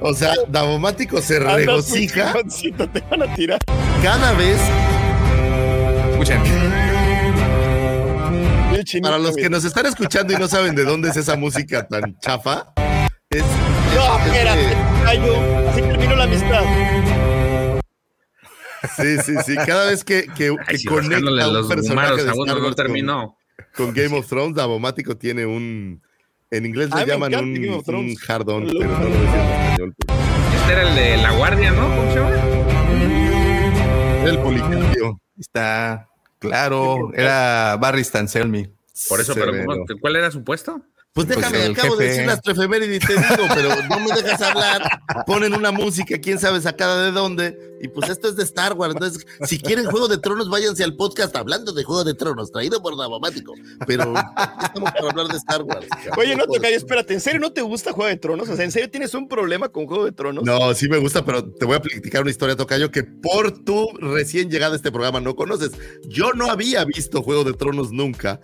O 0.00 0.14
sea, 0.14 0.34
Davomático 0.48 1.20
se 1.22 1.38
regocija 1.38 2.34
te 2.92 3.00
van 3.10 3.22
a 3.22 3.34
tirar. 3.34 3.58
cada 4.02 4.32
vez. 4.32 4.60
Escuchen. 6.10 7.01
Chinito, 8.84 9.08
Para 9.08 9.18
los 9.22 9.36
que 9.36 9.48
nos 9.50 9.64
están 9.64 9.86
escuchando 9.86 10.32
y 10.32 10.36
no 10.36 10.48
saben 10.48 10.74
de 10.74 10.84
dónde 10.84 11.10
es 11.10 11.16
esa 11.16 11.36
música 11.36 11.86
tan 11.86 12.18
chafa, 12.20 12.72
es. 13.30 13.42
No, 13.94 14.18
es- 14.18 14.26
espérate, 14.26 14.76
callo. 15.04 15.68
Así 15.70 15.80
terminó 15.82 16.16
la 16.16 16.24
amistad. 16.24 16.62
Sí, 18.96 19.16
sí, 19.24 19.34
sí. 19.46 19.54
Cada 19.66 19.86
vez 19.86 20.02
que, 20.04 20.26
que, 20.36 20.48
Ay, 20.48 20.56
que 20.68 20.78
si 20.78 20.86
conecta 20.88 21.10
rascándole 21.14 21.42
a 21.42 21.48
un 21.48 21.54
los 21.54 21.66
personaje 21.68 22.16
de 22.24 22.26
no 22.26 22.60
con- 22.60 22.74
terminó. 22.74 23.36
con 23.76 23.92
Game 23.94 24.18
of 24.18 24.26
Thrones, 24.28 24.54
Davomático 24.56 25.16
tiene 25.16 25.46
un. 25.46 26.02
En 26.50 26.66
inglés 26.66 26.90
le 26.94 27.06
llaman 27.06 27.34
un, 27.34 27.56
un 27.94 28.16
hard-on, 28.28 28.66
Lo- 28.66 28.80
pero 28.80 28.92
no 28.98 29.04
lo 29.08 29.08
decía 29.08 29.42
en 29.44 29.70
español. 29.70 29.94
Este 30.60 30.72
era 30.72 30.82
el 30.88 30.94
de 30.96 31.16
la 31.16 31.30
guardia, 31.32 31.70
¿no? 31.70 31.88
¿Cómo 31.96 32.10
se 32.12 32.18
llama? 32.18 32.30
El 34.26 34.38
policapio. 34.38 35.20
Está 35.38 36.08
claro, 36.48 37.10
era 37.14 37.76
Barry 37.80 38.04
Stanselmi. 38.04 38.68
Por 39.08 39.20
eso, 39.20 39.34
pero 39.34 39.52
Severo. 39.52 39.66
¿cómo- 39.66 39.86
¿cuál 40.00 40.16
era 40.16 40.30
su 40.30 40.44
puesto? 40.44 40.82
Pues 41.14 41.26
Pues 41.26 41.36
déjame, 41.36 41.66
el 41.66 41.72
acabo 41.72 41.96
de 41.96 42.06
jefe. 42.06 42.22
decir 42.22 42.26
las 42.26 42.40
efemérides, 42.56 43.00
te 43.06 43.12
digo, 43.12 43.46
pero 43.54 43.68
no 43.90 44.00
me 44.00 44.14
dejas 44.14 44.40
hablar. 44.40 44.88
Ponen 45.26 45.52
una 45.52 45.70
música, 45.70 46.18
quién 46.18 46.38
sabe 46.38 46.58
sacada 46.62 47.04
de 47.04 47.12
dónde. 47.12 47.76
Y 47.82 47.88
pues 47.88 48.08
esto 48.08 48.28
es 48.28 48.36
de 48.36 48.44
Star 48.44 48.72
Wars. 48.72 48.94
Entonces, 48.94 49.26
si 49.46 49.58
quieren 49.58 49.84
Juego 49.84 50.08
de 50.08 50.16
Tronos, 50.16 50.48
váyanse 50.48 50.84
al 50.84 50.96
podcast 50.96 51.36
hablando 51.36 51.72
de 51.74 51.84
Juego 51.84 52.04
de 52.04 52.14
Tronos, 52.14 52.50
traído 52.50 52.80
por 52.80 52.96
Davomático. 52.96 53.52
Pero 53.86 54.14
estamos 54.62 54.90
para 54.90 55.10
hablar 55.10 55.26
de 55.28 55.36
Star 55.36 55.62
Wars. 55.64 55.86
Oye, 56.16 56.34
no 56.34 56.46
te 56.46 56.58
calles, 56.60 56.78
espérate, 56.78 57.12
¿en 57.12 57.20
serio 57.20 57.40
no 57.40 57.52
te 57.52 57.60
gusta 57.60 57.92
Juego 57.92 58.08
de 58.08 58.16
Tronos? 58.16 58.48
O 58.48 58.56
sea, 58.56 58.64
¿en 58.64 58.72
serio 58.72 58.88
tienes 58.88 59.12
un 59.12 59.28
problema 59.28 59.68
con 59.68 59.86
Juego 59.86 60.06
de 60.06 60.12
Tronos? 60.12 60.44
No, 60.44 60.72
sí 60.72 60.88
me 60.88 60.96
gusta, 60.96 61.26
pero 61.26 61.44
te 61.44 61.66
voy 61.66 61.76
a 61.76 61.80
platicar 61.82 62.22
una 62.22 62.30
historia, 62.30 62.56
Tocayo, 62.56 62.90
que 62.90 63.02
por 63.04 63.52
tu 63.64 63.86
recién 63.98 64.50
llegada 64.50 64.72
a 64.72 64.76
este 64.76 64.90
programa 64.90 65.20
no 65.20 65.36
conoces. 65.36 65.72
Yo 66.08 66.32
no 66.32 66.50
había 66.50 66.86
visto 66.86 67.22
Juego 67.22 67.44
de 67.44 67.52
Tronos 67.52 67.92
nunca 67.92 68.40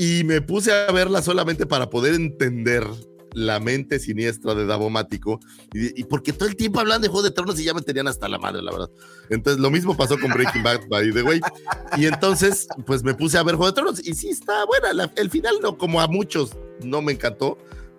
y 0.00 0.24
me 0.24 0.40
puse 0.40 0.72
a 0.72 0.90
verla 0.92 1.20
solamente 1.20 1.66
para 1.66 1.90
poder 1.90 2.14
entender 2.14 2.84
la 3.32 3.60
mente 3.60 4.00
siniestra 4.00 4.54
de 4.54 4.64
Davomático 4.66 5.38
y, 5.74 6.00
y 6.00 6.04
porque 6.04 6.32
todo 6.32 6.48
el 6.48 6.56
tiempo 6.56 6.80
hablan 6.80 7.00
de 7.02 7.08
Juego 7.08 7.22
de 7.22 7.30
Tronos 7.30 7.60
y 7.60 7.64
ya 7.64 7.74
me 7.74 7.82
tenían 7.82 8.08
hasta 8.08 8.26
la 8.28 8.38
madre, 8.38 8.62
la 8.62 8.72
verdad. 8.72 8.90
Entonces, 9.28 9.60
lo 9.60 9.70
mismo 9.70 9.96
pasó 9.96 10.18
con 10.18 10.30
Breaking 10.32 10.62
Bad, 10.62 10.80
by 10.88 11.12
the 11.12 11.22
way. 11.22 11.40
Y 11.96 12.06
entonces, 12.06 12.66
pues 12.86 13.04
me 13.04 13.14
puse 13.14 13.36
a 13.38 13.42
ver 13.42 13.56
Juego 13.56 13.70
de 13.70 13.74
Tronos 13.76 14.04
y 14.04 14.14
sí 14.14 14.30
está 14.30 14.64
buena. 14.64 15.12
El 15.16 15.28
final, 15.30 15.56
no, 15.62 15.76
como 15.78 16.00
a 16.00 16.08
muchos, 16.08 16.56
no 16.82 17.02
me 17.02 17.12
encantó. 17.12 17.56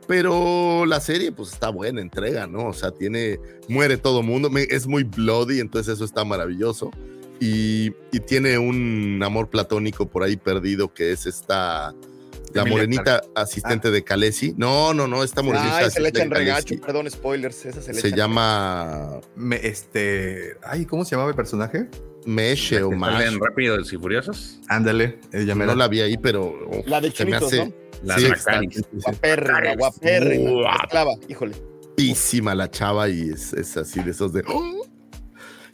Pero 0.07 0.85
la 0.85 0.99
serie, 0.99 1.31
pues 1.31 1.53
está 1.53 1.69
buena, 1.69 2.01
entrega, 2.01 2.45
¿no? 2.47 2.67
O 2.67 2.73
sea, 2.73 2.91
tiene, 2.91 3.39
muere 3.69 3.95
todo 3.97 4.23
mundo, 4.23 4.49
me- 4.49 4.63
es 4.69 4.85
muy 4.87 5.03
bloody, 5.03 5.59
entonces 5.61 5.93
eso 5.93 6.03
está 6.03 6.25
maravilloso. 6.25 6.91
Y, 7.43 7.91
y 8.11 8.19
tiene 8.19 8.59
un 8.59 9.19
amor 9.25 9.49
platónico 9.49 10.07
por 10.07 10.21
ahí 10.23 10.37
perdido 10.37 10.93
que 10.93 11.11
es 11.11 11.25
esta, 11.25 11.91
la 12.53 12.61
Emilia 12.61 12.71
morenita 12.71 13.21
asistente 13.35 13.89
de 13.89 14.03
Khaleesi. 14.03 14.53
No, 14.57 14.93
no, 14.93 15.07
no, 15.07 15.23
esta 15.23 15.41
morenita 15.41 15.77
Ay, 15.77 15.89
se 15.89 15.99
le 16.01 16.09
echan 16.09 16.29
regacho, 16.29 16.75
perdón, 16.79 17.09
spoilers. 17.09 17.65
Esa 17.65 17.81
se 17.81 17.93
le 17.93 17.99
Se 17.99 18.07
echan 18.09 18.19
llama 18.19 19.19
Me- 19.35 19.59
este, 19.65 20.55
ay, 20.63 20.85
¿cómo 20.85 21.03
se 21.03 21.11
llamaba 21.15 21.31
el 21.31 21.35
personaje? 21.35 21.89
Meshe 22.27 22.83
o 22.83 22.91
salen 22.91 23.39
rápidos 23.39 23.91
y 23.91 23.97
furiosos. 23.97 24.59
Ándale, 24.67 25.17
ella 25.33 25.55
me 25.55 25.65
No 25.65 25.73
la 25.73 25.87
vi 25.87 26.01
ahí, 26.01 26.17
pero 26.17 26.53
La 26.85 27.01
de 27.01 27.09
se 27.09 27.25
me 27.25 27.31
Chinitos, 27.39 27.47
hace- 27.53 27.65
¿no? 27.65 27.73
La 28.03 28.17
Sí. 28.19 28.27
Guapérrima, 28.91 29.75
guapérrima. 29.77 30.75
Esclava, 30.83 31.11
híjole. 31.27 31.55
guapísima 31.87 32.53
la 32.55 32.69
chava 32.69 33.09
y 33.09 33.29
es, 33.29 33.53
es 33.53 33.77
así 33.77 34.01
de 34.03 34.11
esos 34.11 34.31
de. 34.33 34.43
¡Oh! 34.47 34.80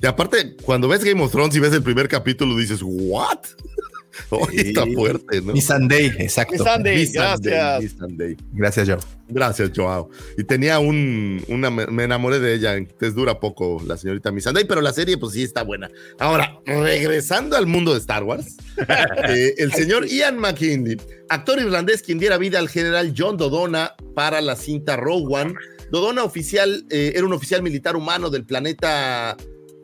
Y 0.02 0.06
aparte, 0.06 0.56
cuando 0.64 0.88
ves 0.88 1.03
Game 1.03 1.22
of 1.24 1.32
Thrones 1.32 1.56
y 1.56 1.60
ves 1.60 1.74
el 1.74 1.84
primer 1.84 2.07
capítulo, 2.07 2.56
dices, 2.56 2.82
¿what? 2.84 3.40
Oh, 4.30 4.48
está 4.52 4.86
fuerte, 4.86 5.41
¿no? 5.41 5.53
Mi 5.53 5.61
Sunday, 5.61 6.07
exacto. 6.18 6.53
Mi 6.53 6.57
Sunday, 6.57 6.98
Mi 6.98 7.06
Sunday, 7.06 7.53
gracias. 7.53 7.82
mi 7.82 7.90
Sunday. 7.90 8.38
Gracias, 8.52 8.90
Joe. 8.90 8.98
Gracias, 9.30 9.72
Joao. 9.76 10.10
Y 10.38 10.44
tenía 10.44 10.80
un, 10.80 11.44
una, 11.49 11.69
me 11.69 12.03
enamoré 12.03 12.40
de 12.40 12.53
ella, 12.53 12.76
entonces 12.76 13.14
dura 13.14 13.40
poco 13.40 13.82
la 13.86 13.98
señorita 13.98 14.32
Missandei, 14.32 14.65
pero 14.65 14.82
la 14.82 14.94
serie 14.94 15.18
pues 15.18 15.34
sí 15.34 15.44
está 15.44 15.64
buena. 15.64 15.90
Ahora, 16.19 16.60
regresando 16.65 17.57
al 17.57 17.68
mundo 17.68 17.94
de 17.94 17.99
Star 17.99 18.24
Wars, 18.24 18.56
eh, 19.28 19.53
el 19.57 19.74
señor 19.74 20.07
Ian 20.07 20.38
McKinley, 20.38 20.98
actor 21.30 21.60
irlandés 21.60 22.02
quien 22.02 22.19
diera 22.19 22.38
vida 22.38 22.60
al 22.60 22.69
general 22.69 23.14
John 23.15 23.38
Dodona 23.38 23.95
para 24.15 24.41
la 24.41 24.56
cinta 24.56 24.95
Rogue 24.95 25.28
One. 25.30 25.53
Dodona 25.91 26.24
oficial, 26.24 26.86
eh, 26.90 27.14
era 27.15 27.26
un 27.26 27.34
oficial 27.34 27.61
militar 27.61 27.95
humano 27.95 28.30
del 28.30 28.45
planeta 28.45 29.38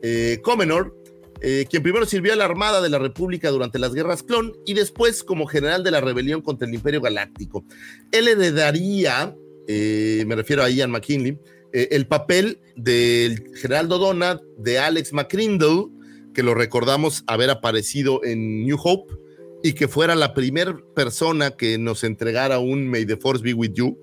eh, 0.06 0.40
Comenor, 0.42 0.94
eh, 1.40 1.66
quien 1.68 1.82
primero 1.82 2.04
sirvió 2.04 2.34
a 2.34 2.36
la 2.36 2.44
Armada 2.44 2.82
de 2.82 2.90
la 2.90 2.98
República 2.98 3.50
durante 3.50 3.78
las 3.78 3.94
guerras 3.94 4.22
clon 4.22 4.52
y 4.66 4.74
después 4.74 5.24
como 5.24 5.46
general 5.46 5.82
de 5.82 5.90
la 5.90 6.02
rebelión 6.02 6.42
contra 6.42 6.68
el 6.68 6.74
Imperio 6.74 7.00
Galáctico. 7.00 7.64
Él 8.12 8.28
heredaría, 8.28 9.34
eh, 9.66 10.24
me 10.26 10.36
refiero 10.36 10.62
a 10.62 10.68
Ian 10.68 10.90
McKinley, 10.90 11.38
eh, 11.72 11.88
el 11.90 12.06
papel 12.06 12.60
del 12.76 13.50
general 13.56 13.88
Dodona 13.88 14.40
de 14.58 14.78
Alex 14.78 15.14
McCrindle, 15.14 15.86
que 16.34 16.42
lo 16.42 16.54
recordamos 16.54 17.24
haber 17.26 17.48
aparecido 17.48 18.22
en 18.24 18.64
New 18.64 18.76
Hope 18.82 19.14
y 19.62 19.72
que 19.72 19.88
fuera 19.88 20.14
la 20.14 20.34
primera 20.34 20.76
persona 20.94 21.52
que 21.52 21.78
nos 21.78 22.04
entregara 22.04 22.58
un 22.58 22.88
May 22.88 23.06
the 23.06 23.16
Force 23.16 23.42
be 23.42 23.54
with 23.54 23.72
you, 23.72 23.98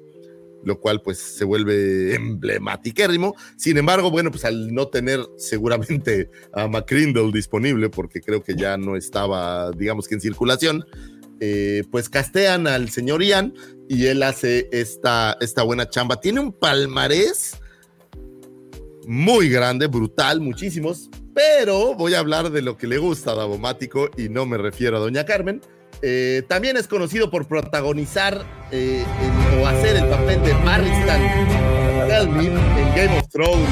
lo 0.64 0.80
cual 0.80 1.02
pues 1.02 1.18
se 1.20 1.46
vuelve 1.46 2.16
emblematiquérrimo. 2.16 3.36
Sin 3.58 3.78
embargo, 3.78 4.12
bueno, 4.12 4.32
pues 4.32 4.46
al 4.46 4.74
no 4.74 4.88
tener 4.88 5.22
seguramente 5.38 6.30
a 6.54 6.68
McCrindle 6.68 7.32
disponible, 7.32 7.90
porque 7.90 8.22
creo 8.22 8.44
que 8.44 8.56
ya 8.56 8.78
no 8.78 8.96
estaba, 8.96 9.72
digamos 9.72 10.08
que 10.08 10.16
en 10.16 10.22
circulación, 10.22 10.86
eh, 11.40 11.84
pues 11.90 12.08
castean 12.08 12.68
al 12.68 12.90
señor 12.90 13.24
Ian 13.24 13.56
y 13.90 14.06
él 14.06 14.22
hace 14.22 14.70
esta, 14.72 15.38
esta 15.42 15.64
buena 15.64 15.90
chamba. 15.90 16.22
Tiene 16.22 16.40
un 16.40 16.54
palmarés 16.54 17.60
muy 19.08 19.50
grande, 19.50 19.88
brutal, 19.88 20.40
muchísimos, 20.40 21.10
pero 21.34 21.96
voy 21.96 22.14
a 22.14 22.20
hablar 22.20 22.52
de 22.52 22.62
lo 22.62 22.78
que 22.78 22.88
le 22.88 23.00
gusta 23.00 23.32
a 23.32 23.36
Davomático 23.36 24.10
y 24.18 24.30
no 24.30 24.46
me 24.46 24.58
refiero 24.58 24.98
a 24.98 25.00
Doña 25.00 25.26
Carmen. 25.26 25.62
Eh, 26.04 26.44
también 26.48 26.78
es 26.78 26.88
conocido 26.88 27.30
por 27.30 27.48
protagonizar 27.48 28.44
eh, 28.72 29.06
o 29.60 29.68
hacer 29.68 29.98
el 29.98 30.08
papel 30.10 30.42
de 30.42 30.54
Barristan 30.54 31.22
Selmy 32.10 32.48
en 32.48 32.96
Game 32.96 33.20
of 33.20 33.28
Thrones. 33.30 33.70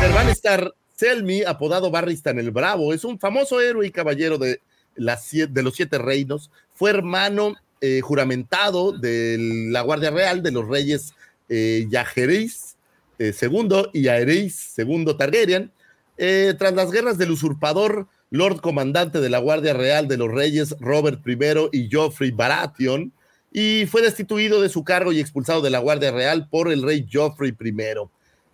Ser 0.00 0.12
Bannistar 0.12 0.74
Selmy, 0.96 1.42
apodado 1.44 1.90
Barristan 1.90 2.40
el 2.40 2.50
Bravo, 2.50 2.92
es 2.92 3.04
un 3.04 3.20
famoso 3.20 3.60
héroe 3.60 3.86
y 3.86 3.90
caballero 3.92 4.36
de, 4.36 4.60
los 4.96 5.74
siete 5.74 5.98
reinos. 5.98 6.50
Fue 6.74 6.90
hermano 6.90 7.54
eh, 7.80 8.00
juramentado 8.00 8.90
de 8.90 9.36
la 9.70 9.82
Guardia 9.82 10.10
Real 10.10 10.42
de 10.42 10.50
los 10.50 10.66
reyes 10.66 11.14
Yajeris 11.48 12.76
II 13.18 13.88
y 13.92 14.06
Aerys 14.06 14.78
II 14.78 15.14
Targaryen. 15.18 15.72
Tras 16.16 16.74
las 16.74 16.92
guerras 16.92 17.18
del 17.18 17.32
usurpador, 17.32 18.06
Lord 18.30 18.60
Comandante 18.60 19.20
de 19.20 19.28
la 19.30 19.38
Guardia 19.38 19.74
Real 19.74 20.06
de 20.08 20.16
los 20.16 20.30
Reyes 20.30 20.74
Robert 20.80 21.20
I 21.26 21.36
y 21.72 21.88
Joffrey 21.92 22.30
Baratheon, 22.30 23.12
y 23.52 23.86
fue 23.86 24.02
destituido 24.02 24.62
de 24.62 24.68
su 24.68 24.84
cargo 24.84 25.12
y 25.12 25.18
expulsado 25.20 25.60
de 25.60 25.70
la 25.70 25.80
Guardia 25.80 26.12
Real 26.12 26.48
por 26.48 26.70
el 26.70 26.82
rey 26.82 27.06
Joffrey 27.12 27.50
I, 27.60 27.74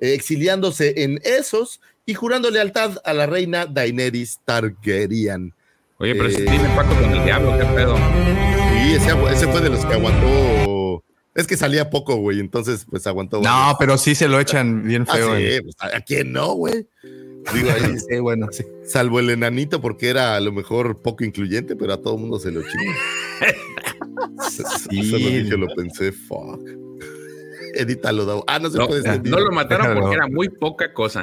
eh, 0.01 0.15
exiliándose 0.15 1.03
en 1.03 1.20
Esos 1.24 1.81
y 2.07 2.15
jurando 2.15 2.51
lealtad 2.51 2.97
a 3.05 3.12
la 3.12 3.27
reina 3.27 3.66
Daenerys 3.66 4.40
Targaryen. 4.44 5.53
Oye, 5.98 6.15
pero 6.15 6.31
si 6.31 6.36
Eh, 6.43 6.47
tiene 6.47 6.69
pacto 6.77 6.94
con 7.01 7.12
el 7.12 7.24
diablo, 7.24 7.59
¿qué 7.59 7.65
pedo? 7.74 7.97
Sí, 7.97 8.94
ese, 8.94 9.47
fue 9.48 9.61
de 9.61 9.70
los 9.70 9.85
que 9.85 9.93
aguantó. 9.94 11.03
Es 11.35 11.47
que 11.47 11.57
salía 11.57 11.90
poco, 11.90 12.16
güey, 12.16 12.40
entonces 12.40 12.86
pues 12.89 13.07
aguantó. 13.07 13.40
No, 13.43 13.77
pero 13.78 13.98
sí 13.98 14.15
se 14.15 14.28
lo 14.28 14.40
echan 14.40 14.86
bien 14.86 15.05
Ah, 15.09 15.15
feo. 15.15 15.36
sí, 15.36 15.61
pues, 15.62 15.74
¿a 15.81 15.97
a 15.98 16.01
quién 16.01 16.32
no, 16.32 16.53
güey? 16.55 16.86
Digo, 17.53 17.69
ahí, 17.94 17.98
Sí, 17.98 18.19
bueno, 18.20 18.48
sí. 18.51 18.65
Salvo 18.87 19.21
el 19.21 19.31
enanito 19.31 19.81
porque 19.81 20.09
era 20.09 20.37
a 20.37 20.41
lo 20.41 20.53
mejor 20.53 21.01
poco 21.03 21.25
incluyente, 21.25 21.77
pero 21.77 21.93
a 21.95 22.01
todo 22.03 22.15
el 22.15 22.21
mundo 22.21 22.39
se 22.39 22.51
lo 22.53 22.63
chingó. 22.63 22.93
Sí. 24.91 25.01
Eso 25.01 25.19
lo 25.19 25.29
dije, 25.29 25.57
lo 25.57 25.67
pensé, 25.75 26.13
fuck. 26.13 26.61
Edítalo. 27.75 28.45
Ah, 28.47 28.59
no 28.59 28.71
se 28.71 28.79
No, 28.79 28.87
puede 28.89 29.03
sentir. 29.03 29.31
no 29.31 29.41
lo 29.41 29.51
mataron 29.53 29.89
Déjalo. 29.89 30.01
porque 30.03 30.17
era 30.17 30.27
muy 30.29 30.49
poca 30.49 30.93
cosa. 30.93 31.23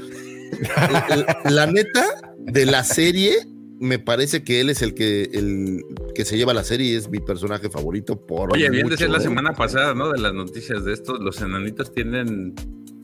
la, 1.10 1.40
la 1.50 1.66
neta 1.68 2.06
de 2.38 2.66
la 2.66 2.84
serie, 2.84 3.36
me 3.80 3.98
parece 3.98 4.44
que 4.44 4.62
él 4.62 4.70
es 4.70 4.82
el 4.82 4.94
que, 4.94 5.24
el 5.34 5.82
que 6.14 6.26
se 6.26 6.38
lleva 6.38 6.54
la 6.54 6.64
serie 6.64 6.92
y 6.94 6.96
es 6.96 7.10
mi 7.10 7.20
personaje 7.20 7.70
favorito 7.70 8.20
por. 8.26 8.54
Oye, 8.54 8.70
bien 8.70 8.88
decía 8.88 9.08
la 9.08 9.18
¿eh? 9.18 9.22
semana 9.22 9.54
pasada, 9.54 9.96
¿no? 9.96 10.12
De 10.12 10.20
las 10.20 10.34
noticias 10.34 10.86
de 10.86 10.94
estos, 10.94 11.20
los 11.20 11.42
enanitos 11.42 11.92
tienen 11.94 12.54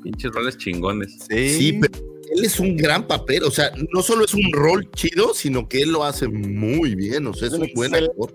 pinches 0.04 0.32
roles 0.32 0.58
chingones. 0.58 1.18
Sí, 1.30 1.50
Sí, 1.50 1.80
pero 1.82 1.94
él 2.36 2.46
es 2.46 2.60
un 2.60 2.76
gran 2.78 3.08
papel. 3.08 3.44
O 3.44 3.52
sea, 3.52 3.72
no 3.94 4.02
solo 4.02 4.26
es 4.26 4.34
un 4.34 4.52
rol 4.52 4.90
chido, 4.92 5.34
sino 5.34 5.68
que 5.68 5.82
él 5.82 5.92
lo 5.92 6.04
hace 6.04 6.28
muy 6.28 6.96
bien. 6.96 7.28
O 7.28 7.34
sea, 7.34 7.48
es 7.48 7.54
un 7.54 7.68
buen 7.76 7.96
actor. 7.96 8.34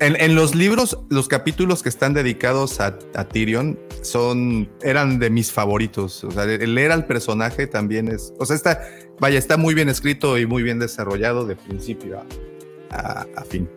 En, 0.00 0.16
en 0.20 0.34
los 0.34 0.54
libros, 0.54 0.96
los 1.10 1.28
capítulos 1.28 1.82
que 1.82 1.88
están 1.88 2.14
dedicados 2.14 2.80
a, 2.80 2.98
a 3.14 3.28
Tyrion 3.28 3.78
son, 4.02 4.68
eran 4.82 5.18
de 5.18 5.30
mis 5.30 5.52
favoritos. 5.52 6.24
O 6.24 6.30
sea, 6.30 6.44
el 6.44 6.74
leer 6.74 6.92
al 6.92 7.06
personaje 7.06 7.66
también 7.66 8.08
es, 8.08 8.32
o 8.38 8.46
sea, 8.46 8.56
está, 8.56 8.80
vaya, 9.20 9.38
está 9.38 9.56
muy 9.56 9.74
bien 9.74 9.88
escrito 9.88 10.38
y 10.38 10.46
muy 10.46 10.62
bien 10.62 10.78
desarrollado 10.78 11.44
de 11.46 11.56
principio 11.56 12.18
a, 12.90 12.96
a- 12.96 13.26
a 13.36 13.44
fin. 13.44 13.68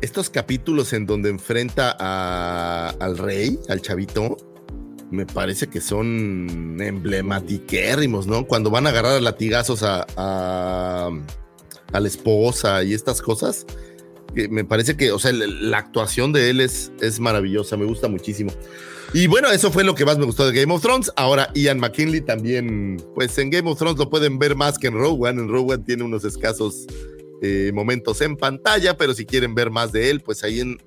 Estos 0.00 0.28
capítulos 0.28 0.92
en 0.92 1.06
donde 1.06 1.30
enfrenta 1.30 1.96
a- 1.98 2.90
al 3.00 3.16
rey, 3.16 3.58
al 3.68 3.80
chavito, 3.80 4.36
me 5.10 5.26
parece 5.26 5.68
que 5.68 5.80
son 5.80 6.76
emblematiquérrimos, 6.80 8.26
¿no? 8.26 8.46
Cuando 8.46 8.70
van 8.70 8.86
a 8.86 8.90
agarrar 8.90 9.16
a 9.16 9.20
latigazos 9.20 9.82
a, 9.82 10.06
a, 10.16 11.10
la 12.00 12.08
esposa 12.08 12.82
y 12.82 12.92
estas 12.92 13.22
cosas, 13.22 13.66
me 14.34 14.64
parece 14.64 14.96
que, 14.96 15.12
o 15.12 15.18
sea, 15.18 15.32
la, 15.32 15.46
la 15.46 15.78
actuación 15.78 16.32
de 16.32 16.50
él 16.50 16.60
es, 16.60 16.90
es 17.00 17.20
maravillosa, 17.20 17.76
me 17.76 17.84
gusta 17.84 18.08
muchísimo. 18.08 18.52
Y 19.12 19.28
bueno, 19.28 19.48
eso 19.52 19.70
fue 19.70 19.84
lo 19.84 19.94
que 19.94 20.04
más 20.04 20.18
me 20.18 20.24
gustó 20.24 20.50
de 20.50 20.60
Game 20.60 20.74
of 20.74 20.82
Thrones. 20.82 21.12
Ahora, 21.14 21.48
Ian 21.54 21.78
McKinley 21.78 22.20
también, 22.20 23.00
pues 23.14 23.38
en 23.38 23.48
Game 23.48 23.70
of 23.70 23.78
Thrones 23.78 23.96
lo 23.96 24.10
pueden 24.10 24.40
ver 24.40 24.56
más 24.56 24.76
que 24.76 24.88
en 24.88 24.94
Rogue 24.94 25.28
One. 25.28 25.42
En 25.42 25.48
Rogue 25.48 25.74
One 25.74 25.84
tiene 25.84 26.02
unos 26.02 26.24
escasos 26.24 26.84
eh, 27.40 27.70
momentos 27.72 28.20
en 28.22 28.36
pantalla, 28.36 28.96
pero 28.96 29.14
si 29.14 29.24
quieren 29.24 29.54
ver 29.54 29.70
más 29.70 29.92
de 29.92 30.10
él, 30.10 30.20
pues 30.20 30.42
ahí 30.42 30.58
en, 30.58 30.78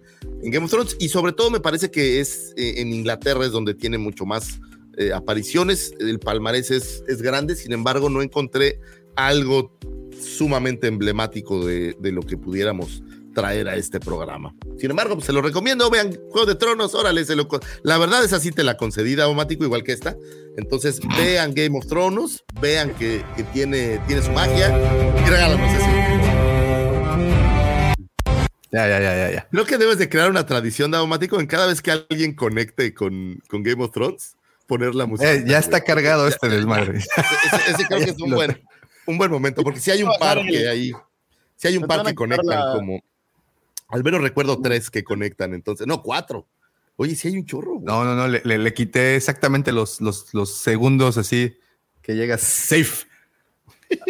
en 0.42 0.52
Game 0.52 0.66
of 0.66 0.72
Thrones. 0.72 0.96
Y 1.00 1.10
sobre 1.10 1.34
todo 1.34 1.50
me 1.52 1.60
parece 1.60 1.92
que 1.92 2.20
es 2.20 2.54
eh, 2.58 2.76
en 2.78 2.94
Inglaterra 2.94 3.46
es 3.46 3.52
donde 3.52 3.74
tiene 3.74 3.98
mucho 3.98 4.26
más 4.26 4.60
eh, 4.98 5.14
apariciones. 5.14 5.94
El 6.00 6.20
palmarés 6.20 6.72
es, 6.72 7.04
es 7.08 7.22
grande, 7.22 7.56
sin 7.56 7.74
embargo, 7.74 8.10
no 8.10 8.22
encontré 8.22 8.80
algo 9.16 9.78
sumamente 10.20 10.88
emblemático 10.88 11.66
de, 11.66 11.96
de 12.00 12.12
lo 12.12 12.22
que 12.22 12.38
pudiéramos 12.38 13.04
traer 13.38 13.70
a 13.70 13.76
este 13.76 14.00
programa. 14.00 14.56
Sin 14.80 14.90
embargo, 14.90 15.14
pues, 15.14 15.28
se 15.28 15.32
lo 15.32 15.44
recomiendo, 15.44 15.92
vean 15.92 16.12
Juego 16.32 16.48
de 16.48 16.56
Tronos, 16.56 16.96
órale, 16.96 17.24
se 17.24 17.36
lo, 17.36 17.48
la 17.84 18.00
verdad 18.00 18.26
es 18.26 18.34
así 18.34 18.50
te 18.50 18.64
la 18.64 18.78
concedí, 18.78 19.14
Daumático, 19.14 19.64
igual 19.64 19.84
que 19.84 19.92
esta. 19.92 20.18
Entonces, 20.58 21.00
vean 21.20 21.54
Game 21.54 21.78
of 21.78 21.86
Thrones, 21.86 22.44
vean 22.60 22.96
que, 22.96 23.24
tiene, 23.54 24.02
tiene 24.08 24.24
su 24.24 24.32
magia 24.32 24.70
y 25.24 25.30
regálanos 25.30 25.72
eso. 25.72 25.97
Ya, 28.72 28.88
ya, 28.88 29.00
ya, 29.00 29.16
ya, 29.16 29.32
ya. 29.32 29.48
Creo 29.50 29.66
que 29.66 29.78
debes 29.78 29.98
de 29.98 30.10
crear 30.10 30.30
una 30.30 30.46
tradición, 30.46 30.92
Daumático, 30.92 31.40
en 31.40 31.48
cada 31.48 31.68
vez 31.68 31.82
que 31.82 31.92
alguien 31.92 32.36
conecte 32.36 32.94
con, 32.94 33.42
con 33.48 33.64
Game 33.64 33.84
of 33.84 33.92
Thrones, 33.92 34.36
poner 34.66 34.94
la 34.94 35.06
música. 35.06 35.32
Eh, 35.34 35.44
ya 35.48 35.58
está 35.60 35.82
cargado 35.82 36.28
este 36.28 36.50
desmadre. 36.50 36.98
Ese, 36.98 37.72
ese 37.72 37.86
creo 37.88 38.00
que 38.04 38.10
es 38.12 38.20
un 38.22 38.32
buen, 38.32 38.62
un 39.06 39.18
buen 39.18 39.32
momento, 39.32 39.64
porque 39.64 39.80
si 39.80 39.92
hay 39.92 40.04
un 40.04 40.12
par 40.20 40.42
que 40.46 40.68
ahí, 40.68 40.92
si 41.56 41.68
hay 41.70 41.78
un 41.78 41.88
par 41.88 42.04
que 42.06 42.14
conectan 42.14 42.48
la- 42.60 42.74
como, 42.74 43.02
al 43.90 44.04
menos 44.04 44.20
recuerdo 44.22 44.60
tres 44.62 44.90
que 44.90 45.04
conectan, 45.04 45.54
entonces, 45.54 45.88
no, 45.88 46.02
cuatro. 46.04 46.46
Oye, 46.98 47.16
si 47.16 47.30
hay 47.30 47.38
un 47.38 47.46
chorro. 47.46 47.74
güey. 47.76 47.86
No, 47.86 48.04
no, 48.04 48.16
no, 48.16 48.28
le, 48.28 48.42
le- 48.44 48.58
le 48.58 48.74
quité 48.74 49.16
exactamente 49.16 49.72
los, 49.72 50.02
los, 50.02 50.34
los 50.34 50.54
segundos 50.58 51.18
así 51.18 51.56
que 52.02 52.16
llegas 52.16 52.42
safe. 52.42 53.06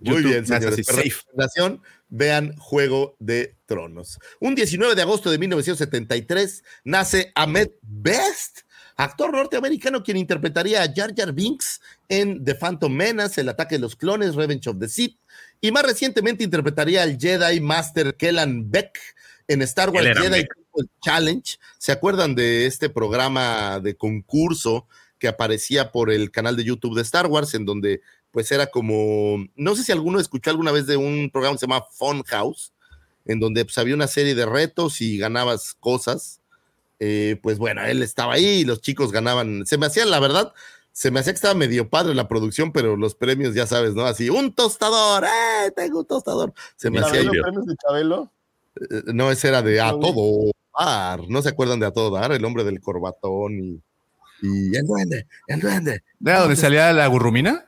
Muy 0.00 0.16
YouTube 0.16 0.30
bien, 0.30 0.46
señores. 0.46 0.72
así, 0.72 0.82
Pues, 0.82 0.86
safe. 0.96 1.08
recomendación, 1.08 1.82
vean 2.14 2.56
Juego 2.58 3.16
de 3.18 3.56
Tronos. 3.66 4.18
Un 4.40 4.54
19 4.54 4.94
de 4.94 5.02
agosto 5.02 5.30
de 5.30 5.38
1973 5.38 6.62
nace 6.84 7.32
Ahmed 7.34 7.70
Best, 7.82 8.60
actor 8.96 9.32
norteamericano 9.32 10.04
quien 10.04 10.16
interpretaría 10.16 10.82
a 10.82 10.92
Jar 10.94 11.12
Jar 11.16 11.32
Binks 11.32 11.80
en 12.08 12.44
The 12.44 12.54
Phantom 12.54 12.92
Menace, 12.92 13.40
El 13.40 13.48
ataque 13.48 13.74
de 13.74 13.80
los 13.80 13.96
clones, 13.96 14.36
Revenge 14.36 14.68
of 14.68 14.78
the 14.78 14.88
Sith, 14.88 15.18
y 15.60 15.72
más 15.72 15.84
recientemente 15.84 16.44
interpretaría 16.44 17.02
al 17.02 17.18
Jedi 17.18 17.60
Master 17.60 18.14
Kellan 18.14 18.70
Beck 18.70 18.98
en 19.48 19.62
Star 19.62 19.90
Wars 19.90 20.16
Jedi. 20.16 20.46
Challenge. 21.02 21.56
¿Se 21.78 21.92
acuerdan 21.92 22.34
de 22.34 22.66
este 22.66 22.90
programa 22.90 23.78
de 23.78 23.96
concurso 23.96 24.88
que 25.20 25.28
aparecía 25.28 25.92
por 25.92 26.10
el 26.10 26.32
canal 26.32 26.56
de 26.56 26.64
YouTube 26.64 26.96
de 26.96 27.02
Star 27.02 27.26
Wars, 27.28 27.54
en 27.54 27.64
donde 27.64 28.00
pues 28.34 28.50
era 28.50 28.66
como, 28.66 29.46
no 29.54 29.76
sé 29.76 29.84
si 29.84 29.92
alguno 29.92 30.18
escuchó 30.18 30.50
alguna 30.50 30.72
vez 30.72 30.88
de 30.88 30.96
un 30.96 31.30
programa 31.30 31.54
que 31.54 31.60
se 31.60 31.66
llama 31.68 31.86
Fun 31.92 32.24
House, 32.24 32.72
en 33.24 33.38
donde 33.38 33.64
pues, 33.64 33.78
había 33.78 33.94
una 33.94 34.08
serie 34.08 34.34
de 34.34 34.44
retos 34.44 35.00
y 35.00 35.18
ganabas 35.18 35.74
cosas. 35.78 36.40
Eh, 36.98 37.38
pues 37.44 37.58
bueno, 37.58 37.84
él 37.84 38.02
estaba 38.02 38.34
ahí 38.34 38.44
y 38.44 38.64
los 38.64 38.80
chicos 38.80 39.12
ganaban. 39.12 39.64
Se 39.66 39.78
me 39.78 39.86
hacía, 39.86 40.04
la 40.04 40.18
verdad, 40.18 40.52
se 40.90 41.12
me 41.12 41.20
hacía 41.20 41.32
que 41.32 41.36
estaba 41.36 41.54
medio 41.54 41.88
padre 41.88 42.12
la 42.12 42.26
producción, 42.26 42.72
pero 42.72 42.96
los 42.96 43.14
premios, 43.14 43.54
ya 43.54 43.68
sabes, 43.68 43.94
¿no? 43.94 44.04
Así, 44.04 44.28
un 44.28 44.52
tostador, 44.52 45.24
¡eh! 45.24 45.70
Tengo 45.76 46.00
un 46.00 46.06
tostador. 46.06 46.52
Se 46.74 46.90
me 46.90 46.98
hacía. 46.98 47.22
¿Los 47.22 47.36
premios 47.40 47.66
de 47.66 47.76
Chabelo? 47.76 48.32
Eh, 48.80 49.02
no, 49.14 49.30
ese 49.30 49.46
era 49.46 49.62
de 49.62 49.80
A 49.80 49.90
Todo 49.92 50.50
Dar. 50.76 51.20
¿No 51.28 51.40
se 51.40 51.50
acuerdan 51.50 51.78
de 51.78 51.86
A 51.86 51.92
Todo 51.92 52.10
Dar? 52.10 52.32
El 52.32 52.44
hombre 52.44 52.64
del 52.64 52.80
corbatón 52.80 53.60
y. 53.60 53.80
Y 54.42 54.76
el 54.76 54.84
duende, 54.84 55.28
el 55.46 55.60
duende. 55.60 56.02
¿De 56.18 56.32
donde 56.32 56.56
salía 56.56 56.92
la 56.92 57.06
gurrumina? 57.06 57.64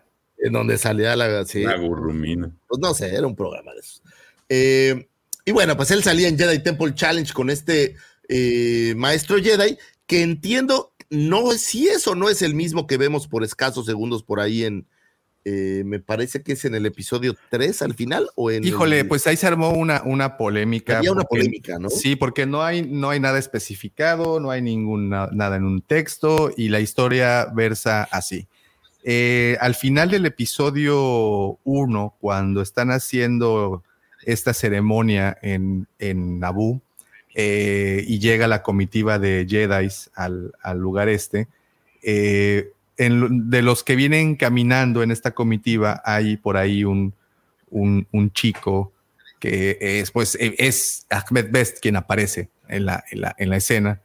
En 0.46 0.52
donde 0.52 0.78
salía 0.78 1.14
la. 1.16 1.44
Sí. 1.44 1.62
La 1.62 1.76
gurrumina. 1.76 2.50
Pues 2.68 2.80
no 2.80 2.94
sé, 2.94 3.14
era 3.14 3.26
un 3.26 3.36
programa 3.36 3.72
de 3.74 3.80
esos. 3.80 4.02
Eh, 4.48 5.08
y 5.44 5.52
bueno, 5.52 5.76
pues 5.76 5.90
él 5.90 6.02
salía 6.02 6.28
en 6.28 6.38
Jedi 6.38 6.58
Temple 6.62 6.94
Challenge 6.94 7.32
con 7.32 7.50
este 7.50 7.96
eh, 8.28 8.94
maestro 8.96 9.36
Jedi, 9.42 9.78
que 10.06 10.22
entiendo, 10.22 10.92
no 11.10 11.52
si 11.52 11.88
eso 11.88 12.14
no 12.14 12.28
es 12.28 12.42
el 12.42 12.54
mismo 12.54 12.86
que 12.86 12.96
vemos 12.96 13.28
por 13.28 13.44
escasos 13.44 13.86
segundos 13.86 14.22
por 14.24 14.40
ahí 14.40 14.64
en, 14.64 14.86
eh, 15.44 15.82
me 15.84 16.00
parece 16.00 16.42
que 16.42 16.54
es 16.54 16.64
en 16.64 16.74
el 16.74 16.86
episodio 16.86 17.36
3 17.50 17.82
al 17.82 17.94
final 17.94 18.28
o 18.34 18.50
en... 18.50 18.64
Híjole, 18.64 19.00
el- 19.00 19.06
pues 19.08 19.24
ahí 19.28 19.36
se 19.36 19.46
armó 19.46 19.70
una, 19.70 20.02
una 20.04 20.36
polémica. 20.36 20.98
Había 20.98 21.12
una 21.12 21.22
porque- 21.22 21.42
polémica, 21.44 21.78
¿no? 21.78 21.88
Sí, 21.90 22.16
porque 22.16 22.46
no 22.46 22.64
hay, 22.64 22.82
no 22.82 23.10
hay 23.10 23.20
nada 23.20 23.38
especificado, 23.38 24.40
no 24.40 24.50
hay 24.50 24.60
ninguna, 24.62 25.28
nada 25.32 25.54
en 25.56 25.62
un 25.64 25.82
texto 25.82 26.50
y 26.56 26.68
la 26.70 26.80
historia 26.80 27.46
versa 27.54 28.02
así. 28.10 28.48
Eh, 29.08 29.56
al 29.60 29.76
final 29.76 30.10
del 30.10 30.26
episodio 30.26 31.60
1, 31.62 32.16
cuando 32.20 32.60
están 32.60 32.90
haciendo 32.90 33.84
esta 34.24 34.52
ceremonia 34.52 35.38
en, 35.42 35.86
en 36.00 36.40
Naboo 36.40 36.80
eh, 37.32 38.04
y 38.04 38.18
llega 38.18 38.48
la 38.48 38.64
comitiva 38.64 39.20
de 39.20 39.46
Jedi 39.48 39.88
al, 40.16 40.52
al 40.60 40.78
lugar 40.78 41.08
este, 41.08 41.46
eh, 42.02 42.72
de 42.98 43.62
los 43.62 43.84
que 43.84 43.94
vienen 43.94 44.34
caminando 44.34 45.04
en 45.04 45.12
esta 45.12 45.30
comitiva 45.30 46.02
hay 46.04 46.36
por 46.36 46.56
ahí 46.56 46.82
un, 46.82 47.14
un, 47.70 48.08
un 48.10 48.32
chico 48.32 48.92
que 49.38 49.78
es, 49.80 50.10
pues, 50.10 50.34
e- 50.40 50.56
es 50.58 51.06
Ahmed 51.10 51.52
Best 51.52 51.78
quien 51.80 51.94
aparece 51.94 52.48
en 52.66 52.86
la, 52.86 53.04
en 53.12 53.20
la, 53.20 53.36
en 53.38 53.50
la 53.50 53.56
escena. 53.58 54.00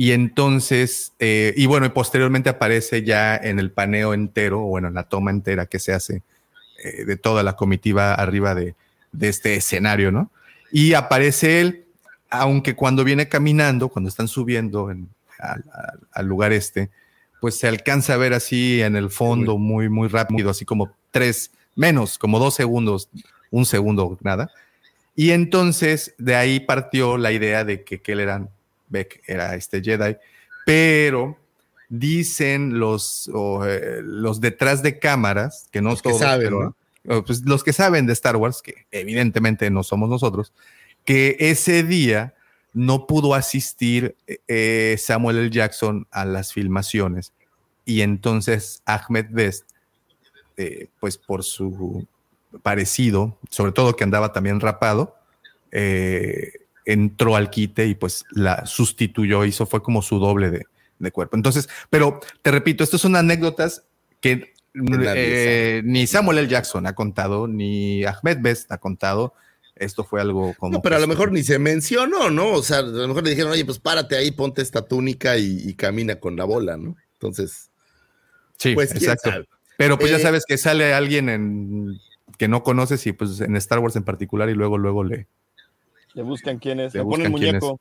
Y 0.00 0.12
entonces, 0.12 1.12
eh, 1.18 1.52
y 1.58 1.66
bueno, 1.66 1.84
y 1.84 1.90
posteriormente 1.90 2.48
aparece 2.48 3.02
ya 3.02 3.36
en 3.36 3.58
el 3.58 3.70
paneo 3.70 4.14
entero, 4.14 4.62
o 4.62 4.68
bueno, 4.68 4.88
en 4.88 4.94
la 4.94 5.02
toma 5.02 5.30
entera 5.30 5.66
que 5.66 5.78
se 5.78 5.92
hace 5.92 6.22
eh, 6.82 7.04
de 7.04 7.18
toda 7.18 7.42
la 7.42 7.52
comitiva 7.54 8.14
arriba 8.14 8.54
de, 8.54 8.74
de 9.12 9.28
este 9.28 9.56
escenario, 9.56 10.10
¿no? 10.10 10.30
Y 10.72 10.94
aparece 10.94 11.60
él, 11.60 11.84
aunque 12.30 12.74
cuando 12.74 13.04
viene 13.04 13.28
caminando, 13.28 13.90
cuando 13.90 14.08
están 14.08 14.26
subiendo 14.26 14.90
en- 14.90 15.10
al, 16.12 16.26
lugar 16.26 16.54
este, 16.54 16.88
pues 17.42 17.58
se 17.58 17.68
alcanza 17.68 18.14
a 18.14 18.16
ver 18.16 18.32
así 18.32 18.80
en 18.80 18.96
el 18.96 19.10
fondo 19.10 19.58
muy, 19.58 19.90
muy 19.90 20.08
rápido, 20.08 20.48
así 20.48 20.64
como 20.64 20.96
tres, 21.10 21.50
menos, 21.76 22.16
como 22.16 22.38
dos 22.38 22.54
segundos, 22.54 23.10
un 23.50 23.66
segundo, 23.66 24.16
nada. 24.22 24.50
Y 25.14 25.32
entonces 25.32 26.14
de 26.16 26.36
ahí 26.36 26.58
partió 26.58 27.18
la 27.18 27.32
idea 27.32 27.66
de 27.66 27.84
que 27.84 28.00
Kelleran 28.00 28.48
Beck 28.90 29.22
era 29.26 29.54
este 29.54 29.82
Jedi, 29.82 30.16
pero 30.66 31.38
dicen 31.88 32.78
los, 32.78 33.30
o, 33.32 33.66
eh, 33.66 34.00
los 34.02 34.40
detrás 34.40 34.82
de 34.82 34.98
cámaras, 34.98 35.68
que 35.72 35.80
no 35.80 35.90
Los 35.90 36.02
que 36.02 36.10
todos, 36.10 36.20
saben, 36.20 36.74
pero, 37.02 37.24
pues, 37.24 37.42
los 37.42 37.64
que 37.64 37.72
saben 37.72 38.06
de 38.06 38.12
Star 38.12 38.36
Wars, 38.36 38.60
que 38.62 38.86
evidentemente 38.90 39.70
no 39.70 39.82
somos 39.82 40.08
nosotros, 40.08 40.52
que 41.04 41.36
ese 41.40 41.82
día 41.82 42.34
no 42.72 43.06
pudo 43.06 43.34
asistir 43.34 44.16
eh, 44.46 44.96
Samuel 44.98 45.38
L. 45.38 45.50
Jackson 45.50 46.06
a 46.10 46.24
las 46.24 46.52
filmaciones 46.52 47.32
y 47.84 48.02
entonces 48.02 48.82
Ahmed 48.84 49.26
Best, 49.30 49.64
eh, 50.56 50.88
pues 51.00 51.16
por 51.16 51.42
su 51.42 52.06
parecido, 52.62 53.36
sobre 53.48 53.72
todo 53.72 53.96
que 53.96 54.04
andaba 54.04 54.32
también 54.32 54.60
rapado, 54.60 55.16
eh, 55.72 56.52
entró 56.92 57.36
al 57.36 57.50
quite 57.50 57.86
y 57.86 57.94
pues 57.94 58.24
la 58.30 58.66
sustituyó, 58.66 59.44
hizo, 59.44 59.66
fue 59.66 59.82
como 59.82 60.02
su 60.02 60.18
doble 60.18 60.50
de, 60.50 60.66
de 60.98 61.12
cuerpo. 61.12 61.36
Entonces, 61.36 61.68
pero 61.88 62.20
te 62.42 62.50
repito, 62.50 62.84
estas 62.84 63.00
son 63.00 63.16
anécdotas 63.16 63.84
que 64.20 64.54
eh, 64.74 65.82
ni 65.84 66.06
Samuel 66.06 66.38
L. 66.38 66.48
Jackson 66.48 66.86
ha 66.86 66.94
contado, 66.94 67.48
ni 67.48 68.04
Ahmed 68.04 68.38
Best 68.40 68.70
ha 68.72 68.78
contado. 68.78 69.34
Esto 69.76 70.04
fue 70.04 70.20
algo 70.20 70.54
como. 70.58 70.74
No, 70.74 70.82
pero 70.82 70.96
a 70.96 71.00
lo 71.00 71.06
mejor 71.06 71.32
ni 71.32 71.42
se 71.42 71.58
mencionó, 71.58 72.30
¿no? 72.30 72.52
O 72.52 72.62
sea, 72.62 72.78
a 72.78 72.82
lo 72.82 73.08
mejor 73.08 73.24
le 73.24 73.30
dijeron, 73.30 73.52
oye, 73.52 73.64
pues 73.64 73.78
párate 73.78 74.16
ahí, 74.16 74.30
ponte 74.30 74.60
esta 74.60 74.82
túnica 74.82 75.38
y, 75.38 75.62
y 75.64 75.74
camina 75.74 76.16
con 76.16 76.36
la 76.36 76.44
bola, 76.44 76.76
¿no? 76.76 76.96
Entonces, 77.14 77.70
Sí, 78.60 78.74
pues 78.74 78.94
exacto. 78.94 79.30
Pero 79.78 79.98
pues 79.98 80.10
Eh, 80.10 80.18
ya 80.18 80.20
sabes 80.20 80.44
que 80.46 80.58
sale 80.58 80.92
alguien 80.92 81.30
en, 81.30 81.98
que 82.36 82.46
no 82.46 82.62
conoces 82.62 83.06
y 83.06 83.12
pues 83.12 83.40
en 83.40 83.56
Star 83.56 83.78
Wars 83.78 83.96
en 83.96 84.02
particular 84.02 84.50
y 84.50 84.54
luego, 84.54 84.76
luego 84.76 85.02
le... 85.02 85.26
Le 86.14 86.22
buscan 86.22 86.58
quién 86.58 86.80
es. 86.80 86.94
Le 86.94 87.00
Le 87.00 87.04
ponen 87.06 87.30
muñeco. 87.30 87.80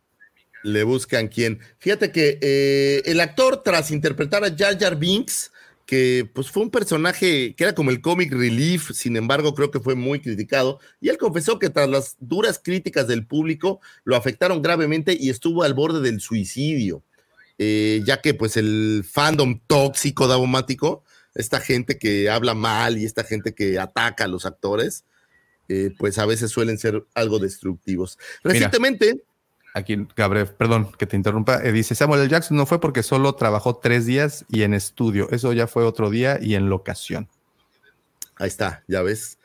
le 0.63 0.83
buscan 0.83 1.27
quién. 1.27 1.59
Fíjate 1.79 2.11
que 2.11 2.37
eh, 2.41 3.01
el 3.05 3.19
actor, 3.21 3.63
tras 3.63 3.91
interpretar 3.91 4.43
a 4.43 4.55
Jar 4.55 4.77
Jar 4.77 4.97
Binks, 4.97 5.51
que 5.89 6.29
pues 6.35 6.51
fue 6.51 6.61
un 6.61 6.69
personaje 6.69 7.55
que 7.55 7.63
era 7.63 7.73
como 7.73 7.89
el 7.89 7.99
comic 7.99 8.31
relief, 8.31 8.91
sin 8.91 9.17
embargo, 9.17 9.55
creo 9.55 9.71
que 9.71 9.79
fue 9.79 9.95
muy 9.95 10.19
criticado, 10.19 10.79
y 11.01 11.09
él 11.09 11.17
confesó 11.17 11.57
que 11.57 11.71
tras 11.71 11.89
las 11.89 12.15
duras 12.19 12.61
críticas 12.63 13.07
del 13.07 13.25
público 13.25 13.81
lo 14.03 14.15
afectaron 14.15 14.61
gravemente 14.61 15.17
y 15.19 15.31
estuvo 15.31 15.63
al 15.63 15.73
borde 15.73 16.01
del 16.01 16.21
suicidio, 16.21 17.01
eh, 17.57 18.03
ya 18.05 18.21
que 18.21 18.35
pues 18.35 18.55
el 18.55 19.03
fandom 19.03 19.61
tóxico 19.65 20.27
davomático, 20.27 21.03
esta 21.33 21.59
gente 21.59 21.97
que 21.97 22.29
habla 22.29 22.53
mal 22.53 22.99
y 22.99 23.05
esta 23.05 23.23
gente 23.23 23.55
que 23.55 23.79
ataca 23.79 24.25
a 24.25 24.27
los 24.27 24.45
actores, 24.45 25.05
eh, 25.69 25.91
pues 25.97 26.17
a 26.17 26.25
veces 26.25 26.51
suelen 26.51 26.77
ser 26.77 27.05
algo 27.13 27.39
destructivos. 27.39 28.17
Mira. 28.43 28.53
Recientemente, 28.53 29.23
Aquí, 29.73 30.07
Gabriel, 30.15 30.47
perdón 30.47 30.91
que 30.97 31.05
te 31.05 31.15
interrumpa, 31.15 31.63
eh, 31.63 31.71
dice 31.71 31.93
Samuel 31.93 32.21
L. 32.21 32.29
Jackson 32.29 32.57
no 32.57 32.65
fue 32.65 32.81
porque 32.81 33.03
solo 33.03 33.35
trabajó 33.35 33.77
tres 33.77 34.05
días 34.05 34.45
y 34.49 34.63
en 34.63 34.73
estudio. 34.73 35.29
Eso 35.31 35.53
ya 35.53 35.67
fue 35.67 35.83
otro 35.83 36.09
día 36.09 36.39
y 36.41 36.55
en 36.55 36.69
locación. 36.69 37.29
Ahí 38.35 38.47
está, 38.47 38.83
ya 38.87 39.01
ves. 39.03 39.37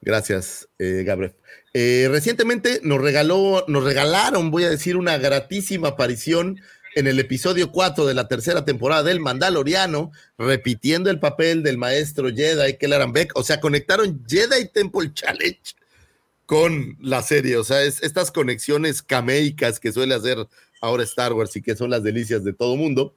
Gracias, 0.00 0.68
eh, 0.78 1.04
Gabriel. 1.04 1.34
Eh, 1.74 2.08
recientemente 2.10 2.80
nos 2.82 3.00
regaló, 3.00 3.64
nos 3.68 3.84
regalaron, 3.84 4.50
voy 4.50 4.64
a 4.64 4.70
decir, 4.70 4.96
una 4.96 5.18
gratísima 5.18 5.88
aparición 5.88 6.60
en 6.98 7.06
el 7.06 7.20
episodio 7.20 7.70
4 7.70 8.06
de 8.06 8.14
la 8.14 8.26
tercera 8.26 8.64
temporada 8.64 9.04
del 9.04 9.20
Mandaloriano, 9.20 10.10
repitiendo 10.36 11.10
el 11.10 11.20
papel 11.20 11.62
del 11.62 11.78
maestro 11.78 12.28
Jedi 12.28 12.76
Kelleran 12.76 13.12
Beck. 13.12 13.30
O 13.36 13.44
sea, 13.44 13.60
conectaron 13.60 14.24
Jedi 14.26 14.68
Temple 14.68 15.12
Challenge 15.14 15.60
con 16.44 16.96
la 17.00 17.22
serie. 17.22 17.56
O 17.56 17.62
sea, 17.62 17.82
es 17.82 18.02
estas 18.02 18.32
conexiones 18.32 19.00
cameicas 19.00 19.78
que 19.78 19.92
suele 19.92 20.12
hacer 20.12 20.38
ahora 20.80 21.04
Star 21.04 21.32
Wars 21.34 21.54
y 21.54 21.62
que 21.62 21.76
son 21.76 21.90
las 21.90 22.02
delicias 22.02 22.42
de 22.42 22.52
todo 22.52 22.74
mundo. 22.74 23.14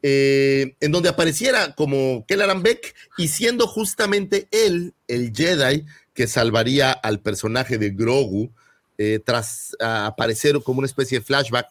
eh, 0.00 0.76
en 0.80 0.92
donde 0.92 1.08
apareciera 1.08 1.74
como 1.74 2.24
Kelleran 2.26 2.62
Beck 2.62 2.94
y 3.18 3.28
siendo 3.28 3.66
justamente 3.66 4.48
él, 4.52 4.94
el 5.06 5.32
Jedi, 5.34 5.84
que 6.14 6.28
salvaría 6.28 6.92
al 6.92 7.20
personaje 7.20 7.76
de 7.76 7.90
Grogu 7.90 8.52
eh, 8.96 9.20
tras 9.22 9.76
ah, 9.80 10.06
aparecer 10.06 10.62
como 10.62 10.78
una 10.78 10.86
especie 10.86 11.18
de 11.18 11.24
flashback 11.24 11.66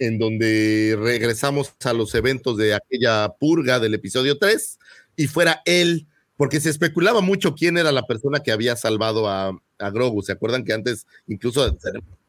en 0.00 0.18
donde 0.18 0.98
regresamos 0.98 1.74
a 1.84 1.92
los 1.92 2.14
eventos 2.14 2.56
de 2.56 2.74
aquella 2.74 3.28
purga 3.38 3.78
del 3.78 3.94
episodio 3.94 4.38
3 4.38 4.78
y 5.14 5.26
fuera 5.28 5.60
él, 5.66 6.08
porque 6.36 6.58
se 6.58 6.70
especulaba 6.70 7.20
mucho 7.20 7.54
quién 7.54 7.76
era 7.76 7.92
la 7.92 8.06
persona 8.06 8.40
que 8.40 8.50
había 8.50 8.74
salvado 8.76 9.28
a, 9.28 9.56
a 9.78 9.90
Grogu. 9.90 10.22
¿Se 10.22 10.32
acuerdan 10.32 10.64
que 10.64 10.72
antes 10.72 11.06
incluso 11.28 11.76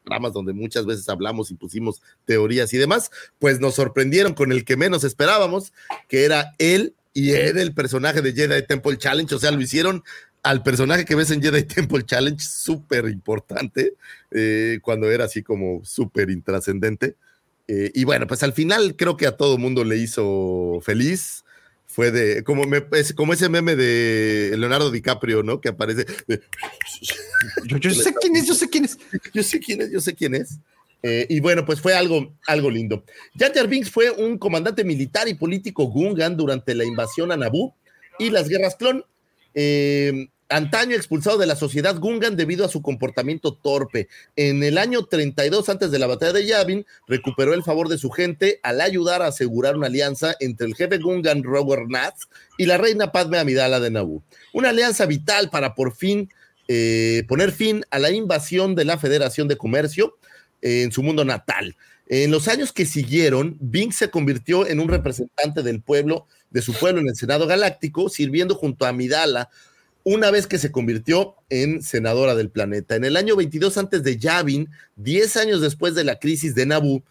programas 0.04 0.34
donde 0.34 0.52
muchas 0.52 0.84
veces 0.84 1.08
hablamos 1.08 1.50
y 1.50 1.54
pusimos 1.54 2.02
teorías 2.26 2.72
y 2.74 2.76
demás? 2.76 3.10
Pues 3.38 3.58
nos 3.58 3.74
sorprendieron 3.74 4.34
con 4.34 4.52
el 4.52 4.66
que 4.66 4.76
menos 4.76 5.02
esperábamos, 5.02 5.72
que 6.08 6.26
era 6.26 6.52
él 6.58 6.94
y 7.14 7.30
era 7.30 7.62
el 7.62 7.72
personaje 7.72 8.20
de 8.20 8.34
Jedi 8.34 8.66
Temple 8.66 8.98
Challenge, 8.98 9.34
o 9.34 9.38
sea, 9.38 9.50
lo 9.50 9.62
hicieron 9.62 10.04
al 10.42 10.62
personaje 10.62 11.06
que 11.06 11.14
ves 11.14 11.30
en 11.30 11.40
Jedi 11.40 11.62
Temple 11.62 12.04
Challenge 12.04 12.44
súper 12.44 13.06
importante, 13.06 13.94
eh, 14.30 14.78
cuando 14.82 15.10
era 15.10 15.24
así 15.24 15.42
como 15.42 15.82
súper 15.84 16.28
intrascendente. 16.28 17.16
Eh, 17.74 17.90
y 17.94 18.04
bueno, 18.04 18.26
pues 18.26 18.42
al 18.42 18.52
final 18.52 18.96
creo 18.96 19.16
que 19.16 19.26
a 19.26 19.38
todo 19.38 19.56
mundo 19.56 19.82
le 19.82 19.96
hizo 19.96 20.80
feliz. 20.82 21.42
Fue 21.86 22.10
de, 22.10 22.42
como, 22.42 22.64
me, 22.64 22.84
es 22.92 23.14
como 23.14 23.32
ese 23.32 23.48
meme 23.48 23.76
de 23.76 24.54
Leonardo 24.58 24.90
DiCaprio, 24.90 25.42
¿no? 25.42 25.60
Que 25.60 25.70
aparece. 25.70 26.04
de, 26.26 26.42
Yo, 27.64 27.78
yo 27.78 27.90
sé 27.90 28.14
quién 28.20 28.36
es, 28.36 28.46
yo 28.46 28.54
sé 28.54 28.68
quién 28.68 28.84
es. 28.84 28.98
yo 29.34 29.42
sé 29.42 29.58
quién 29.58 29.80
es, 29.80 29.90
yo 29.90 30.00
sé 30.00 30.14
quién 30.14 30.34
es. 30.34 30.58
Eh, 31.02 31.26
y 31.30 31.40
bueno, 31.40 31.64
pues 31.64 31.80
fue 31.80 31.94
algo, 31.94 32.34
algo 32.46 32.70
lindo. 32.70 33.04
Jar 33.38 33.52
Jar 33.54 33.68
Binks 33.68 33.90
fue 33.90 34.10
un 34.10 34.38
comandante 34.38 34.84
militar 34.84 35.26
y 35.28 35.34
político 35.34 35.84
Gungan 35.84 36.36
durante 36.36 36.74
la 36.74 36.84
invasión 36.84 37.32
a 37.32 37.36
Naboo 37.36 37.74
y 38.18 38.30
las 38.30 38.48
guerras 38.48 38.76
clon. 38.76 39.04
Eh, 39.54 40.28
antaño 40.52 40.94
expulsado 40.94 41.38
de 41.38 41.46
la 41.46 41.56
sociedad 41.56 41.98
Gungan 41.98 42.36
debido 42.36 42.64
a 42.64 42.68
su 42.68 42.82
comportamiento 42.82 43.54
torpe. 43.54 44.08
En 44.36 44.62
el 44.62 44.78
año 44.78 45.04
32, 45.04 45.68
antes 45.68 45.90
de 45.90 45.98
la 45.98 46.06
batalla 46.06 46.32
de 46.32 46.46
Yavin, 46.46 46.86
recuperó 47.06 47.54
el 47.54 47.64
favor 47.64 47.88
de 47.88 47.98
su 47.98 48.10
gente 48.10 48.60
al 48.62 48.80
ayudar 48.80 49.22
a 49.22 49.28
asegurar 49.28 49.76
una 49.76 49.88
alianza 49.88 50.36
entre 50.40 50.66
el 50.66 50.74
jefe 50.74 50.98
Gungan 50.98 51.42
Robert 51.42 51.88
Nath 51.88 52.18
y 52.58 52.66
la 52.66 52.78
reina 52.78 53.12
Padme 53.12 53.38
Amidala 53.38 53.80
de 53.80 53.90
Naboo. 53.90 54.22
Una 54.52 54.68
alianza 54.68 55.06
vital 55.06 55.50
para 55.50 55.74
por 55.74 55.96
fin 55.96 56.28
eh, 56.68 57.24
poner 57.26 57.52
fin 57.52 57.84
a 57.90 57.98
la 57.98 58.10
invasión 58.10 58.74
de 58.74 58.84
la 58.84 58.98
Federación 58.98 59.48
de 59.48 59.56
Comercio 59.56 60.16
en 60.60 60.92
su 60.92 61.02
mundo 61.02 61.24
natal. 61.24 61.76
En 62.08 62.30
los 62.30 62.46
años 62.48 62.72
que 62.72 62.84
siguieron, 62.84 63.56
Bing 63.60 63.92
se 63.92 64.10
convirtió 64.10 64.66
en 64.66 64.80
un 64.80 64.88
representante 64.88 65.62
del 65.62 65.80
pueblo, 65.80 66.26
de 66.50 66.60
su 66.60 66.74
pueblo 66.74 67.00
en 67.00 67.08
el 67.08 67.16
Senado 67.16 67.46
Galáctico, 67.46 68.08
sirviendo 68.08 68.54
junto 68.54 68.84
a 68.84 68.90
Amidala 68.90 69.48
una 70.04 70.30
vez 70.30 70.46
que 70.46 70.58
se 70.58 70.72
convirtió 70.72 71.36
en 71.48 71.82
senadora 71.82 72.34
del 72.34 72.50
planeta. 72.50 72.96
En 72.96 73.04
el 73.04 73.16
año 73.16 73.36
22 73.36 73.78
antes 73.78 74.02
de 74.02 74.18
Yavin, 74.18 74.68
10 74.96 75.36
años 75.36 75.60
después 75.60 75.94
de 75.94 76.04
la 76.04 76.18
crisis 76.18 76.54
de 76.54 76.66
Naboo, 76.66 77.02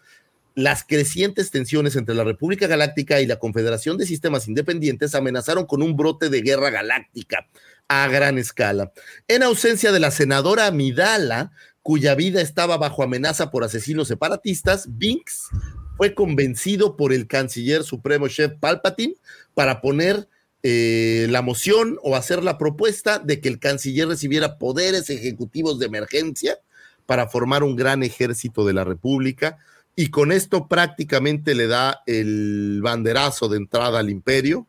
las 0.54 0.84
crecientes 0.84 1.50
tensiones 1.50 1.96
entre 1.96 2.14
la 2.14 2.24
República 2.24 2.66
Galáctica 2.66 3.20
y 3.20 3.26
la 3.26 3.38
Confederación 3.38 3.96
de 3.96 4.06
Sistemas 4.06 4.48
Independientes 4.48 5.14
amenazaron 5.14 5.64
con 5.64 5.82
un 5.82 5.96
brote 5.96 6.28
de 6.28 6.42
guerra 6.42 6.68
galáctica 6.68 7.48
a 7.88 8.06
gran 8.08 8.38
escala. 8.38 8.92
En 9.28 9.42
ausencia 9.42 9.92
de 9.92 10.00
la 10.00 10.10
senadora 10.10 10.66
Amidala, 10.66 11.52
cuya 11.82 12.14
vida 12.14 12.40
estaba 12.40 12.76
bajo 12.76 13.02
amenaza 13.02 13.50
por 13.50 13.64
asesinos 13.64 14.08
separatistas, 14.08 14.86
Binks 14.88 15.48
fue 15.96 16.14
convencido 16.14 16.96
por 16.96 17.12
el 17.12 17.26
canciller 17.26 17.82
supremo 17.82 18.28
Chef 18.28 18.52
Palpatine 18.60 19.14
para 19.54 19.80
poner 19.80 20.28
eh, 20.64 21.26
la 21.28 21.42
moción 21.42 21.98
o 22.02 22.14
hacer 22.14 22.44
la 22.44 22.56
propuesta 22.56 23.18
de 23.18 23.40
que 23.40 23.48
el 23.48 23.58
canciller 23.58 24.06
recibiera 24.06 24.58
poderes 24.58 25.10
ejecutivos 25.10 25.80
de 25.80 25.86
emergencia 25.86 26.58
para 27.04 27.26
formar 27.26 27.64
un 27.64 27.74
gran 27.74 28.04
ejército 28.04 28.64
de 28.64 28.72
la 28.72 28.84
República 28.84 29.58
y 29.96 30.10
con 30.10 30.30
esto 30.30 30.68
prácticamente 30.68 31.54
le 31.54 31.66
da 31.66 32.02
el 32.06 32.80
banderazo 32.80 33.48
de 33.48 33.58
entrada 33.58 33.98
al 33.98 34.08
imperio. 34.08 34.66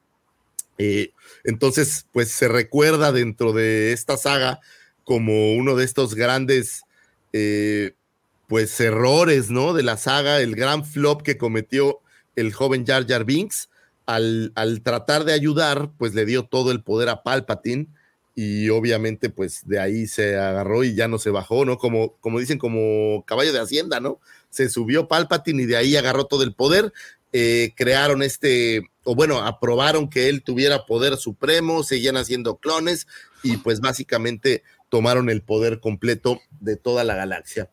Eh, 0.79 1.11
entonces, 1.43 2.07
pues 2.11 2.31
se 2.31 2.47
recuerda 2.47 3.11
dentro 3.11 3.53
de 3.53 3.93
esta 3.93 4.17
saga 4.17 4.59
como 5.03 5.53
uno 5.53 5.75
de 5.75 5.85
estos 5.85 6.15
grandes 6.15 6.81
eh, 7.33 7.93
pues 8.47 8.79
errores, 8.79 9.49
¿no? 9.49 9.73
De 9.73 9.83
la 9.83 9.97
saga, 9.97 10.41
el 10.41 10.55
gran 10.55 10.85
flop 10.85 11.21
que 11.21 11.37
cometió 11.37 11.99
el 12.35 12.51
joven 12.51 12.85
Jar 12.85 13.05
Jar 13.07 13.25
Binks 13.25 13.69
al, 14.05 14.81
tratar 14.83 15.25
de 15.25 15.33
ayudar, 15.33 15.91
pues 15.97 16.13
le 16.13 16.25
dio 16.25 16.43
todo 16.43 16.71
el 16.71 16.83
poder 16.83 17.09
a 17.09 17.23
Palpatine 17.23 17.87
y 18.35 18.69
obviamente 18.69 19.29
pues 19.29 19.67
de 19.67 19.79
ahí 19.79 20.07
se 20.07 20.37
agarró 20.37 20.83
y 20.83 20.95
ya 20.95 21.07
no 21.07 21.19
se 21.19 21.29
bajó, 21.29 21.65
¿no? 21.65 21.77
Como, 21.77 22.17
como 22.17 22.39
dicen, 22.39 22.57
como 22.57 23.23
caballo 23.25 23.53
de 23.53 23.59
hacienda, 23.59 23.99
¿no? 23.99 24.19
Se 24.49 24.69
subió 24.69 25.07
Palpatine 25.07 25.63
y 25.63 25.65
de 25.65 25.77
ahí 25.77 25.95
agarró 25.95 26.25
todo 26.25 26.43
el 26.43 26.53
poder, 26.53 26.91
eh, 27.31 27.73
crearon 27.75 28.23
este, 28.23 28.89
o 29.03 29.15
bueno, 29.15 29.39
aprobaron 29.41 30.09
que 30.09 30.29
él 30.29 30.43
tuviera 30.43 30.85
poder 30.85 31.17
supremo, 31.17 31.83
seguían 31.83 32.17
haciendo 32.17 32.57
clones 32.57 33.07
y 33.43 33.57
pues 33.57 33.81
básicamente 33.81 34.63
tomaron 34.89 35.29
el 35.29 35.41
poder 35.41 35.79
completo 35.79 36.39
de 36.59 36.75
toda 36.75 37.03
la 37.03 37.15
galaxia. 37.15 37.69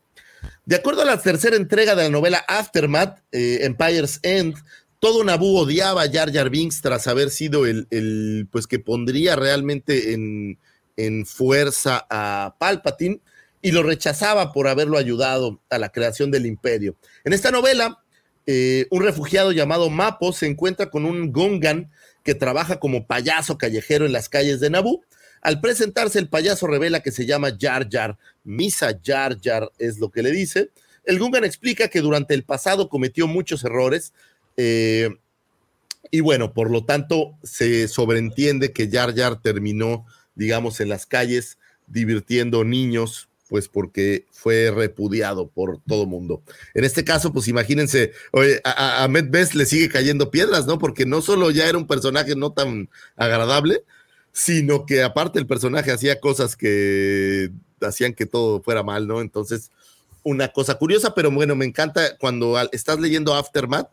De 0.65 0.77
acuerdo 0.77 1.03
a 1.03 1.05
la 1.05 1.21
tercera 1.21 1.57
entrega 1.57 1.95
de 1.95 2.05
la 2.05 2.11
novela 2.11 2.45
Aftermath, 2.49 3.19
eh, 3.33 3.59
Empire's 3.63 4.21
End, 4.23 4.55
todo 5.01 5.25
Naboo 5.25 5.63
odiaba 5.63 6.03
a 6.03 6.11
Jar 6.11 6.33
Jar 6.33 6.51
Binks 6.51 6.81
tras 6.81 7.07
haber 7.07 7.31
sido 7.31 7.67
el, 7.67 7.89
el 7.91 8.47
pues 8.51 8.67
que 8.67 8.79
pondría 8.79 9.35
realmente 9.35 10.13
en, 10.13 10.59
en, 10.97 11.27
fuerza 11.27 12.07
a 12.09 12.57
Palpatine 12.59 13.21
y 13.63 13.73
lo 13.73 13.83
rechazaba 13.83 14.53
por 14.53 14.69
haberlo 14.69 14.99
ayudado 14.99 15.61
a 15.71 15.79
la 15.79 15.91
creación 15.91 16.31
del 16.31 16.47
imperio. 16.47 16.97
En 17.25 17.33
esta 17.33 17.51
novela, 17.51 18.05
eh, 18.47 18.87
un 18.91 19.03
refugiado 19.03 19.53
llamado 19.53 19.91
Mapo 19.91 20.33
se 20.33 20.47
encuentra 20.47 20.91
con 20.91 21.05
un 21.05 21.33
Gungan 21.33 21.91
que 22.23 22.35
trabaja 22.35 22.79
como 22.79 23.07
payaso 23.07 23.59
callejero 23.59 24.07
en 24.07 24.13
las 24.13 24.29
calles 24.29 24.61
de 24.61 24.71
Naboo 24.71 25.03
al 25.43 25.61
presentarse, 25.61 26.19
el 26.19 26.29
payaso 26.29 26.67
revela 26.67 27.01
que 27.01 27.13
se 27.13 27.25
llama 27.25 27.57
Jar 27.59 27.89
Jar. 27.91 28.19
Misa 28.45 28.99
Jar 29.03 29.39
Jar 29.41 29.71
es 29.79 29.99
lo 29.99 30.11
que 30.11 30.23
le 30.23 30.33
dice. 30.33 30.71
El 31.05 31.19
Gungan 31.19 31.45
explica 31.45 31.89
que 31.89 32.03
durante 32.03 32.35
el 32.35 32.45
pasado 32.45 32.89
cometió 32.91 33.27
muchos 33.27 33.65
errores. 33.65 34.13
Eh, 34.63 35.09
y 36.11 36.21
bueno, 36.21 36.53
por 36.53 36.71
lo 36.71 36.85
tanto, 36.85 37.39
se 37.43 37.89
sobreentiende 37.89 38.73
que 38.73 38.91
Jar 38.91 39.15
Jar 39.17 39.41
terminó, 39.41 40.05
digamos, 40.35 40.81
en 40.81 40.91
las 40.91 41.07
calles 41.07 41.57
divirtiendo 41.87 42.63
niños, 42.63 43.31
pues 43.49 43.69
porque 43.69 44.27
fue 44.31 44.71
repudiado 44.71 45.49
por 45.49 45.81
todo 45.89 46.05
mundo. 46.05 46.43
En 46.75 46.85
este 46.85 47.05
caso, 47.05 47.33
pues 47.33 47.49
imagínense, 47.49 48.13
a, 48.65 49.05
a 49.05 49.09
Best 49.09 49.55
le 49.55 49.65
sigue 49.65 49.89
cayendo 49.89 50.31
piedras, 50.31 50.67
¿no? 50.67 50.79
Porque 50.79 51.07
no 51.07 51.23
solo 51.23 51.51
ya 51.51 51.67
era 51.67 51.79
un 51.79 51.87
personaje 51.87 52.37
no 52.37 52.53
tan 52.53 52.91
agradable, 53.17 53.85
sino 54.31 54.85
que 54.85 55.03
aparte 55.03 55.39
el 55.39 55.47
personaje 55.47 55.91
hacía 55.91 56.21
cosas 56.21 56.55
que 56.55 57.51
hacían 57.81 58.13
que 58.13 58.27
todo 58.27 58.63
fuera 58.63 58.83
mal, 58.83 59.07
¿no? 59.07 59.23
Entonces, 59.23 59.71
una 60.23 60.49
cosa 60.49 60.75
curiosa, 60.75 61.15
pero 61.15 61.31
bueno, 61.31 61.57
me 61.57 61.65
encanta 61.65 62.19
cuando 62.19 62.59
estás 62.73 63.01
leyendo 63.01 63.35
Aftermath 63.35 63.89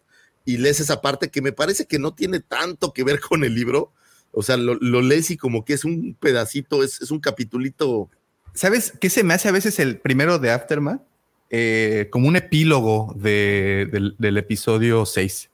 y 0.48 0.56
lees 0.56 0.80
esa 0.80 1.02
parte 1.02 1.30
que 1.30 1.42
me 1.42 1.52
parece 1.52 1.88
que 1.88 2.00
no 2.00 2.14
tiene 2.14 2.40
tanto 2.40 2.94
que 2.94 3.04
ver 3.04 3.20
con 3.20 3.44
el 3.44 3.54
libro. 3.54 3.92
O 4.32 4.42
sea, 4.42 4.56
lo, 4.56 4.76
lo 4.76 5.02
lees 5.02 5.30
y 5.30 5.36
como 5.36 5.66
que 5.66 5.74
es 5.74 5.84
un 5.84 6.16
pedacito, 6.18 6.84
es, 6.84 7.02
es, 7.02 7.12
un 7.12 7.20
capitulito. 7.20 8.10
¿Sabes 8.54 8.94
qué 9.02 9.10
se 9.10 9.26
me 9.26 9.34
hace 9.34 9.50
a 9.50 9.52
veces 9.52 9.78
el 9.80 10.00
primero 10.00 10.40
de 10.40 10.52
Aftermath? 10.52 11.02
Eh, 11.50 12.08
como 12.12 12.30
un 12.30 12.38
epílogo 12.38 13.14
de, 13.18 13.90
del, 13.92 14.16
del 14.18 14.38
episodio 14.38 15.06
6. 15.06 15.50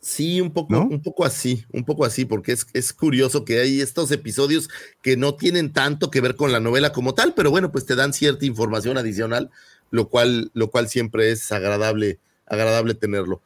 Sí, 0.00 0.40
un 0.40 0.50
poco, 0.50 0.72
¿No? 0.72 0.84
un 0.84 1.02
poco 1.02 1.26
así, 1.26 1.66
un 1.72 1.84
poco 1.84 2.06
así, 2.06 2.24
porque 2.24 2.52
es, 2.52 2.66
es, 2.72 2.94
curioso 2.94 3.44
que 3.44 3.60
hay 3.60 3.82
estos 3.82 4.10
episodios 4.12 4.70
que 5.02 5.18
no 5.18 5.34
tienen 5.34 5.74
tanto 5.74 6.10
que 6.10 6.22
ver 6.22 6.36
con 6.36 6.52
la 6.52 6.60
novela 6.60 6.92
como 6.92 7.12
tal, 7.12 7.34
pero 7.34 7.50
bueno, 7.50 7.70
pues 7.70 7.84
te 7.84 7.96
dan 7.96 8.14
cierta 8.14 8.46
información 8.46 8.96
adicional, 8.96 9.50
lo 9.90 10.08
cual, 10.08 10.50
lo 10.54 10.70
cual 10.70 10.88
siempre 10.88 11.32
es 11.32 11.52
agradable, 11.52 12.18
agradable 12.46 12.94
tenerlo. 12.94 13.42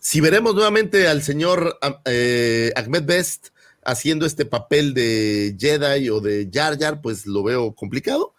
Si 0.00 0.20
veremos 0.20 0.54
nuevamente 0.54 1.08
al 1.08 1.22
señor 1.22 1.78
eh, 2.04 2.72
Ahmed 2.76 3.04
Best 3.04 3.48
haciendo 3.84 4.26
este 4.26 4.44
papel 4.44 4.94
de 4.94 5.56
Jedi 5.58 6.10
o 6.10 6.20
de 6.20 6.48
Jar 6.52 6.78
Jar, 6.78 7.00
pues 7.00 7.26
lo 7.26 7.42
veo 7.42 7.72
complicado. 7.74 8.34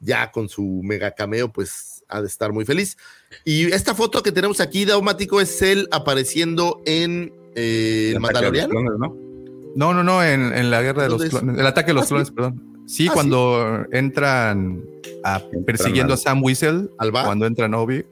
Ya 0.00 0.30
con 0.30 0.48
su 0.48 0.80
mega 0.82 1.10
cameo, 1.10 1.52
pues 1.52 2.04
ha 2.08 2.20
de 2.20 2.26
estar 2.26 2.52
muy 2.52 2.64
feliz. 2.64 2.96
Y 3.44 3.66
esta 3.72 3.94
foto 3.94 4.22
que 4.22 4.32
tenemos 4.32 4.60
aquí, 4.60 4.84
Daumático, 4.84 5.40
es 5.40 5.60
él 5.62 5.88
apareciendo 5.90 6.80
en 6.86 7.32
eh, 7.54 8.12
el 8.14 8.20
Mandaloriano. 8.20 8.70
Clones, 8.70 8.92
¿no? 8.98 9.16
no, 9.76 9.94
no, 9.94 10.02
no, 10.02 10.24
en, 10.24 10.52
en, 10.52 10.70
la 10.70 10.82
guerra 10.82 11.04
de 11.04 11.10
los 11.10 11.24
clones, 11.24 11.58
el 11.58 11.66
ataque 11.66 11.88
de 11.88 11.94
los 11.94 12.04
¿Ah, 12.04 12.08
clones, 12.08 12.28
sí? 12.28 12.34
perdón. 12.34 12.84
Sí, 12.86 13.06
¿Ah, 13.08 13.12
cuando 13.12 13.84
sí? 13.84 13.96
entran 13.96 14.82
a, 15.22 15.42
persiguiendo 15.64 16.14
a 16.14 16.16
Sam 16.16 16.42
Wiesel, 16.42 16.90
¿Al 16.98 17.12
bar? 17.12 17.26
cuando 17.26 17.46
entra 17.46 17.66
Obi, 17.78 18.04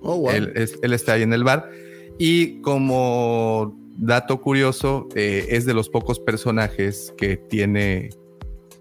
oh, 0.00 0.16
wow. 0.18 0.30
él, 0.30 0.52
es, 0.54 0.78
él, 0.82 0.92
está 0.92 1.14
ahí 1.14 1.22
en 1.22 1.32
el 1.32 1.44
bar. 1.44 1.70
Y 2.18 2.60
como 2.60 3.76
dato 3.96 4.40
curioso, 4.40 5.08
eh, 5.14 5.46
es 5.50 5.66
de 5.66 5.74
los 5.74 5.88
pocos 5.88 6.20
personajes 6.20 7.14
que 7.16 7.36
tiene 7.36 8.10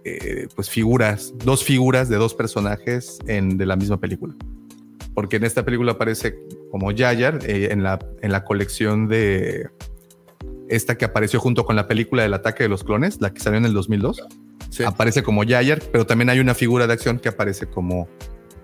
eh, 0.03 0.47
pues 0.55 0.69
figuras, 0.69 1.33
dos 1.43 1.63
figuras 1.63 2.09
de 2.09 2.17
dos 2.17 2.33
personajes 2.33 3.19
en, 3.27 3.57
de 3.57 3.65
la 3.65 3.75
misma 3.75 3.99
película 3.99 4.35
porque 5.15 5.37
en 5.37 5.45
esta 5.45 5.63
película 5.63 5.93
aparece 5.93 6.37
como 6.69 6.91
Yayar 6.91 7.39
eh, 7.47 7.69
en, 7.71 7.81
la, 7.81 7.97
en 8.21 8.31
la 8.31 8.43
colección 8.43 9.07
de 9.07 9.69
esta 10.69 10.97
que 10.97 11.05
apareció 11.05 11.39
junto 11.39 11.65
con 11.65 11.75
la 11.75 11.87
película 11.87 12.21
del 12.21 12.33
ataque 12.33 12.63
de 12.63 12.69
los 12.69 12.83
clones, 12.83 13.21
la 13.21 13.33
que 13.33 13.39
salió 13.39 13.57
en 13.57 13.65
el 13.65 13.73
2002. 13.73 14.21
Sí. 14.69 14.83
Aparece 14.83 15.23
como 15.23 15.43
Yayar, 15.43 15.81
pero 15.91 16.05
también 16.05 16.29
hay 16.29 16.39
una 16.39 16.53
figura 16.53 16.85
de 16.85 16.93
acción 16.93 17.17
que 17.17 17.29
aparece 17.29 17.65
como 17.65 18.09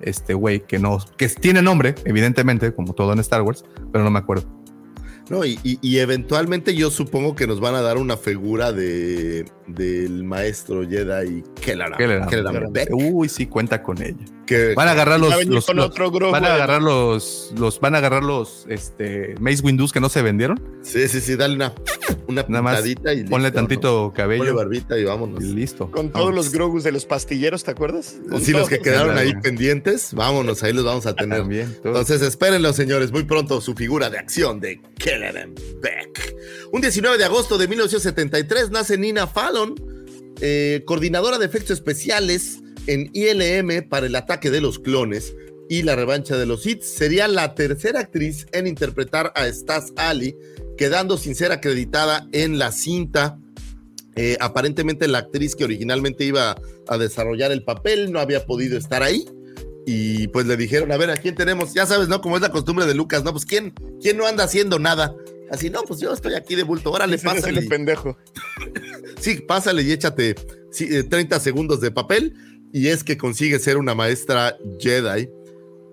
este 0.04 0.34
güey 0.34 0.62
que 0.62 0.80
no, 0.80 1.00
que 1.18 1.28
tiene 1.30 1.62
nombre, 1.62 1.96
evidentemente, 2.06 2.74
como 2.74 2.94
todo 2.94 3.14
en 3.14 3.20
Star 3.20 3.42
Wars, 3.42 3.64
pero 3.92 4.04
no 4.04 4.12
me 4.12 4.20
acuerdo. 4.20 4.46
No, 5.30 5.46
y, 5.46 5.58
y, 5.64 5.80
y, 5.82 6.00
eventualmente 6.00 6.76
yo 6.76 6.92
supongo 6.92 7.36
que 7.36 7.48
nos 7.48 7.62
van 7.62 7.74
a 7.76 7.82
dar 7.82 7.98
una 7.98 8.18
figura 8.18 8.74
de 8.74 9.46
del 9.66 10.26
maestro 10.26 10.86
Jedi 10.86 11.42
Beck. 12.70 12.90
Uy, 12.92 13.30
sí, 13.30 13.46
cuenta 13.46 13.82
con 13.82 14.02
ella. 14.02 14.26
Que, 14.46 14.74
van 14.74 14.90
a 14.90 14.92
agarrar 14.92 15.22
los, 15.22 15.46
los, 15.46 15.74
los 15.74 15.96
grupo, 15.96 16.32
van 16.32 16.44
a 16.44 16.56
agarrar 16.56 16.82
los, 16.82 17.54
los, 17.58 17.80
van 17.80 17.96
a 17.96 18.00
agarrar 18.00 18.24
los 18.24 18.66
este 18.68 19.36
Mace 19.40 19.62
Windows 19.64 19.94
que 19.94 20.02
no 20.02 20.10
se 20.10 20.22
vendieron. 20.22 20.62
Sí, 20.82 21.08
sí, 21.08 21.22
sí, 21.22 21.38
dale 21.38 21.56
una, 21.56 21.74
una 22.32 22.46
Nada 22.48 22.62
más 22.62 22.82
pintadita 22.82 23.14
y 23.14 23.24
ponle 23.30 23.52
tantito 23.52 24.06
¿no? 24.08 24.14
cabello. 24.14 24.40
Ponle 24.40 24.54
barbita 24.54 24.98
y 24.98 25.04
vámonos. 25.04 25.44
Y 25.44 25.54
listo. 25.54 25.90
Con 25.92 26.12
todos 26.12 26.34
los 26.34 26.52
grogus 26.52 26.84
de 26.84 26.92
los 26.92 27.06
pastilleros, 27.06 27.64
¿te 27.64 27.72
acuerdas? 27.72 28.16
Con 28.30 28.42
Sí, 28.42 28.52
los 28.52 28.68
que 28.68 28.80
quedaron 28.80 29.18
ahí 29.18 29.34
pendientes, 29.42 30.14
vámonos, 30.14 30.64
ahí 30.64 30.74
los 30.74 30.84
vamos 30.86 31.06
a 31.06 31.16
tener. 31.16 31.40
También. 31.40 31.74
Entonces, 31.84 32.22
espérenlo, 32.22 32.74
señores, 32.74 33.12
muy 33.12 33.24
pronto 33.24 33.62
su 33.62 33.74
figura 33.76 34.10
de 34.10 34.18
acción 34.18 34.60
de 34.60 34.82
Kellerman 34.98 35.54
Beck. 35.82 36.36
Un 36.72 36.82
19 36.82 37.18
de 37.18 37.26
agosto 37.26 37.58
de 37.58 37.68
1973 37.68 38.72
nace 38.72 38.98
Nina 38.98 39.28
Fallon, 39.28 39.76
eh, 40.42 40.84
coordinadora 40.86 41.38
de 41.38 41.46
efectos 41.46 41.72
especiales 41.72 42.60
en 42.88 43.10
ILM 43.14 43.88
para 43.88 44.08
el 44.08 44.16
ataque 44.16 44.50
de 44.50 44.62
los 44.62 44.80
clones 44.80 45.36
y 45.70 45.84
la 45.84 45.96
revancha 45.96 46.36
de 46.38 46.46
los 46.46 46.66
Hits. 46.66 46.86
Sería 46.86 47.28
la 47.28 47.56
tercera 47.56 48.02
actriz 48.02 48.46
en 48.52 48.68
interpretar 48.68 49.32
a 49.36 49.48
Stas 49.52 49.94
Ali, 49.96 50.36
quedando 50.82 51.16
sin 51.16 51.36
ser 51.36 51.52
acreditada 51.52 52.28
en 52.32 52.58
la 52.58 52.72
cinta. 52.72 53.38
Eh, 54.16 54.36
aparentemente 54.40 55.08
la 55.08 55.20
actriz 55.20 55.56
que 55.56 55.64
originalmente 55.64 56.24
iba 56.24 56.56
a 56.88 56.98
desarrollar 56.98 57.52
el 57.52 57.64
papel 57.64 58.12
no 58.12 58.20
había 58.20 58.48
podido 58.48 58.80
estar 58.80 59.04
ahí 59.04 59.24
y 59.86 60.28
pues 60.30 60.48
le 60.48 60.58
dijeron, 60.58 60.92
a 60.92 60.98
ver, 60.98 61.12
¿a 61.12 61.18
quién 61.18 61.36
tenemos? 61.36 61.76
Ya 61.76 61.86
sabes, 61.86 62.08
¿no? 62.08 62.20
Como 62.20 62.36
es 62.36 62.42
la 62.42 62.50
costumbre 62.50 62.88
de 62.88 62.96
Lucas, 62.96 63.24
¿no? 63.24 63.32
Pues 63.32 63.46
¿quién, 63.46 63.76
quién 64.02 64.18
no 64.18 64.26
anda 64.26 64.46
haciendo 64.46 64.80
nada? 64.80 65.14
Así, 65.52 65.70
no, 65.70 65.84
pues 65.84 66.00
yo 66.00 66.12
estoy 66.14 66.34
aquí 66.34 66.56
de 66.56 66.64
bulto, 66.64 66.92
órale, 66.92 67.18
es 67.18 67.24
el 67.24 67.30
pásale. 67.30 67.62
pendejo. 67.62 68.18
Sí, 69.20 69.36
pásale 69.36 69.84
y 69.84 69.92
échate 69.92 70.34
sí, 70.72 70.88
eh, 70.90 71.04
30 71.04 71.40
segundos 71.40 71.80
de 71.80 71.92
papel 71.92 72.34
y 72.74 72.88
es 72.88 73.04
que 73.04 73.20
consigue 73.20 73.60
ser 73.60 73.78
una 73.78 73.94
maestra 73.94 74.58
Jedi 74.80 75.30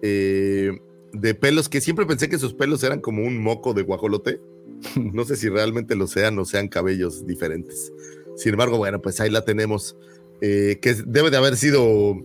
eh, 0.00 0.70
de 1.12 1.34
pelos 1.34 1.68
que 1.68 1.82
siempre 1.82 2.06
pensé 2.06 2.30
que 2.30 2.38
sus 2.38 2.54
pelos 2.54 2.82
eran 2.84 3.02
como 3.02 3.22
un 3.22 3.36
moco 3.36 3.74
de 3.74 3.82
guajolote. 3.82 4.40
No 5.12 5.24
sé 5.24 5.36
si 5.36 5.48
realmente 5.48 5.94
lo 5.96 6.06
sean 6.06 6.38
o 6.38 6.44
sean 6.44 6.68
cabellos 6.68 7.26
diferentes. 7.26 7.92
Sin 8.36 8.52
embargo, 8.52 8.78
bueno, 8.78 9.00
pues 9.02 9.20
ahí 9.20 9.30
la 9.30 9.44
tenemos. 9.44 9.96
eh, 10.40 10.78
que 10.80 10.94
debe 11.06 11.30
de 11.30 11.36
haber 11.36 11.56
sido 11.56 12.16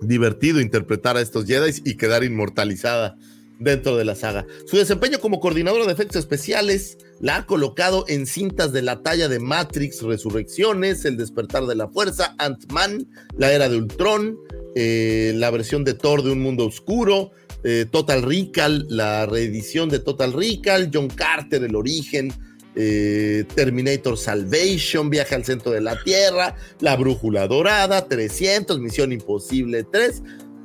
divertido 0.00 0.60
interpretar 0.60 1.16
a 1.16 1.20
estos 1.20 1.46
Jedi 1.46 1.80
y 1.84 1.96
quedar 1.96 2.24
inmortalizada 2.24 3.16
dentro 3.58 3.96
de 3.96 4.04
la 4.04 4.14
saga. 4.14 4.46
Su 4.66 4.76
desempeño 4.76 5.20
como 5.20 5.40
coordinadora 5.40 5.86
de 5.86 5.92
efectos 5.92 6.16
especiales 6.16 6.98
la 7.20 7.36
ha 7.36 7.46
colocado 7.46 8.04
en 8.08 8.26
cintas 8.26 8.72
de 8.72 8.82
la 8.82 9.02
talla 9.02 9.28
de 9.28 9.38
Matrix, 9.38 10.02
Resurrecciones, 10.02 11.04
El 11.04 11.16
despertar 11.16 11.66
de 11.66 11.74
la 11.74 11.88
fuerza, 11.88 12.34
Ant-Man, 12.38 13.06
La 13.36 13.52
era 13.52 13.68
de 13.68 13.76
Ultron, 13.76 14.36
eh, 14.74 15.32
la 15.36 15.50
versión 15.50 15.84
de 15.84 15.94
Thor 15.94 16.22
de 16.22 16.32
Un 16.32 16.40
mundo 16.40 16.66
oscuro, 16.66 17.30
eh, 17.64 17.86
Total 17.90 18.22
Recall, 18.22 18.86
la 18.88 19.26
reedición 19.26 19.88
de 19.88 19.98
Total 19.98 20.32
Recall, 20.32 20.90
John 20.92 21.08
Carter, 21.08 21.64
El 21.64 21.74
origen, 21.74 22.32
eh, 22.76 23.44
Terminator 23.54 24.18
Salvation, 24.18 25.10
Viaje 25.10 25.34
al 25.34 25.44
centro 25.44 25.72
de 25.72 25.80
la 25.80 26.02
Tierra, 26.02 26.56
La 26.80 26.96
brújula 26.96 27.46
dorada, 27.48 28.06
300, 28.06 28.78
Misión 28.80 29.12
Imposible 29.12 29.84
3, 29.84 30.22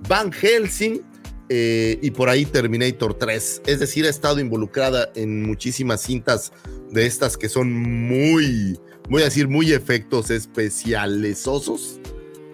Van 0.07 0.31
Helsing, 0.31 1.01
eh, 1.49 1.97
y 2.01 2.11
por 2.11 2.29
ahí 2.29 2.45
Terminator 2.45 3.15
3. 3.17 3.63
Es 3.65 3.79
decir, 3.79 4.05
ha 4.05 4.09
estado 4.09 4.39
involucrada 4.39 5.11
en 5.15 5.43
muchísimas 5.43 6.01
cintas 6.01 6.51
de 6.91 7.07
estas 7.07 7.37
que 7.37 7.49
son 7.49 7.73
muy, 7.73 8.79
voy 9.09 9.23
a 9.23 9.25
decir, 9.25 9.47
muy 9.47 9.73
efectos 9.73 10.29
especialesosos. 10.29 11.99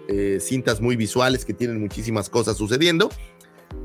eh, 0.08 0.38
cintas 0.40 0.82
muy 0.82 0.96
visuales 0.96 1.46
que 1.46 1.54
tienen 1.56 1.80
muchísimas 1.80 2.30
cosas 2.30 2.58
sucediendo. 2.58 3.10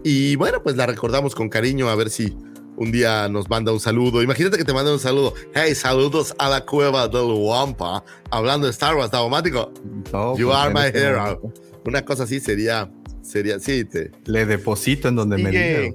Y 0.04 0.36
bueno, 0.36 0.62
pues 0.62 0.76
la 0.76 0.86
recordamos 0.86 1.34
con 1.34 1.48
cariño 1.48 1.88
a 1.88 1.94
ver 1.94 2.10
si 2.10 2.34
un 2.76 2.90
día 2.92 3.28
nos 3.28 3.50
manda 3.50 3.72
un 3.72 3.80
saludo. 3.80 4.22
Imagínate 4.22 4.56
que 4.56 4.64
te 4.64 4.72
manda 4.72 4.92
un 4.92 4.98
saludo. 4.98 5.34
Hey, 5.54 5.74
saludos 5.74 6.34
a 6.38 6.48
la 6.48 6.64
cueva 6.64 7.06
del 7.08 7.26
Wampa. 7.26 8.02
Hablando 8.30 8.66
de 8.66 8.70
Star 8.72 8.96
Wars, 8.96 9.12
automático. 9.12 9.72
No, 10.12 10.36
You 10.38 10.46
pues, 10.46 10.58
are 10.58 10.68
en 10.68 10.74
my 10.74 10.98
hero. 10.98 11.20
momento. 11.20 11.52
Una 11.84 12.04
cosa 12.04 12.22
así 12.24 12.40
sería, 12.40 12.90
sería, 13.22 13.58
sí, 13.60 13.84
te, 13.84 14.10
Le 14.24 14.46
deposito 14.46 15.08
en 15.08 15.16
donde 15.16 15.36
me 15.38 15.50
Sigue, 15.50 15.80
diga. 15.80 15.94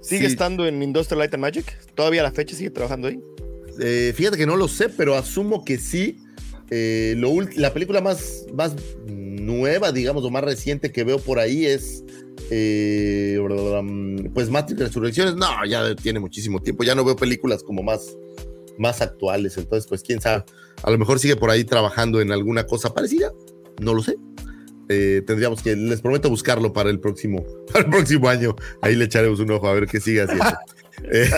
sigue 0.00 0.26
Sí. 0.26 0.32
estando 0.32 0.66
en 0.66 0.82
Industrial 0.82 1.18
Light 1.18 1.34
and 1.34 1.42
Magic. 1.42 1.78
Todavía 1.94 2.20
a 2.22 2.24
la 2.24 2.32
fecha 2.32 2.56
sigue 2.56 2.70
trabajando 2.70 3.08
ahí. 3.08 3.20
Eh, 3.80 4.12
fíjate 4.16 4.36
que 4.38 4.46
no 4.46 4.56
lo 4.56 4.68
sé, 4.68 4.88
pero 4.90 5.14
asumo 5.14 5.64
que 5.64 5.76
sí. 5.78 6.18
Eh, 6.74 7.14
lo 7.18 7.38
la 7.56 7.74
película 7.74 8.00
más, 8.00 8.46
más 8.54 8.74
nueva, 9.06 9.92
digamos, 9.92 10.24
o 10.24 10.30
más 10.30 10.42
reciente 10.42 10.90
que 10.90 11.04
veo 11.04 11.18
por 11.18 11.38
ahí 11.38 11.66
es. 11.66 12.02
eh, 12.50 13.38
pues 14.32 14.48
Matrix 14.48 14.80
Resurrecciones. 14.80 15.34
No, 15.36 15.48
ya 15.68 15.94
tiene 15.94 16.18
muchísimo 16.18 16.62
tiempo. 16.62 16.82
Ya 16.82 16.94
no 16.94 17.04
veo 17.04 17.14
películas 17.14 17.62
como 17.62 17.82
más, 17.82 18.16
más 18.78 19.02
actuales. 19.02 19.58
Entonces, 19.58 19.86
pues 19.86 20.02
quién 20.02 20.22
sabe. 20.22 20.44
A 20.82 20.90
lo 20.90 20.96
mejor 20.96 21.18
sigue 21.18 21.36
por 21.36 21.50
ahí 21.50 21.64
trabajando 21.64 22.22
en 22.22 22.32
alguna 22.32 22.64
cosa 22.64 22.94
parecida. 22.94 23.30
No 23.78 23.92
lo 23.92 24.02
sé. 24.02 24.16
Eh, 24.92 25.22
tendríamos 25.26 25.62
que, 25.62 25.74
les 25.74 26.00
prometo 26.02 26.28
buscarlo 26.28 26.72
para 26.72 26.90
el 26.90 27.00
próximo, 27.00 27.44
para 27.72 27.84
el 27.84 27.90
próximo 27.90 28.28
año. 28.28 28.54
Ahí 28.82 28.94
le 28.94 29.06
echaremos 29.06 29.40
un 29.40 29.50
ojo 29.50 29.66
a 29.68 29.74
ver 29.74 29.86
qué 29.86 30.00
sigue 30.00 30.22
haciendo. 30.22 30.44
Eh, 31.10 31.28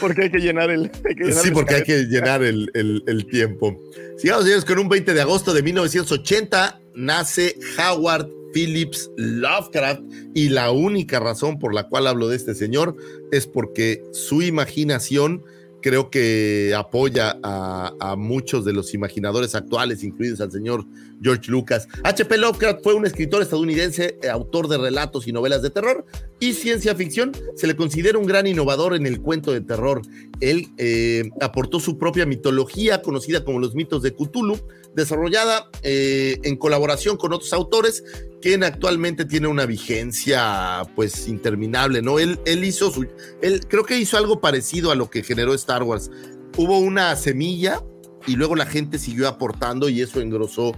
Porque 0.00 0.22
hay 0.24 0.30
que 0.30 0.38
llenar 0.38 0.70
el. 0.70 0.90
que 0.90 1.14
llenar 1.24 1.42
Sí, 1.42 1.50
porque 1.50 1.74
hay 1.76 1.82
que 1.82 2.04
llenar 2.04 2.42
el, 2.42 2.70
el- 2.74 3.02
el 3.06 3.26
tiempo. 3.26 3.76
Sigamos, 4.18 4.44
señores, 4.44 4.64
con 4.64 4.78
un 4.78 4.88
20 4.88 5.14
de 5.14 5.20
agosto 5.20 5.52
de 5.52 5.62
1980 5.62 6.80
nace 6.94 7.56
Howard 7.78 8.28
Phillips 8.52 9.10
Lovecraft 9.16 10.02
y 10.34 10.48
la 10.50 10.70
única 10.70 11.18
razón 11.18 11.58
por 11.58 11.74
la 11.74 11.88
cual 11.88 12.06
hablo 12.06 12.28
de 12.28 12.36
este 12.36 12.54
señor 12.54 12.94
es 13.32 13.46
porque 13.46 14.02
su 14.12 14.42
imaginación 14.42 15.42
creo 15.82 16.10
que 16.10 16.74
apoya 16.76 17.38
a, 17.42 17.92
a 18.00 18.16
muchos 18.16 18.64
de 18.64 18.72
los 18.72 18.94
imaginadores 18.94 19.54
actuales, 19.54 20.02
incluidos 20.02 20.40
al 20.40 20.50
señor 20.50 20.84
George 21.22 21.50
Lucas. 21.50 21.88
H.P. 22.04 22.38
Lovecraft 22.38 22.82
fue 22.82 22.94
un 22.94 23.06
escritor 23.06 23.42
estadounidense, 23.42 24.18
eh, 24.22 24.28
autor 24.28 24.68
de 24.68 24.78
relatos 24.78 25.26
y 25.26 25.32
novelas 25.32 25.62
de 25.62 25.70
terror 25.70 26.04
y 26.40 26.52
ciencia 26.52 26.94
ficción. 26.94 27.32
Se 27.56 27.66
le 27.66 27.76
considera 27.76 28.18
un 28.18 28.26
gran 28.26 28.46
innovador 28.46 28.94
en 28.94 29.06
el 29.06 29.20
cuento 29.20 29.52
de 29.52 29.60
terror. 29.60 30.02
Él 30.40 30.68
eh, 30.78 31.30
aportó 31.40 31.80
su 31.80 31.98
propia 31.98 32.26
mitología, 32.26 33.02
conocida 33.02 33.44
como 33.44 33.58
los 33.58 33.74
mitos 33.74 34.02
de 34.02 34.14
Cthulhu, 34.14 34.58
desarrollada 34.94 35.70
eh, 35.82 36.38
en 36.42 36.56
colaboración 36.56 37.16
con 37.16 37.32
otros 37.32 37.52
autores, 37.52 38.04
quien 38.40 38.62
actualmente 38.62 39.24
tiene 39.24 39.48
una 39.48 39.66
vigencia 39.66 40.82
pues 40.94 41.28
interminable, 41.28 42.02
¿no? 42.02 42.18
Él, 42.18 42.38
él 42.46 42.64
hizo 42.64 42.90
su, 42.90 43.06
él 43.42 43.66
creo 43.66 43.84
que 43.84 43.98
hizo 43.98 44.16
algo 44.16 44.40
parecido 44.40 44.90
a 44.90 44.94
lo 44.94 45.10
que 45.10 45.22
generó 45.22 45.54
Star 45.54 45.82
Wars. 45.82 46.10
Hubo 46.56 46.78
una 46.78 47.14
semilla 47.16 47.82
y 48.26 48.36
luego 48.36 48.56
la 48.56 48.66
gente 48.66 48.98
siguió 48.98 49.28
aportando 49.28 49.88
y 49.88 50.02
eso 50.02 50.20
engrosó 50.20 50.72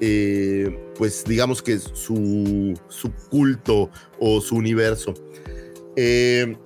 eh, 0.00 0.78
pues 0.96 1.24
digamos 1.24 1.62
que 1.62 1.78
su, 1.78 2.78
su 2.88 3.12
culto 3.30 3.90
o 4.18 4.40
su 4.40 4.56
universo. 4.56 5.14
Eh, 5.96 6.56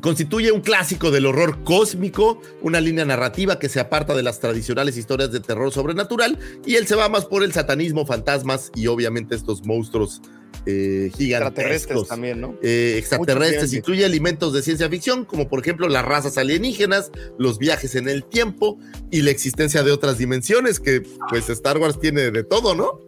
constituye 0.00 0.52
un 0.52 0.60
clásico 0.60 1.10
del 1.10 1.26
horror 1.26 1.62
cósmico, 1.64 2.40
una 2.62 2.80
línea 2.80 3.04
narrativa 3.04 3.58
que 3.58 3.68
se 3.68 3.80
aparta 3.80 4.14
de 4.14 4.22
las 4.22 4.40
tradicionales 4.40 4.96
historias 4.96 5.32
de 5.32 5.40
terror 5.40 5.72
sobrenatural 5.72 6.38
y 6.64 6.76
él 6.76 6.86
se 6.86 6.94
va 6.94 7.08
más 7.08 7.24
por 7.24 7.42
el 7.42 7.52
satanismo, 7.52 8.06
fantasmas 8.06 8.70
y 8.74 8.86
obviamente 8.86 9.34
estos 9.34 9.64
monstruos 9.64 10.20
eh, 10.68 11.06
Extraterrestres 11.06 11.86
gigantescos. 11.86 12.08
también, 12.08 12.40
¿no? 12.42 12.58
eh, 12.62 12.96
extraterrestres, 12.98 13.72
incluye 13.72 14.04
elementos 14.04 14.52
de 14.52 14.60
ciencia 14.60 14.88
ficción, 14.90 15.24
como 15.24 15.48
por 15.48 15.60
ejemplo 15.60 15.88
las 15.88 16.04
razas 16.04 16.36
alienígenas, 16.36 17.10
los 17.38 17.58
viajes 17.58 17.94
en 17.94 18.06
el 18.06 18.22
tiempo 18.24 18.78
y 19.10 19.22
la 19.22 19.30
existencia 19.30 19.82
de 19.82 19.92
otras 19.92 20.18
dimensiones, 20.18 20.78
que 20.78 21.02
pues 21.30 21.48
Star 21.48 21.78
Wars 21.78 21.98
tiene 21.98 22.30
de 22.30 22.44
todo, 22.44 22.74
¿no? 22.74 23.00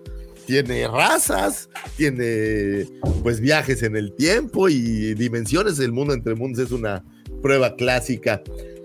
Tiene 0.46 0.88
razas, 0.88 1.68
tiene 1.98 2.88
pues 3.22 3.40
viajes 3.40 3.82
en 3.82 3.94
el 3.94 4.14
tiempo 4.14 4.70
y 4.70 5.14
dimensiones. 5.14 5.78
El 5.78 5.92
mundo 5.92 6.14
entre 6.14 6.34
mundos 6.34 6.64
es 6.64 6.72
una 6.72 7.04
prueba 7.42 7.76
clásica. 7.76 8.42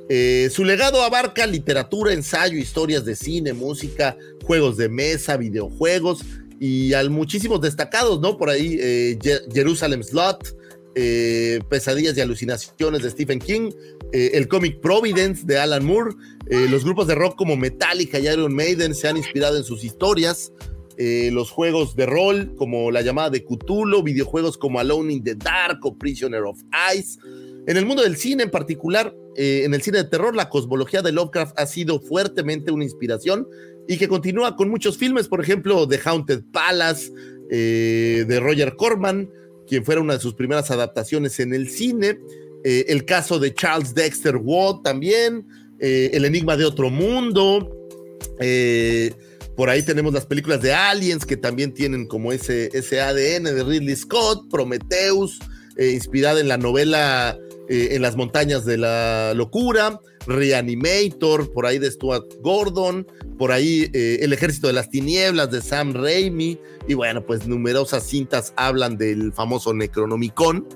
Eh, 0.10 0.50
su 0.52 0.66
legado 0.66 1.02
abarca 1.02 1.48
literatura, 1.48 2.14
ensayo, 2.14 2.58
historias 2.58 3.06
de 3.06 3.16
cine, 3.16 3.54
música, 3.54 4.16
juegos 4.44 4.78
de 4.78 4.90
mesa, 4.90 5.38
videojuegos 5.38 6.24
y 6.60 6.94
al 6.94 7.10
muchísimos 7.10 7.62
destacados, 7.62 8.20
¿no? 8.22 8.38
Por 8.38 8.50
ahí 8.50 8.78
eh, 8.80 9.18
Jerusalem 9.54 10.04
Slot, 10.04 10.56
eh, 10.96 11.60
Pesadillas 11.70 12.18
y 12.18 12.22
Alucinaciones 12.22 13.04
de 13.04 13.10
Stephen 13.10 13.40
King, 13.40 13.72
eh, 14.14 14.32
el 14.34 14.48
cómic 14.48 14.80
Providence 14.80 15.46
de 15.46 15.58
Alan 15.58 15.86
Moore, 15.86 16.16
los 16.70 16.84
grupos 16.84 17.08
de 17.08 17.16
rock 17.16 17.36
como 17.36 17.58
Metallica 17.58 18.20
y 18.20 18.28
Iron 18.28 18.54
Maiden 18.54 18.94
se 18.94 19.08
han 19.08 19.18
inspirado 19.18 19.58
en 19.58 19.64
sus 19.64 19.84
historias, 19.84 20.54
los 20.96 21.50
juegos 21.50 21.96
de 21.96 22.06
rol 22.06 22.54
como 22.56 22.92
la 22.92 23.02
llamada 23.02 23.32
de 23.32 23.44
Cthulhu, 23.44 24.04
videojuegos 24.04 24.56
como 24.56 24.80
Alone 24.80 25.12
in 25.12 25.24
the 25.24 25.34
Dark 25.34 25.80
o 25.84 25.98
Prisoner 25.98 26.44
of 26.44 26.62
Ice. 26.96 27.20
En 27.66 27.78
el 27.78 27.86
mundo 27.88 28.04
del 28.04 28.16
cine 28.16 28.44
en 28.44 28.52
particular, 28.52 29.16
en 29.36 29.74
el 29.74 29.82
cine 29.82 29.98
de 29.98 30.04
terror, 30.04 30.36
la 30.36 30.50
cosmología 30.50 31.02
de 31.02 31.12
Lovecraft 31.14 31.60
ha 31.60 31.66
sido 31.66 32.00
fuertemente 32.00 32.72
una 32.72 32.84
inspiración 32.84 33.48
y 33.88 33.98
que 33.98 34.08
continúa 34.08 34.56
con 34.56 34.70
muchos 34.70 34.98
filmes, 34.98 35.28
por 35.28 35.42
ejemplo, 35.42 35.88
The 35.88 36.00
Haunted 36.04 36.44
Palace, 36.52 37.12
eh, 37.50 38.26
de 38.28 38.40
Roger 38.40 38.76
Corman, 38.76 39.30
quien 39.68 39.86
fuera 39.86 40.02
una 40.02 40.14
de 40.14 40.20
sus 40.20 40.34
primeras 40.34 40.72
adaptaciones 40.72 41.40
en 41.40 41.54
el 41.54 41.70
cine, 41.70 42.20
eh, 42.64 42.86
el 42.88 43.06
caso 43.06 43.38
de 43.38 43.54
Charles 43.54 43.94
Dexter 43.94 44.38
Ward 44.38 44.82
también, 44.82 45.46
eh, 45.80 46.10
El 46.14 46.26
Enigma 46.26 46.58
de 46.58 46.66
Otro 46.66 46.90
Mundo. 46.90 47.72
por 49.56 49.70
ahí 49.70 49.82
tenemos 49.84 50.14
las 50.14 50.26
películas 50.26 50.62
de 50.62 50.74
Aliens 50.74 51.26
que 51.26 51.38
también 51.38 51.74
tienen 51.74 52.08
como 52.08 52.34
ese, 52.34 52.70
ese 52.74 53.00
ADN 53.00 53.46
de 53.46 53.64
Ridley 53.64 53.96
Scott, 53.96 54.50
Prometheus, 54.50 55.40
inspirada 55.78 56.42
en 56.42 56.50
la 56.50 56.58
novela 56.58 57.38
eh, 57.70 57.90
En 57.92 58.02
las 58.02 58.16
montañas 58.16 58.66
de 58.66 58.78
la 58.78 59.34
locura, 59.36 60.00
Reanimator, 60.28 61.52
por 61.52 61.66
ahí 61.66 61.80
de 61.80 61.92
Stuart 61.92 62.26
Gordon, 62.42 63.08
por 63.38 63.52
ahí 63.52 63.90
eh, 63.94 64.20
El 64.22 64.34
ejército 64.34 64.68
de 64.68 64.74
las 64.74 64.90
tinieblas 64.90 65.52
de 65.52 65.62
Sam 65.62 65.94
Raimi, 65.94 66.60
y 66.88 66.94
bueno, 66.94 67.26
pues 67.26 67.48
numerosas 67.48 68.04
cintas 68.04 68.54
hablan 68.56 68.98
del 68.98 69.34
famoso 69.34 69.74
Necronomicon, 69.74 70.68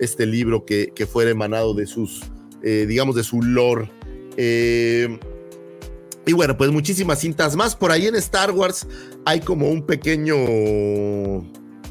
este 0.00 0.26
libro 0.26 0.64
que, 0.64 0.92
que 0.94 1.06
fue 1.06 1.28
emanado 1.28 1.74
de 1.74 1.86
sus, 1.86 2.22
eh, 2.62 2.86
digamos, 2.88 3.16
de 3.16 3.24
su 3.24 3.42
lore. 3.42 3.90
Y 6.26 6.32
bueno, 6.32 6.56
pues 6.56 6.72
muchísimas 6.72 7.20
cintas 7.20 7.54
más. 7.54 7.76
Por 7.76 7.92
ahí 7.92 8.06
en 8.08 8.16
Star 8.16 8.50
Wars 8.50 8.86
hay 9.24 9.40
como 9.40 9.70
un 9.70 9.86
pequeño, 9.86 10.36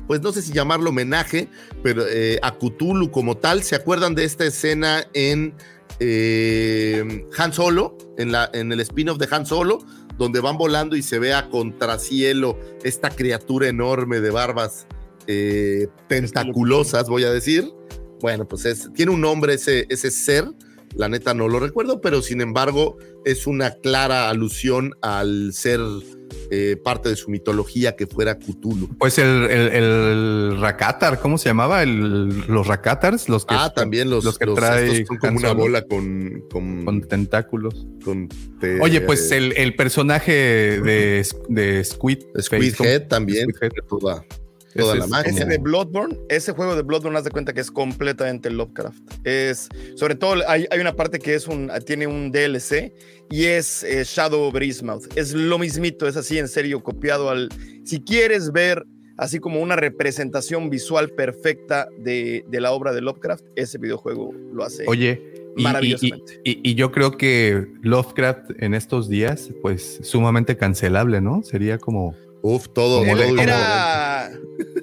pues 0.08 0.22
no 0.22 0.32
sé 0.32 0.42
si 0.42 0.54
llamarlo 0.54 0.90
homenaje, 0.90 1.50
pero 1.84 2.06
eh, 2.08 2.40
a 2.42 2.58
Cthulhu 2.58 3.12
como 3.12 3.38
tal. 3.38 3.64
¿Se 3.64 3.76
acuerdan 3.76 4.16
de 4.16 4.24
esta 4.24 4.46
escena 4.46 5.06
en 5.14 5.54
eh, 6.00 7.26
Han 7.38 7.54
Solo, 7.54 7.98
en, 8.18 8.32
la, 8.32 8.50
en 8.54 8.72
el 8.72 8.80
spin-off 8.82 9.18
de 9.18 9.28
Han 9.32 9.46
Solo, 9.46 9.80
donde 10.18 10.40
van 10.40 10.58
volando 10.58 10.96
y 10.96 11.02
se 11.02 11.20
ve 11.20 11.34
a 11.34 11.50
contracielo 11.50 12.60
esta 12.84 13.10
criatura 13.10 13.68
enorme 13.68 14.22
de 14.22 14.32
barbas 14.32 14.88
eh, 15.28 15.88
tentaculosas, 16.08 17.10
voy 17.10 17.24
a 17.24 17.32
decir? 17.32 17.72
Bueno, 18.22 18.48
pues 18.48 18.66
es, 18.66 18.92
tiene 18.94 19.12
un 19.12 19.22
nombre 19.22 19.56
ese, 19.56 19.86
ese 19.90 20.12
ser, 20.12 20.46
la 20.96 21.10
neta 21.10 21.34
no 21.34 21.48
lo 21.48 21.60
recuerdo, 21.60 22.00
pero 22.00 22.22
sin 22.22 22.42
embargo 22.42 22.98
es 23.26 23.48
una 23.48 23.72
clara 23.72 24.30
alusión 24.30 24.94
al 25.02 25.52
ser 25.54 25.82
eh, 26.52 26.78
parte 26.84 27.10
de 27.10 27.16
su 27.16 27.30
mitología 27.30 27.96
que 27.96 28.08
fuera 28.08 28.38
Cthulhu. 28.38 28.90
Pues 28.98 29.18
el, 29.18 29.46
el, 29.50 29.68
el 29.74 30.58
Rakatar, 30.60 31.20
¿cómo 31.20 31.38
se 31.38 31.50
llamaba? 31.50 31.84
El, 31.84 32.46
los 32.48 32.68
Rakatars, 32.68 33.30
los 33.30 33.46
que, 33.46 33.56
ah, 33.58 33.72
también 33.76 34.10
los, 34.10 34.24
los 34.24 34.38
que 34.38 34.46
los- 34.46 34.56
trae 34.56 35.06
son 35.06 35.18
como 35.18 35.38
una 35.38 35.54
bola 35.54 35.82
con, 35.84 36.44
con, 36.52 36.86
con 36.86 37.02
tentáculos. 37.08 37.86
con 38.04 38.30
te- 38.60 38.80
Oye, 38.82 39.02
pues 39.02 39.32
el, 39.32 39.54
el 39.58 39.76
personaje 39.76 40.32
de, 40.82 41.26
de 41.50 41.84
Squid, 41.84 42.20
Squid. 42.40 42.74
Head 42.82 43.08
también, 43.08 43.48
Squid 43.54 43.72
Head. 43.72 44.22
Toda, 44.76 44.92
Ese 44.94 45.00
la 45.00 45.08
magia. 45.08 45.32
Ese 45.32 45.46
de 45.46 45.58
Bloodborne, 45.58 46.18
ese 46.30 46.52
juego 46.52 46.76
de 46.76 46.82
Bloodborne, 46.84 47.18
haz 47.18 47.24
de 47.24 47.32
cuenta 47.32 47.54
que 47.54 47.62
es 47.62 47.72
completamente 47.72 48.50
Lovecraft. 48.50 49.02
Es, 49.24 49.70
sobre 49.96 50.16
todo, 50.16 50.42
hay, 50.48 50.66
hay 50.70 50.80
una 50.80 50.96
parte 50.96 51.20
que 51.20 51.34
es 51.36 51.48
un, 51.48 51.72
tiene 51.86 52.08
un 52.08 52.32
DLC 52.32 52.94
y 53.32 53.46
es 53.46 53.84
eh, 53.84 54.04
Shadow 54.06 54.42
of 54.50 54.62
Innsmouth. 54.62 55.18
Es 55.18 55.34
lo 55.34 55.58
mismito, 55.58 56.08
es 56.08 56.18
así 56.18 56.38
en 56.38 56.48
serio, 56.48 56.84
copiado 56.84 57.30
al. 57.30 57.50
Si 57.84 58.02
quieres 58.02 58.52
ver 58.52 58.86
así 59.18 59.40
como 59.40 59.62
una 59.62 59.78
representación 59.78 60.70
visual 60.70 61.10
perfecta 61.12 61.88
de, 61.98 62.44
de 62.50 62.60
la 62.62 62.72
obra 62.74 62.92
de 62.94 63.00
Lovecraft, 63.02 63.46
ese 63.56 63.78
videojuego 63.78 64.34
lo 64.54 64.64
hace. 64.64 64.84
Oye, 64.88 65.22
y- 65.58 65.64
Maravillosamente. 65.64 66.42
y- 66.44 66.52
y- 66.52 66.72
y 66.72 66.76
yo 66.76 66.92
creo 66.92 67.12
que 67.16 67.66
Lovecraft 67.82 68.52
en 68.60 68.74
estos 68.74 69.08
días, 69.08 69.52
pues 69.62 70.00
sumamente 70.04 70.58
cancelable, 70.58 71.22
¿no? 71.22 71.44
Sería 71.44 71.78
como. 71.78 72.14
Uf, 72.48 72.68
todo. 72.70 73.04
Era, 73.04 74.30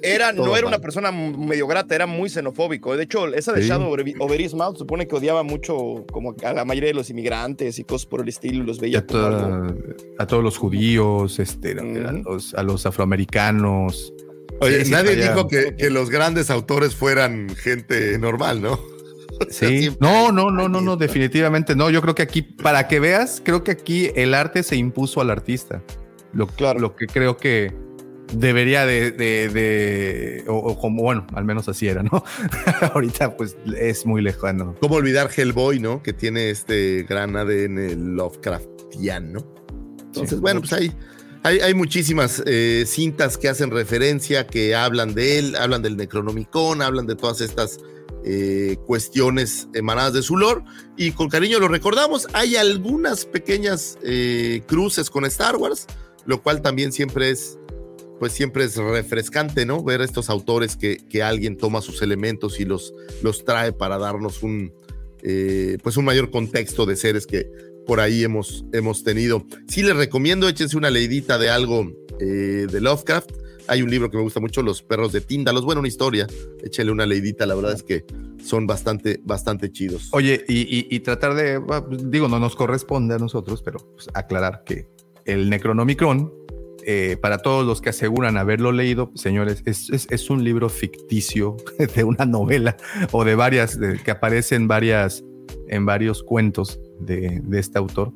era, 0.01 0.33
Todo 0.33 0.47
no 0.47 0.57
era 0.57 0.65
mal. 0.65 0.73
una 0.73 0.79
persona 0.81 1.11
medio 1.13 1.65
grata, 1.65 1.95
era 1.95 2.05
muy 2.05 2.29
xenofóbico. 2.29 2.97
De 2.97 3.03
hecho, 3.05 3.27
esa 3.33 3.53
de 3.53 3.61
Sí. 3.61 3.69
Shadow 3.69 3.89
over 3.89 4.03
over 4.19 4.41
Innsmouth 4.41 4.75
supone 4.77 5.07
que 5.07 5.15
odiaba 5.15 5.43
mucho 5.43 6.05
como 6.11 6.35
a 6.43 6.51
la 6.53 6.65
mayoría 6.65 6.89
de 6.89 6.93
los 6.93 7.09
inmigrantes 7.09 7.79
y 7.79 7.85
cosas 7.85 8.05
por 8.05 8.19
el 8.21 8.27
estilo, 8.27 8.63
y 8.63 8.65
los 8.67 8.79
veía 8.81 8.99
A, 8.99 9.05
como 9.05 9.19
algo- 9.23 9.39
toda- 9.39 9.75
a 10.19 10.27
todos 10.27 10.43
los 10.43 10.57
judíos, 10.57 11.39
este, 11.39 11.71
a, 11.71 12.11
los, 12.11 12.53
a 12.53 12.63
los 12.63 12.85
afroamericanos. 12.85 14.13
Oye, 14.59 14.83
Sí, 14.85 14.91
nadie 14.91 15.15
dijo 15.15 15.47
que, 15.47 15.75
que 15.77 15.89
los 15.89 16.09
grandes 16.09 16.49
autores 16.49 16.95
fueran 16.95 17.47
gente 17.55 18.17
normal, 18.19 18.61
¿no? 18.61 18.77
Sí, 19.49 19.89
no, 19.99 20.31
no, 20.31 20.51
no, 20.51 20.69
no, 20.69 20.79
no, 20.81 20.95
definitivamente 20.95 21.75
no. 21.75 21.89
Yo 21.89 22.01
creo 22.01 22.13
que 22.13 22.21
aquí, 22.21 22.41
para 22.43 22.87
que 22.87 22.99
veas, 22.99 23.41
creo 23.43 23.63
que 23.63 23.71
aquí 23.71 24.09
el 24.15 24.33
arte 24.35 24.61
se 24.63 24.75
impuso 24.75 25.21
al 25.21 25.31
artista. 25.31 25.81
Lo, 26.33 26.47
Claro. 26.47 26.79
lo 26.79 26.95
que 26.95 27.07
creo 27.07 27.37
que 27.37 27.71
debería 28.33 28.85
de, 28.85 29.11
de- 29.11 29.49
de- 29.49 30.43
o, 30.47 30.55
o 30.55 30.79
como, 30.79 31.03
bueno, 31.03 31.27
al 31.33 31.45
menos 31.45 31.67
así 31.69 31.87
era, 31.87 32.01
¿no? 32.03 32.23
Ahorita 32.93 33.35
pues 33.37 33.55
es 33.77 34.05
muy 34.05 34.21
lejano. 34.21 34.75
¿Cómo 34.79 34.95
olvidar 34.95 35.29
Hellboy, 35.35 35.79
no? 35.79 36.01
Que 36.01 36.13
tiene 36.13 36.49
este 36.49 37.05
gran 37.07 37.35
ADN 37.35 38.15
Lovecraftiano. 38.15 39.45
Entonces, 40.05 40.35
Sí. 40.37 40.41
bueno, 40.41 40.61
pues 40.61 40.73
hay, 40.73 40.91
hay, 41.43 41.59
hay 41.59 41.73
muchísimas 41.73 42.41
eh, 42.45 42.85
cintas 42.87 43.37
que 43.37 43.49
hacen 43.49 43.71
referencia, 43.71 44.47
que 44.47 44.75
hablan 44.75 45.13
de 45.13 45.39
él, 45.39 45.55
hablan 45.55 45.81
del 45.81 45.97
Necronomicon, 45.97 46.81
hablan 46.81 47.05
de 47.07 47.15
todas 47.15 47.41
estas 47.41 47.79
eh, 48.25 48.77
cuestiones 48.85 49.67
emanadas 49.73 50.13
de 50.13 50.21
su 50.21 50.37
lore. 50.37 50.61
Y 50.97 51.11
con 51.11 51.29
cariño 51.29 51.59
lo 51.59 51.67
recordamos. 51.67 52.27
Hay 52.33 52.55
algunas 52.55 53.25
pequeñas 53.25 53.97
eh, 54.03 54.61
cruces 54.67 55.09
con 55.09 55.25
Star 55.25 55.55
Wars, 55.57 55.87
lo 56.25 56.41
cual 56.41 56.61
también 56.61 56.91
siempre 56.91 57.29
es 57.29 57.57
pues 58.19 58.31
siempre 58.31 58.63
es 58.63 58.77
refrescante, 58.77 59.65
¿no? 59.65 59.83
Ver 59.83 59.99
estos 60.01 60.29
autores 60.29 60.77
que, 60.77 60.97
que 61.09 61.23
alguien 61.23 61.57
toma 61.57 61.81
sus 61.81 62.01
elementos 62.01 62.57
y 62.59 62.63
los, 62.63 62.93
los 63.21 63.43
trae 63.43 63.73
para 63.73 63.97
darnos 63.97 64.43
un, 64.43 64.71
eh, 65.23 65.77
pues 65.83 65.97
un 65.97 66.05
mayor 66.05 66.31
contexto 66.31 66.85
de 66.85 66.95
seres 66.95 67.27
que 67.27 67.49
por 67.85 67.99
ahí 67.99 68.23
hemos, 68.23 68.63
hemos 68.71 69.03
tenido. 69.03 69.45
Sí 69.67 69.83
les 69.83 69.97
recomiendo, 69.97 70.47
échense 70.47 70.77
una 70.77 70.89
leidita 70.89 71.37
de 71.37 71.49
algo 71.49 71.91
eh, 72.21 72.67
de 72.71 72.79
Lovecraft. 72.79 73.29
Hay 73.67 73.81
un 73.81 73.89
libro 73.89 74.09
que 74.09 74.15
me 74.15 74.23
gusta 74.23 74.39
mucho, 74.39 74.61
Los 74.61 74.81
perros 74.83 75.11
de 75.11 75.19
Tíndalos. 75.19 75.65
Bueno, 75.65 75.79
una 75.79 75.87
historia. 75.89 76.25
Échenle 76.63 76.93
una 76.93 77.05
leidita, 77.05 77.45
la 77.45 77.55
verdad 77.55 77.73
es 77.73 77.83
que 77.83 78.05
son 78.41 78.67
bastante, 78.67 79.19
bastante 79.23 79.69
chidos. 79.69 80.07
Oye, 80.13 80.45
y, 80.47 80.87
y- 80.95 80.99
tratar 81.01 81.33
de, 81.33 81.57
bueno, 81.57 81.87
pues, 81.89 82.09
digo, 82.09 82.29
no 82.29 82.39
nos 82.39 82.55
corresponde 82.55 83.15
a 83.15 83.17
nosotros, 83.17 83.61
pero 83.61 83.79
pues, 83.95 84.07
aclarar 84.13 84.63
que 84.65 84.87
el 85.25 85.49
Necronomicron, 85.49 86.33
eh, 86.85 87.17
para 87.21 87.37
todos 87.37 87.65
los 87.65 87.81
que 87.81 87.89
aseguran 87.89 88.37
haberlo 88.37 88.71
leído, 88.71 89.11
señores, 89.15 89.63
es, 89.65 90.29
un 90.29 90.43
libro 90.43 90.67
ficticio 90.69 91.55
de 91.95 92.03
una 92.03 92.25
novela 92.25 92.75
o 93.11 93.23
de 93.23 93.35
varias, 93.35 93.77
que 94.03 94.11
aparecen 94.11 94.67
varias, 94.67 95.23
en 95.69 95.85
varios 95.85 96.23
cuentos 96.23 96.79
de 96.99 97.41
este 97.53 97.77
autor. 97.77 98.13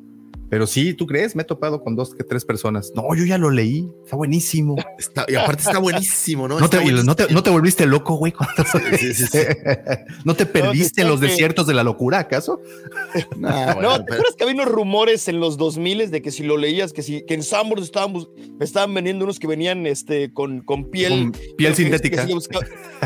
Pero 0.50 0.66
sí, 0.66 0.94
¿tú 0.94 1.06
crees? 1.06 1.36
Me 1.36 1.42
he 1.42 1.44
topado 1.44 1.82
con 1.82 1.94
dos 1.94 2.14
que 2.14 2.24
tres 2.24 2.44
personas. 2.44 2.92
No, 2.94 3.14
yo 3.14 3.24
ya 3.24 3.36
lo 3.38 3.50
leí, 3.50 3.88
está 4.04 4.16
buenísimo. 4.16 4.76
Está- 4.98 5.26
y 5.28 5.34
aparte 5.34 5.62
está 5.62 5.78
buenísimo, 5.78 6.48
¿no? 6.48 6.58
No 6.58 6.68
te, 6.70 6.78
Está 6.78 6.88
y 6.90 6.94
no, 6.94 7.14
te, 7.14 7.24
buenísimo. 7.24 7.34
no 7.38 7.42
te 7.42 7.50
volviste 7.50 7.86
loco, 7.86 8.14
güey. 8.16 8.32
Sí, 8.98 9.12
sí? 9.14 9.38
¿No 10.24 10.34
te 10.34 10.46
perdiste 10.46 11.02
en 11.02 11.08
los 11.08 11.20
desiertos 11.20 11.66
de 11.66 11.74
la 11.74 11.82
locura, 11.84 12.18
acaso? 12.18 12.60
Nah, 13.36 13.74
bueno, 13.74 13.82
No, 13.90 13.98
¿te 13.98 14.04
pero- 14.04 14.14
acuerdas 14.14 14.36
que 14.36 14.44
había 14.44 14.54
unos 14.54 14.68
rumores 14.68 15.28
en 15.28 15.40
los 15.40 15.56
2000 15.58 16.10
de 16.10 16.22
que 16.22 16.30
si 16.30 16.42
lo 16.42 16.56
leías, 16.56 16.92
que 16.92 17.02
si 17.02 17.24
que 17.26 17.34
en 17.34 17.42
Sanborns 17.42 17.84
estaban, 17.84 18.14
estaban 18.60 18.94
vendiendo 18.94 19.24
unos 19.24 19.38
que 19.38 19.46
venían 19.46 19.86
este, 19.86 20.32
con, 20.32 20.60
con 20.62 20.84
piel. 20.90 21.10
Con 21.10 21.32
piel 21.56 21.70
que- 21.72 21.76
sintética. 21.82 22.26
que 22.26 22.34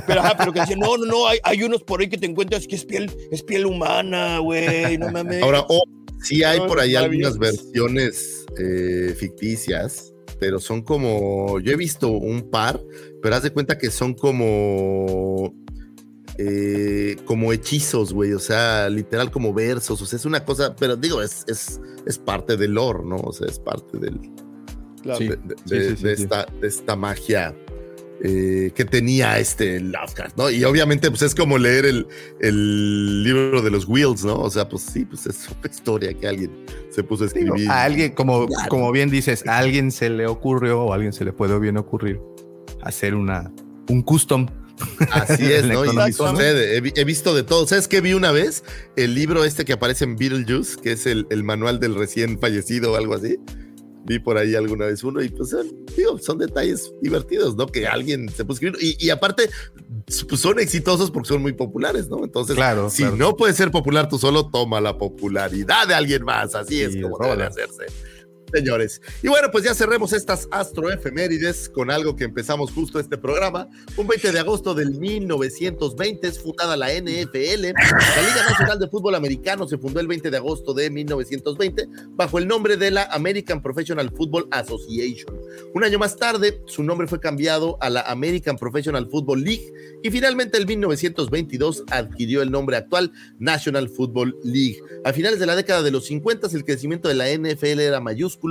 pero, 0.06 0.20
ajá, 0.20 0.36
pero 0.39 0.52
que 0.52 0.60
decían, 0.60 0.78
no, 0.81 0.97
no, 0.97 1.06
no, 1.06 1.27
hay, 1.27 1.39
hay 1.43 1.62
unos 1.62 1.82
por 1.82 2.01
ahí 2.01 2.09
que 2.09 2.19
te 2.19 2.27
encuentras 2.27 2.66
que 2.66 2.77
es 2.77 2.85
piel, 2.85 3.10
es 3.31 3.43
piel 3.43 3.66
humana, 3.66 4.39
güey, 4.39 4.97
no 4.98 5.10
mames. 5.10 5.43
Ahora, 5.43 5.64
oh, 5.69 5.82
sí 6.23 6.43
hay 6.44 6.59
No, 6.61 6.66
por 6.66 6.81
ahí 6.81 6.94
algunas 6.97 7.39
versiones 7.39 8.44
eh, 8.59 9.15
ficticias, 9.19 10.12
pero 10.39 10.59
son 10.61 10.82
como, 10.82 11.61
yo 11.61 11.73
he 11.73 11.77
visto 11.77 12.09
un 12.11 12.51
par, 12.51 12.81
pero 13.23 13.35
haz 13.36 13.43
de 13.44 13.51
cuenta 13.53 13.78
que 13.78 13.90
son 13.90 14.15
como, 14.15 15.55
eh, 16.39 17.16
como 17.24 17.53
hechizos, 17.53 18.12
güey, 18.12 18.32
o 18.32 18.39
sea, 18.39 18.89
literal 18.89 19.31
como 19.31 19.53
versos, 19.55 20.01
o 20.03 20.07
sea, 20.07 20.16
es 20.16 20.24
una 20.24 20.44
cosa, 20.44 20.74
pero 20.77 20.97
digo, 20.97 21.23
es, 21.23 21.44
es, 21.47 21.81
es 22.07 22.19
parte 22.19 22.57
del 22.57 22.73
lore, 22.73 23.05
¿no? 23.05 23.16
O 23.16 23.32
sea, 23.32 23.47
es 23.49 23.59
parte 23.59 23.99
del, 23.99 24.19
Claro. 25.03 25.19
De, 25.19 25.31
de- 25.36 25.36
sí, 25.66 25.74
de- 25.74 25.97
sí, 25.97 26.03
de 26.05 26.16
sí. 26.16 26.23
esta, 26.23 26.47
de 26.61 26.69
esta 26.69 26.94
magia 26.97 27.55
eh, 28.24 28.70
que 28.74 28.85
tenía 28.85 29.39
este 29.39 29.81
Lovecraft, 29.81 30.36
¿no? 30.36 30.49
Y 30.51 30.62
obviamente, 30.65 31.11
pues 31.11 31.23
es 31.23 31.35
como 31.35 31.59
leer 31.59 31.85
el, 31.86 32.07
el 32.40 33.24
libro 33.24 33.62
de 33.62 33.70
los 33.70 33.86
Wheels, 33.89 34.24
¿no? 34.24 34.36
O 34.39 34.51
sea, 34.51 34.69
pues 34.69 34.82
sí, 34.82 35.05
pues 35.05 35.27
es 35.27 35.49
una 35.49 35.70
historia 35.70 36.15
que 36.15 36.28
alguien 36.28 36.51
se 36.90 37.03
puso 37.03 37.24
a 37.24 37.27
Digo, 37.28 37.47
escribir. 37.55 37.70
a 37.70 37.82
alguien, 37.85 38.12
como, 38.12 38.47
Claro. 38.47 38.69
como 38.69 38.93
bien 38.93 39.11
dices, 39.11 39.47
a 39.47 39.59
alguien 39.59 39.90
se 39.90 40.09
le 40.11 40.27
ocurrió 40.27 40.82
o 40.82 40.93
a 40.93 40.94
alguien 40.94 41.12
se 41.12 41.24
le 41.24 41.32
puede 41.32 41.59
bien 41.59 41.77
ocurrir 41.77 42.20
hacer 42.82 43.15
una, 43.15 43.51
un 43.89 44.03
custom. 44.03 44.47
Así 45.11 45.53
es, 45.53 45.65
¿no? 45.66 45.85
Y 45.85 46.12
sucede. 46.12 46.77
He, 46.78 46.93
he 47.01 47.05
visto 47.05 47.35
de 47.35 47.43
todo. 47.44 47.66
¿Sabes 47.66 47.86
qué 47.89 48.01
vi 48.01 48.15
una 48.15 48.32
vez? 48.32 48.65
El 48.97 49.15
libro 49.15 49.44
este 49.44 49.65
que 49.65 49.73
aparece 49.73 50.05
en 50.05 50.16
Beetlejuice, 50.16 50.81
que 50.81 50.93
es 50.93 51.07
el, 51.07 51.27
el 51.31 51.44
manual 51.44 51.78
del 51.81 51.94
recién 51.94 52.39
fallecido 52.40 52.93
o 52.93 52.97
algo 52.97 53.15
así. 53.15 53.39
Vi 54.05 54.19
por 54.19 54.37
ahí 54.37 54.55
alguna 54.55 54.87
vez 54.87 55.05
uno 55.05 55.23
y 55.23 55.29
pues 55.29 55.51
son, 55.51 55.66
digo, 55.97 56.19
son 56.19 56.39
detalles 56.39 56.93
divertidos, 57.01 57.57
¿no? 57.57 57.66
Que 57.66 57.87
alguien 57.87 58.29
se 58.29 58.43
a 58.43 58.47
escribir. 58.53 58.77
Y, 58.81 58.97
y 59.05 59.11
aparte, 59.11 59.49
pues, 60.29 60.41
son 60.41 60.59
exitosos 60.59 61.11
porque 61.11 61.29
son 61.29 61.43
muy 61.43 61.53
populares, 61.53 62.09
¿no? 62.09 62.24
Entonces, 62.24 62.57
Claro, 62.57 62.91
si 62.91 63.03
claro. 63.03 63.16
no 63.16 63.37
puedes 63.37 63.57
ser 63.57 63.70
popular 63.70 64.09
tú 64.09 64.19
solo, 64.19 64.51
toma 64.51 64.81
la 64.81 64.99
popularidad 64.99 65.87
de 65.87 65.95
alguien 65.95 66.24
más. 66.24 66.55
Así 66.55 66.81
es 66.81 66.97
como 67.01 67.16
debe 67.19 67.45
hacerse. 67.45 67.87
Señores. 68.53 69.01
Y 69.23 69.29
bueno, 69.29 69.49
pues 69.51 69.65
ya 69.65 69.74
cerremos 69.74 70.12
estas 70.12 70.47
astroefemérides 70.51 71.69
con 71.70 71.91
algo 71.91 72.15
que 72.15 72.24
empezamos 72.24 72.70
justo 72.70 73.01
este 73.01 73.16
programa. 73.16 73.69
Un 73.97 74.07
20 74.07 74.31
de 74.31 74.39
agosto 74.39 74.74
del 74.74 74.99
1920 74.99 76.29
es 76.29 76.39
fundada 76.39 76.77
la 76.77 76.93
NFL. 76.93 77.62
La 77.62 78.23
Liga 78.23 78.47
Nacional 78.49 78.79
de 78.79 78.89
Fútbol 78.89 79.15
Americano 79.15 79.66
se 79.66 79.79
fundó 79.79 80.01
el 80.01 80.07
20 80.07 80.31
de 80.31 80.37
agosto 80.37 80.74
de 80.74 80.91
1920 80.91 81.89
bajo 82.11 82.39
el 82.39 82.47
nombre 82.47 82.77
de 82.77 82.91
la 82.91 83.05
American 83.05 83.62
Professional 83.62 84.11
Football 84.15 84.49
Association. 84.51 85.35
Un 85.74 85.85
año 85.85 85.99
más 85.99 86.16
tarde, 86.16 86.61
su 86.66 86.83
nombre 86.83 87.07
fue 87.07 87.20
cambiado 87.20 87.79
a 87.81 87.89
la 87.89 88.03
American 88.03 88.59
Professional 88.59 89.09
Football 89.11 89.45
League 89.45 89.73
y 90.03 90.11
finalmente 90.11 90.59
en 90.59 90.66
1922 90.66 91.85
adquirió 91.91 92.43
el 92.43 92.51
nombre 92.51 92.77
actual 92.77 93.12
National 93.39 93.89
Football 93.89 94.37
League. 94.45 94.79
A 95.05 95.12
finales 95.12 95.39
de 95.39 95.47
la 95.47 95.57
década 95.57 95.83
de 95.83 95.91
los 95.91 96.07
50 96.07 96.43
el 96.53 96.65
crecimiento 96.65 97.09
de 97.09 97.15
la 97.15 97.31
NFL 97.33 97.81
era 97.81 98.01
mayúsculo, 98.01 98.41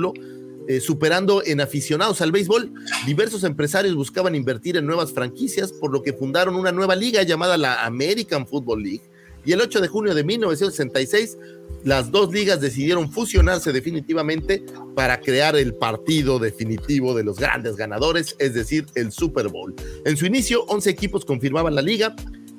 eh, 0.68 0.80
superando 0.80 1.42
en 1.44 1.60
aficionados 1.60 2.20
al 2.20 2.30
béisbol. 2.30 2.72
Diversos 3.04 3.42
empresarios 3.44 3.96
buscaban 3.96 4.34
invertir 4.34 4.76
en 4.76 4.86
nuevas 4.86 5.12
franquicias, 5.12 5.72
por 5.72 5.92
lo 5.92 6.02
que 6.02 6.12
fundaron 6.12 6.54
una 6.54 6.70
nueva 6.70 6.94
liga 6.94 7.22
llamada 7.24 7.56
la 7.56 7.84
American 7.84 8.46
Football 8.46 8.82
League. 8.82 9.02
Y 9.44 9.52
el 9.52 9.60
8 9.60 9.80
de 9.80 9.88
junio 9.88 10.14
de 10.14 10.22
1966, 10.22 11.36
las 11.84 12.12
dos 12.12 12.32
ligas 12.32 12.60
decidieron 12.60 13.10
fusionarse 13.10 13.72
definitivamente 13.72 14.64
para 14.94 15.20
crear 15.20 15.56
el 15.56 15.74
partido 15.74 16.38
definitivo 16.38 17.12
de 17.12 17.24
los 17.24 17.38
grandes 17.38 17.74
ganadores, 17.74 18.36
es 18.38 18.54
decir, 18.54 18.86
el 18.94 19.10
Super 19.10 19.48
Bowl. 19.48 19.74
En 20.04 20.16
su 20.16 20.26
inicio, 20.26 20.64
11 20.66 20.90
equipos 20.90 21.24
confirmaban 21.24 21.74
la 21.74 21.82
liga, 21.82 22.14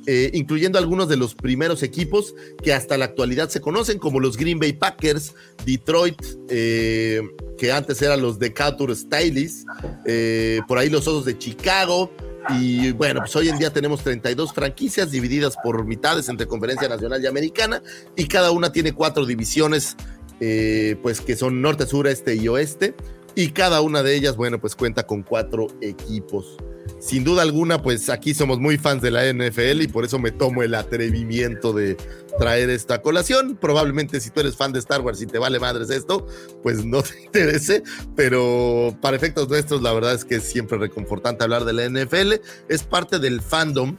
eh, 0.06 0.32
incluyendo 0.34 0.78
algunos 0.78 1.08
de 1.08 1.18
los 1.18 1.34
primeros 1.34 1.82
equipos 1.82 2.36
que 2.62 2.74
hasta 2.74 2.98
la 2.98 3.06
actualidad 3.06 3.50
se 3.50 3.62
conocen, 3.62 4.00
como 4.00 4.20
los 4.20 4.38
Green 4.38 4.60
Bay 4.60 4.74
Packers, 4.74 5.34
Detroit, 5.66 6.22
eh, 6.50 7.22
que 7.58 7.72
antes 7.72 8.02
eran 8.02 8.22
los 8.22 8.40
Decatur 8.40 8.96
Stylies, 8.96 9.66
eh, 10.06 10.60
por 10.68 10.78
ahí 10.78 10.90
los 10.90 11.08
Osos 11.08 11.26
de 11.26 11.38
Chicago. 11.38 12.12
Y 12.50 12.92
bueno, 12.92 13.22
pues 13.22 13.34
hoy 13.38 13.48
en 13.48 13.58
día 13.58 13.72
tenemos 13.72 14.04
32 14.04 14.52
franquicias 14.52 15.12
divididas 15.12 15.56
por 15.64 15.86
mitades 15.86 16.28
entre 16.28 16.46
Conferencia 16.46 16.90
Nacional 16.90 17.24
y 17.24 17.28
Americana, 17.28 17.82
y 18.18 18.28
cada 18.28 18.52
una 18.52 18.74
tiene 18.74 18.92
cuatro 18.92 19.26
divisiones, 19.26 19.96
eh, 20.42 20.98
pues 21.02 21.22
que 21.22 21.38
son 21.38 21.62
norte, 21.62 21.86
sur, 21.88 22.06
este 22.08 22.36
y 22.36 22.50
oeste, 22.50 22.96
y 23.36 23.50
cada 23.50 23.82
una 23.82 24.04
de 24.04 24.16
ellas, 24.16 24.36
bueno, 24.36 24.60
pues 24.60 24.76
cuenta 24.76 25.06
con 25.06 25.24
cuatro 25.24 25.68
equipos 25.82 26.58
sin 27.00 27.24
duda 27.24 27.42
alguna, 27.42 27.82
pues 27.82 28.10
aquí 28.10 28.34
somos 28.34 28.60
muy 28.60 28.78
fans 28.78 29.02
de 29.02 29.12
la 29.12 29.26
NFL 29.32 29.82
y 29.82 29.88
por 29.88 30.06
eso 30.06 30.20
me 30.20 30.32
tomo 30.32 30.64
el 30.64 30.74
atrevimiento 30.76 31.74
de 31.74 31.98
traer 32.40 32.70
esta 32.70 33.02
colación. 33.02 33.58
Probablemente 33.60 34.20
si 34.20 34.30
tú 34.30 34.40
eres 34.40 34.56
fan 34.56 34.72
de 34.72 34.80
Star 34.80 35.02
Wars 35.02 35.22
y 35.22 35.26
te 35.26 35.38
vale 35.38 35.60
madres 35.60 35.90
esto, 35.90 36.26
pues 36.62 36.86
no 36.86 37.02
te 37.04 37.24
interese, 37.24 37.84
pero 38.16 38.96
para 39.02 39.18
efectos 39.18 39.50
nuestros 39.50 39.82
la 39.82 39.94
verdad 39.94 40.14
es 40.14 40.26
que 40.26 40.36
es 40.36 40.44
siempre 40.44 40.78
reconfortante 40.78 41.44
hablar 41.44 41.66
de 41.66 41.74
la 41.74 41.90
NFL. 41.90 42.34
Es 42.70 42.84
parte 42.84 43.20
del 43.20 43.42
fandom 43.42 43.96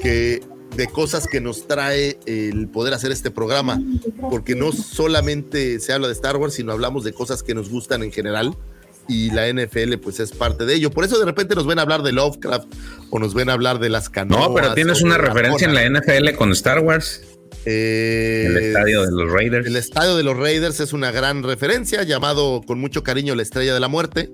que 0.00 0.40
de 0.76 0.86
cosas 0.88 1.26
que 1.26 1.40
nos 1.40 1.66
trae 1.66 2.18
el 2.26 2.68
poder 2.68 2.92
hacer 2.92 3.12
este 3.12 3.30
programa, 3.30 3.80
porque 4.30 4.54
no 4.54 4.72
solamente 4.72 5.80
se 5.80 5.92
habla 5.92 6.08
de 6.08 6.12
Star 6.12 6.36
Wars, 6.36 6.54
sino 6.54 6.72
hablamos 6.72 7.04
de 7.04 7.12
cosas 7.12 7.42
que 7.42 7.54
nos 7.54 7.70
gustan 7.70 8.02
en 8.02 8.12
general 8.12 8.56
y 9.08 9.30
la 9.30 9.52
NFL 9.52 9.98
pues 10.02 10.20
es 10.20 10.32
parte 10.32 10.64
de 10.66 10.74
ello. 10.74 10.90
Por 10.90 11.04
eso 11.04 11.18
de 11.18 11.24
repente 11.24 11.54
nos 11.54 11.66
ven 11.66 11.78
a 11.78 11.82
hablar 11.82 12.02
de 12.02 12.12
Lovecraft 12.12 12.66
o 13.10 13.18
nos 13.18 13.34
ven 13.34 13.50
a 13.50 13.54
hablar 13.54 13.78
de 13.78 13.88
las 13.88 14.10
canoas. 14.10 14.48
No, 14.48 14.54
pero 14.54 14.74
tienes 14.74 15.02
una 15.02 15.18
referencia 15.18 15.66
en 15.66 15.74
la. 15.74 15.86
NFL 15.86 16.34
con 16.36 16.50
Star 16.52 16.80
Wars. 16.80 17.22
Eh, 17.64 18.44
El 18.46 18.56
estadio 18.56 19.02
de 19.02 19.10
los 19.10 19.32
Raiders. 19.32 19.66
El 19.66 19.76
estadio 19.76 20.16
de 20.16 20.22
los 20.22 20.36
Raiders 20.36 20.78
es 20.78 20.92
una 20.92 21.10
gran 21.10 21.42
referencia, 21.42 22.04
llamado 22.04 22.60
con 22.64 22.78
mucho 22.78 23.02
cariño 23.02 23.34
la 23.34 23.42
Estrella 23.42 23.74
de 23.74 23.80
la 23.80 23.88
Muerte, 23.88 24.30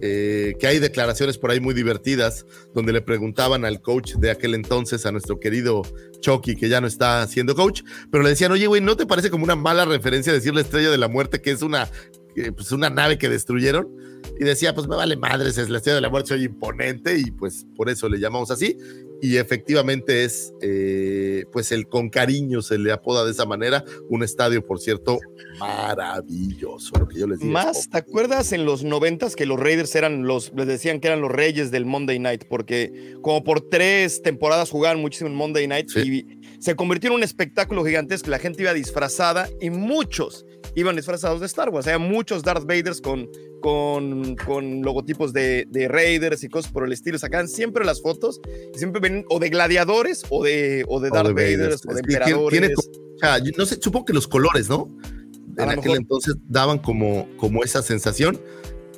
eh, 0.00 0.54
que 0.60 0.66
hay 0.68 0.78
declaraciones 0.78 1.38
por 1.38 1.50
ahí 1.50 1.58
muy 1.58 1.74
divertidas, 1.74 2.46
donde 2.74 2.92
le 2.92 3.00
preguntaban 3.00 3.64
al 3.64 3.80
coach 3.80 4.14
de 4.14 4.30
aquel 4.30 4.54
entonces, 4.54 5.06
a 5.06 5.12
nuestro 5.12 5.40
querido 5.40 5.82
Chucky, 6.20 6.54
que 6.54 6.68
ya 6.68 6.80
no 6.80 6.86
está 6.86 7.26
siendo 7.26 7.56
coach, 7.56 7.82
pero 8.12 8.22
le 8.22 8.30
decían, 8.30 8.52
oye, 8.52 8.68
güey, 8.68 8.80
¿no 8.80 8.96
te 8.96 9.06
parece 9.06 9.30
como 9.30 9.42
una 9.44 9.56
mala 9.56 9.84
referencia 9.84 10.32
decir 10.32 10.54
la 10.54 10.60
Estrella 10.60 10.90
de 10.90 10.98
la 10.98 11.08
Muerte, 11.08 11.40
que 11.40 11.50
es 11.50 11.62
una, 11.62 11.88
pues, 12.54 12.72
una 12.72 12.90
nave 12.90 13.18
que 13.18 13.28
destruyeron? 13.28 13.88
Y 14.40 14.44
decía, 14.44 14.74
pues 14.74 14.86
me 14.86 14.96
vale 14.96 15.16
madres, 15.16 15.58
es 15.58 15.68
la 15.68 15.78
Estrella 15.78 15.96
de 15.96 16.00
la 16.02 16.10
Muerte, 16.10 16.28
soy 16.30 16.44
imponente, 16.44 17.18
y 17.18 17.30
pues 17.30 17.66
por 17.76 17.88
eso 17.88 18.08
le 18.08 18.18
llamamos 18.18 18.50
así. 18.50 18.76
Y 19.20 19.36
efectivamente 19.36 20.24
es, 20.24 20.52
eh, 20.62 21.44
pues 21.52 21.72
el 21.72 21.88
con 21.88 22.08
cariño 22.08 22.62
se 22.62 22.78
le 22.78 22.92
apoda 22.92 23.24
de 23.24 23.32
esa 23.32 23.46
manera, 23.46 23.84
un 24.08 24.22
estadio, 24.22 24.64
por 24.64 24.78
cierto, 24.80 25.18
maravilloso, 25.58 26.96
lo 26.98 27.08
que 27.08 27.18
yo 27.18 27.26
les 27.26 27.40
digo. 27.40 27.50
Más, 27.50 27.88
¿te 27.90 27.98
acuerdas 27.98 28.52
en 28.52 28.64
los 28.64 28.84
noventas 28.84 29.34
que 29.34 29.46
los 29.46 29.58
Raiders 29.58 29.94
eran 29.96 30.24
los, 30.24 30.52
les 30.54 30.66
decían 30.66 31.00
que 31.00 31.08
eran 31.08 31.20
los 31.20 31.32
reyes 31.32 31.70
del 31.72 31.84
Monday 31.84 32.18
Night? 32.18 32.44
Porque 32.48 33.16
como 33.22 33.42
por 33.42 33.60
tres 33.68 34.22
temporadas 34.22 34.70
jugaban 34.70 35.00
muchísimo 35.00 35.30
en 35.30 35.36
Monday 35.36 35.66
Night 35.66 35.88
Sí. 35.88 36.00
y 36.00 36.60
se 36.60 36.76
convirtió 36.76 37.10
en 37.10 37.16
un 37.16 37.22
espectáculo 37.22 37.84
gigantesco. 37.84 38.30
La 38.30 38.38
gente 38.38 38.62
iba 38.62 38.72
disfrazada 38.72 39.48
y 39.60 39.70
muchos 39.70 40.44
iban 40.74 40.96
disfrazados 40.96 41.40
de 41.40 41.46
Star 41.46 41.70
Wars. 41.70 41.86
Había 41.86 41.98
muchos 41.98 42.42
Darth 42.42 42.64
Vaders 42.66 43.00
con, 43.00 43.28
con, 43.60 44.36
con 44.36 44.82
logotipos 44.82 45.32
de, 45.32 45.66
de 45.70 45.88
Raiders 45.88 46.42
y 46.44 46.48
cosas 46.48 46.70
por 46.72 46.84
el 46.84 46.92
estilo. 46.92 47.18
Sacaban 47.18 47.48
siempre 47.48 47.84
las 47.84 48.00
fotos 48.02 48.40
y 48.74 48.78
siempre 48.78 49.00
venían 49.00 49.24
o 49.30 49.38
de 49.38 49.48
gladiadores 49.48 50.24
o 50.30 50.44
de, 50.44 50.84
o 50.88 51.00
de 51.00 51.08
O 51.10 51.14
Darth 51.14 51.28
de 51.28 51.32
Vaders. 51.34 51.58
Vaders 51.58 51.82
o 51.86 51.94
de 51.94 52.02
tiene- 52.02 52.14
emperadores. 52.24 52.60
tiene 52.60 52.74
o 52.76 53.44
yo 53.44 53.52
no 53.56 53.66
sé, 53.66 53.78
supongo 53.80 54.04
que 54.06 54.12
los 54.12 54.28
colores, 54.28 54.68
¿no? 54.68 54.88
A 55.58 55.64
En 55.64 55.70
aquel 55.70 55.82
mejor. 55.84 55.96
entonces 55.96 56.34
daban 56.48 56.78
como, 56.78 57.26
como 57.36 57.64
esa 57.64 57.82
sensación. 57.82 58.40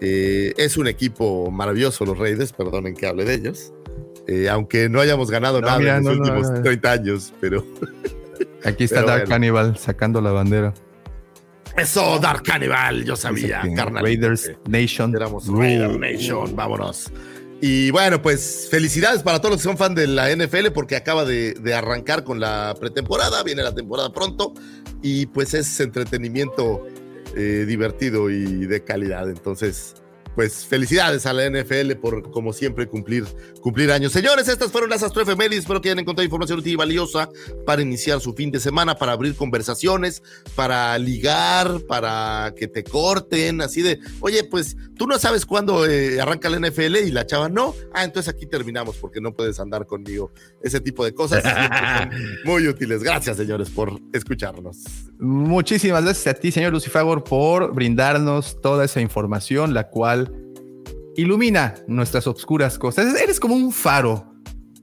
Eh, 0.03 0.53
es 0.59 0.77
un 0.77 0.87
equipo 0.89 1.51
maravilloso, 1.51 2.05
los 2.05 2.19
Raiders, 2.19 2.53
perdonen 2.53 2.95
que 2.95 3.07
hable 3.07 3.25
de 3.25 3.35
ellos. 3.35 3.73
Eh, 4.27 4.49
aunque 4.49 4.89
no 4.91 5.01
hayamos 5.01 5.31
ganado 5.31 5.61
No, 5.61 5.67
nada 5.67 5.79
mira, 5.79 5.97
en 5.97 6.05
los 6.05 6.17
no, 6.19 6.25
no, 6.25 6.33
últimos 6.39 6.51
no. 6.59 6.63
30 6.63 6.93
años, 6.93 7.33
pero 7.41 7.65
Aquí 8.65 8.85
está 8.85 8.97
Pero 8.97 9.07
Dark 9.09 9.21
bueno. 9.23 9.31
Cannibal 9.31 9.77
sacando 9.79 10.21
la 10.21 10.33
bandera. 10.33 10.75
Eso, 11.77 12.19
Dark 12.19 12.43
Cannibal, 12.43 13.05
yo 13.05 13.17
sabía, 13.17 13.63
carnal. 13.75 14.03
Raiders 14.05 14.51
Nation. 14.69 15.15
Éramos 15.15 15.47
Rule. 15.47 15.79
Raider 15.79 15.99
Nation, 15.99 16.55
vámonos. 16.55 17.11
Y 17.63 17.91
bueno, 17.91 18.23
pues 18.23 18.69
felicidades 18.71 19.23
para 19.23 19.39
todos 19.39 19.53
los 19.53 19.61
que 19.61 19.69
son 19.69 19.77
fan 19.77 19.95
de 19.95 20.07
la 20.07 20.35
NFL 20.35 20.69
porque 20.73 20.97
acaba 20.97 21.27
de, 21.27 21.53
de 21.53 21.75
arrancar 21.75 22.25
con 22.25 22.41
la 22.41 22.75
pretemporada, 22.81 23.43
viene 23.43 23.63
la 23.63 23.75
temporada 23.75 24.11
pronto 24.13 24.55
y 25.03 25.27
pues 25.27 25.53
es 25.53 25.79
entretenimiento 25.81 26.87
eh, 27.37 27.65
divertido 27.67 28.31
y 28.31 28.67
de 28.67 28.83
calidad. 28.83 29.29
Entonces, 29.29 29.95
pues 30.41 30.65
felicidades 30.65 31.27
a 31.27 31.35
la 31.35 31.51
NFL 31.51 31.97
por, 32.01 32.31
como 32.31 32.55
siempre, 32.55 32.87
cumplir, 32.87 33.27
cumplir 33.61 33.93
años. 33.93 34.11
Señores, 34.11 34.49
estas 34.49 34.73
fueron 34.73 34.89
las 34.89 35.03
astroefemérides. 35.03 35.59
Espero 35.59 35.83
que 35.83 35.91
hayan 35.91 35.99
encontrado 35.99 36.25
información 36.25 36.61
útil 36.61 36.73
y 36.73 36.77
valiosa 36.77 37.29
para 37.67 37.83
iniciar 37.83 38.23
su 38.23 38.33
fin 38.33 38.51
de 38.51 38.59
semana, 38.59 38.95
para 38.95 39.13
abrir 39.13 39.35
conversaciones, 39.35 40.23
para 40.55 40.97
ligar, 40.97 41.83
para 41.87 42.55
que 42.57 42.69
te 42.69 42.83
corten, 42.85 43.61
así 43.61 43.83
de, 43.83 44.01
oye, 44.21 44.43
pues 44.45 44.79
tú 44.97 45.07
no 45.07 45.19
sabes 45.19 45.45
cuándo 45.45 45.85
eh, 45.85 46.19
arranca 46.23 46.49
la 46.49 46.59
NFL 46.59 46.97
y 46.97 47.11
la 47.11 47.27
chava 47.27 47.51
no. 47.51 47.75
Ah, 47.93 48.05
entonces 48.05 48.35
aquí 48.35 48.47
terminamos 48.47 48.97
porque 48.97 49.21
no 49.21 49.35
puedes 49.35 49.61
andar 49.61 49.85
conmigo. 49.85 50.33
Ese 50.63 50.81
tipo 50.81 51.05
de 51.05 51.13
cosas 51.13 51.43
son 51.43 52.11
muy 52.47 52.67
útiles. 52.67 53.03
Gracias, 53.03 53.37
señores, 53.37 53.69
por 53.69 54.01
escucharnos. 54.15 54.79
Muchísimas 55.19 56.03
gracias 56.03 56.35
a 56.35 56.41
ti, 56.41 56.51
señor 56.51 56.73
Lucifagor, 56.73 57.25
por 57.25 57.75
brindarnos 57.75 58.59
toda 58.63 58.87
esa 58.87 59.03
información, 59.03 59.75
la 59.75 59.89
cual 59.89 60.30
ilumina 61.17 61.75
nuestras 61.87 62.27
obscuras 62.27 62.79
cosas. 62.79 63.15
Eres 63.21 63.39
como 63.41 63.55
un 63.55 63.73
faro 63.73 64.33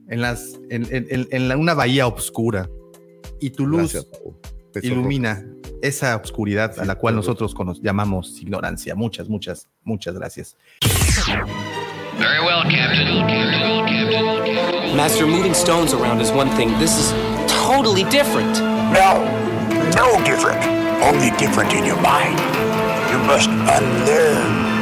en, 0.08 0.20
las, 0.20 0.58
en, 0.70 0.86
en- 0.94 1.06
en- 1.10 1.28
en 1.30 1.48
la- 1.48 1.56
una 1.56 1.74
bahía 1.74 2.06
oscura 2.06 2.68
y 3.40 3.50
tu 3.50 3.66
luz 3.66 3.92
Gracias, 3.92 4.06
ilumina 4.82 5.44
esa 5.82 6.16
oscuridad 6.16 6.78
a 6.78 6.84
la 6.84 6.94
cual 6.96 7.14
nosotros 7.16 7.54
llamamos 7.82 8.40
ignorancia. 8.40 8.94
Muchas, 8.94 9.28
muchas, 9.28 9.68
muchas 9.84 10.14
gracias. 10.14 10.56
Very 12.18 12.40
well, 12.44 12.62
Captain. 12.68 13.26
Master, 14.96 15.26
moving 15.26 15.52
stones 15.54 15.92
around 15.94 16.20
is 16.20 16.30
one 16.32 16.50
thing. 16.56 16.76
This 16.78 16.98
is 16.98 17.12
totally 17.46 18.02
different. 18.04 18.58
No, 18.92 19.24
no 19.94 20.20
different. 20.24 20.60
Only 21.02 21.30
different 21.38 21.72
in 21.72 21.84
your 21.84 22.00
mind. 22.00 22.38
You 23.12 23.18
must 23.24 23.48
unlearn 23.48 24.77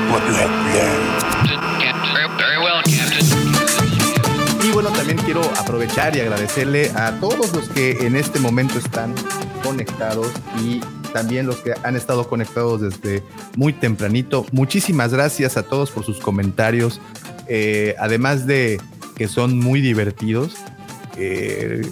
Y 4.63 4.71
bueno, 4.73 4.91
también 4.91 5.19
quiero 5.19 5.43
aprovechar 5.59 6.17
y 6.17 6.21
agradecerle 6.21 6.91
a 6.91 7.13
todos 7.21 7.53
los 7.53 7.69
que 7.69 8.07
en 8.07 8.17
este 8.17 8.41
momento 8.41 8.79
están 8.79 9.15
conectados 9.63 10.29
y 10.63 10.81
también 11.13 11.47
los 11.47 11.57
que 11.57 11.73
han 11.83 11.97
estado 11.97 12.29
conectados 12.29 12.81
desde 12.81 13.23
muy 13.57 13.73
tempranito. 13.73 14.45
Muchísimas 14.53 15.13
gracias 15.13 15.57
a 15.57 15.63
todos 15.63 15.91
por 15.91 16.05
sus 16.05 16.19
comentarios. 16.19 17.01
Eh, 17.49 17.95
además 17.99 18.47
de 18.47 18.81
que 19.17 19.29
son 19.29 19.59
muy 19.59 19.81
divertidos, 19.81 20.57
eh, 21.17 21.83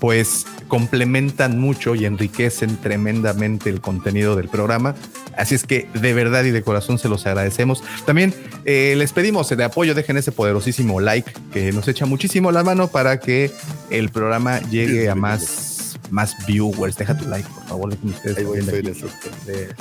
pues 0.00 0.46
complementan 0.68 1.58
mucho 1.58 1.94
y 1.94 2.04
enriquecen 2.04 2.76
tremendamente 2.76 3.70
el 3.70 3.80
contenido 3.80 4.36
del 4.36 4.48
programa. 4.48 4.94
Así 5.36 5.54
es 5.54 5.64
que 5.64 5.88
de 5.94 6.14
verdad 6.14 6.44
y 6.44 6.50
de 6.50 6.62
corazón 6.62 6.98
se 6.98 7.08
los 7.08 7.26
agradecemos. 7.26 7.82
También 8.04 8.34
eh, 8.64 8.94
les 8.96 9.12
pedimos 9.12 9.48
de 9.48 9.64
apoyo, 9.64 9.94
dejen 9.94 10.16
ese 10.16 10.32
poderosísimo 10.32 11.00
like 11.00 11.30
que 11.52 11.72
nos 11.72 11.88
echa 11.88 12.06
muchísimo 12.06 12.52
la 12.52 12.64
mano 12.64 12.88
para 12.88 13.20
que 13.20 13.50
el 13.90 14.08
programa 14.08 14.60
llegue 14.60 15.08
a 15.08 15.14
más, 15.14 15.75
más 16.10 16.34
viewers. 16.46 16.96
Deja 16.96 17.16
tu 17.16 17.28
like, 17.28 17.48
por 17.48 17.64
favor. 17.64 17.90
Dejen 17.90 18.10
ustedes 18.10 18.38
Ahí 18.38 18.44
voy, 18.44 18.58
también 18.60 18.86
estoy 18.88 19.06
aquí. 19.06 19.06
en 19.06 19.32
eso. 19.36 19.46
De- 19.46 19.74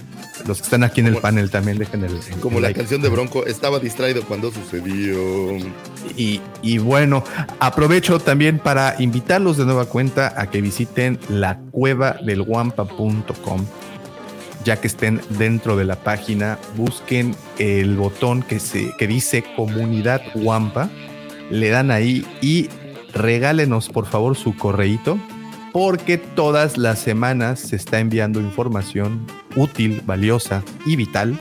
los 0.48 0.58
que 0.58 0.64
están 0.64 0.84
aquí 0.84 1.00
en 1.02 1.08
el 1.08 1.18
panel 1.18 1.50
también 1.50 1.78
dejen 1.78 2.04
el, 2.04 2.12
el 2.16 2.40
Como 2.42 2.60
la 2.60 2.68
like. 2.68 2.80
canción 2.80 3.02
de 3.02 3.10
Bronco, 3.10 3.46
estaba 3.46 3.80
distraído 3.80 4.24
cuando 4.26 4.52
sucedió. 4.52 5.18
Y, 6.18 6.42
y 6.62 6.78
bueno, 6.78 7.24
aprovecho 7.60 8.20
también 8.20 8.60
para 8.60 8.96
invitarlos 9.00 9.58
de 9.58 9.66
nueva 9.66 9.86
cuenta 9.86 10.34
a 10.40 10.50
que 10.50 10.62
visiten 10.62 11.20
la 11.30 11.58
cueva 11.72 12.18
del 12.26 12.42
guampa.com. 12.44 13.66
Ya 14.64 14.82
que 14.82 14.88
estén 14.88 15.22
dentro 15.30 15.78
de 15.78 15.86
la 15.86 15.96
página, 15.96 16.58
busquen 16.76 17.36
el 17.60 17.96
botón 17.98 18.42
que, 18.42 18.60
se, 18.60 18.92
que 18.98 19.06
dice 19.08 19.44
comunidad 19.56 20.22
guampa, 20.34 20.90
le 21.52 21.70
dan 21.70 21.92
ahí 21.92 22.26
y 22.42 22.70
regálenos 23.14 23.90
por 23.90 24.08
favor 24.08 24.36
su 24.36 24.56
correíto, 24.58 25.20
porque 25.76 26.18
todas 26.18 26.78
las 26.78 27.00
semanas 27.00 27.60
se 27.60 27.76
está 27.76 28.00
enviando 28.00 28.40
información 28.40 29.28
útil, 29.58 30.02
valiosa 30.06 30.64
y 30.86 30.96
vital 30.96 31.38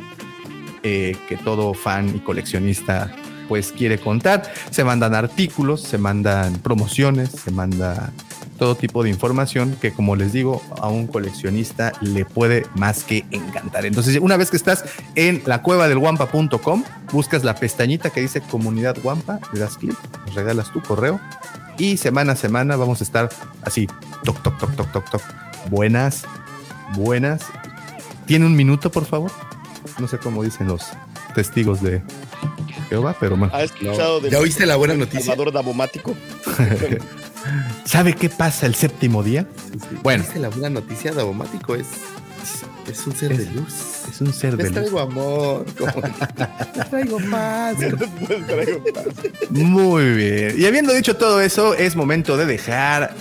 eh, 0.83 1.17
que 1.29 1.37
todo 1.37 1.73
fan 1.73 2.17
y 2.17 2.19
coleccionista 2.19 3.15
pues 3.47 3.71
quiere 3.71 3.97
contar. 3.97 4.43
Se 4.71 4.83
mandan 4.83 5.15
artículos, 5.15 5.83
se 5.83 5.99
mandan 5.99 6.55
promociones, 6.55 7.31
se 7.31 7.53
manda 7.53 8.13
todo 8.59 8.75
tipo 8.75 9.05
de 9.05 9.11
información 9.11 9.77
que 9.81 9.93
como 9.93 10.17
les 10.17 10.33
digo 10.33 10.61
a 10.81 10.89
un 10.89 11.07
coleccionista 11.07 11.93
le 12.01 12.25
puede 12.25 12.67
más 12.75 13.05
que 13.05 13.25
encantar. 13.31 13.87
Entonces 13.87 14.19
una 14.21 14.37
vez 14.37 14.51
que 14.51 14.57
estás 14.57 14.85
en 15.15 15.43
la 15.47 15.63
cueva 15.63 15.87
del 15.87 16.01
guampa.com, 16.01 16.83
buscas 17.13 17.45
la 17.45 17.55
pestañita 17.55 18.11
que 18.11 18.21
dice 18.21 18.41
comunidad 18.41 18.97
guampa, 19.01 19.39
le 19.53 19.61
das 19.61 19.77
clic, 19.77 19.97
nos 20.27 20.35
regalas 20.35 20.73
tu 20.73 20.83
correo 20.83 21.21
y 21.79 21.97
semana 21.97 22.33
a 22.33 22.37
semana 22.37 22.77
vamos 22.77 23.01
a 23.01 23.05
estar 23.05 23.29
así, 23.63 23.89
toc, 24.25 24.43
toc, 24.43 24.59
toc, 24.59 24.77
toc, 24.77 24.93
toc, 24.93 25.11
toc. 25.11 25.23
Buenas, 25.71 26.25
buenas. 26.97 27.43
¿Tiene 28.27 28.47
un 28.47 28.57
minuto, 28.57 28.91
por 28.91 29.05
favor? 29.05 29.31
No 29.99 30.09
sé 30.09 30.19
cómo 30.19 30.43
dicen 30.43 30.69
los 30.69 30.85
testigos 31.35 31.83
de 31.83 32.03
Jehová, 32.89 33.17
pero 33.19 33.37
bueno. 33.37 33.55
¿Has 33.55 33.65
escuchado 33.65 34.21
de 34.21 34.31
¿Ya 34.31 34.39
oíste 34.39 34.67
la 34.67 34.77
buena 34.77 34.95
noticia? 34.95 35.27
Salvador 35.27 35.53
Davomático? 35.53 36.15
¿Sabe 37.85 38.15
qué 38.15 38.29
pasa 38.31 38.67
el 38.67 38.75
séptimo 38.75 39.23
día? 39.23 39.47
Bueno, 40.03 40.23
¿Viste 40.23 40.39
la 40.39 40.49
buena 40.49 40.71
noticia? 40.71 41.13
Davomático 41.13 41.75
es, 41.75 41.87
es 42.91 43.07
un 43.07 43.15
ser 43.15 43.37
de 43.37 43.47
luz. 43.47 43.75
Es 44.11 44.21
un 44.21 44.33
ser 44.33 44.55
Les 44.55 44.67
de 44.67 44.73
traigo 44.73 45.01
luz. 45.01 45.11
Amor, 45.11 45.67
Les 46.77 46.91
traigo 46.91 47.19
amor. 47.19 47.77
Les 47.79 48.47
traigo 48.47 48.85
paz. 48.93 49.05
Muy 49.51 50.15
bien. 50.15 50.55
Y 50.59 50.67
habiendo 50.67 50.93
dicho 50.93 51.17
todo 51.17 51.41
eso, 51.41 51.75
es 51.75 51.97
momento 51.97 52.37
de 52.37 52.47
dejar 52.47 53.15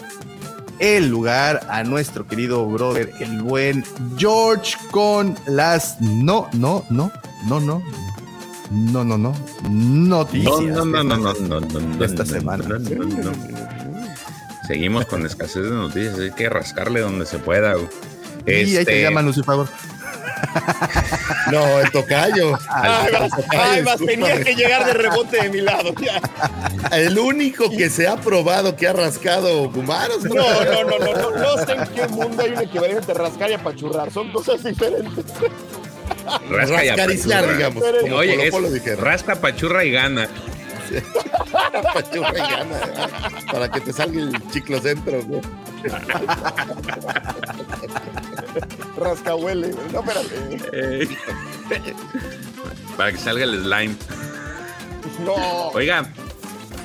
el 0.79 1.07
lugar 1.07 1.65
a 1.69 1.83
nuestro 1.83 2.27
querido 2.27 2.65
brother, 2.65 3.13
el 3.19 3.41
buen 3.41 3.85
George, 4.17 4.75
con 4.91 5.35
las 5.47 5.99
no, 6.01 6.49
no, 6.53 6.85
no, 6.89 7.11
no, 7.47 7.59
no. 7.59 7.83
No, 8.71 9.03
no, 9.03 9.17
no. 9.17 9.35
Noticias. 9.69 10.59
No, 10.59 10.85
no, 10.85 11.03
no, 11.03 11.17
no, 11.17 11.33
no, 11.33 11.59
no, 11.59 11.79
no, 11.79 12.03
Esta 12.05 12.25
semana. 12.25 12.65
No, 12.67 13.31
Seguimos 14.67 15.05
con 15.05 15.25
escasez 15.25 15.63
de 15.63 15.71
noticias, 15.71 16.17
hay 16.19 16.31
que 16.31 16.49
rascarle 16.49 17.01
donde 17.01 17.25
se 17.25 17.37
pueda. 17.37 17.75
Y 18.45 18.51
ahí 18.51 18.65
te 18.73 18.79
Este, 18.81 19.01
llaman 19.01 19.25
Lucifer. 19.25 19.55
No, 21.51 21.79
el 21.79 21.91
tocayo. 21.91 22.57
Ay, 22.69 23.11
vas, 23.13 23.29
tocayo, 23.29 23.61
ay, 23.63 23.81
vas, 23.83 23.97
tenía 23.97 24.15
discúlpame. 24.35 24.43
que 24.45 24.55
llegar 24.55 24.85
de 24.85 24.93
rebote 24.93 25.41
de 25.41 25.49
mi 25.49 25.61
lado. 25.61 25.93
ya. 26.01 26.21
El 26.91 27.17
único 27.17 27.69
que 27.69 27.89
se 27.89 28.07
ha 28.07 28.17
probado 28.17 28.75
que 28.75 28.87
ha 28.87 28.93
rascado 28.93 29.69
Gumaros. 29.69 30.23
No, 30.23 30.35
no, 30.35 30.83
no, 30.83 30.99
no, 30.99 31.13
no, 31.15 31.31
no 31.31 31.65
sé 31.65 31.71
en 31.73 31.87
qué 31.95 32.07
mundo 32.07 32.43
hay 32.43 32.51
un 32.51 32.59
equivalente 32.61 32.99
entre 32.99 33.13
rascar 33.15 33.49
y 33.49 33.53
apachurrar. 33.53 34.11
Son 34.11 34.31
cosas 34.31 34.63
diferentes. 34.63 35.25
rasca 36.49 36.83
y 36.83 36.89
Rascariciar, 36.89 37.43
apachurra. 37.43 37.57
digamos. 37.57 37.83
Como 38.01 38.15
Oye, 38.17 38.49
Polo 38.51 38.67
es 38.75 38.81
Polo 38.81 38.95
rasca, 39.01 39.35
pachurra 39.35 39.85
y 39.85 39.91
gana. 39.91 40.27
¿Eh? 40.91 41.03
Para 43.51 43.69
que 43.71 43.81
te 43.81 43.93
salga 43.93 44.19
el 44.21 44.51
chiclocentro, 44.51 45.21
güey. 45.23 45.41
Rascahuele. 48.97 49.71
güey. 49.71 49.85
No, 49.91 49.99
espérate. 49.99 51.07
Para 52.97 53.11
que 53.11 53.17
salga 53.17 53.43
el 53.43 53.63
slime. 53.63 53.95
No. 55.25 55.35
Oiga, 55.69 56.05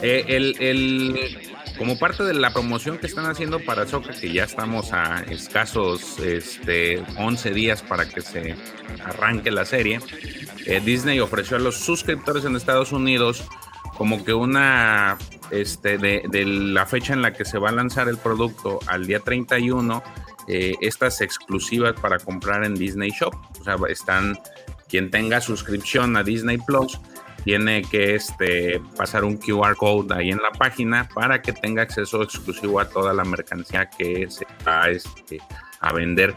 eh, 0.03 0.25
el, 0.29 0.57
el- 0.61 1.39
como 1.79 1.97
parte 1.97 2.25
de 2.25 2.35
la 2.35 2.53
promoción 2.53 2.99
que 2.99 3.07
están 3.07 3.27
haciendo 3.27 3.61
para 3.65 3.87
Soca, 3.87 4.13
que 4.13 4.33
ya 4.33 4.43
estamos 4.45 4.93
a 4.93 5.23
escasos 5.31 6.19
este, 6.19 7.05
11 7.17 7.51
días 7.53 7.83
para 7.83 8.09
que 8.09 8.21
se 8.21 8.57
arranque 9.05 9.53
la 9.53 9.65
serie, 9.65 10.01
eh, 10.67 10.81
Disney 10.85 11.21
ofreció 11.21 11.57
a 11.57 11.61
los 11.61 11.77
suscriptores 11.79 12.45
en 12.45 12.57
Estados 12.57 12.91
Unidos 12.91 13.45
como 13.99 14.25
que 14.25 14.33
una, 14.33 15.19
este, 15.51 15.99
de, 15.99 16.45
la 16.47 16.87
fecha 16.87 17.13
en 17.13 17.21
la 17.21 17.33
que 17.33 17.45
se 17.45 17.59
va 17.59 17.71
a 17.71 17.73
lanzar 17.73 18.09
el 18.09 18.17
producto 18.17 18.79
al 18.87 19.07
día 19.09 19.19
31, 19.19 20.03
eh, 20.47 20.77
estas 20.81 21.21
exclusivas 21.21 21.95
para 22.01 22.21
comprar 22.21 22.65
en 22.65 22.77
Disney 22.77 23.11
Shop. 23.11 23.35
O 23.61 23.65
sea, 23.65 23.77
están, 23.89 24.39
quien 24.89 25.11
tenga 25.11 25.41
suscripción 25.41 26.17
a 26.17 26.23
Disney 26.23 26.59
Plus, 26.59 27.01
tiene 27.43 27.83
que 27.83 28.15
este, 28.15 28.81
pasar 28.97 29.25
un 29.25 29.37
QR 29.37 29.75
code 29.77 30.15
ahí 30.15 30.31
en 30.31 30.39
la 30.39 30.53
página 30.53 31.09
para 31.13 31.43
que 31.43 31.53
tenga 31.53 31.83
acceso 31.83 32.23
exclusivo 32.23 32.79
a 32.79 32.89
toda 32.89 33.13
la 33.13 33.25
mercancía 33.25 33.91
que 33.91 34.31
se 34.31 34.47
va 34.65 34.89
este, 34.91 35.41
a 35.81 35.93
vender 35.93 36.37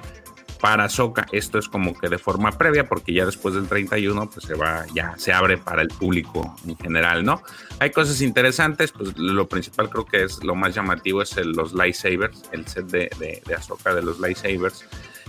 para 0.62 0.88
Soca. 0.88 1.26
Esto 1.32 1.58
es 1.58 1.68
como 1.68 1.98
que 1.98 2.08
de 2.08 2.18
forma 2.20 2.52
previa, 2.52 2.88
porque 2.88 3.14
ya 3.14 3.26
después 3.26 3.56
del 3.56 3.68
31, 3.68 4.30
pues 4.30 4.46
se 4.46 4.54
va, 4.54 4.86
ya 4.94 5.16
se 5.18 5.34
abre 5.34 5.58
para 5.58 5.82
el 5.82 5.88
público 5.90 6.56
en 6.68 6.78
general, 6.78 7.26
¿no? 7.26 7.42
Hay 7.80 7.90
cosas 7.90 8.22
interesantes, 8.22 8.92
pues 8.92 9.18
lo 9.18 9.48
principal 9.48 9.90
creo 9.90 10.06
que 10.06 10.24
es 10.24 10.44
lo 10.44 10.56
más 10.56 10.76
llamativo 10.76 11.22
es 11.24 11.36
el- 11.38 11.52
los 11.52 11.74
lightsabers, 11.74 12.44
el 12.52 12.68
set 12.68 12.86
de, 12.86 13.10
de, 13.20 13.42
de 13.46 13.94
de 13.96 14.02
los 14.04 14.20
lightsabers. 14.20 14.86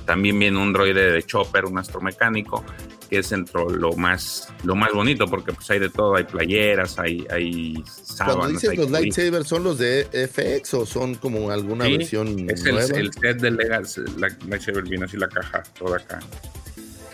También 0.06 0.38
viene 0.38 0.58
un 0.58 0.72
droide 0.72 1.12
de 1.12 1.22
Chopper, 1.22 1.64
un 1.64 1.78
astromecánico, 1.78 2.64
que 3.08 3.18
es 3.18 3.30
dentro 3.30 3.68
lo 3.70 3.92
más, 3.92 4.48
lo 4.64 4.74
más 4.74 4.92
bonito, 4.92 5.26
porque 5.26 5.52
pues 5.52 5.70
hay 5.70 5.78
de 5.78 5.88
todo, 5.90 6.16
hay 6.16 6.24
playeras, 6.24 6.98
hay, 6.98 7.26
hay 7.30 7.82
Cuando 8.16 8.48
dices 8.48 8.70
hay 8.70 8.76
los 8.76 8.90
lightsabers, 8.90 9.46
¿son 9.46 9.62
los 9.64 9.78
de 9.78 10.06
FX 10.12 10.74
o 10.74 10.86
son 10.86 11.14
como 11.14 11.50
alguna 11.50 11.84
Sí, 11.86 11.98
versión 11.98 12.50
es 12.50 12.64
el, 12.64 12.74
nueva? 12.74 12.98
el 12.98 13.12
set 13.12 13.40
de 13.40 13.50
Legacy, 13.52 14.00
la 14.18 14.28
lightsaber 14.48 14.84
viene 14.84 15.04
así 15.04 15.16
la 15.16 15.28
caja, 15.28 15.62
toda 15.78 15.98
acá. 15.98 16.18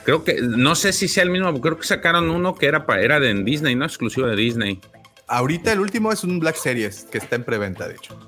Creo 0.05 0.25
que, 0.25 0.41
no 0.41 0.75
sé 0.75 0.93
si 0.95 1.07
sea 1.09 1.23
el 1.25 1.31
mismo, 1.31 1.61
creo 1.61 1.77
que 1.79 1.87
sacaron 1.87 2.31
uno 2.31 2.55
que 2.55 2.67
era, 2.67 2.87
pa- 2.87 3.01
era 3.01 3.21
de 3.21 3.35
Disney, 3.45 3.75
no 3.75 3.85
exclusivo 3.85 4.27
de 4.27 4.37
Disney. 4.37 4.81
Ahorita 5.27 5.73
el 5.73 5.81
último 5.81 6.11
es 6.11 6.25
un 6.25 6.41
Black 6.41 6.57
Series 6.57 7.07
que 7.11 7.19
está 7.19 7.37
en 7.37 7.45
preventa, 7.45 7.87
de 7.87 7.97
hecho. 7.97 8.19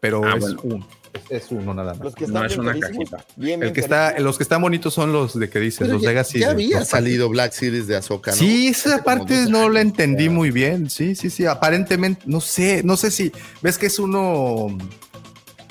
Pero 0.00 0.22
Ah, 0.24 0.34
es 0.36 0.40
bueno. 0.40 0.60
uno. 0.62 0.88
Es, 1.12 1.44
es 1.44 1.50
uno 1.50 1.74
nada 1.74 1.94
más. 1.94 2.04
Los 2.04 2.14
que 2.14 2.26
No 2.26 2.44
es 2.44 2.56
una 2.56 2.78
cajita. 2.78 3.24
Bien, 3.36 3.62
El 3.62 3.72
que 3.72 3.80
está, 3.80 4.18
los 4.18 4.36
que 4.36 4.42
están 4.42 4.62
bonitos 4.62 4.94
son 4.94 5.12
los 5.12 5.38
de 5.38 5.48
que 5.48 5.58
dicen, 5.60 5.86
Pero 5.86 5.94
los 5.94 6.02
ya, 6.02 6.08
Legacy. 6.10 6.38
ya 6.40 6.50
había 6.50 6.84
salido 6.84 7.28
Black 7.28 7.52
Series 7.52 7.86
de 7.86 7.96
Ahsoka, 7.96 8.30
¿no? 8.32 8.36
Sí, 8.36 8.68
esa 8.68 9.02
parte 9.02 9.46
no 9.48 9.68
la 9.68 9.80
entendí 9.80 10.28
muy 10.28 10.50
bien. 10.50 10.90
Sí, 10.90 11.14
sí, 11.14 11.30
sí. 11.30 11.46
Aparentemente, 11.46 12.22
no 12.26 12.40
sé, 12.40 12.82
no 12.84 12.96
sé 12.96 13.10
si 13.10 13.32
ves 13.62 13.78
que 13.78 13.86
es 13.86 13.98
uno, 13.98 14.76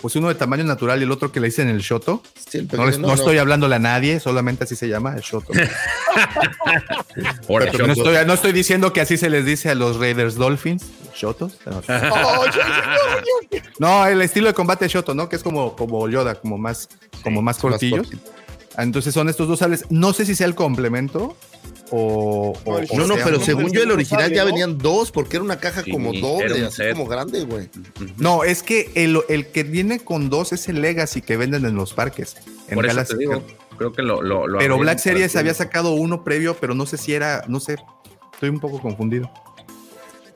pues 0.01 0.15
uno 0.15 0.27
de 0.29 0.35
tamaño 0.35 0.63
natural 0.63 0.99
y 0.99 1.03
el 1.03 1.11
otro 1.11 1.31
que 1.31 1.39
le 1.39 1.47
dicen 1.47 1.67
el 1.69 1.79
Shoto. 1.79 2.21
Sí, 2.49 2.59
el 2.59 2.63
No, 2.65 2.69
pequeño, 2.69 2.87
les- 2.87 2.99
no 2.99 3.13
estoy 3.13 3.37
hablándole 3.37 3.75
a 3.75 3.79
nadie, 3.79 4.19
solamente 4.19 4.63
así 4.65 4.75
se 4.75 4.87
llama 4.87 5.13
el 5.15 5.21
Shoto. 5.21 5.51
Ahora, 7.49 7.71
no, 7.71 7.93
estoy, 7.93 8.15
no 8.25 8.33
estoy 8.33 8.51
diciendo 8.51 8.93
que 8.93 9.01
así 9.01 9.17
se 9.17 9.29
les 9.29 9.45
dice 9.45 9.69
a 9.69 9.75
los 9.75 9.97
Raiders 9.97 10.35
Dolphins, 10.35 10.85
Shotos. 11.15 11.57
No, 13.79 14.05
el 14.07 14.21
estilo 14.21 14.47
de 14.47 14.53
combate 14.53 14.87
Shoto, 14.87 15.13
¿no? 15.13 15.29
Que 15.29 15.35
es 15.35 15.43
como, 15.43 15.75
como 15.75 16.07
Yoda, 16.09 16.35
como 16.35 16.57
más, 16.57 16.89
como 17.23 17.41
más 17.41 17.57
cortillos. 17.59 18.09
Entonces 18.77 19.13
son 19.13 19.29
estos 19.29 19.47
dos 19.47 19.59
sales. 19.59 19.85
No 19.89 20.13
sé 20.13 20.25
si 20.25 20.35
sea 20.35 20.47
el 20.47 20.55
complemento 20.55 21.35
o. 21.91 22.53
o- 22.65 22.81
No, 22.95 23.03
o 23.03 23.07
No, 23.07 23.15
pero 23.23 23.39
según 23.39 23.71
yo 23.71 23.83
el 23.83 23.91
original 23.91 24.31
ya 24.31 24.41
¿no? 24.43 24.47
venían 24.47 24.77
dos 24.77 25.11
porque 25.11 25.37
era 25.37 25.43
una 25.43 25.59
caja 25.59 25.83
Sí, 25.83 25.91
como 25.91 26.11
doble, 26.13 26.65
así 26.65 26.75
set. 26.77 26.93
como 26.93 27.05
grande, 27.07 27.43
güey. 27.43 27.69
No, 28.17 28.43
es 28.43 28.63
que 28.63 28.91
el, 28.95 29.19
el 29.29 29.47
que 29.47 29.63
viene 29.63 29.99
con 29.99 30.29
dos 30.29 30.53
es 30.53 30.67
el 30.69 30.81
Legacy 30.81 31.21
que 31.21 31.37
venden 31.37 31.65
en 31.65 31.75
los 31.75 31.93
parques. 31.93 32.35
En 32.67 32.75
por 32.75 32.85
eso 32.85 32.95
Galaxy. 32.95 33.13
te 33.13 33.19
digo, 33.19 33.43
creo 33.77 33.93
que 33.93 34.01
lo, 34.01 34.21
lo, 34.21 34.47
lo 34.47 34.57
pero 34.59 34.77
Black 34.77 34.99
Series 34.99 35.35
había 35.35 35.53
sacado 35.53 35.91
uno 35.93 36.23
previo, 36.23 36.55
pero 36.59 36.73
no 36.73 36.85
sé 36.85 36.97
si 36.97 37.13
era, 37.13 37.43
no 37.47 37.59
sé, 37.59 37.77
estoy 38.33 38.49
un 38.49 38.59
poco 38.59 38.81
confundido. 38.81 39.29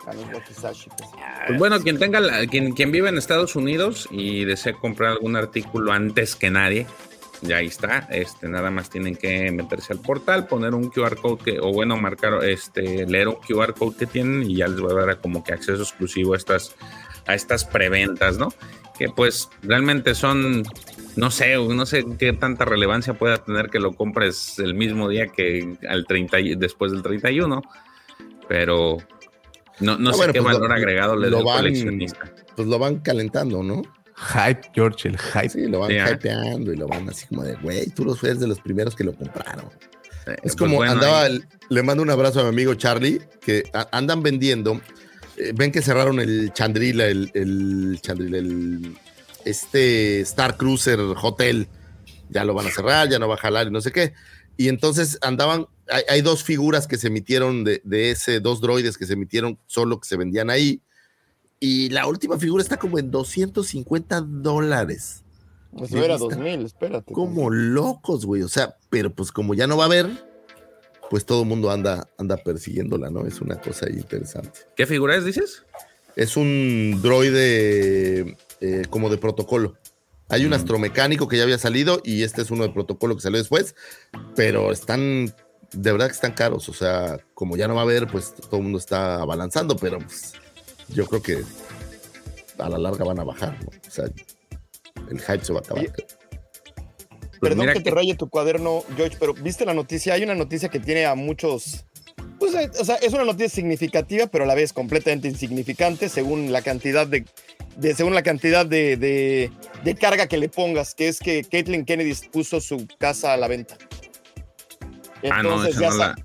Pues. 0.04 0.76
Pues 1.48 1.60
bueno, 1.60 1.80
quien 1.82 2.00
tenga 2.00 2.20
la- 2.20 2.48
quien, 2.48 2.74
quien 2.74 2.92
vive 2.92 3.10
en 3.10 3.18
Estados 3.18 3.56
Unidos 3.56 4.08
y 4.12 4.46
desee 4.46 4.74
comprar 4.74 5.12
algún 5.12 5.36
artículo 5.36 5.92
antes 5.92 6.36
que 6.36 6.50
nadie, 6.50 6.88
ya 7.42 7.58
ahí 7.58 7.68
está. 7.68 8.08
Este, 8.12 8.48
nada 8.48 8.70
más 8.72 8.90
tienen 8.90 9.16
que 9.16 9.52
meterse 9.52 9.94
al 9.94 10.00
portal, 10.00 10.48
poner 10.48 10.74
un 10.74 10.90
QR 10.90 11.16
code 11.18 11.44
que, 11.44 11.60
o 11.60 11.72
bueno, 11.74 11.98
marcar, 11.98 12.44
este, 12.46 13.06
leer 13.08 13.28
un 13.28 13.36
QR 13.36 13.74
code 13.74 13.96
que 13.98 14.06
tienen 14.06 14.44
y 14.50 14.56
ya 14.58 14.68
les 14.68 14.82
va 14.84 14.92
a 14.92 15.06
dar 15.06 15.20
como 15.20 15.44
que 15.44 15.54
acceso 15.54 15.82
exclusivo 15.82 16.34
a 16.34 16.38
estas, 16.38 16.76
a 17.28 17.34
estas 17.36 17.66
preventas, 17.66 18.38
¿no? 18.38 18.54
Que 18.98 19.10
pues 19.10 19.50
realmente 19.64 20.14
son, 20.14 20.64
no 21.16 21.32
sé, 21.32 21.56
no 21.58 21.86
sé 21.88 22.06
qué 22.20 22.34
tanta 22.34 22.66
relevancia 22.66 23.16
pueda 23.16 23.38
tener 23.44 23.70
que 23.70 23.80
lo 23.80 23.94
compres 23.94 24.60
el 24.60 24.76
mismo 24.76 25.10
día 25.10 25.28
que 25.28 25.76
al 25.90 26.06
30, 26.06 26.40
y- 26.40 26.56
después 26.56 26.92
del 26.92 27.02
31, 27.02 27.62
pero 28.48 28.98
no, 29.80 29.98
no 29.98 30.10
Ah, 30.12 30.14
sé 30.14 30.18
bueno, 30.18 30.34
qué 30.34 30.42
pues 30.42 30.54
lo- 30.54 30.60
valor 30.60 30.78
agregado 30.78 31.16
le 31.16 31.30
da 31.32 31.42
van- 31.42 31.58
coleccionista. 31.58 32.32
Pues 32.56 32.68
lo 32.68 32.78
van 32.78 33.00
calentando, 33.00 33.64
¿no? 33.64 33.82
Hype, 34.22 34.62
George, 34.76 35.08
el 35.10 35.18
hype. 35.18 35.50
Sí, 35.50 35.68
lo 35.68 35.80
van 35.80 35.92
hypeando 35.92 36.72
y 36.72 36.76
lo 36.78 36.88
van 36.88 37.10
así 37.10 37.26
como 37.28 37.44
de, 37.44 37.56
güey, 37.56 37.88
tú 37.90 38.06
los 38.06 38.20
fueres 38.20 38.40
de 38.40 38.48
los 38.48 38.60
primeros 38.60 38.96
que 38.96 39.04
lo 39.04 39.14
compraron. 39.16 39.66
Eh, 40.28 40.34
Es 40.34 40.40
pues 40.42 40.56
como 40.56 40.76
bueno, 40.78 40.92
andaba, 40.94 41.26
el- 41.26 41.46
le 41.70 41.82
mando 41.84 42.04
un 42.04 42.10
abrazo 42.12 42.42
a 42.42 42.44
mi 42.44 42.50
amigo 42.50 42.76
Charlie, 42.76 43.20
que 43.42 43.64
a- 43.74 43.88
andan 43.92 44.22
vendiendo, 44.22 44.80
eh, 45.38 45.52
ven 45.56 45.72
que 45.72 45.82
cerraron 45.82 46.20
el 46.20 46.54
Chandrila, 46.54 47.08
el, 47.08 47.32
el 47.34 48.00
Chandrila, 48.02 48.38
el, 48.38 48.96
este 49.46 50.22
Star 50.22 50.58
Cruiser 50.58 51.00
Hotel, 51.00 51.68
ya 52.30 52.44
lo 52.46 52.54
van 52.54 52.68
a 52.68 52.72
cerrar, 52.72 53.10
ya 53.10 53.20
no 53.20 53.28
va 53.28 53.36
a 53.36 53.40
jalar 53.40 53.68
y 53.68 53.72
no 53.72 53.82
sé 53.82 53.92
qué. 53.92 54.14
Y 54.58 54.68
entonces 54.70 55.18
andaban, 55.22 55.66
hay, 55.90 56.04
hay 56.10 56.22
dos 56.22 56.44
figuras 56.44 56.88
que 56.88 56.98
se 56.98 57.08
emitieron 57.08 57.64
de, 57.64 57.82
de 57.84 58.12
ese, 58.12 58.40
dos 58.40 58.62
droides 58.62 58.98
que 58.98 59.06
se 59.06 59.14
emitieron 59.14 59.58
solo 59.66 60.00
que 60.00 60.08
se 60.08 60.18
vendían 60.18 60.50
ahí. 60.50 60.82
Y 61.64 61.90
la 61.90 62.08
última 62.08 62.40
figura 62.40 62.64
está 62.64 62.78
como 62.78 62.98
en 62.98 63.12
250 63.12 64.22
dólares. 64.22 65.24
Pues 65.78 65.92
era 65.94 66.16
Está 66.16 66.36
2000, 66.36 66.66
espérate. 66.66 67.14
como 67.14 67.52
locos, 67.52 68.26
güey. 68.26 68.42
O 68.42 68.50
sea, 68.50 68.76
pero 68.90 69.14
pues 69.14 69.32
como 69.32 69.54
ya 69.54 69.68
no 69.68 69.78
va 69.78 69.84
a 69.84 69.86
haber, 69.86 70.10
pues 71.12 71.24
todo 71.24 71.44
el 71.44 71.48
mundo 71.48 71.70
anda, 71.70 72.10
anda 72.18 72.38
persiguiéndola, 72.38 73.12
¿no? 73.12 73.28
Es 73.28 73.42
una 73.42 73.62
cosa 73.62 73.88
interesante. 73.92 74.62
¿Qué 74.76 74.88
figura 74.88 75.16
es, 75.16 75.24
dices? 75.24 75.64
Es 76.16 76.36
un 76.36 77.00
droide 77.02 78.38
eh, 78.60 78.82
como 78.90 79.12
de 79.12 79.20
protocolo. 79.20 79.76
Hay 80.30 80.46
un 80.46 80.54
astromecánico 80.54 81.28
que 81.28 81.38
ya 81.38 81.44
había 81.44 81.60
salido 81.60 82.02
y 82.04 82.24
este 82.24 82.42
es 82.42 82.50
uno 82.50 82.64
de 82.64 82.70
protocolo 82.70 83.16
que 83.16 83.22
salió 83.22 83.38
después, 83.38 83.76
pero 84.36 84.72
están, 84.72 85.32
de 85.74 85.92
verdad 85.92 86.08
que 86.08 86.14
están 86.14 86.34
caros. 86.34 86.70
O 86.70 86.74
sea, 86.74 87.20
como 87.36 87.56
ya 87.56 87.68
no 87.68 87.76
va 87.76 87.82
a 87.82 87.84
haber, 87.84 88.08
pues 88.08 88.34
todo 88.34 88.58
el 88.58 88.64
mundo 88.64 88.80
está 88.80 89.24
balanzando, 89.26 89.76
pero 89.76 90.00
pues, 90.00 90.34
yo 90.94 91.06
creo 91.08 91.22
que 91.22 91.44
a 92.58 92.70
la 92.70 92.78
larga 92.78 93.04
van 93.06 93.20
a 93.20 93.24
bajar, 93.24 93.58
¿no? 93.64 93.70
O 93.88 93.92
sea, 93.92 94.06
el 95.10 95.20
hype 95.20 95.44
se 95.46 95.54
va 95.54 95.60
a 95.60 95.62
acabar. 95.64 95.86
Perdón 97.40 97.60
mira 97.60 97.74
que 97.74 97.80
te 97.82 97.90
raye 97.90 98.16
tu 98.16 98.30
cuaderno, 98.30 98.84
George, 98.96 99.18
pero 99.20 99.34
¿viste 99.34 99.66
la 99.66 99.74
noticia? 99.74 100.14
Hay 100.14 100.24
una 100.24 100.36
noticia 100.36 100.70
que 100.70 100.80
tiene 100.80 101.06
a 101.06 101.16
muchos. 101.16 101.86
Pues, 102.38 102.54
eh, 102.54 102.70
o 102.80 102.86
sea, 102.86 102.96
es 102.98 103.14
una 103.14 103.24
noticia 103.24 103.50
significativa, 103.50 104.28
pero 104.28 104.44
a 104.44 104.48
la 104.48 104.54
vez 104.56 104.74
completamente 104.74 105.28
insignificante 105.28 106.08
según 106.10 106.52
la 106.52 106.62
cantidad 106.62 107.08
de. 107.08 107.26
de- 107.78 107.96
según 107.96 108.14
la 108.14 108.22
cantidad 108.22 108.66
de, 108.66 108.96
de- 108.98 109.52
de 109.84 109.96
carga 109.96 110.28
que 110.28 110.38
le 110.38 110.50
pongas, 110.50 110.94
que 110.94 111.08
es 111.08 111.20
que 111.20 111.44
Caitlyn 111.44 111.84
Kennedy 111.86 112.14
puso 112.32 112.62
su 112.62 112.86
casa 113.00 113.34
a 113.34 113.38
la 113.38 113.48
venta. 113.48 113.76
Ah, 115.32 115.42
no, 115.44 115.68
ya 115.70 115.90
no 115.90 115.98
la- 115.98 116.16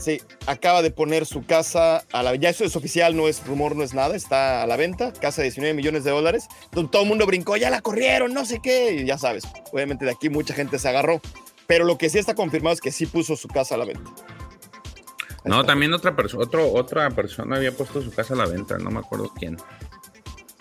Sí, 0.00 0.22
acaba 0.46 0.80
de 0.80 0.90
poner 0.90 1.26
su 1.26 1.44
casa 1.44 2.04
a 2.10 2.22
la 2.22 2.34
Ya 2.34 2.48
eso 2.48 2.64
es 2.64 2.74
oficial, 2.74 3.14
no 3.14 3.28
es 3.28 3.46
rumor, 3.46 3.76
no 3.76 3.84
es 3.84 3.92
nada, 3.92 4.16
está 4.16 4.62
a 4.62 4.66
la 4.66 4.76
venta, 4.76 5.12
casa 5.12 5.42
de 5.42 5.48
19 5.48 5.74
millones 5.74 6.04
de 6.04 6.10
dólares. 6.10 6.48
Donde 6.72 6.90
todo 6.90 7.02
el 7.02 7.08
mundo 7.08 7.26
brincó, 7.26 7.58
ya 7.58 7.68
la 7.68 7.82
corrieron, 7.82 8.32
no 8.32 8.46
sé 8.46 8.60
qué, 8.62 8.94
y 8.94 9.04
ya 9.04 9.18
sabes. 9.18 9.44
Obviamente 9.72 10.06
de 10.06 10.12
aquí 10.12 10.30
mucha 10.30 10.54
gente 10.54 10.78
se 10.78 10.88
agarró. 10.88 11.20
Pero 11.66 11.84
lo 11.84 11.98
que 11.98 12.08
sí 12.08 12.18
está 12.18 12.34
confirmado 12.34 12.72
es 12.72 12.80
que 12.80 12.90
sí 12.90 13.04
puso 13.04 13.36
su 13.36 13.46
casa 13.48 13.74
a 13.74 13.78
la 13.78 13.84
venta. 13.84 14.10
No, 15.44 15.64
también 15.64 15.92
otra 15.92 16.16
persona, 16.16 16.44
otra 16.72 17.10
persona 17.10 17.56
había 17.56 17.72
puesto 17.72 18.00
su 18.00 18.10
casa 18.10 18.32
a 18.32 18.38
la 18.38 18.46
venta, 18.46 18.78
no 18.78 18.90
me 18.90 19.00
acuerdo 19.00 19.30
quién. 19.38 19.58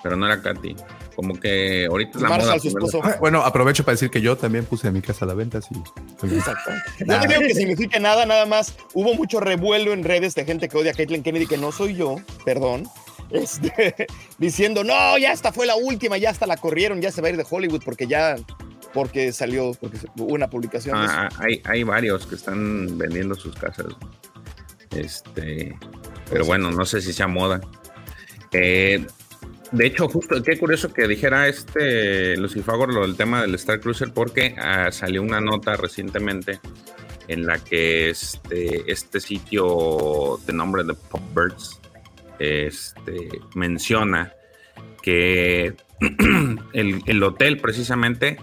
Pero 0.03 0.17
no 0.17 0.25
era 0.25 0.41
Katy. 0.41 0.75
Como 1.19 1.37
que 1.37 1.85
ahorita 1.85 2.11
es 2.17 2.21
la 2.21 2.29
Marshall, 2.29 2.47
moda. 2.47 2.59
su 2.59 2.67
esposo. 2.69 3.01
Ah, 3.03 3.17
Bueno, 3.19 3.41
aprovecho 3.43 3.83
para 3.83 3.95
decir 3.95 4.09
que 4.09 4.21
yo 4.21 4.37
también 4.37 4.63
puse 4.63 4.89
mi 4.89 5.01
casa 5.01 5.25
a 5.25 5.27
la 5.27 5.33
venta, 5.33 5.61
sí. 5.61 5.75
Exacto. 6.23 6.71
No 7.05 7.19
te 7.19 7.27
digo 7.27 7.41
que 7.41 7.53
signifique 7.53 7.99
nada, 7.99 8.25
nada 8.25 8.45
más. 8.45 8.73
Hubo 8.93 9.13
mucho 9.15 9.41
revuelo 9.41 9.91
en 9.91 10.05
redes 10.05 10.33
de 10.33 10.45
gente 10.45 10.69
que 10.69 10.77
odia 10.77 10.91
a 10.91 10.93
Caitlyn 10.93 11.21
Kennedy, 11.21 11.45
que 11.45 11.57
no 11.57 11.73
soy 11.73 11.95
yo, 11.95 12.15
perdón. 12.45 12.87
Este, 13.31 14.07
diciendo, 14.37 14.85
no, 14.85 15.17
ya 15.17 15.33
esta 15.33 15.51
fue 15.51 15.65
la 15.65 15.75
última, 15.75 16.17
ya 16.17 16.29
hasta 16.29 16.47
la 16.47 16.55
corrieron, 16.55 17.01
ya 17.01 17.11
se 17.11 17.21
va 17.21 17.27
a 17.27 17.31
ir 17.31 17.37
de 17.37 17.45
Hollywood 17.49 17.81
porque 17.83 18.07
ya, 18.07 18.37
porque 18.93 19.33
salió, 19.33 19.73
porque 19.81 19.97
hubo 20.17 20.33
una 20.33 20.49
publicación. 20.49 21.01
de. 21.01 21.05
Ah, 21.11 21.27
hay, 21.39 21.61
hay 21.65 21.83
varios 21.83 22.25
que 22.25 22.35
están 22.35 22.97
vendiendo 22.97 23.35
sus 23.35 23.55
casas. 23.57 23.87
Este, 24.95 25.77
pero 26.29 26.45
bueno, 26.45 26.71
no 26.71 26.85
sé 26.85 27.01
si 27.01 27.11
sea 27.13 27.27
moda. 27.27 27.59
Eh, 28.51 29.05
de 29.71 29.85
hecho, 29.85 30.07
justo, 30.07 30.41
qué 30.41 30.57
curioso 30.57 30.91
que 30.91 31.07
dijera 31.07 31.47
este 31.47 32.35
Lucifagor 32.37 32.93
lo 32.93 33.01
del 33.01 33.15
tema 33.15 33.41
del 33.41 33.55
Star 33.55 33.79
Cruiser, 33.79 34.11
porque 34.13 34.55
ah, 34.57 34.91
salió 34.91 35.21
una 35.21 35.39
nota 35.39 35.75
recientemente 35.75 36.59
en 37.27 37.45
la 37.45 37.59
que 37.59 38.09
este, 38.09 38.91
este 38.91 39.19
sitio 39.19 40.39
de 40.47 40.53
nombre 40.53 40.83
de 40.83 40.95
Popbirds 40.95 41.79
este, 42.39 43.41
menciona 43.53 44.33
que 45.03 45.75
el, 46.73 47.01
el 47.05 47.23
hotel 47.23 47.59
precisamente 47.59 48.37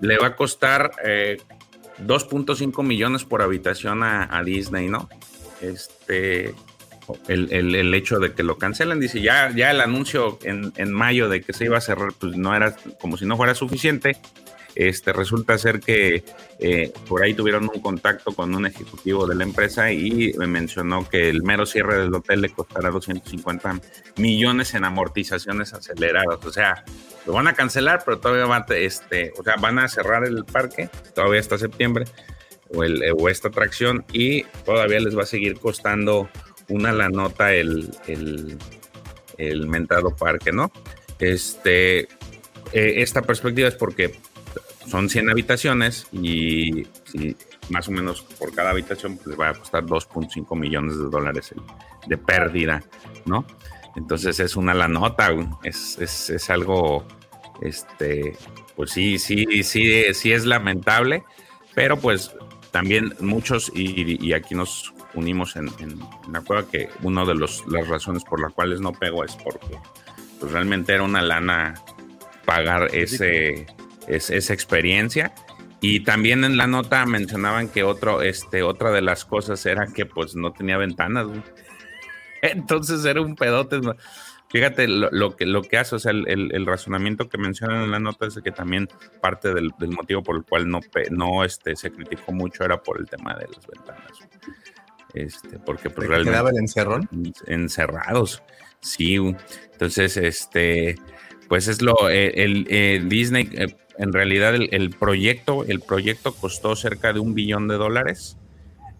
le 0.00 0.18
va 0.18 0.28
a 0.28 0.36
costar 0.36 0.92
eh, 1.04 1.38
2.5 2.06 2.84
millones 2.84 3.24
por 3.24 3.42
habitación 3.42 4.02
a, 4.02 4.28
a 4.30 4.44
Disney, 4.44 4.88
¿no? 4.88 5.08
Este, 5.60 6.54
el, 7.28 7.52
el- 7.52 7.94
hecho 7.94 8.18
de 8.18 8.32
que 8.32 8.42
lo 8.42 8.58
cancelen, 8.58 9.00
dice, 9.00 9.20
ya, 9.20 9.50
ya 9.54 9.70
el 9.70 9.80
anuncio 9.80 10.38
en, 10.42 10.72
en 10.76 10.92
mayo 10.92 11.28
de 11.28 11.40
que 11.42 11.52
se 11.52 11.64
iba 11.64 11.78
a 11.78 11.80
cerrar, 11.80 12.12
pues 12.18 12.36
no 12.36 12.54
era 12.54 12.74
como 13.00 13.16
si 13.16 13.26
no 13.26 13.36
fuera 13.36 13.54
suficiente. 13.54 14.16
Este, 14.74 15.12
resulta 15.12 15.58
ser 15.58 15.80
que 15.80 16.24
eh, 16.58 16.92
por 17.06 17.22
ahí 17.22 17.34
tuvieron 17.34 17.64
un 17.74 17.82
contacto 17.82 18.32
con 18.32 18.54
un 18.54 18.64
ejecutivo 18.64 19.26
de 19.26 19.34
la 19.34 19.44
empresa 19.44 19.92
y 19.92 20.32
me 20.38 20.46
mencionó 20.46 21.06
que 21.06 21.28
el 21.28 21.42
mero 21.42 21.66
cierre 21.66 21.98
del 21.98 22.14
hotel 22.14 22.40
le 22.40 22.48
costará 22.48 22.88
250 22.88 23.80
millones 24.16 24.72
en 24.72 24.84
amortizaciones 24.84 25.74
aceleradas. 25.74 26.38
O 26.46 26.50
sea, 26.50 26.84
lo 27.26 27.34
van 27.34 27.48
a 27.48 27.52
cancelar, 27.52 28.02
pero 28.06 28.18
todavía 28.18 28.46
van, 28.46 28.64
este, 28.70 29.34
o 29.38 29.42
sea, 29.44 29.56
van 29.56 29.78
a 29.78 29.88
cerrar 29.88 30.24
el 30.24 30.42
parque 30.46 30.88
todavía 31.14 31.40
hasta 31.40 31.58
septiembre 31.58 32.06
o 32.74 33.28
esta 33.28 33.48
atracción 33.48 34.06
y 34.14 34.44
todavía 34.64 34.98
les 35.00 35.14
va 35.14 35.24
a 35.24 35.26
seguir 35.26 35.58
costando 35.60 36.30
una 36.72 36.92
la 36.92 37.08
nota 37.08 37.52
el, 37.52 37.90
el, 38.06 38.58
el 39.38 39.66
mentado 39.66 40.14
parque, 40.16 40.52
¿no? 40.52 40.72
Este, 41.18 42.00
eh, 42.00 42.06
esta 42.72 43.22
perspectiva 43.22 43.68
es 43.68 43.74
porque 43.74 44.18
son 44.88 45.08
100 45.08 45.30
habitaciones 45.30 46.06
y 46.12 46.86
más 47.68 47.88
o 47.88 47.92
menos 47.92 48.22
por 48.22 48.54
cada 48.54 48.70
habitación 48.70 49.18
pues 49.18 49.38
va 49.38 49.50
a 49.50 49.54
costar 49.54 49.84
2.5 49.84 50.58
millones 50.58 50.98
de 50.98 51.04
dólares 51.04 51.54
de 52.06 52.18
pérdida, 52.18 52.82
¿no? 53.24 53.46
Entonces 53.94 54.40
es 54.40 54.56
una 54.56 54.74
la 54.74 54.88
nota, 54.88 55.30
es, 55.62 55.98
es, 55.98 56.30
es 56.30 56.50
algo, 56.50 57.06
este, 57.60 58.36
pues 58.74 58.90
sí, 58.90 59.18
sí, 59.18 59.62
sí, 59.62 60.02
sí 60.14 60.32
es 60.32 60.46
lamentable, 60.46 61.24
pero 61.74 61.98
pues 61.98 62.34
también 62.70 63.14
muchos, 63.20 63.70
y 63.74 64.32
aquí 64.32 64.54
nos 64.54 64.94
unimos 65.14 65.56
en, 65.56 65.68
en 65.78 65.98
la 66.32 66.40
cueva, 66.40 66.66
que 66.68 66.88
una 67.02 67.24
de 67.24 67.34
los, 67.34 67.64
las 67.68 67.86
razones 67.88 68.24
por 68.24 68.40
las 68.40 68.52
cuales 68.52 68.80
no 68.80 68.92
pego 68.92 69.24
es 69.24 69.36
porque 69.36 69.78
pues 70.40 70.52
realmente 70.52 70.92
era 70.92 71.02
una 71.04 71.22
lana 71.22 71.74
pagar 72.44 72.88
ese, 72.94 73.66
es- 74.08 74.30
esa 74.30 74.52
experiencia. 74.54 75.32
Y 75.80 76.00
también 76.00 76.44
en 76.44 76.56
la 76.56 76.66
nota 76.68 77.04
mencionaban 77.06 77.68
que 77.68 77.82
otro, 77.82 78.22
este, 78.22 78.62
otra 78.62 78.90
de 78.92 79.02
las 79.02 79.24
cosas 79.24 79.64
era 79.66 79.86
que 79.88 80.06
pues 80.06 80.36
no 80.36 80.52
tenía 80.52 80.76
ventanas. 80.78 81.26
güey. 81.26 81.42
Entonces 82.42 83.04
era 83.04 83.20
un 83.20 83.34
pedote. 83.36 83.80
Fíjate 84.48 84.86
lo, 84.86 85.08
lo 85.10 85.34
que, 85.34 85.46
lo 85.46 85.62
que 85.62 85.78
hace, 85.78 85.96
o 85.96 85.98
sea, 85.98 86.12
el, 86.12 86.28
el- 86.28 86.54
el 86.54 86.66
razonamiento 86.66 87.28
que 87.28 87.38
mencionan 87.38 87.84
en 87.84 87.90
la 87.90 87.98
nota 88.00 88.26
es 88.26 88.38
que 88.44 88.52
también 88.52 88.88
parte 89.20 89.54
del, 89.54 89.70
del 89.78 89.90
motivo 89.90 90.22
por 90.22 90.36
el 90.36 90.44
cual 90.44 90.68
no, 90.68 90.80
no 91.10 91.42
este, 91.44 91.74
se 91.74 91.90
criticó 91.90 92.32
mucho 92.32 92.62
era 92.64 92.82
por 92.82 93.00
el 93.00 93.08
tema 93.08 93.34
de 93.34 93.46
las 93.48 93.66
ventanas. 93.66 94.12
Este, 95.14 95.58
porque 95.58 95.90
pues, 95.90 96.08
¿Te 96.08 96.24
quedaba 96.24 96.50
el 96.50 96.56
realmente 96.56 96.60
encerrón? 96.60 97.08
encerrados. 97.46 98.42
Sí, 98.80 99.16
entonces, 99.72 100.16
este, 100.16 100.96
pues 101.48 101.68
es 101.68 101.82
lo, 101.82 102.08
eh, 102.10 102.44
el, 102.44 102.66
eh, 102.70 103.02
Disney, 103.04 103.48
eh, 103.52 103.76
en 103.98 104.12
realidad 104.12 104.54
el, 104.54 104.68
el 104.72 104.90
proyecto, 104.90 105.64
el 105.64 105.80
proyecto 105.80 106.34
costó 106.34 106.74
cerca 106.76 107.12
de 107.12 107.20
un 107.20 107.34
billón 107.34 107.68
de 107.68 107.76
dólares. 107.76 108.38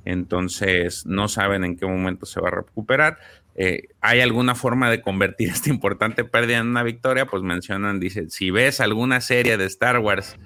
Entonces, 0.05 1.07
no 1.07 1.29
saben 1.29 1.65
en 1.65 1.77
qué 1.77 1.87
momento 1.87 2.27
se 2.27 2.41
va 2.41 2.49
a 2.49 2.53
recuperar. 2.53 3.19
eh, 3.55 3.89
¿hay 4.01 4.21
alguna 4.21 4.55
forma 4.55 4.91
de 4.91 5.03
convertir 5.03 5.49
esta 5.53 5.71
importante 5.71 6.25
pérdida 6.25 6.59
en 6.59 6.69
una 6.69 6.83
victoria? 6.83 7.27
Pues 7.27 7.43
mencionan, 7.43 8.01
dice, 8.01 8.29
si 8.31 8.51
ves 8.51 8.81
alguna 8.81 9.21
serie 9.21 9.57
de 9.57 9.67
Star 9.67 9.99
Wars 9.99 10.37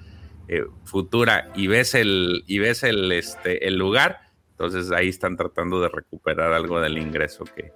eh, 0.47 0.63
futura 0.85 1.51
y 1.55 1.67
ves 1.67 1.93
el, 1.95 2.43
y 2.47 2.59
ves 2.59 2.83
el, 2.83 3.11
este, 3.11 3.67
el 3.67 3.77
lugar, 3.77 4.21
entonces 4.57 4.91
ahí 4.91 5.09
están 5.09 5.37
tratando 5.37 5.79
de 5.79 5.87
recuperar 5.89 6.51
algo 6.51 6.81
del 6.81 6.97
ingreso 6.97 7.43
que, 7.43 7.73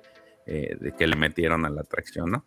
eh, 0.48 0.76
de 0.80 0.92
que 0.94 1.06
le 1.06 1.16
metieron 1.16 1.64
a 1.64 1.70
la 1.70 1.82
atracción, 1.82 2.32
¿no? 2.32 2.46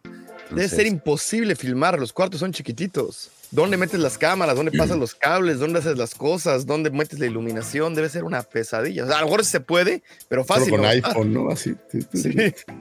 Debe 0.51 0.69
ser 0.69 0.87
imposible 0.87 1.55
filmar, 1.55 2.01
los 2.01 2.13
cuartos 2.13 2.41
son 2.41 2.53
chiquititos. 2.53 3.31
¿Dónde 3.53 3.77
metes 3.77 4.01
las 4.01 4.19
cámaras? 4.19 4.57
¿Dónde 4.57 4.77
pasan 4.77 4.99
los 4.99 5.15
cables? 5.15 5.61
¿Dónde 5.61 5.79
haces 5.79 5.97
las 5.97 6.17
cosas? 6.17 6.67
¿Dónde 6.67 6.91
metes 6.91 7.21
la 7.21 7.27
iluminación? 7.27 7.95
Debe 7.95 8.09
ser 8.09 8.25
una 8.25 8.43
pesadilla. 8.43 9.05
O 9.05 9.07
sea, 9.07 9.19
a 9.19 9.21
lo 9.21 9.27
mejor 9.27 9.45
se 9.45 9.61
puede, 9.61 10.03
pero 10.29 10.45
fácil. 10.45 10.71
Con 10.71 10.83
¿no? 10.83 10.89
iPhone, 10.89 11.33
¿no? 11.33 11.51
Así. 11.51 11.77
Sí. 12.13 12.35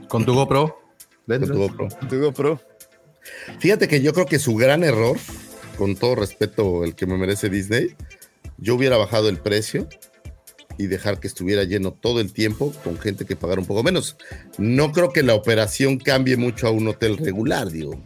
Con 0.07 0.25
tu 0.25 0.33
GoPro. 0.33 0.81
Con 1.27 1.41
tu 1.41 1.53
GoPro. 1.53 1.87
Tu 2.09 2.19
GoPro. 2.19 2.59
Fíjate 3.59 3.87
que 3.87 4.01
yo 4.01 4.13
creo 4.13 4.25
que 4.25 4.39
su 4.39 4.55
gran 4.55 4.83
error, 4.83 5.17
con 5.77 5.95
todo 5.95 6.15
respeto 6.15 6.83
el 6.83 6.95
que 6.95 7.05
me 7.05 7.17
merece 7.17 7.49
Disney, 7.49 7.95
yo 8.57 8.73
hubiera 8.73 8.97
bajado 8.97 9.29
el 9.29 9.37
precio 9.37 9.87
y 10.77 10.87
dejar 10.87 11.19
que 11.19 11.27
estuviera 11.27 11.63
lleno 11.63 11.91
todo 11.91 12.19
el 12.19 12.33
tiempo 12.33 12.73
con 12.83 12.97
gente 12.99 13.25
que 13.25 13.35
pagara 13.35 13.61
un 13.61 13.67
poco 13.67 13.83
menos. 13.83 14.17
No 14.57 14.91
creo 14.91 15.11
que 15.13 15.23
la 15.23 15.35
operación 15.35 15.97
cambie 15.97 16.37
mucho 16.37 16.67
a 16.67 16.71
un 16.71 16.87
hotel 16.87 17.17
regular, 17.17 17.69
digo, 17.69 17.99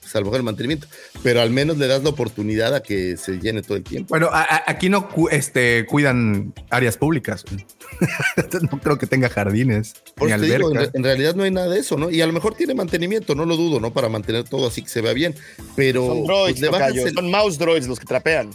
salvo 0.00 0.34
el 0.36 0.44
mantenimiento, 0.44 0.86
pero 1.24 1.40
al 1.42 1.50
menos 1.50 1.78
le 1.78 1.88
das 1.88 2.02
la 2.04 2.10
oportunidad 2.10 2.74
a 2.76 2.80
que 2.82 3.16
se 3.16 3.38
llene 3.40 3.62
todo 3.62 3.76
el 3.76 3.82
tiempo. 3.82 4.08
Bueno, 4.10 4.28
a- 4.32 4.42
a- 4.42 4.62
aquí 4.68 4.88
no 4.88 5.08
cu- 5.08 5.28
este, 5.30 5.84
cuidan 5.86 6.54
áreas 6.70 6.96
públicas. 6.96 7.44
no 8.70 8.80
creo 8.80 8.98
que 8.98 9.06
tenga 9.06 9.28
jardines 9.28 9.94
Por 10.14 10.28
ni 10.28 10.34
eso 10.34 10.40
te 10.44 10.56
digo, 10.56 10.70
en, 10.94 11.02
realidad 11.04 11.34
no 11.34 11.42
hay 11.42 11.50
nada 11.50 11.68
de 11.68 11.80
eso, 11.80 11.96
¿no? 11.96 12.10
Y 12.10 12.20
a 12.20 12.26
lo 12.26 12.32
mejor 12.32 12.54
tiene 12.54 12.74
mantenimiento, 12.74 13.34
no 13.34 13.44
lo 13.46 13.56
dudo, 13.56 13.80
¿no? 13.80 13.92
Para 13.92 14.08
mantener 14.08 14.44
todo 14.44 14.68
así 14.68 14.82
que 14.82 14.88
se 14.88 15.00
vea 15.00 15.12
bien, 15.12 15.34
pero 15.74 16.06
Son 16.06 16.24
droids, 16.24 16.52
pues, 16.52 16.60
le 16.60 16.68
bajas 16.68 16.88
tocayo, 16.88 17.06
el- 17.08 17.14
son 17.14 17.30
mouse 17.30 17.58
droids 17.58 17.86
los 17.88 17.98
que 17.98 18.06
trapean. 18.06 18.50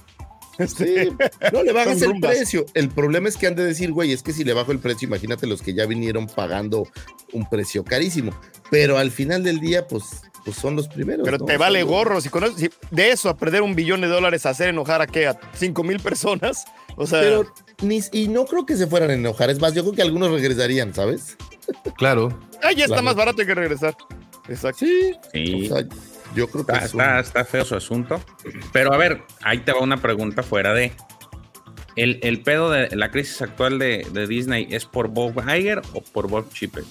Sí, 0.67 1.11
no 1.53 1.63
le 1.63 1.71
bajas 1.73 2.01
el 2.01 2.09
rumbas. 2.11 2.31
precio. 2.35 2.65
El 2.73 2.89
problema 2.89 3.29
es 3.29 3.37
que 3.37 3.47
han 3.47 3.55
de 3.55 3.63
decir, 3.65 3.91
güey, 3.91 4.11
es 4.11 4.23
que 4.23 4.33
si 4.33 4.43
le 4.43 4.53
bajo 4.53 4.71
el 4.71 4.79
precio, 4.79 5.07
imagínate 5.07 5.47
los 5.47 5.61
que 5.61 5.73
ya 5.73 5.85
vinieron 5.85 6.27
pagando 6.27 6.87
un 7.33 7.47
precio 7.49 7.83
carísimo. 7.83 8.31
Pero 8.69 8.97
al 8.97 9.11
final 9.11 9.43
del 9.43 9.59
día, 9.59 9.87
pues, 9.87 10.03
pues 10.45 10.57
son 10.57 10.75
los 10.75 10.87
primeros. 10.87 11.23
Pero 11.25 11.37
¿no? 11.39 11.45
te 11.45 11.57
vale 11.57 11.83
gorro. 11.83 12.21
Si, 12.21 12.29
con 12.29 12.43
eso- 12.43 12.57
si 12.57 12.69
de 12.91 13.11
eso 13.11 13.29
a 13.29 13.37
perder 13.37 13.61
un 13.61 13.75
billón 13.75 14.01
de 14.01 14.07
dólares 14.07 14.45
a 14.45 14.49
hacer 14.51 14.69
enojar 14.69 15.01
a 15.01 15.07
qué? 15.07 15.27
A 15.27 15.39
5 15.55 15.83
mil 15.83 15.99
personas. 15.99 16.65
O 16.97 17.05
sea, 17.07 17.21
Pero 17.21 17.53
ni, 17.81 18.01
y 18.11 18.27
no 18.27 18.45
creo 18.45 18.65
que 18.65 18.75
se 18.75 18.87
fueran 18.87 19.09
a 19.11 19.13
enojar. 19.13 19.49
Es 19.49 19.59
más, 19.59 19.73
yo 19.73 19.83
creo 19.83 19.93
que 19.93 20.01
algunos 20.01 20.31
regresarían, 20.31 20.93
¿sabes? 20.93 21.37
Claro. 21.97 22.37
ah, 22.61 22.71
ya 22.71 22.83
está 22.85 22.87
claro. 22.95 23.03
más 23.03 23.15
barato 23.15 23.45
que 23.45 23.55
regresar. 23.55 23.95
Exacto. 24.49 24.85
Sí. 24.85 25.13
Sí. 25.33 25.69
O 25.71 25.75
sea, 25.75 25.85
yo 26.35 26.47
creo 26.47 26.65
que 26.65 26.71
Está, 26.73 26.85
un- 26.95 27.01
está, 27.01 27.19
está 27.19 27.45
feo 27.45 27.65
su 27.65 27.75
asunto. 27.75 28.21
Pero 28.73 28.93
a 28.93 28.97
ver, 28.97 29.23
ahí 29.43 29.59
te 29.59 29.71
va 29.71 29.79
una 29.81 29.97
pregunta 30.01 30.43
fuera 30.43 30.73
de. 30.73 30.91
¿El, 31.97 32.19
el 32.23 32.41
pedo 32.41 32.69
de 32.71 32.95
la 32.95 33.11
crisis 33.11 33.41
actual 33.41 33.77
de, 33.77 34.07
de 34.13 34.25
Disney 34.25 34.67
es 34.71 34.85
por 34.85 35.09
Bob 35.09 35.33
Iger 35.49 35.81
o 35.93 36.01
por 36.01 36.29
Bob 36.29 36.49
Chipper? 36.53 36.83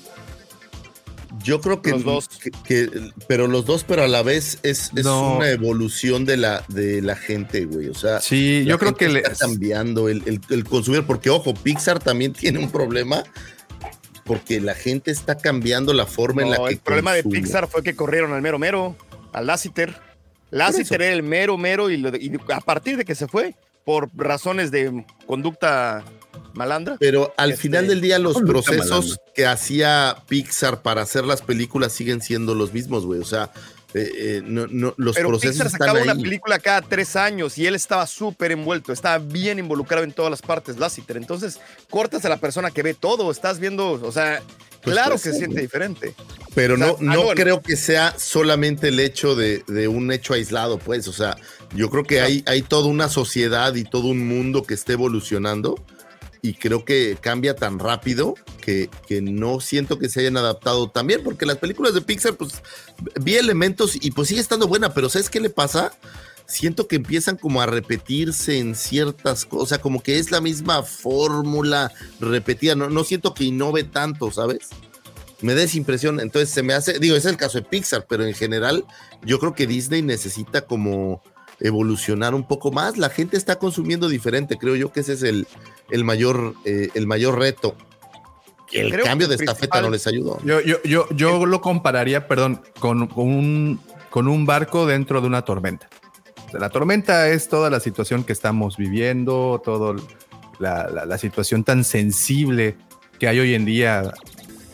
Yo 1.44 1.60
creo 1.60 1.80
que 1.80 1.92
Los 1.92 2.04
dos. 2.04 2.28
que- 2.28 2.50
que- 2.64 3.10
pero 3.28 3.46
los 3.46 3.64
dos, 3.64 3.84
pero 3.84 4.02
a 4.02 4.08
la 4.08 4.22
vez 4.22 4.58
es, 4.64 4.90
es 4.96 5.04
No. 5.04 5.36
una 5.36 5.48
evolución 5.50 6.24
de 6.24 6.36
la, 6.36 6.64
de 6.68 7.00
la 7.02 7.14
gente, 7.16 7.64
güey. 7.66 7.88
O 7.88 7.94
sea, 7.94 8.20
Sí, 8.20 8.62
la 8.64 8.70
yo 8.70 8.78
creo 8.78 8.94
que 8.94 9.08
le- 9.08 9.20
está 9.20 9.46
cambiando 9.46 10.08
el, 10.08 10.22
el, 10.26 10.40
el 10.50 10.64
consumidor, 10.64 11.06
porque 11.06 11.30
ojo, 11.30 11.54
Pixar 11.54 12.00
también 12.00 12.32
tiene 12.34 12.58
un 12.58 12.70
problema 12.70 13.22
porque 14.24 14.60
la 14.60 14.74
gente 14.74 15.10
está 15.10 15.38
cambiando 15.38 15.92
la 15.94 16.04
forma 16.06 16.42
en 16.42 16.50
la 16.50 16.56
que 16.58 16.72
el 16.74 16.78
problema 16.78 17.12
de. 17.14 17.22
Pixar 17.22 17.68
fue 17.68 17.82
que 17.82 17.94
corrieron 17.96 18.32
al 18.32 18.42
mero 18.42 18.58
mero, 18.58 18.96
al 19.32 19.46
Lassiter. 19.46 19.96
Lassiter 20.50 21.02
era 21.02 21.12
el 21.14 21.22
mero 21.22 21.56
mero 21.56 21.90
y, 21.90 21.96
lo 21.96 22.10
de- 22.10 22.18
y 22.18 22.32
a 22.52 22.60
partir 22.60 22.96
de 22.96 23.04
que 23.04 23.14
se 23.14 23.28
fue, 23.28 23.54
por 23.84 24.08
razones 24.16 24.70
de 24.70 25.04
conducta 25.26 26.02
malandra. 26.54 26.96
Pero 26.98 27.32
al 27.36 27.50
Este, 27.52 27.62
final 27.62 27.86
del 27.86 28.00
día 28.00 28.18
los 28.18 28.40
procesos 28.40 28.90
malandra. 28.90 29.16
que 29.34 29.46
hacía 29.46 30.16
Pixar 30.28 30.82
para 30.82 31.02
hacer 31.02 31.24
las 31.24 31.42
películas 31.42 31.92
siguen 31.92 32.20
siendo 32.20 32.54
los 32.54 32.72
mismos, 32.72 33.06
güey. 33.06 33.20
O 33.20 33.24
sea, 33.24 33.50
eh, 33.94 34.10
eh, 34.14 34.42
no, 34.44 34.66
no, 34.68 34.94
los 34.96 35.14
Pero 35.16 35.28
procesos 35.28 35.54
Pixar 35.54 35.66
están 35.68 35.80
sacaba 35.80 35.98
ahí. 35.98 36.04
una 36.04 36.14
película 36.14 36.58
cada 36.58 36.82
tres 36.82 37.14
años 37.16 37.56
y 37.58 37.66
él 37.66 37.74
estaba 37.74 38.06
súper 38.06 38.52
envuelto, 38.52 38.92
estaba 38.92 39.18
bien 39.18 39.58
involucrado 39.60 40.04
en 40.04 40.12
todas 40.12 40.30
las 40.30 40.42
partes, 40.42 40.76
Lassiter. 40.78 41.16
Entonces, 41.16 41.60
cortas 41.88 42.24
a 42.24 42.28
la 42.28 42.36
persona 42.38 42.70
que 42.70 42.82
ve 42.82 42.94
todo, 42.94 43.30
estás 43.30 43.58
viendo, 43.60 43.92
o 43.92 44.12
sea, 44.12 44.42
Pues 44.82 44.94
claro 44.94 45.16
puede 45.16 45.22
que 45.22 45.32
se 45.32 45.38
siente 45.38 45.60
diferente. 45.60 46.14
Pero 46.54 46.74
O 46.74 46.78
sea, 46.78 46.86
no, 46.86 46.96
no 47.00 47.28
creo 47.30 47.60
que 47.60 47.76
sea 47.76 48.14
solamente 48.18 48.88
el 48.88 48.98
hecho 48.98 49.34
de, 49.34 49.62
de 49.68 49.88
un 49.88 50.10
hecho 50.10 50.34
aislado, 50.34 50.78
pues. 50.78 51.06
O 51.08 51.12
sea, 51.12 51.36
yo 51.74 51.90
creo 51.90 52.04
que 52.04 52.20
hay, 52.20 52.42
hay 52.46 52.62
toda 52.62 52.88
una 52.88 53.08
sociedad 53.08 53.74
y 53.74 53.84
todo 53.84 54.08
un 54.08 54.26
mundo 54.26 54.62
que 54.62 54.74
está 54.74 54.92
evolucionando 54.92 55.76
y 56.42 56.54
creo 56.54 56.84
que 56.84 57.18
cambia 57.20 57.54
tan 57.54 57.78
rápido 57.78 58.34
que, 58.60 58.88
que 59.06 59.20
no 59.20 59.60
siento 59.60 59.98
que 59.98 60.08
se 60.08 60.20
hayan 60.20 60.36
adaptado 60.36 60.90
tan 60.90 61.06
bien, 61.06 61.22
porque 61.22 61.46
las 61.46 61.58
películas 61.58 61.94
de 61.94 62.00
Pixar, 62.00 62.34
pues, 62.34 62.62
vi 63.20 63.36
elementos 63.36 63.96
y 64.00 64.10
pues 64.10 64.28
sigue 64.28 64.40
estando 64.40 64.66
buena, 64.66 64.94
pero 64.94 65.08
¿sabes 65.08 65.28
qué 65.28 65.40
le 65.40 65.50
pasa? 65.50 65.92
Siento 66.50 66.88
que 66.88 66.96
empiezan 66.96 67.36
como 67.36 67.62
a 67.62 67.66
repetirse 67.66 68.58
en 68.58 68.74
ciertas 68.74 69.46
cosas, 69.46 69.78
como 69.78 70.02
que 70.02 70.18
es 70.18 70.30
la 70.30 70.40
misma 70.40 70.82
fórmula 70.82 71.92
repetida, 72.18 72.74
no, 72.74 72.90
no 72.90 73.04
siento 73.04 73.34
que 73.34 73.44
innove 73.44 73.84
tanto, 73.84 74.30
¿sabes? 74.30 74.68
me 75.42 75.54
da 75.54 75.62
esa 75.62 75.76
impresión. 75.76 76.20
Entonces 76.20 76.50
se 76.50 76.62
me 76.62 76.74
hace, 76.74 76.98
digo, 76.98 77.16
ese 77.16 77.28
es 77.28 77.32
el 77.32 77.38
caso 77.38 77.58
de 77.58 77.64
Pixar, 77.64 78.06
pero 78.08 78.24
en 78.24 78.34
general 78.34 78.84
yo 79.22 79.38
creo 79.38 79.54
que 79.54 79.66
Disney 79.66 80.02
necesita 80.02 80.62
como 80.62 81.22
evolucionar 81.60 82.34
un 82.34 82.46
poco 82.46 82.70
más. 82.72 82.96
La 82.96 83.10
gente 83.10 83.36
está 83.36 83.58
consumiendo 83.58 84.08
diferente, 84.08 84.56
creo 84.56 84.76
yo 84.76 84.92
que 84.92 85.00
ese 85.00 85.14
es 85.14 85.22
el, 85.22 85.46
el 85.90 86.04
mayor, 86.04 86.54
eh, 86.64 86.88
el 86.94 87.06
mayor 87.06 87.38
reto. 87.38 87.74
El 88.72 88.92
Creo 88.92 89.04
cambio 89.04 89.26
de 89.26 89.34
estafeta 89.34 89.82
no 89.82 89.90
les 89.90 90.06
ayudó. 90.06 90.38
Yo, 90.44 90.60
yo, 90.60 90.80
yo, 90.84 91.08
yo 91.10 91.44
lo 91.44 91.60
compararía, 91.60 92.28
perdón, 92.28 92.62
con, 92.78 93.08
con 93.08 93.26
un, 93.26 93.80
con 94.10 94.28
un 94.28 94.46
barco 94.46 94.86
dentro 94.86 95.20
de 95.20 95.26
una 95.26 95.42
tormenta. 95.42 95.88
La 96.52 96.68
tormenta 96.70 97.28
es 97.28 97.48
toda 97.48 97.70
la 97.70 97.80
situación 97.80 98.24
que 98.24 98.32
estamos 98.32 98.76
viviendo, 98.76 99.60
toda 99.64 100.00
la, 100.58 100.88
la- 100.88 101.06
la 101.06 101.18
situación 101.18 101.64
tan 101.64 101.84
sensible 101.84 102.76
que 103.18 103.28
hay 103.28 103.38
hoy 103.38 103.54
en 103.54 103.64
día 103.64 104.12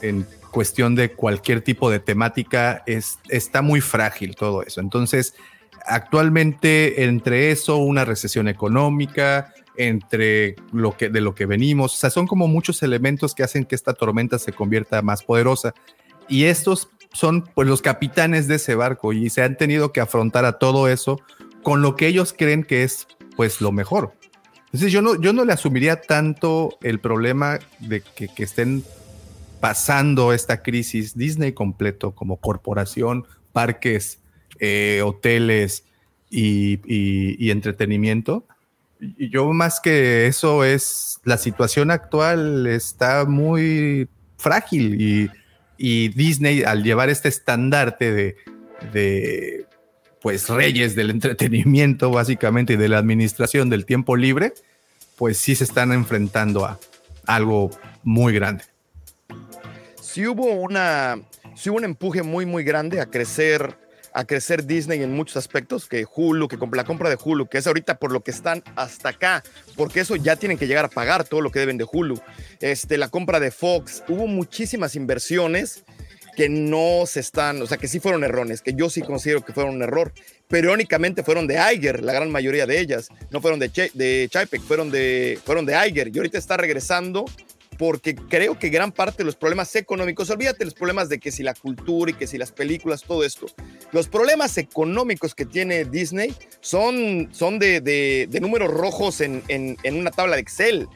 en 0.03 0.27
cuestión 0.51 0.95
de 0.95 1.13
cualquier 1.13 1.61
tipo 1.63 1.91
de 1.91 1.99
temática. 2.01 2.83
Es, 2.87 3.19
está 3.29 3.61
muy 3.63 3.81
frágil 3.81 4.35
todo 4.37 4.63
eso. 4.63 4.81
Entonces, 4.81 5.35
actualmente 5.85 7.05
entre 7.05 7.51
eso, 7.51 7.77
una 7.77 8.05
recesión 8.05 8.49
económica, 8.49 9.53
entre 9.77 10.57
lo 10.73 10.97
que 10.97 11.11
de 11.11 11.21
lo 11.21 11.35
que 11.35 11.45
venimos, 11.45 11.95
o 11.95 11.97
sea, 11.99 12.09
son 12.09 12.27
como 12.27 12.49
muchos 12.49 12.83
elementos 12.83 13.35
que 13.35 13.43
hacen 13.43 13.67
que 13.67 13.75
esta 13.75 13.93
tormenta 13.93 14.39
se 14.39 14.53
convierta 14.53 15.03
más 15.03 15.23
poderosa. 15.23 15.75
Y 16.29 16.45
estos 16.45 16.89
son 17.13 17.43
pues 17.55 17.69
los 17.69 17.83
capitanes 17.83 18.49
de 18.49 18.57
ese 18.57 18.75
barco 18.75 19.13
y 19.13 19.29
se 19.31 19.43
han 19.43 19.57
tenido 19.57 19.93
que 19.93 20.01
afrontar 20.01 20.45
a 20.45 20.59
todo 20.59 20.89
eso 20.89 21.21
con 21.67 21.83
lo 21.83 21.97
que 21.97 22.07
ellos 22.07 22.33
creen 22.33 22.63
que 22.63 22.85
es 22.85 23.09
pues 23.35 23.61
lo 23.61 23.73
mejor. 23.73 24.15
Entonces 24.67 24.93
yo 24.93 25.03
no, 25.03 25.21
yo 25.21 25.33
no 25.33 25.45
le 25.45 25.53
asumiría 25.53 26.01
tanto 26.01 26.79
el 26.81 27.01
problema 27.01 27.59
de 27.81 28.03
que, 28.03 28.31
estén 28.37 28.85
pasando 29.59 30.33
esta 30.33 30.63
crisis 30.63 31.19
Disney 31.19 31.55
completo 31.55 32.13
como 32.13 32.37
corporación, 32.37 33.27
parques, 33.53 34.21
eh, 34.61 35.03
hoteles 35.05 35.83
y, 36.31 37.51
entretenimiento. 37.51 38.47
Yo 39.19 39.53
más 39.53 39.81
que 39.81 40.29
eso 40.29 40.63
es 40.63 41.19
la 41.25 41.37
situación 41.37 41.91
actual 41.91 42.69
está 42.69 43.25
muy 43.25 44.09
frágil 44.37 45.31
y, 45.79 46.09
Disney 46.11 46.63
al 46.63 46.85
llevar 46.85 47.11
este 47.11 47.29
estandarte 47.29 48.37
de 48.93 49.66
pues 50.21 50.49
reyes 50.49 50.95
del 50.95 51.11
entretenimiento 51.11 52.11
básicamente 52.11 52.75
y 52.75 52.77
de 52.77 52.89
la 52.89 52.99
administración 52.99 53.71
del 53.71 53.85
tiempo 53.85 54.17
libre, 54.17 54.53
pues 55.17 55.39
sí 55.39 55.55
se 55.55 55.65
están 55.65 55.93
enfrentando 55.93 56.65
a 56.65 56.79
algo 57.27 57.71
muy 58.03 58.33
grande. 58.33 58.65
sí 60.01 60.27
hubo 60.27 60.47
una 60.47 61.19
hubo 61.67 61.77
un 61.77 61.85
empuje 61.85 62.23
muy 62.23 62.47
muy 62.47 62.65
grande 62.65 63.01
a 63.01 63.07
crecer 63.07 63.77
a 64.13 64.25
crecer 64.25 64.65
Disney 64.65 65.03
en 65.03 65.13
muchos 65.13 65.37
aspectos 65.37 65.87
que 65.87 66.07
Hulu 66.07 66.49
que 66.49 66.57
la 66.73 66.85
compra 66.85 67.11
de 67.11 67.19
Hulu 67.23 67.49
que 67.49 67.59
es 67.59 67.67
ahorita 67.67 67.99
por 67.99 68.13
lo 68.13 68.21
que 68.23 68.31
están 68.31 68.63
hasta 68.77 69.11
acá 69.11 69.43
porque 69.77 70.01
eso 70.01 70.17
ya 70.17 70.37
tienen 70.37 70.57
que 70.57 70.67
llegar 70.67 70.85
a 70.85 70.89
pagar 70.89 71.25
todo 71.25 71.41
lo 71.41 71.51
que 71.51 71.59
deben 71.59 71.77
de 71.77 71.87
Hulu 71.91 72.21
este 72.61 72.97
la 72.97 73.09
compra 73.09 73.41
de 73.41 73.51
Fox 73.51 74.05
hubo 74.09 74.27
muchísimas 74.27 74.95
inversiones 74.95 75.85
que 76.37 76.49
no 76.51 77.05
se 77.07 77.21
están, 77.21 77.63
o 77.63 77.67
sea, 77.67 77.79
que 77.79 77.89
sí 77.89 77.99
fueron 77.99 78.23
errores, 78.23 78.61
que 78.61 78.75
yo 78.75 78.91
sí 78.91 79.01
considero 79.01 79.45
que 79.45 79.53
fueron 79.55 79.77
un 79.77 79.83
error, 79.83 80.13
pero 80.49 80.69
irónicamente 80.69 81.23
fueron 81.25 81.47
de 81.47 81.57
Iger, 81.75 82.03
la 82.05 82.13
gran 82.13 82.31
mayoría 82.31 82.67
de 82.67 82.79
ellas, 82.79 83.09
no 83.31 83.41
fueron 83.41 83.59
de, 83.59 83.73
che, 83.73 83.91
de 83.95 84.29
fueron 84.69 84.91
de, 84.91 85.39
fueron 85.45 85.65
de 85.67 85.75
Iger, 85.89 86.11
y 86.15 86.19
ahorita 86.19 86.37
está 86.39 86.57
regresando 86.57 87.25
porque 87.79 88.15
creo 88.15 88.59
que 88.59 88.71
gran 88.71 88.91
parte 88.91 89.19
de 89.19 89.25
los 89.25 89.37
problemas 89.37 89.75
económicos, 89.77 90.31
olvídate 90.31 90.65
los 90.65 90.73
problemas 90.73 91.09
de 91.11 91.19
que 91.19 91.31
si 91.31 91.43
la 91.43 91.53
cultura 91.53 92.11
y 92.11 92.15
que 92.15 92.27
si 92.27 92.39
las 92.39 92.51
películas, 92.53 93.03
todo 93.03 93.23
esto, 93.23 93.47
los 93.93 94.09
problemas 94.09 94.57
económicos 94.57 95.35
que 95.35 95.45
tiene 95.45 95.85
Disney 95.85 96.35
son, 96.61 97.29
son 97.33 97.59
de, 97.59 97.81
de- 97.83 98.29
de 98.31 98.41
números 98.41 98.71
rojos 98.71 99.21
en, 99.21 99.43
en- 99.49 99.77
en 99.83 99.97
una 99.97 100.11
tabla 100.11 100.37
de 100.37 100.43
Excel. 100.43 100.89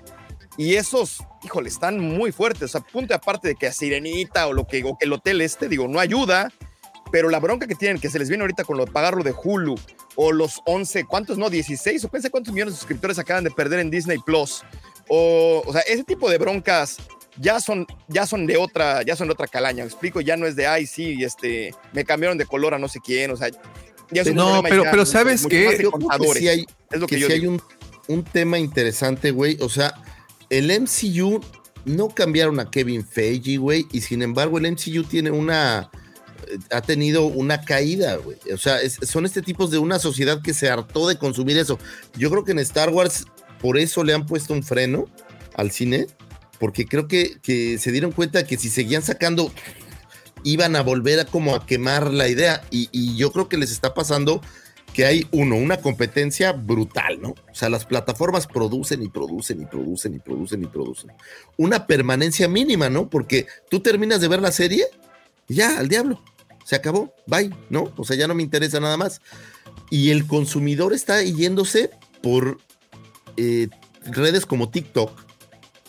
Y 0.57 0.75
esos, 0.75 1.19
híjole, 1.45 1.69
están 1.69 1.99
muy 2.01 2.33
fuertes. 2.33 2.63
O 2.65 2.69
sea, 2.69 2.81
punto 2.81 3.15
aparte 3.15 3.49
de 3.49 3.55
que 3.55 3.67
a 3.67 3.73
Sirenita 3.73 4.47
o 4.47 4.53
lo 4.53 4.67
que, 4.67 4.83
o 4.85 4.97
que 4.99 5.07
el 5.07 5.13
hotel 5.13 5.41
este, 5.41 5.69
digo, 5.69 5.89
no 5.89 6.01
ayuda, 6.01 6.53
pero 7.13 7.31
la 7.31 7.41
bronca 7.41 7.67
que 7.67 7.75
tienen, 7.75 8.01
que 8.01 8.11
se 8.11 8.19
les 8.19 8.29
viene 8.29 8.43
ahorita 8.43 8.65
con 8.65 8.77
lo 8.77 8.85
de 8.85 8.93
pagarlo 8.93 9.23
de 9.25 9.33
Hulu, 9.33 9.77
o 10.17 10.33
los 10.33 10.61
11, 10.67 11.05
¿cuántos 11.05 11.39
no? 11.39 11.49
16, 11.51 12.05
o 12.05 12.09
pensé 12.09 12.31
cuántos 12.31 12.53
millones 12.53 12.75
de 12.75 12.79
suscriptores 12.79 13.19
acaban 13.19 13.45
de 13.45 13.51
perder 13.51 13.81
en 13.81 13.91
Disney 13.91 14.19
Plus. 14.19 14.63
O, 15.09 15.63
o 15.67 15.73
sea, 15.73 15.81
ese 15.83 16.05
tipo 16.05 16.29
de 16.31 16.39
broncas 16.39 16.99
ya 17.39 17.59
son, 17.61 17.87
ya 18.09 18.27
son 18.27 18.47
de 18.47 18.57
otra, 18.57 19.03
ya 19.03 19.17
son 19.17 19.29
de 19.29 19.33
otra 19.33 19.47
calaña. 19.47 19.85
Me 19.85 19.89
explico, 19.89 20.21
ya 20.21 20.37
no 20.37 20.47
es 20.47 20.57
de 20.57 20.67
ay, 20.67 20.87
sí, 20.87 21.23
este, 21.25 21.73
me 21.93 22.05
cambiaron 22.05 22.37
de 22.39 22.45
color 22.45 22.75
a 22.75 22.79
no 22.79 22.89
sé 22.89 23.01
quién. 23.03 23.31
O 23.31 23.37
sea, 23.37 23.49
ya 24.11 24.23
es 24.23 24.29
un 24.29 24.35
No, 24.35 24.45
problema 24.45 24.69
pero- 24.69 24.85
ya 24.85 24.91
pero 24.91 25.07
¿sabes 25.07 25.47
que 25.47 25.85
contadores. 25.91 26.43
sí 26.43 26.49
hay, 26.49 26.67
es 26.91 27.01
lo 27.01 27.07
que, 27.07 27.15
que 27.17 27.21
yo 27.23 27.27
sí 27.29 27.33
hay 27.33 27.47
un, 27.47 27.63
un 28.09 28.25
tema 28.25 28.59
interesante, 28.59 29.31
güey. 29.31 29.57
O 29.61 29.69
sea, 29.69 29.95
el 30.51 30.71
MCU 30.83 31.41
no 31.85 32.09
cambiaron 32.09 32.61
a 32.61 32.71
Kevin 32.71 33.07
Feige, 33.07 33.57
güey, 33.57 33.87
y 33.93 34.03
sin 34.03 34.23
embargo 34.23 34.59
el 34.59 34.71
MCU 34.71 35.05
tiene 35.05 35.31
una 35.31 35.91
eh, 36.49 36.59
ha 36.71 36.83
tenido 36.83 37.25
una 37.27 37.63
caída, 37.63 38.17
güey. 38.17 38.37
O 38.53 38.59
sea, 38.59 38.79
son 38.89 39.25
este 39.25 39.41
tipos 39.41 39.71
de 39.71 39.79
una 39.79 39.99
sociedad 39.99 40.43
que 40.43 40.53
se 40.53 40.69
hartó 40.69 41.09
de 41.09 41.17
consumir 41.17 41.57
eso. 41.57 41.79
Yo 42.17 42.31
creo 42.31 42.45
que 42.45 42.53
en 42.53 42.59
Star 42.59 42.91
Wars 42.91 43.27
por 43.61 43.79
eso 43.79 44.05
le 44.05 44.13
han 44.13 44.27
puesto 44.27 44.53
un 44.53 44.63
freno 44.63 45.07
al 45.55 45.71
cine, 45.71 46.07
porque 46.59 46.85
creo 46.85 47.09
que, 47.09 47.39
que 47.41 47.79
se 47.79 47.93
dieron 47.93 48.13
cuenta 48.13 48.47
que 48.47 48.57
si 48.57 48.69
seguían 48.69 49.03
sacando 49.03 49.53
iban 50.43 50.75
a 50.75 50.83
volver 50.83 51.21
a 51.21 51.25
como 51.27 51.55
a 51.55 51.67
quemar 51.67 52.11
la 52.11 52.27
idea 52.27 52.63
y 52.71 53.17
yo 53.17 53.31
creo 53.31 53.49
que 53.49 53.59
les 53.59 53.71
está 53.71 53.93
pasando 53.93 54.41
que 54.93 55.05
hay 55.05 55.27
uno, 55.31 55.57
una 55.57 55.79
competencia 55.79 56.53
brutal, 56.53 57.21
¿no? 57.21 57.31
O 57.31 57.55
sea, 57.55 57.69
las 57.69 57.85
plataformas 57.85 58.47
producen 58.47 59.03
y 59.03 59.09
producen 59.09 59.63
y 59.63 59.67
producen 59.67 60.15
y 60.15 60.19
producen 60.19 60.63
y 60.63 60.67
producen. 60.67 61.13
Una 61.57 61.87
permanencia 61.87 62.49
mínima, 62.49 62.91
¿no? 62.91 63.09
Porque 63.09 63.47
tú 63.71 63.81
terminas 63.81 64.21
de 64.21 64.29
ver 64.29 64.41
la 64.41 64.53
serie 64.53 64.87
ya, 65.49 65.79
al 65.79 65.89
diablo, 65.89 66.23
se 66.65 66.77
acabó, 66.77 67.13
bye, 67.27 67.51
¿no? 67.71 67.93
O 67.97 68.05
sea, 68.05 68.17
ya 68.17 68.29
no 68.29 68.35
me 68.35 68.43
interesa 68.43 68.79
nada 68.81 68.97
más. 68.97 69.21
Y 69.91 70.11
el 70.11 70.27
consumidor 70.27 70.93
está 70.93 71.23
yéndose 71.23 71.91
por 72.23 72.59
eh, 73.37 73.69
redes 74.05 74.47
como 74.47 74.71
TikTok, 74.71 75.11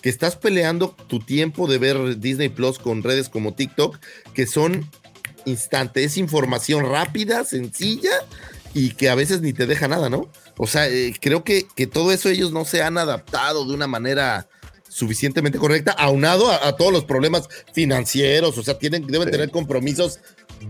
que 0.01 0.09
estás 0.09 0.35
peleando 0.35 0.95
tu 1.07 1.19
tiempo 1.19 1.67
de 1.67 1.77
ver 1.77 2.19
Disney 2.19 2.49
Plus 2.49 2.79
con 2.79 3.03
redes 3.03 3.29
como 3.29 3.53
TikTok, 3.53 3.99
que 4.33 4.47
son 4.47 4.89
instantes, 5.45 6.05
es 6.05 6.17
información 6.17 6.89
rápida, 6.89 7.43
sencilla 7.45 8.11
y 8.73 8.91
que 8.91 9.09
a 9.09 9.15
veces 9.15 9.41
ni 9.41 9.53
te 9.53 9.65
deja 9.67 9.87
nada, 9.87 10.09
¿no? 10.09 10.29
O 10.57 10.67
sea, 10.67 10.87
eh, 10.87 11.13
creo 11.19 11.43
que, 11.43 11.65
que 11.75 11.87
todo 11.87 12.11
eso 12.11 12.29
ellos 12.29 12.51
no 12.51 12.65
se 12.65 12.81
han 12.81 12.97
adaptado 12.97 13.65
de 13.65 13.73
una 13.73 13.87
manera 13.87 14.47
suficientemente 14.87 15.57
correcta, 15.57 15.91
aunado 15.93 16.51
a, 16.51 16.67
a 16.67 16.75
todos 16.75 16.91
los 16.91 17.05
problemas 17.05 17.47
financieros, 17.73 18.57
o 18.57 18.63
sea, 18.63 18.77
tienen, 18.77 19.07
deben 19.07 19.31
tener 19.31 19.49
compromisos 19.49 20.19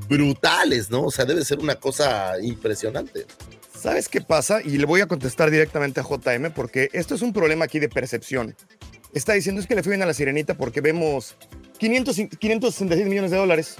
brutales, 0.08 0.90
¿no? 0.90 1.04
O 1.04 1.12
sea, 1.12 1.26
debe 1.26 1.44
ser 1.44 1.60
una 1.60 1.76
cosa 1.76 2.34
impresionante. 2.42 3.26
¿Sabes 3.78 4.08
qué 4.10 4.22
pasa? 4.22 4.62
Y 4.62 4.78
le 4.78 4.86
voy 4.86 5.02
a 5.02 5.08
contestar 5.08 5.50
directamente 5.50 6.00
a 6.00 6.04
JM 6.04 6.52
porque 6.54 6.90
esto 6.94 7.16
es 7.16 7.22
un 7.24 7.34
problema 7.34 7.66
aquí 7.66 7.80
de 7.80 7.90
percepción. 7.90 8.56
Está 9.14 9.34
diciendo 9.34 9.60
es 9.60 9.68
que 9.68 9.76
le 9.76 9.84
fue 9.84 9.92
bien 9.92 10.04
a 10.04 10.06
la 10.06 10.14
sirenita 10.14 10.54
porque 10.56 10.82
vemos 10.82 11.36
500, 11.80 12.20
y- 12.20 12.28
566 12.30 13.08
millones 13.08 13.32
de 13.32 13.38
dólares. 13.38 13.76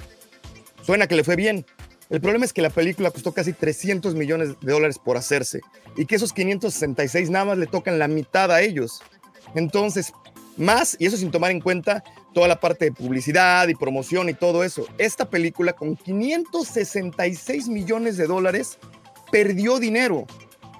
Suena 0.84 1.06
que 1.06 1.14
le 1.14 1.22
fue 1.24 1.36
bien. 1.36 1.64
El 2.10 2.20
problema 2.20 2.44
es 2.44 2.52
que 2.52 2.62
la 2.62 2.70
película 2.70 3.10
costó 3.10 3.32
casi 3.32 3.52
300 3.52 4.14
millones 4.14 4.60
de 4.60 4.72
dólares 4.72 4.98
por 4.98 5.16
hacerse 5.16 5.60
y 5.96 6.06
que 6.06 6.16
esos 6.16 6.32
566 6.32 7.30
nada 7.30 7.46
más 7.46 7.58
le 7.58 7.66
tocan 7.66 7.98
la 7.98 8.08
mitad 8.08 8.50
a 8.50 8.60
ellos. 8.60 9.02
Entonces, 9.54 10.12
más, 10.56 10.96
y 10.98 11.06
eso 11.06 11.16
sin 11.16 11.30
tomar 11.30 11.50
en 11.50 11.60
cuenta 11.60 12.04
toda 12.34 12.48
la 12.48 12.60
parte 12.60 12.86
de 12.86 12.92
publicidad 12.92 13.68
y 13.68 13.74
promoción 13.74 14.28
y 14.28 14.34
todo 14.34 14.64
eso. 14.64 14.86
Esta 14.98 15.28
película 15.28 15.72
con 15.72 15.96
566 15.96 17.68
millones 17.68 18.16
de 18.16 18.26
dólares 18.26 18.78
perdió 19.30 19.78
dinero. 19.78 20.26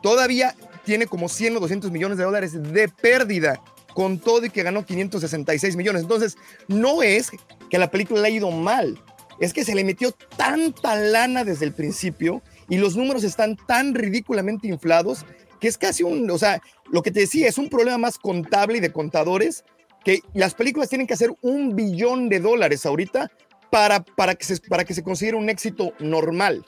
Todavía 0.02 0.54
tiene 0.84 1.06
como 1.06 1.28
100 1.28 1.56
o 1.56 1.60
200 1.60 1.90
millones 1.90 2.18
de 2.18 2.24
dólares 2.24 2.52
de 2.72 2.88
pérdida 2.88 3.62
con 3.94 4.18
todo 4.18 4.44
y 4.46 4.50
que 4.50 4.62
ganó 4.62 4.84
566 4.84 5.76
millones. 5.76 6.02
Entonces, 6.02 6.36
no 6.68 7.02
es 7.02 7.30
que 7.70 7.78
la 7.78 7.90
película 7.90 8.20
le 8.20 8.28
ha 8.28 8.30
ido 8.30 8.50
mal, 8.50 8.98
es 9.40 9.52
que 9.52 9.64
se 9.64 9.74
le 9.74 9.84
metió 9.84 10.12
tanta 10.36 10.96
lana 10.96 11.44
desde 11.44 11.64
el 11.64 11.72
principio 11.72 12.42
y 12.68 12.78
los 12.78 12.96
números 12.96 13.24
están 13.24 13.56
tan 13.56 13.94
ridículamente 13.94 14.68
inflados 14.68 15.24
que 15.60 15.68
es 15.68 15.78
casi 15.78 16.02
un, 16.02 16.28
o 16.30 16.38
sea, 16.38 16.60
lo 16.90 17.02
que 17.02 17.12
te 17.12 17.20
decía, 17.20 17.48
es 17.48 17.56
un 17.56 17.68
problema 17.68 17.96
más 17.96 18.18
contable 18.18 18.78
y 18.78 18.80
de 18.80 18.90
contadores 18.90 19.64
que 20.04 20.20
las 20.34 20.54
películas 20.54 20.88
tienen 20.88 21.06
que 21.06 21.14
hacer 21.14 21.32
un 21.40 21.76
billón 21.76 22.28
de 22.28 22.40
dólares 22.40 22.84
ahorita 22.84 23.30
para, 23.70 24.04
para, 24.04 24.34
que, 24.34 24.44
se, 24.44 24.56
para 24.58 24.84
que 24.84 24.92
se 24.92 25.04
considere 25.04 25.36
un 25.36 25.48
éxito 25.48 25.92
normal. 26.00 26.64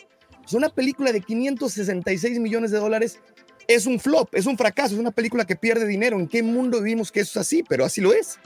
Es 0.46 0.52
una 0.52 0.68
película 0.68 1.12
de 1.12 1.20
566 1.20 2.38
millones 2.38 2.70
de 2.70 2.78
dólares. 2.78 3.18
Es 3.66 3.86
un 3.86 3.98
flop, 3.98 4.34
es 4.34 4.46
un 4.46 4.56
fracaso, 4.56 4.94
es 4.94 5.00
una 5.00 5.10
película 5.10 5.44
que 5.44 5.56
pierde 5.56 5.86
dinero. 5.86 6.18
¿En 6.18 6.28
qué 6.28 6.42
mundo 6.42 6.80
vivimos 6.80 7.10
que 7.10 7.20
eso 7.20 7.40
es 7.40 7.46
así? 7.46 7.64
Pero 7.68 7.84
así 7.84 8.00
lo 8.00 8.12
es. 8.12 8.38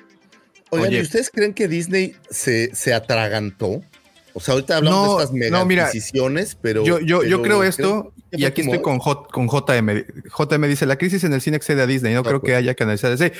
Oigan, 0.70 0.88
Oye. 0.88 0.98
¿y 0.98 1.02
ustedes 1.02 1.30
creen 1.30 1.54
que 1.54 1.66
Disney 1.66 2.14
se, 2.30 2.74
se 2.74 2.94
atragantó? 2.94 3.82
O 4.38 4.40
sea, 4.40 4.54
ahorita 4.54 4.76
hablamos 4.78 5.06
No, 5.06 5.16
de 5.18 5.22
estas 5.24 5.36
mega 5.36 5.58
no, 5.58 5.66
mira, 5.66 5.86
adquisiciones, 5.86 6.56
pero. 6.60 6.84
yo, 6.84 7.00
yo, 7.00 7.42
creo 7.42 7.62
esto, 7.64 8.12
y 8.32 8.44
aquí 8.44 8.62
estoy 8.62 8.80
con, 8.80 8.98
J, 8.98 9.28
con 9.32 9.48
JM. 9.48 10.04
JM 10.36 10.68
dice, 10.68 10.86
la 10.86 10.96
crisis 10.96 11.24
en 11.24 11.32
el 11.32 11.40
cine 11.40 11.56
excede 11.56 11.82
a 11.82 11.86
Disney, 11.86 12.14
no 12.14 12.22
creo 12.22 12.40
que 12.40 12.54
haya 12.54 12.74
que 12.74 12.82
analizar 12.84 13.10
ahí. 13.20 13.32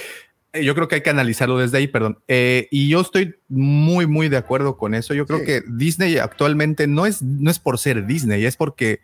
Eh, 0.52 0.64
Yo 0.64 0.74
creo 0.74 0.88
que 0.88 0.96
hay 0.96 1.00
que 1.02 1.10
analizarlo 1.10 1.58
desde 1.58 1.78
ahí, 1.78 1.86
perdón. 1.88 2.18
Eh, 2.26 2.68
y 2.70 2.88
yo 2.88 3.00
estoy 3.00 3.36
muy, 3.48 4.06
muy 4.06 4.28
de 4.28 4.38
acuerdo 4.38 4.76
con 4.76 4.94
eso. 4.94 5.14
Yo 5.14 5.26
creo 5.26 5.40
Sí. 5.40 5.44
que 5.46 5.62
Disney 5.68 6.18
actualmente 6.18 6.86
no 6.86 7.06
es, 7.06 7.22
no 7.22 7.50
es 7.50 7.58
por 7.58 7.78
ser 7.78 8.06
Disney, 8.06 8.44
es 8.44 8.56
porque 8.56 9.00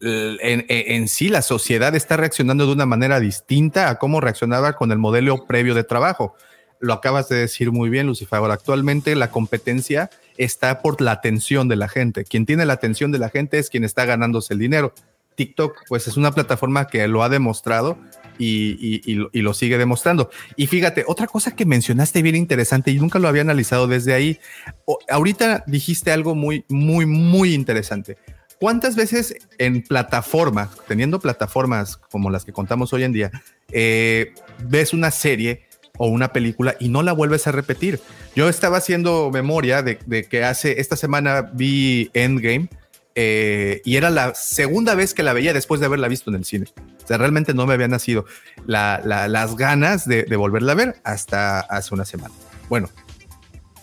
en, 0.00 0.36
en- 0.42 0.64
en 0.68 1.08
sí 1.08 1.28
la 1.28 1.40
sociedad 1.42 1.94
está 1.94 2.16
reaccionando 2.16 2.66
de 2.66 2.72
una 2.72 2.84
manera 2.86 3.20
distinta 3.20 3.88
a 3.88 3.98
cómo 3.98 4.20
reaccionaba 4.20 4.74
con 4.74 4.92
el 4.92 4.98
modelo 4.98 5.46
previo 5.46 5.74
de 5.74 5.84
trabajo. 5.84 6.34
Lo 6.80 6.92
acabas 6.92 7.28
de 7.30 7.36
decir 7.36 7.70
muy 7.72 7.88
bien, 7.88 8.06
Lucifer. 8.08 8.38
Ahora, 8.38 8.54
actualmente 8.54 9.14
la 9.14 9.30
competencia 9.30 10.10
está 10.36 10.80
por 10.82 11.00
la 11.00 11.12
atención 11.12 11.68
de 11.68 11.76
la 11.76 11.88
gente. 11.88 12.24
Quien 12.24 12.46
tiene 12.46 12.64
la 12.66 12.74
atención 12.74 13.12
de 13.12 13.18
la 13.18 13.28
gente 13.30 13.58
es 13.58 13.70
quien 13.70 13.84
está 13.84 14.04
ganándose 14.04 14.54
el 14.54 14.60
dinero. 14.60 14.92
TikTok, 15.36 15.82
pues 15.88 16.06
es 16.06 16.16
una 16.16 16.30
plataforma 16.32 16.86
que 16.86 17.08
lo 17.08 17.22
ha 17.24 17.28
demostrado 17.28 17.98
y, 18.38 19.14
lo- 19.14 19.30
y 19.32 19.42
lo 19.42 19.52
sigue 19.54 19.78
demostrando. 19.78 20.30
Y 20.56 20.66
fíjate, 20.68 21.04
otra 21.08 21.26
cosa 21.26 21.56
que 21.56 21.66
mencionaste 21.66 22.22
bien 22.22 22.36
interesante 22.36 22.90
y 22.92 22.98
nunca 22.98 23.18
lo 23.18 23.26
había 23.28 23.42
analizado 23.42 23.88
desde 23.88 24.14
ahí. 24.14 24.38
O- 24.84 24.98
ahorita 25.08 25.64
dijiste 25.66 26.12
algo 26.12 26.34
muy, 26.36 26.64
muy, 26.68 27.04
muy 27.06 27.52
interesante. 27.54 28.16
¿Cuántas 28.60 28.94
veces 28.94 29.36
en 29.58 29.82
plataformas, 29.82 30.70
teniendo 30.86 31.18
plataformas 31.18 31.96
como 31.96 32.30
las 32.30 32.44
que 32.44 32.52
contamos 32.52 32.92
hoy 32.92 33.02
en 33.02 33.12
día, 33.12 33.30
eh, 33.72 34.32
ves 34.64 34.92
una 34.92 35.10
serie 35.10 35.63
o 35.98 36.06
una 36.08 36.32
película 36.32 36.74
y 36.80 36.88
no 36.88 37.02
la 37.02 37.12
vuelves 37.12 37.46
a 37.46 37.52
repetir? 37.52 38.00
Yo 38.34 38.48
estaba 38.48 38.78
haciendo 38.78 39.30
memoria 39.32 39.82
de, 39.82 39.98
que 40.28 40.44
hace 40.44 40.80
esta 40.80 40.96
semana 40.96 41.50
vi 41.52 42.10
Endgame 42.14 42.68
eh, 43.14 43.80
y 43.84 43.96
era 43.96 44.10
la 44.10 44.34
segunda 44.34 44.94
vez 44.96 45.14
que 45.14 45.22
la 45.22 45.32
veía 45.32 45.52
después 45.52 45.78
de 45.80 45.86
haberla 45.86 46.08
visto 46.08 46.30
en 46.30 46.36
el 46.36 46.44
cine. 46.44 46.66
O 47.04 47.06
sea, 47.06 47.16
realmente 47.18 47.54
no 47.54 47.64
me 47.66 47.74
había 47.74 47.86
nacido 47.86 48.24
la- 48.66 49.00
la- 49.04 49.28
las 49.28 49.54
ganas 49.56 50.06
de, 50.08 50.24
de 50.24 50.36
volverla 50.36 50.72
a 50.72 50.74
ver 50.74 50.96
hasta 51.04 51.60
hace 51.60 51.94
una 51.94 52.04
semana. 52.04 52.34
Bueno, 52.68 52.88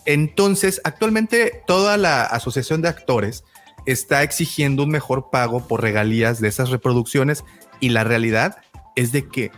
entonces 0.04 0.80
actualmente 0.84 1.62
toda 1.66 1.96
la 1.96 2.24
asociación 2.24 2.82
de 2.82 2.88
actores 2.88 3.44
está 3.86 4.22
exigiendo 4.22 4.82
un 4.84 4.90
mejor 4.90 5.30
pago 5.30 5.66
por 5.66 5.80
regalías 5.82 6.40
de 6.40 6.48
esas 6.48 6.70
reproducciones 6.70 7.44
y 7.80 7.88
la 7.90 8.04
realidad 8.04 8.56
es 8.96 9.12
de 9.12 9.26
que 9.28 9.50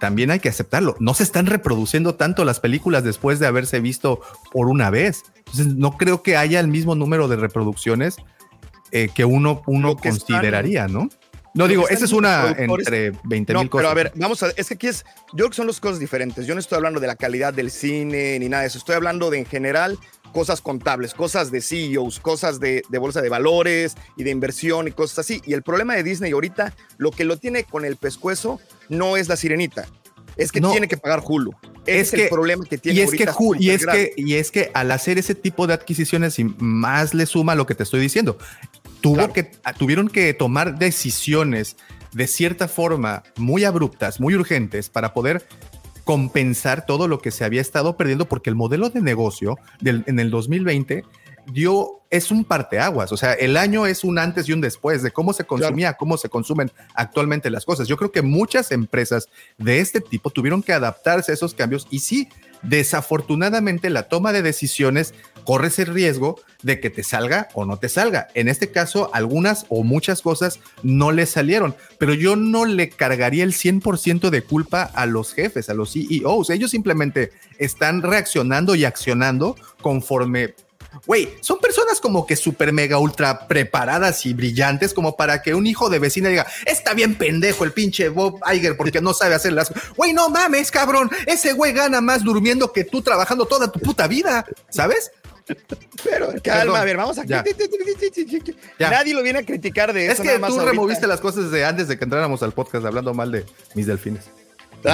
también 0.00 0.30
hay 0.30 0.40
que 0.40 0.48
aceptarlo. 0.48 0.96
No 1.00 1.14
se 1.14 1.22
están 1.22 1.46
reproduciendo 1.46 2.14
tanto 2.14 2.44
las 2.44 2.60
películas 2.60 3.04
después 3.04 3.38
de 3.38 3.46
haberse 3.46 3.80
visto 3.80 4.20
por 4.52 4.68
una 4.68 4.90
vez. 4.90 5.22
Entonces 5.38 5.66
no 5.68 5.96
creo 5.96 6.22
que 6.22 6.36
haya 6.36 6.60
el 6.60 6.68
mismo 6.68 6.94
número 6.94 7.28
de 7.28 7.36
reproducciones 7.36 8.16
eh, 8.92 9.08
que 9.14 9.24
uno, 9.24 9.62
uno 9.66 9.90
están- 9.96 10.12
consideraría, 10.18 10.88
¿no? 10.88 11.08
No 11.54 11.66
digo, 11.66 11.88
esa 11.88 12.04
es 12.04 12.12
una 12.12 12.54
entre 12.56 13.12
20 13.24 13.52
No, 13.52 13.60
mil 13.60 13.70
cosas. 13.70 13.82
pero 13.82 13.90
a 13.90 13.94
ver, 13.94 14.12
vamos 14.14 14.42
a 14.44 14.50
es 14.54 14.68
que 14.68 14.74
aquí 14.74 14.86
es, 14.86 15.04
yo 15.32 15.36
creo 15.38 15.50
que 15.50 15.56
son 15.56 15.66
dos 15.66 15.80
cosas 15.80 15.98
diferentes. 15.98 16.46
Yo 16.46 16.54
no 16.54 16.60
estoy 16.60 16.76
hablando 16.76 17.00
de 17.00 17.06
la 17.08 17.16
calidad 17.16 17.52
del 17.52 17.70
cine 17.72 18.38
ni 18.38 18.48
nada 18.48 18.60
de 18.62 18.68
eso. 18.68 18.78
Estoy 18.78 18.94
hablando 18.94 19.28
de 19.30 19.38
en 19.38 19.46
general 19.46 19.98
cosas 20.32 20.60
contables, 20.60 21.14
cosas 21.14 21.50
de 21.50 21.60
CEOs, 21.60 22.20
cosas 22.20 22.60
de, 22.60 22.82
de 22.88 22.98
bolsa 22.98 23.20
de 23.22 23.28
valores 23.28 23.96
y 24.16 24.24
de 24.24 24.30
inversión 24.30 24.88
y 24.88 24.92
cosas 24.92 25.20
así. 25.20 25.42
Y 25.46 25.52
el 25.54 25.62
problema 25.62 25.94
de 25.94 26.02
Disney 26.02 26.32
ahorita, 26.32 26.74
lo 26.96 27.10
que 27.10 27.24
lo 27.24 27.36
tiene 27.36 27.64
con 27.64 27.84
el 27.84 27.96
pescuezo 27.96 28.60
no 28.88 29.16
es 29.16 29.28
la 29.28 29.36
sirenita. 29.36 29.86
es 30.36 30.52
que 30.52 30.60
No. 30.60 30.70
tiene 30.70 30.86
que 30.86 30.96
pagar 30.96 31.20
Hulu. 31.26 31.50
Ese 31.84 32.00
es, 32.00 32.10
que- 32.12 32.22
el 32.24 32.28
problema 32.28 32.64
que 32.64 32.78
tiene 32.78 33.00
Y 33.00 33.02
es 33.02 33.10
que, 33.10 33.24
ahorita 33.24 33.32
ju- 33.34 33.56
y 33.58 33.76
súper 33.76 33.96
es 33.96 34.10
que, 34.14 34.22
y 34.22 34.34
es 34.34 34.50
que 34.52 34.70
al 34.72 34.92
hacer 34.92 35.18
ese 35.18 35.34
tipo 35.34 35.66
de 35.66 35.74
adquisiciones 35.74 36.38
y 36.38 36.44
más 36.44 37.12
le 37.12 37.26
suma 37.26 37.56
lo 37.56 37.66
que 37.66 37.74
te 37.74 37.82
estoy 37.82 37.98
diciendo, 38.00 38.38
tuvo 39.00 39.14
Claro. 39.16 39.32
que, 39.32 39.50
a- 39.64 39.72
tuvieron 39.74 40.08
que 40.08 40.32
tomar 40.34 40.78
decisiones 40.78 41.76
de 42.12 42.28
cierta 42.28 42.68
forma 42.68 43.24
muy 43.36 43.64
abruptas, 43.64 44.20
muy 44.20 44.34
urgentes 44.36 44.88
para 44.90 45.12
poder 45.12 45.44
compensar 46.08 46.86
todo 46.86 47.06
lo 47.06 47.18
que 47.18 47.30
se 47.30 47.44
había 47.44 47.60
estado 47.60 47.98
perdiendo 47.98 48.24
porque 48.24 48.48
el 48.48 48.56
modelo 48.56 48.88
de 48.88 49.02
negocio 49.02 49.58
del, 49.78 50.04
en 50.06 50.18
el 50.18 50.30
2020 50.30 51.04
dio 51.52 52.00
es 52.08 52.30
un 52.30 52.46
parteaguas, 52.46 53.12
o 53.12 53.18
sea, 53.18 53.34
el 53.34 53.58
año 53.58 53.84
es 53.84 54.04
un 54.04 54.18
antes 54.18 54.48
y 54.48 54.54
un 54.54 54.62
después 54.62 55.02
de 55.02 55.10
cómo 55.10 55.34
se 55.34 55.44
consumía, 55.44 55.92
cómo 55.92 56.16
se 56.16 56.30
consumen 56.30 56.72
actualmente 56.94 57.50
las 57.50 57.66
cosas. 57.66 57.88
Yo 57.88 57.98
creo 57.98 58.10
que 58.10 58.22
muchas 58.22 58.72
empresas 58.72 59.28
de 59.58 59.80
este 59.80 60.00
tipo 60.00 60.30
tuvieron 60.30 60.62
que 60.62 60.72
adaptarse 60.72 61.30
a 61.30 61.34
esos 61.34 61.52
cambios 61.52 61.86
y 61.90 61.98
sí, 61.98 62.30
desafortunadamente 62.62 63.90
la 63.90 64.04
toma 64.04 64.32
de 64.32 64.40
decisiones 64.40 65.12
corre 65.48 65.68
ese 65.68 65.86
riesgo 65.86 66.38
de 66.62 66.78
que 66.78 66.90
te 66.90 67.02
salga 67.02 67.48
o 67.54 67.64
no 67.64 67.78
te 67.78 67.88
salga. 67.88 68.28
En 68.34 68.48
este 68.48 68.70
caso, 68.70 69.10
algunas 69.14 69.64
o 69.70 69.82
muchas 69.82 70.20
cosas 70.20 70.60
no 70.82 71.10
le 71.10 71.24
salieron, 71.24 71.74
pero 71.96 72.12
yo 72.12 72.36
no 72.36 72.66
le 72.66 72.90
cargaría 72.90 73.44
el 73.44 73.54
100% 73.54 74.28
de 74.28 74.42
culpa 74.42 74.82
a 74.82 75.06
los 75.06 75.32
jefes, 75.32 75.70
a 75.70 75.74
los 75.74 75.94
CEOs. 75.94 76.50
Ellos 76.50 76.70
simplemente 76.70 77.32
están 77.56 78.02
reaccionando 78.02 78.74
y 78.74 78.84
accionando 78.84 79.56
conforme 79.80 80.54
Güey, 81.06 81.28
son 81.40 81.58
personas 81.58 82.00
como 82.00 82.26
que 82.26 82.34
súper 82.34 82.72
mega 82.72 82.98
ultra 82.98 83.46
preparadas 83.46 84.24
y 84.26 84.32
brillantes 84.32 84.94
como 84.94 85.16
para 85.16 85.42
que 85.42 85.54
un 85.54 85.66
hijo 85.66 85.90
de 85.90 85.98
vecina 85.98 86.28
diga, 86.28 86.46
está 86.64 86.94
bien 86.94 87.14
pendejo 87.14 87.64
el 87.64 87.72
pinche 87.72 88.08
Bob 88.08 88.40
Iger 88.50 88.76
porque 88.76 89.00
no 89.00 89.12
sabe 89.12 89.34
hacer 89.34 89.52
las... 89.52 89.70
Güey, 89.96 90.12
no 90.12 90.30
mames, 90.30 90.70
cabrón, 90.70 91.10
ese 91.26 91.52
güey 91.52 91.72
gana 91.72 92.00
más 92.00 92.24
durmiendo 92.24 92.72
que 92.72 92.84
tú 92.84 93.02
trabajando 93.02 93.46
toda 93.46 93.70
tu 93.70 93.80
puta 93.80 94.08
vida, 94.08 94.46
¿sabes? 94.70 95.12
Pero 96.04 96.26
calma, 96.42 96.44
Perdón, 96.60 96.76
a 96.76 96.84
ver, 96.84 96.96
vamos 96.96 97.18
a. 97.18 97.24
ya. 97.24 97.44
Ya. 98.78 98.90
Nadie 98.90 99.14
lo 99.14 99.22
viene 99.22 99.40
a 99.40 99.42
criticar 99.44 99.92
de 99.92 100.06
eso. 100.06 100.22
Es 100.22 100.28
que 100.28 100.38
más 100.38 100.50
tú 100.50 100.56
ahorita. 100.56 100.70
removiste 100.70 101.06
las 101.06 101.20
cosas 101.20 101.50
de 101.50 101.64
antes 101.64 101.88
de 101.88 101.98
que 101.98 102.04
entráramos 102.04 102.42
al 102.42 102.52
podcast 102.52 102.84
hablando 102.84 103.14
mal 103.14 103.32
de 103.32 103.44
mis 103.74 103.86
delfines. 103.86 104.24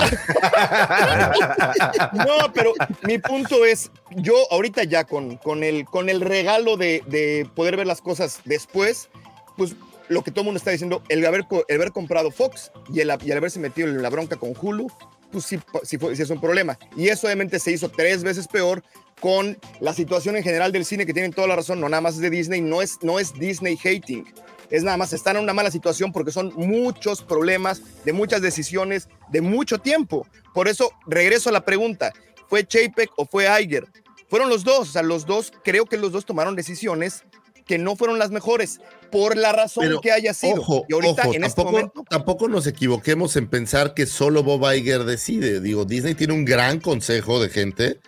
No, 2.14 2.52
pero 2.54 2.72
mi 3.02 3.18
punto 3.18 3.64
es, 3.64 3.90
yo 4.16 4.34
ahorita 4.50 4.84
ya 4.84 5.04
con, 5.04 5.36
con, 5.36 5.62
el, 5.62 5.84
con 5.84 6.08
el 6.08 6.20
regalo 6.20 6.76
de, 6.76 7.02
de 7.06 7.48
poder 7.54 7.76
ver 7.76 7.86
las 7.86 8.00
cosas 8.00 8.40
después, 8.44 9.08
pues 9.56 9.74
lo 10.08 10.22
que 10.22 10.30
todo 10.30 10.42
el 10.42 10.46
mundo 10.46 10.58
está 10.58 10.70
diciendo, 10.70 11.02
el 11.08 11.24
haber, 11.26 11.44
el 11.68 11.76
haber 11.76 11.92
comprado 11.92 12.30
Fox 12.30 12.70
y 12.92 13.00
el, 13.00 13.12
y 13.22 13.30
el 13.30 13.36
haberse 13.36 13.58
metido 13.60 13.88
en 13.88 14.02
la 14.02 14.10
bronca 14.10 14.36
con 14.36 14.54
Hulu, 14.58 14.90
pues 15.32 15.44
sí, 15.44 15.58
sí, 15.82 15.98
fue, 15.98 16.14
sí 16.16 16.22
es 16.22 16.30
un 16.30 16.40
problema. 16.40 16.78
Y 16.96 17.08
eso 17.08 17.26
obviamente 17.26 17.58
se 17.58 17.72
hizo 17.72 17.88
tres 17.88 18.22
veces 18.22 18.46
peor 18.48 18.82
con 19.20 19.58
la 19.80 19.94
situación 19.94 20.36
en 20.36 20.42
general 20.42 20.72
del 20.72 20.84
cine, 20.84 21.06
que 21.06 21.12
tienen 21.12 21.32
toda 21.32 21.48
la 21.48 21.56
razón, 21.56 21.80
no 21.80 21.88
nada 21.88 22.00
más 22.00 22.14
es 22.14 22.20
de 22.20 22.30
Disney, 22.30 22.60
no 22.60 22.82
es, 22.82 22.98
no 23.02 23.18
es 23.18 23.32
Disney 23.34 23.78
hating. 23.82 24.24
Es 24.70 24.82
nada 24.82 24.96
más, 24.96 25.12
están 25.12 25.36
en 25.36 25.42
una 25.42 25.52
mala 25.52 25.70
situación 25.70 26.12
porque 26.12 26.32
son 26.32 26.52
muchos 26.56 27.22
problemas, 27.22 27.82
de 28.04 28.12
muchas 28.12 28.42
decisiones, 28.42 29.08
de 29.30 29.40
mucho 29.40 29.78
tiempo. 29.78 30.26
Por 30.52 30.68
eso, 30.68 30.90
regreso 31.06 31.48
a 31.50 31.52
la 31.52 31.64
pregunta, 31.64 32.12
¿fue 32.48 32.66
Chapek 32.66 33.10
o 33.16 33.26
fue 33.26 33.46
Iger? 33.62 33.86
Fueron 34.28 34.48
los 34.48 34.64
dos, 34.64 34.88
o 34.88 34.92
sea, 34.92 35.02
los 35.02 35.26
dos, 35.26 35.52
creo 35.62 35.86
que 35.86 35.96
los 35.96 36.12
dos 36.12 36.24
tomaron 36.24 36.56
decisiones 36.56 37.24
que 37.66 37.78
no 37.78 37.96
fueron 37.96 38.18
las 38.18 38.30
mejores, 38.30 38.80
por 39.10 39.36
la 39.36 39.52
razón 39.52 39.84
Pero, 39.84 40.00
que 40.00 40.12
haya 40.12 40.34
sido. 40.34 40.60
Ojo, 40.60 40.84
y 40.88 40.94
ahorita, 40.94 41.22
ojo, 41.22 41.34
en 41.34 41.44
este 41.44 41.56
tampoco, 41.56 41.70
momento, 41.70 42.04
tampoco 42.08 42.48
nos 42.48 42.66
equivoquemos 42.66 43.36
en 43.36 43.48
pensar 43.48 43.94
que 43.94 44.06
solo 44.06 44.42
Bob 44.42 44.70
Iger 44.72 45.04
decide. 45.04 45.60
Digo, 45.60 45.84
Disney 45.84 46.14
tiene 46.14 46.34
un 46.34 46.44
gran 46.44 46.80
consejo 46.80 47.40
de 47.40 47.48
gente 47.48 48.00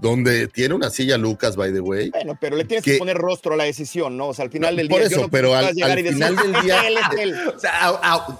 donde 0.00 0.48
tiene 0.48 0.74
una 0.74 0.90
silla 0.90 1.16
Lucas, 1.18 1.56
by 1.56 1.72
the 1.72 1.80
way. 1.80 2.10
bueno, 2.10 2.36
pero 2.40 2.56
le 2.56 2.64
tienes 2.64 2.84
que- 2.84 2.92
que, 2.92 2.98
poner 2.98 3.16
rostro 3.16 3.54
a 3.54 3.56
la 3.56 3.64
decisión, 3.64 4.16
¿no? 4.16 4.28
O 4.28 4.34
sea, 4.34 4.44
al 4.44 4.50
final 4.50 4.76
del 4.76 4.88
Por 4.88 4.98
día. 4.98 5.06
eso, 5.08 5.16
yo 5.16 5.22
no 5.22 5.28
pero 5.28 5.54
al- 5.54 5.74
decir, 5.74 5.84
final 6.12 6.36
del 6.36 6.52
día- 6.62 6.86
él 6.86 6.96
es 6.96 7.20
él. 7.20 7.34
O 7.56 7.58
sea, 7.58 7.70
a, 7.80 7.88
a- 8.14 8.38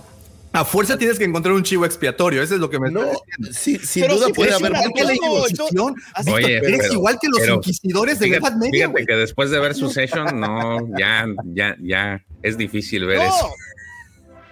a 0.51 0.65
fuerza 0.65 0.97
tienes 0.97 1.19
que 1.19 1.25
encontrar 1.25 1.55
un 1.55 1.63
chivo 1.63 1.85
expiatorio, 1.85 2.43
eso 2.43 2.55
es 2.55 2.61
lo 2.61 2.71
que 2.71 2.81
me 2.81 2.91
No, 2.91 3.03
está 3.03 3.19
diciendo. 3.37 3.59
sí, 3.61 3.79
sin 3.87 4.03
Pero 4.05 4.15
duda 4.17 4.29
puede 4.31 4.55
haber 4.55 4.73
sí, 4.73 4.79
Igual 4.79 4.93
que 4.95 5.05
la 5.05 5.13
no, 5.29 5.39
Inquisición, 5.39 5.95
así- 6.15 6.31
Oye, 6.31 6.57
eres 6.57 6.79
pero- 6.81 6.93
igual 6.95 7.19
que 7.21 7.29
los 7.29 7.39
pero 7.41 7.55
inquisidores 7.57 8.19
de 8.19 8.27
Fíjate, 8.29 8.71
fíjate 8.73 9.07
que 9.07 9.15
después 9.15 9.51
de 9.51 9.59
ver 9.61 9.75
Succession, 9.75 10.41
no, 10.41 10.79
ya, 10.99 11.27
ya, 11.55 11.77
ya 11.83 12.25
es 12.43 12.57
difícil 12.57 13.05
ver 13.05 13.21
eso. 13.21 13.51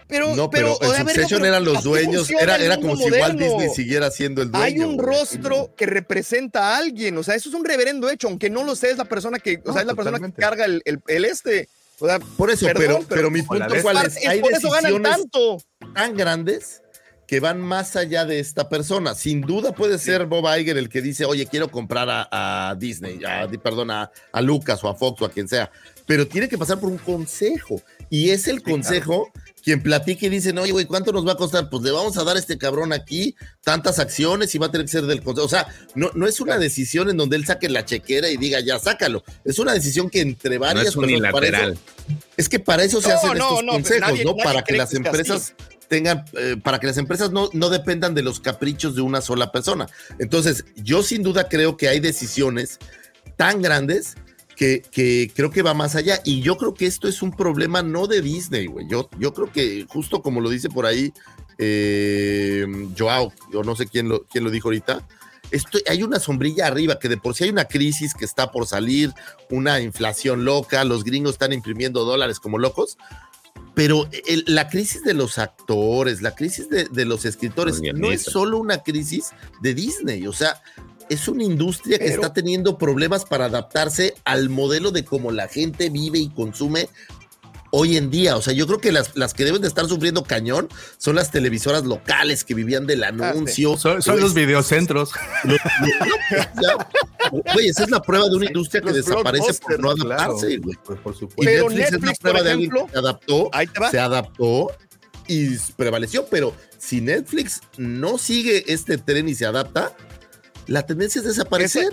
Pero, 0.09 0.37
No, 0.37 0.49
pero, 0.51 0.75
o 0.75 0.79
sea, 0.79 0.89
a 0.89 1.01
en 1.01 1.07
Succession 1.09 1.41
pero 1.41 1.53
eran 1.55 1.65
los 1.65 1.83
dueños, 1.83 2.31
era, 2.31 2.57
era 2.57 2.77
como 2.77 2.97
si 2.97 3.05
igual 3.07 3.35
moderno. 3.35 3.59
Disney 3.59 3.75
siguiera 3.75 4.11
siendo 4.11 4.41
el 4.43 4.51
dueño. 4.53 4.65
Hay 4.65 4.79
un 4.79 4.99
rostro 4.99 5.75
que 5.77 5.87
representa 5.87 6.75
a 6.75 6.79
alguien, 6.79 7.17
o 7.19 7.23
sea, 7.25 7.35
eso 7.35 7.49
es 7.49 7.55
un 7.57 7.65
reverendo 7.65 8.09
hecho, 8.09 8.29
aunque 8.29 8.49
no 8.49 8.63
lo 8.63 8.77
sea, 8.77 8.91
es 8.91 8.99
la 8.99 9.05
persona 9.07 9.39
que, 9.41 9.57
o 9.65 9.69
No, 9.69 9.73
sea, 9.73 9.83
es 9.83 9.87
la 9.89 9.95
persona 9.95 10.21
que 10.21 10.33
carga 10.33 10.65
el, 10.65 10.81
el- 10.85 11.01
el 11.09 11.25
este. 11.25 11.69
O 11.99 12.07
sea, 12.07 12.19
Por 12.21 12.51
eso, 12.51 12.67
Perdón, 12.67 12.83
pero, 12.83 12.95
pero- 12.99 13.09
pero 13.09 13.31
mi 13.31 13.43
punto 13.43 13.67
ves. 13.69 13.83
cuál 13.83 13.97
es 14.07 14.17
es, 14.19 14.29
hay 14.29 14.41
por 14.41 14.53
eso 14.53 14.71
ganan 14.71 15.03
tanto. 15.03 15.59
tan 15.95 16.15
grandes 16.17 16.83
que 17.27 17.41
van 17.41 17.61
más 17.61 17.97
allá 17.97 18.25
de 18.25 18.39
esta 18.39 18.69
persona. 18.69 19.15
Sin 19.17 19.41
duda 19.41 19.73
puede 19.73 19.99
ser 19.99 20.27
Bob 20.27 20.45
Iger 20.57 20.77
el 20.79 20.89
que 20.89 21.03
dice, 21.03 21.25
oye, 21.25 21.47
quiero 21.47 21.69
comprar 21.69 22.09
a, 22.09 22.29
a 22.71 22.75
Disney, 22.77 23.19
a, 23.25 23.49
perdón, 23.61 23.91
a, 23.91 24.13
a 24.31 24.41
Lucas 24.43 24.85
o 24.85 24.89
a 24.89 24.95
Fox 24.95 25.23
o 25.23 25.25
a 25.25 25.31
quien 25.31 25.49
sea, 25.49 25.69
pero 26.07 26.29
tiene 26.29 26.49
que 26.49 26.57
pasar 26.57 26.79
por 26.79 26.89
un 26.91 26.99
consejo. 26.99 27.83
Y 28.11 28.31
es 28.31 28.47
el 28.49 28.63
consejo 28.63 29.31
quien 29.65 29.83
platique 29.83 30.27
y 30.27 30.29
dice, 30.29 30.53
no, 30.53 30.63
oye, 30.63 30.71
güey, 30.71 30.85
¿cuánto 30.87 31.11
nos 31.11 31.27
va 31.27 31.33
a 31.33 31.37
costar? 31.37 31.69
Pues 31.69 31.83
le 31.83 31.91
vamos 31.91 32.17
a 32.17 32.23
dar 32.23 32.37
a 32.37 32.39
este 32.39 32.57
cabrón 32.57 32.93
aquí 32.93 33.35
tantas 33.65 33.99
acciones 33.99 34.55
y 34.55 34.59
va 34.59 34.67
a 34.67 34.71
tener 34.71 34.85
que 34.87 34.93
ser 34.93 35.07
del 35.07 35.23
consejo. 35.23 35.45
O 35.47 35.49
sea, 35.49 35.67
no, 35.97 36.11
no 36.15 36.29
es 36.29 36.41
una 36.41 36.57
decisión 36.57 37.11
en 37.11 37.17
donde 37.17 37.37
él 37.37 37.45
saque 37.47 37.69
la 37.69 37.85
chequera 37.85 38.31
y 38.31 38.37
diga, 38.37 38.61
ya, 38.61 38.79
sácalo. 38.79 39.25
Es 39.45 39.59
una 39.59 39.73
decisión 39.75 40.09
que 40.09 40.21
entre 40.21 40.55
No 40.55 40.61
varias 40.61 40.87
es 40.89 40.95
personas... 40.95 41.33
para 41.33 41.47
eso- 41.49 41.57
unilateral. 41.57 41.79
es 42.37 42.49
que 42.49 42.61
para 42.61 42.85
eso 42.85 43.01
se 43.01 43.09
No, 43.09 43.15
hacen 43.17 43.29
no, 43.39 43.45
estos 43.49 43.65
no, 43.65 43.73
consejos, 43.73 44.01
nadie- 44.09 44.25
¿no? 44.25 44.31
nadie 44.33 44.45
Para 44.45 44.63
que 44.63 44.77
las 44.77 44.91
que 44.91 44.97
empresas 44.99 45.55
tengan, 45.89 46.25
eh, 46.39 46.57
para 46.63 46.79
que 46.79 46.87
las 46.87 46.99
empresas 46.99 47.33
no, 47.33 47.51
no 47.53 47.69
dependan 47.69 48.15
de 48.15 48.23
los 48.23 48.39
caprichos 48.39 48.95
de 48.95 49.03
una 49.03 49.21
sola 49.21 49.51
persona. 49.51 49.89
Entonces, 50.21 50.65
yo 50.77 51.03
sin 51.03 51.25
duda 51.25 51.49
creo 51.49 51.77
que 51.77 51.89
hay 51.89 51.99
decisiones 51.99 52.79
tan 53.37 53.63
grandes 53.63 54.15
que, 54.57 54.83
que 54.91 55.31
creo 55.35 55.51
que 55.51 55.63
va 55.63 55.75
más 55.75 55.95
allá. 55.97 56.21
Y 56.25 56.41
yo 56.41 56.57
creo 56.57 56.75
que 56.75 56.87
esto 56.87 57.07
es 57.09 57.23
un 57.23 57.31
problema 57.31 57.83
no 57.83 58.07
de 58.07 58.23
Disney, 58.23 58.67
güey. 58.67 58.87
Yo, 58.89 59.09
yo 59.19 59.33
creo 59.35 59.53
que 59.53 59.85
justo 59.89 60.23
como 60.23 60.41
lo 60.41 60.49
dice 60.51 60.69
por 60.71 60.87
ahí 60.87 61.13
eh, 61.59 62.67
Joao, 62.99 63.33
o 63.55 63.63
no 63.65 63.77
sé 63.77 63.87
quién 63.87 64.09
lo, 64.09 64.25
quién 64.25 64.45
lo 64.45 64.51
dijo 64.51 64.69
ahorita, 64.69 65.07
esto, 65.51 65.79
hay 65.89 66.03
una 66.03 66.19
sombrilla 66.19 66.67
arriba, 66.67 66.99
que 66.99 67.09
de 67.09 67.17
por 67.19 67.35
sí 67.35 67.45
hay 67.45 67.51
una 67.51 67.67
crisis 67.67 68.15
que 68.15 68.25
está 68.25 68.51
por 68.51 68.67
salir, 68.67 69.13
una 69.49 69.81
inflación 69.81 70.45
loca, 70.45 70.83
los 70.85 71.05
gringos 71.05 71.33
están 71.33 71.53
imprimiendo 71.53 72.05
dólares 72.05 72.41
como 72.41 72.59
locos, 72.59 72.99
pero 73.75 74.09
el- 74.27 74.45
la 74.49 74.69
crisis 74.69 75.05
de 75.05 75.15
los 75.15 75.39
actores, 75.39 76.21
la 76.21 76.35
crisis 76.35 76.69
de, 76.69 76.85
de 76.87 77.05
los 77.05 77.25
escritores, 77.25 77.81
no 77.93 78.11
es 78.13 78.23
solo 78.23 78.59
una 78.59 78.83
crisis 78.83 79.31
de 79.61 79.75
Disney, 79.75 80.27
o 80.27 80.33
sea, 80.33 80.61
es 81.09 81.29
una 81.29 81.45
industria 81.45 81.99
que 81.99 82.07
está 82.09 82.33
teniendo 82.33 82.79
problemas 82.79 83.25
para 83.25 83.47
adaptarse 83.47 84.15
al 84.25 84.49
modelo 84.49 84.91
de 84.91 85.05
cómo 85.05 85.31
la 85.31 85.49
gente 85.49 85.89
vive 85.91 86.19
y 86.19 86.29
consume 86.31 86.89
hoy 87.73 87.97
en 87.97 88.11
día. 88.11 88.37
O 88.37 88.43
sea, 88.43 88.55
yo 88.55 88.67
creo 88.67 88.79
que 88.81 88.91
las, 88.93 89.17
las 89.17 89.35
que 89.35 89.45
deben 89.45 89.61
de 89.61 89.69
estar 89.69 89.87
sufriendo 89.87 90.23
cañón 90.25 90.69
son 90.99 91.17
las 91.17 91.31
televisoras 91.31 91.85
locales 91.85 92.43
que 92.45 92.55
vivían 92.55 92.87
del 92.87 93.05
anuncio. 93.05 93.77
Son, 93.77 94.01
son 94.03 94.21
los 94.21 94.35
videocentros. 94.35 95.11
Los- 95.45 95.59
ya, 96.63 96.89
Güey, 97.55 97.69
esa 97.69 97.83
es 97.85 97.91
la 97.91 98.01
prueba 98.01 98.29
de 98.29 98.37
una 98.37 98.47
industria 98.47 98.81
que 98.81 98.89
Los 98.89 98.97
desaparece 99.05 99.55
por 99.61 99.81
no 99.81 99.95
Claro, 99.95 100.13
adaptarse, 100.13 100.57
güey. 100.59 100.77
pues, 100.85 100.99
por 101.01 101.15
Y 101.15 101.19
supuesto. 101.19 101.43
Pero 101.45 101.69
Netflix, 101.69 101.85
es 101.87 101.91
la 101.93 101.99
Netflix, 101.99 102.19
prueba 102.21 102.39
por 102.39 102.45
de 102.47 102.53
alguien 102.53 102.71
que 102.71 102.93
se 102.93 102.99
adaptó, 102.99 103.51
ahí 103.53 103.67
te 103.67 103.81
va. 103.81 103.91
se 103.91 103.99
adaptó 103.99 104.73
y 105.29 105.57
prevaleció. 105.77 106.27
Pero 106.31 106.55
si 106.79 107.01
Netflix 107.01 107.61
no 107.77 108.17
sigue 108.17 108.65
este 108.73 108.97
tren 108.97 109.29
y 109.29 109.35
se 109.35 109.45
adapta, 109.45 109.93
la 110.67 110.85
tendencia 110.87 111.21
es 111.21 111.27
desaparecer. 111.27 111.89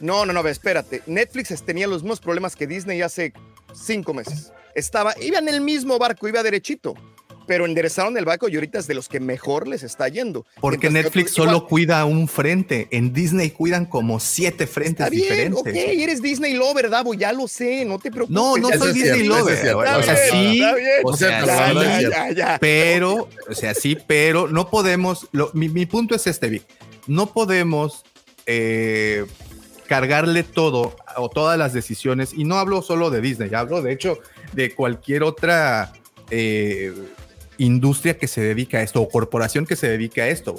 No, 0.00 0.26
no, 0.26 0.32
no, 0.32 0.46
espérate. 0.48 1.02
Netflix 1.06 1.62
tenía 1.62 1.86
los 1.86 2.02
mismos 2.02 2.20
problemas 2.20 2.56
que 2.56 2.66
Disney 2.66 3.00
hace 3.02 3.32
cinco 3.74 4.12
meses. 4.14 4.52
Estaba, 4.74 5.14
iba 5.20 5.38
en 5.38 5.48
el 5.48 5.60
mismo 5.60 5.98
barco, 5.98 6.28
iba 6.28 6.42
derechito. 6.42 6.94
Pero 7.46 7.66
enderezaron 7.66 8.16
el 8.16 8.24
barco 8.24 8.48
y 8.48 8.54
ahorita 8.54 8.78
es 8.78 8.86
de 8.86 8.94
los 8.94 9.06
que 9.06 9.20
mejor 9.20 9.68
les 9.68 9.82
está 9.82 10.08
yendo. 10.08 10.46
Porque 10.62 10.88
Mientras 10.88 11.04
Netflix 11.14 11.32
igual- 11.36 11.50
solo 11.50 11.66
cuida 11.68 12.02
un 12.06 12.26
frente. 12.26 12.88
En 12.90 13.12
Disney 13.12 13.50
cuidan 13.50 13.84
como 13.84 14.18
siete 14.18 14.66
frentes 14.66 14.92
Está 15.04 15.10
bien, 15.10 15.22
diferentes. 15.52 15.60
ok, 15.60 15.66
eres 16.00 16.22
Disney 16.22 16.54
lover, 16.54 16.88
Davo, 16.88 17.12
ya 17.12 17.32
lo 17.34 17.46
sé, 17.46 17.84
no 17.84 17.98
te 17.98 18.10
preocupes. 18.10 18.34
No, 18.34 18.56
no 18.56 18.68
soy 18.70 18.88
es 18.88 18.94
Disney 18.94 19.20
cierto, 19.20 19.38
lover. 19.38 19.54
es 19.54 19.60
cierto. 19.60 19.78
O 19.78 20.02
sea, 20.02 20.16
sí, 20.30 20.62
o 21.04 21.16
sea, 21.18 21.44
Ya, 21.44 22.00
ya, 22.00 22.32
ya. 22.32 22.58
pero, 22.58 23.28
o 23.50 23.54
sea, 23.54 23.74
sí, 23.74 23.98
pero 24.06 24.48
no 24.48 24.70
podemos, 24.70 25.28
lo- 25.32 25.50
mi, 25.52 25.68
mi 25.68 25.84
punto 25.84 26.14
es 26.14 26.26
este, 26.26 26.48
Vic, 26.48 26.62
no 27.06 27.26
podemos 27.26 28.04
eh, 28.46 29.26
cargarle 29.86 30.42
todo 30.42 30.96
o 31.16 31.28
todas 31.28 31.58
las 31.58 31.72
decisiones, 31.72 32.32
y 32.34 32.44
no 32.44 32.56
hablo 32.56 32.82
solo 32.82 33.10
de 33.10 33.20
Disney, 33.20 33.54
hablo 33.54 33.82
de 33.82 33.92
hecho 33.92 34.18
de 34.52 34.74
cualquier 34.74 35.22
otra 35.22 35.92
eh, 36.30 36.92
industria 37.58 38.18
que 38.18 38.26
se 38.26 38.40
dedica 38.40 38.78
a 38.78 38.82
esto 38.82 39.00
o 39.00 39.08
corporación 39.08 39.66
que 39.66 39.76
se 39.76 39.88
dedica 39.88 40.22
a 40.22 40.28
esto. 40.28 40.56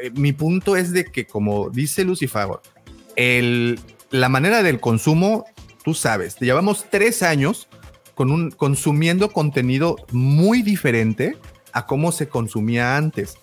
Eh, 0.00 0.10
Mi 0.14 0.32
punto 0.32 0.76
es 0.76 0.92
de 0.92 1.04
que, 1.04 1.26
como 1.26 1.70
dice 1.70 2.04
Lucifer, 2.04 2.48
el, 3.16 3.80
la 4.10 4.28
manera 4.28 4.62
del 4.62 4.78
consumo, 4.78 5.46
tú 5.82 5.94
sabes, 5.94 6.36
llevamos 6.38 6.86
tres 6.90 7.22
años 7.22 7.68
con 8.14 8.30
un, 8.30 8.50
consumiendo 8.50 9.30
contenido 9.30 9.96
muy 10.12 10.62
diferente 10.62 11.36
a 11.72 11.86
cómo 11.86 12.12
se 12.12 12.28
consumía 12.28 12.96
antes. 12.96 13.36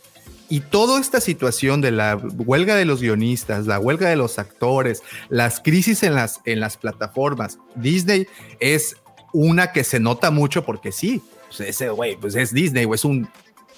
Y 0.50 0.60
toda 0.60 1.00
esta 1.00 1.22
situación 1.22 1.82
de 1.82 1.92
la 1.92 2.16
huelga 2.16 2.76
de 2.76 2.86
los 2.86 3.02
guionistas, 3.02 3.66
la 3.66 3.80
huelga 3.80 4.10
de 4.10 4.16
los 4.16 4.40
actores, 4.40 5.02
las 5.30 5.60
crisis 5.60 6.04
en 6.04 6.16
las, 6.16 6.42
en 6.46 6.60
las 6.60 6.78
plataformas, 6.78 7.60
Disney 7.76 8.28
es 8.60 8.98
una 9.32 9.72
que 9.72 9.84
se 9.84 10.00
nota 10.00 10.32
mucho 10.32 10.64
porque 10.64 10.92
sí, 10.92 11.22
pues 11.48 11.62
ese 11.62 11.90
güey, 11.90 12.18
pues 12.18 12.36
es 12.36 12.54
Disney, 12.54 12.86
güey, 12.86 12.96
es 12.96 13.06
un 13.06 13.28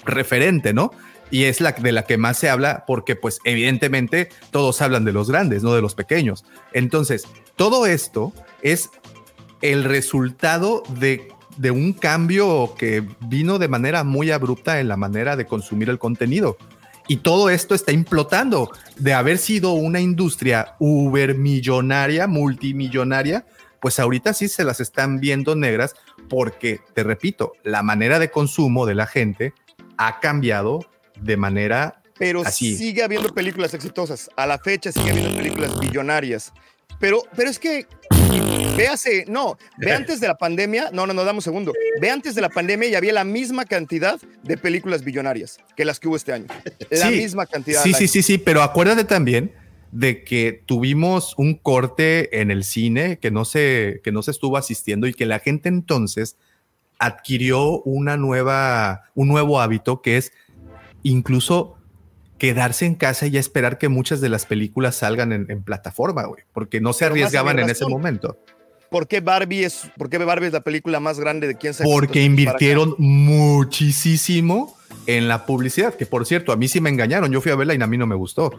referente, 0.03 0.73
¿no? 0.73 0.91
Y 1.31 1.45
es 1.45 1.61
la 1.61 1.71
de 1.71 1.91
la 1.91 2.03
que 2.03 2.17
más 2.17 2.37
se 2.37 2.49
habla 2.49 2.83
porque 2.85 3.15
pues 3.15 3.39
evidentemente 3.45 4.29
todos 4.51 4.81
hablan 4.81 5.05
de 5.05 5.13
los 5.13 5.29
grandes, 5.29 5.63
no 5.63 5.73
de 5.73 5.81
los 5.81 5.95
pequeños. 5.95 6.45
Entonces, 6.73 7.25
todo 7.55 7.85
esto 7.85 8.33
es 8.61 8.89
el 9.61 9.83
resultado 9.83 10.83
de, 10.99 11.27
de 11.57 11.71
un 11.71 11.93
cambio 11.93 12.75
que 12.77 13.03
vino 13.21 13.59
de 13.59 13.67
manera 13.67 14.03
muy 14.03 14.31
abrupta 14.31 14.79
en 14.79 14.87
la 14.87 14.97
manera 14.97 15.35
de 15.35 15.45
consumir 15.45 15.89
el 15.89 15.99
contenido. 15.99 16.57
Y 17.07 17.17
todo 17.17 17.49
esto 17.49 17.75
está 17.75 17.91
implotando 17.91 18.71
de 18.97 19.13
haber 19.13 19.37
sido 19.37 19.73
una 19.73 19.99
industria 19.99 20.75
ubermillonaria, 20.79 22.27
multimillonaria, 22.27 23.45
pues 23.79 23.99
ahorita 23.99 24.33
sí 24.33 24.47
se 24.47 24.63
las 24.63 24.79
están 24.79 25.19
viendo 25.19 25.55
negras 25.55 25.95
porque, 26.27 26.79
te 26.95 27.03
repito, 27.03 27.53
la 27.63 27.83
manera 27.83 28.17
de 28.17 28.31
consumo 28.31 28.87
de 28.87 28.95
la 28.95 29.05
gente 29.05 29.53
ha 29.97 30.19
cambiado 30.19 30.79
de 31.21 31.37
manera 31.37 32.01
Pero 32.17 32.41
así. 32.43 32.75
sigue 32.75 33.03
habiendo 33.03 33.33
películas 33.33 33.75
exitosas. 33.75 34.29
A 34.35 34.47
la 34.47 34.57
fecha 34.57 34.91
sigue 34.91 35.11
habiendo 35.11 35.35
películas 35.35 35.79
billonarias. 35.79 36.51
Pero, 36.99 37.21
pero 37.35 37.49
es 37.49 37.59
que, 37.59 37.87
véase, 38.75 39.25
no, 39.27 39.57
ve 39.77 39.91
antes 39.91 40.19
de 40.19 40.27
la 40.27 40.37
pandemia, 40.37 40.89
no, 40.91 41.07
no, 41.07 41.13
no, 41.13 41.23
dame 41.23 41.37
un 41.37 41.41
segundo. 41.41 41.73
Ve 42.01 42.09
antes 42.09 42.35
de 42.35 42.41
la 42.41 42.49
pandemia 42.49 42.89
y 42.89 42.95
había 42.95 43.13
la 43.13 43.23
misma 43.23 43.65
cantidad 43.65 44.19
de 44.43 44.57
películas 44.57 45.03
billonarias 45.03 45.57
que 45.75 45.85
las 45.85 45.99
que 45.99 46.07
hubo 46.07 46.15
este 46.15 46.33
año. 46.33 46.47
La 46.89 47.09
Sí, 47.09 47.17
misma 47.17 47.45
cantidad. 47.45 47.81
Sí, 47.83 47.93
sí, 47.93 48.07
sí, 48.07 48.21
sí, 48.21 48.37
pero 48.37 48.61
acuérdate 48.61 49.03
también 49.03 49.53
de 49.91 50.23
que 50.23 50.61
tuvimos 50.65 51.33
un 51.37 51.55
corte 51.55 52.41
en 52.41 52.51
el 52.51 52.63
cine 52.63 53.17
que 53.19 53.31
no 53.31 53.45
se, 53.45 54.01
que 54.03 54.11
no 54.11 54.21
se 54.21 54.31
estuvo 54.31 54.57
asistiendo 54.57 55.07
y 55.07 55.13
que 55.13 55.25
la 55.25 55.39
gente 55.39 55.69
entonces 55.69 56.37
adquirió 56.99 57.81
una 57.83 58.17
nueva, 58.17 59.03
un 59.15 59.27
nuevo 59.27 59.61
hábito 59.61 60.01
que 60.01 60.17
es 60.17 60.33
incluso 61.03 61.77
quedarse 62.37 62.85
en 62.85 62.95
casa 62.95 63.27
y 63.27 63.37
esperar 63.37 63.77
que 63.77 63.87
muchas 63.87 64.19
de 64.19 64.29
las 64.29 64.45
películas 64.45 64.97
salgan 64.97 65.31
en, 65.31 65.49
en 65.49 65.63
plataforma, 65.63 66.25
güey, 66.25 66.43
porque 66.51 66.81
no 66.81 66.91
se 66.91 67.05
arriesgaban 67.05 67.59
en 67.59 67.69
ese 67.69 67.85
momento. 67.85 68.37
¿Por 68.95 69.09
qué 69.09 69.19
Barbie 69.19 69.65
es, 69.65 69.91
por 69.97 70.09
qué 70.09 70.17
Barbie 70.17 70.47
es 70.47 70.53
la 70.53 70.61
película 70.61 71.01
más 71.01 71.19
grande 71.19 71.47
de 71.47 71.55
quién 71.55 71.73
sabe 71.73 71.89
Porque 71.91 72.23
invirtieron 72.23 72.95
muchísimo 72.97 74.77
en 75.05 75.27
la 75.27 75.45
publicidad, 75.45 75.95
que 75.95 76.05
por 76.05 76.25
cierto, 76.25 76.53
a 76.53 76.55
mí 76.55 76.69
sí 76.69 76.79
me 76.79 76.89
engañaron, 76.89 77.29
yo 77.29 77.41
fui 77.41 77.51
a 77.51 77.57
verla 77.57 77.75
y 77.75 77.81
a 77.81 77.87
mí 77.87 77.97
no 77.97 78.07
me 78.07 78.15
gustó. 78.15 78.57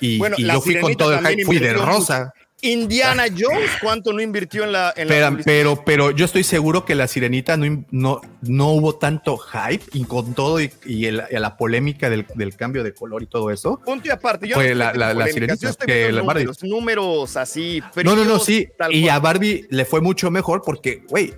Y, 0.00 0.18
Bueno, 0.18 0.36
y 0.38 0.44
yo 0.44 0.60
fui 0.60 0.78
con 0.78 0.94
todo 0.96 1.14
el 1.14 1.26
hype, 1.26 1.46
fui 1.46 1.58
de 1.60 1.72
rosa. 1.72 2.34
Indiana 2.72 3.24
Jones, 3.28 3.70
¿cuánto 3.82 4.12
no 4.12 4.20
invirtió 4.20 4.64
en 4.64 4.72
la, 4.72 4.92
en 4.96 5.08
la 5.08 5.14
Pero, 5.14 5.38
pero, 5.44 5.84
pero 5.84 6.10
yo 6.10 6.24
estoy 6.24 6.44
seguro 6.44 6.84
que 6.84 6.94
la 6.94 7.06
sirenita 7.06 7.56
no, 7.56 7.84
no, 7.90 8.20
no 8.42 8.68
hubo 8.72 8.96
tanto 8.96 9.36
hype 9.36 9.84
y 9.92 10.04
con 10.04 10.34
todo 10.34 10.60
y, 10.60 10.70
y 10.86 11.06
el- 11.06 11.22
y 11.30 11.34
la 11.36 11.56
polémica 11.56 12.08
del, 12.10 12.26
del 12.34 12.56
cambio 12.56 12.82
de 12.82 12.92
color 12.94 13.22
y 13.22 13.26
todo 13.26 13.50
eso. 13.50 13.80
Punto 13.84 14.08
y 14.08 14.10
aparte, 14.10 14.48
yo 14.48 14.54
Fue 14.56 14.70
no 14.70 14.76
la- 14.76 14.92
la- 15.14 15.26
sirenita, 15.28 15.56
yo 15.60 15.68
estoy 15.70 15.86
que 15.86 16.10
Barbie. 16.12 16.44
números, 16.44 16.62
números 16.64 17.36
así. 17.36 17.82
No, 18.02 18.14
no, 18.16 18.24
no, 18.24 18.38
fríos, 18.40 18.44
sí. 18.44 18.68
Y 18.90 19.02
cual. 19.02 19.10
a 19.16 19.18
Barbie 19.20 19.66
le 19.70 19.84
fue 19.84 20.00
mucho 20.00 20.30
mejor 20.30 20.62
porque, 20.64 21.02
güey, 21.08 21.34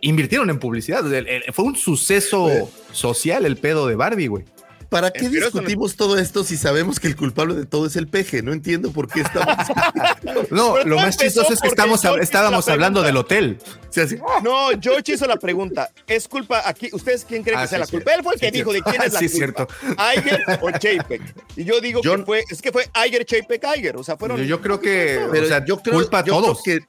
invirtieron 0.00 0.50
en 0.50 0.58
publicidad. 0.58 1.04
Fue 1.52 1.64
un 1.64 1.76
suceso 1.76 2.70
social 2.92 3.46
el 3.46 3.56
pedo 3.56 3.86
de 3.86 3.94
Barbie, 3.96 4.26
güey. 4.28 4.44
¿Para 4.92 5.10
qué 5.10 5.20
pero 5.28 5.30
eso 5.30 5.40
no- 5.40 5.60
discutimos 5.62 5.96
todo 5.96 6.18
esto 6.18 6.44
si 6.44 6.56
sabemos 6.56 7.00
que 7.00 7.08
el 7.08 7.16
culpable 7.16 7.54
de 7.54 7.64
todo 7.66 7.86
es 7.86 7.96
el 7.96 8.06
peje? 8.08 8.42
No 8.42 8.52
entiendo 8.52 8.92
por 8.92 9.08
qué 9.08 9.22
estamos. 9.22 9.56
No, 10.50 10.74
Pero 10.74 10.88
lo 10.88 10.96
más 10.96 11.16
chistoso 11.16 11.52
es 11.52 11.60
que 11.60 11.68
estamos, 11.68 12.00
George 12.02 12.22
estábamos 12.22 12.66
la 12.66 12.72
hablando 12.74 13.02
del 13.02 13.16
hotel. 13.16 13.58
Se 13.90 14.02
hace- 14.02 14.20
No, 14.42 14.68
George 14.80 15.12
hizo 15.14 15.26
la 15.26 15.36
pregunta. 15.36 15.90
¿Es 16.06 16.28
culpa 16.28 16.62
aquí? 16.66 16.90
¿Ustedes 16.92 17.24
quién 17.24 17.42
creen 17.42 17.58
Ah, 17.58 17.62
que 17.62 17.68
sea 17.68 17.78
la 17.78 17.86
cierto. 17.86 18.04
culpa? 18.04 18.14
Él 18.16 18.22
fue 18.22 18.34
el 18.34 18.40
que 18.40 18.46
Sí, 18.46 18.52
dijo 18.52 18.72
de 18.72 18.82
quién 18.82 19.02
es 19.02 19.12
la 19.14 19.18
Sí, 19.18 19.28
culpa. 19.28 19.66
cierto. 19.66 19.68
¿Iger 20.16 20.44
o 20.60 20.70
Chapek? 20.78 21.22
Y 21.56 21.64
yo 21.64 21.80
digo 21.80 22.00
Yo- 22.02 22.16
que 22.18 22.24
fue, 22.24 22.44
es 22.50 22.60
que 22.62 22.70
fue 22.70 22.86
Iger, 23.06 23.24
Chapek, 23.24 23.64
Iger. 23.78 23.96
O 23.96 24.04
sea, 24.04 24.16
fueron. 24.16 24.38
Yo, 24.38 24.44
yo 24.44 24.60
creo 24.60 24.78
que, 24.80 25.20
Pero 25.32 25.44
o 25.44 25.48
sea, 25.48 25.64
yo 25.64 25.78
creo, 25.78 25.94
culpa 25.94 26.18
a 26.18 26.24
yo 26.24 26.34
creo 26.38 26.40
todos. 26.42 26.62
que, 26.62 26.80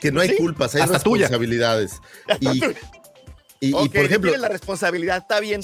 que 0.00 0.10
no 0.12 0.20
hay 0.20 0.30
Sí, 0.30 0.36
culpas, 0.36 0.74
hay 0.74 0.82
hasta 0.82 0.98
tuya. 0.98 1.28
responsabilidades. 1.28 1.92
Y, 3.62 3.66
y, 3.66 3.70
y, 3.70 3.72
Ok, 3.74 3.92
por 3.92 4.04
ejemplo, 4.04 4.36
la 4.36 4.48
responsabilidad, 4.48 5.18
está 5.18 5.38
bien. 5.38 5.62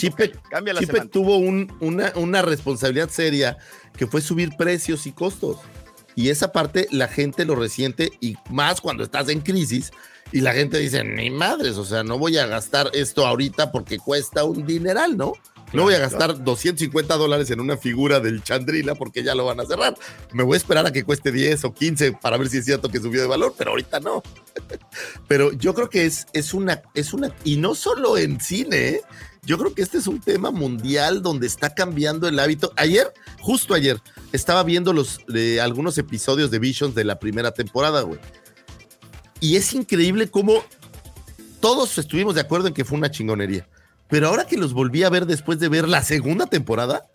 Cambia 0.50 0.72
la 0.72 0.80
semana. 0.86 1.10
tuvo 1.10 1.36
un- 1.38 1.72
una, 1.80 2.12
una 2.14 2.42
responsabilidad 2.42 3.08
seria 3.10 3.58
que 3.96 4.06
fue 4.06 4.20
subir 4.20 4.50
precios 4.56 5.06
y 5.08 5.12
costos. 5.12 5.56
Y 6.14 6.28
esa 6.30 6.52
parte 6.52 6.86
la 6.92 7.08
gente 7.08 7.44
lo 7.44 7.56
resiente 7.56 8.12
y 8.20 8.36
más 8.50 8.80
cuando 8.80 9.02
estás 9.02 9.28
en 9.28 9.40
crisis 9.40 9.90
y 10.30 10.40
la 10.42 10.52
gente 10.52 10.78
dice, 10.78 11.02
ni 11.02 11.30
madres, 11.30 11.76
o 11.76 11.84
sea, 11.84 12.04
no 12.04 12.18
voy 12.18 12.38
a 12.38 12.46
gastar 12.46 12.90
esto 12.92 13.26
ahorita 13.26 13.72
porque 13.72 13.98
cuesta 13.98 14.44
un 14.44 14.64
dineral, 14.64 15.16
¿no? 15.16 15.32
No 15.72 15.82
voy 15.82 15.94
a 15.94 15.98
gastar 15.98 16.42
250 16.42 17.16
dólares 17.16 17.50
en 17.50 17.60
una 17.60 17.76
figura 17.76 18.20
del 18.20 18.42
Chandrila 18.42 18.94
porque 18.94 19.22
ya 19.22 19.34
lo 19.34 19.44
van 19.44 19.60
a 19.60 19.66
cerrar. 19.66 19.96
Me 20.32 20.42
voy 20.42 20.54
a 20.54 20.56
esperar 20.56 20.86
a 20.86 20.92
que 20.92 21.04
cueste 21.04 21.30
10 21.30 21.64
o 21.64 21.74
15 21.74 22.12
para 22.12 22.36
ver 22.38 22.48
si 22.48 22.58
es 22.58 22.64
cierto 22.64 22.88
que 22.88 23.00
subió 23.00 23.20
de 23.20 23.26
valor, 23.26 23.54
pero 23.56 23.70
ahorita 23.70 24.00
no. 24.00 24.22
Pero 25.28 25.52
yo 25.52 25.74
creo 25.74 25.90
que 25.90 26.06
es, 26.06 26.26
es, 26.32 26.54
una, 26.54 26.82
es 26.94 27.12
una, 27.12 27.34
y 27.44 27.56
no 27.56 27.74
solo 27.74 28.16
en 28.16 28.40
cine, 28.40 28.88
¿eh? 28.88 29.02
yo 29.44 29.58
creo 29.58 29.74
que 29.74 29.82
este 29.82 29.98
es 29.98 30.06
un 30.06 30.20
tema 30.20 30.50
mundial 30.50 31.22
donde 31.22 31.46
está 31.46 31.74
cambiando 31.74 32.28
el 32.28 32.38
hábito. 32.38 32.72
Ayer, 32.76 33.12
justo 33.40 33.74
ayer, 33.74 34.00
estaba 34.32 34.62
viendo 34.62 34.92
los, 34.92 35.20
de 35.28 35.60
algunos 35.60 35.96
episodios 35.98 36.50
de 36.50 36.58
Visions 36.58 36.94
de 36.94 37.04
la 37.04 37.18
primera 37.18 37.52
temporada, 37.52 38.02
güey. 38.02 38.18
Y 39.40 39.56
es 39.56 39.72
increíble 39.72 40.30
cómo 40.30 40.64
todos 41.60 41.96
estuvimos 41.98 42.34
de 42.34 42.40
acuerdo 42.40 42.68
en 42.68 42.74
que 42.74 42.84
fue 42.84 42.98
una 42.98 43.10
chingonería. 43.10 43.68
Pero 44.08 44.28
ahora 44.28 44.46
que 44.46 44.56
los 44.56 44.72
volví 44.72 45.02
a 45.04 45.10
ver 45.10 45.26
después 45.26 45.58
de 45.58 45.68
ver 45.68 45.88
la 45.88 46.02
segunda 46.02 46.46
temporada, 46.46 47.06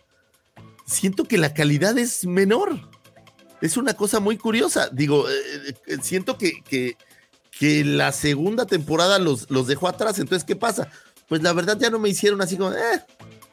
siento 0.86 1.24
que 1.24 1.38
la 1.38 1.54
calidad 1.54 1.98
es 1.98 2.24
menor. 2.24 2.88
Es 3.60 3.76
una 3.76 3.94
cosa 3.94 4.20
muy 4.20 4.36
curiosa. 4.36 4.88
Digo, 4.92 5.28
eh, 5.28 5.74
eh, 5.86 5.98
siento 6.02 6.38
que, 6.38 6.62
que, 6.62 6.96
la 7.84 8.12
segunda 8.12 8.66
temporada 8.66 9.18
los, 9.18 9.50
los 9.50 9.66
dejó 9.66 9.88
atrás. 9.88 10.18
Entonces, 10.18 10.44
¿qué 10.44 10.54
pasa? 10.54 10.88
Pues 11.28 11.42
la 11.42 11.52
verdad 11.52 11.78
ya 11.78 11.88
no 11.88 11.98
me 11.98 12.10
hicieron 12.10 12.42
así 12.42 12.56
como, 12.56 12.72
eh, 12.72 13.02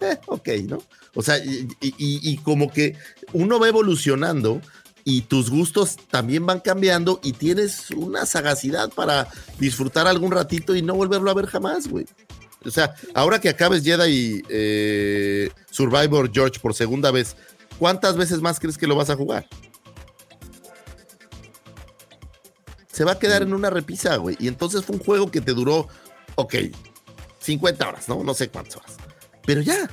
eh, 0.01 0.19
ok, 0.27 0.49
¿no? 0.67 0.83
O 1.15 1.21
sea, 1.21 1.37
y 1.43 2.37
como 2.37 2.71
que 2.71 2.97
uno 3.33 3.59
va 3.59 3.67
evolucionando 3.67 4.61
y 5.03 5.21
tus 5.21 5.49
gustos 5.49 5.97
también 6.09 6.45
van 6.45 6.59
cambiando 6.59 7.19
y 7.23 7.33
tienes 7.33 7.91
una 7.91 8.25
sagacidad 8.25 8.89
para 8.89 9.27
disfrutar 9.59 10.07
algún 10.07 10.31
ratito 10.31 10.75
y 10.75 10.81
no 10.81 10.95
volverlo 10.95 11.31
a 11.31 11.33
ver 11.33 11.47
jamás, 11.47 11.87
güey. 11.87 12.05
O 12.65 12.71
sea, 12.71 12.95
ahora 13.13 13.39
que 13.39 13.49
acabes 13.49 13.83
Jedi 13.83 14.43
eh, 14.49 15.49
Survivor 15.71 16.31
George 16.31 16.59
por 16.59 16.73
segunda 16.73 17.11
vez, 17.11 17.35
¿cuántas 17.79 18.15
veces 18.15 18.41
más 18.41 18.59
crees 18.59 18.77
que 18.77 18.87
lo 18.87 18.95
vas 18.95 19.09
a 19.09 19.15
jugar? 19.15 19.47
Se 22.91 23.03
va 23.03 23.13
a 23.13 23.19
quedar 23.19 23.41
en 23.41 23.53
una 23.53 23.69
repisa, 23.69 24.15
güey. 24.17 24.35
Y 24.39 24.47
entonces 24.47 24.85
fue 24.85 24.97
un 24.97 25.03
juego 25.03 25.31
que 25.31 25.41
te 25.41 25.53
duró, 25.53 25.87
ok, 26.35 26.55
50 27.39 27.87
horas, 27.87 28.07
¿no? 28.07 28.23
No 28.23 28.33
sé 28.33 28.49
cuántas 28.49 28.77
horas. 28.77 28.97
Pero 29.45 29.61
ya, 29.61 29.89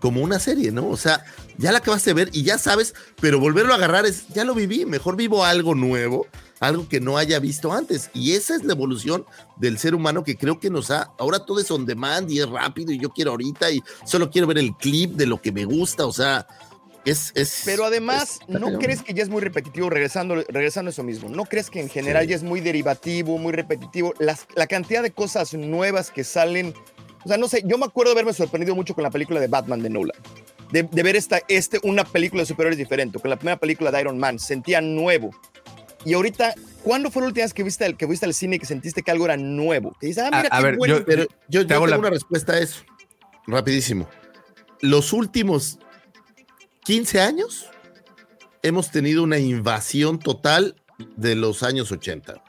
como 0.00 0.22
una 0.22 0.38
serie, 0.38 0.72
¿no? 0.72 0.88
O 0.88 0.96
sea, 0.96 1.24
ya 1.58 1.72
la 1.72 1.78
acabaste 1.78 2.10
de 2.10 2.14
ver 2.14 2.30
y 2.32 2.44
ya 2.44 2.56
sabes, 2.56 2.94
pero 3.20 3.38
volverlo 3.38 3.72
a 3.72 3.76
agarrar 3.76 4.06
es, 4.06 4.28
ya 4.28 4.44
lo 4.44 4.54
viví, 4.54 4.86
mejor 4.86 5.16
vivo 5.16 5.44
algo 5.44 5.74
nuevo, 5.74 6.26
algo 6.66 6.88
que 6.88 7.00
no 7.00 7.16
haya 7.18 7.38
visto 7.38 7.72
antes. 7.72 8.10
Y 8.14 8.32
esa 8.32 8.56
es 8.56 8.64
la 8.64 8.72
evolución 8.72 9.24
del 9.56 9.78
ser 9.78 9.94
humano 9.94 10.24
que 10.24 10.36
creo 10.36 10.58
que 10.60 10.70
nos 10.70 10.90
ha, 10.90 11.10
ahora 11.18 11.44
todo 11.44 11.60
es 11.60 11.70
on 11.70 11.86
demand 11.86 12.30
y 12.30 12.40
es 12.40 12.48
rápido 12.48 12.92
y 12.92 12.98
yo 12.98 13.10
quiero 13.10 13.32
ahorita 13.32 13.70
y 13.70 13.82
solo 14.04 14.30
quiero 14.30 14.46
ver 14.46 14.58
el 14.58 14.74
clip 14.76 15.12
de 15.12 15.26
lo 15.26 15.40
que 15.40 15.52
me 15.52 15.64
gusta, 15.64 16.06
o 16.06 16.12
sea, 16.12 16.46
es... 17.04 17.32
es 17.34 17.62
Pero 17.64 17.84
además, 17.84 18.40
está 18.46 18.58
¿no 18.58 18.78
crees 18.78 19.02
que 19.02 19.12
ya 19.14 19.22
es 19.22 19.28
muy 19.28 19.42
repetitivo 19.42 19.90
regresando, 19.90 20.36
regresando 20.48 20.88
a 20.88 20.92
eso 20.92 21.02
mismo? 21.02 21.28
¿No 21.28 21.44
crees 21.44 21.70
que 21.70 21.80
en 21.80 21.88
general 21.88 22.24
Sí. 22.24 22.30
ya 22.30 22.36
es 22.36 22.42
muy 22.42 22.60
derivativo, 22.60 23.36
muy 23.38 23.52
repetitivo? 23.52 24.14
Las, 24.18 24.46
la 24.54 24.66
cantidad 24.66 25.02
de 25.02 25.10
cosas 25.10 25.52
nuevas 25.54 26.10
que 26.10 26.24
salen. 26.24 26.74
O 27.24 27.28
sea, 27.28 27.36
no 27.36 27.48
sé, 27.48 27.62
yo 27.66 27.78
me 27.78 27.84
acuerdo 27.86 28.10
de 28.10 28.20
haberme 28.20 28.32
sorprendido 28.32 28.74
mucho 28.74 28.94
con 28.94 29.02
la 29.02 29.10
película 29.10 29.40
de 29.40 29.48
Batman 29.48 29.82
de 29.82 29.90
Nolan. 29.90 30.16
De, 30.72 30.82
de 30.82 31.02
ver 31.02 31.14
esta, 31.16 31.40
este, 31.48 31.78
una 31.82 32.04
película 32.04 32.42
de 32.42 32.46
superhéroes 32.46 32.78
diferente, 32.78 33.18
con 33.18 33.30
la 33.30 33.36
primera 33.36 33.58
película 33.58 33.90
de 33.90 34.00
Iron 34.00 34.18
Man, 34.18 34.38
sentía 34.38 34.80
nuevo. 34.80 35.30
Y 36.04 36.14
ahorita, 36.14 36.54
¿cuándo 36.82 37.10
fue 37.10 37.22
la 37.22 37.28
última 37.28 37.44
vez 37.44 37.54
que 37.54 37.62
viste, 37.62 37.86
el, 37.86 37.96
que 37.96 38.06
viste 38.06 38.26
al 38.26 38.34
cine 38.34 38.56
y 38.56 38.58
que 38.58 38.66
sentiste 38.66 39.02
que 39.02 39.10
algo 39.10 39.24
era 39.24 39.36
nuevo? 39.36 39.96
Que 40.00 40.08
dices, 40.08 40.22
ah, 40.24 40.28
A- 40.32 40.42
mira 40.42 40.48
a 40.52 40.58
qué 40.58 40.64
ver, 40.64 40.76
bueno. 40.76 40.98
yo- 40.98 41.04
Pero 41.04 41.22
yo, 41.24 41.28
yo 41.48 41.66
Te 41.66 41.74
hago 41.74 41.84
tengo 41.86 41.96
la- 41.96 41.98
una 42.00 42.10
respuesta 42.10 42.52
a 42.54 42.58
eso. 42.58 42.82
rapidísimo. 43.46 44.08
Los 44.80 45.12
últimos 45.12 45.78
15 46.84 47.20
años 47.20 47.66
hemos 48.62 48.90
tenido 48.90 49.22
una 49.22 49.38
invasión 49.38 50.18
total 50.18 50.76
de 51.16 51.34
los 51.34 51.62
años 51.62 51.90
80. 51.92 52.42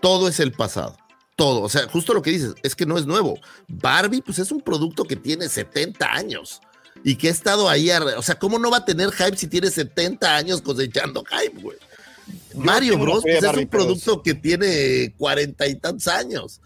Todo 0.00 0.28
es 0.28 0.40
el 0.40 0.52
pasado. 0.52 0.96
Todo. 1.36 1.62
O 1.62 1.68
sea, 1.68 1.88
justo 1.88 2.14
lo 2.14 2.22
que 2.22 2.30
dices, 2.30 2.54
es 2.62 2.74
que 2.74 2.86
no 2.86 2.98
es 2.98 3.06
nuevo. 3.06 3.38
Barbie, 3.68 4.22
pues 4.22 4.38
es 4.40 4.50
un 4.50 4.60
producto 4.60 5.04
que 5.04 5.14
tiene 5.16 5.48
70 5.48 6.12
años 6.12 6.60
y 7.04 7.14
que 7.16 7.28
ha 7.28 7.30
estado 7.30 7.68
ahí. 7.68 7.90
O 8.16 8.22
sea, 8.22 8.36
¿cómo 8.38 8.58
no 8.58 8.70
va 8.70 8.78
a 8.78 8.84
tener 8.84 9.12
hype 9.12 9.36
si 9.36 9.46
tiene 9.46 9.70
70 9.70 10.36
años 10.36 10.60
cosechando 10.62 11.24
hype, 11.24 11.60
güey? 11.62 11.78
Mario 12.54 12.98
Bros. 12.98 13.22
Pues 13.22 13.42
es 13.42 13.56
un 13.56 13.66
producto 13.68 14.22
que 14.22 14.34
tiene 14.34 15.14
cuarenta 15.16 15.66
y 15.66 15.74
tantos 15.76 16.08
años. 16.08 16.60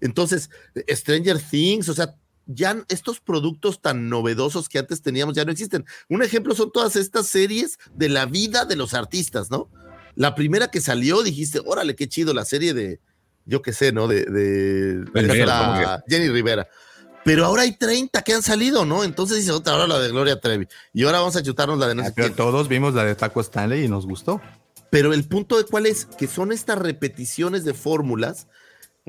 Entonces, 0.00 0.50
Stranger 0.88 1.38
Things, 1.40 1.88
o 1.88 1.94
sea, 1.94 2.14
ya 2.46 2.84
estos 2.88 3.20
productos 3.20 3.80
tan 3.80 4.08
novedosos 4.08 4.68
que 4.68 4.78
antes 4.80 5.00
teníamos 5.00 5.34
ya 5.36 5.44
no 5.44 5.52
existen. 5.52 5.84
Un 6.08 6.22
ejemplo 6.22 6.54
son 6.54 6.72
todas 6.72 6.96
estas 6.96 7.28
series 7.28 7.78
de 7.94 8.08
la 8.08 8.26
vida 8.26 8.64
de 8.64 8.76
los 8.76 8.94
artistas, 8.94 9.50
¿no? 9.50 9.68
La 10.16 10.34
primera 10.34 10.68
que 10.70 10.80
salió, 10.80 11.22
dijiste, 11.22 11.60
órale, 11.64 11.94
qué 11.94 12.08
chido 12.08 12.34
la 12.34 12.44
serie 12.44 12.74
de, 12.74 13.00
yo 13.46 13.62
qué 13.62 13.72
sé, 13.72 13.92
¿no? 13.92 14.08
De, 14.08 14.24
de, 14.24 15.04
de 15.04 15.06
Rivera, 15.14 15.80
esta 15.80 16.04
Jenny 16.08 16.28
Rivera. 16.28 16.68
Pero 17.24 17.46
ahora 17.46 17.62
hay 17.62 17.76
30 17.78 18.22
que 18.22 18.34
han 18.34 18.42
salido, 18.42 18.84
¿no? 18.84 19.04
Entonces 19.04 19.38
dice 19.38 19.52
otra, 19.52 19.74
ahora 19.74 19.86
la 19.86 20.00
de 20.00 20.08
Gloria 20.10 20.40
Trevi. 20.40 20.66
Y 20.92 21.04
ahora 21.04 21.20
vamos 21.20 21.36
a 21.36 21.42
chutarnos 21.42 21.78
la 21.78 21.86
de 21.86 21.94
no 21.94 22.02
sé 22.02 22.08
Ah, 22.08 22.12
Pero 22.16 22.26
quién. 22.28 22.36
todos 22.36 22.66
vimos 22.68 22.94
la 22.94 23.04
de 23.04 23.14
Taco 23.14 23.40
Stanley 23.40 23.84
y 23.84 23.88
nos 23.88 24.04
gustó. 24.06 24.40
Pero 24.92 25.14
el 25.14 25.24
punto 25.24 25.56
de 25.56 25.64
cuál 25.64 25.86
es 25.86 26.04
que 26.04 26.26
son 26.26 26.52
estas 26.52 26.76
repeticiones 26.76 27.64
de 27.64 27.72
fórmulas 27.72 28.46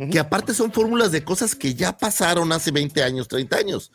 que 0.10 0.18
aparte 0.18 0.54
son 0.54 0.72
fórmulas 0.72 1.12
de 1.12 1.26
cosas 1.26 1.56
que 1.56 1.76
ya 1.76 1.98
pasaron 1.98 2.54
hace 2.54 2.72
20 2.72 3.04
años, 3.04 3.28
30 3.28 3.58
años. 3.58 3.92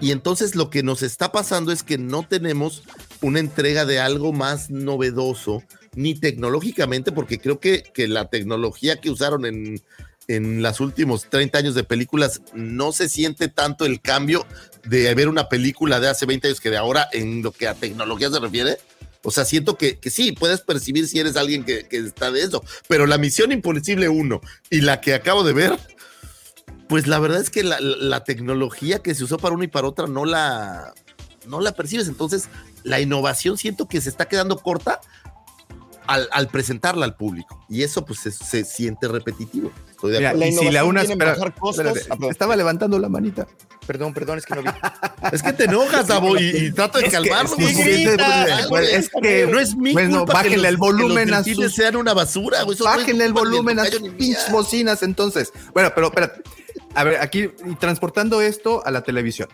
Y 0.00 0.12
entonces 0.12 0.54
lo 0.54 0.70
que 0.70 0.84
nos 0.84 1.02
está 1.02 1.32
pasando 1.32 1.72
es 1.72 1.82
que 1.82 1.98
no 1.98 2.22
tenemos 2.22 2.84
una 3.22 3.40
entrega 3.40 3.84
de 3.84 3.98
algo 3.98 4.32
más 4.32 4.70
novedoso, 4.70 5.64
ni 5.96 6.14
tecnológicamente, 6.14 7.10
porque 7.10 7.40
creo 7.40 7.58
que, 7.58 7.82
que 7.92 8.06
la 8.06 8.30
tecnología 8.30 9.00
que 9.00 9.10
usaron 9.10 9.44
en, 9.44 9.82
en 10.28 10.62
los 10.62 10.78
últimos 10.78 11.28
30 11.28 11.58
años 11.58 11.74
de 11.74 11.82
películas 11.82 12.40
no 12.54 12.92
se 12.92 13.08
siente 13.08 13.48
tanto 13.48 13.84
el 13.84 14.00
cambio 14.00 14.46
de 14.84 15.12
ver 15.16 15.28
una 15.28 15.48
película 15.48 15.98
de 15.98 16.08
hace 16.08 16.24
20 16.24 16.46
años 16.46 16.60
que 16.60 16.70
de 16.70 16.76
ahora 16.76 17.08
en 17.12 17.42
lo 17.42 17.50
que 17.50 17.66
a 17.66 17.74
tecnología 17.74 18.30
se 18.30 18.38
refiere. 18.38 18.78
O 19.24 19.30
sea, 19.30 19.44
siento 19.44 19.76
que, 19.76 19.98
que 19.98 20.10
sí, 20.10 20.32
puedes 20.32 20.60
percibir 20.60 21.06
si 21.06 21.20
eres 21.20 21.36
alguien 21.36 21.64
que, 21.64 21.86
que 21.86 21.98
está 21.98 22.30
de 22.30 22.42
eso, 22.42 22.64
pero 22.88 23.06
la 23.06 23.18
misión 23.18 23.52
imposible 23.52 24.08
1 24.08 24.40
y 24.70 24.80
la 24.80 25.00
que 25.00 25.14
acabo 25.14 25.44
de 25.44 25.52
ver, 25.52 25.78
pues 26.88 27.06
la 27.06 27.18
verdad 27.18 27.40
es 27.40 27.50
que 27.50 27.62
la, 27.62 27.80
la 27.80 28.24
tecnología 28.24 28.98
que 28.98 29.14
se 29.14 29.24
usó 29.24 29.38
para 29.38 29.54
una 29.54 29.64
y 29.64 29.68
para 29.68 29.86
otra 29.86 30.06
no 30.06 30.24
la, 30.24 30.92
no 31.46 31.60
la 31.60 31.72
percibes. 31.72 32.08
Entonces, 32.08 32.48
la 32.82 33.00
innovación 33.00 33.58
siento 33.58 33.86
que 33.86 34.00
se 34.00 34.08
está 34.08 34.26
quedando 34.26 34.58
corta 34.58 35.00
al, 36.06 36.28
al 36.32 36.48
presentarla 36.48 37.04
al 37.04 37.14
público. 37.16 37.64
Y 37.68 37.82
eso 37.82 38.04
pues 38.04 38.20
se, 38.20 38.30
se 38.30 38.64
siente 38.64 39.08
repetitivo. 39.08 39.70
Estoy 39.90 40.12
de 40.12 40.18
Mira, 40.18 40.46
y 40.46 40.52
si 40.52 40.70
la 40.70 40.84
una 40.84 41.02
espera, 41.02 41.32
espérate, 41.34 42.00
Ah, 42.10 42.16
estaba 42.30 42.56
levantando 42.56 42.98
la 42.98 43.08
manita. 43.08 43.46
Perdón, 43.86 44.12
perdón, 44.14 44.38
es 44.38 44.46
que 44.46 44.54
no 44.54 44.62
vi. 44.62 44.68
Es 45.32 45.42
que 45.42 45.52
te 45.52 45.64
enojas, 45.64 46.06
Davo, 46.08 46.36
y, 46.38 46.44
y 46.48 46.72
trato 46.72 46.98
de 46.98 47.06
Es 47.06 47.10
que- 47.10 47.16
calmarlo. 47.28 47.56
sí, 47.56 48.06
pues, 48.68 48.92
es 48.92 49.10
que 49.22 49.46
no 49.46 49.58
es 49.58 49.74
mi 49.76 49.92
bueno, 49.92 50.18
culpa 50.18 50.32
que 50.42 50.48
bájenle 50.48 50.56
los- 50.58 50.68
el 50.70 50.76
volumen 50.76 51.24
que 51.26 51.30
los 51.30 51.40
a 51.40 51.44
sus- 51.54 51.74
sean 51.74 51.96
una 51.96 52.12
basura, 52.14 52.62
güey. 52.64 52.74
Eso 52.76 52.84
no 52.84 52.90
es 52.90 52.96
Bájenle 52.98 53.24
el 53.24 53.32
volumen 53.32 53.78
a 53.78 53.84
sus 53.86 54.00
pinches 54.10 54.50
bocinas 54.50 55.02
entonces. 55.02 55.52
Bueno, 55.72 55.90
pero 55.94 56.08
espérate. 56.08 56.42
A 56.94 57.04
ver, 57.04 57.20
aquí 57.20 57.50
y 57.64 57.74
transportando 57.76 58.40
esto 58.42 58.84
a 58.84 58.90
la 58.90 59.02
televisión. 59.02 59.48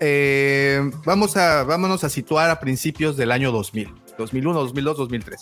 Eh, 0.00 0.90
vamos 1.04 1.36
a, 1.36 1.62
vámonos 1.64 2.04
a 2.04 2.08
situar 2.08 2.48
a 2.50 2.58
principios 2.60 3.16
del 3.16 3.32
año 3.32 3.52
2000. 3.52 3.92
2001, 4.20 4.60
2002, 4.60 4.96
2003. 4.98 5.40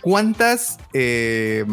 ¿Cuántas 0.00 0.78
eh, 0.94 1.64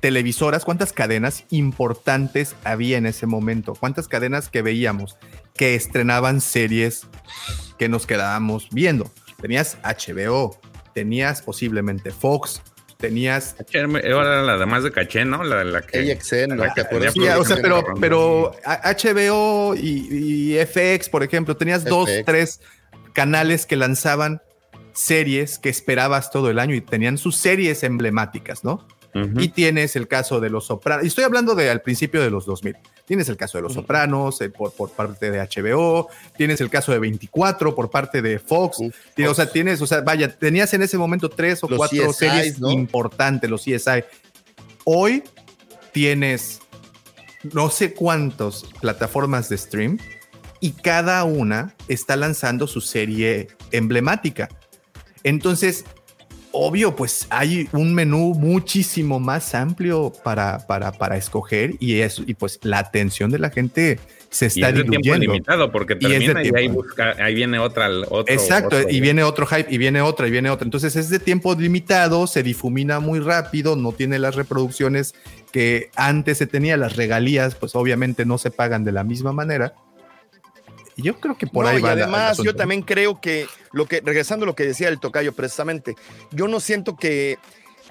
televisoras, 0.00 0.64
cuántas 0.64 0.92
cadenas 0.92 1.44
importantes 1.50 2.56
había 2.64 2.98
en 2.98 3.06
ese 3.06 3.26
momento? 3.26 3.74
¿Cuántas 3.74 4.08
cadenas 4.08 4.48
que 4.48 4.62
veíamos 4.62 5.16
que 5.54 5.74
estrenaban 5.74 6.40
series 6.40 7.06
que 7.78 7.88
nos 7.88 8.06
quedábamos 8.06 8.68
viendo? 8.70 9.10
Tenías 9.40 9.78
HBO, 9.84 10.58
tenías 10.92 11.42
posiblemente 11.42 12.10
Fox, 12.10 12.62
tenías 12.98 13.56
Ahora 14.12 14.42
la 14.42 14.58
de 14.58 14.66
más 14.66 14.84
de 14.84 14.90
caché, 14.90 15.24
¿no? 15.24 15.42
La 15.44 15.60
de 15.60 15.64
la 15.66 15.82
que. 15.82 16.12
AXN, 16.12 16.48
¿no? 16.48 16.56
la 16.56 16.74
¿Te 16.74 16.84
que 16.84 17.10
Sí, 17.10 17.28
o 17.28 17.44
sea, 17.44 17.56
pero, 17.62 17.84
pero 18.00 18.52
HBO 18.64 19.74
y, 19.74 20.54
y 20.54 20.66
FX, 20.66 21.08
por 21.08 21.22
ejemplo, 21.22 21.56
tenías 21.56 21.84
dos, 21.84 22.10
tres 22.26 22.60
canales 23.12 23.66
que 23.66 23.76
lanzaban 23.76 24.40
series 24.92 25.58
que 25.58 25.68
esperabas 25.68 26.30
todo 26.30 26.50
el 26.50 26.58
año 26.58 26.74
y 26.74 26.80
tenían 26.80 27.18
sus 27.18 27.36
series 27.36 27.82
emblemáticas, 27.82 28.64
¿no? 28.64 28.86
Y 29.12 29.48
tienes 29.48 29.96
el 29.96 30.06
caso 30.06 30.38
de 30.38 30.50
Los 30.50 30.66
Sopranos. 30.66 31.04
Y 31.04 31.08
estoy 31.08 31.24
hablando 31.24 31.56
de 31.56 31.68
al 31.68 31.82
principio 31.82 32.22
de 32.22 32.30
los 32.30 32.46
2000. 32.46 32.76
Tienes 33.06 33.28
el 33.28 33.36
caso 33.36 33.58
de 33.58 33.62
Los 33.62 33.74
Sopranos 33.74 34.40
eh, 34.40 34.50
por, 34.50 34.72
por 34.72 34.92
parte 34.92 35.32
de 35.32 35.40
HBO. 35.40 36.08
Tienes 36.36 36.60
el 36.60 36.70
caso 36.70 36.92
de 36.92 37.00
24 37.00 37.74
por 37.74 37.90
parte 37.90 38.22
de 38.22 38.38
Fox. 38.38 38.78
O 39.28 39.34
sea, 39.34 39.50
tienes, 39.50 39.82
o 39.82 39.86
sea, 39.86 40.02
vaya, 40.02 40.32
tenías 40.32 40.72
en 40.74 40.82
ese 40.82 40.96
momento 40.96 41.28
tres 41.28 41.62
o 41.64 41.68
Los 41.68 41.78
cuatro 41.78 42.10
CSIs, 42.10 42.16
series 42.16 42.60
¿no? 42.60 42.70
importantes, 42.70 43.50
los 43.50 43.62
CSI. 43.64 44.04
Hoy 44.84 45.24
tienes 45.92 46.60
no 47.52 47.68
sé 47.70 47.94
cuántas 47.94 48.64
plataformas 48.80 49.48
de 49.48 49.58
stream 49.58 49.98
y 50.60 50.72
cada 50.72 51.24
una 51.24 51.74
está 51.88 52.16
lanzando 52.16 52.66
su 52.66 52.80
serie 52.80 53.48
emblemática. 53.72 54.48
Entonces, 55.24 55.84
obvio, 56.52 56.96
pues 56.96 57.26
hay 57.30 57.68
un 57.72 57.94
menú 57.94 58.34
muchísimo 58.34 59.20
más 59.20 59.54
amplio 59.54 60.12
para, 60.24 60.66
para, 60.66 60.92
para 60.92 61.16
escoger 61.16 61.74
y, 61.78 62.00
eso, 62.00 62.22
y 62.26 62.34
pues 62.34 62.58
la 62.62 62.78
atención 62.78 63.30
de 63.30 63.38
la 63.38 63.50
gente 63.50 64.00
se 64.30 64.44
Y 64.46 64.48
está 64.48 64.68
es 64.68 64.74
de 64.76 64.84
tiempo 64.84 64.98
diluyendo. 65.02 65.32
limitado, 65.32 65.72
porque 65.72 65.94
Y 65.94 65.98
termina 65.98 66.42
y, 66.44 66.50
ahí, 66.56 66.68
busca, 66.68 67.14
ahí 67.22 67.34
viene 67.34 67.58
otra. 67.58 67.88
Otro, 68.08 68.24
Exacto, 68.32 68.76
otro- 68.78 68.90
y 68.90 69.00
viene 69.00 69.24
otro 69.24 69.44
hype, 69.46 69.66
y 69.72 69.76
viene 69.78 70.00
otra, 70.02 70.28
y 70.28 70.30
viene 70.30 70.50
otra. 70.50 70.64
Entonces 70.64 70.94
es 70.96 71.10
de 71.10 71.18
tiempo 71.18 71.54
limitado, 71.54 72.26
se 72.28 72.42
difumina 72.44 73.00
muy 73.00 73.18
rápido, 73.18 73.74
no 73.76 73.90
tiene 73.92 74.18
las 74.20 74.36
reproducciones 74.36 75.14
que 75.52 75.90
antes 75.96 76.38
se 76.38 76.46
tenía, 76.46 76.76
las 76.76 76.94
regalías, 76.96 77.56
pues 77.56 77.74
obviamente 77.74 78.24
no 78.24 78.38
se 78.38 78.52
pagan 78.52 78.84
de 78.84 78.92
la 78.92 79.02
misma 79.02 79.32
manera. 79.32 79.74
Y 80.96 81.02
yo 81.02 81.18
creo 81.20 81.36
que 81.36 81.46
por 81.46 81.64
No, 81.64 81.70
ahí 81.70 81.78
y 81.78 81.82
la- 81.82 81.92
además, 81.92 82.38
yo 82.44 82.54
también 82.54 82.82
creo 82.82 83.20
que 83.20 83.46
lo 83.72 83.86
que, 83.86 84.00
regresando 84.00 84.44
a 84.44 84.46
lo 84.46 84.54
que 84.54 84.64
decía 84.66 84.88
el 84.88 85.00
tocayo 85.00 85.32
precisamente, 85.32 85.94
yo 86.30 86.48
no 86.48 86.60
siento 86.60 86.96
que 86.96 87.38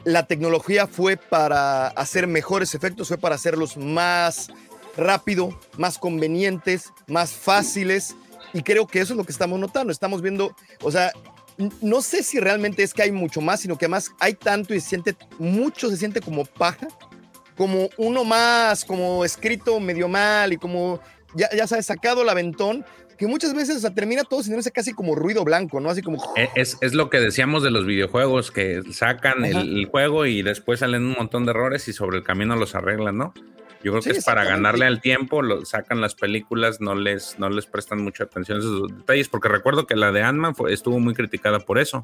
la 0.04 0.26
tecnología 0.28 0.88
fue 0.88 1.18
para 1.18 1.88
hacer 1.88 2.28
mejores 2.28 2.76
efectos, 2.76 3.08
fue 3.10 3.18
para 3.18 3.36
hacerlos 3.36 3.78
más 3.78 4.50
rápido, 4.96 5.58
más 5.78 5.98
convenientes, 5.98 6.92
más 7.08 7.32
fáciles. 7.32 8.16
Y 8.54 8.64
creo 8.64 8.88
que 8.88 9.00
eso 9.00 9.14
es 9.14 9.18
lo 9.18 9.24
que 9.26 9.32
estamos 9.32 9.60
notando. 9.60 9.92
Estamos 9.92 10.22
viendo, 10.22 10.56
o 10.82 10.92
sea, 10.92 11.12
no 11.82 12.02
sé 12.02 12.24
si 12.24 12.40
realmente 12.40 12.84
es 12.84 12.94
que 12.94 13.02
hay 13.04 13.12
mucho 13.12 13.42
más, 13.42 13.60
sino 13.62 13.78
que 13.78 13.86
además 13.86 14.12
hay 14.20 14.34
tanto 14.34 14.74
y 14.74 14.80
se 14.80 14.90
siente, 14.90 15.16
mucho 15.38 15.90
se 15.90 15.98
siente 15.98 16.22
como 16.22 16.46
paja, 16.46 16.88
como 17.58 17.90
uno 17.98 18.24
más, 18.24 18.86
como 18.86 19.26
escrito 19.26 19.80
medio 19.82 20.08
mal 20.08 20.54
y 20.54 20.58
como, 20.58 21.02
ya, 21.36 21.50
ya 21.56 21.68
sabes, 21.68 21.86
sacado 21.86 22.24
el 22.24 22.30
aventón, 22.30 22.86
que 23.18 23.28
muchas 23.28 23.54
veces 23.54 23.78
o 23.78 23.80
sea, 23.82 23.94
termina 23.94 24.24
todo 24.24 24.42
sin 24.42 24.58
ese 24.58 24.72
casi 24.72 24.94
como 24.94 25.14
ruido 25.14 25.44
blanco, 25.44 25.80
¿no? 25.80 25.90
Así 25.90 26.02
como... 26.02 26.24
Eh, 26.38 26.50
Es, 26.56 26.78
es 26.80 26.94
lo 26.94 27.10
que 27.10 27.20
decíamos 27.20 27.64
de 27.64 27.70
los 27.70 27.86
videojuegos, 27.86 28.50
que 28.50 28.82
sacan 28.94 29.44
el, 29.44 29.86
juego 29.88 30.26
y 30.26 30.42
después 30.42 30.80
salen 30.80 31.04
un 31.04 31.16
montón 31.18 31.46
de 31.46 31.52
errores 31.52 31.88
y 31.90 31.94
sobre 31.94 32.18
el 32.18 32.24
camino 32.24 32.56
los 32.56 32.76
arreglan, 32.76 33.18
¿no? 33.18 33.34
Yo 33.84 33.92
creo 33.92 34.02
Sí, 34.02 34.12
que 34.12 34.18
es 34.18 34.26
para 34.26 34.44
ganarle 34.44 34.86
al 34.86 35.02
tiempo, 35.02 35.42
lo, 35.42 35.66
sacan 35.66 36.02
las 36.02 36.16
películas, 36.16 36.82
no 36.82 36.96
les, 36.96 37.40
no 37.40 37.50
les 37.50 37.66
prestan 37.66 38.02
mucha 38.02 38.26
atención 38.26 38.58
a 38.58 38.62
esos 38.62 38.98
detalles, 38.98 39.30
porque 39.30 39.48
recuerdo 39.48 39.86
que 39.88 39.96
la 39.96 40.12
de 40.12 40.22
Ant-Man 40.22 40.54
estuvo 40.70 41.00
muy 41.00 41.14
criticada 41.14 41.60
por 41.60 41.80
eso, 41.80 42.04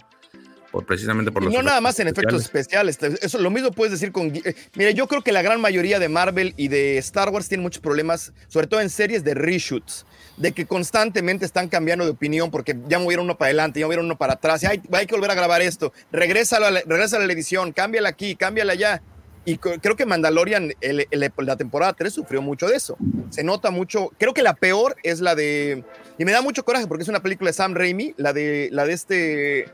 por 0.75 0.85
precisamente 0.85 1.31
por 1.31 1.41
los 1.43 1.53
no 1.53 1.63
nada 1.63 1.79
más 1.79 1.97
en 2.01 2.09
efectos 2.09 2.41
especiales. 2.43 2.97
Eso 3.21 3.37
lo 3.37 3.49
mismo 3.49 3.71
puedes 3.71 3.91
decir 3.93 4.11
con. 4.11 4.27
eh, 4.35 4.53
Mira, 4.75 4.91
yo 4.91 5.07
creo 5.07 5.21
que 5.21 5.31
la 5.31 5.41
gran 5.41 5.61
mayoría 5.61 5.99
de 5.99 6.09
Marvel 6.09 6.53
y 6.57 6.67
de 6.67 6.97
Star 6.97 7.29
Wars 7.29 7.47
tienen 7.47 7.63
muchos 7.63 7.81
problemas, 7.81 8.33
sobre 8.49 8.67
todo 8.67 8.81
en 8.81 8.89
series 8.89 9.23
de 9.23 9.35
reshoots, 9.35 10.05
de 10.35 10.51
que 10.51 10.65
constantemente 10.65 11.45
están 11.45 11.69
cambiando 11.69 12.03
de 12.03 12.11
opinión 12.11 12.51
porque 12.51 12.75
ya 12.89 12.99
movieron 12.99 13.23
uno 13.25 13.37
para 13.37 13.47
adelante, 13.47 13.79
ya 13.79 13.85
movieron 13.85 14.05
uno 14.05 14.17
para 14.17 14.33
atrás. 14.33 14.63
y, 14.63 14.65
Ay, 14.65 14.81
hay 14.91 15.05
que 15.05 15.15
volver 15.15 15.31
a 15.31 15.35
grabar 15.35 15.61
esto. 15.61 15.93
Regrésalo 16.11 16.65
a 16.65 16.71
la, 16.71 16.81
regrésalo 16.85 17.23
a 17.23 17.27
la 17.27 17.31
edición, 17.33 17.71
cámbiala 17.71 18.09
aquí, 18.09 18.35
cámbiala 18.35 18.73
allá. 18.73 19.01
Y 19.47 19.57
creo 19.59 19.95
que 19.95 20.05
Mandalorian, 20.07 20.73
el- 20.81 21.07
el- 21.11 21.31
la 21.37 21.55
temporada 21.55 21.93
3 21.93 22.11
sufrió 22.11 22.41
mucho 22.41 22.67
de 22.67 22.75
eso. 22.75 22.97
Se 23.29 23.43
nota 23.43 23.69
mucho. 23.69 24.11
Creo 24.17 24.33
que 24.33 24.41
la 24.41 24.55
peor 24.55 24.97
es 25.03 25.21
la 25.21 25.35
de. 25.35 25.83
Y 26.17 26.25
me 26.25 26.31
da 26.31 26.41
mucho 26.41 26.65
coraje 26.65 26.87
porque 26.87 27.03
es 27.03 27.09
una 27.09 27.21
película 27.21 27.49
de 27.49 27.53
Sam 27.53 27.75
Raimi, 27.75 28.13
la 28.17 28.33
de, 28.33 28.69
la 28.71 28.85
de 28.85 28.93
este. 28.93 29.69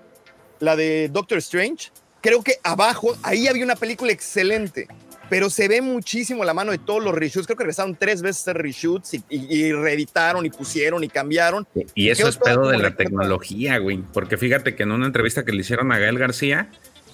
La 0.62 0.76
de 0.78 1.10
Doctor 1.12 1.38
Strange. 1.40 1.92
Creo 2.22 2.42
que 2.44 2.54
abajo, 2.64 3.18
ahí 3.24 3.48
había 3.48 3.66
una 3.66 3.76
película 3.76 4.12
excelente. 4.14 4.88
pero 5.30 5.50
se 5.50 5.70
ve 5.70 5.82
muchísimo 5.82 6.44
la 6.44 6.54
mano 6.54 6.74
de 6.74 6.78
todos 6.78 7.02
los 7.02 7.16
reshoots. 7.16 7.48
Creo 7.48 7.56
que 7.56 7.64
regresaron 7.64 7.96
tres 7.96 8.22
veces 8.22 8.46
a 8.46 8.52
hacer 8.52 8.62
reshoots 8.62 9.14
y, 9.14 9.24
y- 9.30 9.64
y 9.64 9.72
reeditaron 9.72 10.46
y 10.46 10.50
pusieron 10.50 11.06
y 11.06 11.08
cambiaron. 11.08 11.66
Y 11.96 12.10
eso 12.10 12.28
es 12.28 12.36
pedo 12.36 12.68
de 12.68 12.78
la 12.80 12.98
tecnología, 12.98 13.78
güey. 13.78 14.04
Porque 14.14 14.38
fíjate 14.38 14.76
que 14.76 14.84
en 14.84 14.92
una 14.92 15.06
entrevista 15.06 15.46
que 15.46 15.54
le 15.54 15.62
hicieron 15.62 15.90
a 15.94 16.00
Gael 16.00 16.20
García, 16.20 16.70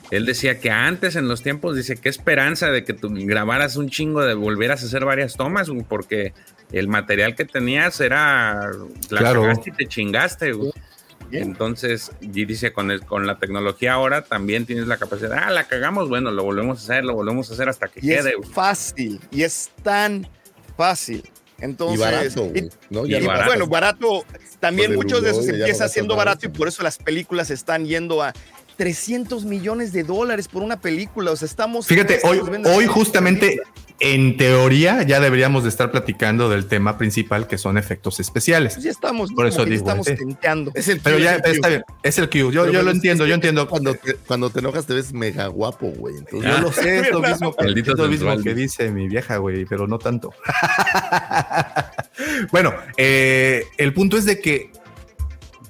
él 0.10 0.26
decía 0.26 0.60
que 0.60 0.72
antes 0.72 1.15
en 1.15 1.28
los 1.28 1.44
tiempos, 1.44 1.76
dice, 1.76 1.95
qué 1.98 2.10
esperanza 2.10 2.72
de 2.72 2.84
que 2.84 2.94
tú 2.94 3.10
grabaras 3.14 3.76
un 3.76 3.88
chingo, 3.88 4.24
de 4.24 4.34
volvieras 4.34 4.82
a 4.82 4.88
hacer 4.88 5.06
varias 5.06 5.36
tomas, 5.36 5.69
güey, 5.69 5.84
porque 5.88 6.34
el 6.72 6.88
material 6.88 7.36
que 7.36 7.45
tenías 7.45 8.02
era. 8.02 8.72
La 9.11 9.19
Claro. 9.19 9.44
cagaste 9.44 9.69
y 9.69 9.74
te 9.74 9.86
chingaste, 9.86 10.53
güey. 10.53 10.72
Entonces, 11.32 12.12
y 12.22 12.45
dice, 12.45 12.72
con, 12.74 12.91
el- 12.91 13.06
con 13.06 13.28
la 13.28 13.38
tecnología 13.40 13.94
ahora 13.94 14.22
también 14.24 14.66
tienes 14.66 14.88
la 14.88 14.98
capacidad, 14.98 15.32
ah, 15.45 15.52
la 15.52 15.66
cagamos, 15.68 16.10
bueno, 16.10 16.32
lo 16.32 16.44
volvemos 16.44 16.80
a 16.80 16.84
hacer, 16.84 17.04
lo 17.06 17.14
volvemos 17.16 17.49
a 17.49 17.54
hacer 17.54 17.70
hasta 17.70 17.88
que 17.88 17.99
Y 18.04 18.12
es 18.12 18.22
quede. 18.24 18.36
güey. 18.36 18.49
fácil, 18.49 19.20
y 19.32 19.44
es 19.44 19.70
tan 19.84 20.28
fácil. 20.78 21.24
Entonces, 21.60 21.98
Y 21.98 22.02
barato, 22.02 22.45
güey, 22.45 22.70
¿no? 22.91 23.06
y- 23.06 23.10
Ya 23.12 23.20
y 23.20 23.24
no- 23.28 23.45
bueno, 23.45 23.68
barato, 23.68 24.24
también 24.60 24.91
el 24.91 24.98
muchos 24.98 25.22
de 25.24 25.32
esos 25.32 25.48
empieza 25.48 25.88
siendo 25.88 26.16
barato 26.16 26.45
y 26.45 26.49
por 26.49 26.68
eso 26.68 26.84
las 26.84 26.98
películas 26.98 27.49
están 27.49 27.86
yendo 27.86 28.22
a 28.22 28.32
300 28.78 29.44
millones 29.45 29.91
de 29.91 30.04
dólares 30.04 30.48
por 30.48 30.64
una 30.64 30.80
película. 30.80 31.32
O 31.32 31.36
sea, 31.36 31.48
estamos. 31.48 31.88
Fíjate, 31.88 32.20
hoy, 32.24 32.40
hoy 32.66 32.86
justamente, 32.86 33.60
en 33.99 34.38
teoría, 34.38 35.02
ya 35.02 35.20
deberíamos 35.20 35.64
de 35.64 35.70
estar 35.70 35.90
platicando 35.90 36.49
del 36.49 36.68
tema 36.68 36.99
principal, 36.99 37.48
que 37.48 37.58
son 37.58 37.80
efectos 37.80 38.20
especiales. 38.20 38.76
Pues 38.76 38.84
ya 38.84 38.91
estamos, 38.91 39.32
Por 39.32 39.48
eso 39.48 39.66
digo, 39.66 39.78
estamos 39.78 40.06
sí. 40.06 40.16
tenteando. 40.16 40.72
Es 40.76 40.88
el 40.88 40.99
Pero 40.99 41.18
cue, 41.18 41.24
ya 41.26 41.36
es 41.38 41.45
el 41.45 41.52
está 41.56 41.68
bien, 41.70 41.84
es 42.04 42.18
el 42.20 42.30
Q. 42.30 42.38
Yo, 42.38 42.62
Pero 42.62 42.74
yo 42.74 42.84
lo 42.84 42.91
entiendo, 42.91 43.26
yo 43.26 43.34
entiendo. 43.34 43.68
Cuando 43.68 43.95
te, 43.95 44.14
cuando 44.14 44.52
te 44.52 44.60
enojas 44.60 44.86
te 44.86 44.94
ves 44.94 45.12
mega 45.14 45.48
guapo, 45.48 45.88
güey. 45.88 46.18
Entonces, 46.18 46.49
Yo 46.49 46.58
yo 46.58 46.62
lo 46.62 46.72
sé, 46.72 46.99
es 46.99 47.12
lo 47.12 47.22
mismo, 47.28 47.56
que, 47.56 47.66
es 47.66 47.88
lo 47.88 48.08
mismo 48.08 48.38
que 48.44 48.54
dice 48.54 48.91
mi 48.91 49.08
vieja, 49.08 49.38
güey, 49.38 49.66
pero 49.66 49.88
no 49.88 49.98
tanto. 49.98 50.32
bueno, 52.52 52.74
eh, 52.98 53.66
el 53.78 53.94
punto 53.95 54.18
es 54.18 54.26
de 54.26 54.40
que 54.40 54.72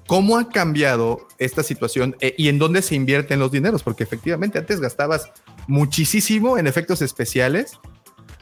cómo 0.07 0.37
ha 0.37 0.49
cambiado 0.49 1.27
esta 1.37 1.61
situación 1.61 2.15
eh, 2.21 2.33
y 2.37 2.47
en 2.47 2.57
dónde 2.57 2.81
se 2.81 2.95
invierten 2.95 3.39
los 3.39 3.51
dineros, 3.51 3.83
porque 3.83 4.03
efectivamente 4.03 4.57
antes 4.57 4.79
gastabas 4.79 5.29
muchísimo 5.67 6.57
en 6.57 6.65
efectos 6.65 7.01
especiales 7.01 7.77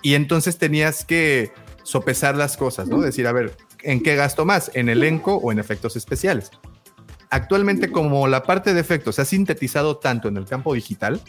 y 0.01 0.13
entonces 0.13 0.57
tenías 0.57 1.03
que 1.03 1.51
sopesar 1.83 2.35
las 2.35 2.55
cosas, 2.55 2.87
¿no? 2.87 3.01
Decir, 3.01 3.27
a 3.27 3.31
ver, 3.31 3.57
¿en 3.81 4.01
qué 4.01 4.15
gasto 4.15 4.45
más? 4.45 4.71
¿En 4.75 4.89
elenco 4.89 5.35
o 5.35 5.51
en 5.51 5.59
efectos 5.59 5.95
especiales? 5.95 6.51
Actualmente, 7.31 7.91
como 7.91 8.27
la 8.27 8.43
parte 8.43 8.73
de 8.73 8.79
efectos 8.79 9.15
se 9.15 9.23
ha 9.23 9.25
sintetizado 9.25 9.97
tanto 9.97 10.27
en 10.27 10.37
el 10.37 10.45
campo 10.45 10.73
digital, 10.73 11.19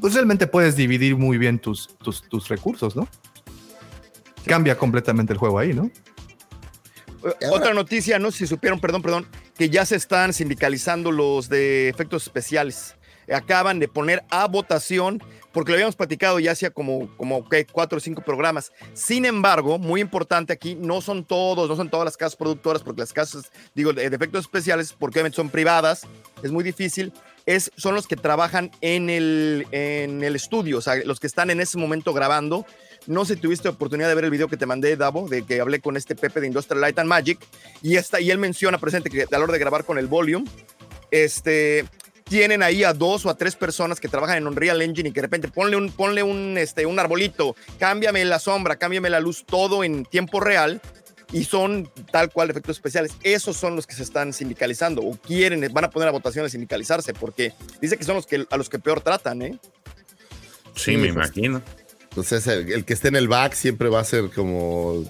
pues 0.00 0.14
realmente 0.14 0.46
puedes 0.46 0.76
dividir 0.76 1.16
muy 1.16 1.38
bien 1.38 1.60
tus, 1.60 1.96
tus, 1.98 2.28
tus 2.28 2.48
recursos, 2.48 2.96
¿no? 2.96 3.08
Cambia 4.44 4.76
completamente 4.76 5.32
el 5.32 5.38
juego 5.38 5.58
ahí, 5.58 5.72
¿no? 5.72 5.90
Otra 7.50 7.74
noticia, 7.74 8.18
no 8.18 8.30
sé 8.30 8.38
si 8.38 8.46
supieron, 8.46 8.80
perdón, 8.80 9.02
perdón, 9.02 9.26
que 9.56 9.70
ya 9.70 9.84
se 9.84 9.96
están 9.96 10.32
sindicalizando 10.32 11.10
los 11.10 11.48
de 11.48 11.88
efectos 11.88 12.24
especiales. 12.24 12.94
Acaban 13.32 13.80
de 13.80 13.88
poner 13.88 14.22
a 14.30 14.46
votación, 14.46 15.20
porque 15.52 15.72
lo 15.72 15.76
habíamos 15.76 15.96
platicado 15.96 16.38
ya 16.38 16.52
hacía 16.52 16.70
como, 16.70 17.08
como 17.16 17.48
¿qué? 17.48 17.66
cuatro 17.66 17.98
o 17.98 18.00
cinco 18.00 18.22
programas. 18.22 18.70
Sin 18.94 19.24
embargo, 19.24 19.78
muy 19.78 20.00
importante 20.00 20.52
aquí, 20.52 20.76
no 20.76 21.00
son 21.00 21.24
todos, 21.24 21.68
no 21.68 21.74
son 21.74 21.90
todas 21.90 22.04
las 22.04 22.16
casas 22.16 22.36
productoras, 22.36 22.82
porque 22.82 23.00
las 23.00 23.12
casas, 23.12 23.50
digo, 23.74 23.92
de 23.92 24.04
efectos 24.04 24.42
especiales, 24.42 24.92
porque 24.92 25.18
obviamente 25.18 25.36
son 25.36 25.50
privadas, 25.50 26.02
es 26.42 26.52
muy 26.52 26.62
difícil. 26.62 27.12
Es, 27.46 27.70
son 27.76 27.94
los 27.94 28.08
que 28.08 28.16
trabajan 28.16 28.72
en 28.80 29.08
el, 29.08 29.66
en 29.70 30.24
el 30.24 30.34
estudio, 30.34 30.78
o 30.78 30.80
sea, 30.80 30.96
los 31.04 31.20
que 31.20 31.28
están 31.28 31.50
en 31.50 31.60
ese 31.60 31.78
momento 31.78 32.12
grabando. 32.12 32.66
No 33.06 33.24
sé 33.24 33.34
si 33.34 33.40
tuviste 33.40 33.68
oportunidad 33.68 34.08
de 34.08 34.14
ver 34.14 34.24
el 34.24 34.30
video 34.30 34.48
que 34.48 34.56
te 34.56 34.66
mandé, 34.66 34.96
Davo, 34.96 35.28
de 35.28 35.42
que 35.44 35.60
hablé 35.60 35.80
con 35.80 35.96
este 35.96 36.16
Pepe 36.16 36.40
de 36.40 36.48
Industrial 36.48 36.80
Light 36.80 36.98
and 36.98 37.08
Magic. 37.08 37.38
Y, 37.82 37.96
esta, 37.96 38.20
y 38.20 38.30
él 38.30 38.38
menciona 38.38 38.78
presente 38.78 39.10
que 39.10 39.22
a 39.22 39.26
la 39.30 39.38
hora 39.44 39.52
de 39.52 39.58
grabar 39.58 39.84
con 39.84 39.98
el 39.98 40.06
Volume, 40.06 40.44
este, 41.10 41.84
tienen 42.24 42.62
ahí 42.62 42.82
a 42.82 42.92
dos 42.92 43.24
o 43.24 43.30
a 43.30 43.36
tres 43.36 43.54
personas 43.54 44.00
que 44.00 44.08
trabajan 44.08 44.38
en 44.38 44.46
Unreal 44.46 44.82
Engine 44.82 45.08
y 45.08 45.12
que 45.12 45.20
de 45.20 45.26
repente 45.26 45.48
ponle 45.48 45.76
un, 45.76 45.92
ponle 45.92 46.22
un, 46.22 46.58
este, 46.58 46.84
un 46.84 46.98
arbolito, 46.98 47.54
cámbiame 47.78 48.24
la 48.24 48.40
sombra, 48.40 48.76
cámbiame 48.76 49.08
la 49.10 49.20
luz, 49.20 49.44
todo 49.46 49.84
en 49.84 50.04
tiempo 50.04 50.40
real. 50.40 50.80
Y 51.32 51.42
son 51.42 51.90
tal 52.12 52.30
cual 52.30 52.50
efectos 52.50 52.76
especiales. 52.76 53.10
Esos 53.24 53.56
son 53.56 53.74
los 53.74 53.84
que 53.84 53.96
se 53.96 54.04
están 54.04 54.32
sindicalizando 54.32 55.02
o 55.02 55.16
quieren, 55.16 55.60
van 55.72 55.84
a 55.84 55.90
poner 55.90 56.08
a 56.08 56.12
votación 56.12 56.44
de 56.44 56.50
sindicalizarse 56.50 57.14
porque 57.14 57.52
dice 57.80 57.96
que 57.96 58.04
son 58.04 58.14
los 58.14 58.26
que, 58.28 58.46
a 58.48 58.56
los 58.56 58.68
que 58.68 58.78
peor 58.78 59.00
tratan, 59.00 59.42
¿eh? 59.42 59.58
Sí, 60.76 60.92
Sí, 60.92 60.96
me 60.96 61.12
pues. 61.12 61.26
imagino. 61.26 61.62
Entonces, 62.16 62.46
el, 62.46 62.72
el 62.72 62.84
que 62.86 62.94
esté 62.94 63.08
en 63.08 63.16
el 63.16 63.28
back 63.28 63.52
siempre 63.52 63.90
va 63.90 64.00
a 64.00 64.04
ser 64.04 64.30
como 64.30 65.04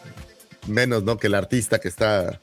menos, 0.67 1.05
¿no? 1.05 1.17
Que 1.19 1.29
el 1.29 1.37
artista 1.37 1.79
que 1.79 1.87
está, 1.87 2.41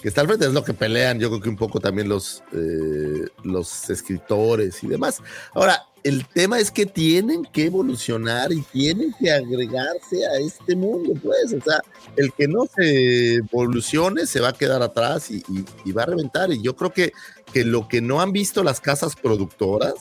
que 0.00 0.06
está 0.06 0.20
al 0.20 0.28
frente. 0.28 0.46
Es 0.46 0.52
lo 0.52 0.62
que 0.62 0.74
pelean, 0.74 1.18
yo 1.18 1.28
creo 1.28 1.40
que 1.40 1.48
un 1.48 1.56
poco 1.56 1.80
también 1.80 2.08
los, 2.08 2.44
eh, 2.52 3.26
los 3.42 3.90
escritores 3.90 4.84
y 4.84 4.86
demás. 4.86 5.20
Ahora, 5.54 5.82
el 6.04 6.24
tema 6.28 6.60
es 6.60 6.70
que 6.70 6.86
tienen 6.86 7.44
que 7.46 7.64
evolucionar 7.64 8.52
y 8.52 8.62
tienen 8.62 9.12
que 9.18 9.32
agregarse 9.32 10.24
a 10.24 10.38
este 10.38 10.76
mundo, 10.76 11.12
pues. 11.20 11.52
O 11.52 11.60
sea, 11.60 11.80
el 12.14 12.32
que 12.32 12.46
no 12.46 12.66
se 12.76 13.34
evolucione 13.38 14.24
se 14.28 14.38
va 14.38 14.50
a 14.50 14.52
quedar 14.52 14.82
atrás 14.82 15.32
y, 15.32 15.38
y- 15.48 15.64
y 15.84 15.90
va 15.90 16.04
a 16.04 16.06
reventar. 16.06 16.52
Y 16.52 16.62
yo 16.62 16.76
creo 16.76 16.92
que, 16.92 17.12
que 17.52 17.64
lo 17.64 17.88
que 17.88 18.00
no 18.00 18.20
han 18.20 18.30
visto 18.30 18.62
las 18.62 18.80
casas 18.80 19.16
productoras 19.16 19.94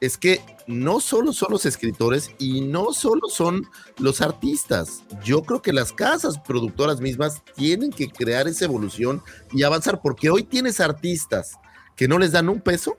es 0.00 0.16
que 0.18 0.40
no 0.66 1.00
solo 1.00 1.32
son 1.32 1.52
los 1.52 1.66
escritores 1.66 2.30
y 2.38 2.60
no 2.62 2.92
solo 2.92 3.28
son 3.28 3.66
los 3.98 4.20
artistas. 4.20 5.02
Yo 5.22 5.42
creo 5.42 5.62
que 5.62 5.72
las 5.72 5.92
casas 5.92 6.38
productoras 6.38 7.00
mismas 7.00 7.42
tienen 7.54 7.90
que 7.90 8.08
crear 8.08 8.48
esa 8.48 8.64
evolución 8.64 9.22
y 9.52 9.62
avanzar, 9.62 10.00
porque 10.00 10.30
hoy 10.30 10.44
tienes 10.44 10.80
artistas 10.80 11.52
que 11.96 12.08
no 12.08 12.18
les 12.18 12.32
dan 12.32 12.48
un 12.48 12.60
peso 12.60 12.96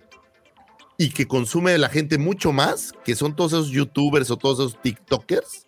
y 0.98 1.10
que 1.10 1.27
consume 1.27 1.77
la 1.77 1.90
gente 1.90 2.18
mucho 2.18 2.53
más, 2.53 2.94
que 3.03 3.16
son 3.16 3.35
todos 3.35 3.53
esos 3.53 3.69
youtubers 3.69 4.32
o 4.32 4.38
todos 4.38 4.60
esos 4.60 4.82
tiktokers, 4.82 5.68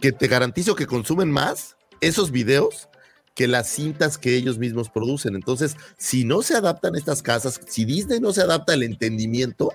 que 0.00 0.12
te 0.12 0.26
garantizo 0.26 0.74
que 0.74 0.86
consumen 0.86 1.30
más 1.30 1.76
esos 2.00 2.30
videos 2.30 2.88
que 3.34 3.48
las 3.48 3.68
cintas 3.68 4.18
que 4.18 4.36
ellos 4.36 4.58
mismos 4.58 4.90
producen. 4.90 5.34
Entonces, 5.34 5.76
si 5.96 6.24
no 6.24 6.42
se 6.42 6.54
adaptan 6.54 6.96
estas 6.96 7.22
casas, 7.22 7.60
si 7.66 7.84
Disney 7.84 8.20
no 8.20 8.32
se 8.32 8.42
adapta 8.42 8.74
al 8.74 8.82
entendimiento, 8.82 9.72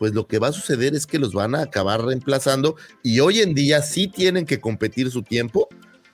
pues 0.00 0.14
lo 0.14 0.26
que 0.26 0.38
va 0.38 0.48
a 0.48 0.52
suceder 0.52 0.94
es 0.94 1.06
que 1.06 1.18
los 1.18 1.34
van 1.34 1.54
a 1.54 1.60
acabar 1.60 2.02
reemplazando 2.02 2.74
y 3.02 3.20
hoy 3.20 3.40
en 3.40 3.54
día 3.54 3.82
sí 3.82 4.08
tienen 4.08 4.46
que 4.46 4.58
competir 4.58 5.10
su 5.10 5.22
tiempo 5.22 5.68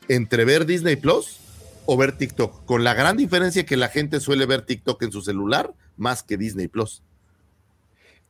entre 0.09 0.45
ver 0.45 0.67
Disney 0.67 0.97
Plus 0.97 1.39
o 1.85 1.97
ver 1.97 2.19
TikTok, 2.19 2.65
con 2.65 2.83
la 2.83 2.95
gran 2.95 3.17
diferencia 3.17 3.65
que 3.65 3.77
la 3.77 3.89
gente 3.89 4.19
suele 4.19 4.45
ver 4.45 4.63
TikTok 4.63 5.01
en 5.05 5.13
su 5.13 5.23
celular 5.23 5.73
más 5.97 6.25
que 6.25 6.37
Disney 6.37 6.67
Plus. 6.67 7.05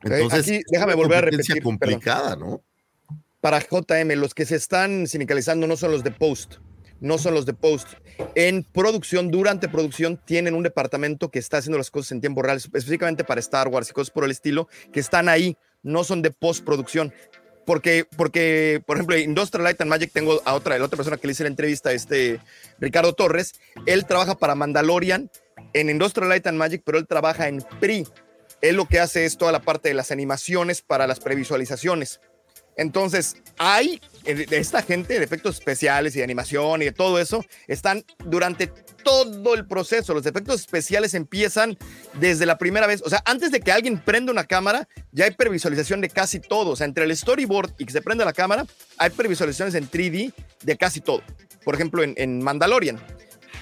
Entonces, 0.03 0.41
aquí 0.41 0.61
déjame 0.69 0.91
es 0.91 0.95
una 0.95 1.03
volver 1.07 1.17
a 1.17 1.21
repetir, 1.21 1.63
complicada, 1.63 2.35
¿no? 2.35 2.61
para 3.41 3.59
JM, 3.59 4.11
los 4.19 4.35
que 4.35 4.45
se 4.45 4.57
están 4.57 5.07
sindicalizando 5.07 5.65
no 5.65 5.75
son 5.75 5.89
los 5.89 6.03
de 6.03 6.11
Post, 6.11 6.57
no 6.99 7.17
son 7.17 7.33
los 7.33 7.45
de 7.45 7.53
Post. 7.53 7.89
En 8.35 8.63
producción, 8.63 9.29
durante 9.29 9.69
producción, 9.69 10.19
tienen 10.23 10.53
un 10.53 10.63
departamento 10.63 11.29
que 11.29 11.39
está 11.39 11.57
haciendo 11.57 11.77
las 11.77 11.91
cosas 11.91 12.13
en 12.13 12.21
tiempo 12.21 12.41
real, 12.41 12.57
específicamente 12.57 13.23
para 13.23 13.39
Star 13.39 13.67
Wars 13.67 13.89
y 13.89 13.93
cosas 13.93 14.11
por 14.11 14.23
el 14.23 14.31
estilo, 14.31 14.67
que 14.91 14.99
están 14.99 15.29
ahí, 15.29 15.57
no 15.83 16.03
son 16.03 16.21
de 16.21 16.31
postproducción. 16.31 17.13
Porque, 17.65 18.05
porque, 18.15 18.81
por 18.85 18.95
ejemplo, 18.95 19.17
Industrial 19.17 19.65
Light 19.65 19.81
and 19.81 19.89
Magic, 19.89 20.11
tengo 20.13 20.41
a 20.45 20.53
otra, 20.53 20.77
la 20.79 20.85
otra 20.85 20.95
persona 20.95 21.17
que 21.17 21.27
le 21.27 21.33
hice 21.33 21.43
la 21.43 21.49
entrevista, 21.49 21.91
este 21.91 22.39
Ricardo 22.79 23.13
Torres, 23.13 23.59
él 23.85 24.05
trabaja 24.05 24.35
para 24.35 24.55
Mandalorian 24.55 25.29
en 25.73 25.89
Industrial 25.89 26.29
Light 26.29 26.47
and 26.47 26.57
Magic, 26.57 26.81
pero 26.85 26.97
él 26.97 27.07
trabaja 27.07 27.49
en 27.49 27.61
PRI. 27.81 28.07
Él 28.61 28.77
lo 28.77 28.87
que 28.87 28.99
hace 28.99 29.25
es 29.25 29.37
toda 29.37 29.51
la 29.51 29.61
parte 29.61 29.89
de 29.89 29.95
las 29.95 30.11
animaciones 30.11 30.81
para 30.81 31.07
las 31.07 31.19
previsualizaciones. 31.19 32.21
Entonces, 32.77 33.35
hay 33.57 33.99
eh, 34.27 34.45
esta 34.51 34.81
gente 34.81 35.17
de 35.17 35.23
efectos 35.23 35.55
especiales 35.55 36.15
y 36.15 36.19
de 36.19 36.23
animación 36.23 36.81
y 36.81 36.85
de 36.85 36.91
todo 36.91 37.19
eso, 37.19 37.43
están 37.67 38.03
durante 38.25 38.67
todo 39.03 39.55
el 39.55 39.65
proceso. 39.65 40.13
Los 40.13 40.25
efectos 40.25 40.59
especiales 40.59 41.13
empiezan 41.13 41.77
desde 42.19 42.45
la 42.45 42.57
primera 42.57 42.87
vez. 42.87 43.01
O 43.05 43.09
sea, 43.09 43.23
antes 43.25 43.51
de 43.51 43.61
que 43.61 43.71
alguien 43.71 43.99
prenda 43.99 44.31
una 44.31 44.43
cámara, 44.43 44.87
ya 45.11 45.25
hay 45.25 45.31
previsualización 45.31 46.01
de 46.01 46.09
casi 46.09 46.39
todo. 46.39 46.71
O 46.71 46.75
sea, 46.75 46.85
entre 46.85 47.05
el 47.05 47.15
storyboard 47.15 47.73
y 47.77 47.85
que 47.85 47.93
se 47.93 48.01
prenda 48.01 48.25
la 48.25 48.33
cámara, 48.33 48.65
hay 48.97 49.09
previsualizaciones 49.11 49.75
en 49.75 49.89
3D 49.89 50.33
de 50.63 50.77
casi 50.77 50.99
todo. 50.99 51.21
Por 51.63 51.75
ejemplo, 51.75 52.03
en, 52.03 52.43
Mandalorian. 52.43 52.99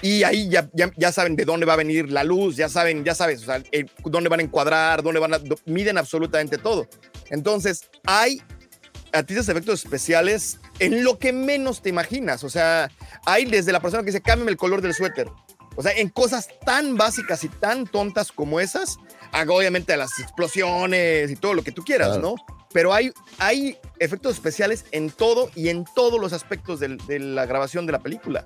Y 0.02 0.24
ahí 0.24 0.50
ya, 0.50 0.68
ya, 0.74 1.10
saben 1.12 1.36
de 1.36 1.44
dónde 1.44 1.64
va 1.64 1.72
a 1.72 1.76
venir 1.76 2.10
la 2.10 2.22
luz, 2.22 2.56
ya 2.56 2.68
saben, 2.68 3.02
ya 3.02 3.14
sabes, 3.14 3.42
o 3.42 3.46
sea, 3.46 3.62
eh, 3.72 3.86
dónde 4.04 4.28
van 4.28 4.40
a 4.40 4.42
encuadrar, 4.42 5.02
dónde 5.02 5.20
van 5.20 5.32
a, 5.32 5.40
miden 5.64 5.96
absolutamente 5.96 6.58
todo. 6.58 6.86
Entonces, 7.30 7.88
hay 8.04 8.42
artistas 9.12 9.46
de 9.46 9.52
efectos 9.52 9.84
especiales 9.84 10.58
en 10.78 11.04
lo 11.04 11.18
que 11.18 11.32
menos 11.32 11.82
te 11.82 11.88
imaginas. 11.88 12.44
O 12.44 12.50
sea, 12.50 12.90
hay 13.24 13.44
desde 13.44 13.72
la 13.72 13.80
persona 13.80 14.02
que 14.02 14.06
dice, 14.10 14.22
cámbiame 14.22 14.50
el 14.50 14.56
color 14.56 14.82
del 14.82 14.94
suéter. 14.94 15.28
O 15.76 15.82
sea, 15.82 15.92
en 15.92 16.08
cosas 16.08 16.48
tan 16.64 16.96
básicas 16.96 17.44
y 17.44 17.48
tan 17.48 17.86
tontas 17.86 18.32
como 18.32 18.60
esas, 18.60 18.96
hago 19.32 19.56
obviamente 19.56 19.96
las 19.96 20.18
explosiones 20.18 21.30
y 21.30 21.36
todo 21.36 21.54
lo 21.54 21.62
que 21.62 21.72
tú 21.72 21.84
quieras, 21.84 22.08
Claro. 22.08 22.22
¿no? 22.22 22.56
pero 22.72 22.92
hay, 22.92 23.10
hay 23.38 23.78
efectos 24.00 24.34
especiales 24.34 24.84
en 24.90 25.08
todo 25.08 25.50
y 25.54 25.70
en 25.70 25.86
todos 25.94 26.20
los 26.20 26.34
aspectos 26.34 26.78
de 26.78 27.18
la 27.18 27.46
grabación 27.46 27.86
de 27.86 27.92
la 27.92 28.00
película. 28.00 28.44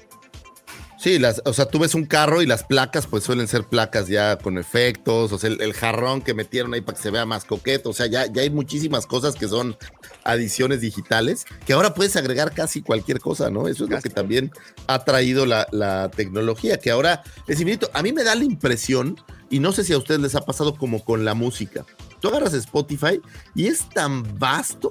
Sí, 1.00 1.18
las, 1.18 1.42
o 1.46 1.52
sea, 1.52 1.64
tú 1.66 1.78
ves 1.78 1.94
un 1.94 2.04
carro 2.04 2.42
y 2.42 2.46
las 2.46 2.62
placas 2.62 3.06
pues 3.06 3.24
suelen 3.24 3.48
ser 3.48 3.64
placas 3.64 4.06
ya 4.06 4.36
con 4.36 4.58
efectos, 4.58 5.32
o 5.32 5.38
sea, 5.38 5.48
el, 5.48 5.60
el 5.62 5.72
jarrón 5.72 6.20
que 6.20 6.34
metieron 6.34 6.74
ahí 6.74 6.80
para 6.80 6.96
que 6.96 7.02
se 7.02 7.10
vea 7.10 7.24
más 7.24 7.44
coqueto, 7.44 7.88
o 7.90 7.92
sea, 7.92 8.06
ya, 8.06 8.26
ya 8.26 8.42
hay 8.42 8.50
muchísimas 8.50 9.06
cosas 9.06 9.34
que 9.34 9.48
son 9.48 9.76
adiciones 10.24 10.80
digitales, 10.80 11.44
que 11.66 11.72
ahora 11.72 11.94
puedes 11.94 12.16
agregar 12.16 12.52
casi 12.52 12.82
cualquier 12.82 13.20
cosa, 13.20 13.50
¿no? 13.50 13.68
Eso 13.68 13.84
es 13.84 13.90
lo 13.90 14.00
que 14.00 14.10
también 14.10 14.50
ha 14.86 15.04
traído 15.04 15.46
la, 15.46 15.66
la 15.72 16.10
tecnología, 16.10 16.78
que 16.78 16.90
ahora 16.90 17.22
es 17.46 17.60
infinito. 17.60 17.90
A 17.94 18.02
mí 18.02 18.12
me 18.12 18.24
da 18.24 18.34
la 18.34 18.44
impresión, 18.44 19.20
y 19.48 19.60
no 19.60 19.72
sé 19.72 19.84
si 19.84 19.92
a 19.92 19.98
ustedes 19.98 20.20
les 20.20 20.34
ha 20.34 20.42
pasado 20.42 20.76
como 20.76 21.04
con 21.04 21.24
la 21.24 21.34
música, 21.34 21.84
tú 22.20 22.28
agarras 22.28 22.54
Spotify 22.54 23.20
y 23.54 23.66
es 23.66 23.88
tan 23.88 24.38
vasto 24.38 24.90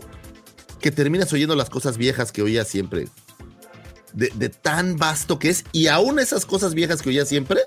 que 0.79 0.91
terminas 0.91 1.31
oyendo 1.33 1.55
las 1.55 1.69
cosas 1.69 1.97
viejas 1.97 2.31
que 2.31 2.41
oías 2.41 2.67
siempre 2.67 3.07
de, 4.13 4.31
de 4.35 4.49
tan 4.49 4.97
vasto 4.97 5.39
que 5.39 5.49
es, 5.49 5.65
y 5.71 5.87
aún 5.87 6.19
esas 6.19 6.45
cosas 6.45 6.73
viejas 6.73 7.01
que 7.01 7.09
oías 7.09 7.27
siempre, 7.27 7.61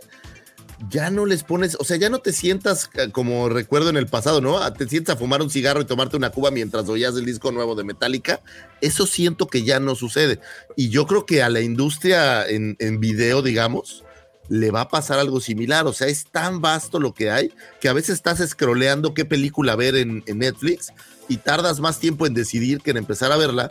ya 0.89 1.11
no 1.11 1.27
les 1.27 1.45
pones, 1.45 1.77
o 1.79 1.85
sea, 1.85 1.97
ya 1.97 2.11
no 2.11 2.21
te 2.21 2.33
sientas 2.33 2.91
eh, 2.95 3.11
como 3.11 3.49
recuerdo 3.49 3.91
en 3.91 3.97
el 3.97 4.07
pasado, 4.07 4.41
¿no? 4.41 4.59
Ah, 4.59 4.73
Te 4.73 4.89
sientas 4.89 5.17
a 5.17 5.19
fumar 5.19 5.43
un 5.43 5.51
cigarro 5.51 5.81
y 5.81 5.85
tomarte 5.85 6.17
una 6.17 6.31
cuba 6.31 6.51
mientras 6.51 6.89
oías 6.89 7.17
el 7.17 7.25
disco 7.25 7.53
nuevo 7.53 7.75
de 7.75 7.85
Metallica. 7.85 8.41
Eso 8.81 9.07
siento 9.07 9.47
que 9.47 9.63
ya 9.63 9.81
no 9.81 9.95
sucede. 9.95 10.41
Y 10.77 10.89
yo 10.89 11.07
creo 11.07 11.27
que 11.27 11.43
a 11.43 11.49
la 11.49 11.61
industria 11.61 12.47
en, 12.47 12.77
video, 13.01 13.43
digamos, 13.43 14.05
le 14.49 14.71
va 14.71 14.83
a 14.83 14.89
pasar 14.89 15.19
algo 15.19 15.41
similar. 15.41 15.87
O 15.87 15.93
sea, 15.93 16.09
es 16.09 16.27
tan 16.27 16.61
vasto 16.61 16.99
lo 16.99 17.15
que 17.15 17.31
hay 17.31 17.53
que 17.81 17.89
a 17.89 17.93
veces 17.93 18.17
estás 18.17 18.47
scrolleando 18.47 19.15
qué 19.15 19.25
película 19.25 19.77
ver 19.77 19.97
en, 19.97 20.23
en 20.27 20.39
Netflix 20.39 20.93
y 21.29 21.37
tardas 21.37 21.81
más 21.81 21.99
tiempo 21.99 22.27
en 22.27 22.35
decidir 22.35 22.81
que 22.81 22.91
en 22.91 22.97
empezar 22.97 23.31
a 23.33 23.37
verla. 23.37 23.71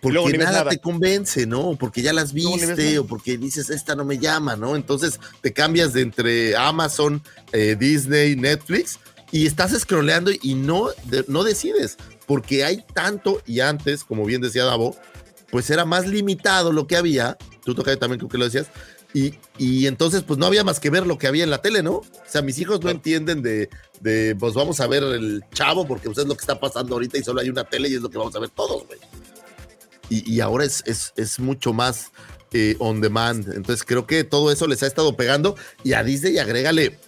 Porque 0.00 0.38
nada, 0.38 0.58
nada. 0.58 0.70
te 0.70 0.78
convence, 0.78 1.46
¿no? 1.46 1.76
Porque 1.78 2.02
ya 2.02 2.12
las 2.12 2.32
viste 2.32 2.98
o 2.98 3.06
porque 3.06 3.36
dices, 3.38 3.70
esta 3.70 3.94
no 3.94 4.04
me 4.04 4.18
llama, 4.18 4.56
¿no? 4.56 4.76
Entonces 4.76 5.18
te 5.40 5.52
cambias 5.52 5.92
de 5.92 6.02
entre 6.02 6.56
Amazon, 6.56 7.22
eh, 7.52 7.76
Disney, 7.78 8.36
Netflix 8.36 8.98
y 9.32 9.46
estás 9.46 9.72
scrolleando 9.78 10.30
y 10.42 10.54
no, 10.54 10.88
de- 11.04 11.24
no 11.28 11.42
decides 11.44 11.96
porque 12.26 12.64
hay 12.64 12.84
tanto 12.94 13.42
y 13.46 13.60
antes, 13.60 14.04
como 14.04 14.24
bien 14.24 14.40
decía 14.40 14.64
Davo, 14.64 14.96
pues 15.50 15.70
era 15.70 15.84
más 15.84 16.06
limitado 16.06 16.72
lo 16.72 16.86
que 16.86 16.96
había. 16.96 17.36
Tú 17.64 17.74
tocaste 17.74 17.98
también, 17.98 18.18
creo 18.18 18.28
que 18.28 18.38
lo 18.38 18.44
decías. 18.44 18.66
Y, 19.14 19.34
y 19.56 19.86
entonces, 19.86 20.22
pues 20.22 20.38
no 20.38 20.44
había 20.44 20.62
más 20.64 20.78
que 20.80 20.90
ver 20.90 21.06
lo 21.06 21.16
que 21.16 21.26
había 21.26 21.42
en 21.42 21.48
la 21.48 21.62
tele, 21.62 21.82
¿no? 21.82 21.92
O 21.94 22.04
sea, 22.28 22.42
mis 22.42 22.58
hijos 22.58 22.82
no 22.82 22.90
entienden 22.90 23.40
de, 23.40 23.70
de, 24.00 24.36
pues 24.38 24.52
vamos 24.52 24.80
a 24.80 24.86
ver 24.86 25.02
el 25.02 25.42
chavo, 25.54 25.86
porque 25.86 26.04
pues, 26.08 26.18
es 26.18 26.26
lo 26.26 26.34
que 26.36 26.42
está 26.42 26.60
pasando 26.60 26.94
ahorita 26.94 27.16
y 27.16 27.24
solo 27.24 27.40
hay 27.40 27.48
una 27.48 27.64
tele 27.64 27.88
y 27.88 27.94
es 27.94 28.02
lo 28.02 28.10
que 28.10 28.18
vamos 28.18 28.36
a 28.36 28.40
ver 28.40 28.50
todos, 28.50 28.86
güey. 28.86 28.98
Y, 30.10 30.30
y 30.32 30.40
ahora 30.40 30.64
es, 30.64 30.82
es, 30.86 31.12
es 31.16 31.38
mucho 31.38 31.72
más 31.72 32.12
eh, 32.52 32.76
on 32.78 33.00
demand. 33.00 33.52
Entonces 33.54 33.84
creo 33.84 34.06
que 34.06 34.24
todo 34.24 34.50
eso 34.52 34.66
les 34.66 34.82
ha 34.82 34.86
estado 34.86 35.16
pegando. 35.16 35.54
Y 35.84 35.92
a 35.92 36.02
Disney 36.02 36.38
agrégale, 36.38 36.98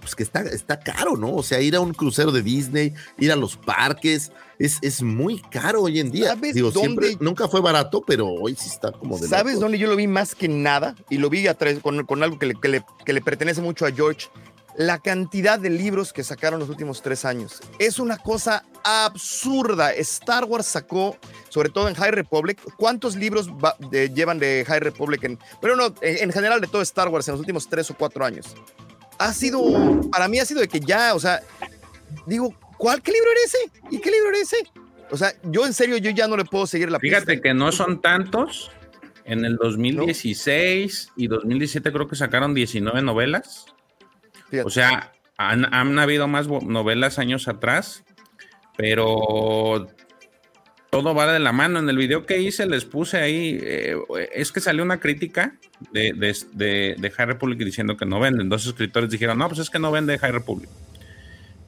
pues 0.00 0.14
que 0.14 0.22
está, 0.22 0.40
está 0.42 0.78
caro, 0.80 1.16
¿no? 1.16 1.34
O 1.34 1.42
sea, 1.42 1.60
ir 1.60 1.76
a 1.76 1.80
un 1.80 1.92
crucero 1.92 2.32
de 2.32 2.42
Disney, 2.42 2.94
ir 3.18 3.30
a 3.32 3.36
los 3.36 3.56
parques, 3.58 4.32
es, 4.58 4.78
es 4.82 5.02
muy 5.02 5.40
caro 5.50 5.82
hoy 5.82 6.00
en 6.00 6.10
día. 6.10 6.28
¿Sabes 6.28 6.54
Digo, 6.54 6.70
dónde- 6.70 6.88
siempre, 7.08 7.16
nunca 7.20 7.48
fue 7.48 7.60
barato, 7.60 8.02
pero 8.06 8.26
hoy 8.26 8.56
sí 8.58 8.68
está 8.70 8.92
como 8.92 9.18
de 9.18 9.28
¿Sabes 9.28 9.54
locos. 9.54 9.60
dónde 9.60 9.78
yo 9.78 9.88
lo 9.88 9.96
vi 9.96 10.06
más 10.06 10.34
que 10.34 10.48
nada? 10.48 10.94
Y 11.10 11.18
lo 11.18 11.28
vi 11.28 11.46
a 11.46 11.54
través- 11.54 11.80
con, 11.80 12.04
con 12.06 12.22
algo 12.22 12.38
que 12.38 12.46
le, 12.46 12.54
que 12.54 12.68
le- 12.68 12.84
que 13.04 13.12
le 13.12 13.20
pertenece 13.20 13.60
mucho 13.60 13.84
a 13.84 13.90
George. 13.92 14.28
La 14.76 14.98
cantidad 14.98 15.58
de 15.58 15.68
libros 15.70 16.12
que 16.12 16.24
sacaron 16.24 16.60
los 16.60 16.68
últimos 16.68 17.02
tres 17.02 17.24
años. 17.24 17.60
Es 17.78 17.98
una 17.98 18.16
cosa 18.16 18.64
absurda. 18.84 19.92
Star 19.94 20.44
Wars 20.44 20.66
sacó, 20.66 21.16
sobre 21.48 21.68
todo 21.68 21.88
en 21.88 21.94
High 21.94 22.12
Republic, 22.12 22.60
¿cuántos 22.76 23.16
libros 23.16 23.48
llevan 24.14 24.38
de 24.38 24.64
High 24.66 24.80
Republic? 24.80 25.38
Pero 25.60 25.76
no, 25.76 25.94
en, 26.00 26.24
en 26.24 26.32
general 26.32 26.60
de 26.60 26.66
todo 26.66 26.82
Star 26.82 27.08
Wars 27.08 27.28
en 27.28 27.32
los 27.32 27.40
últimos 27.40 27.68
tres 27.68 27.90
o 27.90 27.94
cuatro 27.94 28.24
años. 28.24 28.54
Ha 29.18 29.34
sido, 29.34 29.60
para 30.10 30.28
mí 30.28 30.38
ha 30.38 30.46
sido 30.46 30.60
de 30.60 30.68
que 30.68 30.80
ya, 30.80 31.14
o 31.14 31.20
sea, 31.20 31.42
digo, 32.26 32.54
¿cuál, 32.78 33.02
qué 33.02 33.12
libro 33.12 33.28
era 33.30 33.40
ese? 33.44 33.58
¿Y 33.90 34.00
qué 34.00 34.10
libro 34.10 34.30
era 34.30 34.38
ese? 34.38 34.56
O 35.10 35.16
sea, 35.16 35.34
yo 35.42 35.66
en 35.66 35.74
serio, 35.74 35.96
yo 35.98 36.10
ya 36.10 36.28
no 36.28 36.36
le 36.36 36.44
puedo 36.44 36.66
seguir 36.66 36.90
la 36.90 36.98
Fíjate 37.00 37.26
pista. 37.26 37.42
que 37.42 37.54
no 37.54 37.72
son 37.72 38.00
tantos. 38.00 38.70
En 39.26 39.44
el 39.44 39.56
2016 39.56 41.12
y 41.16 41.26
2017 41.28 41.92
creo 41.92 42.08
que 42.08 42.16
sacaron 42.16 42.54
19 42.54 43.02
novelas. 43.02 43.66
O 44.64 44.70
sea, 44.70 45.12
han, 45.36 45.98
habido 45.98 46.28
más 46.28 46.48
novelas 46.48 47.18
años 47.18 47.48
atrás, 47.48 48.04
pero 48.76 49.88
todo 50.90 51.14
va 51.14 51.32
de 51.32 51.38
la 51.38 51.52
mano. 51.52 51.78
En 51.78 51.88
el 51.88 51.96
video 51.96 52.26
que 52.26 52.40
hice 52.40 52.66
les 52.66 52.84
puse 52.84 53.18
ahí, 53.18 53.58
eh, 53.62 53.96
es 54.32 54.52
que 54.52 54.60
salió 54.60 54.82
una 54.82 55.00
crítica 55.00 55.54
de, 55.92 56.12
de, 56.52 57.10
High 57.10 57.26
Republic 57.26 57.58
diciendo 57.58 57.96
que 57.96 58.06
no 58.06 58.20
venden. 58.20 58.48
Dos 58.48 58.66
escritores 58.66 59.10
dijeron, 59.10 59.38
no, 59.38 59.48
pues 59.48 59.60
es 59.60 59.70
que 59.70 59.78
no 59.78 59.90
vende 59.90 60.18
High 60.18 60.32
Republic. 60.32 60.68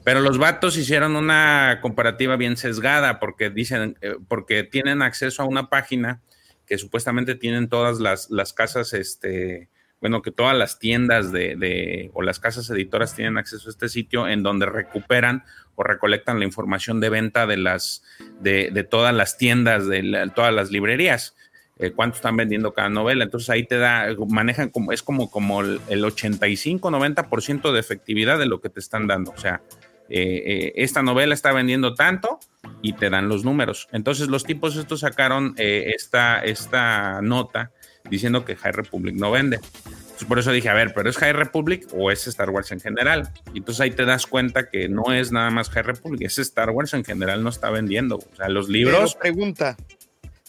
Pero 0.03 0.19
los 0.19 0.37
vatos 0.37 0.77
hicieron 0.77 1.15
una 1.15 1.79
comparativa 1.81 2.35
bien 2.35 2.57
sesgada 2.57 3.19
porque 3.19 3.49
dicen, 3.49 3.97
eh, 4.01 4.17
porque 4.27 4.63
tienen 4.63 5.01
acceso 5.01 5.41
a 5.41 5.45
una 5.45 5.69
página 5.69 6.21
que 6.65 6.77
supuestamente 6.77 7.35
tienen 7.35 7.69
todas 7.69 7.99
las, 7.99 8.29
las 8.29 8.53
casas, 8.53 8.93
este, 8.93 9.69
bueno, 10.03 10.21
que 10.21 10.31
todas 10.31 10.53
las 10.57 10.79
tiendas 10.79 11.31
de, 11.31 11.55
de- 11.55 12.11
o 12.13 12.21
las 12.23 12.37
casas 12.41 12.69
editoras 12.69 13.15
tienen 13.15 13.37
acceso 13.37 13.69
a 13.69 13.71
este 13.71 13.87
sitio 13.87 14.27
en 14.27 14.43
donde 14.43 14.65
recuperan 14.65 15.45
o 15.75 15.83
recolectan 15.83 16.39
la 16.39 16.45
información 16.45 16.99
de 16.99 17.07
venta 17.09 17.47
de 17.47 17.55
las, 17.55 18.03
de, 18.41 18.69
de 18.73 18.83
todas 18.83 19.15
las 19.15 19.37
tiendas, 19.37 19.87
de 19.87 20.03
la- 20.03 20.27
todas 20.27 20.53
las 20.53 20.71
librerías. 20.71 21.35
eh, 21.79 21.91
cuánto 21.91 22.17
están 22.17 22.35
vendiendo 22.37 22.73
cada 22.73 22.89
novela. 22.89 23.23
Entonces 23.23 23.49
ahí 23.49 23.65
te 23.65 23.77
da, 23.77 24.07
manejan 24.27 24.69
como, 24.69 24.91
es 24.91 25.01
como, 25.01 25.31
como 25.31 25.61
el, 25.61 25.79
el 25.89 26.03
85-90% 26.03 27.71
de 27.71 27.79
efectividad 27.79 28.37
de 28.39 28.45
lo 28.45 28.61
que 28.61 28.69
te 28.69 28.79
están 28.79 29.07
dando. 29.07 29.31
O 29.31 29.37
sea, 29.37 29.61
eh, 30.09 30.43
eh, 30.45 30.73
esta 30.75 31.01
novela 31.01 31.33
está 31.33 31.51
vendiendo 31.51 31.95
tanto 31.95 32.39
y 32.81 32.93
te 32.93 33.09
dan 33.09 33.27
los 33.29 33.43
números. 33.43 33.87
Entonces 33.91 34.27
los 34.27 34.43
tipos 34.43 34.75
estos 34.75 34.99
sacaron 34.99 35.55
eh, 35.57 35.93
esta, 35.95 36.39
esta 36.43 37.21
nota 37.21 37.71
diciendo 38.09 38.45
que 38.45 38.55
High 38.55 38.73
Republic 38.73 39.15
no 39.15 39.31
vende. 39.31 39.57
Entonces, 39.57 40.27
por 40.27 40.39
eso 40.39 40.51
dije, 40.51 40.69
a 40.69 40.73
ver, 40.73 40.93
¿pero 40.93 41.09
es 41.09 41.17
High 41.17 41.33
Republic 41.33 41.87
o 41.91 42.11
es 42.11 42.27
Star 42.27 42.49
Wars 42.49 42.71
en 42.71 42.79
general? 42.79 43.31
Y 43.53 43.59
entonces 43.59 43.81
ahí 43.81 43.91
te 43.91 44.05
das 44.05 44.27
cuenta 44.27 44.69
que 44.69 44.87
no 44.87 45.11
es 45.11 45.31
nada 45.31 45.49
más 45.49 45.69
High 45.69 45.83
Republic, 45.83 46.21
es 46.21 46.37
Star 46.37 46.69
Wars 46.69 46.93
en 46.93 47.03
general 47.03 47.43
no 47.43 47.49
está 47.49 47.69
vendiendo. 47.71 48.17
O 48.17 48.35
sea, 48.35 48.47
los 48.49 48.69
libros... 48.69 49.15
Pero 49.15 49.35
pregunta. 49.35 49.77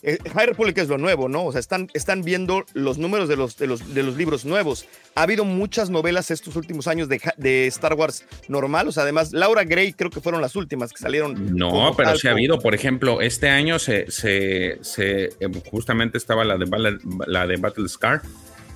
Eh, 0.05 0.18
High 0.34 0.47
Republic 0.47 0.76
es 0.78 0.89
lo 0.89 0.99
nuevo, 0.99 1.28
¿no? 1.28 1.44
O 1.47 1.52
sea, 1.52 1.58
están, 1.60 1.89
están 1.94 2.23
viendo 2.23 2.65
los 2.74 2.99
números 2.99 3.28
de 3.28 3.36
los, 3.36 3.57
de, 3.57 3.66
los, 3.66 3.94
de 3.94 4.02
los 4.02 4.16
libros 4.16 4.44
nuevos. 4.44 4.86
Ha 5.15 5.23
habido 5.23 5.44
muchas 5.44 5.91
novelas 5.91 6.31
estos 6.31 6.57
últimos 6.57 6.86
años 6.86 7.08
de, 7.08 7.20
de 7.36 7.66
Star 7.68 7.94
Wars 7.94 8.24
normal. 8.49 8.89
O 8.89 8.92
sea, 8.92 9.02
además, 9.05 9.33
Laura 9.33 9.65
Gray 9.65 9.92
creo 9.92 10.10
que 10.10 10.20
fueron 10.20 10.41
las 10.41 10.57
últimas 10.57 10.92
que 10.92 10.99
salieron. 10.99 11.57
No, 11.57 11.94
pero 11.97 12.16
sí 12.16 12.28
ha 12.28 12.33
habido. 12.33 12.58
Por 12.60 12.74
ejemplo, 12.74 13.20
este 13.20 13.49
año 13.49 13.78
se, 13.78 14.10
se, 14.10 14.78
se- 14.83 15.24
eh, 15.41 15.62
justamente 15.70 16.18
estaba 16.18 16.44
la 16.44 16.57
de, 16.58 16.99
la 17.26 17.47
de 17.47 17.57
Battle 17.57 17.89
Scar. 17.89 18.23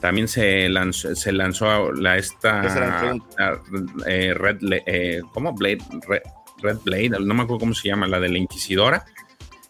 También 0.01 0.29
se 0.29 0.69
lanzó, 0.69 1.15
se 1.17 1.33
lanzó 1.33 1.91
la 1.93 2.17
esta 2.19 2.63
la, 2.63 3.61
eh, 4.07 4.33
Red, 4.33 4.59
eh, 4.87 5.23
¿cómo? 5.35 5.53
Blade, 5.55 5.79
Red, 6.07 6.23
Red 6.63 6.77
Blade, 6.85 7.11
no 7.21 7.35
me 7.35 7.43
acuerdo 7.43 7.59
cómo 7.59 7.75
se 7.75 7.89
llama, 7.89 8.07
la 8.07 8.21
de 8.21 8.29
la 8.29 8.39
Inquisidora. 8.39 9.05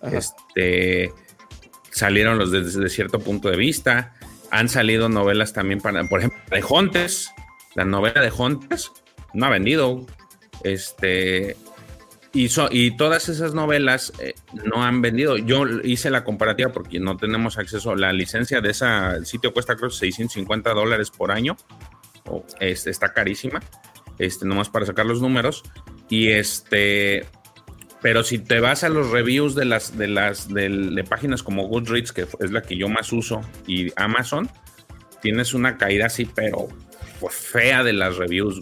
Ajá. 0.02 0.18
Este 0.18 1.10
salieron 1.98 2.38
los 2.38 2.50
de- 2.50 2.62
desde 2.62 2.88
cierto 2.88 3.18
punto 3.20 3.50
de 3.50 3.56
vista. 3.56 4.14
Han 4.50 4.68
salido 4.68 5.08
novelas 5.08 5.52
también 5.52 5.80
para, 5.80 6.02
por 6.08 6.20
ejemplo, 6.20 6.38
de 6.50 6.64
Hontes. 6.66 7.30
La 7.74 7.84
novela 7.84 8.20
de 8.22 8.32
Hontes 8.36 8.90
no 9.34 9.46
ha 9.46 9.50
vendido. 9.50 10.06
Este, 10.64 11.56
y, 12.32 12.48
so- 12.48 12.68
y 12.70 12.96
todas 12.96 13.28
esas 13.28 13.54
novelas 13.54 14.12
eh, 14.20 14.34
no 14.64 14.82
han 14.84 15.02
vendido. 15.02 15.36
Yo 15.36 15.64
hice 15.84 16.10
la 16.10 16.24
comparativa 16.24 16.70
porque 16.72 16.98
no 17.00 17.16
tenemos 17.16 17.58
acceso. 17.58 17.94
La 17.94 18.12
licencia 18.12 18.60
de 18.60 18.70
ese 18.70 18.86
sitio 19.24 19.52
cuesta 19.52 19.76
creo 19.76 19.90
650 19.90 20.72
dólares 20.74 21.10
por 21.10 21.30
año. 21.30 21.56
O, 22.26 22.44
este, 22.60 22.90
está 22.90 23.12
carísima. 23.12 23.60
Este, 24.18 24.46
nomás 24.46 24.68
para 24.68 24.86
sacar 24.86 25.06
los 25.06 25.20
números. 25.20 25.62
Y 26.08 26.28
este, 26.28 27.26
pero 28.00 28.22
si 28.22 28.38
te 28.38 28.60
vas 28.60 28.84
a 28.84 28.88
los 28.88 29.10
reviews 29.10 29.54
de 29.54 29.64
las 29.64 29.96
de 29.98 30.08
las 30.08 30.48
del- 30.48 30.94
de, 30.94 31.04
páginas 31.04 31.42
como 31.42 31.66
Goodreads, 31.66 32.12
que 32.12 32.26
es 32.40 32.50
la 32.50 32.62
que 32.62 32.76
yo 32.76 32.88
más 32.88 33.12
uso, 33.12 33.40
y 33.66 33.92
Amazon, 33.96 34.48
tienes 35.20 35.54
una 35.54 35.76
caída 35.78 36.06
así, 36.06 36.24
pero 36.26 36.68
pues, 37.20 37.34
fea 37.34 37.82
de 37.82 37.92
las 37.92 38.16
reviews. 38.16 38.60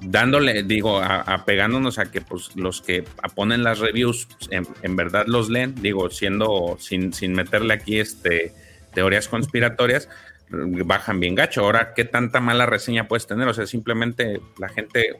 Dándole, 0.00 0.62
digo, 0.62 1.00
a- 1.00 1.22
apegándonos 1.22 1.98
a 1.98 2.10
que 2.10 2.20
pues 2.20 2.54
los 2.54 2.80
que 2.80 3.02
ponen 3.34 3.64
las 3.64 3.80
reviews 3.80 4.26
pues, 4.38 4.48
en, 4.52 4.66
en 4.82 4.94
verdad 4.96 5.24
los 5.26 5.50
leen, 5.50 5.74
digo, 5.82 6.08
siendo 6.08 6.76
sin, 6.78 7.12
sin 7.12 7.32
meterle 7.32 7.74
aquí 7.74 7.98
este 7.98 8.52
teorías 8.94 9.28
conspiratorias, 9.28 10.08
bajan 10.50 11.20
bien 11.20 11.34
gacho. 11.34 11.60
Ahora, 11.62 11.92
¿qué 11.94 12.04
tanta 12.04 12.40
mala 12.40 12.64
reseña 12.64 13.08
puedes 13.08 13.26
tener? 13.26 13.46
O 13.48 13.54
sea, 13.54 13.66
simplemente 13.66 14.40
la 14.58 14.68
gente 14.68 15.18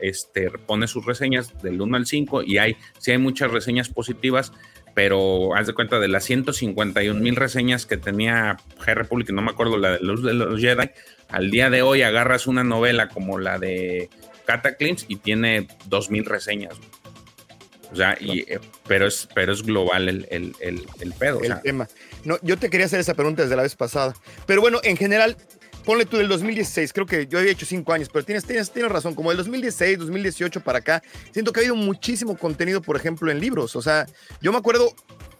este, 0.00 0.50
pone 0.50 0.86
sus 0.86 1.04
reseñas 1.04 1.60
del 1.62 1.80
1 1.80 1.96
al 1.96 2.06
5 2.06 2.42
y 2.42 2.58
hay, 2.58 2.76
sí 2.98 3.10
hay 3.10 3.18
muchas 3.18 3.50
reseñas 3.50 3.88
positivas, 3.88 4.52
pero 4.94 5.54
haz 5.54 5.66
de 5.66 5.74
cuenta 5.74 5.98
de 5.98 6.08
las 6.08 6.24
151 6.24 7.20
mil 7.20 7.36
reseñas 7.36 7.86
que 7.86 7.96
tenía 7.96 8.56
High 8.80 8.94
Republic, 8.94 9.30
no 9.30 9.42
me 9.42 9.50
acuerdo 9.50 9.78
la 9.78 9.92
de 9.92 10.00
los, 10.00 10.22
de 10.22 10.34
los 10.34 10.60
Jedi, 10.60 10.90
al 11.28 11.50
día 11.50 11.70
de 11.70 11.82
hoy 11.82 12.02
agarras 12.02 12.46
una 12.46 12.64
novela 12.64 13.08
como 13.08 13.38
la 13.38 13.58
de 13.58 14.10
Cataclysm 14.46 15.06
y 15.08 15.16
tiene 15.16 15.68
2000 15.86 16.24
reseñas. 16.24 16.74
O 17.92 17.96
sea, 17.96 18.16
y, 18.20 18.40
eh, 18.40 18.60
pero, 18.86 19.06
es, 19.06 19.28
pero 19.34 19.52
es 19.52 19.62
global 19.62 20.08
el, 20.08 20.26
el, 20.30 20.54
el, 20.60 20.86
el 21.00 21.12
pedo. 21.12 21.38
o 21.38 21.40
el 21.40 21.48
sea, 21.48 21.60
tema. 21.60 21.88
No, 22.24 22.38
yo 22.42 22.56
te 22.56 22.70
quería 22.70 22.86
hacer 22.86 23.00
esa 23.00 23.14
pregunta 23.14 23.42
desde 23.42 23.56
la 23.56 23.62
vez 23.62 23.74
pasada. 23.74 24.14
Pero 24.46 24.60
bueno, 24.60 24.80
en 24.84 24.96
general, 24.96 25.36
ponle 25.84 26.06
tú 26.06 26.16
del 26.16 26.28
2016, 26.28 26.92
creo 26.92 27.06
que 27.06 27.26
yo 27.26 27.38
había 27.38 27.52
hecho 27.52 27.66
cinco 27.66 27.92
años, 27.92 28.08
pero 28.12 28.24
tienes, 28.24 28.44
tienes, 28.44 28.70
tienes 28.70 28.90
razón, 28.90 29.14
como 29.14 29.30
del 29.30 29.38
2016, 29.38 29.98
2018 29.98 30.60
para 30.60 30.78
acá, 30.78 31.02
siento 31.32 31.52
que 31.52 31.60
ha 31.60 31.62
habido 31.62 31.76
muchísimo 31.76 32.36
contenido, 32.36 32.80
por 32.82 32.96
ejemplo, 32.96 33.30
en 33.30 33.40
libros. 33.40 33.76
O 33.76 33.82
sea, 33.82 34.06
yo 34.40 34.52
me 34.52 34.58
acuerdo 34.58 34.94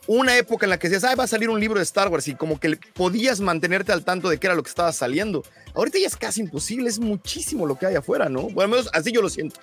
una 0.06 0.36
época 0.36 0.66
en 0.66 0.70
la 0.70 0.78
que 0.78 0.88
decías, 0.88 1.04
ah, 1.10 1.14
va 1.14 1.24
a 1.24 1.28
salir 1.28 1.50
un 1.50 1.60
libro 1.60 1.78
de 1.78 1.84
Star 1.84 2.08
Wars 2.08 2.26
y 2.28 2.34
como 2.34 2.58
que 2.58 2.78
podías 2.94 3.40
mantenerte 3.40 3.92
al 3.92 4.04
tanto 4.04 4.28
de 4.28 4.38
qué 4.38 4.46
era 4.46 4.56
lo 4.56 4.62
que 4.62 4.70
estaba 4.70 4.92
saliendo. 4.92 5.44
Ahorita 5.74 5.98
ya 5.98 6.06
es 6.06 6.16
casi 6.16 6.40
imposible, 6.40 6.88
es 6.88 6.98
muchísimo 6.98 7.66
lo 7.66 7.78
que 7.78 7.86
hay 7.86 7.94
afuera, 7.94 8.28
¿no? 8.28 8.42
Bueno, 8.42 8.62
al 8.62 8.68
menos 8.70 8.90
así 8.92 9.12
yo 9.12 9.22
lo 9.22 9.28
siento. 9.28 9.60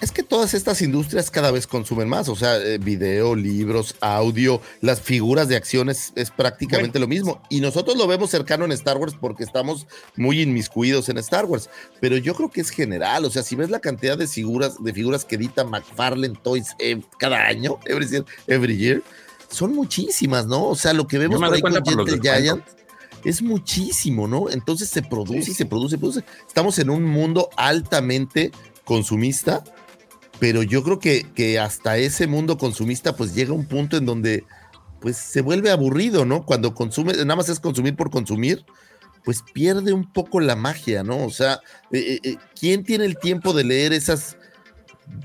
Es 0.00 0.12
que 0.12 0.22
todas 0.22 0.54
estas 0.54 0.80
industrias 0.80 1.28
cada 1.28 1.50
vez 1.50 1.66
consumen 1.66 2.08
más, 2.08 2.28
o 2.28 2.36
sea, 2.36 2.56
eh, 2.58 2.78
video, 2.78 3.34
libros, 3.34 3.96
audio, 4.00 4.60
las 4.80 5.00
figuras 5.00 5.48
de 5.48 5.56
acciones 5.56 6.12
es 6.14 6.30
prácticamente 6.30 7.00
lo 7.00 7.08
mismo. 7.08 7.42
Y 7.48 7.60
nosotros 7.60 7.96
lo 7.96 8.06
vemos 8.06 8.30
cercano 8.30 8.64
en 8.64 8.70
Star 8.70 8.96
Wars 8.96 9.16
porque 9.20 9.42
estamos 9.42 9.88
muy 10.14 10.40
inmiscuidos 10.40 11.08
en 11.08 11.18
Star 11.18 11.46
Wars, 11.46 11.68
pero 12.00 12.16
yo 12.16 12.34
creo 12.36 12.48
que 12.48 12.60
es 12.60 12.70
general, 12.70 13.24
o 13.24 13.30
sea, 13.30 13.42
si 13.42 13.56
ves 13.56 13.70
la 13.70 13.80
cantidad 13.80 14.16
de 14.16 14.28
figuras, 14.28 14.76
de 14.80 14.92
figuras 14.92 15.24
que 15.24 15.34
edita 15.34 15.64
McFarlane 15.64 16.38
Toys 16.44 16.76
eh, 16.78 17.00
cada 17.18 17.44
año, 17.46 17.78
every, 17.86 18.06
year- 18.06 18.24
every 18.46 18.76
year, 18.76 19.02
son 19.50 19.74
muchísimas, 19.74 20.46
¿no? 20.46 20.64
O 20.68 20.76
sea, 20.76 20.92
lo 20.92 21.08
que 21.08 21.18
vemos 21.18 21.40
por 21.40 21.54
ahí 21.56 21.60
con 21.60 21.72
Gentle. 22.06 22.20
Giant 22.40 22.64
es 23.24 23.42
muchísimo, 23.42 24.28
¿no? 24.28 24.48
Entonces 24.48 24.88
se 24.90 25.02
produce 25.02 25.50
y 25.50 25.54
se 25.54 25.66
produce 25.66 25.96
y 25.96 25.98
produce. 25.98 26.24
Estamos 26.46 26.78
en 26.78 26.88
un 26.88 27.02
mundo 27.04 27.50
altamente 27.56 28.52
consumista, 28.84 29.64
pero 30.38 30.62
yo 30.62 30.82
creo 30.82 30.98
que, 30.98 31.26
que 31.34 31.58
hasta 31.58 31.96
ese 31.98 32.26
mundo 32.26 32.58
consumista 32.58 33.16
pues 33.16 33.34
llega 33.34 33.52
un 33.52 33.66
punto 33.66 33.96
en 33.96 34.06
donde 34.06 34.44
pues 35.00 35.16
se 35.16 35.40
vuelve 35.40 35.70
aburrido, 35.70 36.24
¿no? 36.24 36.44
Cuando 36.44 36.74
consume, 36.74 37.12
nada 37.12 37.36
más 37.36 37.48
es 37.48 37.60
consumir 37.60 37.96
por 37.96 38.10
consumir, 38.10 38.64
pues 39.24 39.42
pierde 39.52 39.92
un 39.92 40.10
poco 40.12 40.40
la 40.40 40.56
magia, 40.56 41.02
¿no? 41.02 41.24
O 41.24 41.30
sea, 41.30 41.60
eh, 41.92 41.98
eh, 41.98 42.20
eh, 42.22 42.36
¿quién 42.58 42.84
tiene 42.84 43.04
el 43.04 43.18
tiempo 43.18 43.52
de 43.52 43.64
leer 43.64 43.92
esas 43.92 44.36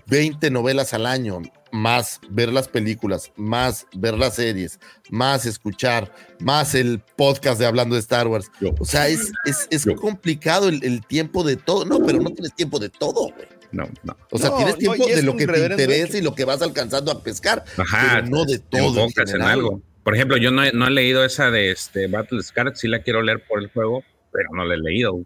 20 0.07 0.49
novelas 0.51 0.93
al 0.93 1.05
año? 1.05 1.41
Más 1.71 2.19
ver 2.29 2.53
las 2.53 2.67
películas, 2.67 3.31
más 3.35 3.87
ver 3.95 4.15
las 4.15 4.35
series, 4.35 4.79
más 5.09 5.47
escuchar, 5.47 6.13
más 6.39 6.75
el 6.75 6.99
podcast 7.15 7.59
de 7.59 7.65
Hablando 7.65 7.95
de 7.95 8.01
Star 8.01 8.27
Wars. 8.27 8.51
O 8.79 8.85
sea, 8.85 9.07
es, 9.07 9.31
es, 9.45 9.67
es 9.71 9.85
complicado 9.99 10.69
el, 10.69 10.83
el 10.83 11.03
tiempo 11.03 11.43
de 11.43 11.55
todo. 11.55 11.83
No, 11.83 11.99
pero 12.05 12.21
no 12.21 12.29
tienes 12.29 12.53
tiempo 12.53 12.77
de 12.77 12.89
todo, 12.89 13.31
güey. 13.33 13.47
No, 13.73 13.89
no. 14.03 14.15
O 14.31 14.37
sea, 14.37 14.49
No, 14.51 14.55
tienes 14.57 14.77
tiempo 14.77 15.05
de 15.05 15.21
lo 15.23 15.35
que 15.35 15.45
te 15.47 15.59
interesa 15.65 16.07
hecho. 16.07 16.17
y 16.17 16.21
lo 16.21 16.33
que 16.35 16.45
vas 16.45 16.61
alcanzando 16.61 17.11
a 17.11 17.21
pescar, 17.21 17.65
Ajá, 17.77 18.21
pero 18.21 18.27
no 18.27 18.45
de 18.45 18.59
te 18.59 18.65
todo. 18.79 19.07
en 19.17 19.41
algo. 19.41 19.81
Por 20.03 20.15
ejemplo, 20.15 20.37
yo 20.37 20.51
no 20.51 20.63
he, 20.63 20.71
no 20.71 20.87
he 20.87 20.91
leído 20.91 21.23
esa 21.25 21.49
de 21.51 21.71
este 21.71 22.07
Battle 22.07 22.41
Scar, 22.43 22.71
sí 22.75 22.87
la 22.87 23.01
quiero 23.01 23.21
leer 23.21 23.43
por 23.47 23.59
el 23.61 23.69
juego, 23.69 24.03
pero 24.31 24.49
no 24.53 24.63
la 24.65 24.75
he 24.75 24.77
leído. 24.77 25.19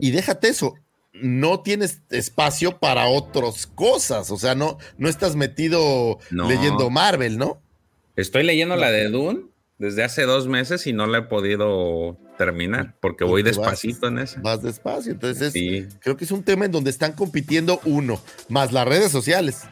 Y 0.00 0.10
déjate 0.10 0.48
eso, 0.48 0.74
no 1.12 1.60
tienes 1.60 2.00
espacio 2.10 2.78
para 2.78 3.06
otras 3.06 3.66
cosas, 3.66 4.30
o 4.30 4.36
sea, 4.38 4.54
no, 4.54 4.78
no 4.96 5.08
estás 5.08 5.36
metido 5.36 6.18
No. 6.30 6.48
leyendo 6.48 6.90
Marvel, 6.90 7.38
¿no? 7.38 7.60
Estoy 8.16 8.42
leyendo 8.42 8.76
la 8.76 8.90
de 8.90 9.08
Dune 9.10 9.42
desde 9.78 10.02
hace 10.02 10.22
dos 10.22 10.48
meses 10.48 10.86
y 10.88 10.92
no 10.92 11.06
la 11.06 11.18
he 11.18 11.22
podido 11.22 12.16
terminar 12.38 12.94
porque 13.00 13.24
voy 13.24 13.42
Porque 13.42 13.58
vas- 13.58 13.66
despacito 13.66 14.06
en 14.08 14.18
esa. 14.20 14.40
Vas 14.40 14.62
despacio, 14.62 15.12
entonces 15.12 15.52
Sí. 15.52 15.86
creo 16.00 16.16
que 16.16 16.24
es 16.24 16.30
un 16.30 16.42
tema 16.42 16.64
en 16.64 16.72
donde 16.72 16.88
están 16.88 17.12
compitiendo 17.12 17.80
uno, 17.84 18.18
más 18.48 18.72
las 18.72 18.88
redes 18.88 19.12
sociales. 19.12 19.64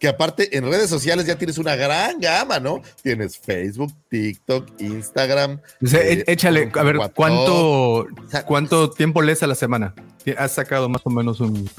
Que 0.00 0.08
aparte 0.08 0.58
en 0.58 0.64
redes 0.64 0.90
sociales 0.90 1.24
ya 1.24 1.36
tienes 1.38 1.56
una 1.56 1.76
gran 1.76 2.18
gama, 2.20 2.58
¿no? 2.58 2.82
Tienes 3.02 3.38
Facebook, 3.38 3.92
TikTok, 4.08 4.68
Instagram. 4.80 5.60
Dice, 5.80 6.12
eh, 6.12 6.24
"E- 6.26 6.32
échale, 6.32 6.70
a 6.74 6.82
ver, 6.82 6.98
WhatsApp. 6.98 7.14
¿cuánto, 7.14 8.06
¿cuánto 8.46 8.90
tiempo 8.90 9.22
lees 9.22 9.42
a 9.44 9.46
la 9.46 9.54
semana? 9.54 9.94
¿Has 10.36 10.52
sacado 10.52 10.88
más 10.88 11.00
o 11.04 11.10
menos 11.10 11.40
un... 11.40 11.70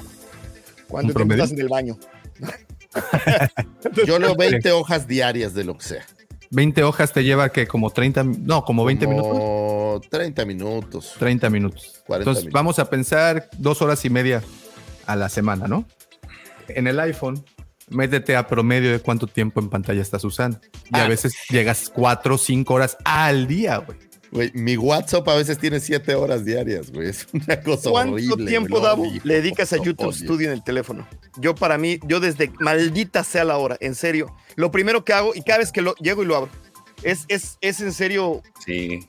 Cuando 0.88 1.08
¿Un 1.10 1.14
te 1.14 1.14
promedio? 1.14 1.44
estás 1.44 1.58
en 1.58 1.62
el 1.62 1.70
baño. 1.70 1.98
Yo 4.08 4.18
leo 4.20 4.36
20 4.36 4.72
hojas 4.72 5.08
diarias 5.08 5.54
de 5.54 5.64
lo 5.66 5.78
que 5.78 5.84
sea. 5.86 6.06
20 6.52 6.84
hojas 6.84 7.12
te 7.14 7.24
lleva 7.24 7.50
que 7.50 7.68
como 7.68 7.90
30, 7.90 8.24
no, 8.24 8.64
como 8.64 8.86
20 8.86 9.08
minutos. 9.08 9.32
Como 9.32 10.02
30 10.10 10.46
minutos. 10.46 11.14
30 11.20 11.50
minutos. 11.50 12.04
40 12.06 12.22
Entonces 12.22 12.44
minutos. 12.46 12.54
vamos 12.54 12.80
a 12.80 12.90
pensar 12.90 13.50
dos 13.58 13.82
horas 13.82 14.04
y 14.06 14.10
media 14.10 14.44
a 15.06 15.16
la 15.16 15.30
semana, 15.30 15.68
¿no? 15.68 15.86
En 16.68 16.88
el 16.88 17.00
iPhone, 17.00 17.44
métete 17.90 18.36
a 18.36 18.48
promedio 18.48 18.92
de 18.92 19.00
cuánto 19.00 19.28
tiempo 19.28 19.60
en 19.60 19.70
pantalla 19.70 20.02
estás 20.02 20.24
usando. 20.24 20.60
Y 20.92 20.98
a 20.98 21.04
Ah. 21.06 21.08
veces 21.08 21.36
llegas 21.50 21.92
4 21.94 22.36
o 22.36 22.38
5 22.38 22.74
horas 22.74 22.98
al 23.06 23.48
día, 23.48 23.78
güey. 23.78 23.98
Güey, 24.36 24.52
mi 24.54 24.78
WhatsApp 24.78 25.28
a 25.30 25.36
veces 25.36 25.58
tiene 25.58 25.80
7 25.80 26.14
horas 26.16 26.46
diarias, 26.46 26.92
güey. 26.92 27.10
Es 27.10 27.28
una 27.34 27.60
cosa 27.62 27.90
¿Cuánto 27.90 28.14
horrible. 28.16 28.46
tiempo, 28.46 28.80
güey. 28.80 28.82
No, 28.84 28.88
Davo, 28.88 29.06
le 29.24 29.34
dedicas 29.36 29.72
a 29.74 29.78
YouTube 29.78 30.08
odio. 30.08 30.12
Studio 30.12 30.48
en 30.48 30.54
el 30.54 30.64
teléfono? 30.64 31.08
Yo 31.38 31.56
para 31.56 31.78
mí, 31.78 32.00
yo 32.06 32.20
desde 32.20 32.52
maldita 32.60 33.24
sea 33.24 33.44
la 33.46 33.58
hora, 33.58 33.78
en 33.80 33.96
serio, 33.96 34.36
lo 34.56 34.72
primero 34.72 35.04
que 35.04 35.14
hago 35.14 35.34
y 35.34 35.42
cada 35.42 35.60
vez 35.60 35.72
que 35.72 35.82
lo 35.82 35.96
llego 35.96 36.22
y 36.22 36.26
lo 36.26 36.36
abro, 36.36 36.50
es, 37.04 37.26
es, 37.28 37.58
es 37.62 37.82
en 37.82 37.92
serio 37.94 38.42
Sí. 38.66 39.02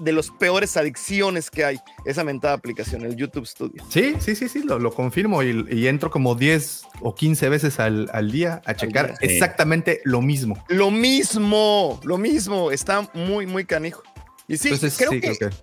de 0.00 0.12
las 0.12 0.30
peores 0.30 0.76
adicciones 0.76 1.50
que 1.50 1.64
hay, 1.64 1.78
esa 2.04 2.24
mentada 2.24 2.54
aplicación, 2.54 3.02
el 3.02 3.14
YouTube 3.16 3.46
Studio. 3.46 3.84
Sí, 3.90 4.14
sí, 4.18 4.34
sí, 4.34 4.48
sí, 4.48 4.62
lo, 4.64 4.78
lo 4.78 4.92
confirmo 4.92 5.42
y, 5.42 5.64
y 5.70 5.86
entro 5.86 6.10
como 6.10 6.34
10 6.34 6.82
o 7.00 7.14
15 7.14 7.48
veces 7.50 7.78
al, 7.78 8.10
al 8.12 8.32
día 8.32 8.60
a 8.64 8.74
checar 8.74 9.08
día. 9.08 9.16
Sí. 9.20 9.26
exactamente 9.26 10.00
lo 10.04 10.20
mismo. 10.20 10.62
Lo 10.68 10.90
mismo, 10.90 12.00
lo 12.02 12.18
mismo, 12.18 12.70
está 12.72 13.08
muy, 13.14 13.46
muy 13.46 13.64
canijo. 13.64 14.02
Y 14.48 14.56
sí, 14.58 14.68
Entonces, 14.68 14.96
creo 14.98 15.10
sí, 15.10 15.20
que 15.20 15.36
creo 15.36 15.50
que... 15.50 15.56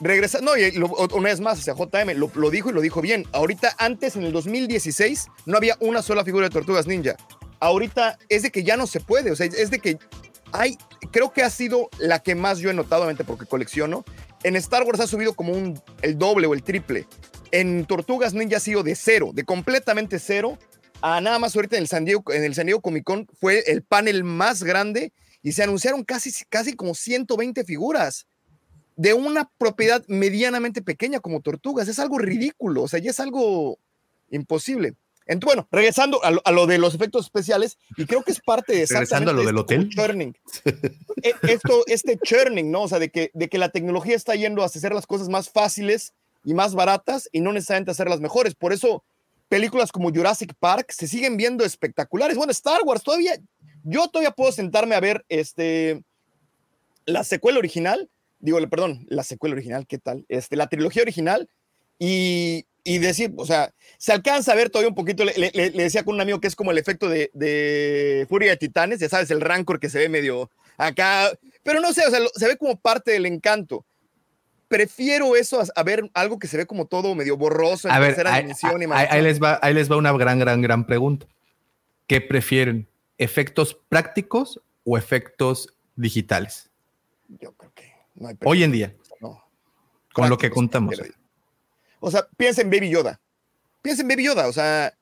regresa, 0.00 0.40
no, 0.40 0.56
y 0.56 0.70
lo- 0.72 0.88
una 1.14 1.28
vez 1.30 1.40
más, 1.40 1.58
o 1.58 1.62
sea, 1.62 1.74
JM 1.74 2.16
lo, 2.16 2.30
lo 2.34 2.50
dijo 2.50 2.70
y 2.70 2.72
lo 2.72 2.80
dijo 2.80 3.00
bien. 3.00 3.26
Ahorita, 3.32 3.74
antes, 3.78 4.16
en 4.16 4.22
el 4.24 4.32
2016, 4.32 5.26
no 5.46 5.56
había 5.56 5.76
una 5.80 6.02
sola 6.02 6.24
figura 6.24 6.48
de 6.48 6.52
Tortugas 6.52 6.86
Ninja. 6.86 7.16
Ahorita 7.60 8.18
es 8.28 8.42
de 8.42 8.50
que 8.50 8.64
ya 8.64 8.76
no 8.76 8.86
se 8.86 9.00
puede, 9.00 9.30
o 9.30 9.36
sea, 9.36 9.46
es 9.46 9.70
de 9.70 9.78
que 9.78 9.98
hay, 10.52 10.76
creo 11.12 11.32
que 11.32 11.42
ha 11.42 11.50
sido 11.50 11.88
la 11.98 12.18
que 12.20 12.34
más 12.34 12.58
yo 12.58 12.70
he 12.70 12.74
notado, 12.74 13.02
obviamente 13.02 13.24
porque 13.24 13.46
colecciono. 13.46 14.04
En 14.42 14.56
Star 14.56 14.82
Wars 14.82 14.98
ha 15.00 15.06
subido 15.06 15.34
como 15.34 15.52
un, 15.52 15.80
el 16.02 16.18
doble 16.18 16.46
o 16.48 16.54
el 16.54 16.62
triple. 16.64 17.06
En 17.52 17.84
Tortugas 17.86 18.34
Ninja 18.34 18.56
ha 18.56 18.60
sido 18.60 18.82
de 18.82 18.94
cero, 18.96 19.30
de 19.32 19.44
completamente 19.44 20.18
cero, 20.18 20.58
a 21.00 21.20
nada 21.20 21.38
más 21.38 21.54
ahorita 21.54 21.76
en 21.76 21.82
el 21.82 21.88
San 21.88 22.04
Diego, 22.04 22.24
en 22.32 22.42
el 22.44 22.54
San 22.54 22.66
Diego 22.66 22.80
Comic 22.80 23.04
Con 23.04 23.26
fue 23.40 23.62
el 23.66 23.82
panel 23.82 24.24
más 24.24 24.62
grande 24.64 25.12
y 25.42 25.52
se 25.52 25.62
anunciaron 25.62 26.04
casi, 26.04 26.32
casi 26.48 26.74
como 26.74 26.94
120 26.94 27.64
figuras 27.64 28.26
de 28.96 29.14
una 29.14 29.50
propiedad 29.58 30.04
medianamente 30.08 30.82
pequeña 30.82 31.20
como 31.20 31.40
Tortugas. 31.40 31.88
Es 31.88 31.98
algo 31.98 32.18
ridículo, 32.18 32.82
o 32.82 32.88
sea, 32.88 33.00
ya 33.00 33.10
es 33.10 33.20
algo 33.20 33.78
imposible. 34.30 34.94
Entonces, 35.26 35.54
bueno, 35.56 35.68
regresando 35.70 36.22
a 36.24 36.30
lo, 36.32 36.42
a 36.44 36.50
lo 36.50 36.66
de 36.66 36.78
los 36.78 36.94
efectos 36.94 37.26
especiales, 37.26 37.78
y 37.96 38.06
creo 38.06 38.22
que 38.22 38.32
es 38.32 38.40
parte 38.40 38.72
de 38.74 38.86
Regresando 38.90 39.30
a 39.30 39.34
lo 39.34 39.44
del 39.44 39.56
hotel. 39.56 39.88
churning. 39.88 40.34
E- 41.22 41.34
Esto, 41.42 41.84
este 41.86 42.18
churning, 42.18 42.70
¿no? 42.72 42.82
O 42.82 42.88
sea, 42.88 42.98
de 42.98 43.10
que, 43.10 43.30
de 43.32 43.48
que 43.48 43.58
la 43.58 43.68
tecnología 43.68 44.16
está 44.16 44.34
yendo 44.34 44.62
a 44.62 44.66
hacer 44.66 44.92
las 44.92 45.06
cosas 45.06 45.28
más 45.28 45.48
fáciles 45.48 46.12
y 46.44 46.54
más 46.54 46.74
baratas 46.74 47.28
y 47.30 47.40
no 47.40 47.52
necesariamente 47.52 47.92
hacerlas 47.92 48.20
mejores. 48.20 48.56
Por 48.56 48.72
eso, 48.72 49.04
películas 49.48 49.92
como 49.92 50.10
Jurassic 50.10 50.54
Park 50.58 50.90
se 50.90 51.06
siguen 51.06 51.36
viendo 51.36 51.64
espectaculares. 51.64 52.36
Bueno, 52.36 52.50
Star 52.50 52.80
Wars 52.84 53.04
todavía, 53.04 53.36
yo 53.84 54.08
todavía 54.08 54.30
puedo 54.32 54.52
sentarme 54.52 54.94
a 54.94 55.00
ver 55.00 55.24
este, 55.28 56.02
la 57.04 57.24
secuela 57.24 57.58
original, 57.58 58.08
digo, 58.40 58.58
perdón, 58.68 59.06
la 59.08 59.22
secuela 59.24 59.54
original, 59.54 59.86
¿qué 59.86 59.98
tal? 59.98 60.24
Este, 60.28 60.56
la 60.56 60.68
trilogía 60.68 61.02
original 61.02 61.48
y, 61.98 62.66
y 62.84 62.98
decir, 62.98 63.32
o 63.36 63.46
sea, 63.46 63.72
se 63.98 64.12
alcanza 64.12 64.52
a 64.52 64.56
ver 64.56 64.70
todavía 64.70 64.88
un 64.88 64.94
poquito, 64.94 65.24
le, 65.24 65.32
le- 65.36 65.50
le 65.52 65.82
decía 65.82 66.04
con 66.04 66.14
un 66.16 66.20
amigo 66.20 66.40
que 66.40 66.48
es 66.48 66.56
como 66.56 66.70
el 66.72 66.78
efecto 66.78 67.08
de, 67.08 67.30
de 67.34 68.26
Furia 68.28 68.50
de 68.50 68.56
Titanes, 68.56 69.00
ya 69.00 69.08
sabes, 69.08 69.30
el 69.30 69.40
rancor 69.40 69.78
que 69.80 69.88
se 69.90 69.98
ve 69.98 70.08
medio 70.08 70.50
acá, 70.76 71.30
pero 71.62 71.80
no 71.80 71.92
sé, 71.92 72.06
o 72.06 72.10
sea, 72.10 72.20
lo- 72.20 72.30
se 72.34 72.46
ve 72.48 72.56
como 72.56 72.76
parte 72.76 73.12
del 73.12 73.26
encanto. 73.26 73.84
Prefiero 74.68 75.36
eso 75.36 75.60
a, 75.60 75.66
a 75.76 75.82
ver 75.82 76.10
algo 76.14 76.38
que 76.38 76.48
se 76.48 76.56
ve 76.56 76.66
como 76.66 76.86
todo 76.86 77.14
medio 77.14 77.36
borroso 77.36 77.88
en 77.88 77.94
A 77.94 77.98
ver, 77.98 78.10
tercera 78.14 78.34
ahí, 78.34 78.42
dimensión 78.42 78.80
y 78.80 78.84
ahí- 78.84 78.88
más. 78.88 79.06
ahí 79.10 79.22
les 79.22 79.40
va, 79.42 79.58
ahí 79.62 79.74
les 79.74 79.90
va 79.90 79.96
una 79.98 80.12
gran, 80.12 80.38
gran, 80.38 80.62
gran 80.62 80.86
pregunta. 80.86 81.26
¿Qué 82.06 82.20
prefieren? 82.22 82.88
¿Efectos 83.22 83.78
prácticos 83.88 84.60
o 84.84 84.98
efectos 84.98 85.68
digitales? 85.96 86.70
Yo 87.28 87.52
creo 87.52 87.72
que 87.74 87.92
no 88.16 88.28
hay 88.28 88.36
Hoy 88.44 88.62
en 88.64 88.72
día. 88.72 88.94
No. 89.20 89.42
Con 90.12 90.28
lo 90.28 90.36
que 90.38 90.50
contamos. 90.50 90.96
pero- 90.98 91.14
O 92.00 92.10
sea, 92.10 92.26
piensa 92.36 92.62
en 92.62 92.70
Baby 92.70 92.90
Yoda. 92.90 93.20
Piensa 93.80 94.02
en 94.02 94.08
Baby 94.08 94.24
Yoda, 94.24 94.48
o 94.48 94.52
sea, 94.52 94.92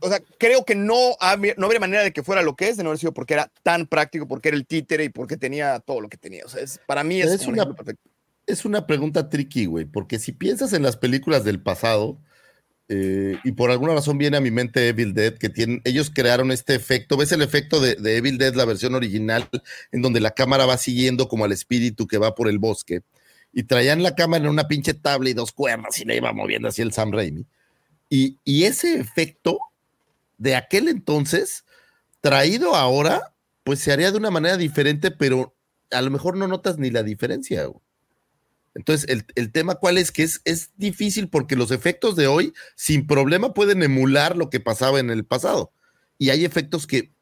o 0.00 0.08
sea, 0.08 0.20
creo 0.38 0.64
que 0.66 0.74
no, 0.74 1.16
habría- 1.18 1.54
no 1.56 1.64
habría 1.66 1.80
manera 1.80 2.02
de 2.02 2.12
que 2.12 2.22
fuera 2.22 2.42
lo 2.42 2.54
que 2.56 2.68
es 2.68 2.76
de 2.76 2.82
no 2.82 2.90
haber 2.90 2.98
sido 2.98 3.12
porque 3.14 3.34
era 3.34 3.50
tan 3.62 3.86
práctico, 3.86 4.28
porque 4.28 4.48
era 4.48 4.56
el 4.56 4.66
títere 4.66 5.04
y 5.04 5.08
porque 5.08 5.36
tenía 5.38 5.80
todo 5.80 6.00
lo 6.02 6.08
que 6.10 6.18
tenía. 6.18 6.44
O 6.44 6.48
sea, 6.48 6.62
es, 6.62 6.78
para 6.86 7.02
mí 7.04 7.20
es, 7.22 7.30
Es 7.32 7.38
como 7.46 7.52
un 7.52 7.60
una- 7.60 7.74
perfecto. 7.74 8.10
Es 8.46 8.66
una 8.66 8.86
pregunta 8.86 9.30
tricky, 9.30 9.64
güey, 9.64 9.86
porque 9.86 10.18
si 10.18 10.32
piensas 10.32 10.74
en 10.74 10.82
las 10.82 10.98
películas 10.98 11.44
del 11.44 11.62
pasado, 11.62 12.18
eh, 12.88 13.38
y 13.44 13.52
por 13.52 13.70
alguna 13.70 13.94
razón 13.94 14.18
viene 14.18 14.36
a 14.36 14.40
mi 14.40 14.50
mente 14.50 14.88
Evil 14.88 15.14
Dead, 15.14 15.34
que 15.34 15.48
tienen, 15.48 15.80
ellos 15.84 16.10
crearon 16.14 16.50
este 16.52 16.74
efecto, 16.74 17.16
¿ves 17.16 17.32
el 17.32 17.40
efecto 17.42 17.80
de, 17.80 17.96
Evil 18.16 18.36
Dead, 18.36 18.54
la 18.54 18.66
versión 18.66 18.94
original, 18.94 19.48
en 19.92 20.02
donde 20.02 20.20
la 20.20 20.32
cámara 20.32 20.66
va 20.66 20.76
siguiendo 20.76 21.28
como 21.28 21.44
al 21.44 21.52
espíritu 21.52 22.06
que 22.06 22.18
va 22.18 22.34
por 22.34 22.48
el 22.48 22.58
bosque? 22.58 23.02
Y 23.52 23.64
traían 23.64 24.02
la 24.02 24.14
cámara 24.14 24.44
en 24.44 24.50
una 24.50 24.68
pinche 24.68 24.94
tabla 24.94 25.30
y 25.30 25.34
dos 25.34 25.52
cuerdas 25.52 25.98
y 26.00 26.04
la 26.04 26.14
iba 26.14 26.32
moviendo 26.32 26.68
así 26.68 26.82
el 26.82 26.92
Sam 26.92 27.12
Raimi. 27.12 27.46
Y, 28.10 28.38
y 28.44 28.64
ese 28.64 28.98
efecto 28.98 29.58
de 30.38 30.56
aquel 30.56 30.88
entonces, 30.88 31.64
traído 32.20 32.74
ahora, 32.74 33.34
pues 33.62 33.78
se 33.80 33.92
haría 33.92 34.10
de 34.10 34.18
una 34.18 34.30
manera 34.30 34.56
diferente, 34.56 35.10
pero 35.10 35.54
a 35.90 36.02
lo 36.02 36.10
mejor 36.10 36.36
no 36.36 36.48
notas 36.48 36.78
ni 36.78 36.90
la 36.90 37.02
diferencia. 37.02 37.64
güey. 37.66 37.83
Entonces, 38.74 39.08
el, 39.08 39.24
el 39.36 39.52
tema 39.52 39.76
cuál 39.76 39.98
es 39.98 40.10
que 40.10 40.22
es, 40.24 40.40
es 40.44 40.70
difícil 40.76 41.28
porque 41.28 41.56
los 41.56 41.70
efectos 41.70 42.16
de 42.16 42.26
hoy 42.26 42.52
sin 42.74 43.06
problema 43.06 43.54
pueden 43.54 43.82
emular 43.82 44.36
lo 44.36 44.50
que 44.50 44.60
pasaba 44.60 44.98
en 45.00 45.10
el 45.10 45.24
pasado. 45.24 45.72
Y 46.18 46.30
hay 46.30 46.44
efectos 46.44 46.86
que 46.86 47.12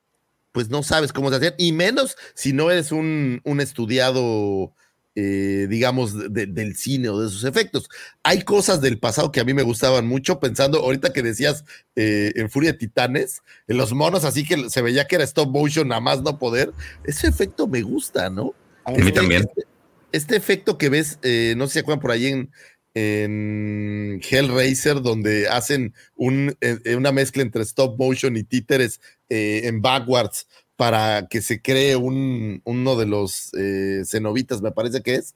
pues 0.53 0.69
no 0.69 0.83
sabes 0.83 1.13
cómo 1.15 1.31
se 1.31 1.37
hacen, 1.37 1.55
y 1.57 1.73
menos 1.73 2.17
si 2.35 2.53
no 2.53 2.71
eres 2.71 2.93
un, 2.93 3.41
un 3.45 3.61
estudiado, 3.63 4.75
eh, 5.15 5.67
digamos, 5.69 6.13
de- 6.19 6.29
de- 6.29 6.47
del 6.47 6.77
cine 6.77 7.09
o 7.09 7.19
de 7.21 7.31
sus 7.31 7.45
efectos. 7.45 7.89
Hay 8.23 8.43
cosas 8.43 8.83
del 8.83 8.99
pasado 8.99 9.33
que 9.33 9.41
a 9.41 9.45
mí 9.45 9.55
me 9.55 9.63
gustaban 9.63 10.07
mucho, 10.07 10.41
pensando 10.41 10.81
ahorita 10.81 11.13
que 11.15 11.23
decías 11.23 11.65
eh, 11.97 12.33
en 12.37 12.51
Furia 12.51 12.73
de 12.73 12.79
Titanes, 12.79 13.41
en 13.67 13.79
los 13.79 13.95
monos 13.95 14.25
así 14.25 14.45
que 14.47 14.69
se 14.69 14.83
veía 14.83 15.07
que 15.07 15.15
era 15.15 15.25
stop 15.25 15.49
motion, 15.49 15.89
nada 15.89 16.03
más 16.03 16.21
no 16.23 16.39
poder. 16.39 16.73
Ese 17.05 17.29
efecto 17.29 17.67
me 17.67 17.81
gusta, 17.81 18.29
¿no? 18.29 18.55
A 18.85 18.91
mí 18.91 19.11
también. 19.13 19.43
Este, 19.49 19.72
este 20.13 20.37
efecto 20.37 20.79
que 20.79 20.89
ves, 20.89 21.19
eh, 21.23 21.55
no 21.57 21.67
sé 21.67 21.71
si 21.71 21.75
se 21.75 21.81
acuerdan 21.81 22.01
por 22.01 22.11
ahí 22.11 22.27
en, 22.27 22.51
Hellraiser, 22.95 25.01
donde 25.01 25.49
hacen 25.49 25.95
un, 26.15 26.55
eh, 26.61 26.95
una 26.95 27.11
mezcla 27.11 27.43
entre 27.43 27.63
stop 27.63 27.99
motion 27.99 28.37
y 28.37 28.45
títeres 28.45 29.01
eh, 29.31 29.63
en 29.65 29.81
backwards 29.81 30.47
para 30.77 31.27
que 31.29 31.43
se 31.43 31.63
cree 31.63 31.97
un, 31.97 32.61
uno 32.65 32.97
de 32.97 33.07
los 33.07 33.55
eh, 33.55 34.03
cenobitas, 34.05 34.63
me 34.63 34.73
parece 34.73 35.01
que 35.01 35.15
es. 35.15 35.35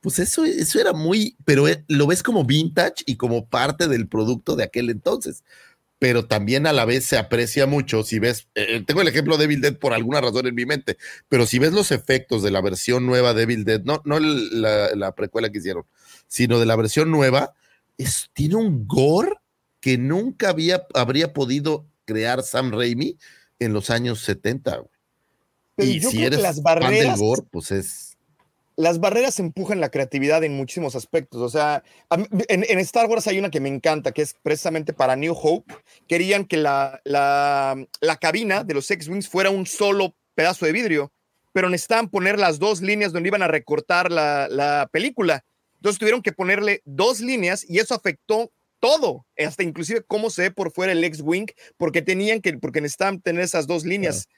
Pues 0.00 0.18
eso, 0.18 0.44
eso 0.44 0.80
era 0.80 0.92
muy, 0.92 1.36
pero 1.44 1.66
eh, 1.66 1.84
lo 1.88 2.06
ves 2.06 2.22
como 2.22 2.44
vintage 2.44 3.02
y 3.06 3.16
como 3.16 3.48
parte 3.48 3.88
del 3.88 4.08
producto 4.08 4.54
de 4.54 4.64
aquel 4.64 4.90
entonces. 4.90 5.42
Pero 6.04 6.26
también 6.26 6.66
a 6.66 6.74
la 6.74 6.84
vez 6.84 7.06
se 7.06 7.16
aprecia 7.16 7.64
mucho 7.66 8.02
si 8.02 8.18
ves, 8.18 8.46
eh, 8.54 8.84
tengo 8.86 9.00
el 9.00 9.08
ejemplo 9.08 9.38
de 9.38 9.44
Evil 9.44 9.62
Dead 9.62 9.74
por 9.74 9.94
alguna 9.94 10.20
razón 10.20 10.46
en 10.46 10.54
mi 10.54 10.66
mente, 10.66 10.98
pero 11.30 11.46
si 11.46 11.58
ves 11.58 11.72
los 11.72 11.92
efectos 11.92 12.42
de 12.42 12.50
la 12.50 12.60
versión 12.60 13.06
nueva 13.06 13.32
de 13.32 13.44
Evil 13.44 13.64
Dead, 13.64 13.80
no, 13.84 14.02
no 14.04 14.18
la, 14.20 14.94
la 14.94 15.14
precuela 15.14 15.48
que 15.48 15.60
hicieron, 15.60 15.86
sino 16.26 16.60
de 16.60 16.66
la 16.66 16.76
versión 16.76 17.10
nueva, 17.10 17.54
es, 17.96 18.28
tiene 18.34 18.56
un 18.56 18.86
gore 18.86 19.32
que 19.80 19.96
nunca 19.96 20.50
había, 20.50 20.86
habría 20.92 21.32
podido 21.32 21.86
crear 22.04 22.42
Sam 22.42 22.72
Raimi 22.72 23.16
en 23.58 23.72
los 23.72 23.88
años 23.88 24.20
70. 24.20 24.76
güey. 24.76 24.90
Pero 25.74 25.90
Y 25.90 26.00
yo 26.00 26.10
si 26.10 26.18
creo 26.18 26.30
que 26.32 26.36
eres 26.36 26.62
fan 26.62 26.92
del 26.92 27.16
gore, 27.16 27.44
pues 27.50 27.70
es... 27.70 28.13
las 28.76 28.98
barreras 28.98 29.38
empujan 29.38 29.80
la 29.80 29.90
creatividad 29.90 30.42
en 30.44 30.56
muchísimos 30.56 30.96
aspectos. 30.96 31.40
O 31.40 31.48
sea, 31.48 31.82
en, 32.10 32.64
en 32.68 32.78
Star 32.80 33.06
Wars 33.06 33.26
hay 33.26 33.38
una 33.38 33.50
que 33.50 33.60
me 33.60 33.68
encanta, 33.68 34.12
que 34.12 34.22
es 34.22 34.34
precisamente 34.42 34.92
para 34.92 35.16
New 35.16 35.34
Hope. 35.40 35.74
Querían 36.08 36.44
que 36.44 36.56
la, 36.56 37.00
la, 37.04 37.76
la 38.00 38.16
cabina 38.16 38.64
de 38.64 38.74
los 38.74 38.90
X-Wings 38.90 39.28
fuera 39.28 39.50
un 39.50 39.66
solo 39.66 40.14
pedazo 40.34 40.66
de 40.66 40.72
vidrio, 40.72 41.12
pero 41.52 41.68
necesitaban 41.68 42.08
poner 42.08 42.38
las 42.38 42.58
dos 42.58 42.82
líneas 42.82 43.12
donde 43.12 43.28
iban 43.28 43.42
a 43.42 43.48
recortar 43.48 44.10
la, 44.10 44.48
la 44.48 44.88
película. 44.90 45.44
Entonces 45.76 45.98
tuvieron 45.98 46.22
que 46.22 46.32
ponerle 46.32 46.82
dos 46.84 47.20
líneas 47.20 47.64
y 47.68 47.78
eso 47.78 47.94
afectó 47.94 48.50
todo, 48.80 49.24
hasta 49.38 49.62
inclusive 49.62 50.02
cómo 50.02 50.28
se 50.28 50.42
ve 50.42 50.50
por 50.50 50.70
fuera 50.72 50.92
el 50.92 51.02
X-Wing, 51.04 51.46
porque 51.76 52.02
tenían 52.02 52.40
que, 52.40 52.58
porque 52.58 52.80
necesitaban 52.80 53.20
tener 53.20 53.42
esas 53.42 53.66
dos 53.66 53.84
líneas. 53.84 54.28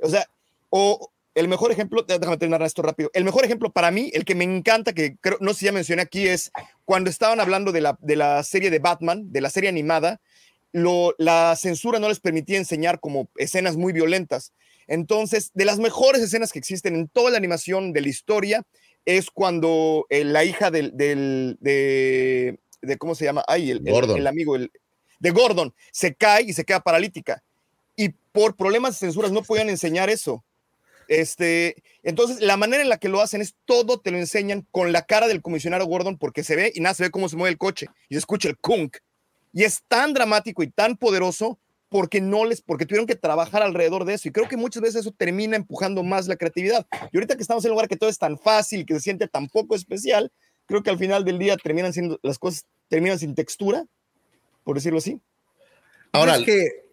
O 0.00 0.08
sea, 0.08 0.26
o 0.70 1.10
el 1.34 1.48
mejor 1.48 1.72
ejemplo, 1.72 2.02
déjame 2.02 2.36
terminar 2.36 2.62
esto 2.62 2.82
rápido. 2.82 3.10
El 3.14 3.24
mejor 3.24 3.44
ejemplo 3.44 3.70
para 3.70 3.90
mí, 3.90 4.10
el 4.14 4.24
que 4.24 4.34
me 4.34 4.44
encanta, 4.44 4.92
que 4.92 5.16
creo, 5.16 5.38
no 5.40 5.52
sé 5.52 5.60
si 5.60 5.64
ya 5.66 5.72
mencioné 5.72 6.02
aquí, 6.02 6.26
es 6.28 6.50
cuando 6.84 7.08
estaban 7.10 7.40
hablando 7.40 7.72
de 7.72 7.80
la, 7.80 7.98
de 8.00 8.16
la 8.16 8.42
serie 8.42 8.70
de 8.70 8.78
Batman, 8.78 9.32
de 9.32 9.40
la 9.40 9.50
serie 9.50 9.68
animada, 9.68 10.20
lo, 10.72 11.14
la 11.18 11.54
censura 11.56 11.98
no 11.98 12.08
les 12.08 12.20
permitía 12.20 12.58
enseñar 12.58 13.00
como 13.00 13.28
escenas 13.36 13.76
muy 13.76 13.92
violentas. 13.92 14.52
Entonces, 14.86 15.50
de 15.54 15.64
las 15.64 15.78
mejores 15.78 16.20
escenas 16.22 16.52
que 16.52 16.58
existen 16.58 16.94
en 16.96 17.08
toda 17.08 17.30
la 17.30 17.36
animación 17.36 17.92
de 17.92 18.00
la 18.00 18.08
historia 18.08 18.62
es 19.04 19.30
cuando 19.30 20.06
eh, 20.10 20.24
la 20.24 20.44
hija 20.44 20.70
del, 20.70 20.96
del- 20.96 21.56
de, 21.60 22.58
de, 22.82 22.98
¿cómo 22.98 23.14
se 23.14 23.24
llama? 23.24 23.44
Ay, 23.48 23.70
el, 23.70 23.82
el 24.18 24.26
amigo, 24.26 24.56
el, 24.56 24.70
de 25.18 25.30
Gordon, 25.30 25.74
se 25.92 26.14
cae 26.14 26.42
y 26.42 26.52
se 26.52 26.64
queda 26.64 26.80
paralítica. 26.80 27.42
Y 27.96 28.10
por 28.32 28.56
problemas 28.56 28.92
de 28.94 29.06
censuras 29.06 29.30
no 29.32 29.42
podían 29.42 29.68
enseñar 29.70 30.08
eso. 30.10 30.44
Este, 31.12 31.82
entonces, 32.02 32.40
la 32.40 32.56
manera 32.56 32.82
en 32.82 32.88
la 32.88 32.96
que 32.96 33.10
lo 33.10 33.20
hacen 33.20 33.42
es 33.42 33.54
todo 33.66 34.00
te 34.00 34.10
lo 34.10 34.16
enseñan 34.16 34.66
con 34.70 34.92
la 34.92 35.02
cara 35.02 35.28
del 35.28 35.42
comisionado 35.42 35.84
Gordon 35.84 36.16
porque 36.16 36.42
se 36.42 36.56
ve 36.56 36.72
y 36.74 36.80
nada, 36.80 36.94
se 36.94 37.02
ve 37.02 37.10
cómo 37.10 37.28
se 37.28 37.36
mueve 37.36 37.52
el 37.52 37.58
coche 37.58 37.88
y 38.08 38.14
se 38.14 38.20
escucha 38.20 38.48
el 38.48 38.56
kunk. 38.56 38.96
Y 39.52 39.64
es 39.64 39.82
tan 39.88 40.14
dramático 40.14 40.62
y 40.62 40.70
tan 40.70 40.96
poderoso 40.96 41.58
porque 41.90 42.22
no 42.22 42.46
les, 42.46 42.62
porque 42.62 42.86
tuvieron 42.86 43.06
que 43.06 43.14
trabajar 43.14 43.62
alrededor 43.62 44.06
de 44.06 44.14
eso. 44.14 44.26
Y 44.26 44.32
creo 44.32 44.48
que 44.48 44.56
muchas 44.56 44.80
veces 44.80 45.02
eso 45.02 45.12
termina 45.12 45.54
empujando 45.54 46.02
más 46.02 46.28
la 46.28 46.36
creatividad. 46.36 46.86
Y 47.12 47.18
ahorita 47.18 47.36
que 47.36 47.42
estamos 47.42 47.62
en 47.66 47.72
un 47.72 47.74
lugar 47.74 47.88
que 47.88 47.96
todo 47.96 48.08
es 48.08 48.18
tan 48.18 48.38
fácil, 48.38 48.86
que 48.86 48.94
se 48.94 49.00
siente 49.00 49.28
tan 49.28 49.48
poco 49.48 49.74
especial, 49.74 50.32
creo 50.64 50.82
que 50.82 50.88
al 50.88 50.96
final 50.96 51.26
del 51.26 51.38
día 51.38 51.58
terminan 51.58 51.92
siendo, 51.92 52.18
las 52.22 52.38
cosas 52.38 52.64
terminan 52.88 53.18
sin 53.18 53.34
textura, 53.34 53.84
por 54.64 54.76
decirlo 54.76 54.98
así. 54.98 55.20
Ahora, 56.12 56.36
es 56.36 56.44
que 56.44 56.86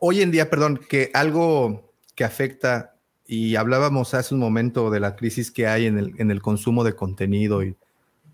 hoy 0.00 0.22
en 0.22 0.32
día, 0.32 0.50
perdón, 0.50 0.80
que 0.88 1.12
algo 1.14 1.92
que 2.16 2.24
afecta, 2.24 2.95
y 3.26 3.56
hablábamos 3.56 4.14
hace 4.14 4.34
un 4.34 4.40
momento 4.40 4.90
de 4.90 5.00
la 5.00 5.16
crisis 5.16 5.50
que 5.50 5.66
hay 5.66 5.86
en 5.86 5.98
el, 5.98 6.14
en 6.18 6.30
el 6.30 6.40
consumo 6.40 6.84
de 6.84 6.94
contenido 6.94 7.62
y 7.62 7.76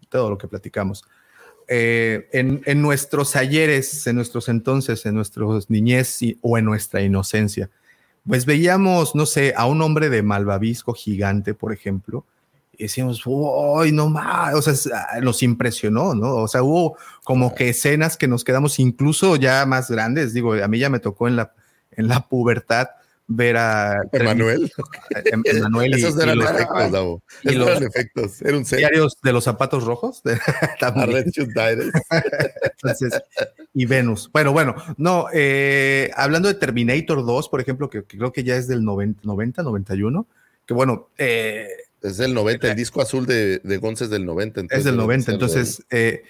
todo 0.09 0.31
lo 0.31 0.39
que 0.39 0.49
platicamos. 0.49 1.05
Eh, 1.69 2.29
en, 2.33 2.61
en 2.67 2.83
nuestros 2.83 3.37
ayeres, 3.37 4.07
en 4.07 4.17
nuestros 4.17 4.49
entonces, 4.49 5.07
en 5.07 5.15
nuestros 5.15 5.71
niñez 5.71 6.21
y- 6.23 6.39
o 6.43 6.59
en 6.59 6.65
nuestra 6.65 7.01
inocencia, 7.03 7.71
pues 8.27 8.45
veíamos, 8.47 9.15
no 9.15 9.27
sé, 9.27 9.55
a 9.57 9.67
un 9.67 9.81
hombre 9.81 10.11
de 10.11 10.23
malvavisco 10.23 10.93
gigante, 10.93 11.55
por 11.55 11.73
ejemplo, 11.73 12.25
y 12.73 12.85
decíamos, 12.85 13.23
¡ay, 13.79 13.93
no 13.93 14.09
más! 14.09 14.55
O 14.55 14.63
sea, 14.63 15.07
ah, 15.13 15.21
nos 15.21 15.43
impresionó, 15.43 16.15
¿no? 16.15 16.37
O 16.37 16.49
sea, 16.49 16.63
hubo 16.63 16.97
como 17.25 17.55
que 17.55 17.69
escenas 17.71 18.17
que 18.17 18.29
nos 18.29 18.45
quedamos 18.45 18.79
incluso 18.79 19.37
ya 19.37 19.65
más 19.67 19.91
grandes. 19.91 20.33
Digo, 20.35 20.55
a 20.55 20.69
mí 20.69 20.79
ya 20.79 20.89
me 20.91 20.99
tocó 20.99 21.29
en 21.29 21.37
la, 21.37 21.53
en 21.93 22.09
la 22.09 22.27
pubertad 22.29 22.89
ver 23.37 23.57
a 23.57 24.03
Emanuel. 24.13 24.71
Em- 25.25 25.43
Emanuel 25.45 25.95
Esos 25.95 26.19
eran 26.21 26.39
los- 26.39 26.51
efectos, 26.51 26.93
Davo. 26.93 27.23
Esos 27.43 27.55
los 27.57 27.69
eran 27.69 27.83
efectos. 27.85 28.43
Era 28.43 28.57
un 28.57 28.65
set. 28.65 28.79
diarios 28.81 29.17
de 29.23 29.33
los 29.33 29.45
zapatos 29.45 29.85
rojos. 29.85 30.23
Entonces, 32.83 33.21
y 33.75 33.87
Venus. 33.87 34.31
Bueno, 34.33 34.53
bueno, 34.53 34.75
no, 34.97 35.27
eh, 35.33 36.11
hablando 36.17 36.49
de 36.49 36.55
Terminator 36.55 37.25
2, 37.25 37.49
por 37.49 37.61
ejemplo, 37.61 37.89
que, 37.91 38.05
que 38.05 38.19
creo 38.19 38.33
que 38.33 38.45
ya 38.45 38.57
es 38.57 38.69
del 38.69 38.85
90, 38.85 39.21
90 39.25 39.63
91, 39.63 40.27
que 40.67 40.75
bueno, 40.75 41.09
eh, 41.19 41.67
Es 42.03 42.17
del 42.19 42.35
90, 42.35 42.71
el 42.71 42.77
disco 42.77 43.01
azul 43.01 43.27
de, 43.27 43.59
de 43.59 43.77
González 43.79 44.11
del 44.11 44.27
90. 44.27 44.61
es 44.61 44.63
entonces 44.65 44.85
del 44.85 44.95
debe 44.95 45.03
90, 45.07 45.25
ser 45.25 45.31
de- 45.31 45.35
entonces, 45.35 45.85
eh, 45.91 46.23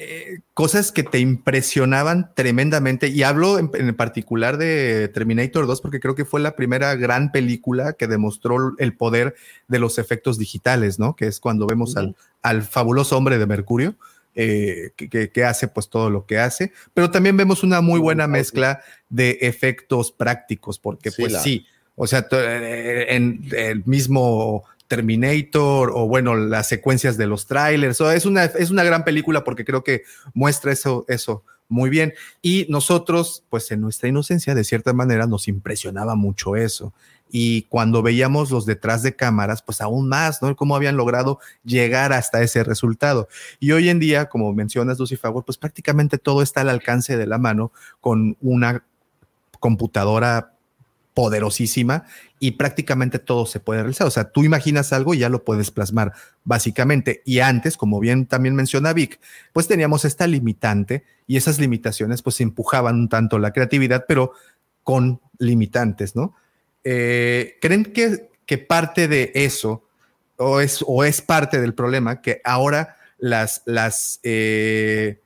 eh, 0.00 0.38
cosas 0.54 0.92
que 0.92 1.02
te 1.02 1.18
impresionaban 1.18 2.32
tremendamente, 2.34 3.08
y 3.08 3.24
hablo 3.24 3.58
en, 3.58 3.70
en 3.74 3.94
particular 3.96 4.56
de 4.56 5.08
Terminator 5.08 5.66
2 5.66 5.80
porque 5.80 5.98
creo 5.98 6.14
que 6.14 6.24
fue 6.24 6.40
la 6.40 6.54
primera 6.54 6.94
gran 6.94 7.32
película 7.32 7.94
que 7.94 8.06
demostró 8.06 8.74
el 8.78 8.94
poder 8.96 9.34
de 9.66 9.78
los 9.80 9.98
efectos 9.98 10.38
digitales, 10.38 10.98
¿no? 10.98 11.16
Que 11.16 11.26
es 11.26 11.40
cuando 11.40 11.66
vemos 11.66 11.96
al, 11.96 12.14
al 12.42 12.62
fabuloso 12.62 13.16
hombre 13.16 13.38
de 13.38 13.46
Mercurio, 13.46 13.96
eh, 14.34 14.90
que, 14.94 15.30
que- 15.30 15.44
hace 15.44 15.66
pues 15.66 15.88
todo 15.88 16.10
lo 16.10 16.24
que 16.26 16.38
hace, 16.38 16.72
pero 16.94 17.10
también 17.10 17.36
vemos 17.36 17.64
una 17.64 17.80
muy 17.80 17.98
buena 17.98 18.28
mezcla 18.28 18.80
de 19.08 19.38
efectos 19.40 20.12
prácticos, 20.12 20.78
porque 20.78 21.10
Sí, 21.10 21.16
pues 21.22 21.32
la- 21.32 21.40
sí, 21.40 21.66
o 21.96 22.06
sea, 22.06 22.28
eh, 22.30 23.06
en 23.16 23.48
el 23.50 23.82
mismo 23.84 24.62
Terminator 24.88 25.92
o 25.94 26.08
bueno, 26.08 26.34
las 26.34 26.68
secuencias 26.68 27.16
de 27.16 27.26
los 27.26 27.46
trailers, 27.46 28.00
o 28.00 28.10
es 28.10 28.26
una, 28.26 28.44
es 28.44 28.70
una 28.70 28.82
gran 28.82 29.04
película 29.04 29.44
porque 29.44 29.64
creo 29.64 29.84
que 29.84 30.02
muestra 30.34 30.72
eso, 30.72 31.04
eso 31.08 31.44
muy 31.68 31.90
bien. 31.90 32.14
Y 32.42 32.66
nosotros, 32.70 33.44
pues 33.50 33.70
en 33.70 33.82
nuestra 33.82 34.08
inocencia, 34.08 34.54
de 34.54 34.64
cierta 34.64 34.92
manera, 34.92 35.26
nos 35.26 35.48
impresionaba 35.48 36.14
mucho 36.16 36.56
eso. 36.56 36.92
y 37.30 37.62
cuando 37.64 38.02
veíamos 38.02 38.50
los 38.50 38.64
detrás 38.64 39.02
de 39.02 39.14
cámaras, 39.14 39.60
pues 39.62 39.82
aún 39.82 40.08
más, 40.08 40.40
¿no? 40.40 40.56
Cómo 40.56 40.74
habían 40.74 40.96
logrado 40.96 41.40
llegar 41.62 42.14
hasta 42.14 42.40
ese 42.42 42.64
resultado. 42.64 43.28
Y 43.60 43.72
hoy 43.72 43.90
en 43.90 43.98
día, 43.98 44.30
como 44.30 44.52
mencionas, 44.54 44.98
Lucy 44.98 45.16
Favor, 45.16 45.44
pues 45.44 45.58
prácticamente 45.58 46.16
todo 46.16 46.40
está 46.40 46.62
al 46.62 46.70
alcance 46.70 47.18
de 47.18 47.26
la 47.26 47.36
mano 47.36 47.70
con 48.00 48.38
una 48.40 48.82
computadora 49.60 50.54
poderosísima 51.18 52.04
y 52.38 52.52
prácticamente 52.52 53.18
todo 53.18 53.44
se 53.44 53.58
puede 53.58 53.80
realizar. 53.80 54.06
O 54.06 54.10
sea, 54.12 54.30
tú 54.30 54.44
imaginas 54.44 54.92
algo 54.92 55.14
y 55.14 55.18
ya 55.18 55.28
lo 55.28 55.42
puedes 55.42 55.72
plasmar, 55.72 56.12
básicamente. 56.44 57.22
Y 57.24 57.40
antes, 57.40 57.76
como 57.76 57.98
bien 57.98 58.26
también 58.26 58.54
menciona 58.54 58.92
Vic, 58.92 59.18
pues 59.52 59.66
teníamos 59.66 60.04
esta 60.04 60.28
limitante 60.28 61.02
y 61.26 61.36
esas 61.36 61.58
limitaciones 61.58 62.22
pues 62.22 62.40
empujaban 62.40 62.94
un 62.94 63.08
tanto 63.08 63.40
la 63.40 63.52
creatividad, 63.52 64.04
pero 64.06 64.30
con 64.84 65.20
limitantes, 65.38 66.14
¿no? 66.14 66.36
Eh, 66.84 67.56
¿Creen 67.60 67.86
que, 67.86 68.30
que 68.46 68.58
parte 68.58 69.08
de 69.08 69.32
eso 69.34 69.82
o 70.36 70.60
es, 70.60 70.84
o 70.86 71.02
es 71.02 71.20
parte 71.20 71.60
del 71.60 71.74
problema 71.74 72.22
que 72.22 72.40
ahora 72.44 72.96
las, 73.18 73.62
las 73.64 74.20
eh, 74.22 75.20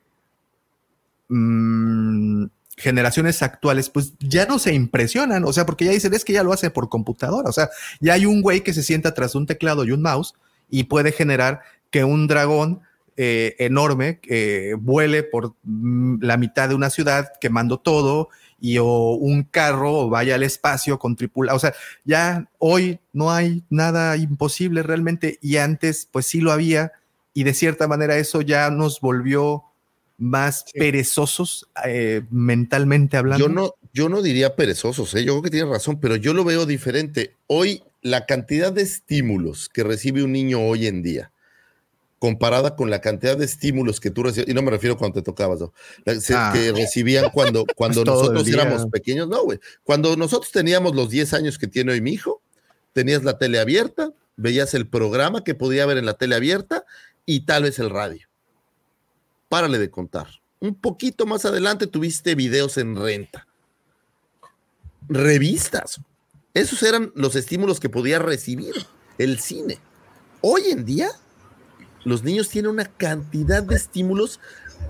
mm, 1.29 2.45
generaciones 2.83 3.41
actuales, 3.41 3.89
pues 3.89 4.13
ya 4.19 4.45
no 4.45 4.59
se 4.59 4.73
impresionan, 4.73 5.45
o 5.45 5.53
sea, 5.53 5.65
porque 5.65 5.85
ya 5.85 5.91
dicen, 5.91 6.13
es 6.13 6.25
que 6.25 6.33
ya 6.33 6.43
lo 6.43 6.53
hace 6.53 6.69
por 6.69 6.89
computadora, 6.89 7.49
o 7.49 7.53
sea, 7.53 7.69
ya 7.99 8.13
hay 8.13 8.25
un 8.25 8.41
güey 8.41 8.61
que 8.61 8.73
se 8.73 8.83
sienta 8.83 9.13
tras 9.13 9.33
un 9.33 9.47
teclado 9.47 9.85
y 9.85 9.91
un 9.91 10.01
mouse 10.01 10.35
y 10.69 10.83
puede 10.83 11.11
generar 11.11 11.61
que 11.89 12.03
un 12.03 12.27
dragón 12.27 12.81
eh, 13.15 13.55
enorme 13.59 14.19
eh, 14.27 14.75
vuele 14.77 15.23
por 15.23 15.55
mm, 15.63 16.21
la 16.21 16.37
mitad 16.37 16.67
de 16.67 16.75
una 16.75 16.89
ciudad 16.89 17.31
quemando 17.39 17.79
todo 17.79 18.29
y 18.59 18.77
o 18.79 19.11
un 19.11 19.43
carro 19.43 20.09
vaya 20.09 20.35
al 20.35 20.43
espacio 20.43 20.99
con 20.99 21.15
tripula, 21.15 21.53
o 21.53 21.59
sea, 21.59 21.73
ya 22.03 22.49
hoy 22.59 22.99
no 23.13 23.31
hay 23.31 23.63
nada 23.69 24.17
imposible 24.17 24.83
realmente 24.83 25.39
y 25.41 25.57
antes 25.57 26.07
pues 26.11 26.27
sí 26.27 26.41
lo 26.41 26.51
había 26.51 26.91
y 27.33 27.43
de 27.43 27.53
cierta 27.53 27.87
manera 27.87 28.17
eso 28.17 28.41
ya 28.41 28.69
nos 28.69 28.99
volvió 28.99 29.63
más 30.17 30.65
perezosos 30.73 31.67
eh, 31.85 32.21
mentalmente 32.29 33.17
hablando. 33.17 33.47
Yo 33.47 33.51
no, 33.53 33.75
yo 33.93 34.09
no 34.09 34.21
diría 34.21 34.55
perezosos, 34.55 35.13
¿eh? 35.15 35.23
yo 35.23 35.33
creo 35.33 35.41
que 35.43 35.49
tienes 35.49 35.69
razón, 35.69 35.99
pero 35.99 36.15
yo 36.15 36.33
lo 36.33 36.43
veo 36.43 36.65
diferente. 36.65 37.35
Hoy, 37.47 37.83
la 38.01 38.25
cantidad 38.25 38.71
de 38.71 38.81
estímulos 38.81 39.69
que 39.69 39.83
recibe 39.83 40.23
un 40.23 40.31
niño 40.31 40.61
hoy 40.61 40.87
en 40.87 41.01
día, 41.01 41.31
comparada 42.19 42.75
con 42.75 42.89
la 42.89 43.01
cantidad 43.01 43.37
de 43.37 43.45
estímulos 43.45 43.99
que 43.99 44.09
tú 44.09 44.23
recibes, 44.23 44.47
y 44.47 44.53
no 44.53 44.61
me 44.61 44.71
refiero 44.71 44.97
cuando 44.97 45.15
te 45.15 45.25
tocabas, 45.25 45.59
Ah. 46.33 46.51
que 46.53 46.71
recibían 46.71 47.29
cuando, 47.31 47.65
cuando 47.75 48.01
el 48.01 48.05
nosotros 48.07 48.47
éramos 48.47 48.85
pequeños, 48.87 49.27
no, 49.27 49.43
güey. 49.43 49.59
Cuando 49.83 50.15
nosotros 50.15 50.51
teníamos 50.51 50.95
los 50.95 51.09
10 51.09 51.33
años 51.33 51.57
que 51.57 51.67
tiene 51.67 51.91
hoy 51.91 52.01
mi 52.01 52.13
hijo, 52.13 52.41
tenías 52.93 53.23
la 53.23 53.37
tele 53.37 53.59
abierta, 53.59 54.13
veías 54.37 54.73
el 54.73 54.87
programa 54.87 55.43
que 55.43 55.53
podía 55.53 55.85
ver 55.85 55.97
en 55.97 56.05
la 56.05 56.13
tele 56.13 56.35
abierta 56.35 56.85
y 57.25 57.41
tal 57.41 57.63
vez 57.63 57.79
el 57.79 57.89
radio. 57.89 58.27
Párale 59.53 59.77
de 59.77 59.91
contar. 59.91 60.25
Un 60.61 60.73
poquito 60.73 61.27
más 61.27 61.45
adelante 61.45 61.85
tuviste 61.85 62.33
videos 62.33 62.79
en 62.79 62.95
renta. 62.95 63.45
Revistas. 65.07 66.01
Esos 66.55 66.81
eran 66.81 67.11
los 67.13 67.35
estímulos 67.35 67.79
que 67.79 67.87
podía 67.87 68.17
recibir 68.17 68.73
el 69.19 69.39
cine. 69.39 69.77
Hoy 70.41 70.71
en 70.71 70.85
día, 70.85 71.07
los 72.03 72.23
niños 72.23 72.49
tienen 72.49 72.71
una 72.71 72.85
cantidad 72.85 73.61
de 73.61 73.75
estímulos 73.75 74.39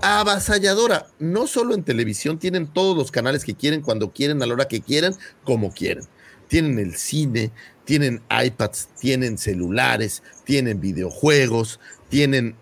avasalladora. 0.00 1.08
No 1.18 1.46
solo 1.46 1.74
en 1.74 1.84
televisión, 1.84 2.38
tienen 2.38 2.66
todos 2.66 2.96
los 2.96 3.10
canales 3.10 3.44
que 3.44 3.54
quieren, 3.54 3.82
cuando 3.82 4.14
quieren, 4.14 4.42
a 4.42 4.46
la 4.46 4.54
hora 4.54 4.66
que 4.66 4.80
quieran, 4.80 5.14
como 5.44 5.74
quieren. 5.74 6.06
Tienen 6.48 6.78
el 6.78 6.96
cine, 6.96 7.52
tienen 7.84 8.22
iPads, 8.30 8.88
tienen 8.98 9.36
celulares, 9.36 10.22
tienen 10.46 10.80
videojuegos, 10.80 11.80
tienen 12.08 12.56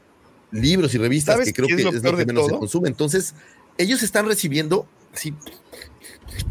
libros 0.52 0.94
y 0.94 0.98
revistas 0.98 1.34
¿Sabes 1.34 1.48
que 1.48 1.54
creo 1.54 1.68
es 1.68 1.76
que 1.76 1.82
lo 1.82 1.88
es 1.90 1.96
lo 1.96 2.02
peor 2.02 2.14
que 2.14 2.20
de 2.20 2.26
menos 2.26 2.44
se 2.44 2.50
todo? 2.50 2.60
consume. 2.60 2.88
Entonces, 2.88 3.34
ellos 3.78 4.02
están 4.02 4.26
recibiendo 4.26 4.86
así, 5.12 5.34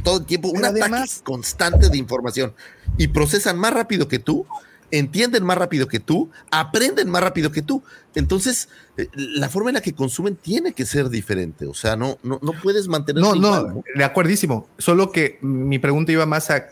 todo 0.03 0.19
el 0.19 0.25
tiempo 0.25 0.49
un 0.49 0.65
ataque 0.65 1.09
constante 1.23 1.89
de 1.89 1.97
información 1.97 2.53
y 2.97 3.07
procesan 3.07 3.57
más 3.57 3.73
rápido 3.73 4.07
que 4.07 4.19
tú, 4.19 4.45
entienden 4.91 5.43
más 5.43 5.57
rápido 5.57 5.87
que 5.87 5.99
tú, 5.99 6.29
aprenden 6.51 7.09
más 7.09 7.23
rápido 7.23 7.51
que 7.51 7.61
tú. 7.61 7.83
Entonces, 8.13 8.69
eh, 8.97 9.07
la 9.13 9.49
forma 9.49 9.69
en 9.69 9.75
la 9.75 9.81
que 9.81 9.93
consumen 9.93 10.35
tiene 10.35 10.73
que 10.73 10.85
ser 10.85 11.09
diferente. 11.09 11.65
O 11.65 11.73
sea, 11.73 11.95
no, 11.95 12.19
no, 12.23 12.39
no 12.41 12.51
puedes 12.61 12.87
mantener. 12.87 13.23
No, 13.23 13.35
no, 13.35 13.83
de 13.95 14.03
acuerdísimo. 14.03 14.67
Solo 14.77 15.11
que 15.11 15.39
mi 15.41 15.79
pregunta 15.79 16.11
iba 16.11 16.25
más 16.25 16.51
a 16.51 16.67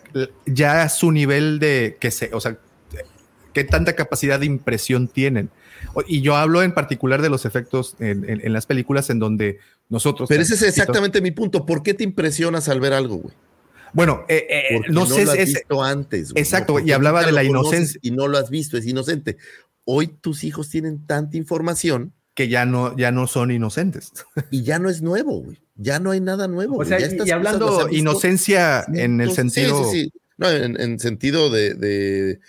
ya 0.46 0.84
a 0.84 0.90
su 0.90 1.12
nivel 1.12 1.60
de 1.60 1.98
que 2.00 2.12
se, 2.12 2.32
o 2.34 2.42
sea, 2.42 2.58
qué 3.54 3.64
tanta 3.64 3.96
capacidad 3.96 4.40
de 4.40 4.46
impresión 4.46 5.08
tienen. 5.08 5.50
Y 6.08 6.22
yo 6.22 6.36
hablo 6.36 6.62
en 6.64 6.74
particular 6.74 7.22
de 7.22 7.30
los 7.30 7.46
efectos 7.46 7.96
en, 8.00 8.30
en- 8.30 8.42
en 8.46 8.54
las 8.54 8.66
películas 8.66 9.10
en 9.10 9.20
donde 9.20 9.60
nosotros. 9.90 10.30
Pero 10.30 10.42
ese 10.42 10.54
es 10.56 10.62
exactamente 10.64 11.22
mi 11.22 11.32
punto. 11.32 11.66
¿Por 11.66 11.84
qué 11.84 11.94
te 11.94 12.04
impresionas 12.04 12.70
al 12.70 12.80
ver 12.80 12.94
algo, 12.94 13.18
güey? 13.18 13.34
Bueno, 13.94 14.24
eh, 14.28 14.46
eh, 14.50 14.64
Porque 14.78 14.92
no, 14.92 15.06
sé 15.08 15.26
lo 15.26 15.32
has 15.32 15.38
es- 15.40 15.54
visto 15.54 15.84
antes. 15.84 16.32
güey, 16.32 16.42
Exacto, 16.44 16.80
y 16.80 16.92
hablaba 16.92 17.26
de 17.26 17.32
la 17.32 17.44
inocencia. 17.44 18.00
Y 18.04 18.12
no 18.12 18.28
lo 18.28 18.38
has 18.38 18.50
visto, 18.50 18.78
es 18.78 18.86
inocente. 18.86 19.38
Hoy 19.84 20.08
tus 20.08 20.44
hijos 20.44 20.70
tienen 20.70 21.06
tanta 21.08 21.38
información 21.38 22.14
que 22.36 22.48
ya 22.48 22.66
no, 22.66 22.96
ya 22.96 23.12
no 23.12 23.26
son 23.28 23.50
inocentes. 23.52 24.12
y 24.52 24.62
ya 24.64 24.78
no 24.80 24.90
es 24.90 25.02
nuevo, 25.02 25.42
güey. 25.42 25.58
Ya 25.76 26.00
no 26.00 26.12
hay 26.12 26.22
nada 26.22 26.48
nuevo. 26.48 26.78
O 26.78 26.86
sea, 26.86 27.00
Ya 27.00 27.08
y- 27.26 27.32
hablando 27.32 27.90
inocencia 27.90 28.86
en 28.94 29.20
el 29.22 29.32
cientos- 29.32 29.54
sí, 29.54 29.62
sentido- 29.62 29.92
sí, 29.92 30.04
sí. 30.06 30.14
No, 30.38 30.50
en, 30.50 30.80
en 30.80 31.00
sentido 31.00 31.50
de, 31.50 31.74
de, 31.74 32.40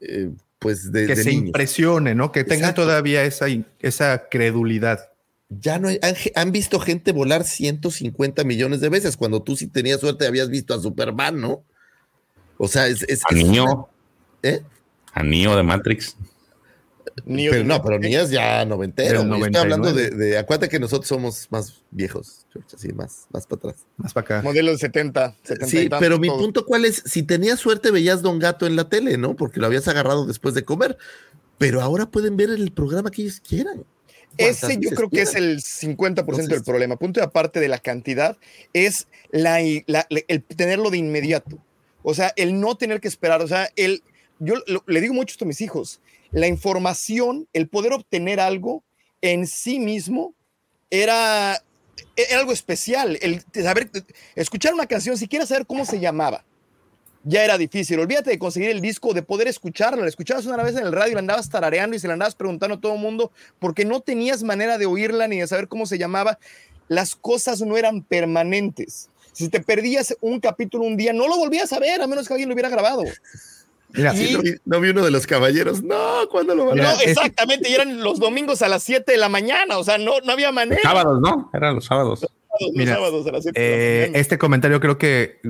eh, 0.00 0.30
pues 0.64 0.90
de, 0.90 1.06
que 1.06 1.14
de 1.14 1.22
se 1.22 1.30
niños. 1.30 1.46
impresione, 1.48 2.14
¿no? 2.16 2.32
Que 2.32 2.42
tengan 2.42 2.70
Exacto. 2.70 2.82
todavía 2.82 3.22
esa, 3.22 3.46
esa 3.80 4.28
credulidad. 4.30 5.10
Ya 5.50 5.78
no 5.78 5.88
hay, 5.88 5.98
han, 6.02 6.14
han 6.34 6.50
visto 6.52 6.80
gente 6.80 7.12
volar 7.12 7.44
150 7.44 8.42
millones 8.44 8.80
de 8.80 8.88
veces, 8.88 9.16
cuando 9.16 9.42
tú 9.42 9.54
si 9.56 9.66
tenías 9.68 10.00
suerte 10.00 10.26
habías 10.26 10.48
visto 10.48 10.72
a 10.74 10.80
Superman, 10.80 11.40
¿no? 11.40 11.62
O 12.56 12.66
sea, 12.66 12.88
es... 12.88 13.02
es 13.02 13.22
A 13.24 13.34
una- 13.34 13.84
¿Eh? 14.42 14.62
A 15.12 15.22
Neo 15.22 15.54
de 15.54 15.62
Matrix. 15.62 16.16
Pero 17.26 17.64
no, 17.64 17.82
pero 17.82 17.98
ni 17.98 18.14
es 18.14 18.30
ya 18.30 18.64
noventero. 18.64 19.22
Del. 19.24 19.32
Estoy 19.42 19.56
hablando 19.56 19.88
de, 19.92 20.02
99. 20.10 20.16
de- 20.30 20.38
Acuérdate 20.38 20.68
que 20.68 20.78
nosotros 20.80 21.08
somos 21.08 21.46
más 21.50 21.82
viejos, 21.90 22.46
George, 22.52 22.76
así, 22.76 22.92
más, 22.92 23.26
más 23.32 23.46
para 23.46 23.58
atrás. 23.70 23.86
Más 23.96 24.12
para 24.12 24.24
acá. 24.24 24.42
Modelo 24.42 24.70
del 24.70 24.78
70, 24.78 25.36
70 25.42 25.66
y 25.66 25.70
Sí, 25.70 25.88
pero 25.98 26.18
mi 26.18 26.28
todo. 26.28 26.38
punto 26.38 26.66
cuál 26.66 26.84
es, 26.84 27.02
si 27.06 27.22
tenías 27.22 27.60
suerte 27.60 27.90
veías 27.90 28.22
Don 28.22 28.38
Gato 28.38 28.66
en 28.66 28.76
la 28.76 28.88
tele, 28.88 29.16
¿no? 29.18 29.36
Porque 29.36 29.60
lo 29.60 29.66
habías 29.66 29.86
agarrado 29.88 30.26
después 30.26 30.54
de 30.54 30.64
comer. 30.64 30.96
Pero 31.58 31.80
ahora 31.80 32.06
pueden 32.06 32.36
ver 32.36 32.50
el 32.50 32.72
programa 32.72 33.10
que 33.10 33.22
ellos 33.22 33.40
quieran. 33.40 33.84
Ese 34.36 34.76
yo 34.80 34.90
creo 34.90 35.08
que 35.08 35.22
es 35.22 35.36
el 35.36 35.60
50% 35.62 36.24
del 36.48 36.56
Entonces- 36.56 36.62
problema. 36.66 36.96
Punto 36.96 37.20
de 37.20 37.24
aparte 37.26 37.60
de 37.60 37.68
la 37.68 37.78
cantidad 37.78 38.36
es 38.72 39.06
la, 39.30 39.60
la- 39.86 40.06
la- 40.10 40.20
el 40.26 40.42
tenerlo 40.42 40.90
de 40.90 40.98
inmediato. 40.98 41.58
O 42.02 42.12
sea, 42.14 42.32
el 42.34 42.58
no 42.60 42.76
tener 42.76 43.00
que 43.00 43.06
esperar. 43.06 43.40
O 43.42 43.46
sea, 43.46 43.70
el, 43.76 44.02
yo 44.40 44.56
lo- 44.66 44.82
le 44.88 45.00
digo 45.00 45.14
mucho 45.14 45.32
esto 45.32 45.44
a 45.44 45.48
mis 45.48 45.60
hijos. 45.60 46.00
La 46.34 46.48
información, 46.48 47.48
el 47.52 47.68
poder 47.68 47.92
obtener 47.92 48.40
algo 48.40 48.82
en 49.20 49.46
sí 49.46 49.78
mismo 49.78 50.34
era, 50.90 51.62
algo 52.36 52.52
especial. 52.52 53.16
El 53.22 53.44
saber, 53.62 53.88
escuchar 54.34 54.74
una 54.74 54.86
canción, 54.86 55.16
si 55.16 55.28
quieres 55.28 55.48
saber 55.48 55.64
cómo 55.64 55.84
se 55.84 56.00
llamaba, 56.00 56.44
ya 57.22 57.44
era 57.44 57.56
difícil. 57.56 58.00
Olvídate 58.00 58.30
de 58.30 58.38
conseguir 58.40 58.70
el 58.70 58.80
disco, 58.80 59.14
de 59.14 59.22
poder 59.22 59.46
escucharla. 59.46 60.02
La 60.02 60.08
escuchabas 60.08 60.44
una 60.46 60.60
vez 60.64 60.74
en 60.74 60.84
el 60.84 60.92
radio 60.92 61.12
y 61.12 61.14
la 61.14 61.20
andabas 61.20 61.48
tarareando 61.48 61.94
y 61.94 62.00
se 62.00 62.08
la 62.08 62.14
andabas 62.14 62.34
preguntando 62.34 62.74
a 62.74 62.80
todo 62.80 62.94
el 62.94 63.00
mundo 63.00 63.30
porque 63.60 63.84
no 63.84 64.00
tenías 64.00 64.42
manera 64.42 64.76
de 64.76 64.86
oírla 64.86 65.28
ni 65.28 65.38
de 65.38 65.46
saber 65.46 65.68
cómo 65.68 65.86
se 65.86 65.98
llamaba. 65.98 66.40
Las 66.88 67.14
cosas 67.14 67.60
no 67.60 67.76
eran 67.76 68.02
permanentes. 68.02 69.08
Si 69.32 69.48
te 69.48 69.60
perdías 69.60 70.16
un 70.20 70.40
capítulo 70.40 70.84
un 70.84 70.96
día, 70.96 71.12
no 71.12 71.28
lo 71.28 71.36
volvías 71.36 71.72
a 71.72 71.78
ver 71.78 72.02
a 72.02 72.08
menos 72.08 72.26
que 72.26 72.34
alguien 72.34 72.48
lo 72.48 72.54
hubiera 72.54 72.68
grabado. 72.68 73.04
Mira, 73.94 74.12
Sí, 74.14 74.32
no, 74.32 74.42
vi, 74.42 74.54
no 74.64 74.80
vi 74.80 74.88
uno 74.90 75.04
de 75.04 75.10
los 75.10 75.26
caballeros. 75.26 75.82
No, 75.82 76.28
¿cuándo 76.30 76.54
lo 76.54 76.66
van 76.66 76.80
a 76.80 76.82
No, 76.82 77.00
exactamente, 77.00 77.68
y 77.68 77.74
eran 77.74 78.02
los 78.02 78.18
domingos 78.18 78.60
a 78.62 78.68
las 78.68 78.82
7 78.82 79.12
de 79.12 79.18
la 79.18 79.28
mañana, 79.28 79.78
o 79.78 79.84
sea, 79.84 79.98
no, 79.98 80.14
no 80.24 80.32
había 80.32 80.50
manera. 80.52 80.82
Sábados, 80.82 81.20
¿no? 81.20 81.50
Eran 81.54 81.76
los 81.76 81.84
sábados. 81.84 82.20
Los 82.60 82.70
Mira, 82.74 82.94
sábados 82.94 83.26
a 83.26 83.32
las 83.32 83.42
7 83.44 83.60
de 83.60 83.66
la 83.68 83.74
Eh, 83.76 84.00
mañana. 84.02 84.18
este 84.18 84.38
comentario 84.38 84.80
creo 84.80 84.98
que 84.98 85.40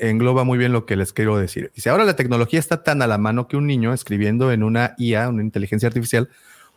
engloba 0.00 0.44
muy 0.44 0.58
bien 0.58 0.72
lo 0.72 0.86
que 0.86 0.96
les 0.96 1.12
quiero 1.12 1.38
decir. 1.38 1.72
Dice, 1.74 1.90
ahora 1.90 2.04
la 2.04 2.14
tecnología 2.16 2.58
está 2.60 2.82
tan 2.82 3.02
a 3.02 3.06
la 3.06 3.18
mano 3.18 3.48
que 3.48 3.56
un 3.56 3.66
niño 3.66 3.92
escribiendo 3.92 4.52
en 4.52 4.62
una 4.62 4.94
IA, 4.98 5.28
una 5.28 5.42
inteligencia 5.42 5.88
artificial, 5.88 6.28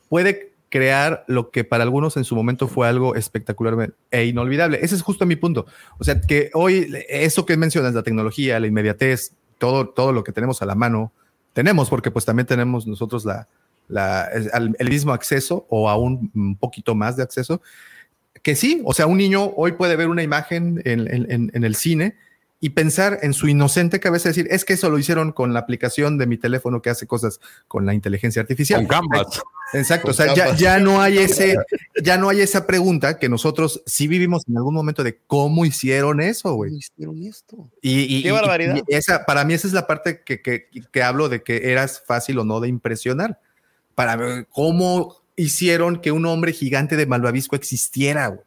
puede 0.09 0.51
crear 0.69 1.25
lo 1.27 1.51
que 1.51 1.65
para 1.65 1.83
algunos 1.83 2.15
en 2.15 2.23
su 2.23 2.33
momento 2.33 2.69
fue 2.69 2.87
algo 2.87 3.15
espectacular 3.15 3.93
e 4.09 4.25
inolvidable. 4.25 4.79
Ese 4.81 4.95
es 4.95 5.01
justo 5.01 5.25
mi 5.25 5.35
punto. 5.35 5.65
O 5.99 6.05
sea, 6.05 6.21
que 6.21 6.49
hoy 6.53 6.89
eso 7.09 7.45
que 7.45 7.57
mencionas, 7.57 7.93
la 7.93 8.03
tecnología, 8.03 8.57
la 8.59 8.67
inmediatez, 8.67 9.33
todo, 9.61 9.87
todo 9.89 10.11
lo 10.11 10.23
que 10.23 10.31
tenemos 10.31 10.63
a 10.63 10.65
la 10.65 10.73
mano, 10.73 11.11
tenemos, 11.53 11.87
porque 11.87 12.09
pues 12.09 12.25
también 12.25 12.47
tenemos 12.47 12.87
nosotros 12.87 13.23
la, 13.25 13.47
el, 14.79 14.89
mismo 14.89 15.13
acceso 15.13 15.67
o 15.69 15.87
aún 15.87 16.31
un 16.33 16.55
poquito 16.55 16.95
más 16.95 17.15
de 17.15 17.21
acceso, 17.23 17.61
que 18.41 18.55
sí, 18.55 18.81
o 18.85 18.93
sea, 18.93 19.05
un 19.05 19.17
niño 19.17 19.53
hoy 19.55 19.73
puede 19.73 19.95
ver 19.95 20.07
una 20.07 20.23
imagen 20.23 20.81
en, 20.83 21.01
en- 21.13 21.31
en- 21.31 21.51
en 21.53 21.63
el 21.63 21.75
cine 21.75 22.15
y 22.63 22.69
pensar 22.69 23.17
en 23.23 23.33
su 23.33 23.47
inocente 23.47 23.99
cabeza 23.99 24.29
decir, 24.29 24.47
es 24.51 24.63
que 24.65 24.73
eso 24.73 24.89
lo 24.91 24.99
hicieron 24.99 25.31
con 25.31 25.51
la 25.51 25.59
aplicación 25.61 26.19
de 26.19 26.27
mi 26.27 26.37
teléfono 26.37 26.79
que 26.81 26.91
hace 26.91 27.07
cosas 27.07 27.39
con 27.67 27.87
la 27.87 27.93
inteligencia 27.95 28.39
artificial. 28.41 28.85
Con 28.87 28.99
Canvas. 29.09 29.41
Exacto, 29.73 30.03
Con 30.03 30.11
o 30.11 30.13
sea, 30.13 30.27
ya, 30.35 30.43
Canvas. 30.43 30.59
ya 30.59 30.79
no 30.79 31.01
hay 31.01 31.17
ese, 31.17 31.57
ya 32.03 32.17
no 32.17 32.29
hay 32.29 32.41
esa 32.41 32.67
pregunta 32.67 33.17
que 33.17 33.29
nosotros 33.29 33.81
sí 33.87 34.07
vivimos 34.07 34.43
en 34.47 34.57
algún 34.57 34.75
momento 34.75 35.03
de 35.03 35.17
cómo 35.25 35.65
hicieron 35.65 36.21
eso, 36.21 36.53
güey. 36.53 36.69
¿Cómo 36.69 36.79
hicieron 36.79 37.23
esto? 37.23 37.69
Y, 37.81 38.01
y- 38.17 38.21
Qué 38.21 38.29
y- 38.29 38.31
barbaridad. 38.31 38.75
y 38.87 38.93
esa, 38.95 39.25
para 39.25 39.43
mí 39.43 39.55
esa 39.55 39.65
es 39.67 39.73
la 39.73 39.87
parte 39.87 40.21
que, 40.23 40.41
que- 40.41 40.67
que 40.91 41.01
hablo 41.03 41.29
de 41.29 41.41
que 41.41 41.71
eras 41.71 42.03
fácil 42.05 42.37
o 42.37 42.43
no 42.45 42.59
de 42.59 42.67
impresionar. 42.67 43.39
Para 43.95 44.15
ver 44.17 44.47
cómo 44.51 45.15
hicieron 45.35 45.99
que 45.99 46.11
un 46.11 46.25
hombre 46.27 46.53
gigante 46.53 46.95
de 46.95 47.07
Malvavisco 47.07 47.55
existiera, 47.55 48.27
güey. 48.27 48.41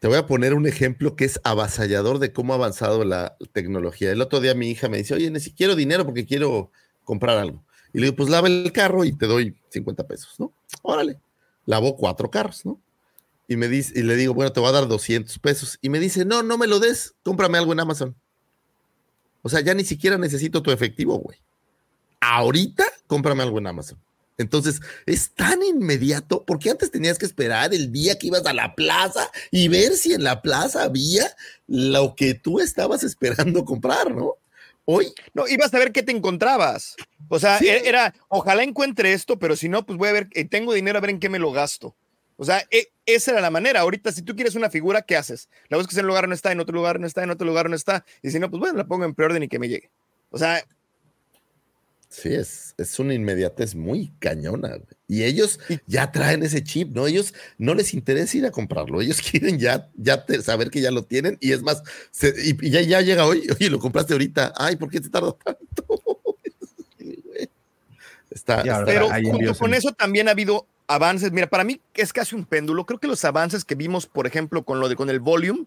Te 0.00 0.06
voy 0.06 0.16
a 0.16 0.26
poner 0.26 0.54
un 0.54 0.66
ejemplo 0.66 1.16
que 1.16 1.24
es 1.24 1.40
avasallador 1.42 2.20
de 2.20 2.32
cómo 2.32 2.52
ha 2.52 2.56
avanzado 2.56 3.04
la 3.04 3.36
tecnología. 3.52 4.12
El 4.12 4.20
otro 4.20 4.40
día 4.40 4.54
mi 4.54 4.70
hija 4.70 4.88
me 4.88 4.98
dice, 4.98 5.14
oye, 5.14 5.30
necesito 5.30 5.56
quiero 5.56 5.74
dinero 5.74 6.04
porque 6.04 6.24
quiero 6.24 6.70
comprar 7.02 7.38
algo. 7.38 7.64
Y 7.92 7.98
le 7.98 8.06
digo, 8.06 8.16
pues 8.16 8.28
lava 8.28 8.46
el 8.48 8.70
carro 8.72 9.04
y 9.04 9.12
te 9.12 9.26
doy 9.26 9.56
50 9.70 10.06
pesos, 10.06 10.38
¿no? 10.38 10.52
Órale. 10.82 11.18
Lavó 11.66 11.96
cuatro 11.96 12.30
carros, 12.30 12.64
¿no? 12.64 12.80
Y 13.48 13.56
me 13.56 13.66
dice, 13.66 13.98
y 13.98 14.02
le 14.02 14.14
digo, 14.14 14.34
bueno, 14.34 14.52
te 14.52 14.60
voy 14.60 14.68
a 14.68 14.72
dar 14.72 14.86
200 14.86 15.38
pesos. 15.38 15.78
Y 15.80 15.88
me 15.88 15.98
dice, 15.98 16.24
no, 16.24 16.42
no 16.42 16.58
me 16.58 16.66
lo 16.66 16.78
des, 16.78 17.14
cómprame 17.24 17.58
algo 17.58 17.72
en 17.72 17.80
Amazon. 17.80 18.14
O 19.42 19.48
sea, 19.48 19.60
ya 19.60 19.74
ni 19.74 19.84
siquiera 19.84 20.18
necesito 20.18 20.62
tu 20.62 20.70
efectivo, 20.70 21.18
güey. 21.18 21.38
Ahorita, 22.20 22.84
cómprame 23.06 23.42
algo 23.42 23.58
en 23.58 23.66
Amazon. 23.66 23.98
Entonces, 24.38 24.80
es 25.04 25.30
tan 25.34 25.62
inmediato, 25.62 26.44
porque 26.44 26.70
antes 26.70 26.90
tenías 26.90 27.18
que 27.18 27.26
esperar 27.26 27.74
el 27.74 27.90
día 27.92 28.16
que 28.18 28.28
ibas 28.28 28.46
a 28.46 28.52
la 28.54 28.74
plaza 28.76 29.30
y 29.50 29.68
ver 29.68 29.94
si 29.96 30.14
en 30.14 30.22
la 30.22 30.40
plaza 30.42 30.84
había 30.84 31.26
lo 31.66 32.14
que 32.14 32.34
tú 32.34 32.60
estabas 32.60 33.02
esperando 33.04 33.64
comprar, 33.64 34.14
¿no? 34.14 34.34
Hoy, 34.90 35.12
No, 35.34 35.46
ibas 35.46 35.74
a 35.74 35.78
ver 35.78 35.92
qué 35.92 36.02
te 36.02 36.12
encontrabas. 36.12 36.96
O 37.28 37.38
sea, 37.38 37.58
Sí. 37.58 37.68
e- 37.68 37.86
era, 37.88 38.14
ojalá 38.28 38.62
encuentre 38.62 39.12
esto, 39.12 39.38
pero 39.38 39.54
si 39.54 39.68
no, 39.68 39.84
pues 39.84 39.98
voy 39.98 40.08
a 40.08 40.12
ver, 40.12 40.28
eh, 40.32 40.46
tengo 40.46 40.72
dinero 40.72 40.96
a 40.96 41.00
ver 41.02 41.10
en 41.10 41.20
qué 41.20 41.28
me 41.28 41.38
lo 41.38 41.52
gasto. 41.52 41.94
O 42.38 42.44
sea, 42.44 42.64
e- 42.70 42.88
esa 43.04 43.32
era 43.32 43.40
la 43.42 43.50
manera. 43.50 43.80
Ahorita, 43.80 44.12
si 44.12 44.22
tú 44.22 44.34
quieres 44.36 44.54
una 44.54 44.70
figura, 44.70 45.02
¿qué 45.02 45.16
haces? 45.16 45.48
La 45.68 45.76
buscas 45.76 45.96
en 45.98 46.04
un 46.04 46.08
lugar, 46.08 46.26
no 46.28 46.34
está, 46.34 46.52
en 46.52 46.60
otro 46.60 46.74
lugar, 46.74 47.00
no 47.00 47.06
está, 47.06 47.22
en 47.24 47.30
otro 47.30 47.46
lugar, 47.46 47.68
no 47.68 47.74
está. 47.76 48.04
Y 48.22 48.30
si 48.30 48.38
no, 48.38 48.48
pues 48.48 48.60
bueno, 48.60 48.78
la 48.78 48.86
pongo 48.86 49.04
en 49.04 49.14
preorden 49.14 49.42
y 49.42 49.48
que 49.48 49.58
me 49.58 49.68
llegue. 49.68 49.90
O 50.30 50.38
sea, 50.38 50.64
sí, 52.08 52.30
es, 52.34 52.74
es 52.78 52.98
una 52.98 53.14
inmediatez 53.14 53.74
muy 53.74 54.12
cañona. 54.18 54.68
güey. 54.68 54.82
Y 55.06 55.22
ellos 55.24 55.58
ya 55.86 56.10
traen 56.12 56.42
ese 56.42 56.62
chip, 56.62 56.94
¿no? 56.94 57.06
Ellos 57.06 57.34
no 57.58 57.74
les 57.74 57.94
interesa 57.94 58.36
ir 58.38 58.46
a 58.46 58.50
comprarlo. 58.50 59.00
Ellos 59.00 59.20
quieren 59.30 59.58
ya, 59.58 59.88
ya 59.96 60.24
te- 60.24 60.42
saber 60.42 60.70
que 60.70 60.80
ya 60.80 60.90
lo 60.90 61.04
tienen. 61.04 61.36
Y 61.40 61.52
es 61.52 61.62
más, 61.62 61.82
se- 62.10 62.34
y, 62.42 62.56
y 62.66 62.70
ya, 62.70 62.80
ya 62.82 63.00
llega 63.00 63.26
hoy, 63.26 63.46
oye, 63.58 63.70
lo 63.70 63.78
compraste 63.78 64.12
ahorita. 64.14 64.52
Ay, 64.56 64.76
¿por 64.76 64.90
qué 64.90 65.00
te 65.00 65.08
tardó 65.08 65.32
tanto? 65.44 66.00
Está, 68.30 68.60
está- 68.60 68.84
Pero 68.84 69.08
junto 69.10 69.54
con 69.56 69.74
eso 69.74 69.92
también 69.92 70.28
ha 70.28 70.32
habido 70.32 70.66
avances. 70.86 71.32
Mira, 71.32 71.48
para 71.48 71.64
mí 71.64 71.80
es 71.94 72.12
casi 72.12 72.34
un 72.34 72.44
péndulo. 72.44 72.84
Creo 72.86 72.98
que 73.00 73.06
los 73.08 73.24
avances 73.24 73.64
que 73.64 73.74
vimos, 73.74 74.06
por 74.06 74.26
ejemplo, 74.26 74.64
con 74.64 74.80
lo 74.80 74.88
de 74.88 74.96
con 74.96 75.08
el 75.10 75.20
volume, 75.20 75.64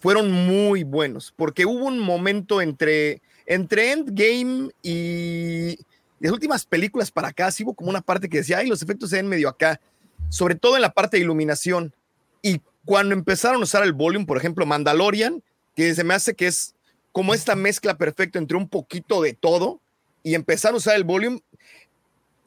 fueron 0.00 0.30
muy 0.32 0.82
buenos, 0.82 1.34
porque 1.36 1.66
hubo 1.66 1.84
un 1.84 1.98
momento 1.98 2.62
entre, 2.62 3.20
entre 3.46 3.92
Endgame 3.92 4.70
y 4.82 5.78
las 6.20 6.32
últimas 6.32 6.66
películas 6.66 7.10
para 7.10 7.28
acá, 7.28 7.50
sí 7.50 7.64
como 7.64 7.90
una 7.90 8.02
parte 8.02 8.28
que 8.28 8.38
decía, 8.38 8.58
ay, 8.58 8.68
los 8.68 8.82
efectos 8.82 9.10
se 9.10 9.16
ven 9.16 9.28
medio 9.28 9.48
acá, 9.48 9.80
sobre 10.28 10.54
todo 10.54 10.76
en 10.76 10.82
la 10.82 10.92
parte 10.92 11.16
de 11.16 11.22
iluminación. 11.22 11.94
Y 12.42 12.60
cuando 12.84 13.14
empezaron 13.14 13.60
a 13.60 13.64
usar 13.64 13.82
el 13.82 13.92
volume, 13.92 14.26
por 14.26 14.36
ejemplo, 14.36 14.66
Mandalorian, 14.66 15.42
que 15.74 15.94
se 15.94 16.04
me 16.04 16.14
hace 16.14 16.34
que 16.34 16.46
es 16.46 16.74
como 17.12 17.34
esta 17.34 17.56
mezcla 17.56 17.96
perfecta 17.96 18.38
entre 18.38 18.56
un 18.56 18.68
poquito 18.68 19.22
de 19.22 19.32
todo, 19.32 19.80
y 20.22 20.34
empezar 20.34 20.74
a 20.74 20.76
usar 20.76 20.96
el 20.96 21.04
volume, 21.04 21.42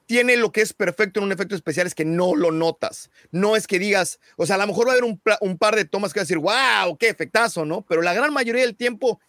tiene 0.05 0.37
lo 0.37 0.51
que 0.51 0.61
es 0.61 0.73
perfecto 0.73 1.19
en 1.19 1.25
un 1.25 1.31
efecto 1.31 1.55
especial, 1.55 1.87
es 1.87 1.95
que 1.95 2.05
no 2.05 2.35
lo 2.35 2.51
notas. 2.51 3.09
No 3.31 3.55
es 3.55 3.67
que 3.67 3.79
digas, 3.79 4.19
o 4.35 4.45
sea, 4.45 4.55
a 4.55 4.59
lo 4.59 4.67
mejor 4.67 4.87
va 4.87 4.91
a 4.91 4.93
haber 4.93 5.05
un, 5.05 5.19
un 5.41 5.57
par 5.57 5.75
de 5.75 5.85
tomas 5.85 6.13
que 6.13 6.19
vas 6.19 6.25
a 6.25 6.29
decir, 6.29 6.37
wow, 6.37 6.97
qué 6.99 7.09
efectazo, 7.09 7.65
¿no? 7.65 7.81
Pero 7.81 8.01
la 8.01 8.13
gran 8.13 8.33
mayoría 8.33 8.61
del 8.61 8.75
tiempo, 8.75 9.19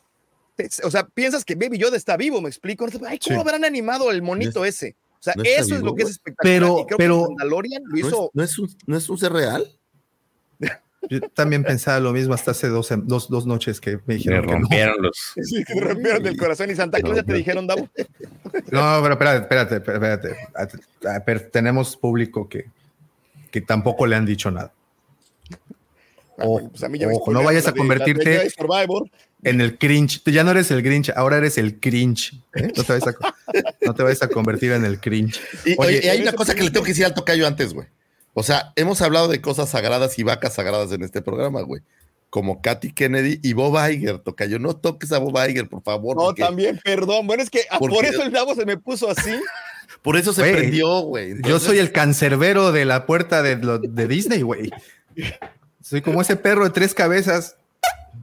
o 0.84 0.90
sea, 0.90 1.06
piensas 1.06 1.44
que 1.44 1.54
Baby 1.54 1.78
Yoda 1.78 1.96
está 1.96 2.16
vivo, 2.16 2.40
me 2.40 2.48
explico. 2.48 2.86
Ay, 3.06 3.18
¿cómo 3.18 3.36
Sí. 3.36 3.40
habrán 3.40 3.64
animado 3.64 4.10
el 4.10 4.22
monito 4.22 4.64
ese? 4.64 4.94
O 5.18 5.22
sea, 5.24 5.34
no 5.36 5.42
eso 5.42 5.74
es 5.74 5.80
lo 5.82 5.94
que 5.94 6.02
es 6.04 6.10
espectacular. 6.10 6.60
Pero- 6.60 6.86
pero- 6.98 7.22
Mandalorian 7.30 7.82
lo 7.84 7.90
¿No 7.90 7.96
es, 7.96 8.06
hizo. 8.06 8.30
no 8.34 8.42
es 8.42 8.58
un, 8.58 8.68
¿No 8.86 8.96
es 8.96 9.08
un 9.08 9.18
ser 9.18 9.32
real? 9.32 9.66
Yo 11.10 11.20
también 11.30 11.64
pensaba 11.64 11.98
lo 12.00 12.12
mismo 12.12 12.32
hasta 12.34 12.52
hace 12.52 12.68
dos, 12.68 12.88
dos, 13.04 13.28
dos 13.28 13.46
noches 13.46 13.80
que 13.80 13.96
me 13.96 14.02
Me 14.06 14.14
dijeron 14.14 14.40
que 14.42 14.46
no. 14.52 14.58
rompieron 14.60 15.02
los. 15.02 15.32
Sí, 15.42 15.64
que 15.64 15.74
te 15.74 15.80
rompieron 15.80 16.22
del 16.22 16.36
corazón 16.36 16.70
y 16.70 16.74
Santa 16.74 17.00
Claus 17.00 17.16
ya 17.16 17.22
te 17.22 17.34
dijeron, 17.34 17.66
Davo. 17.66 17.88
No, 18.70 19.00
pero 19.02 19.12
espérate, 19.12 19.40
espérate, 19.42 19.76
espérate. 19.76 20.36
A- 20.54 21.16
a- 21.16 21.20
pero 21.24 21.40
tenemos 21.50 21.96
público 21.96 22.48
que, 22.48 22.66
que 23.50 23.60
tampoco 23.60 24.06
le 24.06 24.16
han 24.16 24.24
dicho 24.26 24.50
nada. 24.50 24.72
Ojo, 26.38 26.68
Pues 26.70 26.82
a 26.82 26.88
mí 26.88 26.98
ya 26.98 27.06
me 27.06 27.14
ojo, 27.14 27.32
no 27.32 27.42
vayas 27.42 27.66
a 27.68 27.72
convertirte 27.72 28.34
la 28.36 28.42
de 28.44 28.50
Survivor. 28.50 29.08
en 29.42 29.60
el 29.60 29.78
cringe. 29.78 30.20
Tú 30.22 30.30
ya 30.30 30.42
no 30.44 30.50
eres 30.50 30.70
el 30.70 30.82
Grinch, 30.82 31.10
ahora 31.14 31.36
eres 31.38 31.58
el 31.58 31.78
cringe. 31.80 32.32
¿eh? 32.54 32.72
No, 32.76 32.82
te 32.82 32.92
vayas 32.92 33.06
a, 33.08 33.12
co- 33.12 33.34
no 33.82 33.94
te 33.94 34.02
vayas 34.02 34.22
a 34.22 34.28
convertir 34.28 34.72
en 34.72 34.84
el 34.84 35.00
cringe. 35.00 35.40
Y, 35.64 35.72
Oye, 35.78 35.98
oye, 35.98 36.00
y 36.04 36.08
hay 36.08 36.22
una 36.22 36.32
cosa 36.32 36.54
que 36.54 36.62
le 36.62 36.70
tengo 36.70 36.84
que 36.84 36.90
decir 36.92 37.04
al 37.04 37.14
tocayo 37.14 37.46
antes, 37.46 37.72
güey. 37.74 37.86
O 38.32 38.42
sea, 38.42 38.72
hemos 38.76 39.00
hablado 39.00 39.28
de 39.28 39.40
cosas 39.40 39.68
sagradas 39.68 40.18
y 40.18 40.22
vacas 40.24 40.54
sagradas 40.54 40.90
en 40.92 41.02
este 41.04 41.22
programa, 41.22 41.60
güey. 41.62 41.82
Como 42.30 42.60
Katy 42.60 42.92
Kennedy 42.92 43.38
y 43.44 43.52
Bob 43.52 43.76
Iger, 43.88 44.18
tocayo. 44.18 44.58
No 44.58 44.74
toques 44.74 45.12
a 45.12 45.18
Bob 45.18 45.36
Iger, 45.48 45.68
por 45.68 45.82
favor. 45.84 46.16
No, 46.16 46.24
porque 46.24 46.42
también, 46.42 46.80
perdón. 46.82 47.28
Bueno, 47.28 47.44
es 47.44 47.50
que 47.50 47.60
ah, 47.70 47.78
Porque- 47.78 47.94
por 47.94 48.04
eso 48.04 48.24
el 48.24 48.32
Davo 48.32 48.56
se 48.56 48.66
me 48.66 48.76
puso 48.76 49.08
así. 49.08 49.30
Por 50.02 50.16
eso 50.18 50.32
se 50.34 50.42
prendió, 50.52 51.00
güey. 51.02 51.34
Yo 51.46 51.58
soy 51.58 51.78
el 51.78 51.90
cancerbero 51.92 52.72
de 52.72 52.84
la 52.84 53.06
puerta 53.06 53.42
de, 53.42 53.56
lo- 53.56 53.78
de 53.78 54.06
Disney, 54.08 54.42
güey. 54.42 54.70
Soy 55.84 56.00
como 56.00 56.22
ese 56.22 56.36
perro 56.36 56.64
de 56.64 56.70
tres 56.70 56.94
cabezas 56.94 57.56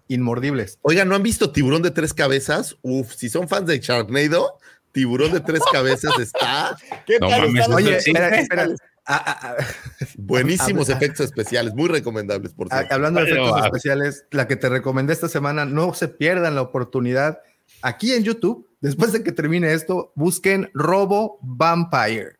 inmordibles. 0.07 0.79
Oigan, 0.81 1.07
¿no 1.07 1.13
han 1.15 1.21
visto 1.21 1.51
Tiburón 1.51 1.83
de 1.83 1.91
Tres 1.91 2.11
Cabezas? 2.11 2.75
Uf, 2.81 3.13
si 3.13 3.29
son 3.29 3.47
fans 3.47 3.67
de 3.67 3.77
Sharknado, 3.79 4.57
Tiburón 4.91 5.31
de 5.31 5.41
Tres 5.41 5.61
Cabezas 5.71 6.17
está 6.19 6.75
¿Qué 7.05 7.19
No 7.19 7.27
tal 7.29 7.41
mames, 7.51 7.67
Oye, 7.69 7.97
espera, 7.97 8.29
espera. 8.39 8.67
Ah, 9.05 9.23
ah, 9.27 9.55
ah. 9.59 9.65
buenísimos 10.17 10.89
efectos 10.89 11.27
especiales, 11.27 11.75
muy 11.75 11.87
recomendables, 11.87 12.51
por 12.53 12.67
cierto. 12.67 12.95
Hablando 12.95 13.19
de 13.23 13.29
efectos 13.29 13.63
especiales, 13.65 14.25
la 14.31 14.47
que 14.47 14.55
te 14.55 14.67
recomendé 14.67 15.13
esta 15.13 15.29
semana, 15.29 15.65
no 15.65 15.93
se 15.93 16.07
pierdan 16.07 16.55
la 16.55 16.63
oportunidad. 16.63 17.41
Aquí 17.83 18.13
en 18.13 18.23
YouTube, 18.23 18.67
después 18.79 19.11
de 19.11 19.21
que 19.21 19.31
termine 19.31 19.71
esto, 19.73 20.11
busquen 20.15 20.71
Robo 20.73 21.37
Vampire. 21.43 22.37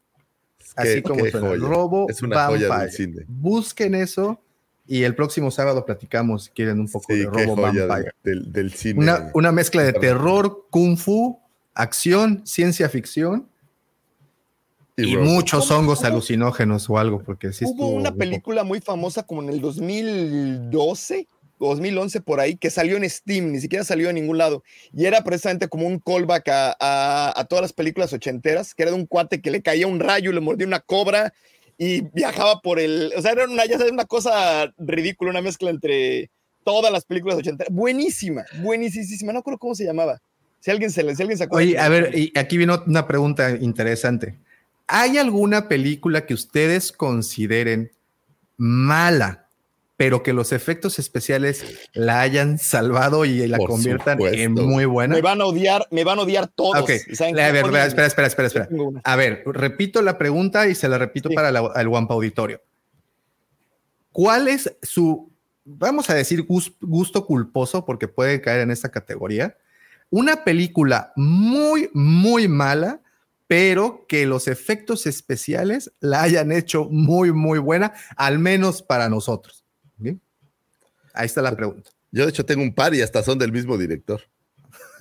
Así 0.75 0.95
Qué- 0.95 1.03
como 1.03 1.23
qué 1.25 1.29
suena. 1.31 1.55
Robo 1.57 2.07
Es 2.09 2.23
una 2.23 2.47
joya 2.47 2.69
Vampire. 2.69 2.87
del 2.87 2.95
cine. 2.95 3.25
Busquen 3.27 3.93
eso 3.93 4.41
y 4.87 5.03
el 5.03 5.15
próximo 5.15 5.51
sábado 5.51 5.85
platicamos 5.85 6.45
si 6.45 6.49
quieren 6.51 6.79
un 6.79 6.89
poco 6.89 7.13
Sí, 7.13 7.19
de 7.19 7.25
Robo 7.25 7.55
Vampire. 7.55 7.85
de- 8.23 8.31
del, 8.31 8.51
del 8.51 8.73
cine. 8.73 8.99
Una, 8.99 9.31
una 9.33 9.51
mezcla 9.51 9.83
de 9.83 9.93
terror, 9.93 10.65
kung 10.69 10.97
fu, 10.97 11.39
acción, 11.73 12.41
ciencia 12.45 12.89
ficción 12.89 13.47
y, 14.97 15.15
muchos 15.17 15.67
¿Cómo- 15.67 15.79
hongos 15.79 15.99
cómo? 15.99 16.07
alucinógenos 16.11 16.89
o 16.89 16.97
algo, 16.97 17.23
porque 17.23 17.53
sí 17.53 17.63
Hubo 17.65 17.71
estuvo 17.71 17.89
una 17.91 18.13
película 18.13 18.63
muy 18.63 18.81
famosa 18.81 19.23
como 19.23 19.41
en 19.41 19.49
el 19.49 19.61
2012 19.61 21.27
o 21.59 21.69
2011 21.75 22.21
por 22.21 22.39
ahí 22.39 22.55
que 22.57 22.69
salió 22.69 22.97
en 22.97 23.07
Steam, 23.09 23.51
ni 23.51 23.61
siquiera 23.61 23.83
salió 23.85 24.09
en 24.09 24.15
ningún 24.15 24.37
lado. 24.37 24.63
Y 24.93 25.05
era 25.05 25.23
precisamente 25.23 25.67
como 25.69 25.87
un 25.87 25.99
callback 25.99 26.47
a, 26.49 26.75
a- 26.79 27.39
a 27.39 27.45
todas 27.45 27.61
las 27.61 27.73
películas 27.73 28.11
ochenteras, 28.13 28.73
que 28.75 28.83
era 28.83 28.91
de 28.91 28.97
un 28.97 29.05
cuate 29.05 29.41
que 29.41 29.51
le 29.51 29.61
caía 29.61 29.87
un 29.87 29.99
rayo, 29.99 30.31
le 30.31 30.39
mordía 30.41 30.67
una 30.67 30.79
cobra 30.79 31.33
y 31.83 32.01
viajaba 32.13 32.61
por 32.61 32.79
el... 32.79 33.11
O 33.17 33.23
sea, 33.23 33.31
era 33.31 33.45
una, 33.45 34.05
cosa 34.05 34.71
ridícula, 34.77 35.31
una 35.31 35.41
mezcla 35.41 35.71
entre 35.71 36.29
todas 36.63 36.93
las 36.93 37.05
películas 37.05 37.39
ochenteras. 37.39 37.73
Buenísima, 37.73 38.45
buenísima. 38.61 39.33
No 39.33 39.39
recuerdo 39.39 39.57
cómo 39.57 39.73
se 39.73 39.85
llamaba. 39.85 40.21
Si 40.59 40.69
alguien 40.69 40.91
se, 40.91 41.01
si 41.15 41.21
alguien 41.23 41.39
se 41.39 41.45
acuerda. 41.45 41.65
Oye, 41.65 41.79
a 41.79 41.89
ver, 41.89 42.15
y 42.15 42.31
aquí 42.37 42.59
vino 42.59 42.83
una 42.85 43.07
pregunta 43.07 43.49
interesante. 43.49 44.37
¿Hay 44.85 45.17
alguna 45.17 45.67
película 45.67 46.27
que 46.27 46.35
ustedes 46.35 46.91
consideren 46.91 47.91
mala, 48.57 49.40
pero 50.01 50.23
que 50.23 50.33
los 50.33 50.51
efectos 50.51 50.97
especiales 50.97 51.63
la 51.93 52.21
hayan 52.21 52.57
salvado 52.57 53.23
y 53.23 53.45
la 53.47 53.57
Por 53.57 53.69
conviertan 53.69 54.19
en 54.19 54.53
muy 54.53 54.85
buena? 54.85 55.13
Me 55.13 55.21
van 55.21 55.39
a 55.41 55.45
odiar, 55.45 55.87
me 55.91 56.03
van 56.03 56.17
a 56.17 56.23
odiar 56.23 56.47
todos. 56.47 56.81
Ok, 56.81 56.89
¿Y 57.07 57.15
saben 57.15 57.39
a 57.39 57.51
ver, 57.51 57.65
Oye, 57.65 57.85
espera, 57.85 58.07
espera, 58.07 58.27
espera, 58.27 58.47
espera. 58.47 58.69
A 59.03 59.15
ver, 59.15 59.43
repito 59.45 60.01
la 60.01 60.17
pregunta 60.17 60.67
y 60.67 60.73
se 60.73 60.89
la 60.89 60.97
repito 60.97 61.29
Sí. 61.29 61.35
para 61.35 61.51
la- 61.51 61.71
el 61.75 61.87
Wampa 61.87 62.15
Auditorio. 62.15 62.61
¿Cuál 64.11 64.47
es 64.47 64.75
su, 64.81 65.31
vamos 65.65 66.09
a 66.09 66.15
decir, 66.15 66.47
gus- 66.47 66.73
gusto 66.81 67.27
culposo, 67.27 67.85
porque 67.85 68.07
puede 68.07 68.41
caer 68.41 68.61
en 68.61 68.71
esta 68.71 68.89
categoría? 68.89 69.55
Una 70.09 70.43
película 70.43 71.13
muy, 71.15 71.91
muy 71.93 72.47
mala, 72.47 73.01
pero 73.45 74.05
que 74.07 74.25
los 74.25 74.47
efectos 74.47 75.05
especiales 75.05 75.91
la 75.99 76.23
hayan 76.23 76.51
hecho 76.51 76.85
muy, 76.89 77.31
muy 77.31 77.59
buena, 77.59 77.93
al 78.15 78.39
menos 78.39 78.81
para 78.81 79.09
nosotros. 79.09 79.60
Ahí 81.13 81.25
está 81.25 81.41
la 81.41 81.55
pregunta. 81.55 81.91
Yo, 82.11 82.23
de 82.25 82.29
hecho, 82.29 82.45
tengo 82.45 82.61
un 82.63 82.73
par 82.73 82.93
y 82.93 83.01
hasta 83.01 83.23
son 83.23 83.37
del 83.39 83.51
mismo 83.51 83.77
director. 83.77 84.21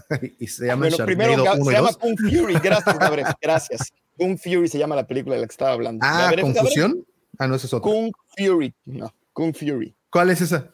y 0.39 0.47
se 0.49 0.67
llama 0.67 0.89
Bueno, 0.89 1.05
primero 1.07 1.33
Sharknado 1.45 1.57
Ga- 1.57 1.61
1 1.61 1.65
se 1.65 1.73
llama 1.73 1.89
2. 1.89 1.97
Kung 1.99 2.19
Fury. 2.19 2.55
Gracias, 2.63 2.99
Gabriel. 3.01 3.27
Gracias. 3.41 3.93
Kung 4.17 4.39
Fury 4.39 4.69
se 4.69 4.79
llama 4.79 4.97
la 4.97 5.07
película 5.07 5.35
de 5.37 5.41
la 5.43 5.47
que 5.47 5.53
estaba 5.53 5.73
hablando. 5.73 6.05
Ah, 6.07 6.23
Gabriel, 6.31 6.53
¿confusión? 6.55 7.07
Ah, 7.39 7.47
no, 7.47 7.55
esa 7.55 7.67
es 7.67 7.73
otra. 7.75 7.91
Kung 7.91 8.13
Fury. 8.37 8.75
No, 8.85 9.13
Kung 9.33 9.55
Fury. 9.55 9.95
¿Cuál 10.11 10.31
es 10.31 10.41
esa? 10.41 10.71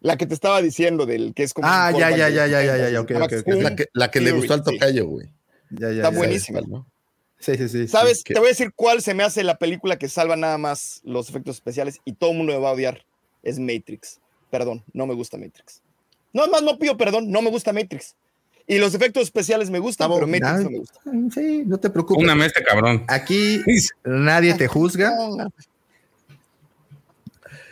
La 0.00 0.16
que 0.16 0.26
te 0.26 0.32
estaba 0.34 0.62
diciendo 0.62 1.04
del 1.04 1.34
que 1.34 1.42
es 1.42 1.52
como. 1.52 1.68
Ah, 1.68 1.90
ya, 1.92 2.10
ya, 2.10 2.28
ya, 2.30 2.46
ya, 2.46 2.62
ya, 2.62 2.76
ya, 2.76 2.88
ya, 2.90 3.00
ok, 3.00 3.10
ok, 3.16 3.22
ok. 3.22 3.42
Kung 3.44 3.62
La 3.62 3.76
que, 3.76 3.86
la 3.92 4.10
que 4.10 4.20
le 4.20 4.32
gustó 4.32 4.54
al 4.54 4.62
tocayo, 4.64 5.06
güey. 5.06 5.26
Ya, 5.70 5.88
ya, 5.88 5.96
Está 5.96 6.10
ya. 6.10 6.16
buenísima. 6.16 6.60
¿no? 6.62 6.86
Sí, 7.38 7.56
sí, 7.56 7.68
sí. 7.68 7.82
sí. 7.82 7.88
¿Sabes? 7.88 8.22
que- 8.24 8.32
Te 8.34 8.40
voy 8.40 8.48
a 8.48 8.50
decir 8.52 8.72
cuál 8.74 9.02
se 9.02 9.12
me 9.14 9.22
hace 9.24 9.44
la 9.44 9.58
película 9.58 9.98
que 9.98 10.08
salva 10.08 10.36
nada 10.36 10.56
más 10.58 11.00
los 11.04 11.28
efectos 11.28 11.56
especiales 11.56 12.00
y 12.04 12.14
todo 12.14 12.30
el 12.30 12.38
mundo 12.38 12.52
me 12.54 12.58
va 12.58 12.70
a 12.70 12.72
odiar. 12.72 13.04
Es 13.42 13.58
Matrix. 13.58 14.20
Perdón, 14.50 14.82
no 14.92 15.06
me 15.06 15.14
gusta 15.14 15.36
Matrix. 15.36 15.80
No, 16.32 16.46
más 16.48 16.62
no 16.62 16.78
pido 16.78 16.96
perdón, 16.96 17.30
no 17.30 17.42
me 17.42 17.50
gusta 17.50 17.72
Matrix. 17.72 18.14
Y 18.66 18.78
los 18.78 18.94
efectos 18.94 19.24
especiales 19.24 19.70
me 19.70 19.78
gustan, 19.78 20.10
Estamos- 20.10 20.18
pero 20.18 20.26
Matrix 20.46 20.64
no 20.64 20.70
me 20.70 20.78
gusta. 20.78 21.00
Sí, 21.34 21.62
no 21.66 21.78
te 21.78 21.90
preocupes. 21.90 22.22
Una 22.22 22.46
este 22.46 22.62
cabrón. 22.62 23.04
Aquí 23.08 23.60
nadie 24.04 24.54
te 24.54 24.68
juzga, 24.68 25.14
No, 25.16 25.36
no. 25.36 25.52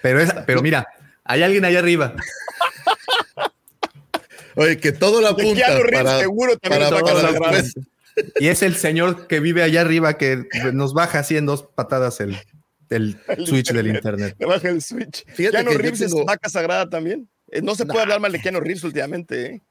pero, 0.03 0.21
es, 0.21 0.33
pero 0.47 0.63
mira, 0.63 0.87
hay 1.25 1.43
alguien 1.43 1.65
allá 1.65 1.79
arriba. 1.81 2.15
Oye, 4.57 4.79
que 4.79 4.91
todo 4.91 5.21
lo 5.21 5.29
apunta 5.29 5.67
para, 5.93 6.19
seguro 6.19 6.57
también 6.59 6.91
para, 6.91 7.01
para 7.01 7.31
gracia. 7.33 7.63
después. 7.63 7.87
Y 8.41 8.49
es 8.49 8.63
el 8.63 8.75
señor 8.75 9.29
que 9.29 9.39
vive 9.39 9.63
allá 9.63 9.83
arriba 9.83 10.19
que 10.19 10.45
nos 10.73 10.95
baja 10.95 11.21
así 11.21 11.37
en 11.37 11.47
dos 11.47 11.63
patadas 11.63 12.19
el, 12.21 12.37
el 12.91 13.19
El 13.29 13.47
switch 13.47 13.73
del 13.73 13.87
internet. 13.89 13.97
internet. 13.97 14.37
Me 14.39 14.47
baja 14.47 14.69
el 14.69 14.83
switch. 14.83 15.25
Fíjate 15.35 15.57
Keanu 15.59 15.71
que 15.73 15.79
Reeves 15.79 16.01
tengo- 16.01 16.21
es 16.21 16.27
vaca 16.27 16.49
sagrada 16.49 16.89
también. 16.89 17.29
Eh, 17.51 17.63
No 17.63 17.75
se 17.75 17.87
puede 17.87 18.01
hablar 18.03 18.21
mal 18.21 18.33
de 18.33 18.41
Keanu 18.41 18.61
Reeves 18.61 18.85
últimamente, 18.85 19.47
¿eh? 19.47 19.63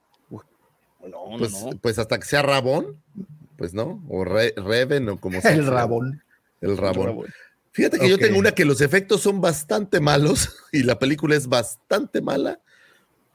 No, 1.09 1.37
Pues, 1.37 1.51
no. 1.51 1.69
pues 1.81 1.99
hasta 1.99 2.19
que 2.19 2.25
sea 2.25 2.41
Rabón, 2.41 3.01
pues 3.55 3.73
no, 3.73 4.03
o 4.09 4.25
Re- 4.25 4.53
Reven 4.57 5.07
o 5.09 5.17
como 5.19 5.39
sea. 5.41 5.51
El 5.53 5.65
rabón. 5.65 6.21
El 6.59 6.75
Rabón. 6.77 7.05
Rabón. 7.05 7.27
Fíjate 7.71 7.99
que 7.99 8.09
yo 8.09 8.17
tengo 8.17 8.39
una 8.39 8.51
que 8.51 8.65
los 8.65 8.81
efectos 8.81 9.21
son 9.21 9.39
bastante 9.39 9.99
malos 9.99 10.49
y 10.71 10.83
la 10.83 10.99
película 10.99 11.35
es 11.35 11.47
bastante 11.47 12.21
mala, 12.21 12.59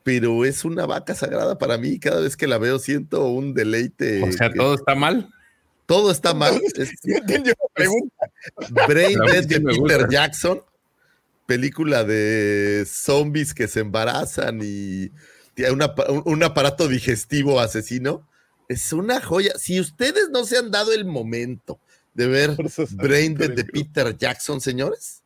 pero 0.03 0.45
es 0.45 0.65
una 0.65 0.85
vaca 0.85 1.15
sagrada 1.15 1.57
para 1.59 1.79
mí. 1.79 1.99
Cada 1.99 2.21
vez 2.21 2.37
que 2.37 2.47
la 2.49 2.59
veo 2.59 2.79
siento 2.79 3.27
un 3.29 3.55
deleite. 3.55 4.23
O 4.23 4.33
sea, 4.33 4.51
que- 4.51 4.59
todo 4.59 4.75
está 4.75 4.95
mal. 4.95 5.31
Todo 5.87 6.11
está 6.11 6.35
mal. 6.35 6.61
Es 6.77 6.93
Yo 7.03 7.17
entendí 7.17 7.51
la 7.51 7.57
pregunta. 7.73 8.31
Brain 8.89 9.19
Dead 9.27 9.47
de 9.47 9.61
Peter. 9.61 10.09
Jackson, 10.09 10.63
película 11.47 12.05
de 12.05 12.85
zombies 12.87 13.55
que 13.55 13.69
se 13.69 13.81
embarazan 13.81 14.61
y 14.63 15.11
tiene 15.55 15.73
una 15.73 15.95
un, 16.09 16.23
un 16.25 16.43
aparato 16.43 16.89
digestivo 16.89 17.61
asesino. 17.61 18.29
Es 18.69 18.93
una 18.93 19.21
joya. 19.21 19.53
Si 19.59 19.81
ustedes 19.81 20.31
no 20.31 20.45
se 20.45 20.57
han 20.59 20.71
dado 20.71 20.93
el 20.93 21.05
momento 21.05 21.79
de 22.15 22.27
ver 22.27 22.57
Brain 22.93 23.35
Dead 23.35 23.51
de 23.51 23.65
Peter 23.65 24.17
Jackson, 24.17 24.61
señores, 24.61 25.23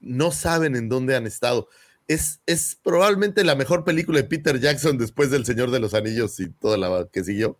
no 0.00 0.32
saben 0.32 0.76
en 0.76 0.88
dónde 0.88 1.16
han 1.16 1.26
estado. 1.26 1.68
Es, 2.08 2.40
es 2.46 2.76
probablemente 2.82 3.44
la 3.44 3.54
mejor 3.54 3.84
película 3.84 4.18
de 4.18 4.24
Peter 4.24 4.58
Jackson 4.58 4.98
después 4.98 5.30
del 5.30 5.46
Señor 5.46 5.70
de 5.70 5.78
los 5.78 5.94
Anillos 5.94 6.40
y 6.40 6.48
toda 6.48 6.76
la 6.76 7.08
que 7.12 7.22
siguió. 7.22 7.58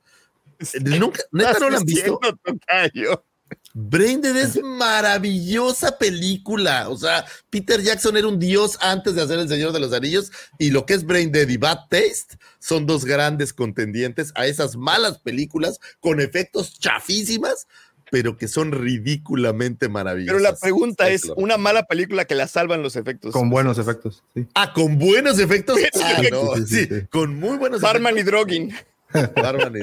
Nunca, 0.80 1.22
neta, 1.32 1.58
no 1.58 1.70
la 1.70 1.78
han 1.78 1.84
visto. 1.84 2.18
Tocayo. 2.44 3.24
Brain 3.72 4.20
Dead 4.20 4.36
es 4.36 4.62
maravillosa 4.62 5.96
película. 5.96 6.88
O 6.88 6.96
sea, 6.96 7.24
Peter 7.50 7.80
Jackson 7.80 8.16
era 8.16 8.26
un 8.26 8.38
dios 8.38 8.78
antes 8.80 9.14
de 9.14 9.22
hacer 9.22 9.38
El 9.38 9.48
Señor 9.48 9.72
de 9.72 9.80
los 9.80 9.92
Anillos 9.92 10.32
y 10.58 10.70
lo 10.70 10.86
que 10.86 10.94
es 10.94 11.04
Brain 11.04 11.30
Dead 11.32 11.48
y 11.48 11.56
Bad 11.56 11.88
Taste 11.88 12.36
son 12.58 12.86
dos 12.86 13.04
grandes 13.04 13.52
contendientes 13.52 14.32
a 14.34 14.46
esas 14.46 14.76
malas 14.76 15.18
películas 15.18 15.80
con 16.00 16.20
efectos 16.20 16.78
chafísimas, 16.78 17.68
pero 18.10 18.36
que 18.36 18.48
son 18.48 18.72
ridículamente 18.72 19.88
maravillosas. 19.88 20.42
Pero 20.42 20.50
la 20.50 20.56
pregunta 20.56 21.08
es, 21.08 21.30
una 21.36 21.56
mala 21.56 21.84
película 21.84 22.24
que 22.24 22.34
la 22.34 22.48
salvan 22.48 22.82
los 22.82 22.96
efectos. 22.96 23.32
Con 23.32 23.50
buenos 23.50 23.78
efectos. 23.78 24.24
sí. 24.34 24.46
Ah, 24.54 24.72
con 24.72 24.98
buenos 24.98 25.38
efectos. 25.38 25.78
Ah, 26.02 26.22
no, 26.30 26.56
Sí, 26.56 26.66
sí, 26.66 26.86
sí, 26.86 26.86
sí. 26.86 27.06
con 27.08 27.38
muy 27.38 27.56
buenos 27.56 27.80
Barman 27.80 28.18
y 28.18 28.22
Drogin. 28.22 28.74
Barman 29.36 29.74
y 29.76 29.80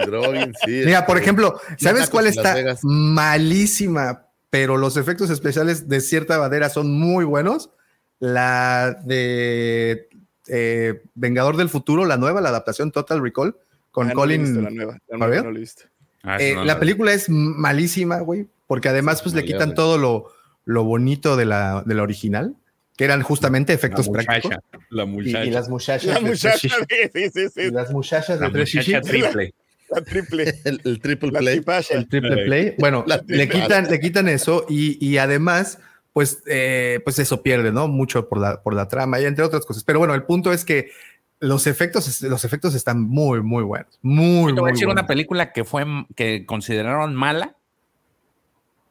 sí. 0.65 0.81
Mira, 0.85 1.06
por 1.06 1.17
este, 1.17 1.25
ejemplo, 1.25 1.59
¿sabes 1.77 2.09
cuál 2.09 2.27
está 2.27 2.56
malísima? 2.83 4.25
Pero 4.49 4.77
los 4.77 4.95
efectos 4.97 5.30
especiales 5.30 5.89
de 5.89 6.01
cierta 6.01 6.39
manera 6.39 6.69
son 6.69 6.91
muy 6.91 7.25
buenos. 7.25 7.69
La 8.19 8.97
de 9.03 10.07
eh, 10.47 11.03
Vengador 11.15 11.57
del 11.57 11.69
Futuro, 11.69 12.06
la 12.06 12.17
nueva, 12.17 12.41
la 12.41 12.49
adaptación 12.49 12.91
Total 12.91 13.22
Recall, 13.22 13.56
con 13.91 14.07
Ah, 14.07 14.14
no 14.14 14.15
la 14.15 14.15
Colin. 14.15 14.53
nueva. 14.53 14.69
La, 15.07 15.17
nueva 15.17 15.43
no 15.43 15.51
la. 15.51 15.89
Ah, 16.23 16.38
Eh, 16.39 16.56
no 16.56 16.64
película 16.80 17.14
es 17.14 17.30
malísima, 17.30 18.19
güey, 18.19 18.47
porque 18.65 18.89
además 18.89 19.22
pues 19.22 19.35
le 19.35 19.45
quitan 19.45 19.75
todo 19.75 19.97
lo, 19.97 20.31
lo 20.65 20.83
bonito 20.83 21.35
de 21.35 21.45
la, 21.45 21.83
de 21.85 21.95
la 21.95 22.03
original, 22.03 22.56
que 22.98 23.06
eran 23.06 23.22
justamente 23.22 23.72
efectos 23.74 24.08
la 24.08 24.11
prácticos. 24.14 24.58
La 24.90 25.03
Y, 25.03 25.08
muchacha. 25.08 25.45
y 25.45 25.51
las 25.51 25.69
muchachas. 25.69 26.14
La 26.14 26.19
muchacha, 26.19 26.58
sí, 27.14 27.30
sí, 27.34 27.50
sí. 27.53 27.61
Y 27.61 27.72
las 27.72 27.92
muchachas 27.92 28.40
de 28.40 28.45
La 28.50 28.58
muchacha 28.58 29.01
triple. 29.01 29.53
La 29.90 30.01
triple. 30.01 30.53
El, 30.66 30.82
el 30.84 31.00
triple 31.00 31.32
La 31.32 31.40
play. 31.40 31.61
el 31.92 32.09
triple 32.09 32.45
play. 32.45 32.76
Bueno, 32.77 33.06
le 33.27 33.48
quitan, 33.48 33.90
le 33.90 34.00
quitan 34.01 34.27
eso 34.27 34.66
y, 34.67 34.98
y 35.06 35.17
además, 35.17 35.80
pues, 36.11 36.43
eh, 36.48 37.00
pues 37.06 37.19
eso 37.19 37.42
pierde, 37.42 37.72
¿no? 37.72 37.88
Mucho 37.88 38.27
por 38.27 38.40
la, 38.40 38.61
por 38.61 38.74
la 38.74 38.90
trama 38.90 39.22
y 39.22 39.26
entre 39.26 39.45
otras 39.45 39.66
cosas. 39.66 39.85
Pero 39.85 40.00
bueno, 40.00 40.14
el 40.14 40.24
punto 40.24 40.51
es 40.51 40.66
que 40.66 40.90
los 41.40 41.67
efectos, 41.67 42.22
los 42.24 42.43
efectos 42.43 42.76
están 42.76 43.00
muy, 43.01 43.42
muy 43.42 43.64
buenos. 43.64 43.98
Muy, 44.01 44.53
Te 44.53 44.59
voy 44.59 44.72
a 44.72 44.74
decir 44.74 44.88
una 44.88 45.08
película 45.08 45.53
que 45.53 45.64
fue 45.64 45.85
que 46.16 46.45
consideraron 46.45 47.16
mala, 47.16 47.56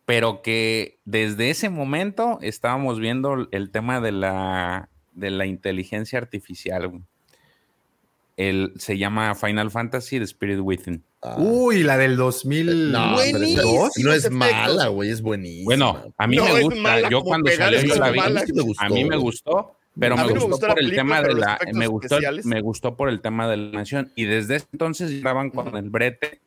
pero 0.06 0.40
que 0.40 0.98
desde 1.04 1.50
ese 1.50 1.68
momento 1.68 2.38
estábamos 2.40 2.98
viendo 2.98 3.48
el 3.50 3.70
tema 3.70 4.00
de 4.00 4.12
la 4.12 4.88
de 5.12 5.30
la 5.30 5.46
inteligencia 5.46 6.18
artificial. 6.18 7.02
El, 8.36 8.74
se 8.76 8.98
llama 8.98 9.34
Final 9.34 9.70
Fantasy 9.70 10.18
The 10.18 10.24
Spirit 10.24 10.58
Within. 10.60 11.02
Ah. 11.22 11.36
Uy, 11.38 11.82
la 11.82 11.96
del 11.96 12.16
2000. 12.16 12.92
No, 12.92 13.16
pero 13.16 13.38
esa- 13.38 13.62
Buenísimos 13.62 13.92
no 13.98 14.12
es 14.12 14.30
mala, 14.30 14.88
güey, 14.88 15.08
es 15.10 15.22
buenísima. 15.22 15.64
Bueno, 15.64 16.12
a 16.18 16.26
mí 16.26 16.36
No, 16.36 16.44
me 16.44 16.62
gusta. 16.62 17.08
yo 17.08 17.22
cuando 17.22 17.50
salió 17.50 17.80
yo 17.82 17.94
la 17.96 18.10
vi. 18.10 18.18
mala. 18.18 18.40
A 18.40 18.42
mí 18.44 18.46
sí 18.46 18.52
me 18.52 18.62
gustó, 18.62 18.84
A 18.84 18.88
mí 18.90 19.04
me 19.04 19.08
güey. 19.16 19.20
gustó, 19.20 19.76
pero 19.98 20.16
me 20.18 20.22
gustó 20.38 20.58
por 20.58 20.68
el 20.68 20.74
película, 20.74 20.96
tema 21.02 21.22
de 21.22 21.34
la 21.34 21.58
me 21.72 21.86
gustó, 21.86 22.18
me 22.44 22.60
gustó 22.60 22.94
por 22.96 23.08
el 23.08 23.20
tema 23.22 23.48
de 23.48 23.56
la 23.56 23.62
animación 23.68 24.12
y 24.14 24.24
desde 24.26 24.56
ese 24.56 24.66
entonces 24.72 25.10
estaban 25.10 25.48
con 25.48 25.74
el 25.74 25.88
brete 25.88 26.40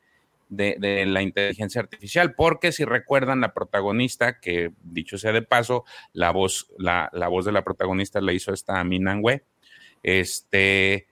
de, 0.49 1.05
la 1.05 1.21
inteligencia 1.21 1.79
artificial, 1.79 2.33
porque 2.33 2.71
si 2.71 2.83
recuerdan 2.83 3.41
la 3.41 3.53
protagonista, 3.53 4.39
que 4.39 4.71
dicho 4.83 5.17
sea 5.17 5.31
de 5.31 5.41
paso, 5.41 5.85
la 6.13 6.31
voz, 6.31 6.67
la, 6.77 7.09
la 7.13 7.27
voz 7.27 7.45
de 7.45 7.51
la 7.51 7.63
protagonista 7.63 8.19
la 8.19 8.33
hizo 8.33 8.53
esta 8.53 8.83
Minangwe, 8.83 9.43
este, 10.03 11.07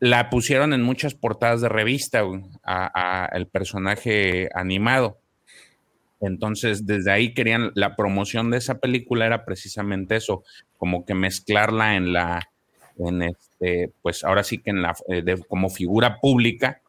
la 0.00 0.28
pusieron 0.28 0.72
en 0.72 0.82
muchas 0.82 1.14
portadas 1.14 1.60
de 1.60 1.68
revista 1.68 2.22
a, 2.62 3.24
a 3.24 3.26
el 3.36 3.46
personaje 3.46 4.48
animado. 4.54 5.18
Entonces, 6.20 6.86
desde 6.86 7.10
ahí 7.10 7.34
querían, 7.34 7.70
la 7.74 7.96
promoción 7.96 8.50
de 8.50 8.58
esa 8.58 8.78
película 8.78 9.26
era 9.26 9.44
precisamente 9.44 10.16
eso, 10.16 10.42
como 10.78 11.04
que 11.04 11.14
mezclarla 11.14 11.96
en 11.96 12.12
la, 12.12 12.48
en 12.98 13.22
este, 13.22 13.92
pues 14.02 14.24
ahora 14.24 14.42
sí 14.42 14.58
que 14.58 14.70
en 14.70 14.82
la, 14.82 14.94
eh, 15.08 15.22
de- 15.22 15.44
como 15.44 15.68
figura 15.68 16.18
pública 16.20 16.80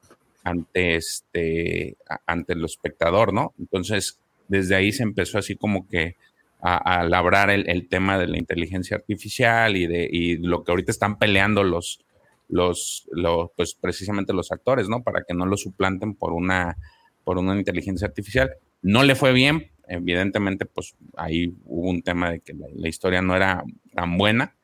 ante 0.46 0.96
este, 0.96 1.98
ante 2.26 2.54
el 2.54 2.64
espectador, 2.64 3.34
¿no? 3.34 3.54
Entonces, 3.60 4.20
desde 4.48 4.76
ahí 4.76 4.92
se 4.92 5.04
empezó 5.04 5.40
así 5.40 5.56
como 5.56 5.88
que 5.90 6.16
a, 6.62 7.04
labrar 7.04 7.52
el, 7.52 7.70
el 7.70 7.88
tema 7.88 8.18
de 8.18 8.28
la 8.28 8.38
inteligencia 8.38 8.98
artificial 8.98 9.76
y 9.78 9.86
de 9.86 10.08
y 10.12 10.38
lo 10.38 10.64
que 10.64 10.72
ahorita 10.72 10.92
están 10.92 11.20
peleando 11.20 11.64
los, 11.64 12.04
los, 12.48 13.08
los, 13.12 13.52
pues 13.56 13.76
precisamente 13.76 14.34
los 14.34 14.52
actores, 14.52 14.90
¿no? 14.90 15.04
Para 15.04 15.24
que 15.28 15.36
no 15.36 15.46
lo 15.46 15.58
suplanten 15.58 16.16
por 16.16 16.34
una, 16.34 16.78
por 17.24 17.38
una 17.38 17.56
inteligencia 17.56 18.08
artificial. 18.08 18.52
No 18.82 19.04
le 19.04 19.14
fue 19.16 19.32
bien, 19.32 19.72
evidentemente, 19.88 20.66
pues 20.66 20.96
ahí 21.18 21.56
hubo 21.66 21.90
un 21.90 22.02
tema 22.02 22.32
de 22.32 22.40
que 22.40 22.54
la, 22.54 22.68
la 22.74 22.90
historia 22.90 23.22
no 23.22 23.36
era 23.36 23.64
tan 23.94 24.18
buena, 24.18 24.56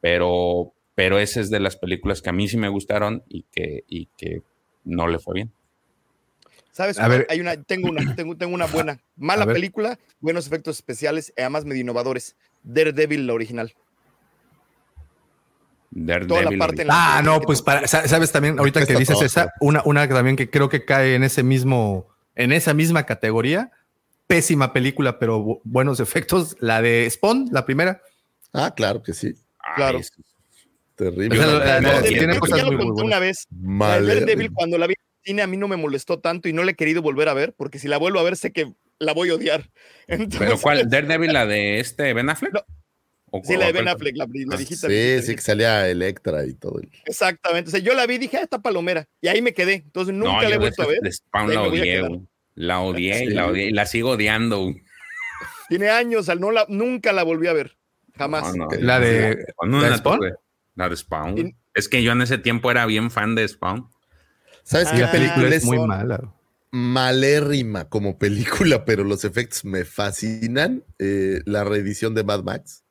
pero, 0.00 0.74
pero 0.94 1.18
esa 1.18 1.40
es 1.40 1.48
de 1.50 1.60
las 1.60 1.76
películas 1.76 2.20
que 2.20 2.30
a 2.30 2.34
mí 2.34 2.48
sí 2.48 2.58
me 2.58 2.68
gustaron 2.68 3.22
y 3.28 3.44
que, 3.50 3.84
y 3.88 4.06
que 4.18 4.42
no 4.86 5.06
le 5.06 5.18
fue 5.18 5.34
bien. 5.34 5.52
¿Sabes? 6.72 6.98
A 6.98 7.02
cuál? 7.06 7.18
ver. 7.18 7.26
Hay 7.30 7.40
una, 7.40 7.62
tengo 7.62 7.88
una, 7.90 8.14
tengo, 8.14 8.36
tengo 8.36 8.54
una 8.54 8.66
buena. 8.66 8.98
Mala 9.16 9.44
película, 9.46 9.98
buenos 10.20 10.46
efectos 10.46 10.76
especiales, 10.76 11.32
y 11.36 11.40
además 11.42 11.64
medio 11.66 11.82
innovadores. 11.82 12.36
Daredevil, 12.62 13.26
la 13.26 13.34
original. 13.34 13.74
Daredevil, 15.90 16.58
parte 16.58 16.82
en 16.82 16.88
la- 16.88 17.18
Ah, 17.18 17.22
no, 17.22 17.40
pues 17.40 17.62
para, 17.62 17.86
sa- 17.86 18.06
sabes 18.08 18.30
también, 18.32 18.58
ahorita 18.58 18.84
que 18.86 18.94
dices 18.96 19.20
esa, 19.22 19.52
una, 19.60 19.82
una 19.84 20.06
también 20.08 20.36
que 20.36 20.50
creo 20.50 20.68
que 20.68 20.84
cae 20.84 21.14
en 21.14 21.22
ese 21.24 21.42
mismo, 21.42 22.08
en 22.34 22.52
esa 22.52 22.74
misma 22.74 23.04
categoría. 23.04 23.70
Pésima 24.26 24.72
película, 24.72 25.18
pero 25.18 25.38
bu- 25.40 25.60
buenos 25.64 26.00
efectos. 26.00 26.56
La 26.60 26.82
de 26.82 27.08
Spawn, 27.08 27.48
la 27.52 27.64
primera. 27.64 28.02
Ah, 28.52 28.74
claro 28.74 29.02
que 29.02 29.14
sí. 29.14 29.28
Ay, 29.60 29.74
Claro. 29.76 30.00
Terrible. 30.96 31.38
Una 33.02 33.18
vez. 33.18 33.46
Daredevil, 33.50 34.50
cuando 34.52 34.78
la 34.78 34.86
vi, 34.86 34.94
cine 35.22 35.42
a 35.42 35.46
mí 35.46 35.56
no 35.56 35.68
me 35.68 35.76
molestó 35.76 36.18
tanto 36.20 36.48
y 36.48 36.52
no 36.52 36.64
la 36.64 36.70
he 36.72 36.74
querido 36.74 37.02
volver 37.02 37.28
a 37.28 37.34
ver, 37.34 37.54
porque 37.56 37.78
si 37.78 37.88
la 37.88 37.98
vuelvo 37.98 38.18
a 38.18 38.22
ver 38.22 38.36
sé 38.36 38.52
que 38.52 38.72
la 38.98 39.12
voy 39.12 39.30
a 39.30 39.34
odiar. 39.34 39.70
¿Pero 40.38 40.58
cuál? 40.60 40.88
¿Daredevil, 40.88 41.32
la 41.32 41.46
de 41.46 41.80
este 41.80 42.12
Ben 42.14 42.30
Affleck? 42.30 42.54
¿O 43.30 43.42
Sí, 43.44 43.56
la 43.56 43.66
de? 43.66 43.72
Ben 43.72 43.88
Affleck, 43.88 44.16
la, 44.16 44.24
la 44.24 44.56
viejita. 44.56 44.86
Sí, 44.86 44.94
viejita, 44.94 45.22
sí, 45.26 45.34
que 45.34 45.42
salía 45.42 45.88
Electra 45.88 46.46
y 46.46 46.54
todo. 46.54 46.80
Exactamente. 47.04 47.68
O 47.68 47.70
sea, 47.72 47.80
yo 47.80 47.92
la 47.94 48.06
vi 48.06 48.14
y 48.14 48.18
dije, 48.18 48.38
ah, 48.38 48.42
está 48.42 48.62
palomera. 48.62 49.06
Y 49.20 49.28
ahí 49.28 49.42
me 49.42 49.52
quedé. 49.52 49.74
Entonces 49.74 50.14
nunca 50.14 50.42
No, 50.42 50.48
la 50.48 50.54
he 50.54 50.58
vuelto 50.58 50.82
a 50.82 50.86
ver. 50.86 51.00
de 51.00 51.12
Spawn 51.12 51.52
la 51.52 51.62
odié. 51.62 52.02
La 52.54 52.80
odié 52.80 53.24
y 53.24 53.28
Sí. 53.28 53.34
la 53.34 53.46
odié 53.48 53.66
y 53.66 53.72
la 53.72 53.84
sigo 53.84 54.10
odiando. 54.12 54.72
Tiene 55.68 55.90
años, 55.90 56.28
al 56.30 56.40
no 56.40 56.52
la, 56.52 56.64
nunca 56.68 57.12
la 57.12 57.22
volví 57.24 57.48
a 57.48 57.52
ver. 57.52 57.76
Jamás. 58.16 58.56
No, 58.56 58.64
no, 58.64 58.68
La 58.80 58.98
de- 59.00 59.44
¿la 59.68 59.90
de 59.90 59.96
Spawn? 59.98 60.20
La 60.76 60.88
de 60.88 60.96
Spawn. 60.96 61.38
Y- 61.38 61.56
Es 61.74 61.88
que 61.88 62.02
yo 62.02 62.12
en 62.12 62.22
ese 62.22 62.38
tiempo 62.38 62.70
era 62.70 62.86
bien 62.86 63.10
fan 63.10 63.34
de 63.34 63.46
Spawn. 63.46 63.90
¿Sabes 64.62 64.88
Ah, 64.90 64.94
qué 64.94 65.00
La 65.02 65.12
película 65.12 65.48
es 65.54 65.64
muy 65.64 65.78
mala. 65.78 66.32
malérrima 66.70 67.88
como 67.88 68.18
película, 68.18 68.84
pero 68.84 69.04
los 69.04 69.24
efectos 69.24 69.64
me 69.64 69.84
fascinan? 69.84 70.84
Eh, 70.98 71.40
la 71.44 71.64
reedición 71.64 72.14
de 72.14 72.24
Mad 72.24 72.42
Max. 72.44 72.82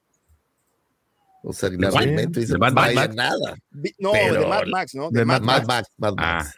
O 1.43 1.53
sea, 1.53 1.69
el 1.69 1.77
¿De 1.77 1.89
cuál? 1.89 2.03
argumento 2.05 2.39
dice, 2.39 2.53
¿De 2.53 2.59
Mad 2.59 2.73
Max? 2.73 3.15
nada. 3.15 3.55
No, 3.99 4.11
Pero- 4.13 4.41
de 4.41 4.47
Mad 4.47 4.63
Max, 4.67 4.95
¿no? 4.95 5.09
de 5.11 5.19
De 5.19 5.25
Mad 5.25 5.41
Mad 5.41 5.61
Mad 5.61 5.67
Max. 5.67 5.67
Max, 5.67 5.89
Mad 5.97 6.13
Ah, 6.17 6.37
Max. 6.43 6.55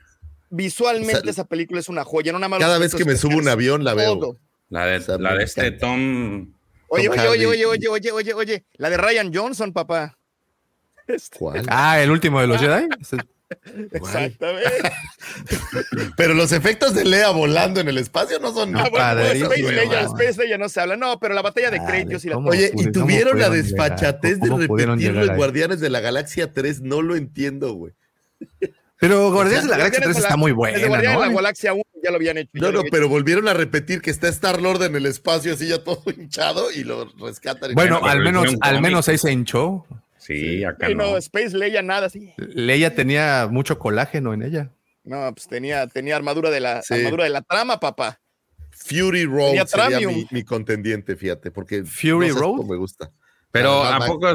Visualmente 0.50 1.18
O 1.18 1.22
sea, 1.24 1.32
esa 1.32 1.46
película 1.46 1.80
es 1.82 1.90
una 1.90 2.06
joya. 2.06 2.32
No 2.32 2.40
nada 2.40 2.48
más 2.50 2.60
Cada 2.60 2.78
vez 2.78 2.96
que 2.96 3.04
me 3.04 3.18
subo 3.18 3.34
a 3.34 3.38
un 3.38 3.50
avión 3.50 3.84
la 3.84 3.94
veo. 3.94 4.18
todo. 4.18 4.38
la 4.70 4.86
de, 4.86 4.98
O 4.98 5.02
sea, 5.02 5.18
la 5.18 5.34
de 5.36 5.44
este. 5.44 5.72
Tom. 5.72 6.54
Oye, 6.90 7.08
Tom 7.10 7.20
oye, 7.20 7.28
oye, 7.28 7.46
oye, 7.48 7.66
oye, 7.66 7.88
oye, 7.90 8.12
oye, 8.12 8.34
oye, 8.34 8.66
la 8.78 8.90
de 8.90 8.98
Ryan 8.98 9.32
Johnson, 9.34 9.72
papá. 9.74 10.17
Este, 11.08 11.38
¿Cuál? 11.40 11.66
Ah, 11.70 12.02
el 12.02 12.12
último 12.12 12.40
de 12.42 12.48
los 12.48 12.60
Jedi. 12.60 12.88
Ese- 13.02 13.18
Exactamente. 13.94 14.92
Pero 16.18 16.34
los 16.34 16.52
efectos 16.52 16.94
de 16.94 17.06
Lea 17.06 17.30
volando 17.30 17.80
en 17.80 17.88
el 17.88 17.98
espacio 17.98 18.40
no 18.40 18.54
son. 18.54 18.76
Ah, 18.76 18.90
bueno, 18.90 19.22
Space 19.22 19.62
Leia, 19.72 20.02
no. 20.04 20.18
Space 20.18 20.38
Leia 20.42 20.58
no 20.58 20.68
se 20.68 20.82
habla. 20.82 20.98
No, 20.98 21.18
pero 21.20 21.34
la 21.34 21.42
batalla 21.42 21.72
de 21.72 21.78
Dale, 21.78 21.90
Krayt 21.90 22.10
yo 22.10 22.20
sí 22.20 22.28
la. 22.30 22.38
Oye, 22.38 22.72
y 22.76 22.92
tuvieron 22.92 23.40
la 23.40 23.50
desfachatez 23.50 24.40
de 24.42 24.50
¿Cómo 24.50 24.66
pudieron 24.68 25.00
repetirlo 25.00 25.32
en? 25.32 25.38
Guardianes 25.38 25.80
de 25.80 25.90
la 25.90 26.02
Galaxia 26.02 26.52
3. 26.52 26.82
No 26.82 27.02
lo 27.02 27.16
entiendo, 27.16 27.74
güey. 27.74 27.94
Pero 29.00 29.32
Guardianes 29.32 29.64
de 29.64 29.70
la 29.70 29.78
Galaxia 29.78 30.00
Guardianes 30.00 30.04
3 30.04 30.16
de 30.16 30.22
la- 30.22 30.28
está 30.28 30.38
muy 30.38 30.52
buena, 30.52 30.80
Guardianes 30.88 31.20
de 31.20 31.26
la 31.26 31.30
¿no? 31.32 31.36
Galaxia 31.38 31.74
1 31.74 31.84
ya 32.04 32.10
lo 32.12 32.16
habían 32.18 32.38
hecho. 32.40 32.50
ya 32.54 32.62
No, 32.62 32.72
no, 32.72 32.84
pero 32.92 33.08
volvieron 33.08 33.48
a 33.48 33.54
repetir 33.54 34.02
que 34.02 34.10
está 34.12 34.28
Star 34.28 34.62
Lord 34.62 34.84
en 34.84 34.96
el 34.96 35.06
espacio, 35.06 35.54
así 35.54 35.68
ya 35.68 35.84
todo 35.84 36.04
hinchado 36.18 36.72
y 36.72 36.84
lo 36.84 37.06
rescatan. 37.20 37.72
y- 37.72 37.76
Bueno, 37.76 38.00
Bueno, 38.02 38.12
al 38.12 38.20
menos, 38.24 38.56
al 38.62 38.82
menos 38.82 39.08
ahí 39.08 39.18
se 39.18 39.32
hinchó. 39.32 39.86
Sí, 40.28 40.64
acá 40.66 40.88
Sí, 40.88 40.96
no. 40.96 41.12
no, 41.12 41.18
Space 41.18 41.56
Leia 41.58 41.82
nada, 41.82 42.10
sí. 42.10 42.34
Leia 42.38 42.94
tenía 42.94 43.48
mucho 43.50 43.80
colágeno 43.80 44.34
en 44.34 44.44
ella. 44.44 44.72
No, 45.04 45.34
pues 45.34 45.48
tenía, 45.48 45.88
tenía 45.88 46.18
armadura 46.18 46.50
de 46.50 46.60
la 46.60 46.82
Sí. 46.82 46.96
armadura 46.96 47.24
de 47.24 47.30
la 47.30 47.42
trama, 47.42 47.80
papá. 47.80 48.20
Fury 48.72 49.26
Road 49.26 49.48
Tenía 49.48 49.66
sería 49.68 49.88
Tramium. 50.00 50.14
mi, 50.14 50.28
mi 50.32 50.44
contendiente, 50.44 51.16
fíjate, 51.16 51.50
porque 51.50 51.84
Fury 51.86 52.28
no 52.28 52.34
sé 52.34 52.40
Road. 52.42 52.66
me 52.66 52.76
gusta. 52.76 53.12
Pero 53.52 53.84
¿a 53.84 54.06
poco 54.06 54.28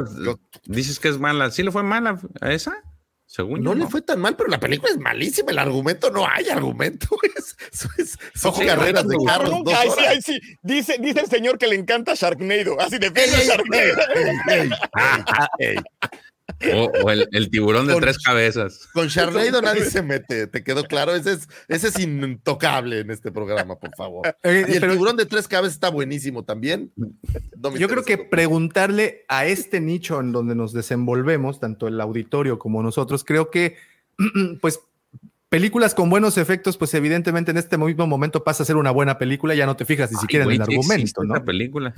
dices 0.65 0.99
que 0.99 1.07
es 1.09 1.19
mala? 1.19 1.51
¿Sí 1.51 1.61
le 1.63 1.71
fue 1.71 1.83
mala 1.83 2.19
a 2.41 2.51
esa? 2.51 2.73
Según 3.35 3.63
No 3.63 3.73
yo, 3.73 3.79
le 3.79 3.87
fue 3.87 4.03
tan 4.03 4.19
mal, 4.21 4.35
pero 4.35 4.47
la 4.47 4.59
película 4.59 4.91
es 4.91 4.99
malísima. 4.99 5.49
El 5.49 5.57
argumento 5.57 6.11
no 6.11 6.27
hay 6.27 6.49
argumento. 6.49 7.07
Es, 7.35 7.55
es- 7.97 8.19
son 8.35 8.53
Sí, 8.53 8.63
carreras 8.67 9.07
de 9.07 9.15
carros. 9.25 9.49
Dos 9.63 9.73
ay, 9.75 9.89
sí, 9.89 10.05
ay, 10.07 10.21
sí. 10.21 10.39
Dice, 10.61 10.97
dice 10.99 11.21
el 11.21 11.27
señor 11.27 11.57
que 11.57 11.65
le 11.65 11.75
encanta 11.75 12.13
Sharknado. 12.13 12.79
Así 12.79 12.99
de 12.99 13.07
Ey, 13.07 13.11
pena 13.13 13.37
ey, 13.39 13.47
Sharknado. 13.47 13.83
ey, 14.15 14.29
ey, 14.49 14.69
ey, 15.59 15.69
ey. 15.69 15.75
O, 16.73 16.91
o 17.03 17.09
el, 17.11 17.27
el 17.31 17.49
tiburón 17.49 17.87
de 17.87 17.93
Con- 17.93 18.01
tres 18.03 18.17
cabezas. 18.19 18.87
Con 18.93 19.07
Sharknado 19.07 19.61
nadie 19.61 19.85
se 19.85 20.01
mete, 20.01 20.47
¿te 20.47 20.63
quedó 20.63 20.83
claro? 20.85 21.13
Ese 21.15 21.33
es, 21.33 21.47
ese 21.67 21.87
es 21.89 21.99
intocable 21.99 22.99
en 22.99 23.11
este 23.11 23.31
programa, 23.31 23.77
por 23.77 23.95
favor. 23.95 24.23
Eh, 24.43 24.65
Y 24.67 24.73
el 24.73 24.79
pero 24.81 24.93
tiburón 24.93 25.17
de 25.17 25.25
tres 25.25 25.47
cabezas 25.47 25.73
está 25.75 25.89
buenísimo 25.89 26.43
también. 26.43 26.91
No 27.57 27.75
yo 27.75 27.87
creo 27.87 28.03
que 28.03 28.17
preguntarle 28.17 29.25
a 29.27 29.45
este 29.45 29.79
nicho 29.79 30.19
en 30.19 30.31
donde 30.31 30.55
nos 30.55 30.73
desenvolvemos, 30.73 31.59
tanto 31.59 31.87
el 31.87 31.99
auditorio 32.01 32.59
como 32.59 32.83
nosotros, 32.83 33.23
creo 33.23 33.49
que, 33.51 33.77
pues, 34.61 34.79
películas 35.49 35.93
con 35.93 36.09
buenos 36.09 36.37
efectos, 36.37 36.77
pues 36.77 36.93
evidentemente 36.95 37.51
en 37.51 37.57
este 37.57 37.77
mismo 37.77 38.07
momento 38.07 38.43
pasa 38.43 38.63
a 38.63 38.65
ser 38.65 38.75
una 38.75 38.91
buena 38.91 39.17
película, 39.17 39.53
ya 39.55 39.65
no 39.65 39.75
te 39.75 39.85
fijas 39.85 40.11
ni 40.11 40.17
siquiera 40.17 40.45
Ay, 40.45 40.55
en 40.55 40.55
el 40.55 40.61
argumento, 40.63 41.23
¿no? 41.23 41.35
esa 41.35 41.45
película. 41.45 41.93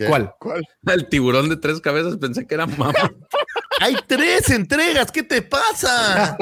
¿Qué? 0.00 0.06
¿Cuál? 0.06 0.34
¿Cuál? 0.38 0.62
El 0.86 1.08
tiburón 1.10 1.50
de 1.50 1.56
tres 1.58 1.78
cabezas 1.82 2.16
pensé 2.16 2.46
que 2.46 2.54
era 2.54 2.66
mamá. 2.66 2.92
Hay 3.82 3.96
tres 4.06 4.48
entregas, 4.48 5.10
¿qué 5.12 5.22
te 5.22 5.42
pasa? 5.42 6.36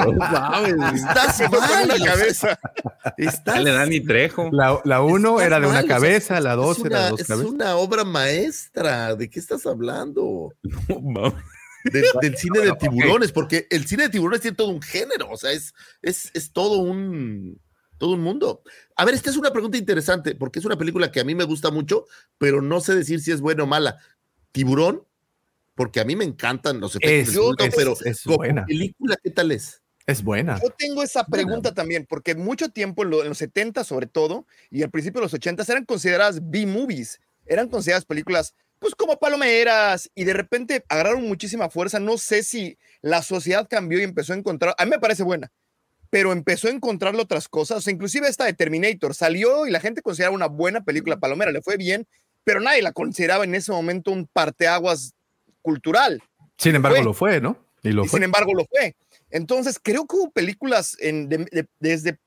Estás 0.93 1.39
Empezó 1.41 1.61
con 1.61 1.69
mal. 1.69 1.85
una 1.85 2.05
cabeza. 2.05 2.59
Estás 3.17 3.61
le 3.63 3.71
dan 3.71 3.89
ni 3.89 3.99
trejo. 4.01 4.49
La, 4.51 4.79
la 4.85 5.01
uno 5.01 5.39
Estás 5.41 5.47
era 5.47 5.59
de 5.59 5.65
una 5.67 5.75
mal, 5.75 5.83
o 5.83 5.87
sea, 5.87 5.95
cabeza, 5.95 6.39
la 6.41 6.51
es 6.51 6.57
dos 6.57 6.85
era 6.85 7.03
de 7.05 7.09
dos 7.11 7.19
Es 7.21 7.27
cabezas. 7.27 7.51
una 7.51 7.75
obra 7.75 8.03
maestra. 8.05 9.15
¿De 9.15 9.29
qué 9.29 9.39
estás 9.39 9.65
hablando? 9.65 10.53
No, 10.63 10.99
mames. 11.01 11.33
De- 11.85 12.03
del 12.21 12.37
cine 12.37 12.59
de 12.59 12.71
tiburones, 12.73 13.31
porque 13.31 13.67
el 13.69 13.85
cine 13.87 14.03
de 14.03 14.09
tiburones 14.09 14.41
tiene 14.41 14.55
todo 14.57 14.67
un 14.69 14.81
género, 14.81 15.29
o 15.31 15.37
sea, 15.37 15.51
es, 15.51 15.73
es, 16.01 16.29
es 16.33 16.51
todo 16.51 16.79
un 16.79 17.57
todo 17.99 18.11
un 18.13 18.21
mundo. 18.21 18.63
A 18.95 19.05
ver, 19.05 19.13
esta 19.13 19.29
es 19.29 19.37
una 19.37 19.51
pregunta 19.51 19.77
interesante, 19.77 20.33
porque 20.33 20.57
es 20.59 20.65
una 20.65 20.77
película 20.77 21.11
que 21.11 21.19
a 21.19 21.23
mí 21.23 21.35
me 21.35 21.43
gusta 21.43 21.69
mucho, 21.69 22.05
pero 22.39 22.61
no 22.61 22.79
sé 22.81 22.95
decir 22.95 23.19
si 23.21 23.31
es 23.31 23.41
buena 23.41 23.63
o 23.63 23.67
mala. 23.67 23.99
Tiburón, 24.51 25.03
porque 25.75 25.99
a 25.99 26.05
mí 26.05 26.15
me 26.15 26.25
encantan 26.25 26.79
los 26.79 26.95
efectos, 26.95 27.35
Es- 27.35 27.57
de 27.57 27.65
es- 27.67 27.75
pero 27.75 27.93
es 28.03 28.23
como 28.23 28.37
buena. 28.37 28.65
película, 28.65 29.17
¿qué 29.23 29.29
tal 29.29 29.51
es? 29.51 29.81
Es 30.07 30.23
buena. 30.23 30.59
Yo 30.59 30.69
tengo 30.75 31.03
esa 31.03 31.23
pregunta 31.25 31.73
también, 31.75 32.07
porque 32.09 32.33
mucho 32.33 32.69
tiempo, 32.69 33.03
en 33.03 33.11
los 33.29 33.37
70 33.37 33.83
sobre 33.83 34.07
todo, 34.07 34.47
y 34.71 34.81
al 34.81 34.89
principio 34.89 35.19
de 35.21 35.25
los 35.25 35.33
80 35.35 35.63
eran 35.69 35.85
consideradas 35.85 36.39
B-movies, 36.49 37.19
eran 37.45 37.69
consideradas 37.69 38.05
películas, 38.05 38.55
pues 38.79 38.95
como 38.95 39.19
palomeras, 39.19 40.09
y 40.15 40.23
de 40.23 40.33
repente 40.33 40.83
agarraron 40.89 41.27
muchísima 41.27 41.69
fuerza. 41.69 41.99
No 41.99 42.17
sé 42.17 42.41
si 42.43 42.77
la 43.01 43.21
sociedad 43.21 43.67
cambió 43.69 43.99
y 43.99 44.03
empezó 44.03 44.33
a 44.33 44.37
encontrar, 44.37 44.73
a 44.77 44.85
mí 44.85 44.89
me 44.91 44.99
parece 44.99 45.21
buena, 45.23 45.51
pero 46.09 46.31
empezó 46.31 46.67
a 46.67 46.71
encontrarle 46.71 47.21
otras 47.21 47.47
cosas. 47.47 47.77
O 47.77 47.81
sea, 47.81 47.93
inclusive 47.93 48.27
esta 48.27 48.45
de 48.45 48.53
Terminator 48.53 49.13
salió 49.13 49.65
y 49.67 49.71
la 49.71 49.79
gente 49.79 50.01
consideraba 50.01 50.35
una 50.35 50.47
buena 50.47 50.83
película 50.83 51.19
palomera, 51.19 51.51
le 51.51 51.61
fue 51.61 51.77
bien, 51.77 52.07
pero 52.43 52.59
nadie 52.59 52.81
la 52.81 52.91
consideraba 52.93 53.43
en 53.43 53.53
ese 53.55 53.71
momento 53.71 54.11
un 54.11 54.27
parteaguas 54.27 55.13
cultural. 55.61 56.21
Sin 56.57 56.75
embargo, 56.75 56.97
fue. 56.97 57.05
lo 57.05 57.13
fue, 57.13 57.41
¿no? 57.41 57.65
Y 57.83 57.91
lo 57.91 58.05
y 58.05 58.07
fue. 58.07 58.17
sin 58.19 58.23
embargo 58.23 58.53
lo 58.53 58.65
fue. 58.65 58.95
Entonces, 59.29 59.79
creo 59.81 60.07
que 60.07 60.15
hubo 60.15 60.31
películas 60.31 60.97
en- 60.99 61.29
de- 61.29 61.67
de- 61.79 62.17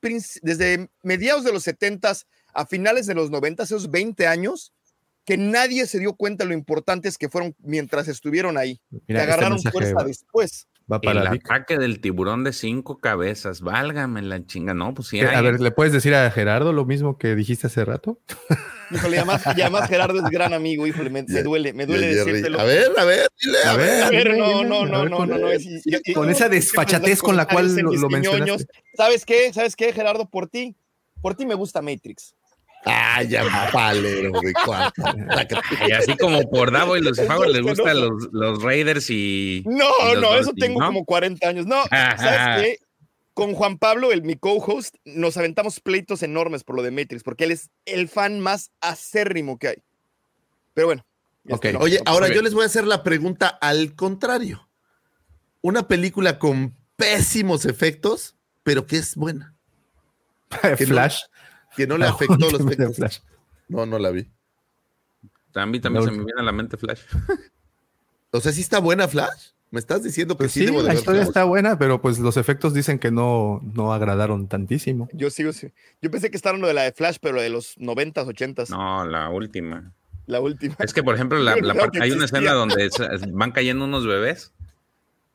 desde, 0.41 0.89
mediados 1.03 1.43
de 1.43 1.51
los 1.51 1.63
70 1.63 2.13
a 2.53 2.65
finales 2.65 3.05
de 3.07 3.13
los 3.15 3.29
90, 3.29 3.63
esos 3.63 3.91
20 3.91 4.25
años, 4.27 4.71
que 5.25 5.37
nadie 5.37 5.85
se 5.87 5.99
dio 5.99 6.13
cuenta 6.15 6.45
lo 6.45 6.53
importantes 6.53 7.17
que 7.17 7.29
fueron 7.29 7.55
mientras 7.59 8.07
estuvieron 8.07 8.57
ahí. 8.57 8.79
Mira, 8.89 9.01
que 9.05 9.13
este 9.13 9.21
agarraron 9.23 9.53
mensaje 9.53 9.71
fuerza 9.71 10.03
después. 10.05 10.67
Va 10.91 10.99
para 10.99 11.23
El 11.23 11.29
Vic. 11.29 11.45
ataque 11.49 11.77
del 11.77 12.01
tiburón 12.01 12.43
de 12.43 12.51
cinco 12.51 12.99
cabezas. 12.99 13.61
Válgame 13.61 14.21
la 14.21 14.45
chinga. 14.45 14.73
No, 14.73 14.93
pues 14.93 15.07
sí. 15.07 15.19
A 15.21 15.41
ver, 15.41 15.59
¿le 15.61 15.71
puedes 15.71 15.93
decir 15.93 16.13
a 16.13 16.29
Gerardo 16.29 16.73
lo 16.73 16.85
mismo 16.85 17.17
que 17.17 17.35
dijiste 17.35 17.67
hace 17.67 17.85
rato? 17.85 18.19
Híjole, 18.91 19.15
y 19.15 19.19
además, 19.19 19.41
y 19.57 19.61
además 19.61 19.87
Gerardo 19.87 20.19
es 20.19 20.25
gran 20.29 20.53
amigo, 20.53 20.85
híjole, 20.85 21.09
me, 21.09 21.23
me 21.23 21.41
duele, 21.41 21.73
me 21.73 21.85
duele 21.85 22.07
Jerry. 22.13 22.31
decírtelo. 22.31 22.59
A 22.59 22.63
ver, 22.65 22.91
a 22.97 23.05
ver, 23.05 23.27
dile, 23.41 23.57
a, 23.65 23.71
A 23.71 23.77
ver. 23.77 24.03
A 24.03 24.09
ver, 24.09 24.37
no, 24.37 24.45
dile, 24.45 24.69
no, 24.69 24.85
no, 24.85 25.01
ver, 25.01 25.09
no, 25.09 25.25
no, 25.25 25.37
no, 25.37 25.51
es- 25.51 25.65
con 26.13 26.29
esa 26.29 26.49
desfachatez 26.49 27.21
con 27.21 27.35
la 27.37 27.47
cual 27.47 27.73
lo, 27.75 27.91
lo 27.93 28.09
mencionaste. 28.09 28.65
¿Sabes 28.95 29.25
qué? 29.25 29.51
¿Sabes 29.53 29.75
qué, 29.75 29.93
Gerardo? 29.93 30.29
Por 30.29 30.47
ti, 30.47 30.75
por 31.21 31.33
ti 31.33 31.45
me 31.45 31.55
gusta 31.55 31.81
Matrix. 31.81 32.35
Ah, 32.85 33.23
ya, 33.23 33.69
palero. 33.71 34.31
Y 35.87 35.91
así 35.91 36.17
como 36.17 36.49
por 36.49 36.71
Davo 36.71 36.97
y 36.97 37.01
los 37.01 37.17
Cifagos 37.17 37.47
les 37.47 37.61
gustan 37.61 37.95
no. 37.95 38.09
los, 38.09 38.29
los 38.31 38.63
Raiders 38.63 39.09
y. 39.09 39.63
No, 39.65 39.87
y 40.11 40.21
no, 40.21 40.35
eso 40.35 40.51
tengo 40.53 40.79
¿no? 40.79 40.87
como 40.87 41.05
40 41.05 41.47
años. 41.47 41.65
No, 41.65 41.83
¿sabes 41.89 42.61
qué? 42.61 42.77
Con 43.33 43.55
Juan 43.55 43.79
Pablo, 43.79 44.11
el 44.11 44.21
mi 44.21 44.35
co-host, 44.35 44.95
nos 45.05 45.37
aventamos 45.37 45.79
pleitos 45.79 46.21
enormes 46.21 46.63
por 46.63 46.75
lo 46.75 46.83
de 46.83 46.91
Matrix, 46.91 47.23
porque 47.23 47.45
él 47.45 47.51
es 47.51 47.71
el 47.85 48.07
fan 48.07 48.39
más 48.39 48.71
acérrimo 48.79 49.57
que 49.57 49.69
hay. 49.69 49.77
Pero 50.73 50.87
bueno. 50.87 51.05
Ok. 51.49 51.65
este 51.65 51.73
no. 51.73 51.79
Oye, 51.79 51.99
ahora 52.05 52.27
yo 52.27 52.41
les 52.41 52.53
voy 52.53 52.63
a 52.63 52.67
hacer 52.67 52.85
la 52.85 53.01
pregunta 53.01 53.47
al 53.47 53.95
contrario. 53.95 54.69
Una 55.61 55.87
película 55.87 56.37
con 56.37 56.75
pésimos 56.95 57.65
efectos, 57.65 58.35
pero 58.63 58.85
que 58.85 58.97
es 58.97 59.15
buena. 59.15 59.55
Flash. 60.77 61.21
Que 61.75 61.87
no 61.87 61.97
le 61.97 62.05
afectó 62.05 62.37
los 62.37 62.59
efectos. 62.61 62.95
Flash. 62.95 63.19
No, 63.67 63.85
no 63.85 63.97
la 63.99 64.11
vi. 64.11 64.27
A 65.55 65.65
mí 65.65 65.79
también 65.79 66.03
se 66.05 66.11
me 66.11 66.17
viene 66.25 66.39
a 66.41 66.43
la 66.43 66.51
mente 66.51 66.77
Flash. 66.77 67.01
O 68.31 68.39
sea, 68.41 68.51
¿sí 68.51 68.61
está 68.61 68.79
buena 68.79 69.07
Flash? 69.07 69.49
¿Me 69.71 69.79
estás 69.79 70.03
diciendo 70.03 70.35
que 70.35 70.43
Pues 70.43 70.51
sí, 70.51 70.59
sí, 70.61 70.65
debo 70.67 70.77
de 70.79 70.83
la 70.83 70.89
ver 70.89 70.97
historia 70.99 71.21
Flash? 71.21 71.29
está 71.29 71.43
buena, 71.45 71.79
pero 71.79 72.01
pues 72.01 72.19
los 72.19 72.37
efectos 72.37 72.73
dicen 72.73 72.99
que 72.99 73.09
no, 73.11 73.59
no 73.73 73.93
agradaron 73.93 74.47
tantísimo. 74.47 75.09
Yo 75.13 75.29
sigo, 75.31 75.51
sí. 75.53 75.71
yo 76.01 76.11
pensé 76.11 76.29
que 76.29 76.37
estaba 76.37 76.51
hablando 76.51 76.67
de 76.67 76.73
la 76.75 76.83
de 76.83 76.91
Flash, 76.91 77.17
pero 77.21 77.41
de 77.41 77.49
los 77.49 77.77
90s, 77.77 78.25
80s, 78.27 78.69
No, 78.69 79.05
la 79.05 79.29
última. 79.29 79.91
la 80.27 80.41
última. 80.41 80.75
Es 80.79 80.93
que, 80.93 81.01
por 81.03 81.15
ejemplo, 81.15 81.39
la, 81.39 81.55
parte- 81.75 82.01
hay 82.03 82.11
una 82.11 82.25
escena 82.25 82.53
donde 82.53 82.89
van 83.31 83.51
cayendo 83.51 83.85
unos 83.85 84.05
bebés 84.05 84.53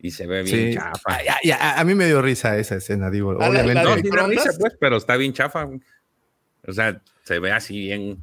Y 0.00 0.12
se 0.12 0.26
ve 0.28 0.42
bien 0.44 0.68
Sí. 0.70 0.74
chafa. 0.74 1.00
A, 1.12 1.16
a- 1.16 1.56
a- 1.76 1.80
a 1.80 1.84
mí 1.84 1.96
me 1.96 2.06
dio 2.06 2.22
risa 2.22 2.56
esa 2.58 2.76
escena, 2.76 3.10
digo. 3.10 3.32
Ah, 3.32 3.36
la- 3.40 3.48
Obviamente. 3.48 3.74
la 3.74 3.82
No, 3.84 3.96
microondas? 3.96 4.44
risa, 4.46 4.58
pues, 4.60 4.74
pero 4.78 4.96
está 4.96 5.16
bien 5.16 5.32
chafa. 5.32 5.68
O 6.68 6.72
sea, 6.72 7.00
se 7.24 7.38
ve 7.38 7.50
así 7.52 7.78
bien. 7.78 8.22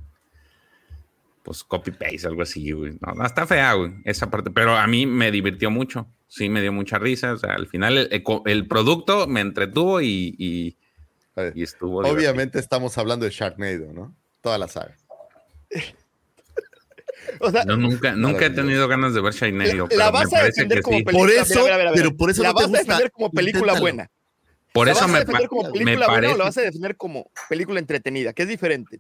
Pues 1.44 1.64
copy 1.64 1.92
paste, 1.92 2.28
algo 2.28 2.42
así, 2.42 2.72
güey. 2.72 2.94
No, 3.02 3.14
no, 3.14 3.26
está 3.26 3.46
fea, 3.46 3.74
güey, 3.74 3.94
esa 4.04 4.30
parte. 4.30 4.50
Pero 4.52 4.76
a 4.76 4.88
mí 4.88 5.06
me 5.06 5.32
divirtió 5.32 5.70
mucho. 5.70 6.08
Sí, 6.28 6.50
me 6.50 6.62
dio 6.62 6.72
mucha 6.72 6.98
risa. 6.98 7.34
O 7.34 7.38
sea, 7.38 7.54
al 7.54 7.68
final 7.68 8.10
el, 8.10 8.68
producto 8.68 9.28
me 9.28 9.42
entretuvo 9.42 10.02
y, 10.02 10.36
y, 10.38 10.78
ver, 11.36 11.54
y 11.56 11.64
estuvo. 11.64 12.02
divertido. 12.02 12.16
Obviamente 12.18 12.60
estamos 12.60 12.98
hablando 12.98 13.26
de 13.26 13.32
Sharknado, 13.32 13.94
¿no? 13.94 14.16
Toda 14.42 14.58
la 14.58 14.68
saga. 14.68 14.96
O 17.40 17.50
sea, 17.50 17.66
No, 17.66 17.76
nunca, 17.76 18.16
nunca 18.16 18.46
he 18.46 18.50
tenido 18.52 18.88
ganas 18.88 19.14
de 19.16 19.22
ver 19.22 19.34
Sharknado. 19.34 19.88
la, 19.90 19.96
la 19.98 20.12
vas 20.12 20.32
a 20.32 20.44
defender 20.44 20.82
como 20.84 21.00
sí. 21.00 21.04
película. 21.04 21.26
Por 21.26 21.36
eso, 21.36 21.64
mira. 21.64 21.92
pero 21.94 22.16
por 22.16 22.30
eso 22.30 22.44
la 22.44 22.50
no 22.50 22.56
te 22.56 22.64
vas 22.64 22.74
a 22.74 22.78
defender 22.78 23.12
como 23.12 23.32
película 23.32 23.74
Inténtalo. 23.74 23.82
buena. 23.82 24.12
Por 24.76 24.88
¿La 24.88 24.94
eso 24.94 25.08
me, 25.08 25.26
pa- 25.26 25.48
como 25.48 25.64
me 25.72 25.84
buena 25.96 26.06
o 26.06 26.08
parece. 26.10 26.38
la 26.38 26.44
vas 26.44 26.58
a 26.58 26.62
defender 26.62 26.98
como 26.98 27.32
película 27.48 27.80
entretenida? 27.80 28.34
Que 28.34 28.44
es 28.44 28.50
diferente. 28.50 29.00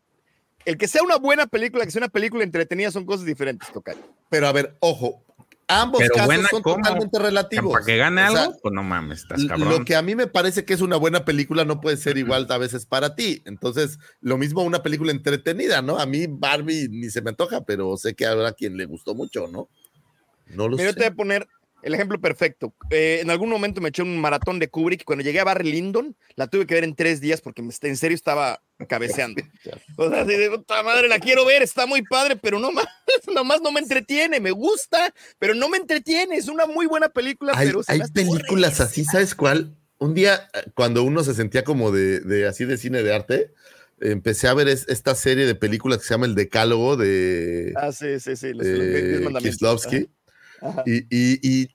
El 0.63 0.77
que 0.77 0.87
sea 0.87 1.03
una 1.03 1.17
buena 1.17 1.47
película, 1.47 1.83
que 1.85 1.91
sea 1.91 1.99
una 1.99 2.07
película 2.07 2.43
entretenida 2.45 2.89
son 2.91 3.05
cosas 3.05 3.25
diferentes, 3.25 3.69
Tocayo. 3.71 3.99
Pero 4.29 4.47
a 4.47 4.53
ver, 4.53 4.77
ojo, 4.79 5.21
ambos 5.67 5.99
Pero 5.99 6.15
casos 6.15 6.25
buena, 6.27 6.47
son 6.49 6.61
¿cómo? 6.61 6.77
totalmente 6.77 7.19
relativos. 7.19 7.73
Para 7.73 7.85
que 7.85 7.97
gane 7.97 8.23
O 8.23 8.31
sea, 8.31 8.43
algo, 8.43 8.57
pues 8.61 8.73
no 8.73 8.83
mames, 8.83 9.19
estás 9.19 9.45
cabrón. 9.45 9.69
Lo 9.69 9.83
que 9.85 9.95
a 9.97 10.01
mí 10.01 10.15
me 10.15 10.27
parece 10.27 10.63
que 10.63 10.73
es 10.73 10.79
una 10.81 10.95
buena 10.95 11.25
película 11.25 11.65
no 11.65 11.81
puede 11.81 11.97
ser 11.97 12.17
igual 12.17 12.47
a 12.49 12.57
veces 12.57 12.85
para 12.85 13.13
ti. 13.15 13.41
Entonces, 13.45 13.99
lo 14.21 14.37
mismo 14.37 14.63
una 14.63 14.81
película 14.81 15.11
entretenida, 15.11 15.81
¿no? 15.81 15.99
A 15.99 16.05
mí 16.05 16.25
Barbie 16.27 16.87
ni 16.89 17.09
se 17.09 17.21
me 17.21 17.31
antoja, 17.31 17.65
pero 17.65 17.97
sé 17.97 18.15
que 18.15 18.25
habrá 18.25 18.53
quien 18.53 18.77
le 18.77 18.85
gustó 18.85 19.13
mucho, 19.13 19.47
¿no? 19.47 19.67
No 20.47 20.69
lo 20.69 20.77
Mira, 20.77 20.89
yo 20.91 20.93
te 20.95 21.01
voy 21.01 21.07
sé. 21.07 21.11
a 21.11 21.15
poner 21.15 21.47
el 21.83 21.93
ejemplo 21.93 22.19
perfecto. 22.19 22.73
Eh, 22.89 23.19
en 23.21 23.29
algún 23.29 23.49
momento 23.49 23.79
me 23.81 23.89
eché 23.89 24.01
un 24.01 24.17
maratón 24.19 24.57
de 24.59 24.67
Kubrick. 24.69 25.03
Cuando 25.03 25.23
llegué 25.23 25.39
a 25.39 25.43
Barry 25.43 25.71
Lyndon, 25.71 26.15
la 26.35 26.47
tuve 26.47 26.65
que 26.65 26.73
ver 26.73 26.83
en 26.83 26.95
tres 26.95 27.21
días 27.21 27.41
porque 27.41 27.61
me- 27.61 27.73
en 27.81 27.97
serio 27.97 28.15
estaba 28.15 28.61
cabeceando. 28.87 29.41
O 29.97 30.09
sea, 30.09 30.25
de 30.25 30.49
puta 30.49 30.83
madre, 30.83 31.07
la 31.07 31.19
quiero 31.19 31.45
ver, 31.45 31.61
está 31.61 31.85
muy 31.85 32.01
padre, 32.01 32.35
pero 32.35 32.59
no 32.59 32.71
más, 32.71 32.85
nomás 33.33 33.61
no 33.61 33.71
me 33.71 33.79
entretiene. 33.79 34.39
Me 34.39 34.51
gusta, 34.51 35.13
pero 35.39 35.53
no 35.55 35.69
me 35.69 35.77
entretiene. 35.77 36.35
Es 36.37 36.47
una 36.47 36.65
muy 36.65 36.85
buena 36.87 37.09
película, 37.09 37.53
Hay, 37.55 37.67
pero 37.67 37.81
hay 37.87 38.01
películas 38.13 38.81
así, 38.81 39.05
¿sabes 39.05 39.35
cuál? 39.35 39.75
Un 39.97 40.13
día, 40.13 40.49
eh, 40.53 40.63
cuando 40.75 41.03
uno 41.03 41.23
se 41.23 41.33
sentía 41.33 41.63
como 41.63 41.91
de, 41.91 42.19
de 42.19 42.47
así 42.47 42.65
de 42.65 42.77
cine 42.77 43.01
de 43.03 43.13
arte, 43.13 43.53
empecé 44.01 44.47
a 44.49 44.53
ver 44.53 44.67
es- 44.67 44.85
esta 44.89 45.15
serie 45.15 45.45
de 45.45 45.55
películas 45.55 45.99
que 45.99 46.03
se 46.05 46.13
llama 46.13 46.25
El 46.25 46.35
Decálogo 46.35 46.97
de 46.97 47.71
Ah, 47.77 47.91
sí, 47.93 48.19
sí, 48.19 48.35
sí. 48.35 48.53
Los, 48.53 48.65
los 48.67 48.79
diez 48.79 49.03
eh, 49.03 49.19
mandamientos. 49.23 49.41
Kieslowski. 49.41 50.09
Y, 50.85 50.97
y- 51.09 51.39
y 51.63 51.67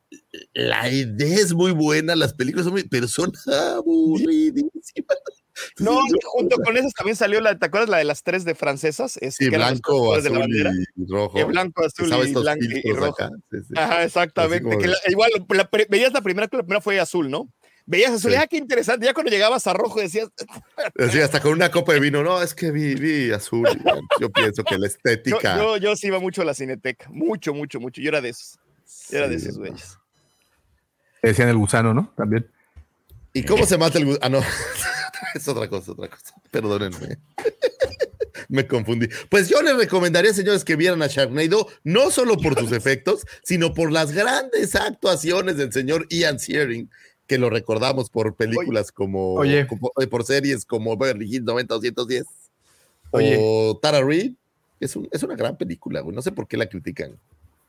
la 0.54 0.88
idea 0.90 1.36
es 1.38 1.52
muy 1.54 1.72
buena, 1.72 2.14
las 2.16 2.34
películas 2.34 2.64
son 2.64 2.72
muy, 2.74 2.84
pero 2.84 3.08
son 3.08 3.32
aburridísimas. 3.78 5.18
No, 5.78 5.98
junto 6.24 6.56
con 6.62 6.76
esas 6.78 6.94
también 6.94 7.16
salió 7.16 7.38
la, 7.40 7.58
¿te 7.58 7.66
acuerdas 7.66 7.90
la 7.90 7.98
de 7.98 8.04
las 8.04 8.22
tres 8.22 8.44
de 8.44 8.54
francesas? 8.54 9.18
Es, 9.20 9.34
Sí, 9.34 9.50
que 9.50 9.56
blanco, 9.56 9.92
colores 9.92 10.24
de 10.24 10.30
la 10.30 10.38
azul 10.38 10.48
bandera. 10.50 10.72
y 10.96 11.06
rojo. 11.06 11.34
Que 11.36 11.44
blanco, 11.44 11.84
azul 11.84 12.06
y 12.06 12.32
blanco 12.32 12.64
y- 12.82 12.92
rojo. 12.92 13.12
acá, 13.12 13.30
sí, 13.50 13.58
sí. 13.68 13.74
Ajá, 13.76 14.04
exactamente. 14.04 14.78
que 14.78 14.86
la- 14.88 14.96
igual, 15.08 15.30
la 15.50 15.68
veías 15.90 16.12
la 16.14 16.22
primera, 16.22 16.48
que 16.48 16.56
la 16.56 16.62
primera 16.62 16.80
fue 16.80 16.98
azul, 16.98 17.30
¿no? 17.30 17.52
Veías 17.84 18.12
azul, 18.12 18.30
Sí. 18.30 18.36
ah, 18.40 18.46
qué 18.46 18.56
interesante. 18.56 19.04
Ya 19.04 19.12
cuando 19.12 19.30
llegabas 19.32 19.66
a 19.66 19.72
rojo 19.74 20.00
decías, 20.00 20.28
Así, 20.98 21.20
hasta 21.20 21.40
con 21.40 21.52
una 21.52 21.70
copa 21.70 21.92
de 21.92 22.00
vino, 22.00 22.22
no, 22.22 22.40
es 22.40 22.54
que 22.54 22.70
vi, 22.70 22.94
vi 22.94 23.30
azul. 23.32 23.66
yo 24.20 24.30
pienso 24.30 24.62
que 24.64 24.78
la 24.78 24.80
yo, 24.86 24.86
estética. 24.86 25.56
yo, 25.58 25.76
yo 25.76 25.96
sí 25.96 26.06
iba 26.06 26.20
mucho 26.20 26.40
a 26.42 26.44
la 26.46 26.54
cineteca, 26.54 27.08
mucho, 27.10 27.52
mucho, 27.52 27.80
mucho. 27.80 28.00
Yo 28.00 28.08
era 28.08 28.20
de 28.20 28.28
esos, 28.30 28.58
yo 29.10 29.18
era 29.18 29.28
de 29.28 29.36
esos 29.36 29.58
güeyes. 29.58 29.96
Decían 31.22 31.48
el 31.48 31.56
gusano, 31.56 31.92
¿no? 31.94 32.12
También. 32.16 32.46
¿Y 33.32 33.44
cómo 33.44 33.66
se 33.66 33.78
mata 33.78 33.98
el 33.98 34.06
gu- 34.06 34.18
Ah, 34.22 34.28
no. 34.28 34.40
es 35.34 35.46
otra 35.48 35.68
cosa, 35.68 35.92
otra 35.92 36.08
cosa. 36.08 36.34
Perdónenme. 36.50 37.18
Me 38.48 38.66
confundí. 38.66 39.08
Pues 39.28 39.48
yo 39.48 39.60
les 39.62 39.76
recomendaría, 39.76 40.32
señores, 40.34 40.64
que 40.64 40.74
vieran 40.76 41.02
a 41.02 41.06
Sharknado, 41.06 41.68
no 41.84 42.10
solo 42.10 42.36
por 42.36 42.58
sus 42.58 42.72
efectos, 42.72 43.24
sino 43.44 43.74
por 43.74 43.92
las 43.92 44.12
grandes 44.12 44.74
actuaciones 44.74 45.56
del 45.56 45.72
señor 45.72 46.06
Ian 46.08 46.38
Searing, 46.40 46.90
que 47.26 47.38
lo 47.38 47.50
recordamos 47.50 48.10
por 48.10 48.34
películas 48.34 48.90
como, 48.90 49.34
Oye. 49.34 49.66
como- 49.68 49.92
eh, 50.00 50.06
por 50.08 50.24
series 50.24 50.64
como 50.64 50.96
Beverly 50.96 51.26
Hills 51.36 51.44
90-210 51.46 52.24
Oye. 53.12 53.36
o 53.40 53.78
Tara 53.80 54.02
Reid. 54.02 54.32
Es, 54.80 54.96
un- 54.96 55.08
es 55.12 55.22
una 55.22 55.36
gran 55.36 55.56
película, 55.56 56.00
güey. 56.00 56.16
No 56.16 56.22
sé 56.22 56.32
por 56.32 56.48
qué 56.48 56.56
la 56.56 56.66
critican. 56.66 57.12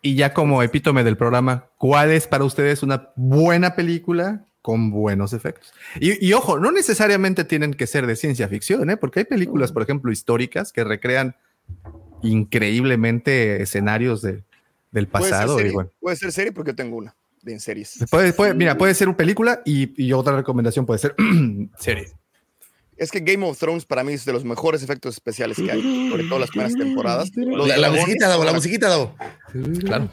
Y 0.02 0.16
ya 0.16 0.34
como 0.34 0.64
epítome 0.64 1.04
del 1.04 1.16
programa, 1.18 1.68
¿cuál 1.78 2.10
es 2.12 2.26
para 2.28 2.44
ustedes 2.44 2.82
una 2.84 3.10
buena 3.16 3.76
película 3.76 4.46
con 4.64 4.90
buenos 4.92 5.34
efectos? 5.34 5.74
Y, 6.00 6.26
y 6.26 6.34
ojo, 6.34 6.58
no 6.60 6.72
necesariamente 6.72 7.44
tienen 7.44 7.74
que 7.74 7.86
ser 7.88 8.08
de 8.08 8.16
ciencia 8.16 8.48
ficción, 8.48 8.90
¿eh? 8.90 8.98
porque 8.98 9.20
hay 9.20 9.26
películas, 9.26 9.72
por 9.72 9.84
ejemplo, 9.84 10.12
históricas 10.12 10.72
que 10.74 10.84
recrean 10.84 11.36
increíblemente 12.24 13.62
escenarios 13.62 14.22
de- 14.22 14.44
del 14.92 15.08
Puede 15.08 15.26
ser 15.26 15.32
pasado. 15.34 15.54
y 15.56 15.58
serie, 15.58 15.72
bueno, 15.74 15.90
puede 16.00 16.16
ser 16.18 16.32
serie 16.32 16.52
porque 16.52 16.72
yo 16.72 16.76
tengo 16.76 16.98
una 16.98 17.16
de 17.42 17.54
en 17.54 17.60
series. 17.60 18.04
puede, 18.10 18.34
puede- 18.34 18.54
mira, 18.54 18.78
puede 18.78 18.94
ser 18.94 19.08
una 19.08 19.18
película 19.18 19.62
y, 19.66 19.94
y 20.04 20.14
otra 20.14 20.36
recomendación 20.36 20.86
puede 20.86 21.00
ser 21.00 21.16
serie. 21.80 22.12
Es 23.02 23.10
que 23.10 23.20
Game 23.20 23.44
of 23.48 23.58
Thrones 23.58 23.86
para 23.86 24.04
mí 24.04 24.14
es 24.14 24.26
de 24.26 24.32
los 24.34 24.44
mejores 24.46 24.84
efectos 24.84 25.16
especiales 25.16 25.58
que 25.58 25.72
hay, 25.72 25.82
sobre 26.12 26.24
todo 26.26 26.38
las 26.38 26.50
primeras 26.52 26.74
temporadas. 26.76 27.32
Los 27.36 27.68
La, 27.68 27.76
la 27.78 27.88
dragones- 27.90 28.02
musiquita, 28.02 28.28
Davo, 28.28 28.44
la 28.44 28.54
musiquita, 28.54 28.90
Davo. 28.90 29.16
Claro. 29.84 30.08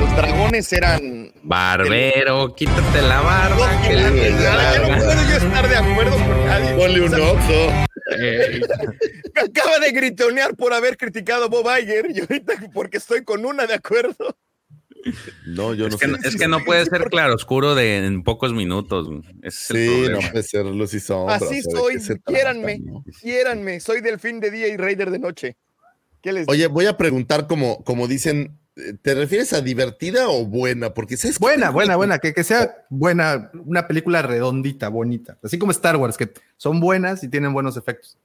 Los 0.00 0.16
dragones 0.16 0.72
eran. 0.72 1.32
Barbero, 1.42 2.54
quítate 2.54 3.02
la 3.02 3.20
barba. 3.20 3.72
No, 3.72 3.82
que 3.82 3.94
ya, 3.94 4.10
la- 4.10 4.74
ya, 4.74 4.82
ya 4.82 4.88
no 4.88 4.96
puedo 4.98 5.28
yo 5.28 5.36
estar 5.36 5.68
de 5.68 5.76
acuerdo 5.76 6.12
con 6.16 6.46
nadie. 6.46 6.74
Ponle 6.74 7.00
un 7.00 7.12
O 7.14 7.16
sea, 7.16 7.32
oxo. 7.32 7.86
Eh, 8.18 8.60
Me 9.34 9.40
acaba 9.42 9.78
de 9.78 9.92
gritonear 9.92 10.54
por 10.56 10.72
haber 10.72 10.96
criticado 10.96 11.44
a 11.44 11.48
Bob 11.48 11.66
Iger 11.80 12.06
y 12.14 12.20
ahorita 12.20 12.54
porque 12.72 12.98
estoy 12.98 13.24
con 13.24 13.44
una 13.44 13.66
de 13.66 13.74
acuerdo. 13.74 14.36
No, 15.46 15.74
yo 15.74 15.86
es, 15.86 15.92
no 15.92 15.98
que, 15.98 16.06
sé. 16.06 16.12
no- 16.12 16.18
es 16.22 16.36
que 16.36 16.48
no 16.48 16.64
puede 16.64 16.84
ser 16.86 17.04
claro 17.10 17.34
oscuro 17.34 17.74
de 17.74 18.04
en 18.06 18.22
pocos 18.22 18.52
minutos. 18.52 19.08
es 19.42 19.70
el 19.70 19.76
Sí, 19.76 20.08
no 20.10 20.18
puede 20.30 20.42
ser 20.42 20.66
luz 20.66 20.94
y 20.94 21.00
sombra. 21.00 21.36
Así 21.36 21.44
o 21.44 21.70
sea, 21.70 21.82
¿de 21.82 22.00
soy, 22.00 22.20
quiéranme, 22.24 22.78
no? 22.80 23.04
quiéranme. 23.20 23.80
Soy 23.80 24.00
delfín 24.00 24.40
de 24.40 24.50
día 24.50 24.68
y 24.68 24.76
raider 24.76 25.10
de 25.10 25.18
noche. 25.18 25.56
¿Qué 26.22 26.32
les 26.32 26.46
Oye, 26.48 26.66
voy 26.66 26.86
a 26.86 26.96
preguntar 26.98 27.46
como, 27.46 27.82
como 27.82 28.06
dicen, 28.06 28.58
eh, 28.76 28.92
¿te 29.00 29.14
refieres 29.14 29.52
a 29.54 29.62
divertida 29.62 30.28
o 30.28 30.44
buena? 30.44 30.92
Porque 30.92 31.16
¿sabes 31.16 31.38
qué 31.38 31.42
Buena, 31.44 31.70
buena, 31.70 31.96
buena, 31.96 32.18
que, 32.18 32.34
que 32.34 32.44
sea 32.44 32.84
buena, 32.90 33.50
una 33.64 33.88
película 33.88 34.20
redondita, 34.20 34.88
bonita. 34.90 35.38
Así 35.42 35.58
como 35.58 35.72
Star 35.72 35.96
Wars, 35.96 36.18
que 36.18 36.30
son 36.58 36.78
buenas 36.78 37.24
y 37.24 37.28
tienen 37.28 37.54
buenos 37.54 37.76
efectos. 37.78 38.18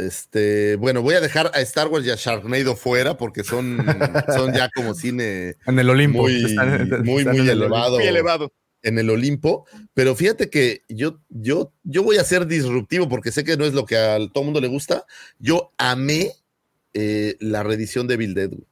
Este, 0.00 0.76
bueno, 0.76 1.02
voy 1.02 1.14
a 1.14 1.20
dejar 1.20 1.50
a 1.54 1.60
Star 1.60 1.88
Wars 1.88 2.06
y 2.06 2.10
a 2.10 2.16
Sharknado 2.16 2.74
fuera 2.76 3.16
porque 3.16 3.44
son, 3.44 3.78
son 4.34 4.52
ya 4.54 4.70
como 4.74 4.94
cine 4.94 5.56
En 5.66 5.78
el 5.78 5.90
Olimpo. 5.90 6.22
muy, 6.22 6.44
Están- 6.44 7.04
muy, 7.04 7.18
están 7.20 7.36
muy 7.36 7.44
en 7.44 7.48
elevado. 7.50 8.52
En 8.82 8.98
el 8.98 9.10
Olimpo, 9.10 9.66
pero 9.92 10.14
fíjate 10.16 10.48
que 10.48 10.82
yo, 10.88 11.20
yo, 11.28 11.74
yo 11.84 12.02
voy 12.02 12.16
a 12.16 12.24
ser 12.24 12.46
disruptivo 12.46 13.10
porque 13.10 13.30
sé 13.30 13.44
que 13.44 13.58
no 13.58 13.66
es 13.66 13.74
lo 13.74 13.84
que 13.84 13.98
a 13.98 14.16
todo 14.32 14.42
mundo 14.42 14.58
le 14.60 14.68
gusta. 14.68 15.04
Yo 15.38 15.72
amé 15.76 16.32
eh, 16.94 17.36
la 17.40 17.62
reedición 17.62 18.06
de 18.08 18.16
Bill 18.16 18.32
Dead. 18.34 18.48
güey. 18.48 18.64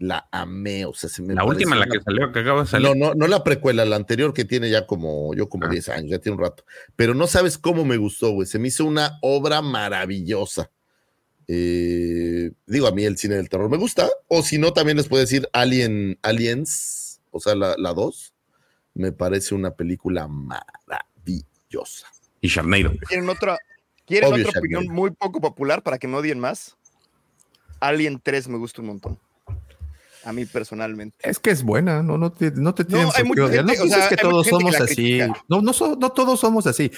La 0.00 0.26
amé, 0.32 0.86
o 0.86 0.94
sea, 0.94 1.10
se 1.10 1.20
me 1.20 1.34
La 1.34 1.44
última, 1.44 1.76
la 1.76 1.84
que 1.86 2.00
salió, 2.00 2.32
que 2.32 2.38
acaba 2.38 2.62
de 2.62 2.68
salir. 2.68 2.88
No, 2.88 2.94
no, 2.94 3.14
no 3.14 3.26
la 3.26 3.44
precuela, 3.44 3.84
la 3.84 3.96
anterior 3.96 4.32
que 4.32 4.46
tiene 4.46 4.70
ya 4.70 4.86
como, 4.86 5.34
yo 5.34 5.50
como 5.50 5.66
Ah. 5.66 5.68
10 5.68 5.90
años, 5.90 6.10
ya 6.10 6.18
tiene 6.18 6.36
un 6.36 6.42
rato. 6.42 6.64
Pero 6.96 7.12
no 7.14 7.26
sabes 7.26 7.58
cómo 7.58 7.84
me 7.84 7.98
gustó, 7.98 8.30
güey. 8.30 8.46
Se 8.46 8.58
me 8.58 8.68
hizo 8.68 8.86
una 8.86 9.18
obra 9.20 9.60
maravillosa. 9.60 10.70
Eh, 11.48 12.50
digo, 12.66 12.86
a 12.86 12.92
mí 12.92 13.04
el 13.04 13.18
cine 13.18 13.34
del 13.34 13.50
terror 13.50 13.68
me 13.68 13.76
gusta. 13.76 14.08
O 14.28 14.42
si 14.42 14.56
no, 14.56 14.72
también 14.72 14.96
les 14.96 15.06
puedo 15.06 15.20
decir 15.20 15.46
Alien, 15.52 16.18
Aliens, 16.22 17.20
o 17.30 17.38
sea, 17.38 17.54
la 17.54 17.92
2. 17.92 18.32
me 18.94 19.12
parece 19.12 19.54
una 19.54 19.72
película 19.72 20.28
maravillosa. 20.28 22.06
Y 22.40 22.48
Sharknado. 22.48 22.92
¿Quieren 23.06 23.28
otra, 23.28 23.58
¿quieren 24.06 24.32
Obvio, 24.32 24.48
otra 24.48 24.60
opinión 24.60 24.86
muy 24.86 25.10
poco 25.10 25.42
popular 25.42 25.82
para 25.82 25.98
que 25.98 26.08
me 26.08 26.16
odien 26.16 26.40
más? 26.40 26.78
Alien 27.80 28.18
3 28.22 28.48
me 28.48 28.56
gusta 28.56 28.80
un 28.80 28.88
montón. 28.88 29.18
A 30.24 30.32
mí 30.32 30.44
personalmente. 30.44 31.16
Es 31.28 31.38
que 31.38 31.50
es 31.50 31.62
buena, 31.62 32.02
no, 32.02 32.18
no 32.18 32.32
te, 32.32 32.50
no 32.50 32.74
te 32.74 32.82
hay 32.82 33.24
mucha 33.24 33.48
gente, 33.48 33.62
no 33.62 33.72
o 33.72 33.86
sea, 33.86 34.08
que 34.08 34.14
hay 34.16 34.20
todos 34.20 34.46
gente 34.46 34.58
somos 34.64 34.80
así. 34.80 35.20
No, 35.48 35.62
no, 35.62 35.72
so- 35.72 35.96
no 35.98 36.10
todos 36.12 36.40
somos 36.40 36.66
así. 36.66 36.90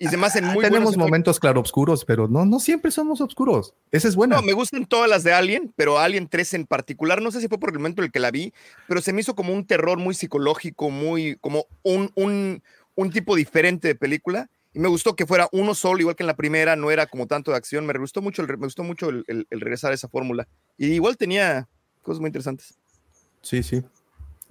Y 0.00 0.06
me 0.16 0.26
hacen 0.26 0.44
muy 0.44 0.64
Tenemos 0.64 0.96
momentos 0.96 1.40
claroscuros, 1.40 2.04
pero 2.04 2.28
no, 2.28 2.44
no 2.44 2.60
siempre 2.60 2.92
somos 2.92 3.20
oscuros. 3.20 3.74
Esa 3.90 4.06
es 4.06 4.14
buena. 4.14 4.36
No, 4.36 4.42
me 4.42 4.52
gustan 4.52 4.86
todas 4.86 5.10
las 5.10 5.24
de 5.24 5.32
Alien, 5.32 5.72
pero 5.74 5.98
Alien 5.98 6.28
3 6.28 6.54
en 6.54 6.66
particular, 6.66 7.20
no 7.20 7.32
sé 7.32 7.40
si 7.40 7.48
fue 7.48 7.58
por 7.58 7.70
el 7.70 7.78
momento 7.80 8.00
en 8.02 8.06
el 8.06 8.12
que 8.12 8.20
la 8.20 8.30
vi, 8.30 8.52
pero 8.86 9.00
se 9.02 9.12
me 9.12 9.22
hizo 9.22 9.34
como 9.34 9.52
un 9.52 9.66
terror 9.66 9.98
muy 9.98 10.14
psicológico, 10.14 10.90
muy 10.90 11.36
como 11.40 11.66
un, 11.82 12.12
un, 12.14 12.62
un 12.94 13.10
tipo 13.10 13.34
diferente 13.34 13.88
de 13.88 13.94
película. 13.96 14.48
Y 14.72 14.78
me 14.78 14.86
gustó 14.88 15.16
que 15.16 15.26
fuera 15.26 15.48
uno 15.50 15.74
solo, 15.74 15.98
igual 15.98 16.14
que 16.14 16.22
en 16.22 16.28
la 16.28 16.36
primera, 16.36 16.76
no 16.76 16.92
era 16.92 17.06
como 17.06 17.26
tanto 17.26 17.50
de 17.50 17.56
acción. 17.56 17.84
Me 17.84 17.92
gustó 17.94 18.22
mucho 18.22 18.42
el, 18.42 18.48
me 18.56 18.66
gustó 18.66 18.84
mucho 18.84 19.08
el, 19.08 19.24
el- 19.26 19.48
el 19.50 19.60
regresar 19.60 19.90
a 19.90 19.94
esa 19.94 20.08
fórmula. 20.08 20.46
Y 20.76 20.92
igual 20.92 21.16
tenía 21.16 21.66
cosas 22.08 22.20
muy 22.20 22.28
interesantes. 22.28 22.74
Sí, 23.42 23.62
sí. 23.62 23.82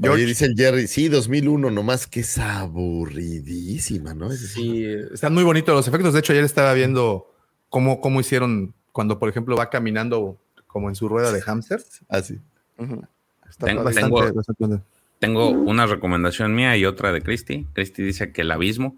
Oye, 0.02 0.26
dice 0.26 0.46
el 0.46 0.54
Jerry, 0.56 0.88
sí, 0.88 1.10
2001, 1.10 1.72
nomás 1.72 2.06
que 2.08 2.20
es 2.20 2.38
aburridísima, 2.38 4.14
¿no? 4.14 4.32
Es 4.32 4.52
Sí, 4.52 4.86
están 5.14 5.34
muy 5.34 5.44
bonitos 5.44 5.76
los 5.76 5.88
efectos. 5.88 6.14
De 6.14 6.20
hecho, 6.20 6.34
ayer 6.34 6.44
estaba 6.44 6.74
viendo 6.74 7.34
cómo, 7.70 8.00
cómo 8.00 8.20
hicieron 8.20 8.74
cuando, 8.92 9.18
por 9.20 9.28
ejemplo, 9.30 9.56
va 9.58 9.70
caminando 9.70 10.38
como 10.68 10.90
en 10.90 10.96
su 10.96 11.10
rueda 11.10 11.32
de 11.32 11.42
hámster. 11.42 11.84
Así. 12.10 12.40
Tengo, 12.78 13.84
bastante- 13.84 14.02
tengo- 14.02 14.34
bastante- 14.34 14.84
tengo 15.20 15.50
una 15.50 15.88
recomendación 15.88 16.54
mía 16.54 16.78
y 16.78 16.86
otra 16.86 17.12
de 17.12 17.22
Christy. 17.24 17.66
Christy 17.74 18.04
dice 18.04 18.32
que 18.32 18.42
el 18.42 18.52
abismo. 18.52 18.96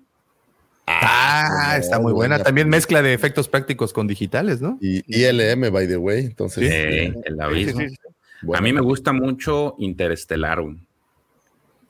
Ah, 0.85 1.77
está 1.79 1.99
muy 1.99 2.11
buena. 2.11 2.41
También 2.43 2.67
mezcla 2.67 3.01
de 3.01 3.13
efectos 3.13 3.47
prácticos 3.47 3.93
con 3.93 4.07
digitales, 4.07 4.59
¿no? 4.59 4.77
Y 4.81 5.03
ILM, 5.07 5.69
by 5.71 5.87
the 5.87 5.97
way, 5.97 6.25
entonces. 6.25 6.69
Eh, 6.69 7.13
el 7.25 7.39
abismo. 7.39 7.79
Sí, 7.81 7.89
sí, 7.89 7.95
sí. 7.95 8.15
Bueno. 8.41 8.59
A 8.59 8.61
mí 8.61 8.73
me 8.73 8.81
gusta 8.81 9.11
mucho 9.13 9.75
Interestelar. 9.79 10.59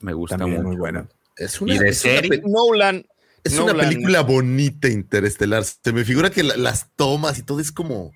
Me 0.01 0.13
gusta 0.13 0.37
También 0.37 0.57
mucho. 0.61 0.67
muy 0.69 0.77
buena. 0.77 1.07
Es 1.35 1.59
y 1.61 1.65
de 1.77 1.89
es 1.89 2.03
una 2.05 2.13
serie. 2.13 2.41
Nolan. 2.45 3.05
Es 3.43 3.57
una 3.57 3.73
película 3.73 4.21
bonita, 4.21 4.89
interestelar. 4.89 5.63
Se 5.63 5.93
me 5.93 6.03
figura 6.03 6.29
que 6.29 6.43
la- 6.43 6.57
las 6.57 6.89
tomas 6.95 7.39
y 7.39 7.43
todo 7.43 7.59
es 7.61 7.71
como, 7.71 8.11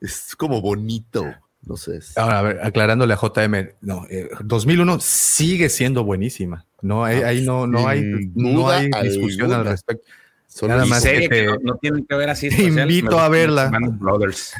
es 0.00 0.36
como 0.36 0.60
bonito. 0.60 1.24
No 1.62 1.76
sé. 1.76 1.98
Ahora, 2.16 2.38
a 2.38 2.42
ver, 2.42 2.60
aclarándole 2.62 3.14
a 3.14 3.16
JM, 3.16 3.70
no, 3.80 4.06
eh, 4.10 4.28
2001 4.44 5.00
sigue 5.00 5.68
siendo 5.68 6.04
buenísima. 6.04 6.66
No, 6.82 7.04
hay, 7.04 7.22
ahí 7.22 7.44
no, 7.44 7.66
no 7.66 7.88
hay, 7.88 8.02
no 8.34 8.68
hay 8.68 8.90
discusión 9.02 9.52
al 9.52 9.64
respecto. 9.64 10.06
Son 10.46 10.68
Nada 10.68 10.84
más 10.86 11.02
serie 11.02 11.28
que 11.28 11.46
no, 11.46 11.56
no 11.62 11.76
tienen 11.76 12.06
que 12.06 12.14
ver 12.14 12.28
así. 12.30 12.48
te 12.50 12.62
invito 12.62 13.18
a 13.18 13.28
verla. 13.28 13.70
Brothers. 13.98 14.52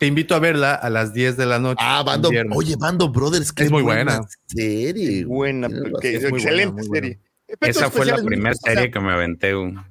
Te 0.00 0.06
invito 0.06 0.34
a 0.34 0.38
verla 0.38 0.74
a 0.74 0.88
las 0.88 1.12
10 1.12 1.36
de 1.36 1.44
la 1.44 1.58
noche. 1.58 1.76
Ah, 1.84 2.02
Bando, 2.02 2.30
oye, 2.54 2.74
Bando 2.78 3.10
Brothers, 3.10 3.52
qué 3.52 3.64
Es 3.64 3.70
muy 3.70 3.82
buena. 3.82 4.22
serie. 4.46 5.26
Buena, 5.26 5.68
que- 6.00 6.18
muy 6.30 6.40
excelente 6.40 6.72
buena, 6.72 6.88
serie. 6.94 7.18
Efectos 7.46 7.68
Esa 7.82 7.90
fue 7.90 8.06
la 8.06 8.16
primera 8.16 8.54
serie 8.54 8.90
que 8.90 8.98
me 8.98 9.12
aventé. 9.12 9.52
No 9.52 9.84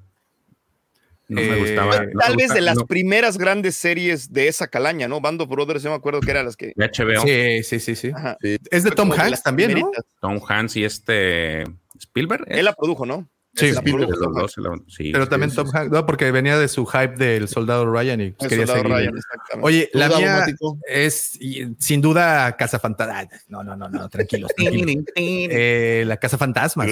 Eh, 1.30 1.48
me 1.48 1.58
gustaba. 1.58 2.00
no 2.00 2.06
me 2.08 2.14
Tal 2.14 2.36
vez 2.36 2.48
gusta- 2.48 2.54
de 2.56 2.62
las 2.62 2.78
no, 2.78 2.88
primeras 2.88 3.38
grandes 3.38 3.76
series 3.76 4.34
de 4.34 4.48
esa 4.48 4.66
calaña, 4.68 5.08
¿no? 5.08 5.22
Band 5.22 5.42
of 5.42 5.50
Brothers, 5.50 5.84
yo 5.84 5.92
me 5.92 5.96
acuerdo 5.98 6.22
que 6.22 6.32
eran 6.32 6.46
las 6.46 6.58
que. 6.58 6.74
de 6.76 6.86
HBO. 6.86 7.22
Sí, 7.22 7.62
sí, 7.64 7.80
sí, 7.80 7.96
sí. 7.96 8.12
Ajá. 8.16 8.36
Es 8.42 8.84
de 8.84 8.90
Tom 8.90 9.12
Hanks 9.12 9.44
también, 9.44 9.74
¿no? 9.80 9.92
Tom 10.22 10.40
Hanks 10.44 10.76
y 10.78 10.86
este 10.86 11.66
Spielberg. 12.00 12.46
¿es? 12.48 12.58
Él 12.58 12.66
la 12.66 12.74
produjo, 12.74 13.06
¿no? 13.06 13.30
Sí, 13.56 13.72
La 13.74 13.82
dos 13.82 14.58
la- 14.58 14.72
Pero 15.12 15.28
también 15.28 15.54
Tom. 15.54 15.68
Hanks, 15.74 15.92
no, 15.92 16.06
porque 16.06 16.32
venía 16.32 16.58
de 16.58 16.68
su 16.68 16.86
hype 16.86 17.16
del 17.18 17.48
soldado 17.48 17.92
Ryan 17.92 18.22
y 18.22 18.32
pues, 18.32 18.48
quería 18.48 18.68
seguir. 18.68 18.86
Ryan. 18.86 19.14
Oye, 19.62 19.90
la 19.94 20.08
¿Tú, 20.10 20.18
mía 20.18 20.46
es 20.88 21.36
y, 21.42 21.68
sin 21.80 22.00
duda 22.00 22.56
Casa 22.56 22.80
Fantasma. 22.80 23.28
No, 23.50 23.64
no, 23.64 23.76
no, 23.76 23.90
no, 23.90 24.08
tranquilos, 24.08 24.52
tranquilos. 24.56 25.04
Eh, 25.16 26.04
la 26.06 26.18
Casa 26.18 26.38
Fantasma. 26.38 26.86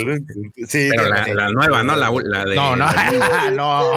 Sí, 0.67 0.89
Pero 0.89 1.07
la, 1.07 1.27
la 1.27 1.49
nueva, 1.51 1.83
¿no? 1.83 1.95
La, 1.95 2.09
la 2.11 2.45
de. 2.45 2.55
No, 2.55 2.75
no, 2.75 2.85
no, 3.55 3.93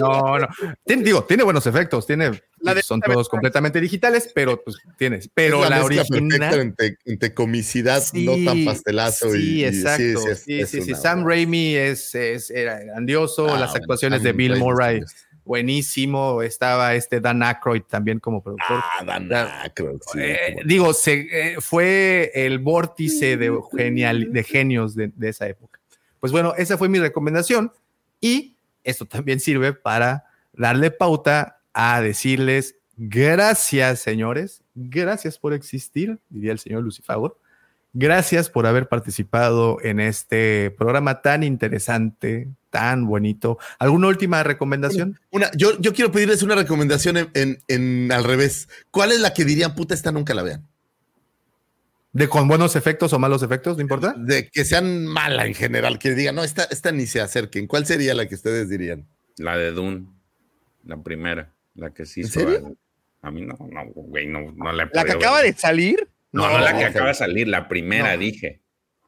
no, 0.00 0.38
no. 0.38 0.48
Tiene, 0.84 1.02
digo, 1.02 1.24
tiene 1.24 1.42
buenos 1.42 1.66
efectos, 1.66 2.06
tiene, 2.06 2.30
La 2.60 2.74
de- 2.74 2.82
son 2.82 3.00
todos 3.00 3.28
completamente 3.28 3.80
digitales, 3.80 4.30
pero 4.34 4.62
pues 4.62 4.76
tienes, 4.96 5.28
pero 5.34 5.64
es 5.64 5.70
la, 5.70 5.80
perfecta 5.82 6.14
original. 6.14 6.60
entre, 6.60 6.98
entre 7.04 7.34
comicidad, 7.34 8.02
no 8.14 8.32
tan 8.44 8.64
pastelazo. 8.64 9.30
sí, 9.32 9.56
y, 9.60 9.64
exacto. 9.64 10.20
sí, 10.36 10.64
Sí, 10.66 10.80
sí, 10.82 10.94
Sam 10.94 11.26
Raimi 11.26 11.65
es, 11.74 12.14
es 12.14 12.50
era 12.50 12.78
grandioso, 12.78 13.52
Ah, 13.52 13.58
las 13.58 13.74
actuaciones 13.74 14.22
de 14.22 14.32
Bill 14.32 14.56
Murray, 14.56 15.02
buenísimo. 15.44 16.42
Estaba 16.42 16.94
este 16.94 17.20
Dan 17.20 17.42
Aykroyd 17.42 17.82
también 17.82 18.20
como 18.20 18.42
productor. 18.42 18.82
Ah, 18.98 19.04
Dan 19.04 19.32
Aykroyd, 19.32 19.98
sí, 20.12 20.18
Eh, 20.20 20.56
digo, 20.64 20.92
se, 20.92 21.26
eh, 21.30 21.56
fue 21.60 22.30
el 22.34 22.58
vórtice 22.58 23.36
de, 23.36 23.58
genial, 23.76 24.32
de 24.32 24.44
genios 24.44 24.94
de, 24.94 25.10
de 25.16 25.28
esa 25.28 25.48
época. 25.48 25.80
Pues 26.20 26.32
bueno, 26.32 26.54
esa 26.56 26.78
fue 26.78 26.88
mi 26.88 26.98
recomendación 26.98 27.72
y 28.20 28.56
esto 28.84 29.06
también 29.06 29.40
sirve 29.40 29.72
para 29.72 30.26
darle 30.52 30.90
pauta 30.90 31.60
a 31.72 32.00
decirles 32.00 32.76
gracias, 32.96 34.00
señores, 34.00 34.62
gracias 34.74 35.38
por 35.38 35.52
existir, 35.52 36.18
diría 36.30 36.52
el 36.52 36.58
señor 36.58 36.82
Lucifago. 36.82 37.38
Gracias 37.98 38.50
por 38.50 38.66
haber 38.66 38.88
participado 38.88 39.78
en 39.82 40.00
este 40.00 40.70
programa 40.76 41.22
tan 41.22 41.42
interesante, 41.42 42.48
tan 42.68 43.06
bonito. 43.06 43.58
¿Alguna 43.78 44.08
última 44.08 44.42
recomendación? 44.42 45.18
Una, 45.30 45.50
yo, 45.56 45.80
yo 45.80 45.94
quiero 45.94 46.12
pedirles 46.12 46.42
una 46.42 46.56
recomendación 46.56 47.16
en, 47.16 47.30
en- 47.32 47.58
en 47.68 48.12
al 48.12 48.24
revés. 48.24 48.68
¿Cuál 48.90 49.12
es 49.12 49.20
la 49.20 49.32
que 49.32 49.46
dirían, 49.46 49.74
puta, 49.74 49.94
esta 49.94 50.12
nunca 50.12 50.34
la 50.34 50.42
vean? 50.42 50.68
¿De 52.12 52.28
con 52.28 52.48
buenos 52.48 52.76
efectos 52.76 53.14
o 53.14 53.18
malos 53.18 53.42
efectos? 53.42 53.76
¿No 53.78 53.80
importa? 53.82 54.14
De 54.16 54.48
que 54.50 54.66
sean 54.66 55.06
mala 55.06 55.46
en 55.46 55.54
general, 55.54 55.98
que 55.98 56.14
digan, 56.14 56.34
no, 56.34 56.44
esta, 56.44 56.64
esta 56.64 56.92
ni 56.92 57.06
se 57.06 57.22
acerquen. 57.22 57.66
¿Cuál 57.66 57.86
sería 57.86 58.12
la 58.14 58.26
que 58.28 58.34
ustedes 58.34 58.68
dirían? 58.68 59.06
La 59.38 59.56
de 59.56 59.72
Dune. 59.72 60.06
La 60.84 60.98
primera. 61.02 61.50
La 61.74 61.90
que 61.94 62.04
sí 62.04 62.20
¿En 62.20 62.28
serio? 62.28 62.76
A, 63.22 63.28
a 63.28 63.30
mí 63.30 63.40
no, 63.40 63.56
no, 63.70 63.84
güey, 63.86 64.26
no, 64.26 64.52
no 64.52 64.72
la 64.72 64.84
he 64.84 64.90
La 64.92 65.04
que 65.04 65.12
acaba 65.12 65.40
ver. 65.40 65.54
de 65.54 65.58
salir. 65.58 66.08
No, 66.36 66.48
no, 66.50 66.58
la 66.58 66.72
que 66.76 66.84
No, 66.84 66.90
acaba 66.90 67.08
de 67.08 67.14
salir, 67.14 67.48
la 67.48 67.68
primera, 67.68 68.12
No. 68.14 68.18
dije. 68.18 68.60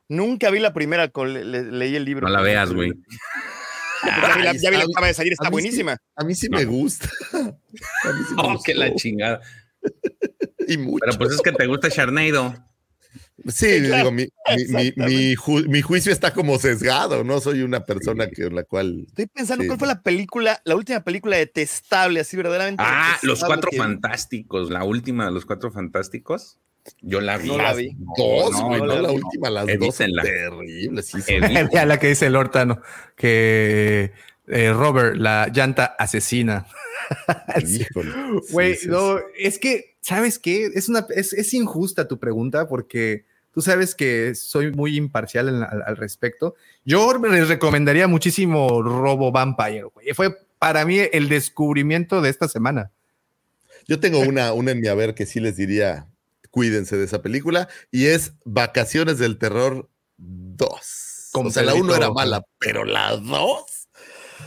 Nunca 0.09 0.51
vi 0.51 0.59
la 0.59 0.73
primera, 0.73 1.09
con, 1.09 1.33
le- 1.35 1.45
le- 1.45 1.71
leí 1.71 1.95
el 1.97 2.05
libro. 2.05 2.27
No 2.27 2.33
la 2.33 2.41
veas, 2.41 2.73
güey. 2.73 2.93
Ya 4.05 4.35
vi 4.37 4.43
la, 4.43 4.53
ya 4.55 4.71
vi 4.71 4.77
la 4.77 4.83
Ay, 4.83 4.87
que 4.87 4.93
acaba 4.95 5.07
de 5.09 5.15
salir, 5.15 5.33
a 5.33 5.35
está 5.35 5.45
sí. 5.47 5.51
buenísima. 5.51 5.97
A 6.17 6.25
mí 6.25 6.35
sí 6.35 6.49
No. 6.49 6.59
me 6.59 6.65
gusta. 6.65 7.09
A 7.33 8.13
mí 8.13 8.25
sí 8.29 8.35
me 8.35 8.43
Oh, 8.43 8.61
que 8.65 8.75
la 8.75 8.87
gustó. 8.87 9.01
chingada. 9.03 9.41
Y 10.67 10.79
mucho. 10.79 10.99
Pero 11.05 11.19
pues 11.19 11.33
es 11.33 11.43
que 11.43 11.53
te 11.53 11.67
gusta 11.67 11.89
Sharnado. 11.89 12.55
Sí, 13.49 13.81
claro. 13.83 13.97
digo, 13.97 14.13
mi, 14.13 14.29
mi- 14.69 14.93
mi- 14.97 15.05
mi 15.07 15.35
ju- 15.37 15.67
mi 15.69 15.81
juicio 15.81 16.13
está 16.13 16.33
como 16.33 16.59
sesgado, 16.59 17.23
no 17.25 17.41
soy 17.41 17.63
una 17.63 17.85
persona 17.85 18.29
que 18.29 18.51
la 18.51 18.65
cual. 18.65 19.05
Estoy 19.09 19.27
pensando 19.27 19.63
Sí. 19.63 19.69
cuál 19.69 19.79
fue 19.79 19.89
la 19.89 20.03
película, 20.03 20.61
la 20.65 20.75
última 20.75 21.01
película 21.05 21.37
detestable, 21.37 22.21
así 22.21 22.37
verdaderamente. 22.37 22.83
Ah, 22.85 23.17
Los 23.23 23.43
Cuatro 23.45 23.71
que- 23.71 23.77
Fantásticos. 23.79 24.71
La 24.71 24.85
última 24.85 25.27
de 25.27 25.33
Los 25.33 25.47
Cuatro 25.47 25.71
Fantásticos. 25.71 26.59
Yo 27.03 27.21
la 27.21 27.39
vi. 27.39 27.49
No 27.49 27.59
la 27.59 27.75
vi. 27.75 27.91
No, 27.99 28.13
Dos, 28.17 28.53
no, 28.53 28.67
güey, 28.69 28.81
no, 28.81 28.87
no, 28.87 29.01
la 29.03 29.11
última, 29.13 29.51
las 29.51 29.67
dos 29.79 29.97
terribles. 29.97 31.07
Sí, 31.07 31.19
la 31.87 31.99
que 31.99 32.09
dice 32.09 32.27
el 32.27 32.37
Hortano, 32.37 32.81
que 33.17 34.13
eh, 34.47 34.73
Robert, 34.73 35.17
la 35.17 35.49
llanta 35.53 35.85
asesina. 35.99 36.67
Híjole. 37.67 38.11
Güey, 38.51 38.75
Sí, 38.75 38.81
sí, 38.83 38.89
no, 38.89 39.19
es 39.37 39.59
que, 39.59 39.97
¿sabes 40.01 40.39
qué? 40.39 40.67
Es, 40.75 40.89
una, 40.89 41.07
es, 41.15 41.33
es 41.33 41.55
injusta 41.55 42.09
tu 42.09 42.19
pregunta 42.19 42.69
porque 42.69 43.25
tú 43.53 43.61
sabes 43.61 43.95
que 43.95 44.35
soy 44.35 44.73
muy 44.73 44.97
imparcial 44.97 45.49
en- 45.49 45.63
al, 45.63 45.83
al 45.87 45.97
respecto. 45.97 46.55
Yo 46.85 47.13
les 47.19 47.49
recomendaría 47.49 48.07
muchísimo 48.09 48.83
Robo 48.83 49.31
Vampire, 49.33 49.85
güey. 49.95 50.13
Fue 50.15 50.37
para 50.59 50.85
mí 50.85 50.99
el 51.13 51.29
descubrimiento 51.29 52.21
de 52.21 52.31
esta 52.31 52.49
semana. 52.49 52.91
Yo 53.87 54.01
tengo 54.01 54.19
una, 54.21 54.53
una 54.53 54.73
en 54.73 54.81
mi 54.81 54.89
haber 54.89 55.15
que 55.15 55.25
sí 55.25 55.41
les 55.41 55.57
diría, 55.57 56.07
cuídense 56.59 56.97
de 56.97 57.05
esa 57.05 57.23
película, 57.23 57.69
y 57.93 58.07
es 58.07 58.33
Vacaciones 58.45 59.19
del 59.21 59.39
Terror 59.39 59.89
2. 60.17 61.29
Con 61.33 61.47
o 61.47 61.51
sea, 61.51 61.63
la 61.63 61.71
Pedrito- 61.73 61.85
1 61.85 61.95
era 61.95 62.11
mala, 62.11 62.43
pero 62.59 62.85
la 62.85 63.17
2. 63.17 63.65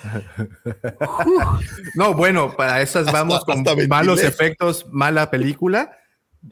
No, 1.96 2.14
bueno, 2.14 2.54
para 2.58 2.82
esas 2.82 3.06
Hasta- 3.08 3.12
vamos 3.20 3.46
con 3.46 3.60
hasta 3.60 3.72
ventilé. 3.72 3.88
malos 3.88 4.22
efectos, 4.24 4.86
mala 4.92 5.30
película. 5.32 5.98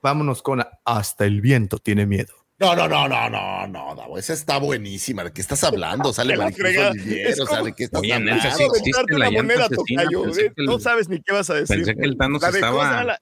Vámonos 0.02 0.42
con 0.42 0.64
Hasta 0.86 1.26
el 1.26 1.42
viento 1.42 1.78
tiene 1.80 2.06
miedo. 2.06 2.34
No, 2.60 2.74
no, 2.76 2.88
no, 2.88 3.08
no, 3.10 3.30
no, 3.30 3.68
no, 3.68 3.96
Davo, 3.96 4.18
esa 4.18 4.32
está 4.34 4.60
buenísima. 4.60 5.24
¿De 5.26 5.34
qué 5.34 5.42
estás 5.42 5.64
hablando? 5.66 6.14
Sale 6.14 6.38
la 6.38 6.46
como- 6.52 6.58
la 9.18 9.32
moneda, 9.32 9.66
asesina, 9.66 10.04
tocayo, 10.04 10.24
pensé 10.24 10.42
¿eh? 10.46 10.52
que 10.56 10.62
el- 10.62 10.66
No 10.68 10.80
sabes 10.80 11.10
ni 11.10 11.22
qué 11.22 11.34
vas 11.34 11.50
a 11.50 11.54
decir. 11.56 11.76
pensé 11.78 11.96
que 11.96 12.06
el 12.06 12.18
Thanos 12.18 12.42
La 12.42 12.52
de- 12.52 12.60
¿cómo 12.62 12.72
se 12.72 12.86
estaba- 12.86 13.02
llama 13.02 13.18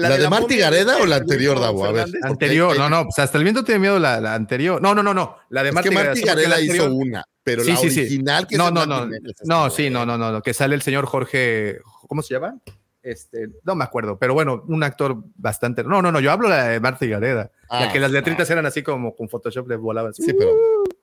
la- 0.00 0.08
¿La 0.10 0.16
de 0.18 0.28
Marty 0.28 0.54
momia 0.54 0.70
Gareda 0.70 0.96
o 0.98 1.06
la 1.06 1.16
de 1.16 1.22
anterior, 1.22 1.60
Davo? 1.60 1.84
A 1.84 1.92
ver. 1.92 2.06
Anterior, 2.22 2.76
no, 2.76 2.88
no, 2.90 3.04
pues 3.04 3.18
hasta 3.18 3.38
el 3.38 3.44
viento 3.44 3.62
tiene 3.64 3.78
miedo 3.80 3.98
la, 3.98 4.20
la 4.20 4.34
anterior. 4.34 4.80
No, 4.82 4.94
no, 4.94 5.02
no, 5.02 5.14
no. 5.14 5.36
La 5.50 5.62
de 5.62 5.70
Es 5.70 5.76
que 5.76 5.90
la 5.90 6.02
Gareda 6.34 6.60
hizo 6.60 6.72
anterior- 6.84 6.90
una, 6.92 7.24
pero 7.42 7.62
Sí, 7.62 7.70
la 7.70 7.76
sí, 7.76 7.90
sí. 7.90 8.00
original 8.00 8.46
que 8.46 8.56
No, 8.56 8.66
de 8.66 8.72
no, 8.72 8.86
no. 8.86 9.08
No, 9.44 9.70
sí, 9.70 9.90
no, 9.90 10.04
no, 10.06 10.18
no, 10.18 10.32
no, 10.32 10.42
que 10.42 10.54
sale 10.54 10.74
el 10.74 10.82
señor 10.82 11.06
Jorge, 11.06 11.78
¿cómo 12.08 12.22
se 12.22 12.34
llama? 12.34 12.56
Este, 13.02 13.48
no 13.64 13.74
me 13.74 13.84
acuerdo, 13.84 14.18
pero 14.18 14.34
bueno, 14.34 14.62
un 14.68 14.82
actor 14.82 15.16
bastante. 15.36 15.82
No, 15.84 16.02
no, 16.02 16.12
no, 16.12 16.20
yo 16.20 16.30
hablo 16.32 16.48
de 16.50 16.56
la 16.56 16.64
de 16.68 16.80
Marty 16.80 17.08
Gareda, 17.08 17.50
Ah, 17.70 17.86
la 17.86 17.92
que 17.92 17.98
las 17.98 18.10
letritas 18.10 18.50
eran 18.50 18.66
así 18.66 18.82
como 18.82 19.16
con 19.16 19.28
Photoshop 19.28 19.66
le 19.68 19.76
volaban. 19.76 20.12
Sí, 20.12 20.32
pero 20.34 20.50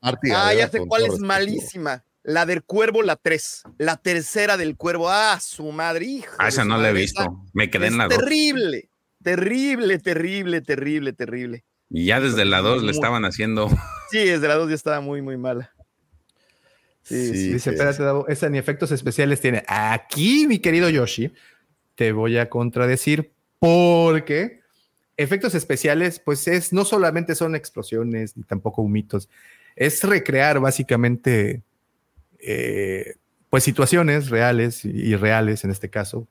Marty 0.02 0.30
Ah, 0.32 0.46
Gareda, 0.46 0.54
ya 0.54 0.70
sé 0.70 0.80
cuál 0.86 1.06
es 1.06 1.18
malísima. 1.20 2.04
La 2.28 2.46
del 2.46 2.62
cuervo, 2.64 3.04
la 3.04 3.16
3. 3.16 3.64
La 3.78 3.96
tercera 3.96 4.58
del 4.58 4.76
cuervo. 4.76 5.10
Ah, 5.10 5.40
su 5.42 5.72
madre, 5.72 6.04
hijo. 6.06 6.36
Ah, 6.40 6.50
esa 6.50 6.66
no 6.66 6.78
la 6.78 6.90
he 6.90 6.94
visto. 6.94 7.46
Me 7.54 7.70
quedé 7.70 7.86
es 7.88 7.94
en 7.94 7.98
la 8.00 8.10
2. 8.10 8.18
Terrible, 8.18 8.90
terrible, 9.24 9.98
terrible, 10.00 10.60
terrible, 10.62 11.14
terrible. 11.14 11.64
Y 11.90 12.08
ya 12.08 12.20
desde 12.20 12.44
la 12.44 12.60
2 12.60 12.84
le 12.84 12.92
estaban 12.92 13.24
haciendo. 13.24 13.70
Sí, 14.12 14.26
desde 14.26 14.46
la 14.50 14.56
2 14.56 14.68
ya 14.68 14.76
estaba 14.76 15.00
muy, 15.00 15.22
muy 15.22 15.38
mala. 15.38 15.72
Sí, 17.02 17.28
Sí, 17.28 17.34
sí. 17.34 17.54
Dice, 17.54 17.70
que- 17.70 17.76
espérate, 17.78 18.04
Davo, 18.04 18.28
esa 18.28 18.50
ni 18.50 18.58
efectos 18.58 18.92
especiales 18.92 19.40
tiene. 19.40 19.64
Aquí, 19.66 20.48
mi 20.48 20.60
querido 20.60 20.90
Yoshi, 20.90 21.34
te 21.96 22.12
voy 22.12 22.38
a 22.38 22.50
contradecir 22.50 23.32
porque 23.60 24.60
efectos 25.16 25.56
especiales, 25.56 26.20
pues 26.20 26.46
es 26.50 26.74
no 26.74 26.84
solamente 26.84 27.36
son 27.36 27.56
explosiones 27.56 28.36
ni 28.36 28.44
tampoco 28.44 28.82
humitos, 28.82 29.30
es 29.78 30.04
recrear 30.04 30.60
básicamente 30.60 31.64
eh, 32.42 33.16
pues 33.50 33.64
situaciones 33.64 34.30
reales 34.30 34.84
y 34.86 34.90
irreales 34.90 35.64
en 35.64 35.72
este 35.72 35.90
caso. 35.90 36.28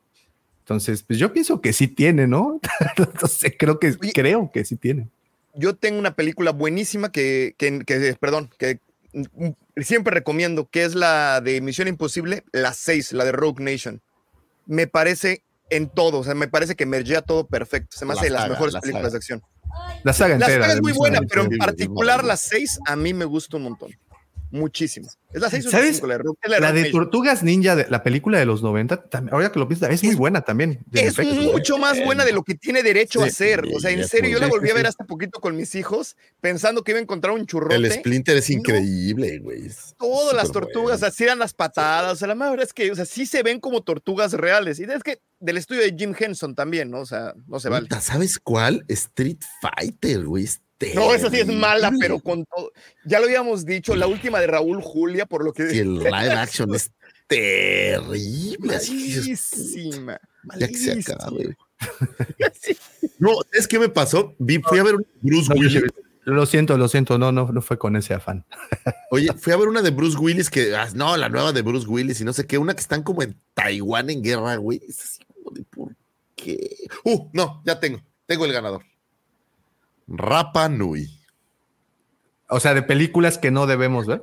Entonces, 0.60 1.02
pues 1.02 1.18
yo 1.18 1.32
pienso 1.32 1.60
que 1.60 1.72
sí 1.72 1.88
tiene, 1.88 2.26
¿no? 2.26 2.60
Entonces, 2.96 3.52
creo 3.58 3.78
que 3.78 3.94
creo 4.12 4.50
que 4.52 4.64
sí 4.64 4.76
tiene. 4.76 5.08
Yo 5.54 5.74
tengo 5.76 5.98
una 5.98 6.14
película 6.14 6.50
buenísima 6.52 7.10
que, 7.12 7.54
que, 7.56 7.78
que- 7.86 8.16
perdón, 8.20 8.50
que 8.58 8.80
siempre 9.78 10.12
recomiendo, 10.12 10.68
que 10.68 10.84
es 10.84 10.94
la 10.94 11.40
de 11.40 11.60
Misión 11.60 11.88
Imposible, 11.88 12.44
la 12.52 12.74
6, 12.74 13.12
la 13.12 13.24
de 13.24 13.32
Rogue 13.32 13.62
Nation. 13.64 14.02
Me 14.66 14.86
parece 14.86 15.42
en 15.70 15.88
todo, 15.88 16.18
o 16.18 16.24
sea, 16.24 16.34
me 16.34 16.48
parece 16.48 16.74
que 16.74 16.84
mergea 16.84 17.22
todo 17.22 17.46
perfecto. 17.46 17.96
Se 17.96 18.04
me 18.04 18.14
La 18.14 18.20
hace 18.20 18.26
de 18.26 18.30
las 18.32 18.42
saga, 18.42 18.52
mejores 18.52 18.74
la 18.74 18.80
películas 18.80 19.04
saga. 19.04 19.10
de 19.12 19.16
acción. 19.16 19.42
La 20.04 20.12
saga 20.12 20.38
La 20.38 20.46
entera. 20.46 20.62
saga 20.64 20.74
es 20.74 20.82
muy 20.82 20.92
buena, 20.92 21.20
pero 21.28 21.42
en 21.44 21.56
particular 21.58 22.24
la 22.24 22.36
6 22.36 22.80
a 22.86 22.96
mí 22.96 23.14
me 23.14 23.24
gusta 23.24 23.56
un 23.56 23.62
montón. 23.64 23.90
Muchísimo. 24.56 25.08
Es 25.32 25.40
la 25.42 25.50
6 25.50 25.66
o 25.66 25.70
¿Sabes? 25.70 25.96
5, 25.96 26.06
la 26.06 26.16
la 26.16 26.22
de 26.56 26.60
La 26.60 26.72
de 26.72 26.80
Nation. 26.84 27.02
Tortugas 27.02 27.42
Ninja, 27.42 27.76
de, 27.76 27.86
la 27.90 28.02
película 28.02 28.38
de 28.38 28.46
los 28.46 28.62
90, 28.62 29.10
tam- 29.10 29.28
ahora 29.32 29.52
que 29.52 29.58
lo 29.58 29.68
piensas, 29.68 29.90
es 29.90 30.02
muy 30.02 30.12
Es- 30.12 30.18
buena 30.18 30.40
también. 30.40 30.80
Es 30.92 31.18
efectos. 31.18 31.36
mucho 31.44 31.76
más 31.78 32.02
buena 32.04 32.24
de 32.24 32.32
lo 32.32 32.42
que 32.42 32.54
tiene 32.54 32.82
derecho 32.82 33.22
a 33.22 33.26
Sí, 33.26 33.32
ser. 33.32 33.64
O 33.74 33.80
sea, 33.80 33.90
en 33.90 34.06
serio, 34.08 34.30
muy 34.30 34.32
yo 34.32 34.38
la 34.38 34.46
volví 34.48 34.70
a 34.70 34.74
ver 34.74 34.86
hace 34.86 35.04
poquito 35.04 35.40
con 35.40 35.54
mis 35.56 35.74
hijos, 35.74 36.16
pensando 36.40 36.82
que 36.82 36.92
iba 36.92 36.98
a 36.98 37.02
encontrar 37.02 37.34
un 37.34 37.44
churrote. 37.46 37.74
El 37.76 37.90
Splinter 37.92 38.36
es 38.38 38.48
No. 38.50 38.56
increíble, 38.58 39.38
güey. 39.40 39.66
Es 39.66 39.94
Todas 39.98 40.34
las 40.34 40.50
tortugas, 40.52 41.00
bueno. 41.00 41.06
así 41.08 41.24
eran 41.24 41.38
las 41.38 41.52
patadas. 41.52 42.12
O 42.12 42.16
sea, 42.16 42.28
la 42.28 42.34
verdad 42.34 42.64
es 42.64 42.72
que, 42.72 42.90
o 42.90 42.94
sea, 42.94 43.04
sí 43.04 43.26
se 43.26 43.42
ven 43.42 43.60
como 43.60 43.82
tortugas 43.82 44.32
reales. 44.32 44.78
Y 44.80 44.84
es 44.84 45.02
que 45.02 45.20
del 45.38 45.58
estudio 45.58 45.82
de 45.82 45.94
Jim 45.98 46.14
Henson 46.18 46.54
también, 46.54 46.90
¿no? 46.90 47.00
O 47.00 47.06
sea, 47.06 47.34
no 47.46 47.60
se 47.60 47.68
vale. 47.68 47.88
¿Sabes 48.00 48.38
cuál? 48.38 48.84
Street 48.88 49.38
Fighter, 49.60 50.24
güey. 50.24 50.48
No, 50.94 51.14
esa 51.14 51.30
sí 51.30 51.40
es 51.40 51.46
mala, 51.46 51.92
pero 51.98 52.18
con 52.20 52.44
todo. 52.44 52.72
Ya 53.04 53.18
lo 53.18 53.26
habíamos 53.26 53.64
dicho, 53.64 53.96
la 53.96 54.06
última 54.06 54.40
de 54.40 54.46
Raúl 54.46 54.82
Julia, 54.82 55.26
por 55.26 55.44
lo 55.44 55.52
que. 55.52 55.70
Sí, 55.70 55.78
el 55.78 55.94
live 55.94 56.32
action 56.32 56.74
es 56.74 56.90
terrible. 57.26 58.56
Malísima. 58.60 60.20
ya 60.58 60.68
que 60.68 60.76
se 60.76 60.92
acabe. 60.92 61.56
No, 63.18 63.30
es 63.52 63.66
que 63.66 63.78
me 63.78 63.88
pasó? 63.88 64.34
Vi, 64.38 64.60
fui 64.60 64.78
a 64.78 64.82
ver 64.82 64.96
un 64.96 65.06
Bruce 65.22 65.48
No, 65.48 65.58
Willis. 65.58 65.84
Lo 66.24 66.44
siento, 66.44 66.76
lo 66.76 66.88
siento, 66.88 67.18
no, 67.18 67.32
no, 67.32 67.50
no 67.50 67.62
fue 67.62 67.78
con 67.78 67.96
ese 67.96 68.12
afán. 68.12 68.44
Oye, 69.10 69.32
fui 69.32 69.52
a 69.52 69.56
ver 69.56 69.68
una 69.68 69.80
de 69.80 69.90
Bruce 69.90 70.18
Willis 70.18 70.50
que, 70.50 70.74
ah, 70.74 70.88
no, 70.94 71.16
la 71.16 71.28
nueva 71.28 71.52
de 71.52 71.62
Bruce 71.62 71.86
Willis 71.86 72.20
y 72.20 72.24
no 72.24 72.32
sé 72.32 72.46
qué, 72.46 72.58
una 72.58 72.74
que 72.74 72.80
están 72.80 73.02
como 73.02 73.22
en 73.22 73.40
Taiwán 73.54 74.10
en 74.10 74.22
guerra, 74.22 74.56
güey. 74.56 74.82
Es 74.86 75.00
así 75.00 75.24
como 75.32 75.50
de 75.52 75.62
por 75.62 75.96
qué. 76.34 76.76
Uh, 77.04 77.30
no, 77.32 77.62
ya 77.64 77.78
tengo, 77.80 78.02
tengo 78.26 78.44
el 78.44 78.52
ganador. 78.52 78.82
Rapa 80.08 80.68
Nui. 80.68 81.10
O 82.48 82.60
sea, 82.60 82.74
de 82.74 82.82
películas 82.82 83.38
que 83.38 83.50
no 83.50 83.66
debemos 83.66 84.06
ver. 84.06 84.22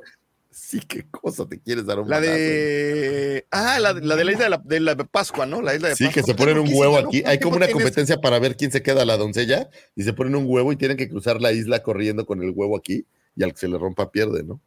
Sí, 0.50 0.80
qué 0.80 1.04
cosa 1.10 1.46
te 1.46 1.58
quieres 1.60 1.84
dar 1.84 1.98
un 1.98 2.08
La 2.08 2.16
balazo, 2.20 2.32
de. 2.32 3.46
Ah, 3.50 3.78
la, 3.80 3.92
la 3.92 4.16
de 4.16 4.24
la 4.24 4.32
isla 4.32 4.44
de 4.44 4.50
la, 4.50 4.58
de 4.64 4.80
la 4.80 4.96
Pascua, 4.96 5.46
¿no? 5.46 5.60
La 5.60 5.74
isla 5.74 5.88
de 5.88 5.96
Sí, 5.96 6.04
Pascua. 6.04 6.22
que 6.22 6.26
se 6.26 6.34
ponen 6.36 6.58
un 6.58 6.64
¿Por 6.64 6.72
qué 6.72 6.78
huevo 6.78 6.96
aquí. 6.98 7.20
¿Por 7.22 7.30
Hay 7.30 7.38
como 7.40 7.56
una 7.56 7.68
competencia 7.68 8.20
para 8.20 8.38
ver 8.38 8.56
quién 8.56 8.70
se 8.70 8.82
queda 8.82 9.04
la 9.04 9.16
doncella 9.16 9.68
y 9.96 10.04
se 10.04 10.12
ponen 10.12 10.36
un 10.36 10.44
huevo 10.46 10.72
y 10.72 10.76
tienen 10.76 10.96
que 10.96 11.08
cruzar 11.08 11.40
la 11.40 11.52
isla 11.52 11.82
corriendo 11.82 12.24
con 12.24 12.40
el 12.42 12.50
huevo 12.50 12.76
aquí 12.76 13.04
y 13.36 13.42
al 13.42 13.52
que 13.52 13.58
se 13.58 13.68
le 13.68 13.78
rompa 13.78 14.10
pierde, 14.12 14.44
¿no? 14.44 14.60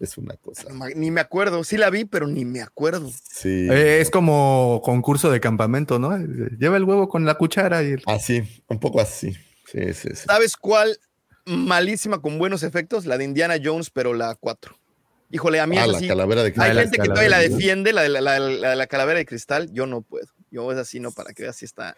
Es 0.00 0.18
una 0.18 0.34
cosa. 0.36 0.64
Ni 0.94 1.10
me 1.10 1.20
acuerdo. 1.20 1.64
Sí 1.64 1.76
la 1.76 1.90
vi, 1.90 2.04
pero 2.06 2.26
ni 2.26 2.44
me 2.44 2.60
acuerdo. 2.62 3.10
Sí. 3.30 3.68
Eh, 3.70 4.00
es 4.00 4.10
como 4.10 4.80
concurso 4.84 5.30
de 5.30 5.40
campamento, 5.40 5.98
¿no? 5.98 6.16
Lleva 6.58 6.76
el 6.78 6.84
huevo 6.84 7.08
con 7.08 7.24
la 7.24 7.34
cuchara 7.36 7.82
y 7.82 7.92
el- 7.92 8.02
Así, 8.06 8.42
un 8.68 8.78
poco 8.80 9.00
así. 9.00 9.34
Sí, 9.70 9.92
sí, 9.94 10.08
sí. 10.14 10.24
¿Sabes 10.26 10.56
cuál 10.56 10.98
malísima 11.44 12.20
con 12.20 12.38
buenos 12.38 12.62
efectos? 12.62 13.06
La 13.06 13.18
de 13.18 13.24
Indiana 13.24 13.56
Jones, 13.62 13.90
pero 13.90 14.14
la 14.14 14.34
4. 14.34 14.76
Híjole, 15.30 15.58
a 15.60 15.66
mí 15.66 15.76
Ah, 15.76 15.84
es 15.86 15.90
la 15.90 15.98
así. 15.98 16.06
calavera 16.08 16.42
de 16.44 16.54
Hay 16.56 16.72
la 16.72 16.82
gente 16.82 16.98
que 16.98 17.08
todavía 17.08 17.28
la 17.30 17.38
defiende, 17.38 17.92
la 17.92 18.02
de 18.02 18.08
la, 18.08 18.20
la- 18.20 18.38
la 18.38 18.70
de 18.70 18.76
la 18.76 18.86
calavera 18.86 19.18
de 19.18 19.26
cristal. 19.26 19.68
Yo 19.72 19.86
no 19.86 20.02
puedo. 20.02 20.26
Yo 20.50 20.70
es 20.70 20.78
así, 20.78 21.00
no, 21.00 21.10
para 21.10 21.32
que 21.32 21.42
veas 21.42 21.56
si 21.56 21.64
está. 21.64 21.96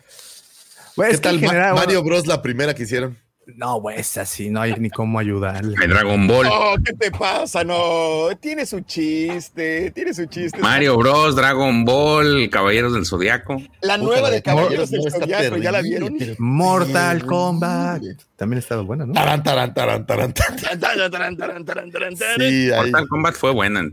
Bueno, 0.97 1.13
¿Qué 1.13 1.19
tal 1.19 1.39
bueno, 1.39 1.75
Mario 1.75 2.03
Bros, 2.03 2.27
la 2.27 2.41
primera 2.43 2.75
que 2.75 2.85
hicieron? 2.85 3.19
No, 3.57 3.81
güey, 3.81 3.99
es 3.99 4.17
así, 4.18 4.51
no 4.51 4.60
hay 4.60 4.75
ni 4.75 4.91
cómo 4.91 5.18
ayudarle. 5.18 5.75
Dragon 5.86 6.27
Ball. 6.27 6.47
No, 6.47 6.83
¿qué 6.85 6.93
te 6.93 7.10
pasa? 7.10 7.65
No, 7.65 8.28
tiene 8.41 8.67
su 8.67 8.81
chiste, 8.81 9.91
tiene 9.93 10.12
su 10.12 10.27
chiste. 10.27 10.59
Mario 10.59 10.97
Bros, 10.99 11.35
Dragon 11.35 11.85
Ball, 11.85 12.51
Caballeros 12.51 12.93
del 12.93 13.07
Zodiaco. 13.07 13.55
La 13.81 13.94
Puta, 13.97 13.99
nueva 13.99 14.31
de 14.31 14.43
Caballeros 14.43 14.91
del 14.91 15.10
Zodiaco, 15.10 15.57
¿ya 15.57 15.73
la 15.73 15.81
vieron? 15.81 16.17
Mortal 16.39 17.25
Kombat. 17.25 18.02
También 18.36 18.59
ha 18.59 18.60
estado 18.60 18.85
buena, 18.85 19.07
¿no? 19.07 19.15
Tarán, 19.15 19.43
tarán, 19.43 19.73
tarán, 19.73 20.07
tarán, 20.07 20.35
tarán. 20.35 20.59
Taran, 20.81 21.10
taran, 21.10 21.36
taran, 21.36 21.65
taran, 21.65 21.91
taran, 21.91 21.91
taran. 21.91 22.17
Sí, 22.17 22.70
ahí. 22.70 22.91
Mortal 22.91 23.09
Kombat 23.09 23.35
fue 23.35 23.52
buena. 23.52 23.91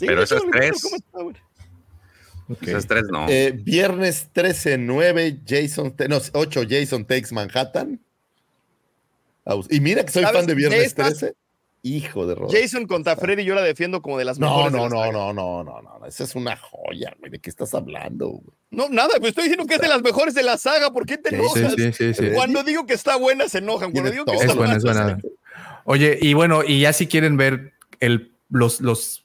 Pero 0.00 0.22
esas 0.22 0.42
tres- 0.50 0.82
buena. 1.12 1.38
Esas 2.62 2.86
tres 2.86 3.04
no. 3.10 3.28
Eh, 3.28 3.52
viernes 3.52 4.28
13, 4.32 4.78
9, 4.78 5.40
Jason, 5.46 5.94
no, 6.08 6.18
8, 6.32 6.62
Jason 6.68 7.04
Takes 7.04 7.32
Manhattan. 7.32 8.00
Y 9.70 9.80
mira 9.80 10.04
que 10.04 10.12
soy 10.12 10.22
¿Sabes? 10.22 10.38
fan 10.38 10.46
de 10.46 10.52
De 10.54 10.58
Viernes 10.58 10.82
estas- 10.86 11.18
13. 11.18 11.34
Hijo 11.82 12.26
de 12.26 12.34
roda. 12.34 12.48
Jason 12.52 12.86
contra 12.86 13.14
Freddy, 13.14 13.44
yo 13.44 13.54
la 13.54 13.62
defiendo 13.62 14.02
como 14.02 14.18
de 14.18 14.24
las 14.24 14.40
No, 14.40 14.48
mejores. 14.48 14.72
no, 14.72 14.88
no, 14.88 14.98
saga. 15.02 15.12
no, 15.12 15.32
no, 15.32 15.62
no, 15.62 15.82
no. 15.82 16.06
Esa 16.06 16.24
es 16.24 16.34
una 16.34 16.56
joya, 16.56 17.14
güey. 17.20 17.30
¿De 17.30 17.38
qué 17.38 17.48
estás 17.48 17.72
hablando? 17.74 18.28
güey? 18.28 18.42
No, 18.72 18.88
nada, 18.88 19.10
pues 19.20 19.28
estoy 19.28 19.44
diciendo 19.44 19.66
que 19.66 19.76
es 19.76 19.80
de 19.80 19.86
las 19.86 20.02
mejores 20.02 20.34
de 20.34 20.42
la 20.42 20.58
saga. 20.58 20.90
¿Por 20.90 21.06
qué 21.06 21.16
te 21.16 21.28
Sí, 21.30 21.36
enojas? 21.36 21.74
Sí, 21.76 21.92
sí, 21.92 22.12
sí, 22.12 22.14
sí. 22.14 22.30
Cuando 22.34 22.64
digo 22.64 22.86
que 22.86 22.94
está 22.94 23.14
buena, 23.16 23.48
se 23.48 23.58
enojan. 23.58 23.92
Cuando 23.92 24.10
digo 24.10 24.24
que 24.24 24.32
está 24.32 24.46
Es 24.46 24.56
buena, 24.56 24.76
es 24.76 24.82
buena. 24.82 25.20
Oye, 25.84 26.18
y 26.20 26.34
bueno, 26.34 26.64
y 26.64 26.80
ya 26.80 26.92
si 26.92 27.06
quieren 27.06 27.36
ver 27.36 27.72
el, 28.00 28.32
los, 28.50 28.80
los 28.80 29.22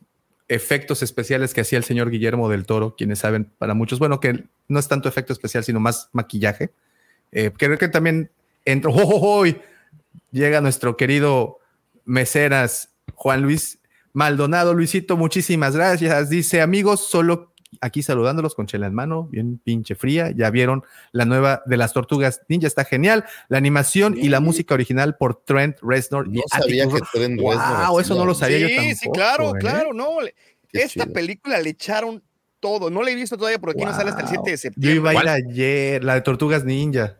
efectos 0.47 1.01
especiales 1.01 1.55
que 1.55 1.61
hacía 1.61 1.79
el 1.79 1.83
señor 1.83 2.11
Guillermo 2.11 2.47
del 2.47 2.67
Toro, 2.67 2.95
quienes 2.95 3.17
saben, 3.19 3.49
para 3.57 3.73
muchos, 3.73 3.97
bueno, 3.97 4.19
que 4.19 4.43
no 4.67 4.77
es 4.79 4.87
tanto 4.87 5.09
efecto 5.09 5.33
especial, 5.33 5.63
sino 5.63 5.79
más 5.79 6.09
maquillaje. 6.11 6.69
Eh, 7.31 7.49
creo 7.57 7.77
que 7.79 7.87
también 7.87 8.29
entró, 8.65 8.91
¡oh, 8.91 9.01
oh, 9.01 9.41
oh! 9.41 9.70
Llega 10.31 10.61
nuestro 10.61 10.97
querido 10.97 11.59
Meseras 12.05 12.93
Juan 13.15 13.41
Luis 13.41 13.79
Maldonado. 14.13 14.73
Luisito, 14.73 15.17
muchísimas 15.17 15.75
gracias. 15.75 16.29
Dice, 16.29 16.61
amigos, 16.61 17.07
solo 17.07 17.53
aquí 17.79 18.03
saludándolos 18.03 18.53
con 18.53 18.67
chela 18.67 18.87
en 18.87 18.93
mano, 18.93 19.29
bien 19.31 19.57
pinche 19.63 19.95
fría. 19.95 20.31
Ya 20.35 20.49
vieron 20.49 20.83
la 21.13 21.23
nueva 21.25 21.61
de 21.65 21.77
las 21.77 21.93
tortugas 21.93 22.41
ninja, 22.49 22.67
está 22.67 22.83
genial. 22.83 23.23
La 23.47 23.57
animación 23.57 24.17
y 24.17 24.27
la 24.29 24.39
música 24.41 24.73
original 24.73 25.15
por 25.17 25.43
Trent 25.45 25.77
Reznor. 25.81 26.27
y 26.27 26.31
No 26.37 26.41
sabía 26.49 26.83
Atticus 26.83 27.09
que. 27.11 27.17
Trent 27.19 27.39
Wow, 27.39 27.51
Reznor 27.51 28.01
eso 28.01 28.15
no 28.15 28.25
lo 28.25 28.33
sabía 28.35 28.57
sí, 28.57 28.63
yo 28.63 28.69
sí, 28.69 28.75
tampoco. 29.05 29.11
claro, 29.13 29.49
¿eh? 29.55 29.59
claro, 29.59 29.93
no. 29.93 30.07
Qué 30.67 30.83
Esta 30.83 31.03
chido. 31.05 31.13
película 31.13 31.59
le 31.59 31.69
echaron 31.69 32.21
todo. 32.59 32.89
No 32.89 33.03
la 33.03 33.11
he 33.11 33.15
visto 33.15 33.37
todavía, 33.37 33.59
porque 33.59 33.79
aquí 33.81 33.85
no 33.89 33.95
sale 33.95 34.09
hasta 34.09 34.21
el 34.21 34.27
Wow. 34.27 34.35
7 34.45 34.51
de 34.51 34.57
Yo 34.57 34.61
septiembre. 34.61 34.95
iba 34.95 35.09
a 35.11 35.35
ir 35.35 35.47
ayer, 35.49 36.03
la 36.03 36.15
de 36.15 36.21
Tortugas 36.21 36.63
Ninja. 36.65 37.17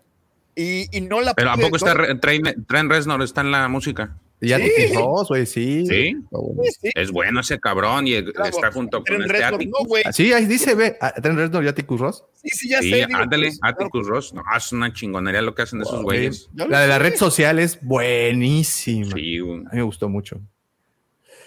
Y, 0.56 0.96
y 0.96 1.02
no 1.02 1.22
la 1.22 1.34
Pero 1.34 1.52
¿a 1.52 1.58
poco 1.58 1.76
está 1.78 1.96
Trent, 2.20 2.92
Reznor 2.92 3.22
está 3.24 3.42
en 3.42 3.52
la 3.52 3.68
música? 3.68 4.18
Y 4.44 4.54
Atticus 4.54 4.96
Ross, 4.96 5.28
güey, 5.30 5.46
sí. 5.46 5.86
Sí. 5.86 6.16
Sí, 6.16 6.72
sí, 6.82 6.90
Es 6.96 7.12
bueno 7.12 7.42
ese 7.42 7.60
cabrón 7.60 8.08
y 8.08 8.24
claro. 8.24 8.50
está 8.50 8.72
junto 8.72 9.04
con 9.04 9.22
este 9.22 9.34
Reznor, 9.34 9.54
Atticus. 9.54 9.80
No, 9.82 9.86
güey. 9.88 10.04
Sí, 10.12 10.34
ahí 10.34 10.46
dice, 10.48 10.74
ve, 10.74 10.98
a- 11.00 11.14
Trent 11.14 11.38
Reznor 11.38 11.64
y 11.64 11.68
Atticus 11.68 12.00
Ross. 12.02 12.24
Sí, 12.42 12.50
sí, 12.50 12.70
ya 12.70 12.82
Sí, 12.82 12.90
sé. 12.90 13.04
ándale, 13.04 13.48
pues, 13.48 13.60
claro, 13.60 13.76
Atticus 13.76 14.08
Ross. 14.08 14.34
No, 14.34 14.42
es 14.58 14.72
una 14.72 14.92
chingonería 14.94 15.44
lo 15.44 15.54
que 15.54 15.62
hacen 15.62 15.82
esos 15.82 16.02
güeyes. 16.02 16.50
ya 16.54 16.66
La 16.68 16.80
de 16.82 16.88
la 16.88 16.98
red 16.98 17.16
social 17.16 17.60
es 17.60 17.80
buenísima. 17.84 19.12
Sí, 19.16 19.40
güey. 19.40 19.60
A 19.60 19.64
mí 19.64 19.70
me 19.74 19.84
gustó 19.84 20.10
mucho. 20.10 20.42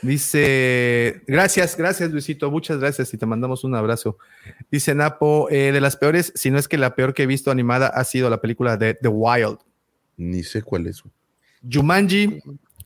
Dice, 0.04 1.22
gracias, 1.26 1.76
gracias 1.76 2.10
Luisito, 2.10 2.50
muchas 2.50 2.78
gracias 2.78 3.12
y 3.14 3.18
te 3.18 3.26
mandamos 3.26 3.64
un 3.64 3.74
abrazo. 3.74 4.18
Dice 4.70 4.94
Napo, 4.94 5.48
eh, 5.50 5.72
de 5.72 5.80
las 5.80 5.96
peores, 5.96 6.32
si 6.34 6.50
no 6.50 6.58
es 6.58 6.68
que 6.68 6.76
la 6.78 6.94
peor 6.94 7.14
que 7.14 7.22
he 7.22 7.26
visto 7.26 7.50
animada 7.50 7.86
ha 7.88 8.04
sido 8.04 8.28
la 8.30 8.40
película 8.40 8.76
de 8.76 8.94
The 8.94 9.08
Wild. 9.08 9.58
Ni 10.16 10.42
sé 10.42 10.62
cuál 10.62 10.86
es. 10.86 11.02
güey. 11.02 11.12
Jumanji 11.72 12.40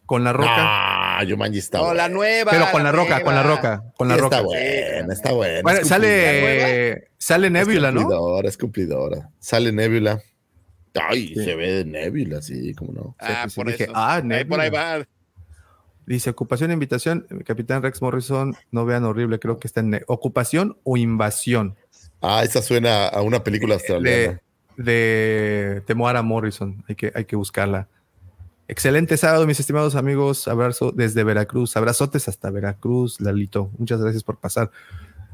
con 0.07 0.25
la 0.25 0.33
roca, 0.33 0.55
Ah, 0.57 1.25
Jumanji 1.29 1.59
está 1.59 1.79
No, 1.79 1.93
la 1.93 2.09
nueva. 2.09 2.51
pero 2.53 2.67
con 2.71 2.83
la 2.85 2.93
roca, 2.93 3.23
con 3.23 3.35
la 3.35 3.43
roca, 3.43 3.83
con 3.97 4.09
la 4.09 4.15
Sí, 4.15 4.21
roca. 4.21 4.37
Está 4.37 4.47
buena, 4.47 5.13
está 5.13 5.33
buena. 5.33 5.63
Bueno, 5.63 5.81
es 5.81 5.89
sale, 5.89 7.09
sale 7.19 7.51
Nebula, 7.51 7.89
es 7.89 7.95
¿no? 7.95 8.01
cumplidora, 8.03 8.49
es 8.49 8.57
cumplidora. 8.57 9.31
Sale 9.41 9.73
Nebula. 9.73 10.23
Ay, 10.95 11.29
Sí. 11.35 11.45
se 11.45 11.55
ve 11.55 11.85
Nebula, 11.85 12.41
sí, 12.41 12.73
cómo 12.75 12.93
no. 12.93 13.17
Ah, 13.19 13.43
Sí, 13.45 13.51
sí, 13.51 13.57
por 13.57 13.67
dije, 13.71 13.85
eso. 13.85 13.93
ah, 13.95 14.15
Ahí 14.17 14.45
por 14.45 14.61
ahí 14.61 14.71
Nebula. 14.71 14.99
va. 14.99 15.09
Dice, 16.09 16.31
ocupación 16.31 16.71
e 16.71 16.75
invitación, 16.75 17.27
Capitán 17.45 17.83
Rex 17.83 18.01
Morrison, 18.01 18.57
no 18.71 18.85
vean 18.87 19.05
horrible, 19.05 19.39
creo 19.39 19.59
que 19.59 19.67
está 19.69 19.81
en 19.81 20.01
ocupación 20.07 20.77
o 20.85 20.97
invasión 20.97 21.77
Ah, 22.21 22.43
esa 22.43 22.63
suena 22.63 23.07
a 23.09 23.23
una 23.23 23.45
película 23.45 23.75
australiana. 23.75 24.41
de, 24.77 24.83
de 24.83 25.83
Temoara 25.87 26.23
Morrison, 26.23 26.83
hay 26.89 26.95
que, 26.97 27.13
hay 27.15 27.27
que 27.27 27.37
buscarla. 27.37 27.89
Excelente 28.67 29.17
sábado, 29.17 29.47
mis 29.47 29.61
estimados 29.61 29.95
amigos, 29.95 30.49
abrazo 30.49 30.93
desde 30.93 31.25
Veracruz, 31.25 31.77
abrazotes 31.77 32.27
hasta 32.29 32.51
Veracruz, 32.51 33.21
Lalito, 33.21 33.71
muchas 33.79 34.01
gracias 34.01 34.25
por 34.25 34.37
pasar. 34.39 34.71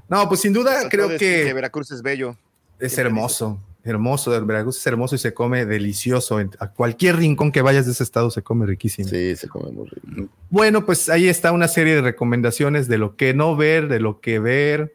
No, 0.08 0.28
pues 0.28 0.40
sin 0.40 0.52
duda 0.52 0.88
creo 0.90 1.08
Que 1.08 1.16
que 1.16 1.52
Veracruz 1.54 1.90
es 1.90 2.02
bello. 2.02 2.36
es 2.78 2.98
hermoso, 2.98 3.60
Hermoso, 3.86 4.34
el 4.34 4.44
Veracruz 4.46 4.78
es 4.78 4.86
hermoso 4.86 5.14
y 5.14 5.18
se 5.18 5.34
come 5.34 5.66
delicioso. 5.66 6.38
A 6.58 6.70
cualquier 6.70 7.16
rincón 7.16 7.52
que 7.52 7.60
vayas 7.60 7.84
de 7.84 7.92
ese 7.92 8.02
estado 8.02 8.30
se 8.30 8.40
come 8.40 8.64
riquísimo. 8.64 9.08
Sí, 9.08 9.36
se 9.36 9.46
come 9.46 9.70
muy 9.70 9.86
rico. 9.88 10.30
Bueno, 10.48 10.86
pues 10.86 11.10
ahí 11.10 11.28
está 11.28 11.52
una 11.52 11.68
serie 11.68 11.94
de 11.94 12.00
recomendaciones 12.00 12.88
de 12.88 12.96
lo 12.96 13.16
que 13.16 13.34
no 13.34 13.56
ver, 13.56 13.88
de 13.88 14.00
lo 14.00 14.20
que 14.20 14.38
ver, 14.38 14.94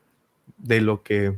de 0.58 0.82
lo 0.82 1.04
que, 1.04 1.38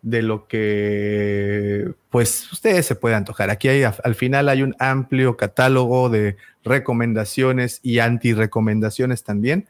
de 0.00 0.22
lo 0.22 0.48
que, 0.48 1.92
pues 2.08 2.50
ustedes 2.50 2.86
se 2.86 2.94
pueden 2.94 3.18
antojar. 3.18 3.50
Aquí 3.50 3.68
hay, 3.68 3.82
al 3.82 4.14
final 4.14 4.48
hay 4.48 4.62
un 4.62 4.74
amplio 4.78 5.36
catálogo 5.36 6.08
de 6.08 6.38
recomendaciones 6.64 7.80
y 7.82 7.98
anti-recomendaciones 7.98 9.22
también. 9.22 9.68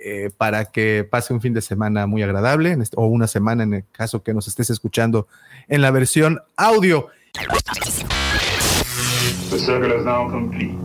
eh, 0.00 0.30
para 0.36 0.66
que 0.66 1.06
pase 1.08 1.32
un 1.34 1.40
fin 1.40 1.52
de 1.52 1.60
semana 1.60 2.06
muy 2.06 2.22
agradable 2.22 2.76
o 2.96 3.06
una 3.06 3.26
semana 3.26 3.62
en 3.64 3.74
el 3.74 3.84
caso 3.92 4.22
que 4.22 4.32
nos 4.32 4.48
estés 4.48 4.70
escuchando 4.70 5.28
en 5.70 5.80
la 5.80 5.90
versión 5.90 6.40
audio. 6.56 7.08
The 9.50 9.58
circle 9.58 9.92
is 9.92 10.04
now 10.04 10.28
complete. 10.28 10.76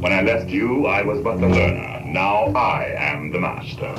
When 0.00 0.12
I 0.12 0.22
left 0.22 0.48
you, 0.48 0.86
I 0.86 1.02
was 1.02 1.22
but 1.22 1.38
the 1.38 1.48
learner. 1.48 2.02
Now 2.04 2.52
I 2.54 2.94
am 2.98 3.30
the 3.30 3.38
master. 3.38 3.94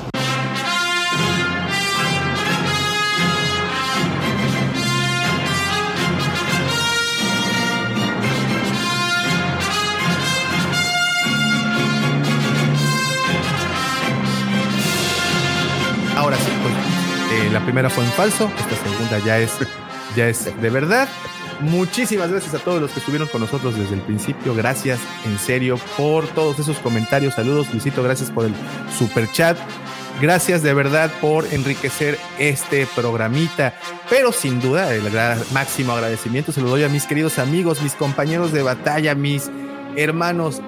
Ahora 16.16 16.36
sí, 16.38 16.52
pues, 16.64 16.74
eh, 17.32 17.50
la 17.52 17.60
primera 17.60 17.90
fue 17.92 18.04
en 18.04 18.12
falso, 18.12 18.50
esta 18.58 18.76
segunda 18.84 19.20
ya 19.20 19.38
es, 19.38 19.52
ya 20.18 20.28
es 20.28 20.46
de 20.62 20.70
verdad. 20.70 21.08
Muchísimas 21.62 22.30
gracias 22.30 22.54
a 22.54 22.60
todos 22.60 22.82
los 22.82 22.92
que 22.92 23.00
estuvieron 23.00 23.28
con 23.28 23.42
nosotros 23.42 23.78
desde 23.78 23.96
el 23.96 24.02
principio. 24.02 24.54
Gracias 24.54 25.00
en 25.26 25.38
serio 25.40 25.80
por 25.96 26.28
todos 26.28 26.60
esos 26.60 26.78
comentarios. 26.80 27.36
Saludos, 27.36 27.72
Luisito. 27.72 28.04
Gracias 28.04 28.30
por 28.30 28.46
el 28.46 28.54
super 28.98 29.32
chat. 29.32 29.58
Gracias 30.20 30.64
de 30.64 30.74
verdad 30.74 31.12
por 31.22 31.46
enriquecer 31.54 32.18
este 32.40 32.88
programita. 32.96 33.76
Pero 34.10 34.32
sin 34.32 34.60
duda, 34.60 34.94
el 34.94 35.04
máximo 35.54 35.94
agradecimiento 35.94 36.52
se 36.52 36.62
lo 36.62 36.70
doy 36.70 36.84
a 36.84 36.90
mis 36.90 37.06
queridos 37.06 37.38
amigos, 37.40 37.82
mis 37.82 37.94
compañeros 37.94 38.52
de 38.52 38.64
batalla, 38.64 39.14
mis 39.16 39.50
hermanos 39.96 40.62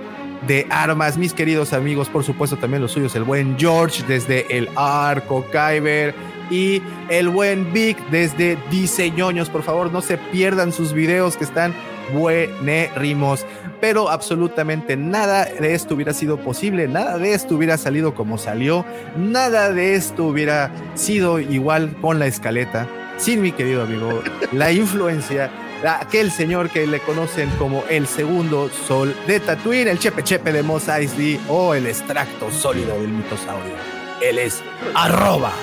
de 0.47 0.67
armas, 0.69 1.17
mis 1.17 1.33
queridos 1.33 1.73
amigos, 1.73 2.09
por 2.09 2.23
supuesto 2.23 2.57
también 2.57 2.81
los 2.81 2.91
suyos, 2.91 3.15
el 3.15 3.23
buen 3.23 3.57
George 3.57 4.03
desde 4.07 4.45
el 4.55 4.69
Arco 4.75 5.45
Kyber 5.51 6.13
y 6.49 6.81
el 7.09 7.29
buen 7.29 7.71
Vic 7.73 7.97
desde 8.09 8.57
Diseñoños. 8.71 9.49
Por 9.49 9.63
favor, 9.63 9.91
no 9.91 10.01
se 10.01 10.17
pierdan 10.17 10.71
sus 10.71 10.93
videos 10.93 11.37
que 11.37 11.43
están 11.43 11.73
buenérrimos. 12.13 13.45
Pero 13.81 14.09
absolutamente 14.09 14.97
nada 14.97 15.45
de 15.45 15.73
esto 15.73 15.95
hubiera 15.95 16.13
sido 16.13 16.37
posible, 16.37 16.87
nada 16.87 17.17
de 17.17 17.33
esto 17.33 17.55
hubiera 17.55 17.77
salido 17.77 18.13
como 18.13 18.37
salió, 18.37 18.85
nada 19.17 19.71
de 19.71 19.95
esto 19.95 20.25
hubiera 20.25 20.71
sido 20.95 21.39
igual 21.39 21.95
con 22.01 22.19
la 22.19 22.27
escaleta, 22.27 22.87
sin 23.17 23.41
mi 23.41 23.53
querido 23.53 23.83
amigo, 23.83 24.21
la 24.51 24.73
influencia 24.73 25.49
aquel 25.85 26.31
señor 26.31 26.69
que 26.69 26.85
le 26.87 26.99
conocen 26.99 27.49
como 27.51 27.83
el 27.89 28.07
segundo 28.07 28.69
sol 28.87 29.15
de 29.27 29.39
Tatooine, 29.39 29.89
el 29.89 29.99
Chepe 29.99 30.23
Chepe 30.23 30.51
de 30.51 30.63
Mos 30.63 30.87
Eisley 30.87 31.39
o 31.47 31.73
el 31.73 31.87
extracto 31.87 32.51
sólido 32.51 32.99
del 32.99 33.09
mitosaurio. 33.09 33.75
Él 34.21 34.39
es 34.39 34.61
arroba 34.95 35.53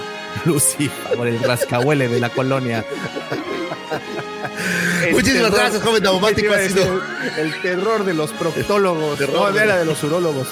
Lucifer, 0.45 1.17
por 1.17 1.27
el 1.27 1.43
rascahuele 1.43 2.09
de 2.09 2.21
la 2.21 2.31
colonia. 2.31 2.85
Muchísimas 5.13 5.51
terror- 5.51 5.55
gracias, 5.61 5.83
joven 5.83 6.03
Daumático. 6.03 6.53
Ha 6.53 6.59
sido 6.61 7.01
el, 7.37 7.47
el 7.47 7.63
terror 7.63 8.05
de 8.05 8.15
los 8.15 8.31
proctólogos. 8.33 9.19
Terror 9.19 9.53
no, 9.53 9.59
era 9.61 9.77
de 9.79 9.85
los 9.85 10.03
urólogos. 10.03 10.49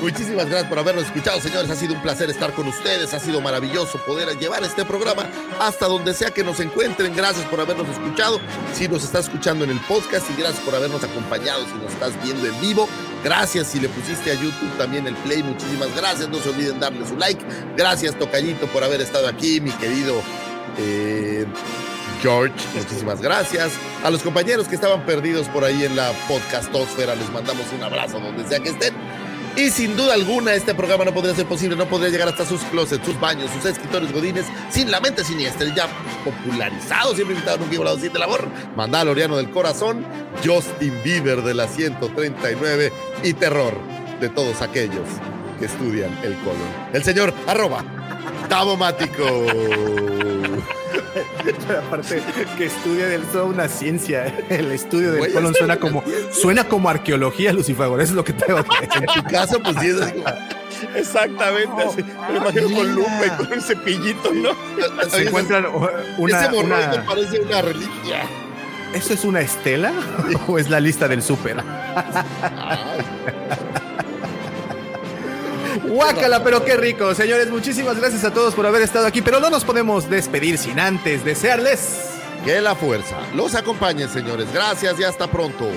Muchísimas 0.00 0.46
gracias 0.46 0.68
por 0.68 0.78
habernos 0.78 1.04
escuchado, 1.04 1.40
señores. 1.40 1.70
Ha 1.70 1.76
sido 1.76 1.94
un 1.94 2.02
placer 2.02 2.30
estar 2.30 2.52
con 2.52 2.68
ustedes. 2.68 3.12
Ha 3.14 3.20
sido 3.20 3.40
maravilloso 3.40 3.98
poder 4.06 4.36
llevar 4.38 4.62
este 4.64 4.84
programa 4.84 5.24
hasta 5.58 5.86
donde 5.86 6.14
sea 6.14 6.30
que 6.30 6.42
nos 6.44 6.60
encuentren. 6.60 7.14
Gracias 7.14 7.46
por 7.46 7.60
habernos 7.60 7.88
escuchado. 7.88 8.40
Si 8.74 8.88
nos 8.88 9.04
estás 9.04 9.26
escuchando 9.26 9.64
en 9.64 9.70
el 9.70 9.80
podcast 9.80 10.28
y 10.30 10.40
gracias 10.40 10.62
por 10.64 10.74
habernos 10.74 11.02
acompañado. 11.04 11.64
Si 11.66 11.74
nos 11.74 11.92
estás 11.92 12.12
viendo 12.22 12.46
en 12.46 12.60
vivo, 12.60 12.88
gracias. 13.24 13.68
Si 13.68 13.80
le 13.80 13.88
pusiste 13.88 14.30
a 14.30 14.34
YouTube 14.34 14.70
también 14.78 15.06
el 15.06 15.14
play, 15.16 15.42
muchísimas 15.42 15.94
gracias. 15.96 16.28
No 16.28 16.38
se 16.38 16.48
olviden 16.50 16.80
darle 16.80 17.06
su 17.06 17.16
like. 17.16 17.44
Gracias, 17.76 18.18
Tocayito, 18.18 18.66
por 18.68 18.84
haber 18.84 19.00
estado 19.00 19.28
aquí, 19.28 19.60
mi 19.60 19.70
querido. 19.72 20.22
Eh, 20.78 21.46
George, 22.22 22.54
muchísimas 22.74 23.20
gracias. 23.20 23.72
A 24.04 24.10
los 24.10 24.22
compañeros 24.22 24.68
que 24.68 24.74
estaban 24.74 25.04
perdidos 25.04 25.48
por 25.48 25.64
ahí 25.64 25.84
en 25.84 25.96
la 25.96 26.12
podcastósfera, 26.28 27.14
les 27.14 27.30
mandamos 27.30 27.66
un 27.76 27.82
abrazo 27.82 28.20
donde 28.20 28.46
sea 28.46 28.60
que 28.60 28.70
estén. 28.70 28.94
Y 29.56 29.70
sin 29.70 29.96
duda 29.96 30.14
alguna, 30.14 30.54
este 30.54 30.74
programa 30.74 31.04
no 31.04 31.12
podría 31.12 31.34
ser 31.34 31.46
posible, 31.46 31.76
no 31.76 31.86
podría 31.86 32.08
llegar 32.08 32.28
hasta 32.28 32.46
sus 32.46 32.60
closets, 32.64 33.04
sus 33.04 33.18
baños, 33.18 33.50
sus 33.50 33.64
escritores 33.64 34.12
godines, 34.12 34.46
sin 34.70 34.90
la 34.90 35.00
mente 35.00 35.24
siniestra, 35.24 35.66
ya 35.74 35.88
popularizado, 36.24 37.14
siempre 37.14 37.34
invitado 37.34 37.58
nunca 37.58 37.74
igualado, 37.74 37.98
sin 37.98 38.12
labor, 38.12 38.48
Mandaloriano 38.76 39.36
del 39.36 39.50
corazón, 39.50 40.06
Justin 40.44 40.94
Bieber 41.02 41.42
de 41.42 41.54
la 41.54 41.66
139 41.66 42.92
y 43.24 43.32
terror 43.34 43.74
de 44.20 44.28
todos 44.28 44.62
aquellos 44.62 45.08
que 45.58 45.66
estudian 45.66 46.16
el 46.22 46.34
colon. 46.36 46.58
El 46.92 47.02
señor 47.02 47.34
arroba 47.48 47.84
Tabomático. 48.50 49.46
Pero 51.66 51.78
aparte 51.80 52.22
que 52.58 52.66
estudia 52.66 53.06
del 53.08 53.22
todo 53.22 53.46
una 53.46 53.68
ciencia. 53.68 54.26
El 54.50 54.70
estudio 54.72 55.10
del 55.12 55.20
Güey, 55.20 55.32
colon 55.32 55.52
es 55.52 55.58
suena 55.58 55.74
una 55.74 55.80
como 55.80 56.04
suena 56.32 56.64
como 56.64 56.90
arqueología, 56.90 57.52
Lucifer. 57.52 57.86
Eso 57.86 58.00
es 58.02 58.10
lo 58.12 58.24
que 58.24 58.32
tengo 58.34 58.62
que 58.64 58.86
decir. 58.86 59.04
En 59.08 59.22
tu 59.22 59.30
caso, 59.30 59.60
pues 59.62 59.76
sí, 59.80 59.86
es 59.88 60.00
así 60.00 60.12
como- 60.12 60.34
Exactamente, 60.96 61.82
así. 61.82 62.02
Me 62.02 62.32
lo 62.32 62.36
imagino 62.50 62.76
con 62.76 62.94
lupa 62.94 63.20
y 63.26 63.30
con 63.30 63.52
un 63.52 63.60
cepillito, 63.60 64.32
¿no? 64.34 64.50
Se 65.10 65.22
encuentran 65.22 65.66
una, 66.18 66.46
Ese 66.46 66.56
una- 66.56 67.04
parece 67.06 67.40
una 67.40 67.62
reliquia. 67.62 68.22
¿Eso 68.94 69.14
es 69.14 69.24
una 69.24 69.40
estela 69.40 69.92
o 70.48 70.58
es 70.58 70.68
la 70.70 70.80
lista 70.80 71.06
del 71.06 71.22
súper? 71.22 71.62
Guácala, 75.84 76.42
pero 76.42 76.64
qué 76.64 76.76
rico. 76.76 77.14
Señores, 77.14 77.50
muchísimas 77.50 77.98
gracias 77.98 78.24
a 78.24 78.32
todos 78.32 78.54
por 78.54 78.66
haber 78.66 78.82
estado 78.82 79.06
aquí, 79.06 79.22
pero 79.22 79.40
no 79.40 79.50
nos 79.50 79.64
podemos 79.64 80.08
despedir 80.08 80.58
sin 80.58 80.78
antes 80.78 81.24
desearles 81.24 81.98
Que 82.44 82.60
la 82.60 82.74
fuerza 82.74 83.18
los 83.34 83.54
acompañe, 83.54 84.08
señores. 84.08 84.52
Gracias 84.52 84.98
y 84.98 85.04
hasta 85.04 85.26
pronto. 85.26 85.68